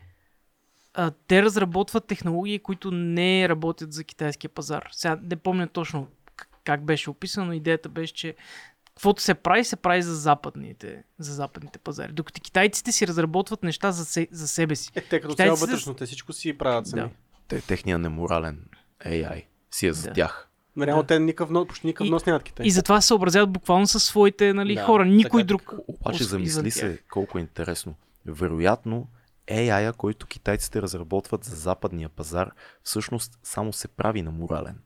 а, 0.94 1.10
те 1.10 1.42
разработват 1.42 2.06
технологии, 2.06 2.58
които 2.58 2.90
не 2.90 3.48
работят 3.48 3.92
за 3.92 4.04
китайския 4.04 4.50
пазар. 4.50 4.88
Сега 4.92 5.18
не 5.22 5.36
помня 5.36 5.68
точно 5.68 6.06
как 6.64 6.84
беше 6.84 7.10
описано, 7.10 7.46
но 7.46 7.52
идеята 7.52 7.88
беше, 7.88 8.14
че 8.14 8.34
каквото 8.86 9.22
се 9.22 9.34
прави, 9.34 9.64
се 9.64 9.76
прави 9.76 10.02
за 10.02 10.14
западните, 10.14 11.02
за 11.18 11.34
западните 11.34 11.78
пазари. 11.78 12.12
Докато 12.12 12.40
китайците 12.40 12.92
си 12.92 13.06
разработват 13.06 13.62
неща 13.62 13.92
за, 13.92 14.04
се, 14.04 14.28
за 14.30 14.48
себе 14.48 14.76
си. 14.76 14.90
Е, 14.94 15.00
те 15.00 15.20
като 15.20 15.34
цяло 15.34 15.56
вътрешно, 15.56 15.94
те 15.94 16.06
всичко 16.06 16.32
си 16.32 16.58
правят 16.58 16.86
сами. 16.86 17.02
Да. 17.02 17.08
Те, 17.48 17.60
техния 17.60 17.98
неморален 17.98 18.64
AI 19.00 19.44
си 19.70 19.86
е 19.86 19.92
за 19.92 20.02
Да. 20.02 20.12
тях. 20.12 20.48
Да. 20.76 20.86
Реално 20.86 21.02
Да. 21.02 21.06
те 21.06 21.18
никакъв, 21.18 21.50
нос- 21.50 21.66
почти 21.66 21.86
никакъв 21.86 22.06
И- 22.06 22.10
нос 22.10 22.26
нямат 22.26 22.42
Китай. 22.42 22.66
И 22.66 22.70
затова 22.70 23.00
се 23.00 23.06
съобразяват 23.06 23.50
буквално 23.50 23.86
със 23.86 24.04
своите 24.04 24.52
нали, 24.52 24.74
Да, 24.74 24.84
хора. 24.84 25.04
Никой 25.04 25.40
така, 25.40 25.46
друг. 25.46 25.74
Обаче 25.88 26.24
замисли 26.24 26.70
се 26.70 26.98
колко 27.10 27.38
е 27.38 27.40
интересно. 27.40 27.94
Вероятно, 28.26 29.06
AI-а, 29.48 29.92
който 29.92 30.26
китайците 30.26 30.82
разработват 30.82 31.44
за 31.44 31.56
западния 31.56 32.08
пазар, 32.08 32.50
всъщност 32.82 33.38
само 33.42 33.72
се 33.72 33.88
прави 33.88 34.22
на 34.22 34.30
морален. 34.30 34.78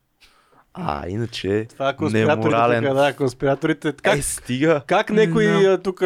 А, 0.78 1.08
иначе 1.08 1.66
Това 1.70 1.88
е 1.88 1.96
конспираторите 1.96 2.46
неморален. 2.48 2.84
тук, 2.84 2.94
да, 2.94 3.16
конспираторите. 3.16 3.92
Как, 3.92 4.18
Е, 4.18 4.22
стига! 4.22 4.82
как 4.86 5.10
някой 5.10 5.46
а, 5.66 5.78
тук 5.82 6.02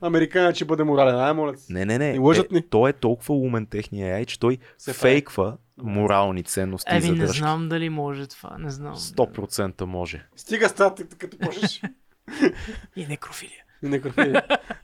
американец 0.00 0.56
ще 0.56 0.64
бъде 0.64 0.84
морален? 0.84 1.16
Ай, 1.16 1.32
моля. 1.32 1.54
Не, 1.70 1.84
не, 1.84 1.98
не. 1.98 2.18
Лъжат 2.18 2.52
е, 2.52 2.54
ни. 2.54 2.62
той 2.62 2.90
е 2.90 2.92
толкова 2.92 3.34
умен 3.34 3.66
техния 3.66 4.16
AI, 4.16 4.26
че 4.26 4.40
той 4.40 4.58
Се 4.78 4.92
фейква 4.92 5.56
морални 5.78 6.42
ценности 6.42 6.90
и 6.92 6.96
Еми, 6.96 7.10
не 7.10 7.26
знам 7.26 7.68
дали 7.68 7.88
може 7.88 8.26
това. 8.26 8.56
Не 8.58 8.70
знам. 8.70 8.94
100% 8.96 9.84
може. 9.84 10.26
Стига 10.36 10.68
статик, 10.68 11.16
като 11.18 11.38
почнеш. 11.38 11.82
И 12.96 13.06
некрофилия. 13.06 13.63
Некрофилия. 13.84 14.42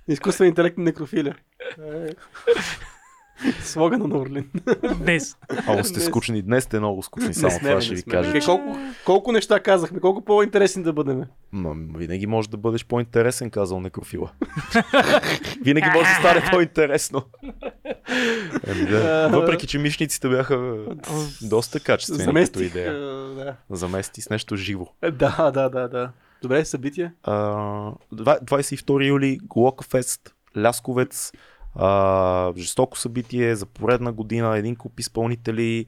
Изкуствен 0.09 0.49
интелект 0.49 0.79
и 0.79 0.81
некрофилия. 0.81 1.37
Слогана 3.63 4.09
на 4.09 4.19
Орлин. 4.19 4.51
Днес. 4.97 5.37
Ало 5.67 5.85
сте 5.85 6.01
скучни. 6.01 6.43
Днес 6.43 6.65
сте 6.65 6.79
много 6.79 7.03
скучни, 7.03 7.35
само 7.35 7.51
сме, 7.51 7.69
това 7.69 7.81
ще 7.81 7.91
не 7.91 7.97
ви 7.97 8.03
кажа. 8.03 8.37
Е, 8.37 8.41
колко, 8.41 8.77
колко 9.05 9.33
неща 9.33 9.61
казахме, 9.61 10.01
колко 10.01 10.25
по-интересни 10.25 10.83
да 10.83 10.93
бъдем. 10.93 11.23
Ма, 11.53 11.75
винаги 11.97 12.27
може 12.27 12.51
да 12.51 12.57
бъдеш 12.57 12.87
по-интересен, 12.87 13.51
казал 13.51 13.81
некрофила. 13.81 14.31
винаги 15.63 15.87
може 15.95 16.09
да 16.09 16.15
стане 16.15 16.43
по-интересно. 16.53 17.23
Еми, 18.67 18.87
да. 18.87 19.29
Въпреки, 19.29 19.67
че 19.67 19.79
мишниците 19.79 20.29
бяха 20.29 20.77
доста 21.43 21.81
качествени 21.81 22.19
като 22.19 22.29
Заместих. 22.29 22.67
идея. 22.67 22.93
а, 22.93 23.35
Да. 23.35 23.57
Замести 23.71 24.21
с 24.23 24.31
нещо 24.31 24.57
живо. 24.57 24.87
Е, 25.03 25.11
да, 25.11 25.51
да, 25.51 25.69
да, 25.69 25.89
да. 25.89 26.11
Добре, 26.43 26.65
събития. 26.65 27.13
А, 27.23 27.35
два- 28.13 28.39
22 28.41 29.07
юли, 29.07 29.39
Глокафест, 29.43 30.35
Лясковец, 30.57 31.33
а, 31.75 32.53
жестоко 32.57 32.99
събитие 32.99 33.57
за 33.57 33.67
поредна 33.67 34.13
година, 34.13 34.59
един 34.59 34.77
куп 34.77 35.01
изпълнители. 35.01 35.87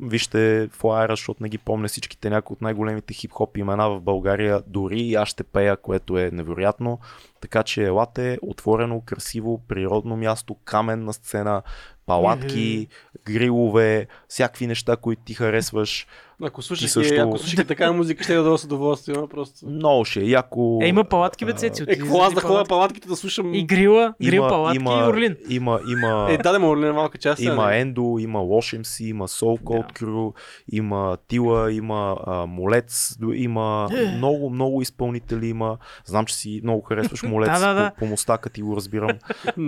Вижте 0.00 0.68
флайера, 0.72 1.12
защото 1.12 1.42
не 1.42 1.48
ги 1.48 1.58
помня 1.58 1.88
всичките 1.88 2.30
някои 2.30 2.54
от 2.54 2.62
най-големите 2.62 3.14
хип-хоп 3.14 3.58
имена 3.58 3.90
в 3.90 4.00
България. 4.00 4.62
Дори 4.66 5.00
и 5.00 5.14
аз 5.14 5.28
ще 5.28 5.44
пея, 5.44 5.76
което 5.76 6.18
е 6.18 6.30
невероятно. 6.32 6.98
Така 7.40 7.62
че 7.62 7.84
елате, 7.84 8.38
отворено, 8.42 9.00
красиво, 9.00 9.62
природно 9.68 10.16
място, 10.16 10.56
каменна 10.64 11.12
сцена, 11.12 11.62
палатки, 12.06 12.86
грилове, 13.24 14.06
всякакви 14.28 14.66
неща, 14.66 14.96
които 14.96 15.22
ти 15.24 15.34
харесваш. 15.34 16.06
Ако 16.42 16.62
слушах, 16.62 16.90
също- 16.90 17.14
ако 17.16 17.38
слушах 17.38 17.66
такава 17.66 17.92
музика, 17.92 18.24
ще 18.24 18.34
е 18.34 18.38
да 18.38 18.58
с 18.58 18.64
удоволствие, 18.64 19.14
но 19.14 19.28
просто. 19.28 19.66
Много 19.66 20.04
ще 20.04 20.20
е 20.20 20.24
яко. 20.24 20.78
Е, 20.82 20.86
има 20.86 21.04
палатки, 21.04 21.44
бе, 21.44 21.50
а, 21.50 21.54
цеци. 21.54 21.82
Е, 21.82 21.86
какво 21.88 22.22
аз 22.22 22.34
да 22.34 22.40
ходя 22.40 22.48
палатки. 22.48 22.68
палатките 22.68 23.08
да 23.08 23.16
слушам. 23.16 23.54
И 23.54 23.64
грила, 23.64 24.14
грил, 24.22 24.48
палатки 24.48 24.78
и 24.78 25.02
Орлин. 25.02 25.36
Има, 25.48 25.80
има, 25.88 26.26
Е, 26.30 26.38
даде 26.38 26.58
му 26.58 26.70
Орлин 26.70 26.92
малка 26.92 27.18
част. 27.18 27.40
Има 27.42 27.66
не? 27.66 27.80
Ендо, 27.80 28.16
има 28.18 28.38
Losh 28.40 28.78
MC, 28.78 29.04
има 29.04 29.28
Soul 29.28 29.60
Cold 29.60 29.86
Да. 29.88 29.94
Crew, 29.96 30.32
има 30.72 31.16
Тила, 31.28 31.72
има 31.72 32.16
а, 32.26 32.46
Молец, 32.46 33.16
има 33.34 33.88
Е. 33.94 34.16
много, 34.16 34.50
много 34.50 34.82
изпълнители 34.82 35.46
има. 35.46 35.76
Знам, 36.04 36.26
че 36.26 36.34
си 36.34 36.60
много 36.62 36.80
харесваш 36.82 37.22
Молец 37.22 37.48
Да, 37.50 37.58
да, 37.68 37.74
да. 37.74 37.90
По, 37.90 37.96
по 37.96 38.06
мустака 38.06 38.50
ти 38.50 38.62
го 38.62 38.76
разбирам. 38.76 39.10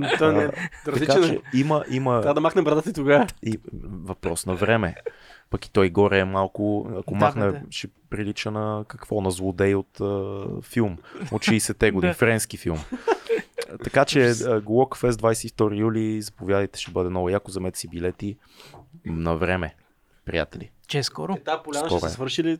Е 0.04 0.08
така 0.10 0.52
различен. 0.88 1.22
че 1.24 1.32
е. 1.32 1.38
има, 1.54 1.84
има 1.90 2.10
Трябва 2.12 2.34
да 2.34 2.40
махне 2.40 2.62
брадата 2.62 2.90
и 2.90 2.92
тогава. 2.92 3.26
и 3.42 3.58
въпрос 4.04 4.46
на 4.46 4.54
време. 4.54 4.94
Пък 5.54 5.66
и 5.66 5.70
той 5.70 5.90
горе 5.90 6.18
е 6.18 6.24
малко, 6.24 6.86
ако 6.98 7.12
Да, 7.12 7.18
махне, 7.18 7.46
да, 7.46 7.60
ще 7.70 7.88
прилича 8.10 8.50
на 8.50 8.84
какво? 8.88 9.20
На 9.20 9.30
злодей 9.30 9.74
от 9.74 10.00
а, 10.00 10.44
филм. 10.62 10.98
От 11.32 11.42
60-те 11.42 11.90
години. 11.90 12.10
Да. 12.10 12.14
Френски 12.14 12.56
филм. 12.56 12.78
така 13.84 14.04
че 14.04 14.32
Глокфест 14.64 15.20
22 15.20 15.78
юли, 15.78 16.22
заповядайте, 16.22 16.80
ще 16.80 16.90
бъде 16.90 17.10
много 17.10 17.28
яко. 17.28 17.50
Замете 17.50 17.78
си 17.78 17.88
билети 17.88 18.36
на 19.04 19.36
време, 19.36 19.74
приятели. 20.24 20.70
Че 20.88 20.98
е 20.98 21.02
скоро. 21.02 21.32
Е, 21.32 21.40
та 21.40 21.62
поляна 21.62 21.86
Скоро 21.86 21.98
ще 21.98 22.06
е. 22.06 22.08
се 22.08 22.14
свърши 22.14 22.44
ли? 22.44 22.58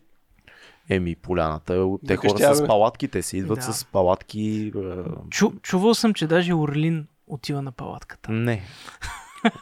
Еми, 0.88 1.16
поляната, 1.16 1.88
те 2.06 2.16
хора 2.16 2.38
ще 2.38 2.54
с 2.54 2.66
палатки, 2.66 3.08
те 3.08 3.22
си 3.22 3.38
идват 3.38 3.58
Да. 3.58 3.72
с 3.72 3.84
палатки. 3.84 4.72
Чу, 5.30 5.50
чувал 5.62 5.94
съм, 5.94 6.14
че 6.14 6.26
даже 6.26 6.54
Орлин 6.54 7.06
отива 7.26 7.62
на 7.62 7.72
палатката. 7.72 8.32
Не. 8.32 8.62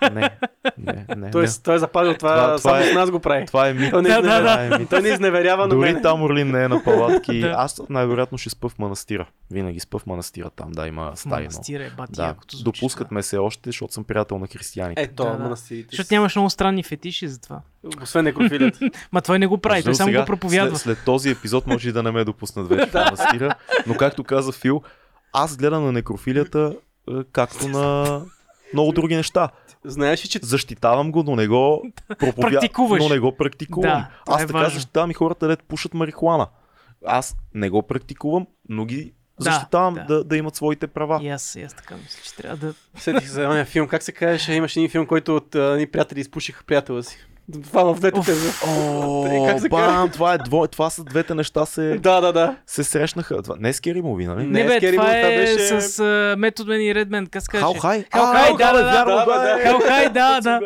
Не, 0.02 0.30
не, 0.78 1.06
не. 1.16 1.30
Той, 1.30 1.42
не. 1.42 1.48
е- 1.48 1.62
той 1.64 1.74
е 1.74 1.78
запазил 1.78 2.14
това, 2.14 2.34
Това- 2.34 2.46
това 2.48 2.58
само 2.58 2.76
е- 2.76 2.84
с 2.84 2.94
нас 2.94 3.10
го 3.10 3.20
прави. 3.20 3.46
Това 3.46 3.68
е 3.68 3.74
мит. 3.74 3.90
Той 3.90 4.02
не, 4.02 4.08
Да, 4.08 4.14
изневерява, 4.14 4.42
да, 4.42 4.64
Това 4.66 4.76
е 4.76 4.86
той 4.86 5.02
не 5.02 5.08
изневерява 5.08 5.62
на 5.62 5.68
Дори 5.68 6.02
там 6.02 6.22
Орлин 6.22 6.50
не 6.50 6.64
е 6.64 6.68
на 6.68 6.84
палатки. 6.84 7.40
Да. 7.42 7.54
Аз 7.56 7.80
най-вероятно 7.88 8.38
ще 8.38 8.50
спа 8.50 8.68
в 8.68 8.78
манастира. 8.78 9.26
Винаги 9.50 9.80
спа 9.80 9.98
в 9.98 10.06
манастира 10.06 10.50
там, 10.50 10.72
да, 10.72 10.86
има 10.86 11.12
стаи. 11.14 11.30
манастира 11.30 11.84
е 11.84 11.90
бати, 11.90 12.12
Да, 12.12 12.34
звучи. 12.50 12.64
допускат 12.64 13.10
ме 13.10 13.22
се 13.22 13.38
още, 13.38 13.62
защото 13.64 13.92
съм 13.92 14.04
приятел 14.04 14.38
на 14.38 14.46
християните. 14.48 15.02
Ето, 15.02 15.24
Да, 15.24 15.30
да. 15.30 15.38
манастирите. 15.38 15.88
Защото 15.90 16.08
нямаш 16.10 16.36
много 16.36 16.50
странни 16.50 16.82
фетиши 16.82 17.28
за 17.28 17.40
това. 17.40 17.60
Освен 18.02 18.24
некрофилията. 18.24 18.78
Ма 19.12 19.22
той 19.22 19.38
не 19.38 19.46
го 19.46 19.58
прави, 19.58 19.82
той 19.82 19.94
само 19.94 20.12
го 20.12 20.24
проповядва. 20.24 20.76
След, 20.76 20.96
след 20.96 21.04
този 21.04 21.30
епизод 21.30 21.66
може 21.66 21.88
и 21.88 21.92
да 21.92 22.02
не 22.02 22.10
ме 22.10 22.24
допуснат 22.24 22.68
вече 22.68 22.86
в 22.86 22.94
манастира. 22.94 23.54
Но 23.86 23.94
както 23.94 24.24
каза 24.24 24.52
Фил, 24.52 24.82
аз 25.32 25.56
гледам 25.56 25.84
на 25.84 25.92
некрофилията 25.92 26.74
е, 27.10 27.12
както 27.32 27.68
на 27.68 28.20
много 28.72 28.92
други 28.92 29.16
неща. 29.16 29.48
Знаеш 29.84 30.24
ли, 30.24 30.28
че 30.28 30.40
Защитавам 30.42 31.12
го, 31.12 31.22
но 31.22 31.36
не 31.36 31.48
го 31.48 31.82
проповя... 32.18 32.50
Практикуваш. 32.50 33.02
но 33.02 33.08
не 33.08 33.18
го 33.18 33.36
практикувам. 33.36 33.90
Да, 33.90 34.08
аз 34.28 34.42
е 34.42 34.46
така 34.46 34.58
важно. 34.58 34.74
защитавам 34.74 35.10
и 35.10 35.14
хората, 35.14 35.48
дето 35.48 35.64
пушат 35.64 35.94
марихуана. 35.94 36.46
Аз 37.06 37.36
не 37.54 37.70
го 37.70 37.82
практикувам, 37.82 38.46
но 38.68 38.84
ги 38.84 39.12
защитавам 39.38 39.94
да. 39.94 40.04
да, 40.04 40.24
да, 40.24 40.36
имат 40.36 40.56
своите 40.56 40.86
права. 40.86 41.20
И 41.22 41.28
аз, 41.28 41.54
и 41.54 41.62
аз 41.62 41.74
така 41.74 41.96
мисля, 41.96 42.20
че 42.24 42.34
трябва 42.34 42.56
да... 42.56 42.74
Сетих 42.96 43.22
се 43.22 43.32
за 43.32 43.48
ония 43.48 43.64
филм. 43.64 43.88
Как 43.88 44.02
се 44.02 44.12
казваше? 44.12 44.52
Имаше 44.52 44.80
един 44.80 44.90
филм, 44.90 45.06
който 45.06 45.36
от 45.36 45.54
а, 45.54 45.76
ни 45.76 45.86
приятели 45.86 46.20
изпушиха 46.20 46.64
приятела 46.64 47.02
си. 47.02 47.26
Това 47.62 47.84
в 47.84 47.94
двете. 47.94 48.20
Е, 48.62 48.68
О, 48.68 49.58
се 49.58 49.68
бам, 49.68 50.10
това, 50.10 50.34
е 50.34 50.38
дво... 50.38 50.66
това 50.66 50.90
са 50.90 51.04
двете 51.04 51.34
неща 51.34 51.66
се, 51.66 51.98
Да, 51.98 52.20
да, 52.20 52.32
да. 52.32 52.56
се 52.66 52.84
срещнаха. 52.84 53.42
Това 53.42 53.56
не 53.58 53.68
е 53.68 53.72
скери 53.72 54.02
муви, 54.02 54.26
нали? 54.26 54.46
Не, 54.46 54.62
Не, 54.62 54.64
бе, 54.64 54.80
Scary 54.80 54.92
това 54.92 55.16
е 55.16 55.36
беше- 55.36 55.80
с 55.80 55.96
uh, 55.96 56.36
Методмен 56.36 56.80
и 56.82 56.94
Редмен. 56.94 57.26
Как 57.26 57.42
се 57.42 57.48
казваше? 57.48 57.72
Хау 57.72 57.80
хай? 57.80 58.04
Хау 58.12 58.22
А, 58.22 58.32
хай, 58.32 58.46
Хау 58.46 58.56
да, 58.56 58.72
да, 58.72 59.04
да. 59.26 59.60
Хау 59.62 59.80
хай, 59.80 60.08
да, 60.08 60.40
да. 60.40 60.60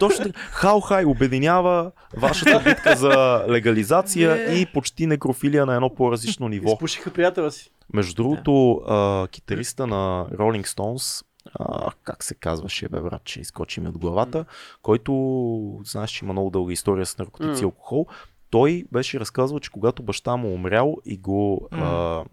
Точно 0.00 0.24
така. 0.24 0.40
Хау 0.40 0.80
хай 0.80 1.04
обединява 1.04 1.90
вашата 2.16 2.60
битка 2.60 2.96
за 2.96 3.44
легализация 3.48 4.58
и 4.58 4.66
почти 4.66 5.06
некрофилия 5.06 5.66
на 5.66 5.74
едно 5.74 5.94
по-различно 5.94 6.48
ниво. 6.48 6.72
Изпушиха 6.72 7.10
приятела 7.10 7.50
си. 7.50 7.70
Между 7.94 8.14
другото, 8.14 8.72
а, 8.88 9.26
китариста 9.28 9.86
на 9.86 10.26
Rolling 10.32 10.66
Stones, 10.66 11.24
а, 11.54 11.90
как 12.04 12.24
се 12.24 12.34
казваше, 12.34 12.88
бе, 12.88 13.00
брат, 13.00 13.24
че 13.24 13.40
изкочи 13.40 13.80
ми 13.80 13.88
от 13.88 13.98
главата, 13.98 14.44
който, 14.82 15.80
знаеш, 15.84 16.10
че 16.10 16.24
има 16.24 16.32
много 16.32 16.50
дълга 16.50 16.72
история 16.72 17.06
с 17.06 17.18
наркотици 17.18 17.62
и 17.62 17.64
алкохол, 17.64 18.06
той 18.50 18.84
беше 18.92 19.20
разказвал, 19.20 19.60
че 19.60 19.70
когато 19.70 20.02
баща 20.02 20.36
му 20.36 20.54
умрял 20.54 20.96
и 21.04 21.16
го 21.18 21.68
а, 21.70 21.84
а, 21.84 22.24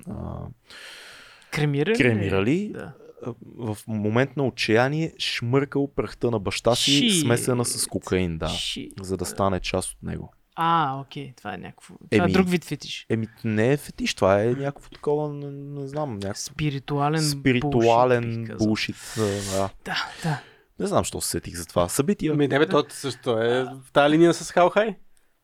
Кремирали? 1.52 1.98
кремирали, 1.98 2.72
Да. 2.73 2.94
в 3.57 3.77
момент 3.88 4.38
на 4.38 4.48
отчаяние 4.48 5.14
шмъркал 5.19 5.88
прахта 5.88 6.31
на 6.31 6.40
баща 6.40 6.76
си, 6.76 6.91
Ши. 6.91 7.10
смесена 7.19 7.65
с 7.65 7.88
кокаин, 7.88 8.38
да, 8.38 8.48
Ши. 8.48 8.90
за 9.02 9.18
да 9.18 9.26
стане 9.26 9.60
част 9.60 9.91
от 9.91 10.03
него. 10.03 10.34
А, 10.61 10.99
окей, 10.99 11.34
това 11.38 11.53
е 11.53 11.57
някакво. 11.57 11.94
Това 12.11 12.23
Еми, 12.23 12.31
е 12.31 12.34
друг 12.34 12.49
вид 12.49 12.65
фетиш. 12.65 13.06
Еми, 13.10 13.27
не 13.44 13.72
е 13.73 13.77
фетиш, 13.77 14.14
това 14.14 14.44
е 14.44 14.45
някакво 14.45 14.90
такова, 14.90 15.34
не, 15.34 15.52
не 15.81 15.88
знам, 15.88 16.14
някакво 16.14 16.41
Спиритуален 16.41 17.22
спиритуален 17.22 18.56
булшит. 18.57 18.95
Да. 19.18 19.69
Да, 19.86 20.06
да. 20.23 20.41
Не 20.80 20.88
знам, 20.88 21.03
що 21.03 21.22
се 21.22 21.30
сетих 21.30 21.56
за 21.56 21.65
това. 21.65 21.90
Събития 21.90 22.34
Ами 22.34 22.48
не 22.48 22.60
бе, 22.60 22.68
то 22.68 22.86
също 22.90 23.38
е 23.41 23.64
в 23.64 23.91
тази 23.94 24.10
линия 24.14 24.34
с 24.34 24.52
Хау 24.52 24.69
Хай. 24.69 24.95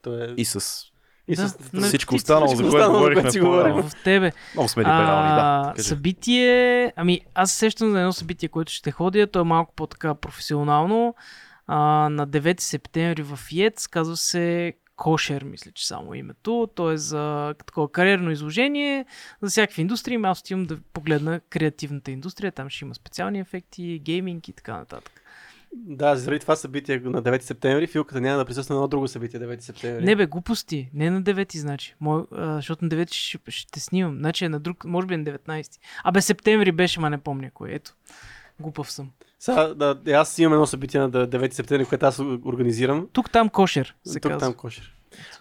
То 0.02 0.24
е... 0.24 0.34
и 0.38 0.46
с 0.46 0.84
и 1.28 1.36
Да, 1.36 1.50
с... 1.50 1.74
на- 1.74 1.88
всичко 1.88 2.16
останало, 2.16 2.56
за 2.56 2.70
което 2.70 2.92
говорихме 2.92 3.32
си 3.32 3.40
говорим. 3.40 3.76
В 3.76 3.92
тебе. 4.04 4.32
Много 4.54 4.70
сме 4.70 4.84
либерални, 4.84 5.30
да. 5.30 5.74
Кажи. 5.76 5.88
събитие, 5.88 6.94
ами 6.96 7.22
аз 7.36 7.52
се 7.52 7.58
сещам 7.58 7.92
за 7.92 8.00
едно 8.00 8.14
събитие, 8.14 8.50
което 8.50 8.72
ще 8.72 8.92
ходя, 8.92 9.28
то 9.28 9.40
е 9.40 9.44
малко 9.44 9.74
по-така 9.76 10.16
професионално. 10.16 11.16
А, 11.68 11.78
на 12.10 12.28
9 12.28 12.62
септември 12.62 13.24
в 13.24 13.40
ЕЦ, 13.58 13.88
казва 13.88 14.18
се 14.18 14.74
Кошер, 14.96 15.44
мисля, 15.44 15.72
че 15.72 15.88
само 15.88 16.14
името. 16.14 16.70
То 16.76 16.92
е 16.92 16.98
за 16.98 17.54
такова 17.68 17.92
кариерно 17.92 18.32
изложение 18.32 19.06
за 19.42 19.50
всякакви 19.50 19.82
индустрии. 19.82 20.20
Аз 20.24 20.40
отивам 20.40 20.66
да 20.66 20.78
погледна 20.94 21.40
креативната 21.50 22.12
индустрия. 22.12 22.52
Там 22.52 22.70
ще 22.70 22.86
има 22.86 22.96
специални 22.96 23.40
ефекти, 23.40 24.02
гейминг 24.04 24.48
и 24.48 24.54
така 24.54 24.78
нататък. 24.78 25.22
Да, 25.74 26.16
заради 26.16 26.40
това 26.40 26.56
събитие 26.56 27.00
на 27.00 27.24
9 27.24 27.42
септември, 27.42 27.88
Филката 27.88 28.22
няма 28.22 28.38
да 28.38 28.46
присъства 28.46 28.76
на 28.76 28.80
едно 28.80 28.88
друго 28.88 29.08
събитие 29.08 29.40
9 29.40 29.60
септември. 29.60 30.06
Не 30.06 30.16
бе, 30.16 30.26
глупости. 30.26 30.90
Не 30.94 31.10
на 31.10 31.24
9, 31.24 31.58
значи. 31.58 31.96
Мой, 32.00 32.24
а, 32.32 32.56
защото 32.56 32.86
на 32.86 32.90
9 32.90 33.14
ще, 33.14 33.52
ще 33.52 33.80
снимам. 33.80 34.18
Значи 34.18 34.46
е 34.46 34.50
на 34.50 34.60
друг, 34.60 34.86
може 34.86 35.08
би 35.08 35.14
е 35.14 35.18
на 35.18 35.24
19. 35.24 35.80
Абе, 36.04 36.22
септември 36.22 36.72
беше, 36.72 37.00
ма 37.00 37.10
не 37.10 37.18
помня 37.18 37.52
кое. 37.54 37.72
Ето. 37.72 37.94
Глупав 38.60 38.92
съм. 38.92 39.12
Сега, 39.40 39.68
да, 39.68 39.98
аз 40.14 40.40
имам 40.40 40.54
едно 40.54 40.66
събитие 40.66 41.00
на 41.00 41.10
9 41.10 41.54
септември, 41.54 41.86
което 41.86 42.06
аз 42.06 42.20
организирам. 42.20 43.08
Тук 43.14 43.32
там 43.32 43.50
кошер, 43.50 43.96
Тук 44.14 44.22
казва. 44.22 44.38
там 44.38 44.54
кошер. 44.54 44.92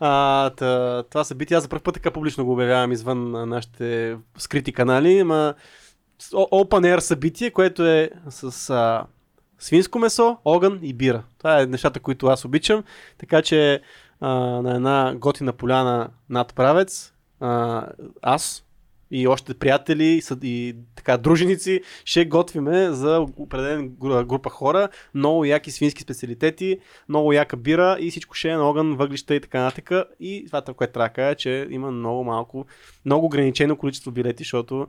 А, 0.01 0.51
та, 0.51 1.03
това 1.03 1.25
събитие 1.25 1.57
аз 1.57 1.63
за 1.63 1.69
първ 1.69 1.83
път 1.83 1.95
така 1.95 2.11
публично 2.11 2.45
го 2.45 2.53
обявявам 2.53 2.93
извън 2.93 3.35
а, 3.37 3.47
нашите 3.47 4.17
скрити 4.39 4.73
канали, 4.73 5.23
о- 5.23 6.49
open 6.65 6.95
air 6.97 6.99
събитие, 6.99 7.51
което 7.51 7.87
е 7.87 8.11
с 8.29 8.71
а, 8.71 9.07
свинско 9.59 9.99
месо, 9.99 10.37
огън 10.45 10.79
и 10.83 10.95
бира. 10.95 11.23
Това 11.39 11.61
е 11.61 11.67
нещата, 11.67 12.01
които 12.01 12.27
аз 12.27 12.45
обичам. 12.45 12.85
Така 13.19 13.43
че 13.43 13.83
а, 14.21 14.29
на 14.35 14.75
една 14.77 15.15
готина 15.17 15.53
поляна 15.53 16.09
над 16.29 16.55
правец, 16.55 17.13
а, 17.41 17.83
аз 18.23 18.64
и 19.15 19.29
още 19.29 19.55
приятели 19.55 20.21
съд- 20.21 20.45
и 20.45 20.77
така 20.95 21.17
друженици 21.17 21.81
ще 22.05 22.25
готвиме 22.25 22.91
за 22.91 23.27
определен 23.37 23.91
гру- 23.91 24.25
група 24.25 24.51
хора 24.51 24.89
много 25.15 25.45
яки 25.45 25.71
свински 25.71 26.03
специалитети, 26.03 26.79
много 27.09 27.33
яка 27.33 27.57
бира 27.57 27.97
и 28.01 28.11
всичко 28.11 28.35
ще 28.35 28.49
е 28.49 28.57
на 28.57 28.63
огън, 28.65 28.97
въглища 28.97 29.35
и 29.35 29.41
така 29.41 29.61
нататък. 29.61 29.91
И 30.21 30.45
това, 30.47 30.63
което 30.63 30.93
трябва 30.93 31.09
да 31.09 31.13
кажа, 31.13 31.31
е, 31.31 31.35
че 31.35 31.67
има 31.71 31.91
много 31.91 32.25
малко, 32.25 32.67
много 33.05 33.27
ограничено 33.27 33.77
количество 33.77 34.11
билети, 34.11 34.43
защото 34.43 34.87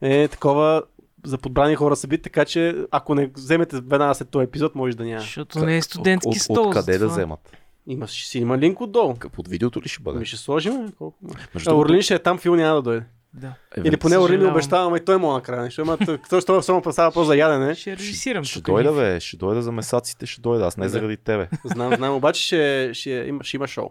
е 0.00 0.28
такова 0.28 0.82
за 1.24 1.38
подбрани 1.38 1.74
хора 1.74 1.96
събит, 1.96 2.22
така 2.22 2.44
че 2.44 2.76
ако 2.90 3.14
не 3.14 3.26
вземете 3.26 3.76
веднага 3.76 4.14
след 4.14 4.28
този 4.28 4.44
епизод, 4.44 4.74
може 4.74 4.96
да 4.96 5.04
няма. 5.04 5.20
Защото 5.20 5.64
не 5.64 5.76
е 5.76 5.82
студентски 5.82 6.28
от, 6.28 6.36
стол. 6.36 6.68
От, 6.68 6.72
къде 6.74 6.98
да 6.98 7.08
вземат? 7.08 7.56
Има, 7.86 8.06
ще 8.06 8.28
си 8.28 8.38
има 8.38 8.58
линк 8.58 8.80
отдолу. 8.80 9.14
Под 9.32 9.48
видеото 9.48 9.82
ли 9.82 9.88
ще 9.88 10.02
бъде? 10.02 10.16
Ами 10.16 10.26
ще 10.26 10.36
сложим. 10.36 10.92
Колко? 10.98 11.18
Между 11.54 11.70
А, 11.70 11.74
Орлин 11.74 12.02
ще 12.02 12.14
е 12.14 12.18
там, 12.18 12.38
Фил 12.38 12.56
няма 12.56 12.74
да 12.74 12.82
дойде. 12.82 13.06
Да. 13.34 13.54
Или 13.76 13.96
поне 13.96 14.18
Орлин 14.18 14.24
ми 14.24 14.28
Съжалявам. 14.28 14.52
обещава, 14.54 14.98
и 14.98 15.04
той 15.04 15.16
му 15.16 15.32
накрая 15.32 15.62
нещо. 15.62 15.82
Ама 15.82 15.98
ще 16.40 16.62
само 16.62 16.82
представя 16.82 17.12
по 17.12 17.24
за 17.24 17.36
ядене. 17.36 17.74
Ще 17.74 17.96
режисирам. 17.96 18.44
Ще 18.44 18.54
тук 18.54 18.66
дойда, 18.66 18.92
бе, 18.92 19.20
ще 19.20 19.36
дойда 19.36 19.62
за 19.62 19.72
месаците, 19.72 20.26
ще 20.26 20.40
дойда, 20.40 20.64
аз 20.64 20.76
не 20.76 20.88
заради 20.88 21.16
тебе. 21.16 21.48
Знам, 21.64 21.94
знам, 21.96 22.14
обаче 22.14 22.42
ще, 22.42 22.90
ще, 22.94 23.10
има, 23.10 23.44
ще 23.44 23.56
има 23.56 23.66
шоу. 23.66 23.88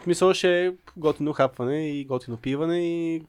В 0.00 0.02
смисъл 0.02 0.34
ще 0.34 0.66
е 0.66 0.72
готино 0.96 1.32
хапване 1.32 1.90
и 1.90 2.04
готино 2.04 2.36
пиване 2.36 2.78
и, 2.80 3.22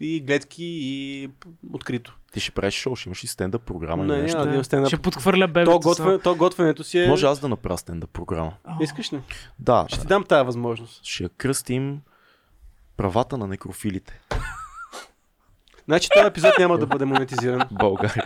и 0.00 0.20
гледки 0.20 0.64
и 0.64 1.30
открито. 1.72 2.16
Ти 2.32 2.40
ще 2.40 2.50
правиш 2.52 2.74
шоу, 2.74 2.96
ще 2.96 3.08
имаш 3.08 3.24
и 3.24 3.26
стендъп 3.26 3.62
програма. 3.62 4.04
Не, 4.04 4.14
или 4.14 4.22
нещо. 4.22 4.44
няма 4.44 4.64
стендъп. 4.64 4.88
Ще 4.88 4.96
подхвърля 4.96 5.46
То, 5.46 5.52
бебето. 5.52 5.80
готвен, 5.80 6.20
то 6.20 6.34
готвенето 6.34 6.84
си 6.84 6.98
е... 6.98 7.08
Може 7.08 7.26
аз 7.26 7.40
да 7.40 7.48
направя 7.48 7.78
стендъп 7.78 8.10
програма. 8.10 8.52
само. 8.64 8.78
Искаш 8.82 9.12
ли? 9.12 9.20
Да, 9.58 9.86
Ще 9.88 10.00
ти 10.00 10.06
дам 10.06 10.24
тази 10.24 10.46
възможност. 10.46 11.04
ще 11.04 11.22
я 11.22 11.28
кръстим 11.28 12.00
правата 12.96 13.38
на 13.38 13.46
некрофилите 13.46 14.20
Значи 15.88 16.08
този 16.14 16.26
епизод 16.26 16.52
няма 16.58 16.78
да 16.78 16.86
бъде 16.86 17.04
монетизиран. 17.04 17.62
България. 17.70 18.24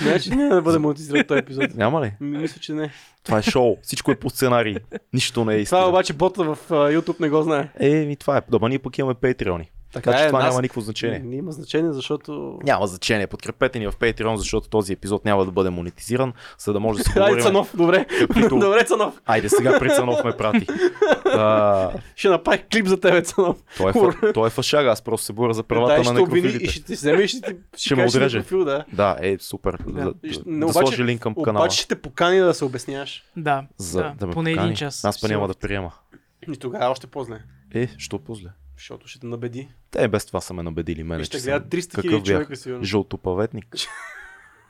Значи 0.00 0.30
няма 0.30 0.54
да 0.54 0.62
бъде 0.62 0.78
монетизиран 0.78 1.24
този 1.24 1.38
епизод. 1.38 1.74
Няма 1.74 2.02
ли? 2.02 2.12
М, 2.20 2.38
Мисля, 2.38 2.60
че 2.60 2.72
не. 2.72 2.90
Това 3.24 3.38
е 3.38 3.42
шоу. 3.42 3.76
Всичко 3.82 4.10
е 4.12 4.14
по 4.14 4.30
сценарий. 4.30 4.76
Нищо 5.12 5.44
не 5.44 5.54
е 5.54 5.58
истина. 5.58 5.80
Това 5.80 5.88
обаче 5.90 6.12
бота 6.12 6.44
в 6.44 6.58
а, 6.70 6.74
YouTube 6.74 7.20
не 7.20 7.28
го 7.28 7.42
знае. 7.42 7.68
Е, 7.80 8.04
ми 8.04 8.16
това 8.16 8.36
е. 8.36 8.42
Дома 8.48 8.68
ние 8.68 8.78
пък 8.78 8.98
имаме 8.98 9.14
Патреони. 9.14 9.70
Така, 9.92 10.12
че 10.12 10.24
е, 10.24 10.26
това 10.26 10.38
нас- 10.38 10.48
няма 10.48 10.62
никакво 10.62 10.80
значение. 10.80 11.18
Не 11.18 11.36
има 11.36 11.52
значение, 11.52 11.92
защото... 11.92 12.58
Няма 12.62 12.86
значение. 12.86 13.26
Подкрепете 13.26 13.78
ни 13.78 13.86
в 13.86 13.92
Patreon, 13.92 14.34
защото 14.34 14.68
този 14.68 14.92
епизод 14.92 15.24
няма 15.24 15.44
да 15.44 15.50
бъде 15.50 15.70
монетизиран, 15.70 16.32
за 16.58 16.72
да 16.72 16.80
може 16.80 16.98
да 16.98 17.10
Айде, 17.10 17.20
говорим. 17.20 17.42
Цанов, 17.42 17.76
добре. 17.76 18.06
Каквито- 18.20 18.48
Добре, 18.60 18.84
Цанов. 18.84 19.14
Айде 19.26 19.48
сега 19.48 19.78
при 19.78 19.88
Цанов 19.88 20.24
ме 20.24 20.32
прати. 20.32 20.66
А, 21.26 21.90
Ще 22.16 22.28
направи 22.28 22.62
клип 22.64 22.86
за 22.86 23.00
тебе, 23.00 23.22
Цанов. 23.22 23.56
той, 23.76 23.90
е, 23.90 23.94
фа- 23.94 24.34
той 24.34 24.46
е 24.46 24.50
фашага, 24.50 24.88
аз 24.88 25.02
просто 25.02 25.24
се 25.26 25.32
боря 25.32 25.54
за 25.54 25.62
правата 25.62 25.88
Дай, 25.88 25.98
на 25.98 26.04
ще 26.04 26.12
обвини 26.12 26.42
некрофилите. 26.42 26.64
и 26.64 26.72
ще 26.72 26.82
ти 26.82 26.92
вземе 26.92 27.22
и 27.22 27.28
ще 27.28 27.40
ти 27.42 27.56
Ще 27.76 27.94
ме 27.94 28.02
кажеш 28.02 28.14
отреже. 28.14 28.36
некрофил, 28.36 28.64
да. 28.64 28.84
Да, 28.92 29.16
е 29.20 29.36
супер. 29.40 29.76
Да. 29.78 29.92
Да, 29.92 30.12
да 30.46 30.66
обаче- 30.66 30.72
сложи 30.72 31.04
линк 31.04 31.20
към 31.20 31.34
канала. 31.36 31.64
Обаче 31.64 31.78
ще 31.78 31.88
те 31.88 32.02
покани 32.02 32.38
да 32.38 32.54
се 32.54 32.64
обясняваш. 32.64 33.24
Да, 33.36 33.64
За 33.78 33.98
да, 33.98 34.14
да 34.16 34.26
поне 34.26 34.50
покани. 34.50 34.66
един 34.66 34.76
час. 34.76 35.04
Аз 35.04 35.20
па 35.20 35.28
няма 35.28 35.48
да 35.48 35.54
приема. 35.54 35.92
И 36.48 36.56
тогава 36.56 36.86
още 36.86 37.06
по-зле. 37.06 37.38
Е, 37.74 37.88
що 37.98 38.18
по-зле? 38.18 38.48
Защото 38.78 39.08
ще 39.08 39.18
те 39.18 39.26
набеди. 39.26 39.68
Те 39.90 40.08
без 40.08 40.26
това 40.26 40.40
са 40.40 40.54
ме 40.54 40.62
набедили 40.62 41.02
мене, 41.02 41.22
И 41.22 41.24
ще 41.24 41.40
гледат 41.40 41.62
съм 41.62 41.80
300 41.80 41.90
какъв 41.90 42.02
хиляди 42.02 42.24
човека 42.24 42.56
сигурно. 42.56 42.84
Жълтопаветник. 42.84 43.66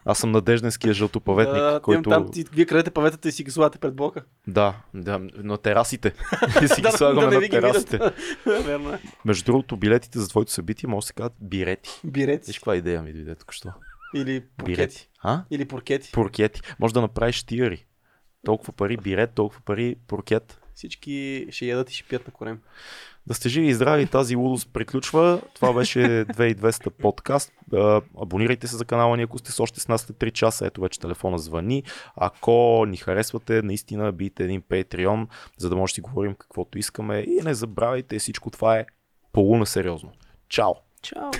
Аз 0.05 0.19
съм 0.19 0.31
надежденския 0.31 0.95
жълтопаветник, 0.95 1.57
Да, 1.57 1.81
който... 1.83 2.11
Там, 2.11 2.31
ти, 2.33 2.45
вие 2.53 2.67
крадете 2.67 2.91
паветата 2.91 3.29
и 3.29 3.33
си 3.33 3.45
ги 3.45 3.51
слагате 3.51 3.79
пред 3.79 3.95
блока. 3.95 4.25
Да, 4.47 4.75
да, 4.95 5.19
на 5.35 5.59
терасите. 5.59 6.15
И 6.63 6.69
си 6.69 6.75
ги 6.77 6.83
Да, 6.83 6.93
слагаме 6.93 7.21
да 7.21 7.31
не 7.31 7.41
на 7.41 7.49
терасите. 7.49 7.99
Верно 8.47 8.93
е. 8.93 9.01
Между 9.25 9.45
другото, 9.45 9.77
билетите 9.77 10.19
за 10.19 10.29
твоето 10.29 10.53
събитие 10.53 10.89
може 10.89 11.05
да 11.05 11.07
се 11.07 11.13
казват 11.13 11.35
бирети. 11.41 11.91
Бирети. 12.05 12.47
Виж 12.47 12.59
каква 12.59 12.77
идея 12.77 13.03
ми 13.03 13.13
дойде 13.13 13.35
тук 13.35 13.53
що. 13.53 13.69
Или 14.15 14.41
поркети. 14.41 14.77
Бирети. 14.77 15.09
А? 15.23 15.45
Или 15.51 15.65
поркети. 15.65 16.13
Поркети. 16.13 16.61
Може 16.79 16.95
да 16.95 17.01
направиш 17.01 17.45
тиари. 17.45 17.87
Толкова 18.45 18.73
пари 18.73 18.97
бирет, 18.97 19.35
толкова 19.35 19.61
пари 19.61 19.97
поркет. 20.07 20.61
Всички 20.75 21.47
ще 21.51 21.67
ядат 21.67 21.91
и 21.91 21.95
ще 21.95 22.09
пият 22.09 22.27
на 22.27 22.33
корем. 22.33 22.61
Да 23.29 23.35
сте 23.35 23.49
живи 23.49 23.67
и 23.67 23.75
здрави, 23.75 24.07
тази 24.07 24.37
лудост 24.37 24.73
приключва. 24.73 25.41
Това 25.55 25.73
беше 25.73 25.99
2200 26.01 26.91
подкаст. 26.91 27.53
Абонирайте 28.23 28.67
се 28.67 28.77
за 28.77 28.85
канала 28.85 29.17
ни, 29.17 29.23
ако 29.23 29.39
сте 29.39 29.53
с 29.53 29.61
още 29.61 29.81
с 29.81 29.89
нас 29.89 30.01
след 30.01 30.17
3 30.17 30.33
часа. 30.33 30.67
Ето 30.67 30.81
вече 30.81 31.01
телефона 31.01 31.39
звъни. 31.39 31.83
Ако 32.17 32.85
ни 32.89 32.97
харесвате, 32.97 33.63
наистина 33.63 34.13
бийте 34.13 34.45
един 34.45 34.63
Patreon, 34.63 35.27
за 35.59 35.69
да 35.69 35.77
може 35.77 35.91
да 35.91 35.95
си 35.95 36.01
говорим 36.01 36.35
каквото 36.35 36.79
искаме. 36.79 37.19
И 37.19 37.41
не 37.45 37.55
забравяйте, 37.55 38.19
всичко 38.19 38.51
това 38.51 38.79
е 38.79 38.87
полуна 39.33 39.67
сериозно. 39.67 40.13
Чао! 40.49 40.73
Чао! 41.03 41.31